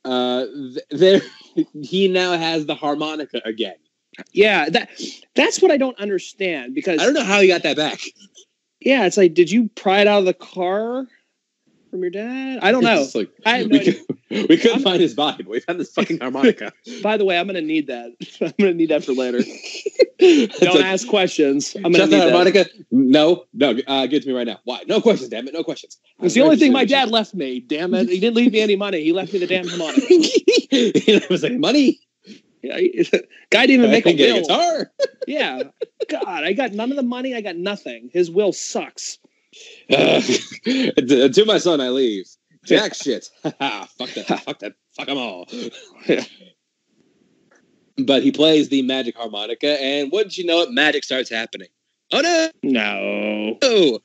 uh, 0.05 0.47
there 0.91 1.21
he 1.83 2.09
now 2.09 2.37
has 2.37 2.67
the 2.67 2.75
harmonica 2.75 3.41
again. 3.45 3.77
Yeah, 4.33 4.69
that 4.71 4.91
that's 5.35 5.61
what 5.61 5.71
I 5.71 5.77
don't 5.77 5.99
understand 5.99 6.75
because 6.75 7.01
I 7.01 7.05
don't 7.05 7.15
know 7.15 7.25
how 7.25 7.41
he 7.41 7.49
got 7.49 7.65
that 7.65 7.77
back. 7.77 8.01
yeah, 8.81 9.07
it's 9.07 9.17
like, 9.17 9.35
did 9.35 9.51
you 9.51 9.69
pry 9.71 10.01
it 10.01 10.07
out 10.07 10.21
of 10.21 10.25
the 10.25 10.35
car 10.35 11.07
from 11.95 12.03
your 12.03 12.11
dad? 12.11 12.59
I 12.61 12.73
don't 12.73 12.83
know. 12.83 13.07
Like, 13.15 13.31
I 13.47 13.63
we, 13.63 13.79
could, 13.79 14.49
we 14.49 14.57
couldn't 14.57 14.83
find 14.83 15.01
his 15.01 15.15
but 15.15 15.47
we 15.47 15.61
found 15.61 15.79
this 15.79 15.93
fucking 15.93 16.19
harmonica. 16.21 16.73
By 17.05 17.17
the 17.17 17.25
way, 17.25 17.39
I'm 17.39 17.47
gonna 17.47 17.61
need 17.61 17.87
that. 17.87 18.11
I'm 18.41 18.53
gonna 18.59 18.75
need 18.75 18.89
that 18.91 19.05
for 19.05 19.13
later. 19.13 19.39
Don't 20.19 20.75
like, 20.75 20.85
ask 20.85 21.07
questions. 21.07 21.77
I'm 21.77 21.83
gonna 21.83 21.99
Just 21.99 22.11
need 22.11 22.19
that 22.19 22.25
that. 22.25 22.33
harmonica? 22.33 22.67
No, 22.91 23.45
no. 23.53 23.79
Uh, 23.87 24.07
give 24.07 24.15
it 24.15 24.23
to 24.23 24.29
me 24.29 24.35
right 24.35 24.47
now. 24.47 24.59
Why? 24.65 24.83
No 24.89 25.01
questions, 25.01 25.31
damn 25.31 25.47
it. 25.47 25.55
No 25.55 25.63
questions. 25.63 25.99
It's 26.21 26.35
the 26.35 26.41
only 26.41 26.57
thing 26.57 26.73
my 26.73 26.85
dad 26.85 27.13
left 27.13 27.33
me. 27.33 27.61
Damn 27.61 27.95
it! 27.95 28.09
He 28.09 28.19
didn't 28.19 28.35
leave 28.35 28.53
me 28.53 28.61
any 28.61 28.75
money. 28.75 29.05
He 29.05 29.13
left 29.13 29.33
me 29.33 29.39
the 29.39 29.47
damn 29.47 29.69
harmonica. 29.69 30.03
it 30.09 31.31
was 31.31 31.45
like 31.45 31.53
money. 31.53 32.01
Yeah, 32.63 32.79
guy 33.51 33.67
didn't 33.67 33.85
even 33.85 33.91
make 33.93 34.07
I 34.07 34.11
a 34.11 34.15
get 34.15 34.31
a 34.31 34.33
will. 34.33 34.41
guitar. 34.41 34.91
Yeah, 35.29 35.63
God, 36.09 36.43
I 36.43 36.55
got 36.55 36.73
none 36.73 36.91
of 36.91 36.97
the 36.97 37.03
money. 37.05 37.37
I 37.37 37.41
got 37.41 37.57
nothing. 37.57 38.11
His 38.13 38.33
will 38.33 38.53
sucks. 38.53 39.19
Uh, 39.91 40.21
to, 41.33 41.45
my 41.47 41.59
son, 41.59 41.81
I 41.81 41.89
leave. 41.89 42.27
Jack 42.65 42.95
shit. 43.03 43.29
fuck 43.43 43.53
that. 43.59 44.43
Fuck 44.45 44.59
that. 44.61 44.73
Fuck 44.97 45.07
them 45.07 45.19
all. 45.19 45.47
but 47.99 48.23
he 48.23 48.33
plays 48.33 48.69
the 48.69 48.83
magic 48.83 49.17
harmonica, 49.17 49.81
and 49.83 50.11
wouldn't 50.13 50.37
you 50.39 50.45
know 50.45 50.63
it, 50.63 50.71
magic 50.73 51.05
starts 51.05 51.31
happening. 51.31 51.69
Oh 52.13 52.21
no! 52.21 52.51
No. 52.63 53.59
No. 53.63 53.99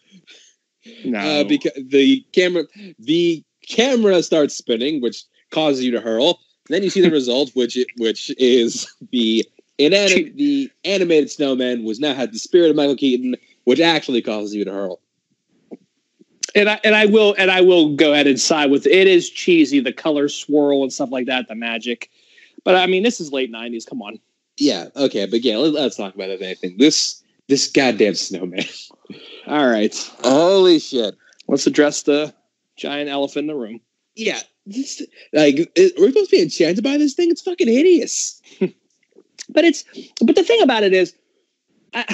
No. 1.06 1.20
Uh, 1.20 1.44
because 1.44 1.74
the 1.76 2.26
camera, 2.32 2.64
the 2.98 3.44
camera 3.68 4.24
starts 4.24 4.56
spinning, 4.56 5.02
which 5.02 5.24
causes 5.52 5.84
you 5.84 5.92
to 5.92 6.02
hurl. 6.02 6.40
Then 6.70 6.84
you 6.84 6.90
see 6.90 7.02
the 7.02 7.12
result, 7.12 7.52
which 7.56 7.78
which 7.98 8.32
is 8.38 8.88
the 9.12 9.46
inanim- 9.80 10.36
the 10.36 10.70
animated 10.86 11.32
snowman 11.32 11.84
was 11.84 12.00
now 12.00 12.14
had 12.14 12.32
the 12.32 12.40
spirit 12.40 12.70
of 12.70 12.76
Michael 12.76 12.96
Keaton, 12.96 13.36
which 13.64 13.80
actually 13.80 14.22
causes 14.22 14.54
you 14.54 14.66
to 14.66 14.72
hurl. 14.72 15.02
And 16.56 16.70
I 16.70 16.80
and 16.84 16.96
I 16.96 17.06
will 17.06 17.36
and 17.38 17.52
I 17.52 17.62
will 17.62 17.96
go 17.96 18.14
ahead 18.14 18.28
and 18.28 18.40
side 18.40 18.72
with 18.72 18.86
it 18.86 19.08
is 19.08 19.30
cheesy, 19.30 19.80
the 19.80 19.94
color 19.94 20.30
swirl 20.30 20.84
and 20.84 20.92
stuff 20.92 21.12
like 21.12 21.26
that, 21.28 21.48
the 21.48 21.56
magic. 21.56 22.10
But 22.64 22.76
I 22.76 22.86
mean, 22.88 23.04
this 23.04 23.20
is 23.20 23.32
late 23.32 23.52
'90s. 23.52 23.88
Come 23.88 24.02
on. 24.02 24.20
Yeah, 24.58 24.88
okay, 24.96 25.26
but 25.26 25.44
yeah, 25.44 25.58
let, 25.58 25.76
us 25.76 25.96
talk 25.96 26.16
about 26.16 26.30
it, 26.30 26.42
anything. 26.42 26.78
This 26.78 27.24
this 27.48 27.70
goddamn 27.72 28.16
snowman. 28.16 28.66
All 29.48 29.68
right, 29.68 29.96
Holy 30.24 30.80
shit! 30.80 31.16
let's 31.48 31.66
address 31.66 32.04
the 32.04 32.34
giant 32.76 33.10
elephant 33.10 33.44
in 33.44 33.48
the 33.48 33.56
room. 33.56 33.80
Yeah, 34.16 34.40
this, 34.66 35.02
like, 35.34 35.72
we're 35.78 36.10
supposed 36.10 36.30
to 36.30 36.36
be 36.36 36.42
enchanted 36.42 36.84
by 36.84 36.98
this 36.98 37.14
thing? 37.14 37.32
It's 37.32 37.42
fucking 37.42 37.68
hideous. 37.68 38.42
But 39.52 39.66
it's 39.66 39.84
but 40.22 40.36
the 40.36 40.44
thing 40.44 40.62
about 40.62 40.84
it 40.84 40.94
is, 40.94 41.16
I, 41.94 42.06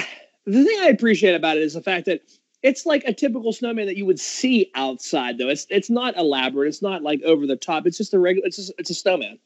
the 0.46 0.64
thing 0.64 0.78
I 0.80 0.86
appreciate 0.86 1.34
about 1.34 1.58
it 1.58 1.62
is 1.62 1.74
the 1.74 1.82
fact 1.82 2.06
that 2.06 2.22
it's 2.66 2.84
like 2.84 3.04
a 3.04 3.12
typical 3.12 3.52
snowman 3.52 3.86
that 3.86 3.96
you 3.96 4.04
would 4.04 4.18
see 4.18 4.72
outside. 4.74 5.38
Though 5.38 5.48
it's 5.48 5.68
it's 5.70 5.88
not 5.88 6.16
elaborate. 6.16 6.66
It's 6.66 6.82
not 6.82 7.02
like 7.02 7.22
over 7.22 7.46
the 7.46 7.54
top. 7.54 7.86
It's 7.86 7.96
just 7.96 8.12
a 8.12 8.18
regular. 8.18 8.48
It's 8.48 8.56
just, 8.56 8.72
it's 8.76 8.90
a 8.90 8.94
snowman. 8.94 9.38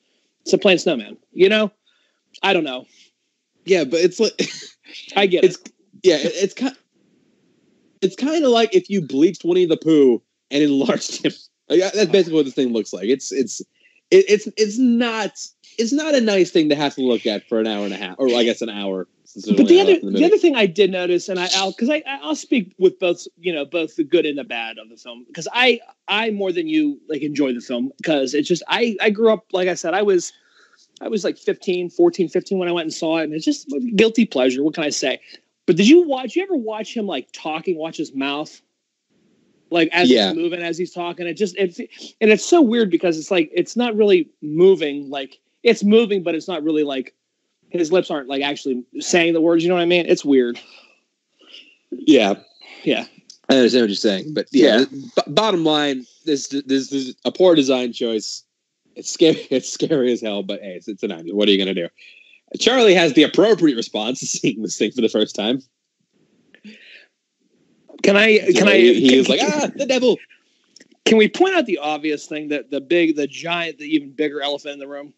It's 0.42 0.54
a 0.54 0.58
plain 0.58 0.78
snowman. 0.78 1.18
You 1.32 1.50
know. 1.50 1.70
I 2.42 2.54
don't 2.54 2.64
know. 2.64 2.86
Yeah, 3.66 3.84
but 3.84 4.00
it's 4.00 4.18
like 4.18 4.32
I 5.16 5.26
get 5.26 5.44
it's 5.44 5.56
it. 5.56 5.72
yeah, 6.02 6.16
it's 6.18 6.54
kind. 6.54 6.74
It's 8.00 8.16
kind 8.16 8.42
of 8.42 8.50
like 8.50 8.74
if 8.74 8.88
you 8.88 9.02
bleached 9.02 9.44
Winnie 9.44 9.66
the 9.66 9.76
Pooh 9.76 10.22
and 10.50 10.62
enlarged 10.62 11.24
him. 11.24 11.32
Like, 11.68 11.92
that's 11.92 12.10
basically 12.10 12.34
what 12.34 12.46
this 12.46 12.54
thing 12.54 12.72
looks 12.72 12.92
like. 12.92 13.04
It's 13.04 13.30
it's 13.30 13.60
it, 14.10 14.24
it's 14.28 14.48
it's 14.56 14.76
not 14.76 15.30
it's 15.78 15.92
not 15.92 16.16
a 16.16 16.20
nice 16.20 16.50
thing 16.50 16.68
to 16.70 16.74
have 16.74 16.96
to 16.96 17.02
look 17.02 17.26
at 17.26 17.48
for 17.48 17.60
an 17.60 17.68
hour 17.68 17.84
and 17.84 17.94
a 17.94 17.96
half, 17.96 18.16
or 18.18 18.26
I 18.34 18.42
guess 18.42 18.60
an 18.60 18.70
hour. 18.70 19.06
But 19.34 19.68
the 19.68 19.80
other 19.80 19.92
in 19.92 20.12
the 20.12 20.24
other 20.24 20.38
thing 20.38 20.56
I 20.56 20.66
did 20.66 20.90
notice, 20.90 21.28
and 21.28 21.38
I 21.38 21.48
I'll 21.54 21.70
because 21.70 21.88
I 21.90 22.02
I'll 22.06 22.34
speak 22.34 22.74
with 22.78 22.98
both 22.98 23.26
you 23.38 23.52
know 23.54 23.64
both 23.64 23.96
the 23.96 24.04
good 24.04 24.26
and 24.26 24.36
the 24.38 24.44
bad 24.44 24.78
of 24.78 24.88
the 24.88 24.96
film 24.96 25.24
because 25.26 25.46
I 25.52 25.80
I 26.08 26.30
more 26.30 26.52
than 26.52 26.66
you 26.66 27.00
like 27.08 27.22
enjoy 27.22 27.52
the 27.54 27.60
film 27.60 27.92
because 27.96 28.34
it's 28.34 28.48
just 28.48 28.62
I 28.68 28.96
I 29.00 29.10
grew 29.10 29.32
up 29.32 29.46
like 29.52 29.68
I 29.68 29.74
said 29.74 29.94
I 29.94 30.02
was 30.02 30.32
I 31.00 31.08
was 31.08 31.24
like 31.24 31.38
15, 31.38 31.90
14, 31.90 32.28
15 32.28 32.58
when 32.58 32.68
I 32.68 32.72
went 32.72 32.84
and 32.86 32.94
saw 32.94 33.18
it 33.18 33.24
and 33.24 33.32
it's 33.34 33.44
just 33.44 33.72
guilty 33.96 34.26
pleasure. 34.26 34.62
What 34.62 34.74
can 34.74 34.84
I 34.84 34.90
say? 34.90 35.20
But 35.66 35.76
did 35.76 35.88
you 35.88 36.06
watch? 36.06 36.34
You 36.36 36.42
ever 36.42 36.56
watch 36.56 36.96
him 36.96 37.06
like 37.06 37.28
talking? 37.32 37.76
Watch 37.78 37.96
his 37.96 38.12
mouth, 38.14 38.60
like 39.70 39.88
as 39.92 40.10
Yeah. 40.10 40.28
he's 40.28 40.36
moving, 40.36 40.60
as 40.60 40.76
he's 40.76 40.92
talking. 40.92 41.26
It 41.26 41.34
just 41.34 41.56
it's 41.56 41.78
and 41.78 42.30
it's 42.30 42.44
so 42.44 42.60
weird 42.60 42.90
because 42.90 43.18
it's 43.18 43.30
like 43.30 43.50
it's 43.54 43.76
not 43.76 43.94
really 43.94 44.28
moving. 44.42 45.08
Like 45.08 45.38
it's 45.62 45.84
moving, 45.84 46.22
but 46.22 46.34
it's 46.34 46.48
not 46.48 46.64
really 46.64 46.82
like 46.82 47.14
his 47.70 47.90
lips 47.92 48.10
aren't 48.10 48.28
like 48.28 48.42
actually 48.42 48.84
saying 48.98 49.32
the 49.34 49.40
words. 49.40 49.62
You 49.62 49.68
know 49.68 49.76
what 49.76 49.82
I 49.82 49.86
mean? 49.86 50.06
It's 50.06 50.24
weird. 50.24 50.58
yeah, 51.90 52.34
Yeah. 52.84 53.06
I 53.48 53.56
understand 53.56 53.82
what 53.82 53.88
you're 53.90 53.96
saying, 53.96 54.32
but 54.32 54.46
yeah, 54.52 54.78
Yeah. 54.80 54.84
b- 54.90 55.22
bottom 55.32 55.64
line, 55.64 56.06
this 56.24 56.48
this 56.48 56.92
is 56.92 57.16
a 57.24 57.32
poor 57.32 57.56
design 57.56 57.92
choice. 57.92 58.44
It's 58.94 59.10
scary. 59.10 59.44
It's 59.50 59.68
scary 59.72 60.12
as 60.12 60.20
hell, 60.20 60.42
but 60.44 60.60
hey, 60.60 60.74
it's, 60.76 60.86
it's 60.86 61.02
an 61.02 61.10
'90s. 61.10 61.32
What 61.32 61.48
are 61.48 61.50
you 61.52 61.58
gonna 61.58 61.74
do? 61.74 61.88
Charlie 62.60 62.94
has 62.94 63.14
the 63.14 63.24
appropriate 63.24 63.74
response 63.76 64.20
to 64.20 64.26
seeing 64.38 64.62
this 64.62 64.78
thing 64.78 64.92
for 64.92 65.00
the 65.00 65.08
first 65.08 65.34
time. 65.34 65.60
Can 68.02 68.16
I? 68.16 68.38
Can 68.54 68.68
I? 68.68 68.76
He, 68.78 69.08
can, 69.08 69.18
was 69.18 69.28
like, 69.28 69.40
ah, 69.42 69.68
the 69.74 69.86
devil. 69.86 70.16
Can 71.04 71.18
we 71.18 71.28
point 71.28 71.54
out 71.54 71.66
the 71.66 71.78
obvious 71.78 72.26
thing 72.26 72.48
that 72.48 72.70
the 72.70 72.80
big, 72.80 73.16
the 73.16 73.26
giant, 73.26 73.78
the 73.78 73.84
even 73.84 74.12
bigger 74.12 74.40
elephant 74.40 74.74
in 74.74 74.78
the 74.78 74.86
room? 74.86 75.12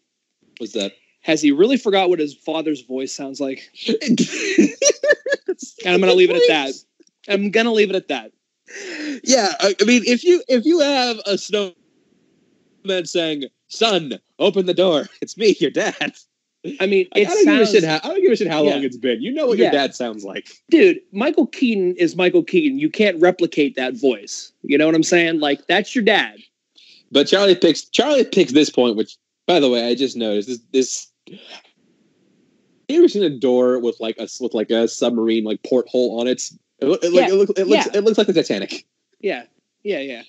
What's 0.57 0.73
that? 0.73 0.93
Has 1.23 1.41
he 1.41 1.51
really 1.51 1.77
forgot 1.77 2.09
what 2.09 2.19
his 2.19 2.33
father's 2.33 2.81
voice 2.81 3.11
sounds 3.13 3.39
like? 3.41 3.61
and 3.87 4.69
I'm 5.85 5.99
going 5.99 6.11
to 6.11 6.13
leave 6.13 6.29
it 6.29 6.35
at 6.35 6.47
that. 6.47 6.73
I'm 7.27 7.49
going 7.49 7.65
to 7.65 7.71
leave 7.71 7.89
it 7.89 7.95
at 7.95 8.09
that. 8.09 8.31
Yeah, 9.23 9.53
I, 9.59 9.75
mean, 9.85 10.03
if 10.05 10.23
you 10.23 10.41
if 10.47 10.65
you 10.65 10.79
have 10.79 11.17
a 11.25 11.37
snowman 11.37 11.75
saying, 13.03 13.45
"Son, 13.67 14.19
open 14.39 14.65
the 14.65 14.73
door," 14.73 15.07
it's 15.21 15.37
me, 15.37 15.55
your 15.59 15.71
dad. 15.71 16.13
I 16.79 16.85
mean, 16.85 17.07
Like, 17.13 17.27
I 17.27 17.33
don't 17.33 17.45
give 17.45 17.53
a 17.53 17.65
sounds, 17.65 17.71
shit. 17.71 17.83
How, 17.83 17.95
I 18.03 18.13
don't 18.13 18.21
give 18.21 18.31
a 18.31 18.35
shit 18.37 18.47
how 18.47 18.63
long 18.63 18.83
it's 18.83 18.95
been. 18.97 19.21
You 19.21 19.33
know 19.33 19.47
what 19.47 19.57
your 19.57 19.67
Yeah. 19.67 19.71
dad 19.71 19.95
sounds 19.95 20.23
like. 20.23 20.49
dude. 20.69 20.99
Michael 21.11 21.45
Keaton 21.47 21.93
is 21.97 22.15
Michael 22.15 22.43
Keaton. 22.43 22.79
You 22.79 22.89
can't 22.89 23.19
replicate 23.21 23.75
that 23.75 23.95
voice. 23.95 24.51
You 24.63 24.77
know 24.77 24.85
what 24.85 24.95
I'm 24.95 25.03
saying? 25.03 25.39
Like 25.39 25.67
that's 25.67 25.93
your 25.93 26.05
dad. 26.05 26.37
But 27.11 27.27
Charlie 27.27 27.55
picks 27.55 27.83
Charlie 27.83 28.23
picks 28.25 28.53
this 28.53 28.69
point, 28.69 28.95
which, 28.95 29.17
by 29.45 29.59
the 29.59 29.69
way, 29.69 29.87
I 29.87 29.93
just 29.95 30.15
noticed 30.17 30.47
this. 30.47 30.59
this 30.71 31.07
you 31.27 31.39
ever 32.89 33.07
seen 33.07 33.23
a 33.23 33.29
door 33.29 33.79
with 33.79 33.99
like 33.99 34.17
a 34.17 34.27
with 34.39 34.53
like 34.53 34.69
a 34.69 34.87
submarine 34.87 35.43
like 35.43 35.61
porthole 35.63 36.19
on 36.19 36.27
it? 36.27 36.41
It, 36.79 36.87
it, 37.03 37.13
like, 37.13 37.27
Yeah. 37.27 37.27
it, 37.29 37.33
look, 37.33 37.49
it 37.57 37.67
looks 37.67 37.85
Yeah. 37.87 37.91
it 37.97 38.03
looks 38.03 38.17
like 38.17 38.27
the 38.27 38.33
Titanic. 38.33 38.85
Yeah, 39.19 39.43
yeah, 39.83 39.99
yeah. 39.99 40.23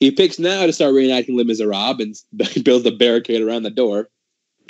He 0.00 0.10
picks 0.10 0.38
now 0.38 0.66
to 0.66 0.72
start 0.72 0.94
reenacting 0.94 1.36
Les 1.36 1.44
Miserables 1.44 2.24
and 2.38 2.64
builds 2.64 2.86
a 2.86 2.92
barricade 2.92 3.40
around 3.42 3.62
the 3.62 3.70
door. 3.70 4.08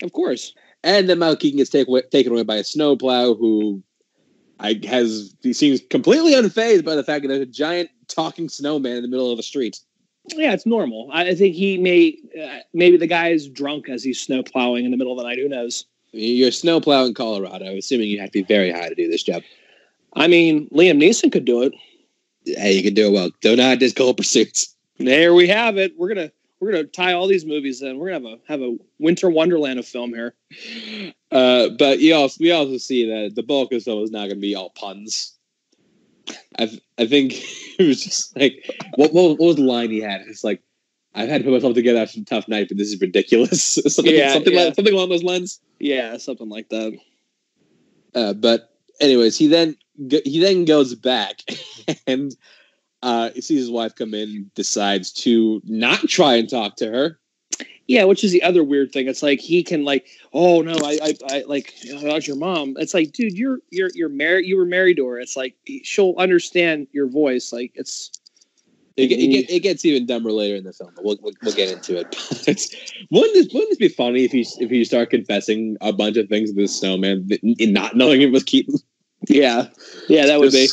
Of 0.02 0.12
course. 0.12 0.54
And 0.84 1.08
then 1.08 1.18
Keaton 1.36 1.58
gets 1.58 1.70
take 1.70 1.88
away, 1.88 2.02
taken 2.12 2.32
away 2.32 2.44
by 2.44 2.56
a 2.56 2.64
snowplow 2.64 3.34
who 3.34 3.82
I 4.60 4.80
has 4.86 5.34
he 5.42 5.52
seems 5.52 5.80
completely 5.90 6.32
unfazed 6.32 6.84
by 6.84 6.94
the 6.94 7.04
fact 7.04 7.22
that 7.22 7.28
there's 7.28 7.40
a 7.40 7.46
giant 7.46 7.90
talking 8.08 8.48
snowman 8.48 8.96
in 8.96 9.02
the 9.02 9.08
middle 9.08 9.30
of 9.30 9.36
the 9.36 9.42
street. 9.42 9.80
Yeah, 10.34 10.52
it's 10.52 10.66
normal. 10.66 11.08
I 11.12 11.34
think 11.34 11.54
he 11.54 11.78
may 11.78 12.18
uh, 12.40 12.60
maybe 12.74 12.96
the 12.96 13.06
guy 13.06 13.28
is 13.28 13.48
drunk 13.48 13.88
as 13.88 14.02
he's 14.02 14.20
snow 14.20 14.42
plowing 14.42 14.84
in 14.84 14.90
the 14.90 14.96
middle 14.96 15.12
of 15.12 15.18
the 15.18 15.24
night. 15.24 15.38
Who 15.38 15.48
knows? 15.48 15.84
You're 16.12 16.48
a 16.48 16.52
snowplow 16.52 17.04
in 17.04 17.14
Colorado, 17.14 17.76
assuming 17.76 18.08
you 18.08 18.20
have 18.20 18.30
to 18.30 18.38
be 18.40 18.42
very 18.42 18.70
high 18.70 18.88
to 18.88 18.94
do 18.94 19.08
this 19.08 19.22
job. 19.22 19.42
I 20.14 20.28
mean, 20.28 20.68
Liam 20.70 21.02
Neeson 21.02 21.30
could 21.30 21.44
do 21.44 21.62
it. 21.62 21.74
Hey, 22.44 22.72
you 22.72 22.82
can 22.82 22.94
do 22.94 23.08
it 23.08 23.12
well. 23.12 23.30
Don't 23.42 23.58
not 23.58 23.78
just 23.78 23.96
cold 23.96 24.16
pursuits. 24.16 24.74
There 24.98 25.34
we 25.34 25.46
have 25.48 25.76
it. 25.76 25.92
We're 25.98 26.08
gonna 26.08 26.32
we're 26.60 26.72
gonna 26.72 26.84
tie 26.84 27.12
all 27.12 27.26
these 27.26 27.44
movies 27.44 27.82
in. 27.82 27.98
We're 27.98 28.10
gonna 28.10 28.30
have 28.30 28.38
a 28.38 28.52
have 28.52 28.62
a 28.62 28.76
winter 28.98 29.28
wonderland 29.28 29.78
of 29.78 29.86
film 29.86 30.14
here. 30.14 30.34
Uh, 31.30 31.68
but 31.78 31.98
you 32.00 32.14
also 32.14 32.36
we 32.40 32.50
also 32.52 32.78
see 32.78 33.06
that 33.08 33.34
the 33.34 33.42
bulk 33.42 33.72
of 33.72 33.82
film 33.82 34.02
is 34.02 34.10
not 34.10 34.20
going 34.20 34.30
to 34.30 34.36
be 34.36 34.54
all 34.54 34.70
puns. 34.70 35.35
I 36.58 36.70
I 36.98 37.06
think 37.06 37.32
it 37.78 37.86
was 37.86 38.02
just 38.02 38.36
like 38.36 38.64
what, 38.96 39.12
what 39.12 39.38
what 39.38 39.46
was 39.46 39.56
the 39.56 39.62
line 39.62 39.90
he 39.90 40.00
had? 40.00 40.22
It's 40.22 40.44
like 40.44 40.62
I've 41.14 41.28
had 41.28 41.38
to 41.38 41.44
put 41.44 41.54
myself 41.54 41.74
together 41.74 42.00
after 42.00 42.20
a 42.20 42.24
tough 42.24 42.46
night, 42.46 42.68
but 42.68 42.76
this 42.76 42.88
is 42.88 43.00
ridiculous. 43.00 43.62
something 43.86 44.14
Yeah, 44.14 44.32
something 44.32 44.52
yeah. 44.52 44.64
like 44.64 44.74
something 44.74 44.94
along 44.94 45.08
those 45.08 45.22
lines. 45.22 45.60
Yeah, 45.78 46.16
something 46.18 46.48
like 46.48 46.68
that. 46.68 46.98
Uh, 48.14 48.32
but 48.34 48.70
anyways, 49.00 49.36
he 49.36 49.46
then 49.46 49.76
he 50.08 50.40
then 50.40 50.64
goes 50.64 50.94
back 50.94 51.40
and 52.06 52.36
uh, 53.02 53.30
he 53.34 53.40
sees 53.40 53.60
his 53.60 53.70
wife 53.70 53.94
come 53.94 54.14
in, 54.14 54.50
decides 54.54 55.12
to 55.12 55.60
not 55.64 56.00
try 56.00 56.34
and 56.34 56.48
talk 56.48 56.76
to 56.76 56.90
her. 56.90 57.18
Yeah, 57.88 58.04
which 58.04 58.24
is 58.24 58.32
the 58.32 58.42
other 58.42 58.64
weird 58.64 58.92
thing. 58.92 59.06
It's 59.06 59.22
like 59.22 59.40
he 59.40 59.62
can 59.62 59.84
like, 59.84 60.08
oh 60.32 60.60
no, 60.62 60.76
I 60.84 60.98
I, 61.02 61.14
I 61.30 61.44
like 61.46 61.72
how's 62.02 62.26
your 62.26 62.36
mom? 62.36 62.76
It's 62.78 62.94
like, 62.94 63.12
dude, 63.12 63.38
you're 63.38 63.60
you're 63.70 63.90
you're 63.94 64.08
married. 64.08 64.46
You 64.46 64.56
were 64.56 64.64
married 64.64 64.96
to 64.96 65.06
her. 65.06 65.20
It's 65.20 65.36
like 65.36 65.54
she'll 65.84 66.14
understand 66.18 66.88
your 66.92 67.06
voice. 67.06 67.52
Like 67.52 67.72
it's 67.74 68.10
It, 68.96 69.12
it, 69.12 69.50
it 69.50 69.60
gets 69.60 69.84
even 69.84 70.06
dumber 70.06 70.32
later 70.32 70.56
in 70.56 70.64
the 70.64 70.72
film. 70.72 70.90
But 70.96 71.04
we'll, 71.04 71.18
we'll, 71.22 71.34
we'll 71.42 71.54
get 71.54 71.70
into 71.70 71.98
it. 71.98 72.16
But 72.46 72.66
wouldn't 73.10 73.34
this 73.34 73.52
wouldn't 73.52 73.70
this 73.70 73.78
be 73.78 73.88
funny 73.88 74.24
if 74.24 74.34
you 74.34 74.44
if 74.58 74.72
you 74.72 74.84
start 74.84 75.10
confessing 75.10 75.76
a 75.80 75.92
bunch 75.92 76.16
of 76.16 76.28
things 76.28 76.50
to 76.50 76.56
the 76.56 76.66
snowman 76.66 77.28
and 77.42 77.72
not 77.72 77.94
knowing 77.94 78.20
it 78.22 78.32
was 78.32 78.42
Keaton? 78.42 78.76
yeah, 79.28 79.68
yeah, 80.08 80.26
that 80.26 80.40
would 80.40 80.52
be. 80.52 80.68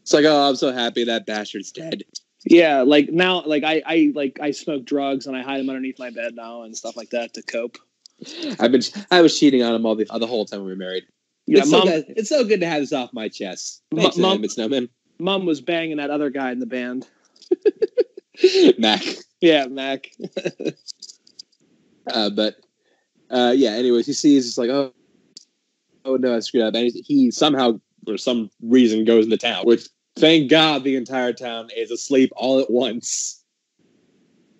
It's 0.00 0.12
like, 0.12 0.24
oh, 0.24 0.48
I'm 0.48 0.56
so 0.56 0.72
happy 0.72 1.04
that 1.04 1.26
bastard's 1.26 1.70
dead. 1.70 2.02
Yeah, 2.44 2.82
like 2.82 3.10
now, 3.10 3.42
like 3.42 3.62
I 3.64 3.82
I 3.86 4.12
like 4.14 4.38
I 4.40 4.50
smoke 4.50 4.84
drugs 4.84 5.26
and 5.26 5.36
I 5.36 5.42
hide 5.42 5.60
them 5.60 5.70
underneath 5.70 5.98
my 5.98 6.10
bed 6.10 6.34
now 6.34 6.62
and 6.62 6.76
stuff 6.76 6.96
like 6.96 7.10
that 7.10 7.34
to 7.34 7.42
cope. 7.42 7.78
I've 8.58 8.72
been 8.72 8.82
I 9.10 9.20
was 9.20 9.38
cheating 9.38 9.62
on 9.62 9.74
him 9.74 9.86
all 9.86 9.94
the 9.94 10.06
the 10.18 10.26
whole 10.26 10.44
time 10.44 10.64
we 10.64 10.70
were 10.70 10.76
married. 10.76 11.04
Yeah, 11.46 11.60
it's, 11.60 11.70
so 11.70 11.78
mom, 11.78 11.88
good, 11.88 12.04
it's 12.08 12.28
so 12.28 12.44
good 12.44 12.60
to 12.60 12.66
have 12.66 12.80
this 12.80 12.92
off 12.92 13.12
my 13.12 13.28
chest. 13.28 13.82
Thanks, 13.94 14.16
Mom- 14.16 14.40
Mom, 14.40 14.48
Snowman. 14.48 14.88
mom 15.18 15.46
was 15.46 15.60
banging 15.60 15.96
that 15.96 16.10
other 16.10 16.30
guy 16.30 16.52
in 16.52 16.60
the 16.60 16.66
band. 16.66 17.06
Mac. 18.78 19.02
Yeah, 19.40 19.66
Mac. 19.66 20.10
Uh, 22.12 22.30
but 22.30 22.56
uh, 23.30 23.52
yeah, 23.54 23.70
anyways, 23.70 24.06
he 24.06 24.12
sees 24.12 24.48
it's 24.48 24.58
like, 24.58 24.70
oh, 24.70 24.92
oh 26.04 26.16
no, 26.16 26.34
I 26.34 26.40
screwed 26.40 26.64
up, 26.64 26.74
and 26.74 26.90
he, 26.90 27.00
he 27.06 27.30
somehow 27.30 27.80
for 28.04 28.18
some 28.18 28.50
reason 28.60 29.04
goes 29.04 29.24
into 29.24 29.36
town, 29.36 29.64
which 29.64 29.88
thank 30.16 30.50
God 30.50 30.84
the 30.84 30.96
entire 30.96 31.32
town 31.32 31.68
is 31.76 31.90
asleep 31.90 32.32
all 32.36 32.60
at 32.60 32.70
once. 32.70 33.42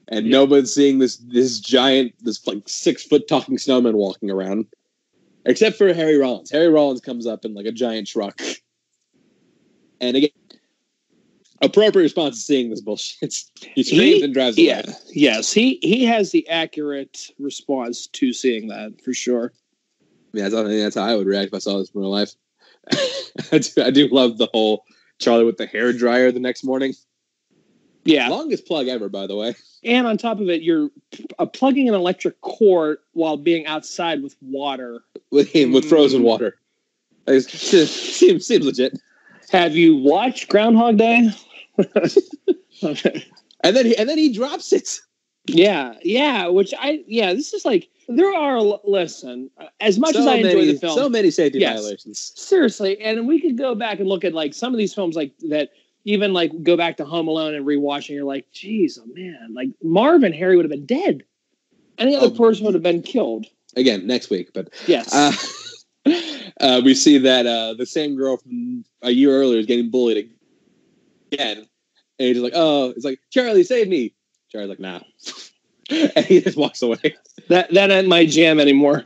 And 0.09 0.29
nobody's 0.29 0.75
seeing 0.75 0.99
this 0.99 1.17
this 1.17 1.59
giant, 1.61 2.13
this 2.21 2.47
like 2.47 2.69
six 2.69 3.05
foot 3.05 3.29
talking 3.29 3.57
snowman 3.57 3.97
walking 3.97 4.31
around. 4.31 4.67
Except 5.47 5.77
for 5.77 5.93
Harry 5.93 6.19
Rollins. 6.19 6.51
Harry 6.51 6.69
Rollins 6.69 7.01
comes 7.01 7.27
up 7.27 7.45
in 7.45 7.55
like 7.55 7.67
a 7.67 7.73
giant 7.73 8.07
truck. 8.09 8.41
And 10.01 10.17
again, 10.17 10.31
appropriate 11.63 12.05
response 12.05 12.37
to 12.37 12.43
seeing 12.43 12.71
this 12.71 12.81
bullshit. 12.81 13.35
He 13.75 13.83
screams 13.83 14.17
He- 14.19 14.23
and 14.25 14.35
drives 14.35 14.59
Yeah. 14.59 14.83
away. 14.85 14.95
Yes, 15.13 15.53
he 15.53 15.79
he 15.83 16.05
has 16.05 16.31
the 16.31 16.47
accurate 16.49 17.31
response 17.39 18.07
to 18.09 18.33
seeing 18.33 18.69
that 18.69 19.01
for 19.03 19.15
sure. 19.15 19.53
Yeah, 20.35 20.49
that's, 20.49 20.55
I 20.55 20.63
that's 20.65 20.97
how 20.97 21.05
I 21.05 21.15
would 21.17 21.27
react 21.27 21.49
if 21.49 21.55
I 21.55 21.59
saw 21.59 21.79
this 21.79 21.91
in 21.95 22.01
real 22.01 22.11
life. 22.11 22.35
I, 23.53 23.59
do, 23.59 23.83
I 23.83 23.91
do 23.91 24.09
love 24.09 24.39
the 24.39 24.49
whole 24.53 24.85
Charlie 25.23 25.45
with 25.45 25.57
the 25.57 25.67
hair 25.67 25.93
dryer 25.93 26.31
the 26.33 26.41
next 26.41 26.65
morning. 26.65 26.95
Yeah, 28.05 28.29
Longest 28.29 28.67
plug 28.67 28.89
ever, 28.89 29.09
by 29.09 29.27
the 29.29 29.37
way. 29.37 29.55
and 29.85 30.07
on 30.09 30.19
top 30.19 30.41
of 30.41 30.49
it, 30.51 30.63
you're 30.63 30.91
uh, 31.39 31.47
plugging 31.47 31.89
an 31.89 31.95
electric 31.95 32.41
cord 32.41 32.99
while 33.13 33.37
being 33.37 33.65
outside 33.67 34.23
with 34.23 34.35
water. 34.41 35.01
With 35.31 35.53
with 35.55 35.85
frozen 35.89 36.23
water. 36.23 36.57
It 37.29 37.43
seems 37.43 38.45
seems 38.45 38.67
legit. 38.67 38.99
Have 39.53 39.77
you 39.77 39.95
watched 39.97 40.49
Groundhog 40.49 40.97
Day? 40.97 41.31
Okay. 42.83 43.25
And 43.65 43.77
then 43.77 43.87
he, 43.87 43.97
and 43.97 44.09
then 44.09 44.19
he 44.19 44.33
drops 44.33 44.73
it. 44.73 44.99
Yeah, 45.47 45.95
yeah. 46.03 46.49
Which 46.49 46.75
I 46.77 47.05
yeah. 47.07 47.33
This 47.33 47.55
is 47.55 47.65
like 47.65 47.89
there 48.09 48.35
are. 48.35 48.61
Listen, 48.85 49.51
as 49.81 49.99
much 49.99 50.15
as 50.17 50.25
so 50.25 50.31
I 50.31 50.37
enjoy 50.37 50.67
the 50.67 50.75
film, 50.79 50.99
so 50.99 51.09
many 51.09 51.31
safety 51.31 51.59
Yes. 51.59 51.81
violations. 51.81 52.33
seriously, 52.37 53.01
and 53.01 53.27
we 53.27 53.41
could 53.41 53.57
go 53.59 53.75
back 53.75 54.01
and 54.01 54.09
look 54.09 54.25
at 54.25 54.33
like 54.35 54.55
some 54.55 54.73
of 54.73 54.79
these 54.79 54.95
films 54.95 55.17
like 55.17 55.33
that. 55.49 55.71
Even 56.05 56.33
like 56.33 56.51
go 56.65 56.77
back 56.77 56.97
to 56.97 57.05
Home 57.05 57.29
Alone 57.29 57.55
and 57.55 57.65
rewatching, 57.65 58.11
you're 58.11 58.25
like, 58.25 58.51
geez, 58.51 58.99
oh 59.01 59.07
man, 59.15 59.55
like 59.55 59.69
Marv 59.85 60.25
and 60.25 60.35
Harry 60.35 60.57
would 60.57 60.65
have 60.65 60.71
been 60.71 60.85
dead. 60.85 61.23
Any 61.97 62.17
other 62.17 62.27
Oh. 62.27 62.31
person 62.31 62.65
would 62.65 62.75
have 62.75 62.83
been 62.83 63.03
killed. 63.03 63.47
Again, 63.77 64.05
next 64.05 64.29
week, 64.29 64.51
but 64.53 64.71
Yes. 64.89 65.15
uh, 65.15 65.33
uh, 66.61 66.81
we 66.85 66.95
see 66.95 67.19
that 67.19 67.47
uh, 67.47 67.75
the 67.75 67.87
same 67.87 68.17
girl 68.17 68.37
from 68.37 68.85
a 69.03 69.11
year 69.13 69.31
earlier 69.31 69.61
is 69.61 69.67
getting 69.67 69.91
bullied 69.91 70.29
again, 71.31 71.59
and 71.59 71.67
he's 72.29 72.39
like, 72.39 72.53
"Oh, 72.57 72.91
it's 72.91 73.05
like 73.05 73.21
Charlie, 73.31 73.63
save 73.63 73.87
me." 73.89 74.13
Charlie's 74.51 74.71
like, 74.71 74.81
"Nah," 74.81 75.01
and 76.17 76.25
he 76.25 76.41
just 76.41 76.57
walks 76.57 76.83
away. 76.83 77.17
that 77.49 77.73
that 77.73 77.91
ain't 77.91 78.09
my 78.09 78.27
jam 78.27 78.61
anymore. 78.61 79.05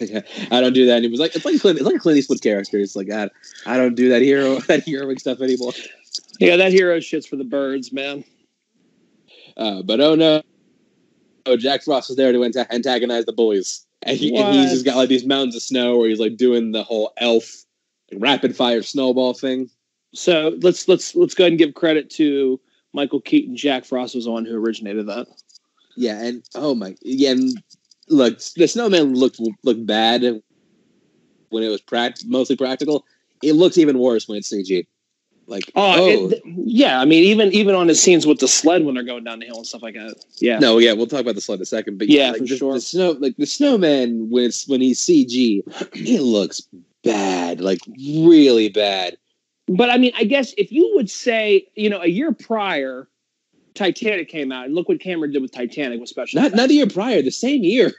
I 0.00 0.60
don't 0.60 0.72
do 0.72 0.86
that. 0.86 1.02
He 1.02 1.08
was 1.08 1.20
like, 1.20 1.36
"It's 1.36 1.44
like 1.44 1.60
Clint, 1.60 1.78
it's 1.78 1.86
like 1.86 1.96
a 1.96 1.98
Clint 1.98 2.18
Eastwood 2.18 2.42
character." 2.42 2.78
It's 2.78 2.96
like, 2.96 3.10
I, 3.10 3.30
I 3.66 3.76
don't 3.76 3.94
do 3.94 4.08
that 4.08 4.22
hero 4.22 4.58
that 4.68 4.82
heroic 4.84 5.20
stuff 5.20 5.40
anymore. 5.40 5.72
Yeah, 6.40 6.56
that 6.56 6.72
hero 6.72 7.00
shit's 7.00 7.26
for 7.26 7.36
the 7.36 7.44
birds, 7.44 7.92
man. 7.92 8.24
Uh, 9.56 9.82
but 9.82 10.00
oh 10.00 10.14
no, 10.14 10.42
oh 11.46 11.56
Jack 11.56 11.82
Frost 11.82 12.10
is 12.10 12.16
there 12.16 12.32
to 12.32 12.38
anta- 12.38 12.70
antagonize 12.70 13.24
the 13.24 13.32
bullies, 13.32 13.86
and, 14.02 14.16
he, 14.16 14.36
and 14.36 14.54
he's 14.54 14.72
just 14.72 14.84
got 14.84 14.96
like 14.96 15.08
these 15.08 15.24
mountains 15.24 15.54
of 15.54 15.62
snow 15.62 15.96
where 15.96 16.08
he's 16.08 16.20
like 16.20 16.36
doing 16.36 16.72
the 16.72 16.82
whole 16.82 17.12
elf 17.18 17.64
like, 18.10 18.20
rapid 18.20 18.56
fire 18.56 18.82
snowball 18.82 19.34
thing. 19.34 19.70
So 20.12 20.58
let's 20.60 20.88
let's 20.88 21.14
let's 21.14 21.34
go 21.34 21.44
ahead 21.44 21.52
and 21.52 21.58
give 21.58 21.74
credit 21.74 22.10
to 22.10 22.60
Michael 22.92 23.20
Keaton. 23.20 23.56
Jack 23.56 23.84
Frost 23.84 24.16
was 24.16 24.24
the 24.24 24.32
one 24.32 24.44
who 24.44 24.56
originated 24.56 25.06
that. 25.06 25.28
Yeah, 25.96 26.20
and 26.22 26.42
oh 26.54 26.74
my, 26.74 26.96
yeah, 27.02 27.30
and 27.32 27.62
look, 28.08 28.38
the 28.56 28.66
snowman 28.66 29.14
looked 29.14 29.40
looked 29.62 29.86
bad 29.86 30.22
when 31.50 31.62
it 31.62 31.68
was 31.68 31.80
pract- 31.82 32.26
mostly 32.26 32.56
practical. 32.56 33.04
It 33.42 33.52
looks 33.54 33.78
even 33.78 33.98
worse 33.98 34.28
when 34.28 34.38
it's 34.38 34.52
CG. 34.52 34.86
Like, 35.46 35.70
Oh, 35.76 35.94
oh, 35.98 36.28
it- 36.30 36.42
yeah. 36.46 37.00
I 37.00 37.04
mean, 37.04 37.22
even 37.24 37.52
even 37.52 37.74
on 37.74 37.86
the 37.86 37.94
scenes 37.94 38.26
with 38.26 38.38
the 38.40 38.48
sled 38.48 38.84
when 38.84 38.94
they're 38.94 39.04
going 39.04 39.24
down 39.24 39.40
the 39.40 39.46
hill 39.46 39.58
and 39.58 39.66
stuff 39.66 39.82
like 39.82 39.94
that. 39.94 40.14
Yeah. 40.40 40.58
no, 40.58 40.78
yeah, 40.78 40.92
we'll 40.94 41.06
talk 41.06 41.20
about 41.20 41.34
the 41.34 41.40
sled 41.42 41.58
in 41.58 41.62
a 41.62 41.66
second. 41.66 41.98
But 41.98 42.08
Yeah, 42.08 42.30
like, 42.30 42.38
for 42.38 42.46
the, 42.46 42.56
sure. 42.56 42.74
The 42.74 42.80
snow, 42.80 43.10
like 43.12 43.36
the 43.36 43.46
snowman, 43.46 44.30
when 44.30 44.44
it's 44.44 44.66
when 44.66 44.80
he's 44.80 45.00
CG, 45.00 45.62
it 45.94 46.22
looks 46.22 46.66
bad, 47.02 47.60
like 47.60 47.80
really 47.98 48.70
bad. 48.70 49.18
But 49.68 49.90
I 49.90 49.98
mean, 49.98 50.12
I 50.16 50.24
guess 50.24 50.54
if 50.56 50.72
you 50.72 50.92
would 50.94 51.10
say, 51.10 51.66
you 51.74 51.90
know, 51.90 52.00
a 52.00 52.08
year 52.08 52.32
prior, 52.32 53.08
Titanic 53.74 54.28
came 54.28 54.52
out, 54.52 54.66
and 54.66 54.74
look 54.74 54.88
what 54.88 55.00
Cameron 55.00 55.32
did 55.32 55.42
with 55.42 55.52
Titanic 55.52 56.00
with 56.00 56.08
special. 56.08 56.40
Not 56.40 56.54
not 56.54 56.70
a 56.70 56.74
year 56.74 56.86
prior, 56.86 57.22
the 57.22 57.30
same 57.30 57.62
year. 57.62 57.92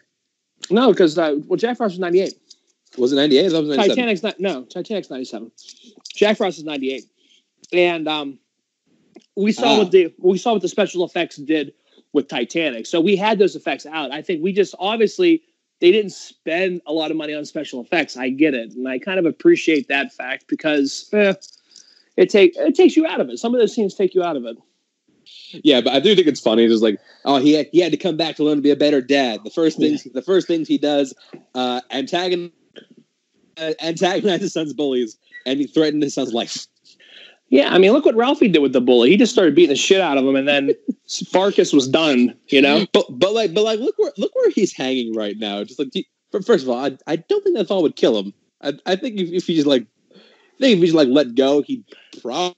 no, 0.69 0.91
because 0.91 1.17
uh, 1.17 1.37
well, 1.47 1.57
Jack 1.57 1.77
Frost 1.77 1.93
was 1.93 1.99
ninety 1.99 2.21
eight. 2.21 2.33
Was 2.97 3.11
it 3.11 3.17
ninety 3.17 3.37
eight? 3.37 3.49
That 3.49 3.59
was 3.59 3.69
ninety 3.69 3.83
seven. 3.83 3.95
Titanic's 3.95 4.23
not 4.23 4.39
no, 4.39 4.63
Titanic's 4.63 5.09
ninety 5.09 5.25
seven. 5.25 5.51
Jack 6.15 6.37
Frost 6.37 6.57
is 6.57 6.63
ninety 6.63 6.93
eight, 6.93 7.05
and 7.73 8.07
um, 8.07 8.39
we 9.35 9.51
saw 9.51 9.75
Ah. 9.75 9.77
what 9.79 9.91
the 9.91 10.13
we 10.19 10.37
saw 10.37 10.53
what 10.53 10.61
the 10.61 10.69
special 10.69 11.03
effects 11.05 11.35
did 11.37 11.73
with 12.13 12.29
Titanic. 12.29 12.85
So 12.85 13.01
we 13.01 13.17
had 13.17 13.37
those 13.39 13.55
effects 13.57 13.85
out. 13.85 14.11
I 14.11 14.21
think 14.21 14.41
we 14.41 14.53
just 14.53 14.73
obviously 14.79 15.43
they 15.81 15.91
didn't 15.91 16.13
spend 16.13 16.81
a 16.87 16.93
lot 16.93 17.11
of 17.11 17.17
money 17.17 17.33
on 17.33 17.43
special 17.43 17.81
effects. 17.81 18.15
I 18.15 18.29
get 18.29 18.53
it, 18.53 18.71
and 18.71 18.87
I 18.87 18.97
kind 18.97 19.19
of 19.19 19.25
appreciate 19.25 19.89
that 19.89 20.13
fact 20.13 20.45
because 20.47 21.09
eh, 21.11 21.33
it 22.15 22.29
take 22.29 22.55
it 22.55 22.75
takes 22.75 22.95
you 22.95 23.05
out 23.05 23.19
of 23.19 23.27
it. 23.29 23.39
Some 23.39 23.53
of 23.53 23.59
those 23.59 23.75
scenes 23.75 23.93
take 23.93 24.15
you 24.15 24.23
out 24.23 24.37
of 24.37 24.45
it. 24.45 24.57
Yeah, 25.51 25.81
but 25.81 25.93
I 25.93 25.99
do 25.99 26.15
think 26.15 26.27
it's 26.27 26.39
funny. 26.39 26.63
It's 26.65 26.81
like, 26.81 26.99
oh, 27.25 27.37
he 27.37 27.53
had, 27.53 27.67
he 27.71 27.79
had 27.79 27.91
to 27.91 27.97
come 27.97 28.17
back 28.17 28.35
to 28.37 28.43
learn 28.43 28.57
to 28.57 28.61
be 28.61 28.71
a 28.71 28.75
better 28.75 29.01
dad. 29.01 29.41
The 29.43 29.49
first 29.49 29.77
things 29.77 30.03
the 30.03 30.21
first 30.21 30.47
things 30.47 30.67
he 30.67 30.77
does, 30.77 31.13
uh, 31.53 31.81
antagon 31.91 32.51
uh, 33.57 33.73
antagonize 33.81 34.41
his 34.41 34.53
son's 34.53 34.73
bullies, 34.73 35.17
and 35.45 35.59
he 35.59 35.67
threatened 35.67 36.03
his 36.03 36.13
son's 36.13 36.33
life. 36.33 36.67
Yeah, 37.49 37.73
I 37.73 37.77
mean, 37.77 37.91
look 37.91 38.05
what 38.05 38.15
Ralphie 38.15 38.47
did 38.47 38.59
with 38.59 38.73
the 38.73 38.81
bully. 38.81 39.09
He 39.09 39.17
just 39.17 39.31
started 39.31 39.55
beating 39.55 39.69
the 39.69 39.75
shit 39.75 40.01
out 40.01 40.17
of 40.17 40.25
him, 40.25 40.35
and 40.35 40.47
then 40.47 40.71
Farkus 41.07 41.73
was 41.73 41.87
done. 41.87 42.35
You 42.47 42.61
know. 42.61 42.85
But 42.91 43.05
but 43.11 43.33
like 43.33 43.53
but 43.53 43.63
like 43.63 43.79
look 43.79 43.97
where 43.97 44.11
look 44.17 44.33
where 44.35 44.49
he's 44.49 44.73
hanging 44.73 45.13
right 45.15 45.37
now. 45.37 45.63
Just 45.63 45.79
like 45.79 45.89
first 46.43 46.63
of 46.63 46.69
all, 46.69 46.83
I, 46.83 46.97
I 47.07 47.15
don't 47.17 47.43
think 47.43 47.55
that 47.55 47.67
fall 47.67 47.83
would 47.83 47.95
kill 47.95 48.17
him. 48.17 48.33
I, 48.61 48.73
I 48.85 48.95
think 48.95 49.19
if, 49.19 49.29
if 49.31 49.47
he 49.47 49.55
just 49.55 49.67
like 49.67 49.85
I 50.11 50.59
think 50.59 50.73
if 50.73 50.79
he 50.79 50.85
just 50.85 50.95
like 50.95 51.09
let 51.09 51.35
go, 51.35 51.61
he'd 51.61 51.83
probably 52.21 52.55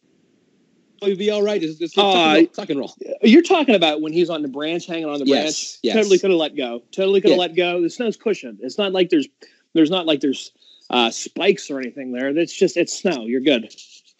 be 1.02 1.30
all 1.32 1.42
right. 1.44 1.62
Just, 1.62 1.80
just 1.80 1.96
tuck, 1.96 2.04
Uh, 2.16 2.44
tuck 2.54 2.70
and 2.70 2.80
roll. 2.80 2.94
You're 3.22 3.42
talking 3.42 3.76
about 3.76 4.02
when 4.02 4.14
he's 4.14 4.30
on 4.30 4.42
the 4.42 4.48
branch, 4.48 4.86
hanging 4.86 5.06
on 5.06 5.20
the 5.20 5.26
branch. 5.26 5.46
Yes, 5.46 5.80
yes. 5.84 5.96
Totally 5.96 6.20
could 6.20 6.30
have 6.32 6.40
let 6.40 6.56
go. 6.56 6.82
Totally 6.92 7.22
could 7.22 7.32
have 7.32 7.38
Yeah. 7.38 7.42
let 7.42 7.56
go. 7.56 7.82
The 7.82 7.90
snow's 7.90 8.18
cushioned. 8.18 8.60
It's 8.62 8.78
not 8.78 8.92
like 8.94 9.10
there's 9.10 9.28
there's 9.74 9.90
not 9.90 10.06
like 10.06 10.22
there's 10.22 10.52
uh, 10.90 11.10
spikes 11.12 11.70
or 11.70 11.80
anything 11.80 12.12
there. 12.12 12.30
It's 12.30 12.54
just 12.54 12.78
it's 12.78 12.98
snow. 12.98 13.26
You're 13.26 13.42
good. 13.42 13.74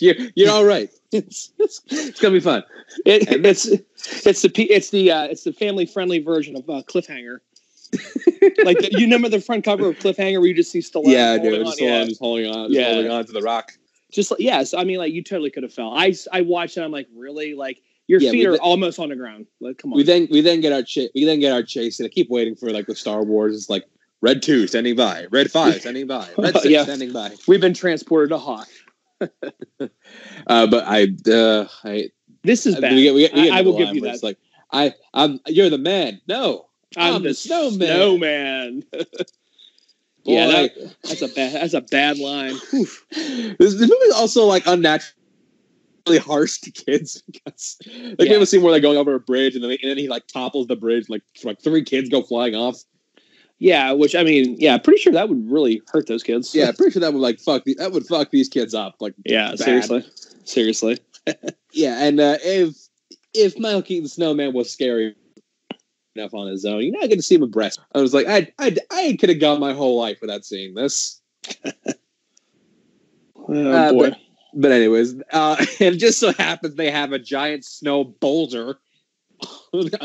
you're 0.00 0.14
you're 0.34 0.50
all 0.50 0.64
right. 0.64 0.90
It's, 1.12 1.50
it's, 1.58 1.80
it's 1.88 2.20
gonna 2.20 2.34
be 2.34 2.40
fun. 2.40 2.62
It, 3.04 3.44
it's 3.44 3.66
it's 4.24 4.42
the 4.42 4.50
it's 4.70 4.90
the 4.90 5.10
uh, 5.10 5.24
it's 5.24 5.42
the 5.42 5.52
family 5.52 5.84
friendly 5.84 6.20
version 6.20 6.54
of 6.54 6.70
uh, 6.70 6.82
Cliffhanger. 6.82 7.38
like 8.64 8.78
the, 8.78 8.90
you 8.92 9.00
remember 9.00 9.28
the 9.28 9.40
front 9.40 9.64
cover 9.64 9.88
of 9.88 9.98
Cliffhanger 9.98 10.38
where 10.38 10.46
you 10.46 10.54
just 10.54 10.70
see 10.70 10.78
Stallone. 10.78 11.06
yeah, 11.06 11.36
dude. 11.36 11.54
on? 11.54 11.64
Just, 11.64 11.80
yeah. 11.80 11.88
holding, 11.90 12.08
just 12.10 12.20
holding 12.20 12.46
on, 12.46 12.68
just 12.68 12.78
Yeah. 12.78 12.92
holding 12.94 13.10
on 13.10 13.26
to 13.26 13.32
the 13.32 13.40
rock. 13.42 13.72
Just 14.10 14.30
like 14.30 14.40
yes. 14.40 14.74
I 14.74 14.84
mean, 14.84 14.98
like 14.98 15.12
you 15.12 15.22
totally 15.22 15.50
could 15.50 15.62
have 15.62 15.72
fell. 15.72 15.92
I 15.94 16.14
I 16.32 16.42
watched 16.42 16.76
it. 16.76 16.82
I'm 16.82 16.90
like, 16.92 17.08
really? 17.14 17.54
Like 17.54 17.80
your 18.06 18.20
Yeah, 18.20 18.30
feet 18.32 18.46
are 18.46 18.56
almost 18.58 18.98
on 18.98 19.08
the 19.10 19.16
ground. 19.16 19.46
Like, 19.60 19.78
come 19.78 19.92
on. 19.92 19.96
We 19.96 20.02
then 20.02 20.26
we 20.30 20.40
then 20.40 20.60
get 20.60 20.72
our 20.72 20.82
chase. 20.82 21.10
We 21.14 21.24
then 21.24 21.40
get 21.40 21.52
our 21.52 21.62
chase, 21.62 22.00
and 22.00 22.06
I 22.06 22.10
keep 22.10 22.28
waiting 22.30 22.56
for 22.56 22.70
like 22.70 22.86
the 22.86 22.94
Star 22.94 23.22
Wars. 23.24 23.54
It's 23.56 23.70
like 23.70 23.84
red 24.20 24.42
two 24.42 24.66
standing 24.66 24.96
by, 24.96 25.26
red 25.30 25.50
five 25.50 25.74
standing 25.80 26.06
by, 26.06 26.28
red 26.38 26.54
six 26.54 26.66
Yeah. 26.66 26.82
standing 26.84 27.12
by. 27.12 27.32
We've 27.46 27.60
been 27.60 27.74
transported 27.74 28.30
to 28.30 28.38
Hoth. 28.38 28.70
Uh, 30.46 30.66
but 30.66 30.84
I, 30.86 31.08
uh, 31.30 31.66
I, 31.84 32.10
This 32.42 32.66
is 32.66 32.76
Uh, 32.76 32.80
bad. 32.80 32.94
we 32.94 33.02
get, 33.02 33.14
we 33.14 33.20
get, 33.20 33.34
we 33.34 33.42
get 33.42 33.52
I- 33.52 33.58
I 33.58 33.62
will 33.62 33.76
give 33.78 33.94
you 33.94 34.00
that. 34.02 34.14
It's 34.14 34.22
like 34.22 34.38
I, 34.72 34.94
I'm. 35.14 35.40
You're 35.46 35.70
the 35.70 35.78
man. 35.78 36.20
No, 36.26 36.66
I'm, 36.96 37.16
I'm 37.16 37.22
the 37.22 37.28
the 37.30 37.34
snowman. 37.34 37.76
snowman. 37.78 38.84
Boy, 40.24 40.32
Yeah, 40.32 40.46
that- 40.48 40.96
That's 41.02 41.22
a 41.22 41.28
bad. 41.28 41.54
That's 41.54 41.74
a 41.74 41.80
bad 41.80 42.18
line. 42.18 42.54
Oof. 42.74 43.06
this, 43.10 43.56
this 43.58 43.80
movie 43.80 43.92
is 43.94 44.14
also 44.14 44.44
like 44.44 44.64
unnaturally 44.66 45.12
harsh 46.18 46.58
to 46.60 46.70
kids 46.70 47.22
because 47.30 47.78
like 47.86 48.20
Yeah. 48.20 48.24
you 48.26 48.34
ever 48.36 48.46
seen 48.46 48.62
where 48.62 48.72
they're 48.72 48.80
going 48.80 48.98
over 48.98 49.14
a 49.14 49.20
bridge 49.20 49.54
and 49.54 49.62
then, 49.64 49.70
and 49.82 49.90
then 49.90 49.98
he 49.98 50.08
like 50.08 50.26
topples 50.26 50.66
the 50.66 50.76
bridge 50.76 51.08
like 51.08 51.22
like 51.44 51.62
three 51.62 51.82
kids 51.84 52.08
go 52.08 52.22
flying 52.22 52.54
off. 52.54 52.76
Yeah, 53.58 53.92
which 53.92 54.14
I 54.14 54.22
mean, 54.24 54.56
yeah, 54.58 54.78
pretty 54.78 55.00
sure 55.00 55.12
that 55.12 55.28
would 55.28 55.50
really 55.50 55.82
hurt 55.92 56.06
those 56.06 56.22
kids. 56.22 56.54
Yeah, 56.54 56.72
pretty 56.76 56.92
sure 56.92 57.00
that 57.00 57.12
would 57.12 57.20
like 57.20 57.38
fuck 57.40 57.64
the, 57.64 57.74
that 57.74 57.92
would 57.92 58.06
fuck 58.06 58.30
these 58.30 58.48
kids 58.48 58.74
up. 58.74 58.96
Like 59.00 59.14
yeah. 59.26 59.50
Bad. 59.50 59.58
Seriously, 59.60 60.04
seriously. 60.44 60.98
yeah, 61.72 62.02
and 62.02 62.20
uh, 62.20 62.38
if 62.42 62.74
if 63.34 63.58
Michael 63.58 63.82
Keaton 63.82 64.08
Snowman 64.08 64.54
was 64.54 64.70
scary 64.72 65.14
enough 66.16 66.34
on 66.34 66.48
his 66.48 66.64
own, 66.64 66.82
you're 66.82 66.92
not 66.92 67.02
going 67.08 67.16
to 67.18 67.22
see 67.22 67.36
him 67.36 67.42
with 67.42 67.52
breasts. 67.52 67.78
I 67.94 68.00
was 68.00 68.12
like, 68.14 68.26
I 68.26 68.48
I 68.58 68.76
I 68.90 69.16
could 69.18 69.28
have 69.28 69.40
gone 69.40 69.60
my 69.60 69.72
whole 69.72 69.98
life 69.98 70.18
without 70.20 70.44
seeing 70.44 70.74
this. 70.74 71.20
Oh 73.48 73.72
Uh, 73.72 73.92
boy. 73.92 74.10
but, 74.10 74.18
but 74.54 74.70
anyways, 74.70 75.14
uh, 75.32 75.56
it 75.80 75.92
just 75.96 76.20
so 76.20 76.32
happens 76.34 76.74
they 76.76 76.90
have 76.90 77.12
a 77.12 77.18
giant 77.18 77.64
snow 77.64 78.04
boulder 78.04 78.78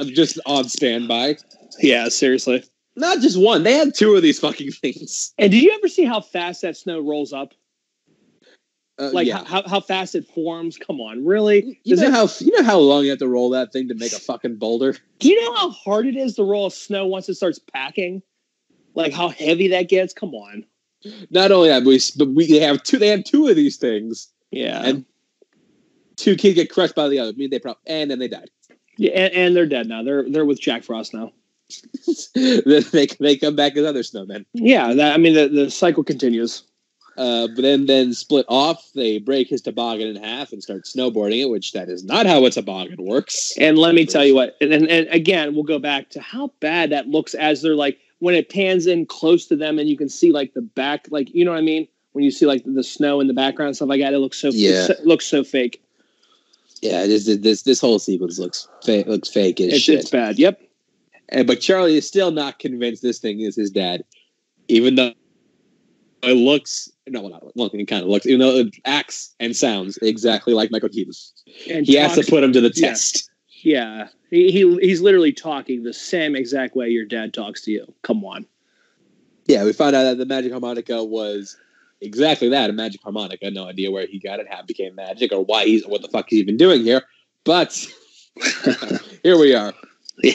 just 0.05 0.39
on 0.47 0.67
standby. 0.69 1.37
yeah, 1.79 2.07
seriously. 2.09 2.63
Not 2.95 3.19
just 3.19 3.39
one; 3.39 3.63
they 3.63 3.73
had 3.73 3.93
two 3.93 4.15
of 4.15 4.23
these 4.23 4.39
fucking 4.39 4.71
things. 4.71 5.33
And 5.37 5.51
did 5.51 5.61
you 5.61 5.71
ever 5.73 5.87
see 5.89 6.05
how 6.05 6.21
fast 6.21 6.61
that 6.63 6.77
snow 6.77 7.01
rolls 7.01 7.33
up? 7.33 7.53
Uh, 8.97 9.09
like 9.11 9.27
yeah. 9.27 9.43
how, 9.43 9.61
how 9.67 9.79
fast 9.81 10.15
it 10.15 10.25
forms. 10.27 10.77
Come 10.77 11.01
on, 11.01 11.25
really? 11.25 11.79
you 11.83 11.95
Does 11.95 12.01
know 12.01 12.07
it- 12.07 12.13
how 12.13 12.27
you 12.39 12.51
know 12.57 12.63
how 12.63 12.77
long 12.79 13.03
you 13.03 13.09
have 13.09 13.19
to 13.19 13.27
roll 13.27 13.49
that 13.49 13.73
thing 13.73 13.89
to 13.89 13.93
make 13.93 14.13
a 14.13 14.19
fucking 14.19 14.55
boulder. 14.55 14.95
Do 15.19 15.27
you 15.29 15.41
know 15.43 15.53
how 15.53 15.69
hard 15.71 16.05
it 16.05 16.15
is 16.15 16.35
to 16.35 16.43
roll 16.43 16.69
snow 16.69 17.05
once 17.05 17.27
it 17.27 17.35
starts 17.35 17.59
packing? 17.59 18.21
Like 18.93 19.11
how 19.11 19.27
heavy 19.29 19.67
that 19.69 19.89
gets? 19.89 20.13
Come 20.13 20.33
on. 20.33 20.63
Not 21.29 21.51
only 21.51 21.67
that, 21.69 21.83
but 21.83 21.89
we, 21.89 21.99
but 22.17 22.29
we 22.29 22.49
have 22.59 22.81
two. 22.83 22.97
They 22.97 23.09
have 23.09 23.25
two 23.25 23.47
of 23.49 23.55
these 23.57 23.75
things, 23.77 24.29
Yeah. 24.51 24.81
and 24.83 25.05
two 26.15 26.35
kids 26.37 26.55
get 26.55 26.71
crushed 26.71 26.95
by 26.95 27.09
the 27.09 27.19
other. 27.19 27.31
I 27.31 27.33
mean, 27.33 27.49
they 27.49 27.59
probably 27.59 27.81
and 27.85 28.09
then 28.09 28.19
they 28.19 28.29
died. 28.29 28.49
yeah, 28.97 29.11
and, 29.11 29.33
and 29.33 29.55
they're 29.55 29.65
dead 29.67 29.87
now. 29.87 30.03
They're 30.03 30.23
they're 30.29 30.45
with 30.45 30.61
Jack 30.61 30.83
Frost 30.83 31.13
now. 31.13 31.33
they 32.35 33.07
they 33.19 33.35
come 33.37 33.55
back 33.55 33.75
as 33.75 33.85
other 33.85 34.01
snowmen. 34.03 34.45
Yeah, 34.53 34.93
that 34.93 35.13
I 35.13 35.17
mean 35.17 35.33
the, 35.33 35.47
the 35.49 35.69
cycle 35.69 36.03
continues. 36.03 36.63
Uh, 37.17 37.47
but 37.47 37.61
then 37.61 37.85
then 37.85 38.13
split 38.13 38.45
off. 38.49 38.91
They 38.93 39.19
break 39.19 39.47
his 39.47 39.61
toboggan 39.61 40.07
in 40.07 40.15
half 40.21 40.51
and 40.51 40.61
start 40.61 40.83
snowboarding 40.83 41.41
it, 41.41 41.49
which 41.49 41.71
that 41.71 41.87
is 41.87 42.03
not 42.03 42.25
how 42.25 42.43
a 42.45 42.49
toboggan 42.51 43.01
works. 43.03 43.53
And 43.57 43.77
let 43.77 43.95
me 43.95 44.05
tell 44.05 44.25
you 44.25 44.35
what, 44.35 44.57
and, 44.59 44.73
and, 44.73 44.87
and 44.89 45.07
again, 45.07 45.53
we'll 45.55 45.63
go 45.63 45.79
back 45.79 46.09
to 46.11 46.19
how 46.21 46.51
bad 46.59 46.89
that 46.91 47.07
looks 47.07 47.33
as 47.33 47.61
they're 47.61 47.75
like 47.75 47.97
when 48.19 48.35
it 48.35 48.49
pans 48.49 48.85
in 48.87 49.05
close 49.05 49.45
to 49.47 49.55
them 49.55 49.79
and 49.79 49.87
you 49.89 49.95
can 49.97 50.09
see 50.09 50.31
like 50.31 50.53
the 50.53 50.61
back, 50.61 51.07
like 51.09 51.33
you 51.33 51.45
know 51.45 51.51
what 51.51 51.57
I 51.57 51.61
mean. 51.61 51.87
When 52.11 52.23
you 52.23 52.31
see 52.31 52.45
like 52.45 52.63
the 52.65 52.83
snow 52.83 53.19
in 53.19 53.27
the 53.27 53.33
background 53.33 53.75
stuff 53.75 53.89
like 53.89 54.01
that, 54.01 54.13
it 54.13 54.19
looks 54.19 54.37
so 54.37 54.49
Yeah. 54.49 54.87
it 54.89 55.05
looks 55.05 55.25
so 55.25 55.43
fake. 55.43 55.81
Yeah, 56.81 57.05
this 57.07 57.25
this 57.25 57.63
this 57.63 57.79
whole 57.79 57.99
sequence 57.99 58.37
looks 58.39 58.67
fake. 58.83 59.07
Looks 59.07 59.29
fake 59.29 59.59
as 59.61 59.73
It's, 59.73 59.81
shit. 59.83 59.99
it's 59.99 60.09
bad. 60.09 60.37
Yep. 60.37 60.61
And, 61.29 61.47
but 61.47 61.59
Charlie 61.59 61.97
is 61.97 62.07
still 62.07 62.31
not 62.31 62.59
convinced 62.59 63.01
this 63.01 63.19
thing 63.19 63.39
is 63.39 63.55
his 63.55 63.71
dad, 63.71 64.03
even 64.67 64.95
though 64.95 65.13
it 66.25 66.35
looks 66.35 66.89
no, 67.07 67.21
well, 67.21 67.29
not 67.29 67.55
well, 67.55 67.69
it 67.71 67.85
kind 67.87 68.03
of 68.03 68.09
looks, 68.09 68.25
even 68.25 68.39
though 68.39 68.55
it 68.55 68.75
acts 68.85 69.35
and 69.39 69.55
sounds 69.55 69.97
exactly 69.97 70.53
like 70.53 70.71
Michael 70.71 70.89
Keaton. 70.89 71.13
And 71.69 71.85
He 71.85 71.95
has 71.95 72.15
to 72.15 72.23
put 72.23 72.43
him 72.43 72.51
to 72.53 72.61
the 72.61 72.69
test. 72.69 73.29
Yeah, 73.63 74.07
he, 74.29 74.51
he 74.51 74.77
he's 74.77 75.01
literally 75.01 75.33
talking 75.33 75.83
the 75.83 75.93
same 75.93 76.35
exact 76.35 76.75
way 76.75 76.89
your 76.89 77.05
dad 77.05 77.33
talks 77.33 77.61
to 77.63 77.71
you. 77.71 77.93
Come 78.01 78.23
on. 78.25 78.45
Yeah, 79.47 79.63
we 79.63 79.73
found 79.73 79.95
out 79.95 80.03
that 80.03 80.17
the 80.17 80.25
magic 80.25 80.51
harmonica 80.51 81.03
was 81.03 81.57
exactly 82.01 82.49
that—a 82.49 82.73
magic 82.73 83.01
harmonica. 83.03 83.49
No 83.51 83.67
idea 83.67 83.91
where 83.91 84.07
he 84.07 84.19
got 84.19 84.39
it, 84.39 84.47
how 84.49 84.59
it 84.59 84.67
became 84.67 84.95
magic, 84.95 85.31
or 85.31 85.43
why 85.43 85.65
he's 85.65 85.85
what 85.85 86.01
the 86.01 86.07
fuck 86.07 86.27
he's 86.29 86.39
even 86.39 86.57
doing 86.57 86.81
here. 86.83 87.03
But 87.43 87.73
here 89.23 89.37
we 89.37 89.53
are. 89.55 89.73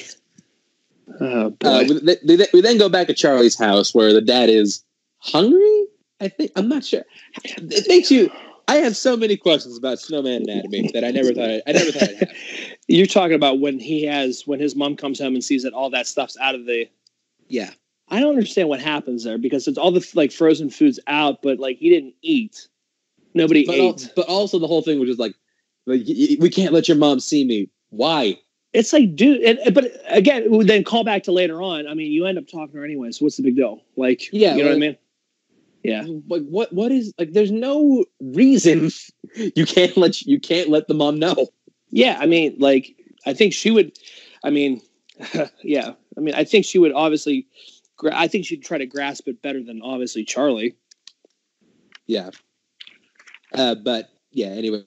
Oh 1.21 1.51
boy. 1.51 1.69
Uh, 1.69 1.85
we, 2.25 2.47
we 2.55 2.61
then 2.61 2.79
go 2.79 2.89
back 2.89 3.09
to 3.09 3.15
Charlie's 3.15 3.59
house 3.59 3.95
where 3.95 4.13
the 4.13 4.23
dad 4.23 4.49
is 4.49 4.83
hungry. 5.19 5.70
I 6.21 6.29
think 6.29 6.53
I'm 6.57 6.69
not 6.69 6.85
sure. 6.85 7.05
It 7.45 7.89
makes 7.89 8.11
you. 8.11 8.31
I 8.69 8.77
have 8.77 8.97
so 8.97 9.17
many 9.17 9.37
questions 9.37 9.77
about 9.77 9.99
snowman 9.99 10.43
anatomy 10.43 10.91
that 10.95 11.03
I 11.03 11.11
never 11.11 11.35
thought 11.35 11.51
I, 11.51 11.63
I 11.67 11.73
never 11.73 11.91
thought 11.91 12.09
I'd 12.09 12.19
have. 12.19 12.33
You're 12.89 13.07
talking 13.07 13.35
about 13.35 13.59
when 13.59 13.81
he 13.81 14.05
has 14.05 14.47
when 14.47 14.61
his 14.61 14.77
mom 14.77 14.97
comes 14.97 15.19
home 15.19 15.35
and 15.35 15.43
sees 15.43 15.65
that 15.65 15.73
all 15.73 15.91
that 15.91 16.07
stuff's 16.07 16.37
out 16.39 16.55
of 16.55 16.67
the. 16.67 16.89
Yeah, 17.49 17.71
I 18.09 18.21
don't 18.21 18.31
understand 18.31 18.69
what 18.69 18.81
happens 18.81 19.25
there 19.25 19.39
because 19.39 19.67
it's 19.67 19.79
all 19.79 19.91
the 19.91 20.07
like 20.15 20.31
frozen 20.31 20.71
foods 20.71 21.01
out, 21.07 21.43
but 21.43 21.59
like 21.59 21.79
he 21.79 21.91
didn't 21.91 22.15
eat. 22.23 22.69
Nobody 23.35 23.65
but 23.65 23.79
al- 23.79 23.91
ate. 23.91 24.13
but 24.15 24.27
also 24.29 24.59
the 24.59 24.67
whole 24.67 24.83
thing 24.83 25.01
was 25.01 25.09
just 25.09 25.21
like, 25.21 25.35
like 25.87 26.03
we 26.07 26.51
can't 26.51 26.73
let 26.73 26.87
your 26.87 26.97
mom 26.97 27.21
see 27.21 27.45
me. 27.45 27.69
Why? 27.91 28.39
It's 28.73 28.93
like, 28.93 29.17
dude. 29.17 29.41
And, 29.43 29.75
but 29.75 29.91
again, 30.09 30.67
then 30.67 30.85
call 30.85 31.03
back 31.03 31.25
to 31.25 31.33
later 31.33 31.61
on. 31.61 31.89
I 31.89 31.95
mean, 31.95 32.13
you 32.13 32.27
end 32.27 32.39
up 32.39 32.47
talking 32.47 32.73
to 32.73 32.79
her 32.79 32.85
anyway, 32.85 33.11
so 33.11 33.25
what's 33.25 33.37
the 33.37 33.43
big 33.43 33.57
deal? 33.57 33.83
Like, 33.97 34.33
Yeah, 34.33 34.55
you 34.55 34.63
know 34.63 34.71
what 34.71 34.77
I 34.77 34.79
mean? 34.79 34.97
Yeah. 35.83 36.05
Like 36.29 36.43
what? 36.43 36.73
What 36.73 36.93
is 36.93 37.13
like? 37.19 37.33
There's 37.33 37.51
no 37.51 38.05
reason 38.21 38.91
you 39.35 39.65
can't 39.67 39.97
let 39.97 40.21
you 40.23 40.39
can't 40.39 40.69
let 40.69 40.89
the 40.89 40.95
mom 40.95 41.19
know. 41.19 41.49
Yeah, 41.91 42.19
I 42.21 42.27
mean, 42.27 42.57
like, 42.59 42.95
I 43.27 43.35
think 43.35 43.53
she 43.53 43.71
would. 43.71 43.93
I 44.45 44.51
mean, 44.51 44.81
yeah, 45.63 45.93
I 46.17 46.21
mean, 46.21 46.35
I 46.35 46.45
think 46.45 46.65
she 46.65 46.79
would 46.79 46.93
obviously. 46.93 47.47
I 48.13 48.29
think 48.29 48.47
she'd 48.47 48.65
try 48.65 48.79
to 48.79 48.87
grasp 48.87 49.29
it 49.29 49.43
better 49.43 49.63
than 49.63 49.83
obviously 49.83 50.25
Charlie. 50.25 50.75
Yeah. 52.07 52.31
Uh, 53.53 53.75
but 53.75 54.09
yeah. 54.33 54.47
Anyway, 54.47 54.85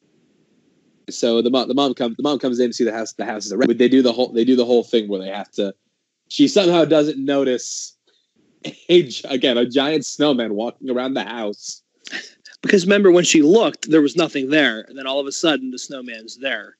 so 1.09 1.41
the 1.41 1.49
mom 1.49 1.67
the 1.67 1.73
mom 1.73 1.93
comes 1.93 2.17
the 2.17 2.23
mom 2.23 2.39
comes 2.39 2.59
in 2.59 2.69
to 2.69 2.73
see 2.73 2.83
the 2.83 2.93
house. 2.93 3.13
The 3.13 3.25
house 3.25 3.45
is 3.45 3.53
around. 3.53 3.77
They 3.77 3.87
do 3.87 4.01
the 4.01 4.13
whole 4.13 4.31
they 4.31 4.45
do 4.45 4.55
the 4.55 4.65
whole 4.65 4.83
thing 4.83 5.07
where 5.07 5.19
they 5.19 5.29
have 5.29 5.51
to. 5.51 5.75
She 6.29 6.47
somehow 6.47 6.85
doesn't 6.85 7.23
notice. 7.23 7.95
A, 8.89 9.09
again, 9.25 9.57
a 9.57 9.65
giant 9.65 10.05
snowman 10.05 10.55
walking 10.55 10.89
around 10.89 11.13
the 11.13 11.23
house. 11.23 11.81
Because 12.61 12.85
remember, 12.85 13.11
when 13.11 13.25
she 13.25 13.41
looked, 13.41 13.89
there 13.89 14.01
was 14.01 14.15
nothing 14.15 14.49
there, 14.49 14.81
and 14.87 14.97
then 14.97 15.05
all 15.07 15.19
of 15.19 15.27
a 15.27 15.31
sudden, 15.31 15.71
the 15.71 15.77
snowman's 15.77 16.37
there, 16.37 16.77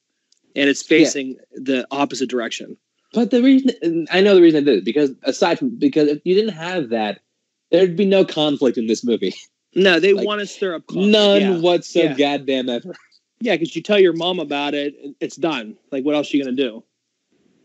and 0.56 0.70
it's 0.70 0.82
facing 0.82 1.38
the 1.52 1.86
opposite 1.92 2.30
direction. 2.30 2.78
But 3.14 3.32
the 3.32 3.44
reason 3.44 4.08
I 4.12 4.22
know 4.22 4.34
the 4.34 4.42
reason 4.42 4.64
I 4.64 4.66
did 4.66 4.80
it 4.80 4.86
because 4.86 5.12
aside 5.24 5.60
from 5.60 5.70
because 5.78 6.08
if 6.08 6.22
you 6.26 6.34
didn't 6.36 6.54
have 6.56 6.90
that, 6.90 7.20
there'd 7.70 7.96
be 7.96 8.06
no 8.06 8.26
conflict 8.26 8.78
in 8.78 8.88
this 8.88 9.04
movie. 9.04 9.34
No, 9.76 10.00
they 10.00 10.14
Like, 10.14 10.26
want 10.26 10.40
to 10.40 10.48
stir 10.48 10.76
up 10.76 10.88
conflict. 10.88 11.12
None 11.12 11.42
Yeah, 11.42 11.60
whatsoever. 11.60 12.16
Yeah. 12.18 12.38
Goddamn 12.38 12.70
ever. 12.70 12.96
yeah, 13.42 13.56
because 13.56 13.76
you 13.76 13.82
tell 13.82 14.00
your 14.00 14.14
mom 14.14 14.40
about 14.40 14.74
it, 14.74 14.96
it's 15.20 15.36
done. 15.36 15.76
Like, 15.92 16.06
what 16.06 16.16
else 16.16 16.34
are 16.34 16.38
you 16.38 16.44
gonna 16.44 16.56
do? 16.56 16.84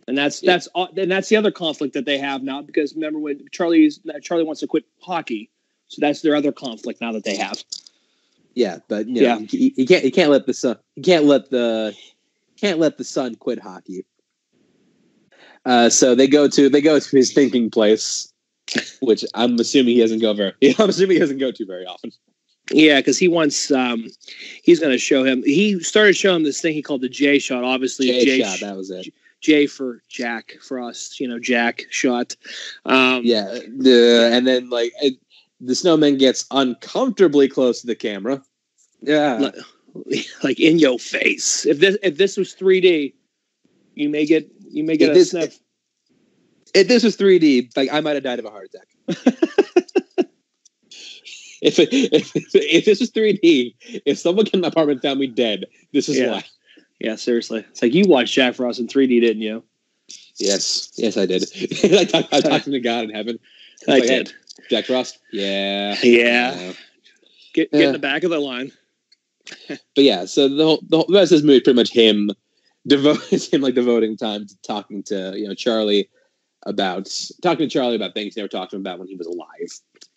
And 0.08 0.16
that's 0.16 0.42
Yeah. 0.42 0.52
that's 0.52 0.68
and 0.96 1.10
that's 1.10 1.28
the 1.28 1.36
other 1.36 1.50
conflict 1.50 1.92
that 1.92 2.06
they 2.06 2.16
have 2.18 2.42
now. 2.42 2.62
Because 2.62 2.94
remember 2.94 3.18
when 3.18 3.46
Charlie's 3.52 4.00
Charlie 4.22 4.42
wants 4.42 4.60
to 4.60 4.66
quit 4.66 4.84
hockey, 5.02 5.50
so 5.88 6.00
that's 6.00 6.22
their 6.22 6.34
other 6.34 6.50
conflict 6.50 7.00
now 7.02 7.12
that 7.12 7.24
they 7.24 7.36
have. 7.36 7.62
Yeah, 8.54 8.78
but 8.88 9.06
you 9.06 9.22
Yeah. 9.22 9.34
know, 9.34 9.46
he, 9.50 9.74
he 9.76 9.86
can't 9.86 10.02
he 10.02 10.10
can't 10.10 10.30
let 10.30 10.46
the 10.46 10.54
son 10.54 10.78
he 10.96 11.02
can't 11.02 11.26
let 11.26 11.50
the 11.50 11.94
can't 12.58 12.78
let 12.78 12.96
the 12.96 13.04
son 13.04 13.34
quit 13.34 13.60
hockey. 13.60 14.06
Uh, 15.66 15.90
so 15.90 16.14
they 16.14 16.26
go 16.26 16.48
to 16.48 16.70
they 16.70 16.80
go 16.80 16.98
to 16.98 17.16
his 17.16 17.32
thinking 17.34 17.68
place, 17.68 18.32
which 19.00 19.26
I'm 19.34 19.60
assuming 19.60 19.94
he 19.94 20.00
doesn't 20.00 20.20
go 20.20 20.32
very. 20.32 20.54
I'm 20.78 20.88
assuming 20.88 21.16
he 21.16 21.20
doesn't 21.20 21.38
go 21.38 21.52
to 21.52 21.66
very 21.66 21.84
often. 21.84 22.12
Yeah, 22.70 23.00
because 23.00 23.18
he 23.18 23.28
wants 23.28 23.70
um 23.70 24.06
he's 24.62 24.80
going 24.80 24.92
to 24.92 24.98
show 24.98 25.22
him. 25.22 25.42
He 25.44 25.80
started 25.80 26.16
showing 26.16 26.36
him 26.36 26.44
this 26.44 26.62
thing 26.62 26.72
he 26.72 26.80
called 26.82 27.02
the 27.02 27.10
J 27.10 27.38
shot. 27.38 27.62
Obviously, 27.62 28.06
J 28.06 28.40
shot, 28.42 28.60
that 28.60 28.74
was 28.74 28.90
it. 28.90 29.12
J 29.40 29.66
for 29.66 30.02
Jack 30.08 30.54
for 30.60 30.80
us. 30.80 31.18
You 31.20 31.28
know, 31.28 31.38
Jack 31.38 31.86
shot. 31.90 32.36
Um, 32.84 33.22
Yeah, 33.24 33.44
the 33.78 34.30
and 34.32 34.46
then 34.46 34.68
like 34.70 34.92
it, 35.02 35.14
the 35.60 35.74
snowman 35.74 36.18
gets 36.18 36.46
uncomfortably 36.50 37.48
close 37.48 37.80
to 37.80 37.86
the 37.86 37.94
camera. 37.96 38.42
Yeah, 39.00 39.50
Li- 39.94 40.26
like 40.42 40.58
in 40.60 40.78
your 40.78 40.98
face. 40.98 41.66
If 41.66 41.78
this 41.80 41.96
if 42.02 42.16
this 42.18 42.36
was 42.36 42.54
3D, 42.54 43.14
you 43.94 44.08
may 44.08 44.26
get 44.26 44.50
you 44.70 44.84
may 44.84 44.96
get 44.96 45.10
If 45.10 45.14
a 45.14 45.18
this- 45.18 45.30
sniff. 45.30 45.58
if 46.74 46.88
this 46.88 47.02
was 47.04 47.16
3D, 47.16 47.76
like 47.76 47.88
I 47.92 48.00
might 48.00 48.14
have 48.14 48.24
died 48.24 48.38
of 48.40 48.44
a 48.44 48.50
heart 48.50 48.68
attack. 48.74 48.88
if, 51.62 51.78
it, 51.78 51.88
if 51.92 52.32
if 52.34 52.84
this 52.84 53.00
was 53.00 53.10
3D, 53.10 53.74
if 54.04 54.18
someone 54.18 54.44
came 54.46 54.60
to 54.60 54.66
my 54.66 54.68
apartment 54.68 54.96
and 54.98 55.02
found 55.02 55.20
me 55.20 55.26
dead, 55.28 55.64
this 55.92 56.08
is 56.08 56.18
Yeah. 56.18 56.32
why. 56.32 56.44
Yeah, 56.98 57.16
seriously. 57.16 57.64
It's 57.70 57.82
like 57.82 57.94
you 57.94 58.04
watched 58.08 58.34
Jack 58.34 58.54
Frost 58.54 58.80
in 58.80 58.88
3D, 58.88 59.20
didn't 59.20 59.42
you? 59.42 59.62
Yes, 60.36 60.92
yes, 60.96 61.16
I 61.16 61.26
did. 61.26 61.44
I 61.84 62.04
talked 62.04 62.32
I 62.32 62.40
talked 62.40 62.64
to 62.64 62.80
God 62.80 63.04
in 63.04 63.10
heaven. 63.10 63.38
I 63.86 63.92
Like, 63.92 64.02
did. 64.04 64.32
Jack 64.70 64.86
Frost. 64.86 65.18
Yeah, 65.32 65.96
Yeah. 66.02 66.72
Get 67.54 67.70
get 67.72 67.80
Yeah. 67.80 67.86
in 67.88 67.92
the 67.92 67.98
back 67.98 68.24
of 68.24 68.30
the 68.30 68.38
line. 68.40 68.72
But 69.68 70.04
yeah, 70.04 70.26
so 70.26 70.48
the 70.48 70.62
whole, 70.64 70.82
the 70.88 70.98
whole 70.98 71.06
the 71.08 71.14
rest 71.14 71.32
of 71.32 71.38
this 71.38 71.42
movie 71.42 71.56
is 71.56 71.62
pretty 71.62 71.76
much 71.76 71.90
him 71.92 72.30
devoting 72.86 73.38
him 73.52 73.60
like 73.62 73.74
devoting 73.74 74.16
time 74.16 74.46
to 74.46 74.54
talking 74.62 75.02
to 75.04 75.32
you 75.36 75.48
know 75.48 75.54
Charlie 75.54 76.08
about 76.66 77.08
talking 77.42 77.68
to 77.68 77.72
Charlie 77.72 77.96
about 77.96 78.12
things 78.14 78.34
he 78.34 78.40
never 78.40 78.48
talked 78.48 78.70
to 78.72 78.76
him 78.76 78.82
about 78.82 78.98
when 78.98 79.08
he 79.08 79.16
was 79.16 79.26
alive. 79.26 79.70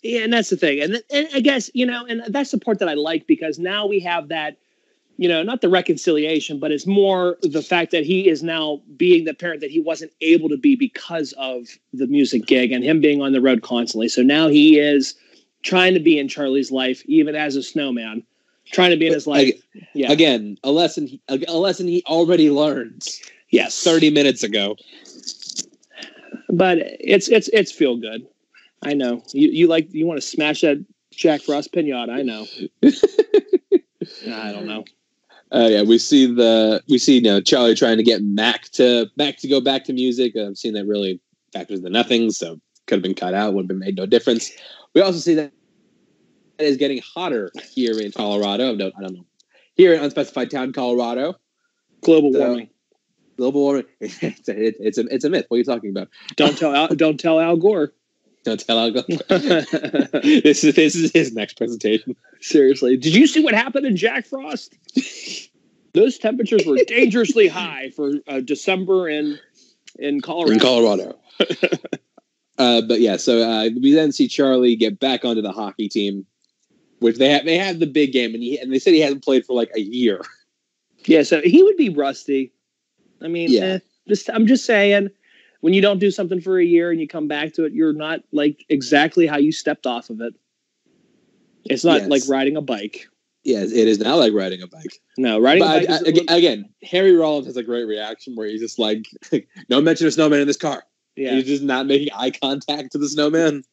Yeah, 0.03 0.21
and 0.21 0.33
that's 0.33 0.49
the 0.49 0.57
thing. 0.57 0.81
And, 0.81 1.01
and 1.13 1.27
I 1.33 1.39
guess, 1.39 1.69
you 1.73 1.85
know, 1.85 2.05
and 2.07 2.23
that's 2.27 2.51
the 2.51 2.57
part 2.57 2.79
that 2.79 2.89
I 2.89 2.95
like 2.95 3.27
because 3.27 3.59
now 3.59 3.85
we 3.85 3.99
have 3.99 4.29
that, 4.29 4.57
you 5.17 5.27
know, 5.27 5.43
not 5.43 5.61
the 5.61 5.69
reconciliation, 5.69 6.59
but 6.59 6.71
it's 6.71 6.87
more 6.87 7.37
the 7.41 7.61
fact 7.61 7.91
that 7.91 8.05
he 8.05 8.27
is 8.27 8.41
now 8.41 8.81
being 8.97 9.25
the 9.25 9.33
parent 9.33 9.61
that 9.61 9.69
he 9.69 9.79
wasn't 9.79 10.11
able 10.21 10.49
to 10.49 10.57
be 10.57 10.75
because 10.75 11.33
of 11.33 11.67
the 11.93 12.07
music 12.07 12.45
gig 12.45 12.71
and 12.71 12.83
him 12.83 13.01
being 13.01 13.21
on 13.21 13.31
the 13.31 13.41
road 13.41 13.61
constantly. 13.61 14.09
So 14.09 14.21
now 14.21 14.47
he 14.47 14.79
is 14.79 15.15
trying 15.63 15.93
to 15.93 15.99
be 15.99 16.17
in 16.17 16.27
Charlie's 16.27 16.71
life, 16.71 17.03
even 17.05 17.35
as 17.35 17.55
a 17.55 17.63
snowman, 17.63 18.23
trying 18.71 18.91
to 18.91 18.97
be 18.97 19.07
in 19.07 19.13
his 19.13 19.27
life. 19.27 19.53
Yeah. 19.93 20.11
Again, 20.11 20.57
a 20.63 20.71
lesson 20.71 21.07
he- 21.07 21.21
a 21.27 21.57
lesson 21.57 21.87
he 21.87 22.03
already 22.07 22.49
learned 22.49 23.07
yes. 23.49 23.83
thirty 23.83 24.09
minutes 24.09 24.43
ago. 24.43 24.75
But 26.49 26.79
it's, 26.81 27.29
it's, 27.29 27.47
it's 27.53 27.71
feel 27.71 27.95
good. 27.95 28.27
I 28.83 28.93
know 28.93 29.23
you, 29.31 29.49
you 29.49 29.67
like, 29.67 29.93
you 29.93 30.05
want 30.05 30.19
to 30.19 30.27
smash 30.27 30.61
that 30.61 30.83
Jack 31.11 31.41
Frost 31.41 31.71
pinata. 31.71 32.09
I 32.09 32.23
know. 32.23 32.45
I 34.27 34.51
don't 34.51 34.65
know. 34.65 34.83
Uh, 35.53 35.67
yeah, 35.69 35.81
we 35.81 35.97
see 35.97 36.25
the 36.33 36.81
we 36.87 36.97
see 36.97 37.15
you 37.15 37.21
know 37.21 37.41
Charlie 37.41 37.75
trying 37.75 37.97
to 37.97 38.03
get 38.03 38.21
Mac 38.23 38.69
to 38.71 39.07
Mac 39.17 39.37
to 39.39 39.47
go 39.47 39.59
back 39.59 39.83
to 39.85 39.93
music. 39.93 40.35
I've 40.37 40.57
seen 40.57 40.73
that 40.75 40.85
really 40.85 41.19
factors 41.51 41.79
into 41.79 41.89
nothing, 41.89 42.31
so 42.31 42.57
could 42.87 42.95
have 42.95 43.03
been 43.03 43.13
cut 43.15 43.33
out. 43.33 43.53
Would 43.53 43.63
have 43.63 43.67
been 43.67 43.79
made 43.79 43.97
no 43.97 44.05
difference. 44.05 44.49
We 44.95 45.01
also 45.01 45.19
see 45.19 45.33
that 45.35 45.51
that 46.57 46.65
is 46.65 46.77
getting 46.77 47.01
hotter 47.03 47.51
here 47.73 47.99
in 47.99 48.11
Colorado. 48.13 48.73
No, 48.75 48.91
I 48.97 49.01
don't 49.01 49.13
know. 49.13 49.25
Here 49.75 49.93
in 49.93 50.01
unspecified 50.01 50.51
town, 50.51 50.71
Colorado. 50.73 51.35
Global 52.01 52.31
So- 52.33 52.39
warming. 52.39 52.69
Global 53.37 53.61
warming. 53.61 53.85
It's 53.99 54.21
a, 54.49 54.85
it's 54.87 54.97
a 54.97 55.01
it's 55.13 55.25
a 55.25 55.29
myth. 55.29 55.45
What 55.49 55.55
are 55.55 55.57
you 55.59 55.63
talking 55.65 55.89
about? 55.89 56.07
Don't 56.37 56.57
tell 56.57 56.73
Al, 56.73 56.87
don't 56.89 57.19
tell 57.19 57.39
Al 57.41 57.57
Gore. 57.57 57.91
Don't 58.43 58.59
tell 58.65 58.79
Al 58.79 58.91
Gore. 58.91 59.03
this 59.29 60.63
is 60.63 60.75
this 60.75 60.95
is 60.95 61.11
his 61.11 61.33
next 61.33 61.57
presentation. 61.57 62.15
Seriously, 62.39 62.97
did 62.97 63.13
you 63.15 63.27
see 63.27 63.43
what 63.43 63.53
happened 63.53 63.85
in 63.85 63.95
Jack 63.95 64.25
Frost? 64.25 64.73
Those 65.93 66.17
temperatures 66.17 66.65
were 66.65 66.77
dangerously 66.87 67.47
high 67.59 67.91
for 67.95 68.13
uh, 68.27 68.39
December 68.39 69.07
in 69.09 69.37
in 69.99 70.21
Colorado. 70.21 70.53
in 70.53 70.59
Colorado. 70.59 71.19
uh, 72.57 72.81
but 72.81 72.99
yeah, 72.99 73.17
so 73.17 73.41
uh, 73.47 73.69
we 73.81 73.93
then 73.93 74.11
see 74.11 74.27
Charlie 74.27 74.75
get 74.75 74.99
back 74.99 75.23
onto 75.23 75.41
the 75.41 75.51
hockey 75.51 75.87
team, 75.89 76.25
which 76.99 77.17
they 77.17 77.29
have. 77.29 77.45
They 77.45 77.57
have 77.57 77.79
the 77.79 77.87
big 77.87 78.11
game, 78.11 78.33
and 78.33 78.41
he 78.41 78.57
and 78.57 78.73
they 78.73 78.79
said 78.79 78.93
he 78.93 79.01
hasn't 79.01 79.23
played 79.23 79.45
for 79.45 79.53
like 79.53 79.71
a 79.75 79.81
year. 79.81 80.21
Yeah, 81.05 81.23
so 81.23 81.41
he 81.41 81.61
would 81.61 81.77
be 81.77 81.89
rusty. 81.89 82.53
I 83.21 83.27
mean, 83.27 83.51
Yeah. 83.51 83.61
eh, 83.61 83.79
just 84.07 84.29
I'm 84.31 84.47
just 84.47 84.65
saying, 84.65 85.09
when 85.61 85.73
you 85.73 85.81
don't 85.81 85.99
do 85.99 86.11
something 86.11 86.41
for 86.41 86.59
a 86.59 86.63
year 86.65 86.91
and 86.91 86.99
you 86.99 87.07
come 87.07 87.27
back 87.27 87.53
to 87.53 87.65
it, 87.65 87.73
you're 87.73 87.93
not 87.93 88.21
like 88.31 88.65
exactly 88.69 89.25
how 89.25 89.37
you 89.37 89.51
stepped 89.51 89.87
off 89.87 90.09
of 90.09 90.21
it. 90.21 90.33
It's 91.65 91.83
not 91.85 92.01
Yes. 92.01 92.09
like 92.09 92.23
riding 92.27 92.57
a 92.57 92.61
bike. 92.61 93.07
Yes, 93.43 93.71
it 93.71 93.87
is 93.87 93.99
now 93.99 94.17
like 94.17 94.33
riding 94.33 94.61
a 94.61 94.67
bike. 94.67 94.99
No, 95.17 95.39
riding 95.39 95.63
But 95.63 95.83
a 95.83 95.87
bike. 95.87 95.89
I- 95.89 95.95
again, 95.97 96.13
little- 96.15 96.35
again, 96.37 96.69
Harry 96.83 97.11
Rollins 97.15 97.47
has 97.47 97.57
a 97.57 97.63
great 97.63 97.85
reaction 97.85 98.35
where 98.35 98.47
he's 98.47 98.59
just 98.61 98.77
like, 98.79 99.05
"No 99.69 99.81
mention 99.81 100.05
of 100.07 100.13
snowman 100.13 100.41
in 100.41 100.47
this 100.47 100.57
car." 100.57 100.83
yeah, 101.15 101.35
He's 101.35 101.45
just 101.45 101.63
not 101.63 101.87
making 101.87 102.09
eye 102.15 102.31
contact 102.31 102.91
to 102.93 102.97
the 102.97 103.09
snowman. 103.09 103.63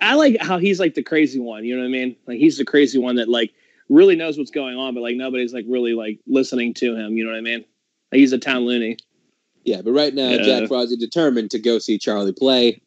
I 0.00 0.14
like 0.14 0.38
how 0.40 0.58
he's 0.58 0.80
like 0.80 0.94
the 0.94 1.02
crazy 1.02 1.38
one. 1.40 1.64
You 1.64 1.74
know 1.76 1.82
what 1.82 1.88
I 1.88 1.90
mean? 1.90 2.16
Like 2.26 2.38
he's 2.38 2.56
the 2.58 2.64
crazy 2.64 2.98
one 2.98 3.16
that 3.16 3.28
like 3.28 3.52
really 3.88 4.16
knows 4.16 4.38
what's 4.38 4.50
going 4.50 4.76
on, 4.76 4.94
but 4.94 5.02
like 5.02 5.16
nobody's 5.16 5.52
like 5.52 5.64
really 5.68 5.94
like 5.94 6.18
listening 6.26 6.72
to 6.74 6.94
him. 6.96 7.16
You 7.16 7.24
know 7.24 7.30
what 7.30 7.36
I 7.38 7.42
mean? 7.42 7.64
Like, 8.12 8.18
he's 8.20 8.32
a 8.32 8.38
town 8.38 8.64
loony. 8.64 8.96
Yeah, 9.66 9.82
but 9.82 9.92
right 9.92 10.14
now 10.14 10.30
Yeah. 10.30 10.42
Jack 10.42 10.68
Frost 10.68 10.92
is 10.92 10.96
determined 10.98 11.50
to 11.50 11.58
go 11.58 11.78
see 11.78 11.98
Charlie 11.98 12.32
play, 12.32 12.80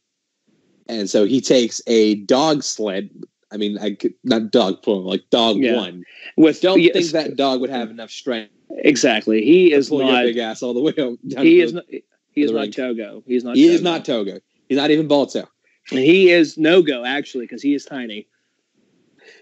and 0.88 1.10
so 1.10 1.26
he 1.26 1.42
takes 1.42 1.82
a 1.88 2.16
dog 2.16 2.64
sled. 2.64 3.10
I 3.52 3.58
mean, 3.58 3.78
I 3.80 3.96
could, 3.96 4.14
not 4.24 4.52
dog 4.52 4.82
plural, 4.82 5.04
like 5.10 5.30
dog 5.30 5.58
Yeah. 5.58 5.76
one. 5.76 6.04
With 6.38 6.62
Don't 6.62 6.82
yes, 6.82 6.94
think 6.94 7.08
that 7.12 7.36
dog 7.36 7.60
would 7.62 7.70
have 7.70 7.90
enough 7.90 8.12
strength 8.12 8.52
exactly. 8.70 9.44
He 9.44 9.74
is 9.74 9.90
pull 9.90 10.00
your 10.04 10.12
not. 10.12 10.24
big 10.24 10.38
ass 10.38 10.64
all 10.64 10.74
the 10.74 10.80
way 10.82 10.92
down 10.94 11.18
He 11.40 11.60
is 11.62 11.72
the- 11.74 11.78
not. 11.78 11.86
He 12.32 12.44
is 12.44 12.52
not. 12.52 12.72
Togo. 12.72 13.24
He's 13.28 13.44
not. 13.44 13.56
He 13.58 13.66
is 13.68 13.82
not 13.82 14.06
Togo. 14.06 14.40
He's 14.70 14.78
not 14.78 14.90
even 14.92 15.08
Balto. 15.08 15.50
He 15.90 16.30
is 16.30 16.58
no 16.58 16.82
go 16.82 17.04
actually 17.04 17.46
because 17.46 17.62
he 17.64 17.74
is 17.74 17.84
tiny. 17.84 18.28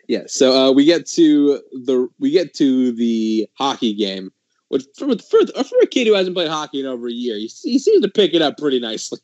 Yeah. 0.08 0.24
So 0.28 0.54
uh, 0.54 0.72
we 0.72 0.86
get 0.86 1.06
to 1.10 1.62
the 1.74 2.08
we 2.18 2.32
get 2.32 2.54
to 2.56 2.94
the 2.94 3.48
hockey 3.56 3.94
game, 3.94 4.32
which 4.70 4.86
for 4.98 5.08
for, 5.18 5.46
for 5.64 5.78
a 5.82 5.88
kid 5.88 6.08
who 6.08 6.14
hasn't 6.14 6.36
played 6.36 6.50
hockey 6.50 6.80
in 6.80 6.86
over 6.86 7.08
a 7.08 7.12
year, 7.12 7.36
he, 7.36 7.50
he 7.64 7.80
seems 7.80 8.02
to 8.02 8.10
pick 8.10 8.34
it 8.34 8.42
up 8.42 8.58
pretty 8.58 8.80
nicely. 8.80 9.20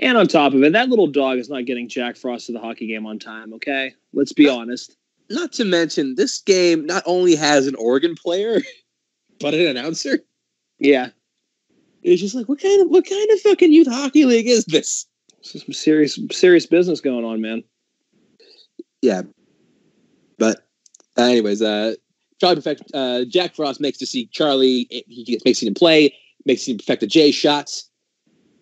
And 0.00 0.18
on 0.18 0.26
top 0.26 0.54
of 0.54 0.62
it, 0.62 0.72
that 0.72 0.88
little 0.88 1.06
dog 1.06 1.38
is 1.38 1.48
not 1.48 1.66
getting 1.66 1.88
Jack 1.88 2.16
Frost 2.16 2.46
to 2.46 2.52
the 2.52 2.58
hockey 2.60 2.86
game 2.88 3.06
on 3.06 3.18
time. 3.18 3.52
Okay, 3.54 3.94
let's 4.12 4.32
be 4.32 4.46
No. 4.46 4.58
honest. 4.60 4.96
Not 5.30 5.52
to 5.54 5.64
mention, 5.64 6.16
this 6.16 6.38
game 6.42 6.84
not 6.84 7.02
only 7.06 7.34
has 7.36 7.66
an 7.66 7.74
organ 7.76 8.14
player, 8.14 8.60
but 9.40 9.54
an 9.54 9.66
announcer. 9.76 10.18
Yeah, 10.80 11.10
It's 12.02 12.20
just 12.20 12.34
like 12.34 12.48
what 12.48 12.60
kind 12.60 12.82
of 12.82 12.88
what 12.90 13.08
kind 13.08 13.30
of 13.30 13.40
fucking 13.40 13.72
youth 13.72 13.86
hockey 13.88 14.24
league 14.24 14.48
is 14.48 14.64
this? 14.66 15.06
this 15.42 15.54
is 15.54 15.62
some 15.62 15.72
serious 15.72 16.18
serious 16.32 16.66
business 16.66 17.00
going 17.00 17.24
on, 17.24 17.40
man. 17.40 17.62
Yeah. 19.02 19.22
But 20.38 20.66
uh, 21.16 21.22
anyways, 21.22 21.62
uh 21.62 21.94
Charlie 22.40 22.56
perfect 22.56 22.82
uh 22.94 23.24
Jack 23.24 23.54
Frost 23.54 23.80
makes 23.80 23.98
to 23.98 24.06
see 24.06 24.26
Charlie 24.26 24.86
he 24.90 25.24
gets, 25.24 25.44
makes 25.44 25.62
him 25.62 25.74
play, 25.74 26.14
makes 26.44 26.66
him 26.66 26.78
perfect 26.78 27.00
the 27.00 27.06
J 27.06 27.30
shots. 27.30 27.90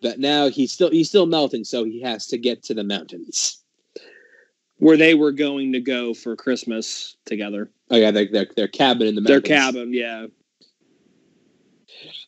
But 0.03 0.19
now 0.19 0.49
he's 0.49 0.73
still 0.73 0.91
he's 0.91 1.09
still 1.09 1.27
melting, 1.27 1.65
so 1.65 1.85
he 1.85 2.01
has 2.03 2.27
to 2.29 2.39
get 2.39 2.63
to 2.65 2.75
the 2.75 2.85
mountains. 2.85 3.59
Where 4.79 4.97
they 4.97 5.15
were 5.15 5.31
going 5.31 5.73
to 5.73 5.81
go 5.81 6.13
for 6.13 6.35
Christmas 6.35 7.17
together. 7.25 7.71
Oh 7.91 7.97
yeah, 7.97 8.11
their 8.11 8.27
their, 8.27 8.47
their 8.57 8.69
cabin 8.69 9.07
in 9.07 9.15
the 9.15 9.21
mountains. 9.21 9.49
Their 9.49 9.57
cabin, 9.57 9.95
yeah. 9.95 10.27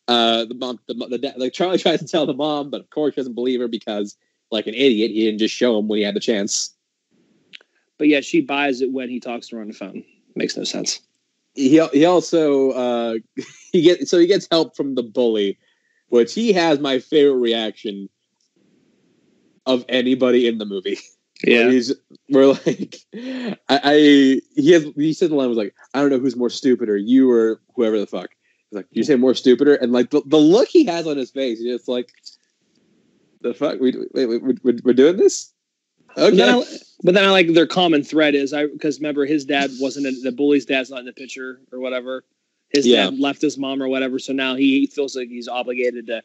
Uh, 0.07 0.45
the 0.45 0.55
mom, 0.55 0.79
the, 0.87 0.95
the 0.95 1.19
dad, 1.19 1.35
like 1.37 1.53
Charlie 1.53 1.79
tries 1.81 2.01
to 2.01 2.07
tell 2.07 2.27
the 2.27 2.35
mom, 2.35 2.71
but 2.71 2.81
of 2.81 2.91
course 2.91 3.15
she 3.15 3.21
doesn't 3.21 3.35
believe 3.35 3.61
her 3.61 3.69
because, 3.69 4.17
like 4.51 4.67
an 4.67 4.75
idiot, 4.75 5.11
he 5.11 5.25
didn't 5.25 5.39
just 5.39 5.55
show 5.55 5.79
him 5.79 5.89
when 5.89 5.99
he 5.99 6.05
had 6.05 6.15
the 6.15 6.21
chance. 6.21 6.75
But 7.99 8.09
yeah, 8.09 8.21
she 8.21 8.41
buys 8.41 8.81
it 8.81 8.93
when 8.93 9.09
he 9.09 9.21
talks 9.21 9.49
to 9.49 9.57
her 9.57 9.63
on 9.63 9.69
the 9.69 9.75
phone. 9.75 10.05
Makes 10.37 10.57
no 10.57 10.65
sense. 10.65 11.01
He 11.55 11.85
he 11.93 12.05
also 12.05 12.71
uh 12.73 13.15
he 13.73 13.83
gets 13.83 14.11
so 14.11 14.19
he 14.19 14.27
gets 14.27 14.49
help 14.51 14.77
from 14.77 14.95
the 14.95 15.03
bully, 15.03 15.59
which 16.09 16.35
he 16.35 16.53
has 16.53 16.79
my 16.79 16.99
favorite 16.99 17.39
reaction 17.39 18.09
of 19.67 19.85
anybody 19.89 20.47
in 20.47 20.59
the 20.59 20.67
movie. 20.67 20.99
Yeah, 21.43 21.69
he's 21.69 21.93
we're 22.31 22.47
like 22.47 22.97
I, 23.15 23.59
I 23.69 23.95
he 24.55 24.71
has 24.71 24.85
he 24.95 25.13
said 25.13 25.31
the 25.31 25.35
line 25.35 25.49
was 25.49 25.59
like 25.59 25.75
I 25.93 26.01
don't 26.01 26.09
know 26.09 26.21
who's 26.21 26.37
more 26.37 26.49
stupid 26.49 26.89
or 26.89 26.97
you 26.97 27.31
or 27.31 27.61
whoever 27.75 27.99
the 27.99 28.07
fuck. 28.07 28.31
He's 28.71 28.77
like 28.77 28.87
you 28.93 29.03
say 29.03 29.17
more 29.17 29.35
stupider 29.35 29.75
and 29.75 29.93
like 29.93 30.11
the, 30.11 30.23
the 30.25 30.39
look 30.39 30.69
he 30.69 30.87
has 30.87 31.09
on 31.09 31.19
his 31.19 31.33
face, 31.33 31.59
he's 31.59 31.75
just 31.75 31.89
like 31.89 32.13
the 33.41 33.53
fuck 33.53 33.81
we 33.81 33.93
wait, 34.15 34.29
wait 34.29 34.43
we're, 34.43 34.77
we're 34.85 34.95
doing 34.95 35.17
this. 35.17 35.53
But 36.17 36.37
then, 36.37 36.55
Okay. 36.57 36.69
I, 36.75 36.77
but 37.03 37.15
then 37.15 37.25
I 37.25 37.31
like 37.31 37.53
their 37.53 37.67
common 37.67 38.03
thread 38.05 38.35
is 38.35 38.53
I 38.53 38.67
because 38.67 38.99
remember 38.99 39.27
his 39.27 39.45
dad 39.45 39.71
wasn't 39.81 40.07
in, 40.07 40.23
the 40.23 40.33
bully's 40.33 40.65
dad's 40.67 40.91
not 40.91 41.01
in 41.01 41.07
the 41.07 41.13
picture 41.13 41.61
or 41.73 41.81
whatever. 41.81 42.25
His 42.71 42.87
Yeah. 42.87 43.05
dad 43.11 43.19
left 43.19 43.43
his 43.43 43.59
mom 43.59 43.83
or 43.83 43.89
whatever, 43.89 44.19
so 44.19 44.33
now 44.33 44.55
he 44.55 44.87
feels 44.87 45.15
like 45.17 45.29
he's 45.29 45.49
obligated 45.49 46.07
to. 46.09 46.23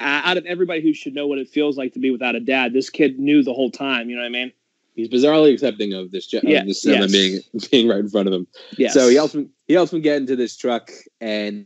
Out 0.00 0.36
of 0.36 0.44
everybody 0.46 0.80
who 0.80 0.92
should 0.92 1.14
know 1.14 1.28
what 1.28 1.38
it 1.38 1.48
feels 1.48 1.76
like 1.78 1.92
to 1.92 2.00
be 2.00 2.10
without 2.10 2.34
a 2.34 2.40
dad, 2.40 2.72
this 2.72 2.90
kid 2.90 3.20
knew 3.20 3.44
the 3.44 3.54
whole 3.54 3.70
time. 3.70 4.10
You 4.10 4.16
know 4.16 4.22
what 4.22 4.26
I 4.26 4.30
mean? 4.30 4.52
He's 4.96 5.08
bizarrely 5.08 5.52
accepting 5.52 5.92
of 5.92 6.10
this, 6.10 6.32
Yeah, 6.32 6.60
of 6.60 6.66
this 6.66 6.82
cinema 6.82 7.06
yes. 7.06 7.12
being 7.12 7.40
being 7.70 7.88
right 7.88 8.00
in 8.00 8.08
front 8.08 8.26
of 8.26 8.34
him. 8.34 8.46
Yes. 8.76 8.92
So 8.94 9.08
he 9.08 9.14
helps 9.14 9.34
him. 9.34 9.50
He 9.68 9.74
helps 9.74 9.92
him 9.92 10.00
get 10.00 10.16
into 10.16 10.34
this 10.36 10.56
truck, 10.56 10.90
and 11.20 11.64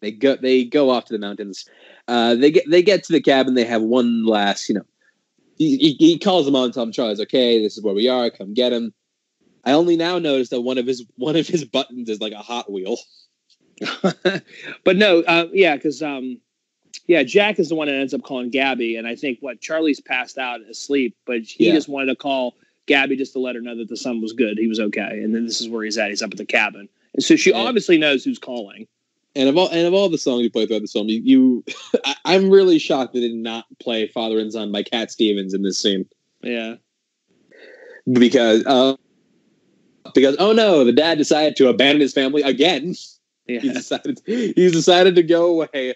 they 0.00 0.10
go. 0.12 0.36
They 0.36 0.64
go 0.64 0.90
off 0.90 1.06
to 1.06 1.12
the 1.14 1.18
mountains. 1.18 1.64
Uh, 2.08 2.34
they 2.34 2.50
get. 2.50 2.68
They 2.68 2.82
get 2.82 3.04
to 3.04 3.12
the 3.12 3.20
cabin. 3.22 3.54
They 3.54 3.64
have 3.64 3.82
one 3.82 4.26
last. 4.26 4.68
You 4.68 4.74
know, 4.76 4.86
he, 5.56 5.76
he, 5.76 5.92
he 5.98 6.18
calls 6.18 6.46
him 6.46 6.56
on. 6.56 6.72
Tells 6.72 6.86
them 6.86 6.92
Charlie's 6.92 7.20
okay. 7.20 7.62
This 7.62 7.76
is 7.76 7.82
where 7.82 7.94
we 7.94 8.08
are. 8.08 8.30
Come 8.30 8.54
get 8.54 8.72
him. 8.72 8.92
I 9.64 9.72
only 9.72 9.96
now 9.96 10.18
noticed 10.18 10.50
that 10.50 10.60
one 10.60 10.78
of 10.78 10.86
his 10.86 11.04
one 11.16 11.36
of 11.36 11.46
his 11.46 11.64
buttons 11.64 12.08
is 12.08 12.20
like 12.20 12.32
a 12.32 12.38
Hot 12.38 12.70
Wheel. 12.70 12.96
but 14.84 14.96
no, 14.96 15.20
uh, 15.22 15.48
yeah, 15.52 15.74
because 15.74 16.02
um, 16.02 16.40
yeah, 17.06 17.22
Jack 17.22 17.58
is 17.58 17.68
the 17.68 17.74
one 17.74 17.88
that 17.88 17.94
ends 17.94 18.14
up 18.14 18.22
calling 18.22 18.50
Gabby, 18.50 18.96
and 18.96 19.06
I 19.06 19.16
think 19.16 19.38
what 19.40 19.60
Charlie's 19.60 20.00
passed 20.00 20.38
out 20.38 20.60
asleep, 20.62 21.16
but 21.26 21.40
he 21.40 21.66
Yeah. 21.68 21.74
just 21.74 21.88
wanted 21.88 22.06
to 22.06 22.16
call 22.16 22.54
Gabby 22.86 23.16
just 23.16 23.32
to 23.32 23.38
let 23.40 23.54
her 23.56 23.60
know 23.60 23.76
that 23.76 23.88
the 23.88 23.96
son 23.96 24.20
was 24.20 24.32
good, 24.32 24.58
he 24.58 24.68
was 24.68 24.78
okay, 24.80 25.20
and 25.22 25.34
then 25.34 25.44
this 25.44 25.60
is 25.60 25.68
where 25.68 25.84
he's 25.84 25.98
at. 25.98 26.10
He's 26.10 26.22
up 26.22 26.30
at 26.30 26.38
the 26.38 26.44
cabin, 26.44 26.88
and 27.14 27.22
so 27.24 27.34
she 27.36 27.50
Yeah. 27.50 27.56
obviously 27.56 27.98
knows 27.98 28.24
who's 28.24 28.38
calling. 28.38 28.86
And 29.36 29.48
of 29.48 29.56
all 29.56 29.68
and 29.68 29.86
of 29.86 29.94
all 29.94 30.08
the 30.08 30.18
songs 30.18 30.42
you 30.42 30.50
play 30.50 30.66
throughout 30.66 30.82
the 30.82 30.88
film, 30.88 31.08
you, 31.08 31.20
you 31.24 31.64
I, 32.04 32.16
I'm 32.24 32.50
really 32.50 32.78
shocked 32.78 33.14
they 33.14 33.20
did 33.20 33.34
not 33.34 33.66
play 33.80 34.06
"Father 34.08 34.38
and 34.38 34.52
Son" 34.52 34.70
by 34.70 34.82
Cat 34.82 35.10
Stevens 35.10 35.54
in 35.54 35.62
this 35.62 35.80
scene. 35.80 36.06
Yeah, 36.42 36.76
because 38.12 38.64
uh, 38.66 38.96
because 40.14 40.36
oh 40.38 40.52
no, 40.52 40.84
the 40.84 40.92
dad 40.92 41.18
decided 41.18 41.56
to 41.56 41.68
abandon 41.68 42.00
his 42.00 42.12
family 42.12 42.42
again. 42.42 42.88
He's 43.46 43.62
yeah, 43.62 43.72
decided 43.74 44.22
he's 44.24 44.72
decided 44.72 45.16
to 45.16 45.22
go 45.22 45.60
away. 45.60 45.94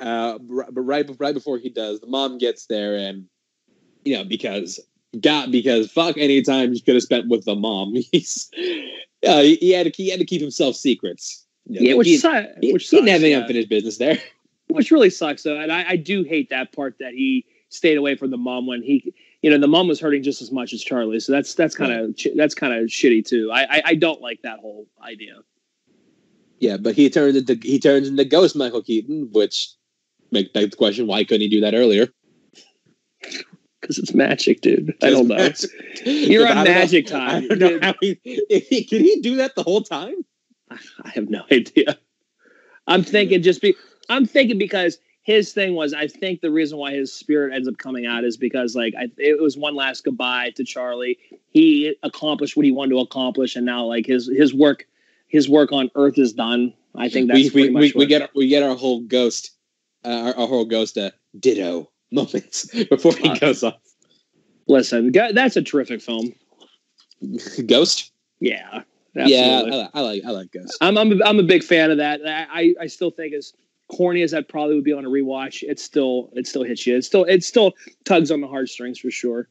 Uh, 0.00 0.36
but 0.40 0.80
right 0.80 1.08
right 1.20 1.34
before 1.34 1.58
he 1.58 1.70
does, 1.70 2.00
the 2.00 2.08
mom 2.08 2.38
gets 2.38 2.66
there, 2.66 2.96
and 2.96 3.26
you 4.04 4.16
know 4.16 4.24
because 4.24 4.80
God 5.20 5.52
because 5.52 5.90
fuck 5.92 6.16
any 6.18 6.42
time 6.42 6.72
he 6.72 6.80
could 6.80 6.94
have 6.94 7.04
spent 7.04 7.28
with 7.28 7.44
the 7.44 7.54
mom. 7.54 7.94
He's 8.12 8.50
uh, 9.24 9.42
he 9.42 9.70
had 9.70 9.84
to 9.84 9.92
he 9.96 10.10
had 10.10 10.18
to 10.18 10.26
keep 10.26 10.40
himself 10.40 10.74
secrets. 10.74 11.45
Yeah, 11.68 11.94
which 11.94 12.06
he, 12.06 12.16
su- 12.16 12.46
he, 12.60 12.72
which 12.72 12.88
he 12.88 12.96
didn't 12.96 13.08
have 13.08 13.22
any 13.22 13.30
yeah. 13.30 13.38
unfinished 13.38 13.68
business 13.68 13.98
there. 13.98 14.18
which 14.68 14.90
really 14.90 15.10
sucks 15.10 15.42
though, 15.42 15.58
and 15.58 15.72
I, 15.72 15.90
I 15.90 15.96
do 15.96 16.22
hate 16.22 16.50
that 16.50 16.72
part 16.72 16.96
that 17.00 17.12
he 17.12 17.44
stayed 17.68 17.96
away 17.96 18.16
from 18.16 18.30
the 18.30 18.36
mom 18.36 18.66
when 18.66 18.82
he, 18.82 19.14
you 19.42 19.50
know, 19.50 19.58
the 19.58 19.68
mom 19.68 19.88
was 19.88 20.00
hurting 20.00 20.22
just 20.22 20.42
as 20.42 20.52
much 20.52 20.72
as 20.72 20.82
Charlie, 20.82 21.20
so 21.20 21.32
that's 21.32 21.54
that's 21.54 21.74
kind 21.74 21.92
of 21.92 22.16
that's 22.36 22.54
kind 22.54 22.72
of 22.72 22.88
shitty 22.88 23.24
too. 23.24 23.50
I, 23.52 23.78
I 23.78 23.82
I 23.86 23.94
don't 23.94 24.20
like 24.20 24.42
that 24.42 24.60
whole 24.60 24.86
idea. 25.02 25.36
Yeah, 26.58 26.76
but 26.78 26.94
he 26.94 27.10
turns 27.10 27.36
into 27.36 27.58
he 27.62 27.78
turns 27.78 28.08
into 28.08 28.24
Ghost 28.24 28.56
Michael 28.56 28.82
Keaton, 28.82 29.28
which 29.32 29.70
make 30.30 30.52
begs 30.52 30.70
the 30.70 30.76
question: 30.76 31.06
Why 31.06 31.24
couldn't 31.24 31.42
he 31.42 31.48
do 31.48 31.60
that 31.60 31.74
earlier? 31.74 32.08
Because 33.80 33.98
it's 33.98 34.14
magic, 34.14 34.62
dude. 34.62 34.94
I 35.02 35.10
don't 35.10 35.28
know. 35.28 35.50
You're 36.04 36.48
on 36.48 36.64
magic 36.64 37.06
time. 37.06 37.46
I 37.50 37.54
don't 37.54 37.80
know 37.80 37.86
how 37.86 37.94
he, 38.00 38.18
he 38.24 38.84
could 38.84 39.00
he 39.00 39.20
do 39.20 39.36
that 39.36 39.54
the 39.54 39.62
whole 39.62 39.82
time. 39.82 40.24
I 41.04 41.08
have 41.10 41.28
no 41.30 41.42
idea. 41.52 41.98
I'm 42.86 43.02
thinking 43.02 43.42
just 43.42 43.60
be. 43.62 43.74
I'm 44.08 44.26
thinking 44.26 44.58
because 44.58 44.98
his 45.22 45.52
thing 45.52 45.74
was. 45.74 45.92
I 45.92 46.06
think 46.06 46.40
the 46.40 46.50
reason 46.50 46.78
why 46.78 46.92
his 46.92 47.12
spirit 47.12 47.52
ends 47.54 47.66
up 47.68 47.78
coming 47.78 48.06
out 48.06 48.24
is 48.24 48.36
because 48.36 48.76
like 48.76 48.94
I, 48.98 49.10
it 49.18 49.40
was 49.40 49.56
one 49.56 49.74
last 49.74 50.04
goodbye 50.04 50.50
to 50.56 50.64
Charlie. 50.64 51.18
He 51.30 51.38
he 51.86 51.96
accomplished 52.02 52.56
what 52.56 52.64
he 52.64 52.72
wanted 52.72 52.90
to 52.90 53.00
accomplish, 53.00 53.56
and 53.56 53.66
now 53.66 53.84
like 53.84 54.06
his 54.06 54.28
his 54.28 54.54
work 54.54 54.86
his 55.28 55.48
work 55.48 55.72
on 55.72 55.90
Earth 55.96 56.18
is 56.18 56.32
done. 56.32 56.72
I 56.94 57.08
think 57.08 57.28
that's 57.28 57.52
we 57.52 57.68
we, 57.70 57.74
we, 57.74 57.92
we 57.96 58.06
get 58.06 58.30
we 58.34 58.48
get 58.48 58.62
our 58.62 58.76
whole 58.76 59.00
ghost, 59.00 59.50
uh, 60.04 60.08
our, 60.08 60.36
our 60.42 60.46
whole 60.46 60.64
ghost 60.64 60.96
uh, 60.96 61.10
ditto 61.40 61.90
moments 62.12 62.66
before 62.88 63.14
he 63.16 63.28
Uh, 63.30 63.34
goes 63.38 63.64
off. 63.64 63.74
listen. 64.68 65.10
go- 65.10 65.32
That's 65.32 65.56
a 65.56 65.62
terrific 65.62 66.00
film. 66.00 66.32
Ghost. 67.66 68.12
Yeah, 68.40 68.82
Yeah. 69.24 69.88
I, 69.94 69.98
I 69.98 70.00
like 70.02 70.22
I 70.26 70.30
like 70.30 70.52
Ghost. 70.52 70.76
I'm 70.80 70.96
I'm 70.98 71.12
a, 71.20 71.24
I'm 71.24 71.38
a 71.38 71.42
big 71.42 71.62
fan 71.64 71.90
of 71.90 71.98
that. 71.98 72.20
I 72.26 72.46
I- 72.60 72.74
I 72.82 72.86
still 72.86 73.10
think 73.10 73.34
as 73.34 73.52
corny 73.88 74.22
as 74.22 74.32
that 74.32 74.48
probably 74.48 74.74
would 74.74 74.84
be 74.84 74.92
on 74.92 75.04
a 75.04 75.08
rewatch, 75.08 75.62
it 75.62 75.78
still 75.78 76.30
it 76.34 76.46
still 76.46 76.64
hits 76.64 76.86
you. 76.86 76.96
It 76.96 77.04
still 77.04 77.24
it 77.24 77.44
still 77.44 77.72
tugs 78.04 78.30
on 78.30 78.40
the 78.40 78.48
heartstrings 78.48 78.98
for 78.98 79.10
sure. 79.10 79.48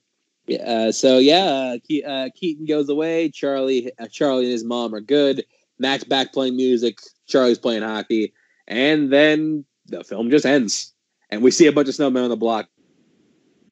Yeah, 0.48 0.60
uh, 0.61 0.92
so 0.92 1.18
yeah, 1.18 1.45
uh, 1.45 1.77
Ke- 1.80 2.06
uh, 2.06 2.30
Keaton 2.35 2.66
goes 2.66 2.88
away. 2.90 3.30
Charlie, 3.30 3.92
uh, 3.98 4.08
Charlie 4.08 4.44
and 4.44 4.52
his 4.52 4.64
mom 4.64 4.94
are 4.94 5.02
good. 5.02 5.44
Max 5.80 6.03
back 6.03 6.34
playing 6.34 6.56
music. 6.56 7.00
Charlie's 7.27 7.58
playing 7.58 7.82
hockey, 7.82 8.32
and 8.68 9.11
then 9.11 9.66
the 9.88 10.03
film 10.03 10.30
just 10.30 10.45
ends, 10.45 10.94
and 11.32 11.42
we 11.42 11.50
see 11.50 11.66
a 11.66 11.72
bunch 11.72 11.88
of 11.90 11.95
snowmen 11.95 12.24
on 12.24 12.30
the 12.30 12.35
block. 12.38 12.68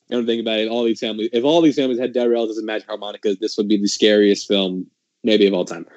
I 0.09 0.15
don't 0.15 0.25
think 0.25 0.41
about 0.41 0.59
it. 0.59 0.67
All 0.67 0.83
these 0.83 0.99
families, 0.99 1.29
if 1.31 1.43
all 1.43 1.61
these 1.61 1.75
families 1.75 1.99
had 1.99 2.11
dead 2.13 2.29
relatives 2.29 2.57
and 2.57 2.65
magic 2.65 2.87
harmonicas, 2.87 3.37
this 3.39 3.55
would 3.57 3.67
be 3.67 3.77
the 3.77 3.87
scariest 3.87 4.47
film 4.47 4.87
maybe 5.23 5.47
of 5.47 5.53
all 5.53 5.65
time. 5.65 5.85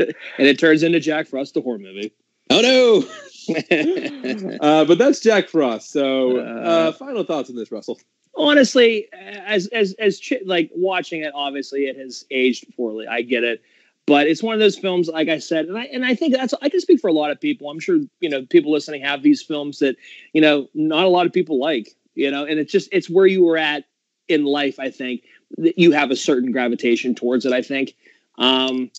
And 0.00 0.46
it 0.46 0.60
turns 0.60 0.84
into 0.84 1.00
Jack 1.00 1.26
Frost, 1.26 1.54
the 1.54 1.60
horror 1.60 1.80
movie. 1.80 2.12
Oh 2.50 2.60
no! 2.60 3.56
uh, 4.60 4.84
but 4.84 4.96
that's 4.96 5.18
Jack 5.18 5.48
Frost. 5.48 5.90
So, 5.90 6.38
uh, 6.38 6.42
Uh, 6.42 6.92
final 6.92 7.24
thoughts 7.24 7.50
on 7.50 7.56
this, 7.56 7.72
Russell? 7.72 7.98
honestly, 8.36 9.08
as 9.12 9.66
as 9.68 9.94
as 9.98 10.20
like 10.46 10.70
watching 10.74 11.22
it, 11.22 11.32
obviously 11.34 11.86
it 11.86 11.96
has 11.96 12.24
aged 12.30 12.64
poorly. 12.76 13.06
I 13.08 13.22
get 13.22 13.42
it, 13.44 13.60
but 14.06 14.28
it's 14.28 14.42
one 14.42 14.54
of 14.54 14.60
those 14.60 14.78
films, 14.78 15.08
like 15.08 15.28
I 15.28 15.38
said, 15.38 15.66
and 15.66 15.76
I 15.76 15.84
and 15.86 16.04
I 16.04 16.14
think 16.14 16.32
that's 16.32 16.54
I 16.62 16.68
can 16.68 16.80
speak 16.80 17.00
for 17.00 17.08
a 17.08 17.12
lot 17.12 17.30
of 17.30 17.40
people. 17.40 17.68
I'm 17.68 17.80
sure 17.80 17.98
you 18.20 18.28
know 18.30 18.46
people 18.46 18.70
listening 18.72 19.02
have 19.02 19.22
these 19.22 19.42
films 19.42 19.80
that 19.80 19.96
you 20.32 20.40
know 20.40 20.68
not 20.74 21.04
a 21.04 21.08
lot 21.08 21.26
of 21.26 21.32
people 21.32 21.58
like. 21.58 21.94
You 22.14 22.30
know, 22.30 22.44
and 22.44 22.58
it's 22.58 22.72
just 22.72 22.88
it's 22.92 23.10
where 23.10 23.26
you 23.26 23.44
were 23.44 23.58
at 23.58 23.84
in 24.28 24.44
life. 24.44 24.78
I 24.78 24.90
think 24.90 25.22
you 25.56 25.92
have 25.92 26.10
a 26.10 26.16
certain 26.16 26.52
gravitation 26.52 27.14
towards 27.14 27.46
it. 27.46 27.52
I 27.52 27.62
think 27.62 27.94
um, 28.38 28.90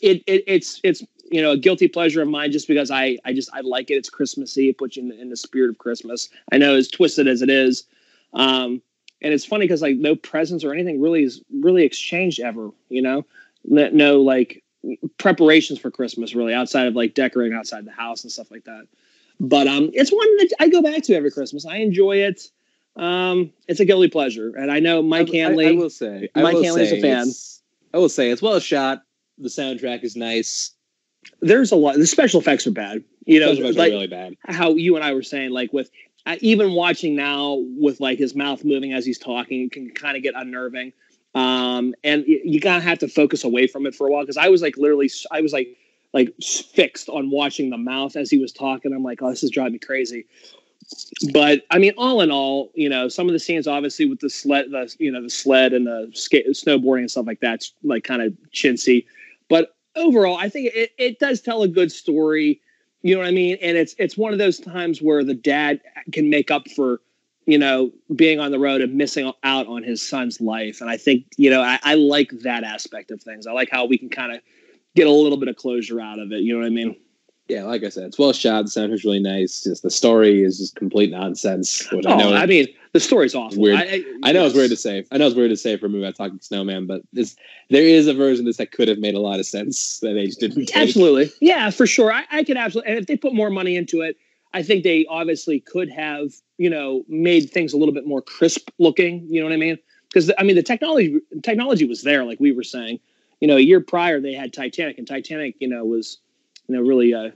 it, 0.00 0.22
it 0.26 0.44
it's 0.46 0.80
it's 0.84 1.02
you 1.30 1.40
know 1.40 1.52
a 1.52 1.56
guilty 1.56 1.88
pleasure 1.88 2.22
of 2.22 2.28
mine 2.28 2.52
just 2.52 2.68
because 2.68 2.90
I 2.90 3.18
I 3.24 3.32
just 3.32 3.50
I 3.52 3.60
like 3.60 3.90
it. 3.90 3.94
It's 3.94 4.10
Christmassy. 4.10 4.68
It 4.68 4.78
puts 4.78 4.96
you 4.96 5.04
in, 5.04 5.12
in 5.18 5.30
the 5.30 5.36
spirit 5.36 5.70
of 5.70 5.78
Christmas. 5.78 6.28
I 6.52 6.58
know 6.58 6.74
as 6.74 6.88
twisted 6.88 7.26
as 7.26 7.42
it 7.42 7.50
is. 7.50 7.84
Um, 8.32 8.82
and 9.24 9.32
it's 9.32 9.44
funny 9.44 9.64
because 9.64 9.82
like 9.82 9.96
no 9.96 10.14
presents 10.14 10.62
or 10.62 10.72
anything 10.72 11.00
really 11.00 11.24
is 11.24 11.42
really 11.60 11.82
exchanged 11.84 12.38
ever 12.38 12.70
you 12.90 13.02
know 13.02 13.24
no, 13.64 13.88
no 13.88 14.20
like 14.20 14.62
preparations 15.18 15.80
for 15.80 15.90
christmas 15.90 16.34
really 16.34 16.54
outside 16.54 16.86
of 16.86 16.94
like 16.94 17.14
decorating 17.14 17.56
outside 17.56 17.84
the 17.84 17.90
house 17.90 18.22
and 18.22 18.30
stuff 18.30 18.50
like 18.50 18.64
that 18.64 18.86
but 19.40 19.66
um 19.66 19.90
it's 19.94 20.12
one 20.12 20.36
that 20.36 20.50
i 20.60 20.68
go 20.68 20.82
back 20.82 21.02
to 21.02 21.14
every 21.14 21.30
christmas 21.30 21.66
i 21.66 21.76
enjoy 21.76 22.16
it 22.16 22.42
um 22.96 23.50
it's 23.66 23.80
a 23.80 23.84
guilty 23.84 24.08
pleasure 24.08 24.54
and 24.56 24.70
i 24.70 24.78
know 24.80 25.02
mike 25.02 25.28
I- 25.28 25.32
I- 25.32 25.36
hanley 25.42 25.66
I, 25.68 25.72
will 25.72 25.90
say, 25.90 26.28
I 26.34 26.42
Mike 26.42 26.54
will 26.54 26.62
Hanley's 26.62 26.92
a 26.92 27.00
fan. 27.00 27.26
I 27.92 27.98
will 27.98 28.08
say 28.08 28.30
it's 28.30 28.42
well 28.42 28.58
shot. 28.60 29.02
The 29.38 29.48
soundtrack 29.48 30.02
is 30.04 30.14
nice. 30.16 30.72
there's 31.40 31.72
a 31.72 31.76
lot 31.76 31.96
the 31.96 32.06
special 32.06 32.40
effects 32.40 32.66
are 32.66 32.70
bad 32.72 33.02
you 33.26 33.40
know 33.40 33.46
Special 33.54 33.64
effects 33.70 33.76
are 33.76 33.78
like 33.80 33.90
really 33.92 34.06
bad. 34.06 34.34
how 34.46 34.74
you 34.74 34.94
and 34.96 35.04
i 35.04 35.12
were 35.12 35.22
saying 35.22 35.50
like 35.50 35.72
with 35.72 35.90
I, 36.26 36.36
even 36.40 36.72
watching 36.72 37.16
now 37.16 37.62
with 37.76 38.00
like 38.00 38.18
his 38.18 38.34
mouth 38.34 38.64
moving 38.64 38.92
as 38.92 39.04
he's 39.04 39.18
talking 39.18 39.68
can 39.70 39.90
kind 39.90 40.16
of 40.16 40.22
get 40.22 40.34
unnerving 40.36 40.92
um 41.34 41.94
and 42.04 42.24
y- 42.28 42.40
you 42.44 42.60
gotta 42.60 42.80
have 42.82 42.98
to 43.00 43.08
focus 43.08 43.42
away 43.44 43.66
from 43.66 43.86
it 43.86 43.94
for 43.94 44.06
a 44.06 44.10
while 44.10 44.22
because 44.22 44.36
i 44.36 44.48
was 44.48 44.62
like 44.62 44.76
literally 44.76 45.10
I 45.32 45.40
was 45.40 45.52
like 45.52 45.76
like 46.12 46.32
fixed 46.40 47.08
on 47.08 47.30
watching 47.30 47.70
the 47.70 47.78
mouth 47.78 48.14
as 48.16 48.30
he 48.30 48.38
was 48.38 48.52
talking 48.52 48.92
i'm 48.92 49.02
like 49.02 49.20
oh 49.20 49.30
this 49.30 49.42
is 49.42 49.50
driving 49.50 49.72
me 49.74 49.78
crazy 49.80 50.26
but 51.32 51.62
i 51.70 51.78
mean 51.78 51.92
all 51.96 52.20
in 52.20 52.30
all 52.30 52.70
you 52.74 52.88
know 52.88 53.08
some 53.08 53.26
of 53.26 53.32
the 53.32 53.38
scenes 53.38 53.66
obviously 53.66 54.06
with 54.06 54.20
the 54.20 54.30
sled 54.30 54.66
the 54.70 54.94
you 54.98 55.10
know 55.10 55.22
the 55.22 55.30
sled 55.30 55.72
and 55.72 55.86
the 55.86 56.10
snowboarding 56.14 57.00
and 57.00 57.10
stuff 57.10 57.26
like 57.26 57.40
that's 57.40 57.72
like 57.82 58.04
kind 58.04 58.22
of 58.22 58.32
chintzy. 58.52 59.04
But 59.48 59.74
overall 59.96 60.36
i 60.36 60.48
think 60.48 60.72
it, 60.74 60.90
it 60.98 61.18
does 61.18 61.40
tell 61.40 61.62
a 61.62 61.68
good 61.68 61.92
story 61.92 62.60
you 63.02 63.14
know 63.14 63.20
what 63.20 63.28
i 63.28 63.32
mean? 63.32 63.58
And 63.60 63.76
it's 63.76 63.94
it's 63.98 64.16
one 64.16 64.32
of 64.32 64.38
those 64.38 64.58
times 64.58 65.02
where 65.02 65.22
the 65.22 65.34
dad 65.34 65.80
can 66.12 66.30
make 66.30 66.50
up 66.50 66.68
for 66.70 67.00
you 67.46 67.58
know 67.58 67.92
being 68.16 68.40
on 68.40 68.50
the 68.50 68.58
road 68.58 68.80
and 68.80 68.94
missing 68.94 69.30
out 69.42 69.66
on 69.66 69.82
his 69.82 70.06
son's 70.06 70.40
life. 70.40 70.80
And 70.80 70.88
i 70.88 70.96
think 70.96 71.26
you 71.36 71.50
know 71.50 71.60
i, 71.60 71.78
I 71.82 71.94
like 71.94 72.30
that 72.42 72.64
aspect 72.64 73.10
of 73.10 73.22
things. 73.22 73.46
I 73.46 73.52
like 73.52 73.68
how 73.70 73.84
we 73.84 73.98
can 73.98 74.08
kind 74.08 74.32
of 74.32 74.40
get 74.96 75.06
a 75.06 75.10
little 75.10 75.38
bit 75.38 75.48
of 75.48 75.56
closure 75.56 76.00
out 76.00 76.18
of 76.18 76.32
it 76.32 76.40
you 76.40 76.54
know 76.54 76.60
what 76.60 76.66
i 76.66 76.70
mean 76.70 76.96
Yeah, 77.48 77.64
like 77.64 77.84
I 77.84 77.90
said, 77.90 78.04
it's 78.04 78.18
well 78.18 78.32
shot. 78.32 78.64
The 78.64 78.70
soundtrack's 78.70 79.04
really 79.04 79.20
nice. 79.20 79.62
Just 79.62 79.82
the 79.82 79.90
story 79.90 80.42
is 80.42 80.58
just 80.58 80.76
complete 80.76 81.10
nonsense. 81.10 81.86
Which 81.92 82.06
I 82.06 82.14
oh 82.14 82.16
know, 82.16 82.34
i 82.34 82.46
mean 82.46 82.66
the 82.92 83.00
story's 83.00 83.34
awful 83.34 83.60
Weird. 83.60 83.76
I, 83.76 84.02
I 84.22 84.32
know 84.32 84.46
it's 84.46 84.54
weird 84.54 84.70
to 84.70 84.76
say. 84.76 85.04
I 85.12 85.18
know 85.18 85.26
it's 85.26 85.36
weird 85.36 85.50
to 85.50 85.56
say 85.56 85.76
for 85.76 85.86
a 85.86 85.88
movie 85.90 86.04
about 86.04 86.16
talking 86.16 86.38
snowman, 86.40 86.86
but 86.86 87.02
this 87.12 87.36
there 87.68 87.82
is 87.82 88.06
a 88.06 88.14
version 88.14 88.44
of 88.44 88.46
this 88.46 88.56
that 88.56 88.72
could 88.72 88.88
have 88.88 88.98
made 88.98 89.14
a 89.14 89.20
lot 89.20 89.40
of 89.40 89.46
sense 89.46 89.98
that 90.00 90.14
they 90.14 90.26
just 90.26 90.40
didn't. 90.40 90.66
Take. 90.66 90.76
Absolutely. 90.76 91.30
Yeah, 91.40 91.68
for 91.70 91.86
sure. 91.86 92.12
I, 92.12 92.24
I 92.30 92.44
could 92.44 92.56
absolutely, 92.56 92.92
and 92.92 93.00
if 93.00 93.06
they 93.06 93.16
put 93.16 93.34
more 93.34 93.50
money 93.50 93.76
into 93.76 94.00
it, 94.00 94.16
I 94.54 94.62
think 94.62 94.84
they 94.84 95.04
obviously 95.10 95.60
could 95.60 95.90
have, 95.90 96.32
you 96.56 96.70
know, 96.70 97.04
made 97.08 97.50
things 97.50 97.74
a 97.74 97.76
little 97.76 97.92
bit 97.92 98.06
more 98.06 98.22
crisp 98.22 98.70
looking. 98.78 99.26
You 99.28 99.40
know 99.40 99.46
what 99.46 99.52
I 99.52 99.58
mean? 99.58 99.76
Because 100.08 100.30
I 100.38 100.44
mean, 100.44 100.56
the 100.56 100.62
technology 100.62 101.20
technology 101.42 101.84
was 101.84 102.04
there, 102.04 102.24
like 102.24 102.40
we 102.40 102.52
were 102.52 102.62
saying. 102.62 103.00
You 103.40 103.48
know, 103.48 103.56
a 103.56 103.60
year 103.60 103.80
prior 103.80 104.20
they 104.20 104.32
had 104.32 104.54
Titanic, 104.54 104.96
and 104.96 105.06
Titanic, 105.06 105.56
you 105.58 105.68
know, 105.68 105.84
was 105.84 106.18
you 106.68 106.74
know 106.76 106.82
really, 106.82 107.14
uh, 107.14 107.30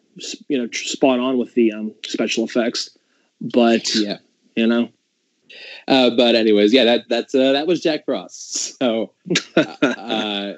you 0.48 0.58
know, 0.58 0.68
spot 0.72 1.20
on 1.20 1.38
with 1.38 1.54
the 1.54 1.72
um, 1.72 1.94
special 2.06 2.44
effects. 2.44 2.90
But 3.40 3.94
Yeah. 3.94 4.18
you 4.56 4.66
know, 4.66 4.88
Uh, 5.86 6.10
but 6.10 6.34
anyways, 6.34 6.72
yeah, 6.72 6.84
that 6.84 7.08
that's 7.08 7.34
uh, 7.34 7.52
that 7.52 7.66
was 7.66 7.80
Jack 7.80 8.04
Frost. 8.04 8.76
So, 8.78 9.12
uh, 9.56 10.52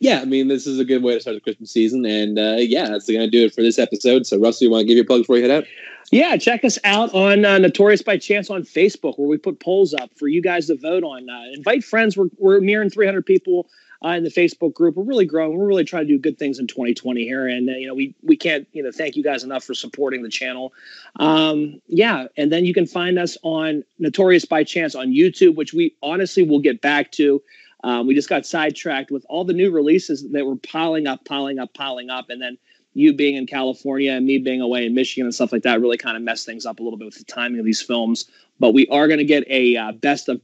yeah, 0.00 0.20
I 0.20 0.24
mean, 0.26 0.48
this 0.48 0.66
is 0.66 0.78
a 0.78 0.84
good 0.84 1.02
way 1.02 1.14
to 1.14 1.20
start 1.20 1.36
the 1.36 1.40
Christmas 1.40 1.70
season, 1.70 2.04
and 2.04 2.38
uh, 2.38 2.56
yeah, 2.58 2.88
that's 2.88 3.06
going 3.06 3.20
to 3.20 3.30
do 3.30 3.44
it 3.46 3.54
for 3.54 3.62
this 3.62 3.78
episode. 3.78 4.26
So, 4.26 4.38
Russell, 4.38 4.66
you 4.66 4.70
want 4.70 4.82
to 4.82 4.86
give 4.86 4.96
your 4.96 5.06
plug 5.06 5.22
before 5.22 5.36
you 5.36 5.42
head 5.42 5.50
out? 5.50 5.64
Yeah, 6.12 6.36
check 6.36 6.64
us 6.64 6.78
out 6.84 7.14
on 7.14 7.44
uh, 7.46 7.56
Notorious 7.58 8.02
by 8.02 8.18
Chance 8.18 8.50
on 8.50 8.62
Facebook, 8.64 9.18
where 9.18 9.26
we 9.28 9.38
put 9.38 9.58
polls 9.60 9.94
up 9.94 10.10
for 10.18 10.28
you 10.28 10.42
guys 10.42 10.66
to 10.66 10.76
vote 10.76 11.02
on. 11.02 11.28
Uh, 11.30 11.44
invite 11.54 11.82
friends. 11.82 12.16
We're, 12.16 12.28
we're 12.38 12.60
nearing 12.60 12.90
300 12.90 13.24
people 13.24 13.68
uh, 14.04 14.10
in 14.10 14.22
the 14.22 14.30
Facebook 14.30 14.74
group. 14.74 14.96
We're 14.96 15.04
really 15.04 15.24
growing. 15.24 15.56
We're 15.56 15.66
really 15.66 15.84
trying 15.84 16.06
to 16.06 16.12
do 16.12 16.18
good 16.18 16.38
things 16.38 16.58
in 16.58 16.66
2020 16.66 17.24
here, 17.24 17.48
and 17.48 17.68
uh, 17.68 17.72
you 17.72 17.86
know 17.86 17.94
we 17.94 18.14
we 18.22 18.36
can't 18.36 18.68
you 18.72 18.82
know 18.82 18.92
thank 18.92 19.16
you 19.16 19.22
guys 19.22 19.42
enough 19.42 19.64
for 19.64 19.74
supporting 19.74 20.22
the 20.22 20.28
channel. 20.28 20.72
Um, 21.16 21.80
yeah, 21.86 22.26
and 22.36 22.52
then 22.52 22.64
you 22.64 22.74
can 22.74 22.86
find 22.86 23.18
us 23.18 23.38
on 23.42 23.82
Notorious 23.98 24.44
by 24.44 24.64
Chance 24.64 24.94
on 24.94 25.08
YouTube, 25.08 25.54
which 25.54 25.72
we 25.72 25.96
honestly 26.02 26.42
will 26.42 26.60
get 26.60 26.80
back 26.82 27.12
to. 27.12 27.42
Um, 27.82 28.06
we 28.06 28.14
just 28.14 28.28
got 28.28 28.46
sidetracked 28.46 29.10
with 29.10 29.26
all 29.28 29.44
the 29.44 29.52
new 29.52 29.70
releases 29.70 30.30
that 30.30 30.46
were 30.46 30.56
piling 30.56 31.06
up, 31.06 31.24
piling 31.24 31.58
up, 31.58 31.74
piling 31.74 32.10
up, 32.10 32.30
and 32.30 32.40
then 32.40 32.58
you 32.94 33.12
being 33.12 33.36
in 33.36 33.46
California 33.46 34.12
and 34.12 34.24
me 34.24 34.38
being 34.38 34.60
away 34.60 34.86
in 34.86 34.94
Michigan 34.94 35.26
and 35.26 35.34
stuff 35.34 35.52
like 35.52 35.62
that 35.64 35.80
really 35.80 35.98
kind 35.98 36.16
of 36.16 36.22
messed 36.22 36.46
things 36.46 36.64
up 36.64 36.78
a 36.78 36.82
little 36.82 36.98
bit 36.98 37.06
with 37.06 37.18
the 37.18 37.24
timing 37.24 37.58
of 37.58 37.64
these 37.64 37.82
films. 37.82 38.26
But 38.60 38.72
we 38.72 38.86
are 38.86 39.08
going 39.08 39.18
to 39.18 39.24
get 39.24 39.44
a 39.50 39.76
uh, 39.76 39.92
best 39.92 40.28
of 40.28 40.42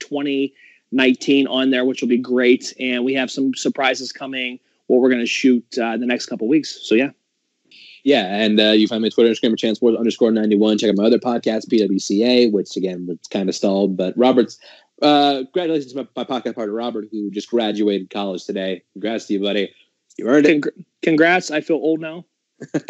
2019 0.91 1.47
on 1.47 1.71
there, 1.71 1.85
which 1.85 2.01
will 2.01 2.09
be 2.09 2.19
great. 2.19 2.75
And 2.79 3.05
we 3.05 3.15
have 3.15 3.31
some 3.31 3.55
surprises 3.55 4.13
coming. 4.13 4.59
What 4.87 5.01
we're 5.01 5.09
going 5.09 5.21
to 5.21 5.27
shoot 5.27 5.65
uh, 5.79 5.97
the 5.97 6.07
next 6.07 6.27
couple 6.27 6.49
weeks. 6.49 6.81
So 6.83 6.95
yeah, 6.95 7.11
Yeah, 8.03 8.25
and 8.27 8.59
uh, 8.59 8.71
you 8.71 8.89
find 8.89 9.03
me 9.03 9.09
on 9.09 9.13
Twitter, 9.13 9.31
Instagram, 9.31 9.57
Chance 9.57 9.81
Wars 9.81 9.97
underscore 9.97 10.33
91. 10.33 10.79
Check 10.79 10.91
out 10.91 10.97
my 10.97 11.05
other 11.05 11.19
podcast, 11.19 11.69
PWCA, 11.69 12.51
which 12.53 12.77
again 12.77 13.07
was 13.07 13.19
kind 13.31 13.49
of 13.49 13.55
stalled. 13.55 13.97
But 13.97 14.15
Robert's, 14.17 14.59
uh, 15.01 15.45
congratulations 15.45 15.93
to 15.93 15.99
my, 15.99 16.09
my 16.17 16.25
podcast 16.25 16.57
partner, 16.57 16.75
Robert, 16.75 17.07
who 17.11 17.31
just 17.31 17.49
graduated 17.51 18.11
college 18.11 18.45
today. 18.45 18.83
Congrats 18.95 19.27
to 19.27 19.35
you, 19.35 19.41
buddy. 19.41 19.73
You 20.19 20.27
earned 20.27 20.47
it. 20.47 20.61
Congr- 20.61 20.85
congrats. 21.03 21.51
I 21.51 21.61
feel 21.61 21.77
old 21.77 22.01
now. 22.01 22.25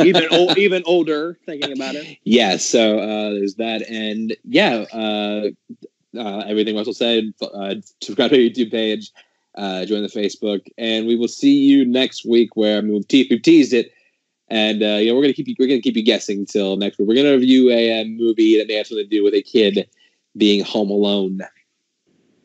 even 0.00 0.26
old, 0.32 0.58
even 0.58 0.82
older 0.86 1.38
thinking 1.46 1.72
about 1.72 1.94
it. 1.94 2.18
Yeah, 2.24 2.56
so 2.56 2.98
uh, 2.98 3.30
there's 3.34 3.56
that. 3.56 3.82
And 3.82 4.36
yeah, 4.44 4.84
uh, 4.92 5.50
uh, 6.16 6.38
everything 6.46 6.76
Russell 6.76 6.94
said, 6.94 7.32
uh, 7.42 7.76
subscribe 8.00 8.30
to 8.30 8.36
our 8.36 8.50
YouTube 8.50 8.70
page, 8.70 9.10
uh, 9.56 9.84
join 9.84 10.02
the 10.02 10.08
Facebook, 10.08 10.66
and 10.78 11.06
we 11.06 11.16
will 11.16 11.28
see 11.28 11.54
you 11.54 11.84
next 11.84 12.24
week 12.24 12.56
where 12.56 12.78
I 12.78 12.80
mean, 12.80 12.94
we've, 12.94 13.08
te- 13.08 13.26
we've 13.30 13.42
teased 13.42 13.72
it. 13.72 13.92
And 14.48 14.82
uh, 14.82 14.96
you 14.96 15.08
know 15.08 15.14
we're 15.14 15.22
gonna 15.22 15.32
keep 15.32 15.46
you, 15.46 15.54
we're 15.60 15.68
gonna 15.68 15.80
keep 15.80 15.96
you 15.96 16.02
guessing 16.02 16.44
till 16.44 16.76
next 16.76 16.98
week. 16.98 17.06
We're 17.06 17.14
gonna 17.14 17.36
review 17.36 17.70
a, 17.70 18.00
uh 18.00 18.04
movie 18.04 18.58
that 18.58 18.66
may 18.66 18.74
have 18.74 18.88
something 18.88 19.08
to 19.08 19.10
do 19.10 19.22
with 19.22 19.34
a 19.34 19.42
kid 19.42 19.88
being 20.36 20.64
home 20.64 20.90
alone. 20.90 21.40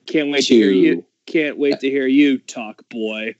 Can't 0.06 0.30
wait 0.30 0.45
to 0.45 0.56
hear 0.56 0.69
you. 0.69 1.03
Can't 1.26 1.58
wait 1.58 1.80
to 1.80 1.90
hear 1.90 2.06
you 2.06 2.38
talk, 2.38 2.88
boy. 2.90 3.35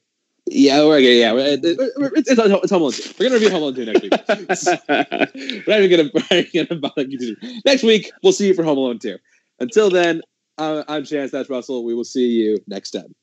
Yeah, 0.48 0.84
we're 0.86 0.98
gonna 0.98 1.10
yeah, 1.10 1.34
we're, 1.34 1.58
we're, 1.98 2.12
it's, 2.16 2.30
it's, 2.30 2.40
it's 2.40 2.72
Home 2.72 2.82
Alone. 2.82 2.92
2. 2.92 3.14
We're 3.20 3.30
gonna 3.30 3.36
review 3.36 3.50
Home 3.50 3.64
Alone 3.64 3.76
2 3.76 3.86
next 3.86 4.02
week. 4.02 4.12
we're 5.68 5.74
not 5.74 5.82
even 5.82 5.90
gonna, 5.90 6.10
we're 6.14 6.22
not 6.22 6.32
even 6.32 6.68
gonna 6.68 6.82
bother 6.82 7.04
you. 7.04 7.36
Next 7.66 7.82
week, 7.82 8.12
we'll 8.22 8.34
see 8.34 8.48
you 8.48 8.54
for 8.54 8.64
Home 8.64 8.78
Alone 8.78 9.00
2. 9.00 9.18
Until 9.60 9.90
then, 9.90 10.22
I'm 10.58 11.04
Chance. 11.06 11.32
That's 11.32 11.50
Russell. 11.50 11.86
We 11.86 11.94
will 11.94 12.04
see 12.04 12.28
you 12.28 12.60
next 12.68 12.92
time. 12.92 13.14